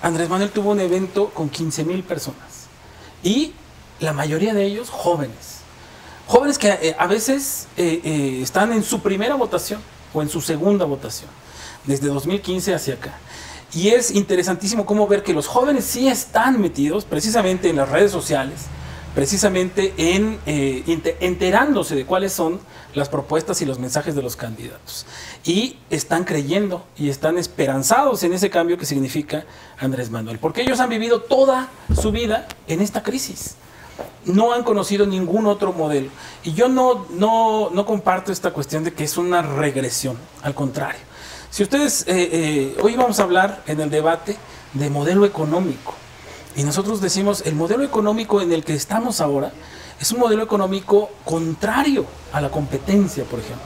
Andrés 0.04 0.30
Manuel 0.30 0.52
tuvo 0.52 0.70
un 0.74 0.80
evento 0.80 1.30
con 1.32 1.50
15 1.50 1.84
mil 1.86 2.04
personas 2.04 2.68
y 3.24 3.54
la 4.00 4.14
mayoría 4.14 4.54
de 4.54 4.64
ellos 4.64 4.92
jóvenes. 4.92 5.62
Jóvenes 6.28 6.60
que 6.60 6.70
eh, 6.70 6.96
a 7.00 7.08
veces 7.08 7.68
eh, 7.78 8.00
eh, 8.04 8.40
están 8.44 8.74
en 8.74 8.84
su 8.84 9.02
primera 9.02 9.34
votación 9.34 9.82
o 10.14 10.22
en 10.22 10.30
su 10.30 10.40
segunda 10.40 10.86
votación, 10.86 11.32
desde 11.86 12.10
2015 12.10 12.76
hacia 12.76 12.94
acá. 12.94 13.18
Y 13.74 13.90
es 13.90 14.12
interesantísimo 14.12 14.86
cómo 14.86 15.08
ver 15.08 15.24
que 15.24 15.34
los 15.34 15.48
jóvenes 15.48 15.86
sí 15.86 16.08
están 16.08 16.60
metidos 16.60 17.06
precisamente 17.06 17.70
en 17.70 17.76
las 17.76 17.90
redes 17.90 18.12
sociales, 18.12 18.62
precisamente 19.14 19.94
en 19.98 20.40
eh, 20.46 21.16
enterándose 21.20 21.96
de 21.96 22.06
cuáles 22.06 22.34
son 22.34 22.60
las 22.96 23.10
propuestas 23.10 23.62
y 23.62 23.66
los 23.66 23.78
mensajes 23.78 24.16
de 24.16 24.24
los 24.24 24.36
candidatos. 24.36 25.06
Y 25.44 25.78
están 25.92 26.24
creyendo 26.24 26.86
y 26.98 27.10
están 27.10 27.38
esperanzados 27.38 28.24
en 28.24 28.34
ese 28.34 28.50
cambio 28.50 28.78
que 28.78 28.86
significa 28.86 29.46
Andrés 29.78 30.10
Manuel, 30.10 30.40
porque 30.40 30.62
ellos 30.62 30.80
han 30.80 30.90
vivido 30.90 31.22
toda 31.22 31.70
su 31.94 32.12
vida 32.12 32.48
en 32.68 32.82
esta 32.82 33.04
crisis. 33.04 33.56
No 34.26 34.54
han 34.54 34.64
conocido 34.64 35.06
ningún 35.06 35.46
otro 35.46 35.74
modelo. 35.74 36.10
Y 36.44 36.54
yo 36.54 36.70
no, 36.70 37.06
no, 37.12 37.70
no 37.70 37.86
comparto 37.86 38.32
esta 38.32 38.52
cuestión 38.52 38.84
de 38.84 38.94
que 38.94 39.04
es 39.04 39.18
una 39.18 39.42
regresión, 39.42 40.18
al 40.42 40.56
contrario. 40.56 41.09
Si 41.52 41.64
ustedes, 41.64 42.04
eh, 42.08 42.30
eh, 42.32 42.78
hoy 42.82 42.96
vamos 42.96 43.20
a 43.20 43.24
hablar 43.24 43.64
en 43.66 43.82
el 43.82 43.90
debate 43.90 44.38
de 44.74 44.90
modelo 44.92 45.26
económico. 45.26 45.96
Y 46.56 46.62
nosotros 46.64 47.02
decimos, 47.02 47.42
el 47.46 47.56
modelo 47.56 47.84
económico 47.84 48.40
en 48.42 48.52
el 48.52 48.64
que 48.64 48.76
estamos 48.76 49.20
ahora 49.20 49.52
es 50.00 50.12
un 50.12 50.20
modelo 50.20 50.44
económico 50.44 51.10
contrario 51.26 52.06
a 52.34 52.40
la 52.40 52.52
competencia, 52.52 53.24
por 53.24 53.40
ejemplo, 53.40 53.66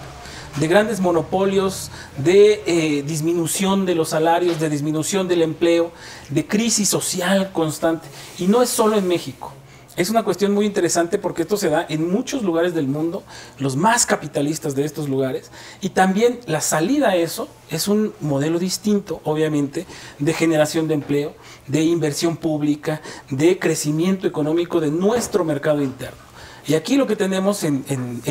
de 0.61 0.67
grandes 0.67 1.01
monopolios, 1.01 1.91
de 2.17 2.63
eh, 2.65 3.03
disminución 3.03 3.85
de 3.85 3.95
los 3.95 4.09
salarios, 4.09 4.61
de 4.61 4.69
disminución 4.69 5.27
del 5.27 5.41
empleo, 5.41 5.91
de 6.29 6.47
crisis 6.47 6.87
social 6.87 7.51
constante. 7.51 8.07
Y 8.37 8.47
no 8.47 8.61
es 8.61 8.69
solo 8.69 8.97
en 8.97 9.09
México. 9.09 9.51
Es 9.95 10.09
una 10.09 10.23
cuestión 10.23 10.53
muy 10.53 10.65
interesante 10.65 11.19
porque 11.19 11.43
esto 11.43 11.55
se 11.55 11.69
da 11.69 11.85
en 11.87 12.11
muchos 12.11 12.41
lugares 12.41 12.73
del 12.73 12.87
mundo, 12.87 13.21
los 13.59 13.75
más 13.75 14.07
capitalistas 14.07 14.73
de 14.73 14.85
estos 14.85 15.07
lugares, 15.07 15.51
y 15.81 15.89
también 15.89 16.39
la 16.47 16.61
salida 16.61 17.09
a 17.09 17.15
eso 17.15 17.47
es 17.69 17.87
un 17.87 18.11
modelo 18.19 18.57
distinto, 18.57 19.21
obviamente, 19.23 19.85
de 20.17 20.33
generación 20.33 20.87
de 20.87 20.95
empleo, 20.95 21.35
de 21.67 21.83
inversión 21.83 22.37
pública, 22.37 23.01
de 23.29 23.59
crecimiento 23.59 24.25
económico 24.25 24.79
de 24.79 24.89
nuestro 24.89 25.45
mercado 25.45 25.83
interno. 25.83 26.17
Y 26.65 26.73
aquí 26.73 26.95
lo 26.95 27.05
que 27.05 27.15
tenemos 27.15 27.63
en, 27.63 27.83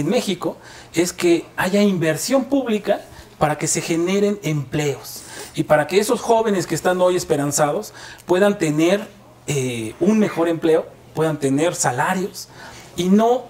México 0.07 0.57
es 0.95 1.13
que 1.13 1.45
haya 1.57 1.83
inversión 1.83 2.47
pública 2.47 3.03
para 3.39 3.57
que 3.57 3.69
se 3.69 3.83
generen 3.83 4.41
empleos 4.43 5.23
y 5.55 5.65
para 5.65 5.87
que 5.87 6.01
esos 6.01 6.21
jóvenes 6.21 6.67
que 6.67 6.75
están 6.75 7.01
hoy 7.01 7.15
esperanzados 7.15 7.93
puedan 8.25 8.59
tener 8.59 9.07
eh, 9.47 9.95
un 10.01 10.19
mejor 10.19 10.49
empleo, 10.49 10.87
puedan 11.15 11.39
tener 11.39 11.75
salarios 11.75 12.49
y 12.97 13.09
no 13.09 13.45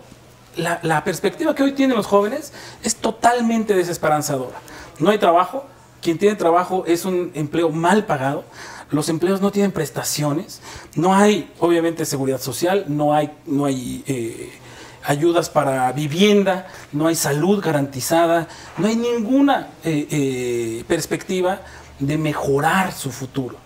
la, 0.57 0.81
la 0.83 1.05
perspectiva 1.05 1.55
que 1.55 1.63
hoy 1.63 1.73
tienen 1.73 1.97
los 1.97 2.07
jóvenes 2.07 2.53
es 2.83 2.97
totalmente 2.97 3.75
desesperanzadora. 3.75 4.59
No 4.99 5.11
hay 5.11 5.19
trabajo, 5.19 5.65
quien 6.01 6.19
tiene 6.19 6.37
trabajo 6.37 6.85
es 6.87 7.05
un 7.05 7.31
empleo 7.35 7.71
mal 7.71 8.05
pagado, 8.05 8.45
los 8.91 9.09
empleos 9.09 9.41
no 9.41 9.51
tienen 9.51 9.73
prestaciones, 9.73 10.61
no 10.97 11.15
hay 11.15 11.51
obviamente 11.61 12.05
seguridad 12.05 12.41
social, 12.41 12.85
no 12.89 13.15
hay, 13.15 13.31
no 13.47 13.65
hay 13.65 14.05
eh, 14.07 14.53
ayudas 15.05 15.49
para 15.49 15.91
vivienda, 15.93 16.67
no 16.93 17.07
hay 17.07 17.15
salud 17.15 17.63
garantizada, 17.65 18.49
no 18.77 18.87
hay 18.87 18.97
ninguna 18.97 19.69
eh, 19.83 20.07
eh, 20.11 20.85
perspectiva 20.87 21.63
de 21.99 22.19
mejorar 22.19 22.93
su 22.93 23.11
futuro. 23.11 23.57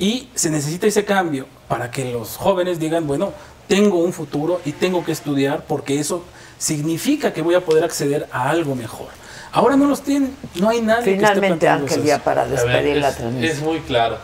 Y 0.00 0.28
se 0.34 0.50
necesita 0.50 0.86
ese 0.88 1.04
cambio 1.04 1.46
para 1.68 1.90
que 1.92 2.10
los 2.10 2.36
jóvenes 2.38 2.80
digan, 2.80 3.06
bueno, 3.06 3.32
tengo 3.68 3.98
un 3.98 4.12
futuro 4.12 4.60
y 4.64 4.72
tengo 4.72 5.04
que 5.04 5.12
estudiar 5.12 5.64
porque 5.68 6.00
eso 6.00 6.24
significa 6.58 7.32
que 7.32 7.42
voy 7.42 7.54
a 7.54 7.60
poder 7.64 7.84
acceder 7.84 8.26
a 8.32 8.50
algo 8.50 8.74
mejor. 8.74 9.08
Ahora 9.52 9.76
no 9.76 9.84
los 9.86 10.00
tienen, 10.02 10.34
no 10.54 10.70
hay 10.70 10.80
nadie 10.80 11.04
que 11.04 11.10
esté 11.12 11.26
Finalmente, 11.26 11.68
Ángel, 11.68 12.02
ya 12.02 12.18
para 12.18 12.44
ver, 12.44 12.52
despedir 12.52 12.96
la 12.96 13.10
es- 13.10 13.16
transmisión. 13.16 13.52
Es 13.52 13.60
muy 13.62 13.78
claro. 13.80 14.16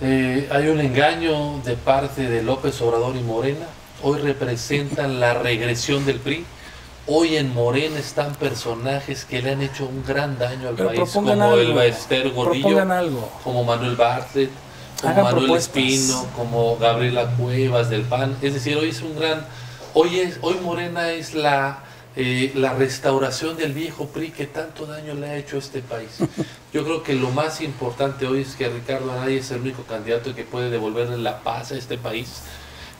Eh, 0.00 0.48
hay 0.52 0.68
un 0.68 0.78
engaño 0.80 1.58
de 1.64 1.74
parte 1.74 2.22
de 2.28 2.42
López 2.42 2.80
Obrador 2.80 3.16
y 3.16 3.20
Morena. 3.20 3.66
Hoy 4.02 4.20
representan 4.20 5.18
la 5.18 5.34
regresión 5.34 6.06
del 6.06 6.20
PRI. 6.20 6.44
Hoy 7.08 7.36
en 7.36 7.52
Morena 7.52 7.98
están 7.98 8.34
personajes 8.34 9.24
que 9.24 9.42
le 9.42 9.52
han 9.52 9.62
hecho 9.62 9.86
un 9.86 10.04
gran 10.06 10.38
daño 10.38 10.68
al 10.68 10.74
Pero 10.76 10.90
país, 10.90 11.10
como 11.10 11.32
el 11.32 11.42
algo, 11.42 11.74
Baester 11.74 12.30
Gordillo, 12.30 12.86
como 13.42 13.64
Manuel 13.64 13.96
Bartlett, 13.96 14.50
como 15.00 15.14
Manuel 15.14 15.34
propuestas. 15.36 15.76
Espino, 15.76 16.26
como 16.36 16.76
Gabriela 16.76 17.26
Cuevas 17.36 17.90
del 17.90 18.02
PAN. 18.02 18.36
Es 18.42 18.54
decir, 18.54 18.76
hoy 18.76 18.90
es 18.90 19.02
un 19.02 19.16
gran. 19.16 19.46
Hoy, 19.94 20.20
es, 20.20 20.38
hoy 20.42 20.56
Morena 20.62 21.12
es 21.12 21.34
la, 21.34 21.84
eh, 22.16 22.52
la 22.54 22.74
restauración 22.74 23.56
del 23.56 23.72
viejo 23.72 24.08
PRI 24.08 24.30
que 24.30 24.46
tanto 24.46 24.86
daño 24.86 25.14
le 25.14 25.28
ha 25.28 25.36
hecho 25.36 25.56
a 25.56 25.60
este 25.60 25.80
país. 25.80 26.18
Yo 26.72 26.84
creo 26.84 27.02
que 27.02 27.14
lo 27.14 27.30
más 27.30 27.60
importante 27.60 28.26
hoy 28.26 28.42
es 28.42 28.54
que 28.54 28.68
Ricardo 28.68 29.12
Anaya 29.12 29.38
es 29.38 29.50
el 29.50 29.60
único 29.60 29.84
candidato 29.84 30.34
que 30.34 30.44
puede 30.44 30.70
devolverle 30.70 31.16
la 31.18 31.40
paz 31.40 31.72
a 31.72 31.76
este 31.76 31.96
país. 31.96 32.42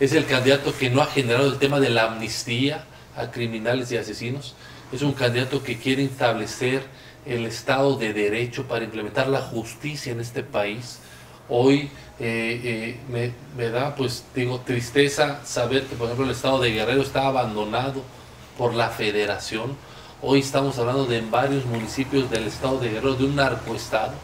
Es 0.01 0.13
el 0.13 0.27
candidato 0.27 0.73
que 0.77 0.91
no 0.91 1.03
ha 1.03 1.07
generado 1.07 1.47
el 1.49 1.59
tema 1.59 1.81
de 1.81 1.91
la 1.91 2.05
amnistía 2.05 2.85
a 3.17 3.31
criminales 3.31 3.91
y 3.91 3.97
asesinos. 3.97 4.55
Es 4.93 5.03
un 5.03 5.13
candidato 5.13 5.63
que 5.63 5.79
quiere 5.79 6.05
establecer 6.05 6.83
el 7.27 7.45
Estado 7.45 7.97
de 7.97 8.13
Derecho 8.15 8.67
para 8.67 8.85
implementar 8.85 9.29
la 9.29 9.41
justicia 9.41 10.13
en 10.13 10.21
este 10.21 10.43
país. 10.43 11.01
Hoy 11.49 11.91
eh, 12.21 12.61
eh, 12.65 13.01
me, 13.09 13.33
me 13.57 13.71
da, 13.71 13.95
pues, 13.95 14.25
digo, 14.35 14.61
tristeza 14.61 15.41
saber 15.45 15.85
que, 15.85 15.97
por 15.97 16.07
ejemplo, 16.07 16.27
el 16.27 16.33
Estado 16.33 16.61
de 16.61 16.73
Guerrero 16.73 17.01
está 17.01 17.27
abandonado 17.27 18.03
por 18.59 18.75
la 18.75 18.91
Federación. 18.91 19.77
Hoy 20.21 20.41
estamos 20.41 20.79
hablando 20.79 21.07
de 21.07 21.19
en 21.19 21.31
varios 21.31 21.65
municipios 21.65 22.31
del 22.31 22.49
Estado 22.49 22.81
de 22.81 22.91
Guerrero 22.91 23.15
de 23.15 23.25
un 23.25 23.37
narcoestado, 23.37 24.15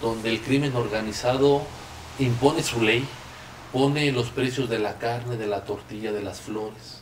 donde 0.00 0.30
el 0.30 0.40
crimen 0.40 0.74
organizado 0.76 1.62
impone 2.18 2.62
su 2.62 2.80
ley, 2.80 3.04
pone 3.72 4.10
los 4.12 4.30
precios 4.30 4.70
de 4.70 4.78
la 4.78 4.96
carne, 4.98 5.36
de 5.36 5.48
la 5.48 5.64
tortilla, 5.64 6.12
de 6.12 6.22
las 6.22 6.40
flores. 6.40 6.97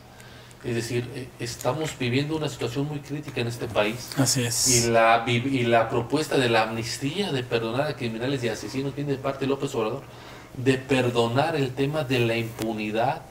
Es 0.63 0.75
decir, 0.75 1.09
eh, 1.15 1.27
estamos 1.39 1.91
viviendo 1.99 2.35
una 2.35 2.49
situación 2.49 2.87
muy 2.87 2.99
crítica 2.99 3.41
en 3.41 3.47
este 3.47 3.67
país. 3.67 4.09
Así 4.17 4.43
es. 4.43 4.67
Y 4.85 4.89
la, 4.89 5.23
y 5.27 5.63
la 5.63 5.87
propuesta 5.89 6.37
de 6.37 6.49
la 6.49 6.63
amnistía, 6.63 7.31
de 7.31 7.43
perdonar 7.43 7.87
a 7.87 7.95
criminales 7.95 8.43
y 8.43 8.49
asesinos, 8.49 8.95
viene 8.95 9.11
de 9.13 9.17
parte 9.17 9.41
de 9.41 9.47
López 9.47 9.73
Obrador, 9.75 10.01
de 10.57 10.73
perdonar 10.77 11.55
el 11.55 11.73
tema 11.73 12.03
de 12.03 12.19
la 12.19 12.35
impunidad, 12.35 13.21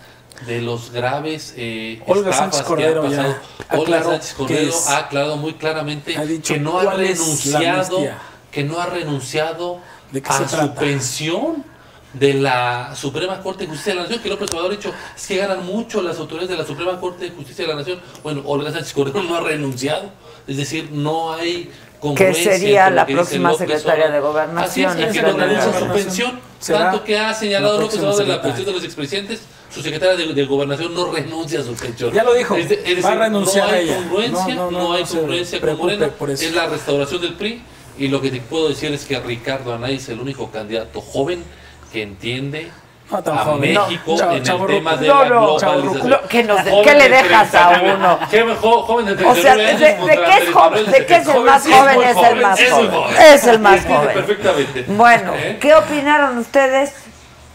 de 0.46 0.60
los 0.60 0.90
graves 0.92 1.54
eh, 1.56 2.02
Olga 2.06 2.30
estafas 2.30 2.58
Sánchez 2.58 2.76
que 2.76 2.86
han 2.86 3.02
pasado. 3.02 3.36
Olga 3.80 4.02
Sánchez 4.04 4.34
Cordero 4.34 4.68
es- 4.68 4.86
ha 4.86 4.98
aclarado 4.98 5.36
muy 5.38 5.54
claramente 5.54 6.16
ha 6.16 6.24
dicho 6.26 6.52
que 6.54 6.60
no 6.60 6.78
ha 6.78 6.92
renunciado, 6.92 7.96
amnistía. 7.96 8.18
que 8.52 8.62
no 8.64 8.78
ha 8.78 8.86
renunciado 8.86 9.80
¿De 10.12 10.22
qué 10.22 10.28
a 10.28 10.46
su 10.46 10.74
pensión 10.74 11.64
de 12.12 12.34
la 12.34 12.94
Suprema 12.96 13.42
Corte 13.42 13.64
de 13.64 13.68
Justicia 13.70 13.92
de 13.92 13.96
la 13.96 14.02
Nación, 14.04 14.20
que 14.22 14.28
López 14.28 14.50
Obrador 14.50 14.72
ha 14.72 14.76
dicho, 14.76 14.92
es 15.14 15.26
que 15.26 15.36
ganan 15.36 15.66
mucho 15.66 16.00
las 16.02 16.18
autoridades 16.18 16.50
de 16.50 16.56
la 16.56 16.64
Suprema 16.66 16.98
Corte 16.98 17.26
de 17.26 17.30
Justicia 17.32 17.64
de 17.66 17.72
la 17.72 17.78
Nación. 17.78 18.00
Bueno, 18.22 18.42
Olga 18.46 18.70
Sánchez 18.72 18.92
Cordero 18.94 19.22
no 19.22 19.36
ha 19.36 19.40
renunciado, 19.40 20.10
es 20.46 20.56
decir, 20.56 20.88
no 20.92 21.34
hay 21.34 21.64
Que 21.64 22.00
congruencia 22.00 22.52
sería 22.58 22.90
la 22.90 23.04
que 23.06 23.14
próxima 23.14 23.52
secretaria 23.54 24.08
de. 24.08 24.20
Gobernación. 24.20 24.90
Así 24.90 25.02
es, 25.02 25.10
y 25.10 25.18
que 25.18 25.22
no 25.22 25.32
renuncia 25.36 25.70
a 25.70 25.78
su 25.80 25.86
pensión, 25.88 26.40
tanto 26.66 27.04
que 27.04 27.18
ha 27.18 27.34
señalado 27.34 27.74
la 27.76 27.80
López 27.84 27.98
Obrador 27.98 28.18
de 28.18 28.26
la 28.28 28.42
pensión 28.42 28.66
de 28.66 28.72
los 28.72 28.84
expresidentes, 28.84 29.40
su 29.70 29.82
secretaria 29.82 30.16
de, 30.16 30.32
de 30.32 30.44
Gobernación 30.46 30.94
no 30.94 31.12
renuncia 31.12 31.60
a 31.60 31.64
su 31.64 31.74
pensión. 31.74 32.12
Ya 32.14 32.22
lo 32.24 32.32
dijo, 32.32 32.54
Es 32.56 32.68
de- 32.70 32.76
es 32.76 32.82
decir, 32.84 33.04
va 33.04 33.12
a 33.12 33.14
renunciar 33.16 33.66
no 33.68 33.74
hay 33.74 33.84
ella. 33.84 33.96
congruencia, 33.96 34.54
No, 34.54 34.54
no, 34.54 34.70
no, 34.70 34.78
no, 34.78 34.92
hay 34.94 35.04
congruencia 35.04 35.60
con 35.60 35.76
Morena, 35.76 36.10
es 36.32 36.54
la 36.54 36.66
restauración 36.68 37.20
del 37.20 37.34
PRI 37.34 37.62
y 37.98 38.08
lo 38.08 38.20
que 38.22 38.30
te 38.30 38.40
puedo 38.40 38.68
decir 38.70 38.92
es 38.92 39.04
que 39.04 39.18
Ricardo 39.20 39.74
Anaya 39.74 39.96
es 39.96 40.08
el 40.08 40.20
único 40.20 40.50
candidato 40.50 41.00
joven 41.02 41.44
que 41.92 42.02
entiende 42.02 42.70
No 43.10 43.18
a 43.18 43.44
joven. 43.44 43.60
México 43.60 44.02
No, 44.12 44.16
chavo- 44.18 44.30
en 44.32 44.36
el 44.38 44.42
chavorruco. 44.42 44.78
tema 44.78 44.96
de 44.96 45.06
No, 45.08 45.22
la 45.22 45.28
no, 45.28 45.56
globalización. 45.58 46.20
¿qué 46.28 46.42
nos- 46.44 46.62
qué 46.62 46.94
le 46.94 47.02
de 47.04 47.08
dejas 47.08 47.54
a 47.54 47.68
39 47.68 47.94
uno? 47.94 48.18
¿Qué 48.30 48.54
jo- 48.60 48.82
joven 48.82 49.06
de 49.06 49.24
O 49.24 49.34
sea, 49.34 49.54
39 49.54 49.78
¿de, 49.78 50.06
de 50.16 50.24
qué 50.24 50.36
es 50.38 50.52
joven? 50.52 50.84
39 50.84 50.98
¿De 50.98 51.06
qué 51.06 51.14
es 51.16 51.28
el 51.28 51.40
más 51.42 51.62
joven? 51.66 52.02
Es 52.02 52.16
el 52.16 52.40
más 52.40 52.60
joven. 52.70 53.16
Es 53.32 53.46
el 53.46 53.58
más 53.60 53.86
joven. 53.86 54.14
Perfectamente. 54.14 54.84
Bueno, 54.88 55.32
¿Eh? 55.36 55.58
¿qué 55.60 55.74
opinaron 55.74 56.38
ustedes? 56.38 56.92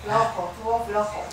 Flojo, 0.05 0.51
estuvo 0.55 0.85
flojo. 0.89 1.23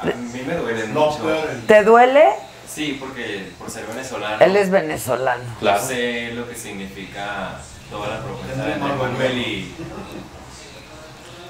A 0.00 0.04
mí 0.06 0.42
me 0.46 0.54
duele 0.54 0.84
mucho. 0.86 1.18
¿Te 1.66 1.82
duele? 1.82 2.24
Sí, 2.68 2.96
porque 3.00 3.50
por 3.58 3.70
ser 3.70 3.84
venezolano. 3.86 4.44
Él 4.44 4.56
es 4.56 4.70
venezolano. 4.70 5.44
Yo 5.60 5.78
sé 5.78 6.32
lo 6.34 6.48
que 6.48 6.54
significa 6.56 7.56
toda 7.90 8.08
la 8.08 8.18
propuesta 8.20 8.64
de 8.64 8.76
Manuel 8.76 9.38
y. 9.38 9.74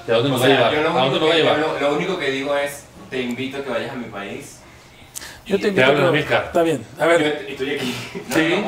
¿Y 0.07 0.11
a 0.11 0.15
dónde 0.15 0.29
nos 0.29 0.41
va 0.41 0.45
a 0.45 0.49
llevar? 0.49 0.73
lo 0.73 0.79
¿A 0.79 0.83
dónde 0.83 1.01
único 1.09 1.19
nos 1.19 1.29
va 1.29 1.33
a 1.33 1.35
que- 1.35 1.41
llevar? 1.43 1.59
yo 1.59 1.73
Lo, 1.73 1.79
lo 1.89 1.95
único 1.95 2.19
que 2.19 2.31
digo 2.31 2.55
es: 2.55 2.83
te 3.09 3.21
invito 3.21 3.57
a 3.57 3.63
que 3.63 3.69
vayas 3.69 3.91
a 3.91 3.95
mi 3.95 4.05
país. 4.05 4.59
Yo 5.45 5.57
te 5.57 5.63
Te 5.63 5.67
invito. 5.69 5.87
pero- 5.93 6.11
Milka. 6.11 6.37
Está 6.45 6.61
bien. 6.63 6.83
A 6.99 7.05
ver. 7.05 7.21
Yo 7.47 7.51
estoy 7.51 7.69
aquí. 7.75 7.95
Sí, 8.33 8.63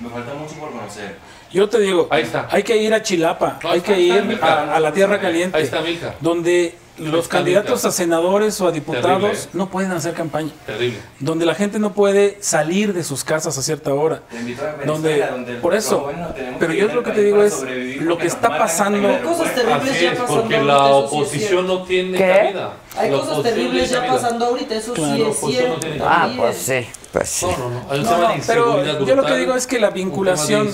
No, 0.00 0.08
Me 0.08 0.14
falta 0.14 0.34
mucho 0.34 0.54
por 0.54 0.70
conocer. 0.72 1.16
Yo 1.52 1.68
te 1.68 1.78
digo, 1.80 2.08
Ahí 2.10 2.22
está. 2.22 2.48
hay 2.50 2.62
que 2.62 2.74
ir 2.78 2.94
a 2.94 3.02
Chilapa, 3.02 3.58
No, 3.62 3.70
hay 3.70 3.78
está, 3.78 3.94
que 3.94 4.08
está, 4.08 4.30
ir 4.32 4.38
a 4.42 4.80
la 4.80 4.92
Tierra 4.94 5.20
Caliente, 5.20 5.54
Ahí 5.58 5.64
está 5.64 5.82
Milka. 5.82 6.14
donde 6.20 6.74
los 6.98 7.26
candidatos 7.26 7.84
a 7.84 7.90
senadores 7.90 8.60
o 8.60 8.66
a 8.68 8.72
diputados 8.72 9.20
Terrible, 9.22 9.38
¿eh? 9.38 9.48
no 9.54 9.68
pueden 9.70 9.92
hacer 9.92 10.12
campaña, 10.14 10.50
Terrible. 10.66 10.98
donde 11.20 11.46
la 11.46 11.54
gente 11.54 11.78
no 11.78 11.92
puede 11.94 12.36
salir 12.40 12.92
de 12.92 13.02
sus 13.02 13.24
casas 13.24 13.56
a 13.56 13.62
cierta 13.62 13.94
hora, 13.94 14.22
Te 14.30 14.36
invito 14.36 14.62
a 14.62 14.84
donde, 14.84 15.54
por 15.62 15.74
eso, 15.74 16.10
pero 16.58 16.72
yo 16.74 16.88
lo 16.88 17.02
que 17.02 17.12
te 17.12 17.22
digo 17.24 17.42
es 17.42 17.64
lo 18.00 18.18
que 18.18 18.26
está 18.26 18.58
pasando, 18.58 19.08
Cosas 19.22 19.54
terribles 19.54 19.90
Así 19.90 20.02
ya 20.04 20.12
es, 20.12 20.18
pasando 20.18 20.40
porque 20.42 20.60
la 20.60 20.84
oposición 20.86 21.66
no 21.66 21.82
tiene 21.84 22.18
cabida. 22.18 22.72
Hay 22.96 23.10
cosas 23.10 23.42
terribles 23.42 23.90
ya 23.90 24.06
pasando 24.06 24.44
ahorita, 24.46 24.74
eso 24.74 24.92
Claro. 24.92 25.16
sí 25.16 25.22
es 25.22 25.54
cierto. 25.56 25.86
Ah, 26.04 26.30
pues 26.36 26.56
sí, 26.58 26.86
pues 27.10 27.28
sí. 27.28 27.46
No, 27.46 27.56
no, 27.56 27.70
no. 27.70 27.86
Hay 27.90 27.98
un 28.00 28.04
No, 28.04 28.10
tema 28.10 28.28
no, 28.28 28.34
de 28.34 28.42
pero 28.46 29.06
yo 29.06 29.16
lo 29.16 29.24
que 29.24 29.36
digo 29.36 29.54
es 29.54 29.66
que 29.66 29.80
la 29.80 29.90
vinculación 29.90 30.70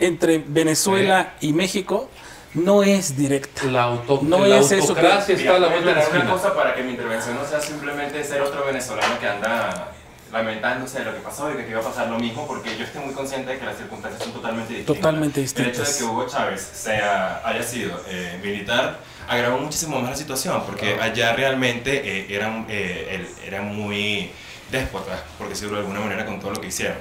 entre 0.00 0.42
Venezuela 0.46 1.34
y 1.42 1.52
México 1.52 2.08
no 2.54 2.82
es 2.82 3.16
directa. 3.16 3.64
La, 3.64 3.84
auto, 3.84 4.20
No 4.22 4.44
la 4.44 4.58
es 4.58 4.72
eso 4.72 4.94
que- 4.94 5.00
autocracia 5.00 5.34
está 5.36 5.56
a 5.56 5.58
la 5.58 5.68
vuelta 5.68 5.88
de 5.90 5.94
la 5.94 6.00
Mira, 6.00 6.08
una 6.10 6.18
esquina. 6.18 6.32
cosa 6.32 6.54
para 6.54 6.74
que 6.74 6.82
mi 6.82 6.90
intervención 6.90 7.36
no 7.36 7.44
sea 7.44 7.60
simplemente 7.60 8.22
ser 8.24 8.40
otro 8.42 8.64
venezolano 8.66 9.18
que 9.20 9.26
anda 9.28 9.92
lamentándose 10.32 11.00
de 11.00 11.06
lo 11.06 11.12
que 11.14 11.20
pasó 11.20 11.50
y 11.50 11.56
de 11.56 11.64
que 11.64 11.70
iba 11.72 11.80
a 11.80 11.82
pasar 11.82 12.08
lo 12.08 12.18
mismo, 12.18 12.46
porque 12.46 12.76
yo 12.76 12.84
estoy 12.84 13.02
muy 13.04 13.14
consciente 13.14 13.50
de 13.52 13.58
que 13.58 13.66
las 13.66 13.76
circunstancias 13.76 14.22
son 14.22 14.32
totalmente 14.32 14.74
distintas. 14.74 14.96
Totalmente 14.96 15.40
El 15.40 15.46
hecho 15.46 15.56
de 15.56 15.64
distintas. 15.64 15.96
que 15.96 16.04
Hugo 16.04 16.26
Chávez 16.28 16.60
sea, 16.72 17.40
haya 17.44 17.62
sido 17.64 18.00
eh, 18.08 18.38
militar 18.42 18.98
agravó 19.28 19.58
muchísimo 19.58 20.00
más 20.00 20.10
la 20.10 20.16
situación, 20.16 20.62
porque 20.66 21.00
allá 21.00 21.32
realmente 21.34 22.02
eh, 22.04 22.26
eran, 22.30 22.66
eh, 22.68 23.08
el- 23.40 23.46
eran 23.46 23.74
muy 23.74 24.30
déspotas, 24.70 25.20
por 25.38 25.48
decirlo 25.48 25.74
de 25.74 25.80
alguna 25.82 26.00
manera, 26.00 26.24
con 26.26 26.38
todo 26.40 26.50
lo 26.52 26.60
que 26.60 26.68
hicieron. 26.68 26.96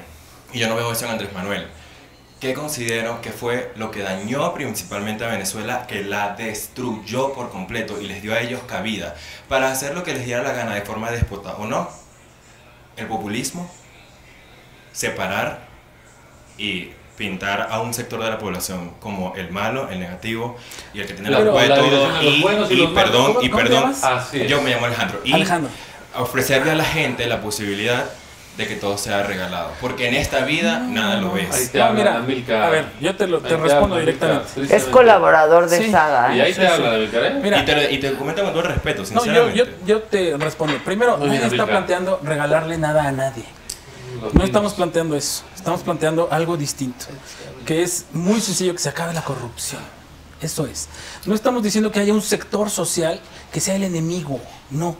Y 0.54 0.60
yo 0.60 0.68
no 0.68 0.76
veo 0.76 0.92
eso 0.92 1.06
en 1.06 1.12
Andrés 1.12 1.32
Manuel. 1.34 1.68
¿Qué 2.40 2.54
considero 2.54 3.22
que 3.22 3.32
fue 3.32 3.74
lo 3.76 3.92
que 3.92 4.02
dañó 4.02 4.54
principalmente 4.54 5.26
a 5.26 5.28
Venezuela, 5.28 5.86
que 5.88 6.04
la 6.04 6.36
destruyó 6.36 7.34
por 7.34 7.50
completo 7.50 8.00
y 8.02 8.08
les 8.08 8.22
dio 8.22 8.34
a 8.34 8.40
ellos 8.40 8.62
cabida 8.66 9.16
para 9.50 9.70
hacer 9.70 9.94
lo 9.94 10.04
que 10.04 10.14
les 10.14 10.26
diera 10.26 10.42
la 10.42 10.54
gana 10.54 10.74
de 10.74 10.82
forma 10.82 11.12
déspota 11.12 11.56
o 11.58 11.66
no? 11.66 11.90
El 12.96 13.08
populismo, 13.08 13.70
separar 14.94 15.68
y 16.58 16.92
pintar 17.18 17.68
a 17.70 17.82
un 17.82 17.94
sector 17.94 18.24
de 18.24 18.30
la 18.30 18.40
población 18.40 18.92
como 19.02 19.36
el 19.36 19.52
malo, 19.52 19.90
el 19.90 20.00
negativo 20.00 20.56
y 20.94 21.02
el 21.02 21.08
que 21.08 21.14
tiene 21.16 21.30
la 21.30 21.40
culpa 21.40 21.62
de 21.64 21.68
todo. 21.70 22.22
Y, 22.22 22.28
y 22.74 22.84
y 22.84 22.88
perdón, 22.88 23.34
¿Cómo- 23.34 23.42
y 23.46 23.50
perdón, 23.50 23.94
yo 24.48 24.62
me 24.62 24.70
llamo 24.70 24.86
Alejandro. 24.86 25.22
Y 25.26 25.34
Alejandro. 25.34 25.70
ofrecerle 26.16 26.72
a 26.72 26.76
la 26.76 26.86
gente 26.86 27.26
la 27.28 27.42
posibilidad 27.42 28.06
de 28.60 28.68
que 28.68 28.76
todo 28.76 28.98
sea 28.98 29.24
regalado. 29.24 29.72
Porque 29.82 30.08
en 30.10 30.16
esta 30.16 30.46
vida 30.46 30.80
nada 30.80 31.16
lo 31.22 31.34
Ahí 31.34 31.48
es. 31.50 31.72
te 31.72 31.78
No, 31.80 31.86
habla 31.86 31.98
mira, 32.00 32.16
Amilcar. 32.18 32.62
a 32.62 32.70
ver, 32.70 32.86
yo 33.00 33.16
te, 33.16 33.26
lo, 33.26 33.38
Ahí 33.38 33.44
te 33.44 33.58
respondo 33.58 33.96
habla 33.96 34.04
Amilcar, 34.12 34.30
directamente. 34.30 34.76
Es 34.76 34.84
colaborador 34.86 35.70
de 35.70 35.78
Sí. 35.86 35.90
Saga. 35.92 36.36
Y 36.36 36.40
¿eh? 36.40 36.44
ahí 36.44 36.54
te 36.54 36.68
habla 36.68 36.90
de 36.92 36.96
Amilcar, 36.98 37.24
¿eh? 37.26 37.40
Mira, 37.42 37.62
y, 37.62 37.66
te, 37.66 37.94
y 37.94 37.98
te 38.00 38.14
comento 38.16 38.44
con 38.44 38.52
todo 38.52 38.64
el 38.64 38.70
respeto, 38.70 39.02
no, 39.02 39.08
yo, 39.08 39.22
sinceramente. 39.24 39.58
yo, 39.58 39.66
yo 39.88 40.02
te 40.04 40.38
respondo. 40.38 40.78
Primero, 40.86 41.16
bien, 41.18 41.28
nadie 41.30 41.38
está 41.38 41.48
Amilcar. 41.48 41.68
planteando 41.70 42.20
regalarle 42.22 42.78
nada 42.78 43.08
a 43.08 43.12
nadie. 43.12 43.46
Los 44.22 44.34
No 44.34 44.44
estamos 44.44 44.74
planteando 44.74 45.16
eso, 45.16 45.44
estamos 45.56 45.82
planteando 45.82 46.28
algo 46.30 46.58
distinto, 46.58 47.06
que 47.66 47.82
es 47.84 48.08
muy 48.12 48.42
sencillo 48.42 48.74
que 48.74 48.80
se 48.80 48.90
acabe 48.90 49.14
la 49.14 49.22
corrupción. 49.24 49.82
Eso 50.42 50.66
es. 50.66 50.90
No 51.26 51.34
estamos 51.36 51.64
diciendo 51.64 51.92
que 51.92 52.00
haya 52.02 52.14
un 52.14 52.22
sector 52.22 52.70
social 52.70 53.22
que 53.54 53.62
sea 53.62 53.76
el 53.76 53.84
enemigo, 53.84 54.42
no. 54.72 54.98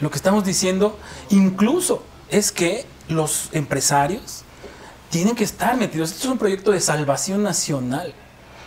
Lo 0.00 0.10
que 0.10 0.16
estamos 0.16 0.44
diciendo 0.44 0.98
incluso 1.30 2.02
es 2.30 2.52
que 2.52 2.84
los 3.08 3.48
empresarios 3.52 4.42
tienen 5.10 5.34
que 5.34 5.44
estar 5.44 5.76
metidos. 5.76 6.10
Esto 6.10 6.28
es 6.28 6.32
un 6.32 6.38
proyecto 6.38 6.72
de 6.72 6.80
salvación 6.80 7.42
nacional. 7.42 8.12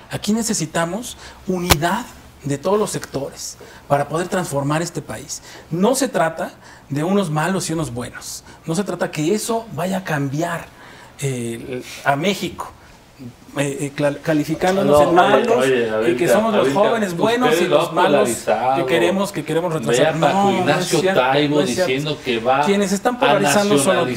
Aquí 0.10 0.34
necesitamos 0.34 1.18
unidad 1.48 2.06
de 2.44 2.58
todos 2.58 2.80
los 2.80 2.92
sectores 2.92 3.58
para 3.88 4.08
poder 4.08 4.28
transformar 4.28 4.82
este 4.82 5.02
país. 5.02 5.42
No 5.70 5.96
se 5.96 6.08
trata 6.08 6.54
de 6.90 7.04
unos 7.04 7.30
malos 7.30 7.70
y 7.70 7.74
unos 7.74 7.94
buenos. 7.94 8.44
No 8.66 8.76
se 8.76 8.84
trata 8.84 9.12
que 9.12 9.34
eso 9.34 9.66
vaya 9.74 9.98
a 9.98 10.04
cambiar 10.04 10.68
eh, 11.20 11.84
a 12.06 12.16
México. 12.16 12.72
Eh, 13.58 13.92
eh, 13.98 14.20
calificándonos 14.22 15.02
No, 15.02 15.10
en 15.10 15.16
malos 15.16 15.58
oye, 15.58 15.92
oye, 15.92 16.12
y 16.12 16.16
que 16.16 16.28
somos 16.28 16.54
los 16.54 16.62
ahorita 16.62 16.80
jóvenes 16.80 17.18
buenos 17.18 17.60
y 17.60 17.66
los 17.66 17.92
malos 17.92 18.30
que 18.76 18.86
queremos 18.86 19.32
que 19.32 19.44
queremos 19.44 19.74
retrasar. 19.74 20.20
Paco 20.20 20.52
No, 20.52 20.60
Ignacio 20.60 21.02
Taibo 21.02 21.62
diciendo 21.64 22.18
que 22.24 22.40
va 22.40 22.62
Quienes 22.62 22.92
están 22.92 23.16
a 23.16 23.20
polarizando 23.20 23.78
son 23.80 24.08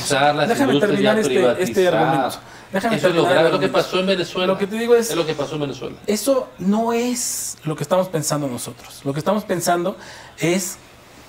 Déjame 0.47 0.79
terminar 0.81 1.19
este, 1.19 1.63
este 1.63 1.89
argumento. 1.89 2.39
Déjame 2.73 2.97
Eso 2.97 3.09
es 3.09 3.15
lo 3.15 3.25
grave, 3.25 3.59
que 3.59 3.69
pasó 3.69 3.99
en 3.99 4.07
Venezuela. 4.07 4.47
Lo 4.47 4.59
que 4.59 4.67
te 4.67 4.77
digo 4.77 4.95
es, 4.95 5.11
Es 5.11 5.17
lo 5.17 5.27
que 5.27 5.35
pasó 5.35 5.57
en 5.57 5.63
Venezuela. 5.63 5.97
eso 6.07 6.49
no 6.59 6.93
es 6.93 7.59
lo 7.65 7.75
que 7.75 7.83
estamos 7.83 8.09
pensando 8.09 8.47
nosotros. 8.47 9.01
Lo 9.05 9.13
que 9.13 9.19
estamos 9.19 9.45
pensando 9.45 9.97
es 10.39 10.77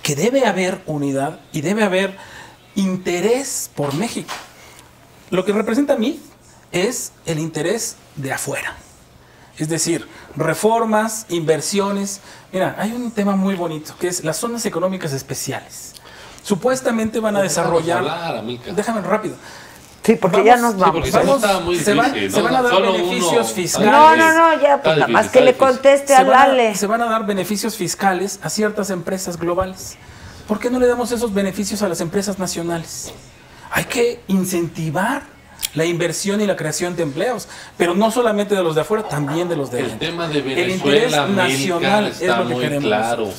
que 0.04 0.16
debe 0.16 0.46
haber 0.46 0.82
unidad 0.86 1.40
y 1.52 1.62
debe 1.62 1.84
haber 1.84 2.16
interés 2.76 3.72
por 3.74 3.96
México. 3.96 4.32
Lo 5.32 5.46
que 5.46 5.54
representa 5.54 5.94
a 5.94 5.98
mí 5.98 6.20
es 6.72 7.12
el 7.26 7.40
interés 7.40 7.96
de 8.16 8.34
afuera. 8.34 8.76
Es 9.58 9.70
decir, 9.70 10.08
reformas, 10.36 11.26
inversiones. 11.30 12.22
Mira, 12.52 12.76
hay 12.80 12.94
un 12.94 13.12
tema 13.12 13.36
muy 13.36 13.56
bonito 13.56 13.94
que 14.00 14.08
es 14.08 14.24
las 14.24 14.38
zonas 14.38 14.66
económicas 14.66 15.14
especiales. 15.14 15.94
Supuestamente 16.44 17.20
van 17.20 17.36
a 17.36 17.40
No 17.40 17.44
desarrollar. 17.44 18.00
hablar. 18.00 18.44
Déjame 18.76 19.02
rápido. 19.02 19.36
Sí, 20.04 20.16
porque 20.16 20.44
ya 20.44 20.58
nos 20.58 20.76
vamos. 20.78 21.08
muy 21.64 21.78
se 21.78 21.94
van- 21.94 22.12
difícil, 22.12 22.32
se 22.32 22.38
¿no? 22.40 22.44
van 22.46 22.56
a 22.56 22.62
dar 22.64 22.72
Solo 22.74 22.94
beneficios 22.94 23.32
uno- 23.34 23.44
fiscales. 23.46 23.92
No, 23.92 24.16
no, 24.16 24.34
no, 24.34 24.54
ya, 24.62 24.82
pues 24.82 24.84
nada 24.84 24.96
difícil, 24.96 25.14
más 25.14 25.30
que 25.30 25.42
le 25.42 25.56
conteste 25.58 26.16
a, 26.16 26.24
Lale. 26.24 26.74
se 26.76 26.88
van 26.88 27.02
a 27.02 27.06
dar 27.06 27.28
beneficios 27.28 27.76
fiscales 27.76 28.40
a 28.42 28.50
ciertas 28.50 28.90
empresas 28.90 29.38
globales. 29.38 29.98
¿Por 30.48 30.60
qué 30.60 30.72
no 30.72 30.80
le 30.80 30.88
damos 30.88 31.12
esos 31.12 31.32
beneficios 31.36 31.84
a 31.84 31.88
las 31.88 32.02
empresas 32.02 32.40
nacionales? 32.40 33.12
Hay 33.70 33.84
que 33.84 34.24
incentivar 34.28 35.22
la 35.74 35.86
inversión 35.86 36.42
y 36.42 36.46
la 36.46 36.56
creación 36.56 36.96
de 36.96 37.04
empleos, 37.04 37.48
pero 37.78 37.94
no 37.94 38.12
solamente 38.12 38.56
de 38.56 38.64
los 38.64 38.76
de 38.76 38.82
afuera, 38.82 39.08
también 39.08 39.48
de 39.50 39.56
los 39.56 39.72
de 39.72 39.80
El 39.80 39.86
adentro. 39.86 40.08
tema 40.08 40.28
de 40.28 40.40
El 40.40 40.44
Venezuela, 40.44 41.28
nacional 41.28 42.04
Milcar, 42.04 42.04
es 42.06 42.22
está 42.22 42.38
lo 42.40 42.48
que 42.48 42.54
muy 42.54 42.64
queremos 42.64 42.84
claro. 42.86 43.30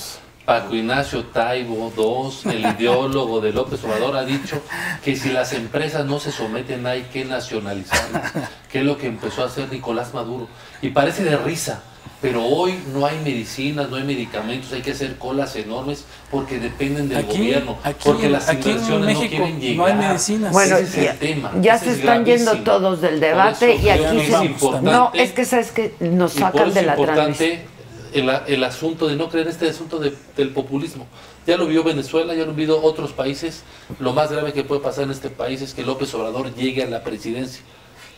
Paco 0.44 0.74
Ignacio 0.74 1.24
Taibo 1.26 1.92
II, 1.96 2.52
el 2.52 2.66
ideólogo 2.78 3.40
de 3.40 3.52
López 3.52 3.82
Obrador, 3.84 4.16
ha 4.16 4.24
dicho 4.24 4.60
que 5.04 5.14
si 5.14 5.30
las 5.30 5.52
empresas 5.52 6.04
no 6.04 6.18
se 6.18 6.32
someten 6.32 6.84
hay 6.86 7.02
que 7.02 7.24
nacionalizarlas, 7.24 8.32
que 8.70 8.80
es 8.80 8.84
lo 8.84 8.98
que 8.98 9.06
empezó 9.06 9.42
a 9.42 9.46
hacer 9.46 9.70
Nicolás 9.70 10.12
Maduro. 10.14 10.48
Y 10.80 10.88
parece 10.88 11.22
de 11.22 11.36
risa, 11.36 11.82
pero 12.22 12.44
hoy 12.46 12.74
no 12.94 13.04
hay 13.04 13.18
medicinas, 13.18 13.90
no 13.90 13.96
hay 13.96 14.04
medicamentos, 14.04 14.72
hay 14.72 14.80
que 14.80 14.92
hacer 14.92 15.18
colas 15.18 15.56
enormes 15.56 16.04
porque 16.30 16.60
dependen 16.60 17.08
del 17.08 17.18
Aquí- 17.18 17.36
gobierno, 17.38 17.78
aquí- 17.82 17.98
porque 18.04 18.28
las 18.30 18.48
aquí 18.48 18.70
en 18.70 18.76
inversiones 18.76 19.06
México 19.06 19.22
no 19.24 19.28
quieren 19.44 19.60
llegar. 19.60 19.76
no 19.76 19.84
hay 19.86 20.08
medicinas. 20.08 20.52
Bueno, 20.52 20.76
Ese 20.76 20.84
es 20.86 20.96
el 20.98 21.04
ya, 21.04 21.14
tema, 21.18 21.52
ya 21.60 21.74
ese 21.74 21.84
se 21.86 21.90
es 21.90 21.98
están 21.98 22.24
yendo 22.24 22.56
todos 22.58 23.00
del 23.00 23.18
debate 23.20 23.74
eso 23.74 23.86
y 23.86 23.88
aquí 23.90 24.16
es 24.20 24.26
se... 24.38 24.44
importante- 24.44 24.90
No, 24.90 25.10
es 25.14 25.32
que 25.32 25.44
sabes 25.44 25.72
que 25.72 25.94
nos 26.00 26.36
y 26.36 26.40
por 26.40 26.46
sacan 26.52 26.62
eso 26.68 26.74
de 26.74 26.80
es 26.80 26.86
la 26.86 26.94
transmisión. 26.96 27.50
importante 27.50 27.72
el, 28.14 28.30
el 28.54 28.64
asunto 28.64 29.08
de 29.08 29.16
no 29.16 29.28
creer 29.28 29.48
este 29.48 29.68
asunto 29.68 29.98
de- 29.98 30.14
del 30.36 30.50
populismo. 30.50 31.06
Ya 31.44 31.56
lo 31.56 31.66
vio 31.66 31.82
Venezuela, 31.82 32.34
ya 32.34 32.44
lo 32.44 32.50
han 32.50 32.56
visto 32.56 32.80
otros 32.80 33.12
países. 33.12 33.64
Lo 33.98 34.12
más 34.12 34.30
grave 34.30 34.52
que 34.52 34.62
puede 34.62 34.80
pasar 34.80 35.04
en 35.04 35.10
este 35.10 35.28
país 35.28 35.60
es 35.60 35.74
que 35.74 35.82
López 35.82 36.14
Obrador 36.14 36.54
llegue 36.54 36.84
a 36.84 36.86
la 36.86 37.02
presidencia, 37.02 37.62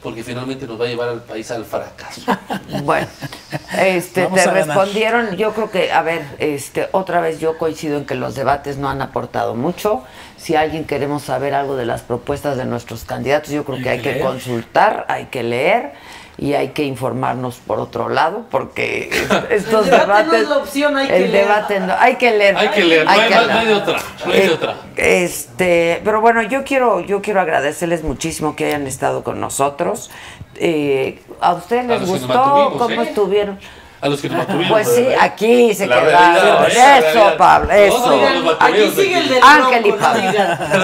porque 0.05 0.23
finalmente 0.23 0.66
nos 0.66 0.78
va 0.78 0.84
a 0.84 0.89
llevar 0.89 1.08
al 1.08 1.23
país 1.23 1.50
al 1.50 1.65
fracaso. 1.65 2.20
Bueno, 2.84 3.07
este, 3.78 4.24
Vamos 4.24 4.41
te 4.41 4.47
ganar. 4.47 4.66
respondieron, 4.66 5.36
yo 5.36 5.55
creo 5.55 5.70
que, 5.70 5.91
a 5.92 6.02
ver, 6.02 6.23
este, 6.39 6.89
otra 6.92 7.20
vez 7.20 7.41
yo 7.41 7.57
coincido 7.57 7.97
en 7.97 8.05
que 8.05 8.15
los 8.15 8.34
debates 8.34 8.76
no 8.76 8.91
han 8.91 9.00
aportado 9.00 9.55
mucho. 9.55 10.02
Si 10.36 10.55
alguien 10.57 10.84
queremos 10.84 11.23
saber 11.23 11.55
algo 11.55 11.76
de 11.76 11.86
las 11.86 12.02
propuestas 12.02 12.57
de 12.58 12.66
nuestros 12.66 13.05
candidatos, 13.05 13.50
yo 13.50 13.65
creo 13.65 13.78
Hay 13.78 13.83
que 13.83 13.91
hay 13.91 14.00
que 14.00 14.20
consultar, 14.20 15.07
hay 15.08 15.26
que 15.26 15.42
leer 15.42 15.92
y 16.36 16.54
hay 16.54 16.68
que 16.70 16.82
informarnos 16.84 17.56
por 17.58 17.78
otro 17.78 18.08
lado, 18.08 18.44
porque 18.50 19.08
estos 19.50 19.86
El 19.86 19.90
debate 19.92 20.06
no 20.06 20.32
debates, 20.32 20.42
es 20.42 20.48
la 20.48 20.58
opción, 20.58 20.96
hay 20.96 21.06
el 21.06 21.12
que 21.12 21.18
leer. 21.28 21.32
debate 21.46 21.80
no- 21.80 21.94
hay 21.98 22.16
que 22.16 22.30
leer, 22.36 22.56
Hay 22.56 22.68
que 22.68 22.84
leer, 22.84 23.04
no 23.04 23.10
hay, 23.12 23.20
que 23.20 23.28
leer. 23.34 23.46
no 23.48 23.58
hay 23.58 23.66
de 23.66 23.74
otra, 23.74 23.98
no 24.26 24.32
hay 24.32 24.38
de 24.40 24.46
Eh, 24.46 24.50
otra. 24.52 24.74
Este, 24.96 26.00
pero 26.04 26.20
bueno, 26.20 26.42
yo 26.42 26.64
quiero, 26.64 27.00
yo 27.00 27.22
quiero 27.22 27.40
agradecerles 27.40 28.02
muchísimo 28.02 28.56
que 28.56 28.66
hayan 28.66 28.86
estado 28.86 29.22
con 29.22 29.40
nosotros. 29.40 30.10
Eh, 30.56 31.20
¿A 31.40 31.54
ustedes 31.54 31.86
les 31.86 32.06
gustó? 32.06 32.74
¿Cómo 32.78 33.02
¿eh? 33.02 33.06
estuvieron? 33.08 33.58
A 34.05 34.08
los 34.08 34.20
que 34.20 34.28
nos 34.28 34.36
mantuvimos. 34.36 34.70
Pues 34.70 34.89
sí, 34.94 35.02
¿verdad? 35.02 35.18
aquí 35.23 35.74
se 35.74 35.89
quedaron. 35.89 36.66
Eso. 36.70 37.36
Pablo, 37.39 37.73
eso. 37.73 38.20
Aquí 38.60 38.91
sigue 38.94 39.18
el 39.18 39.28
del 39.31 39.42
Ángel 39.42 39.86
y 39.86 39.92
Pablo. 39.92 40.23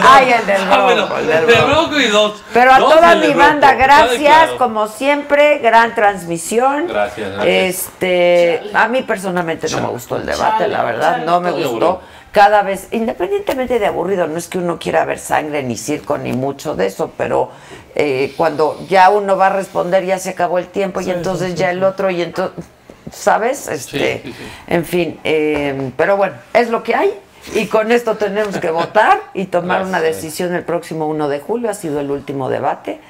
Ay, 0.09 0.33
el 0.41 0.47
del 0.47 0.63
Ah, 0.71 0.83
bueno, 0.85 1.07
bronco, 1.07 1.19
el 1.19 1.27
del 1.27 1.47
del 1.47 1.57
bronco. 1.57 1.69
Bronco 1.69 2.01
y 2.01 2.07
dos. 2.07 2.43
Pero 2.55 2.73
a 2.73 2.79
Dos 2.79 2.95
toda 2.95 3.17
mi 3.17 3.35
banda, 3.35 3.75
gracias, 3.75 4.53
como 4.53 4.89
siempre, 4.89 5.59
gran 5.59 5.95
transmisión. 5.95 6.87
Gracias, 6.89 7.31
gracias. 7.33 7.77
Este, 7.77 8.63
a 8.73 8.89
mí 8.89 9.03
personalmente 9.03 9.69
no 9.69 9.81
me 9.83 9.89
gustó 9.89 10.17
el 10.17 10.25
debate, 10.25 10.67
la 10.67 10.83
verdad, 10.83 11.19
no 11.27 11.43
me 11.43 11.51
gustó. 11.51 12.01
cada 12.33 12.63
vez, 12.63 12.89
independientemente 12.91 13.79
de 13.79 13.87
aburrido, 13.87 14.29
no 14.29 14.39
es 14.39 14.49
que 14.49 14.57
uno 14.57 14.79
quiera 14.79 15.05
ver 15.05 15.19
sangre 15.19 15.63
ni 15.63 15.77
circo 15.77 16.17
ni 16.17 16.33
mucho 16.33 16.75
de 16.75 16.87
eso, 16.87 17.11
pero 17.19 17.51
eh, 17.95 18.33
cuando 18.39 18.79
ya 18.89 19.11
uno 19.11 19.37
va 19.37 19.49
a 19.49 19.51
responder 19.51 20.07
ya 20.07 20.19
se 20.19 20.31
acabó 20.31 20.59
el 20.59 20.69
tiempo 20.69 21.03
y 21.03 21.11
entonces 21.11 21.55
ya 21.55 21.71
el 21.71 21.85
otro 21.85 22.09
y 22.11 22.23
entonces, 22.23 22.65
¿sabes? 23.11 23.69
Este, 23.69 24.23
En 24.67 24.85
fin, 24.85 25.19
eh, 25.25 25.93
pero 25.97 26.17
bueno, 26.17 26.35
es 26.55 26.71
lo 26.71 26.83
que 26.83 26.95
hay. 26.95 27.13
Y 27.55 27.67
con 27.67 27.91
esto 27.91 28.17
tenemos 28.17 28.59
que 28.59 28.71
votar 28.71 29.21
y 29.35 29.47
tomar 29.47 29.83
una 29.85 30.01
decisión 30.01 30.55
el 30.55 30.63
próximo 30.63 31.07
1 31.07 31.29
de 31.29 31.41
julio. 31.41 31.71
Ha 31.71 31.75
sido 31.75 32.01
el 32.01 32.11
último 32.11 32.51
debate 32.51 33.01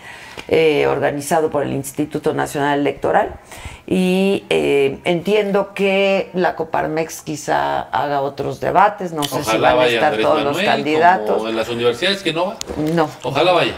eh, 0.49 0.87
organizado 0.87 1.51
por 1.51 1.65
el 1.65 1.73
Instituto 1.73 2.33
Nacional 2.33 2.81
Electoral. 2.81 3.35
Y 3.87 4.45
eh, 4.49 5.01
entiendo 5.05 5.75
que 5.75 6.31
la 6.33 6.55
Coparmex 6.55 7.23
quizá 7.23 7.81
haga 7.83 8.21
otros 8.21 8.61
debates. 8.61 9.13
No 9.13 9.25
sé 9.25 9.43
si 9.43 9.59
van 9.59 9.79
a 9.79 9.87
estar 9.87 10.17
todos 10.19 10.45
los 10.45 10.59
candidatos. 10.59 11.49
en 11.49 11.57
las 11.57 11.69
universidades 11.69 12.23
que 12.23 12.33
no 12.33 12.47
va. 12.47 12.57
No. 12.95 13.11
Ojalá 13.23 13.53
vaya. 13.53 13.75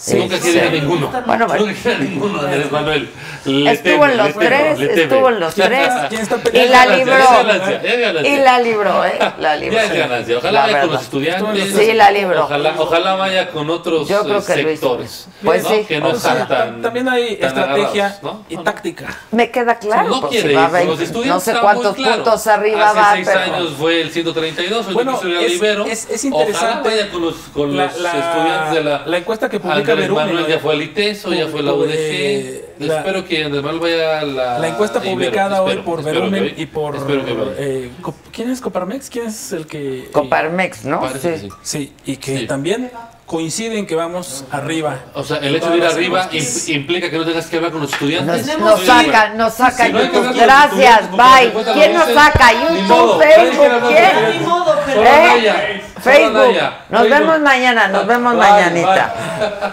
Sí, 0.00 0.16
Nunca 0.16 0.36
sí. 0.36 0.42
quiere 0.42 0.58
ir 0.58 0.64
a 0.64 0.70
ninguno. 0.70 1.10
Bueno, 1.26 1.46
bueno. 1.46 1.66
Nunca 1.66 1.78
quiere 1.82 1.96
a 1.96 2.00
ninguno, 2.00 2.40
Andrés 2.40 2.72
Manuel. 2.72 3.10
Le 3.44 3.70
Estuvo 3.72 3.92
teme, 4.00 4.12
en 4.12 4.16
los 4.16 4.34
tres, 4.34 4.78
teme. 4.78 5.02
estuvo 5.02 5.28
en 5.28 5.40
los 5.40 5.54
tres. 5.54 5.88
Y 6.54 6.68
la 6.68 6.86
libró. 6.86 7.14
ganancia, 7.14 7.82
ya 7.82 7.88
es 7.90 8.00
ganancia. 8.00 8.32
Y 8.34 8.36
la 8.42 8.58
libró, 8.60 9.04
¿eh? 9.04 9.18
La 9.38 9.56
libró. 9.56 9.76
Ya 9.76 9.84
es 9.84 9.94
ganancia. 9.98 10.38
Ojalá 10.38 10.60
vaya 10.62 10.80
con 10.80 10.92
los 10.92 11.02
estudiantes. 11.02 11.74
Sí, 11.76 11.92
la 11.92 12.10
libró. 12.10 12.44
Ojalá, 12.44 12.74
ojalá 12.78 13.14
vaya 13.16 13.50
con 13.50 13.68
otros 13.68 14.08
Yo 14.08 14.24
creo 14.24 14.38
que 14.44 14.52
sectores. 14.54 15.28
Pues 15.44 15.62
¿no? 15.64 15.68
sí. 15.68 15.84
Que 15.86 16.00
no 16.00 16.08
O 16.08 16.14
sea, 16.16 16.32
están 16.32 16.48
tan. 16.48 16.82
También 16.82 17.08
hay 17.08 17.36
tan 17.36 17.48
estrategia 17.48 18.06
agarrados, 18.06 18.36
y 18.48 18.56
táctica. 18.56 19.18
Me 19.32 19.50
queda 19.50 19.78
claro. 19.78 20.08
no 20.08 20.20
pues, 20.20 20.32
quiere 20.32 20.48
si 20.48 20.86
los 20.86 21.00
estudiantes. 21.00 21.26
no 21.26 21.40
sé 21.54 21.60
cuántos 21.60 21.96
puntos 21.96 22.46
arriba 22.46 22.90
Hace 22.90 22.98
va, 23.00 23.12
seis 23.14 23.28
pero. 23.32 23.40
años 23.54 23.72
fue 23.78 24.00
el 24.00 24.10
132, 24.10 24.86
hoy 24.88 24.94
Bueno, 24.94 25.20
es- 25.40 25.52
Ibero. 25.52 25.84
es- 25.86 26.08
es 26.10 26.24
interesante. 26.24 26.88
Ojalá 26.88 26.96
vaya 26.96 27.10
con 27.10 27.22
los, 27.22 27.34
con 27.52 27.76
La- 27.76 27.84
los 27.86 28.00
la- 28.00 28.10
estudiantes 28.12 28.74
de 28.74 28.84
la. 28.84 29.06
la 29.06 29.16
encuesta 29.18 29.48
que 29.50 29.60
publica 29.60 29.89
Andrés 29.92 30.10
Manuel 30.10 30.42
¿no? 30.42 30.48
ya 30.48 30.58
fue 30.58 30.72
al 30.74 30.82
ITESO, 30.82 31.32
ya 31.34 31.46
fue 31.48 31.62
la 31.62 31.72
UDG. 31.74 31.90
eh, 31.92 32.64
la- 32.78 32.98
espero 32.98 33.24
que 33.24 33.44
Andrés 33.44 33.62
Manuel 33.62 33.80
vaya 33.80 34.20
a 34.20 34.24
la. 34.24 34.58
La 34.58 34.68
encuesta 34.68 34.98
a 34.98 35.02
Ibero. 35.02 35.16
publicada 35.16 35.62
hoy 35.62 35.70
Espero, 35.70 35.84
por 35.84 36.02
Verumen 36.04 36.54
y 36.56 36.66
por. 36.66 36.96
Espero 36.96 37.24
que 37.24 37.32
vaya. 37.32 37.50
eh, 37.58 37.90
¿Quién 38.32 38.50
es 38.50 38.60
Coparmex? 38.60 39.10
¿Quién 39.10 39.26
es 39.26 39.52
el 39.52 39.66
que.? 39.66 40.08
Coparmex, 40.12 40.84
¿no? 40.84 41.00
Sí. 41.12 41.18
que 41.20 41.48
Sí, 41.62 41.92
y 42.06 42.16
que 42.16 42.46
también 42.46 42.90
coinciden 43.30 43.86
que 43.86 43.94
vamos 43.94 44.44
arriba. 44.50 44.96
O 45.14 45.22
sea, 45.22 45.36
el 45.36 45.54
hecho 45.54 45.70
de 45.70 45.76
ir 45.76 45.84
arriba 45.84 46.28
im- 46.32 46.74
implica 46.74 47.08
que 47.08 47.16
no 47.16 47.24
tengas 47.24 47.46
que 47.46 47.56
hablar 47.58 47.70
con 47.70 47.80
los 47.82 47.92
estudiantes. 47.92 48.44
Nos, 48.44 48.58
nos 48.58 48.80
saca, 48.84 49.28
nos 49.34 49.54
saca 49.54 49.86
Si 49.86 49.92
no 49.92 49.98
hay 50.00 50.08
que 50.08 50.16
YouTube. 50.16 50.40
hablar 50.40 50.68
con 50.70 50.78
los 50.78 50.86
Gracias, 50.88 51.10
bye. 51.12 51.72
¿Quién 51.74 51.94
nos 51.94 52.08
saca? 52.12 52.52
YouTube, 52.52 52.88
modo, 52.88 53.20
Facebook, 53.20 53.90
¿Eh? 53.92 55.82
Facebook. 56.02 56.56
Nos 56.88 57.02
Facebook. 57.02 57.08
vemos 57.10 57.40
mañana, 57.40 57.86
nos 57.86 58.04
vemos 58.04 58.32
Bye, 58.36 58.50
mañanita. 58.50 59.14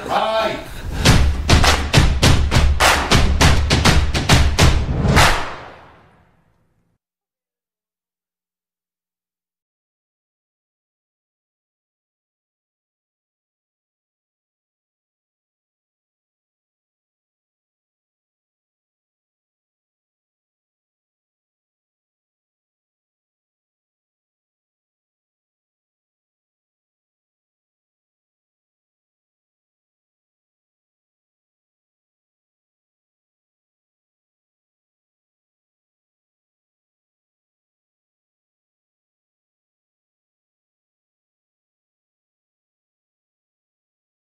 bye. 0.08 0.67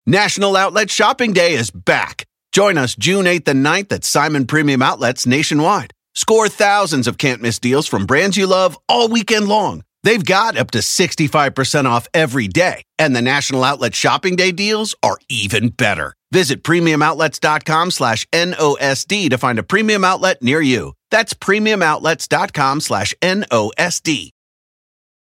National 0.09 0.57
Outlet 0.57 0.91
Shopping 0.91 1.35
Day 1.35 1.53
is 1.53 1.71
back. 1.71 2.25
Join 2.51 2.79
us 2.79 2.95
June 2.95 3.27
8th 3.27 3.47
and 3.49 3.63
9th 3.63 3.93
at 3.93 4.05
Simon 4.05 4.47
Premium 4.47 4.81
Outlets 4.81 5.27
nationwide. 5.27 5.93
Score 6.15 6.49
thousands 6.49 7.07
of 7.07 7.19
can't 7.19 7.43
miss 7.43 7.59
deals 7.59 7.87
from 7.87 8.07
brands 8.07 8.35
you 8.35 8.47
love 8.47 8.79
all 8.89 9.09
weekend 9.09 9.49
long. 9.49 9.83
They've 10.05 10.25
got 10.25 10.57
up 10.57 10.71
to 10.71 10.79
65% 10.79 11.85
off 11.85 12.09
every 12.15 12.49
day, 12.49 12.85
and 12.99 13.15
the 13.15 13.21
National 13.21 13.63
Outlet 13.63 13.95
Shopping 13.95 14.35
Day 14.35 14.51
deals 14.51 14.95
are 15.03 15.19
even 15.29 15.69
better. 15.69 16.15
Visit 16.33 16.63
premiumoutlets.com 16.63 17.91
slash 17.91 18.27
NOSD 18.33 19.29
to 19.29 19.37
find 19.37 19.59
a 19.59 19.63
premium 19.63 20.05
outlet 20.05 20.41
near 20.41 20.63
you. 20.63 20.95
That's 21.11 21.35
premiumoutlets.com 21.35 22.81
slash 22.81 23.13
NOSD. 23.21 24.31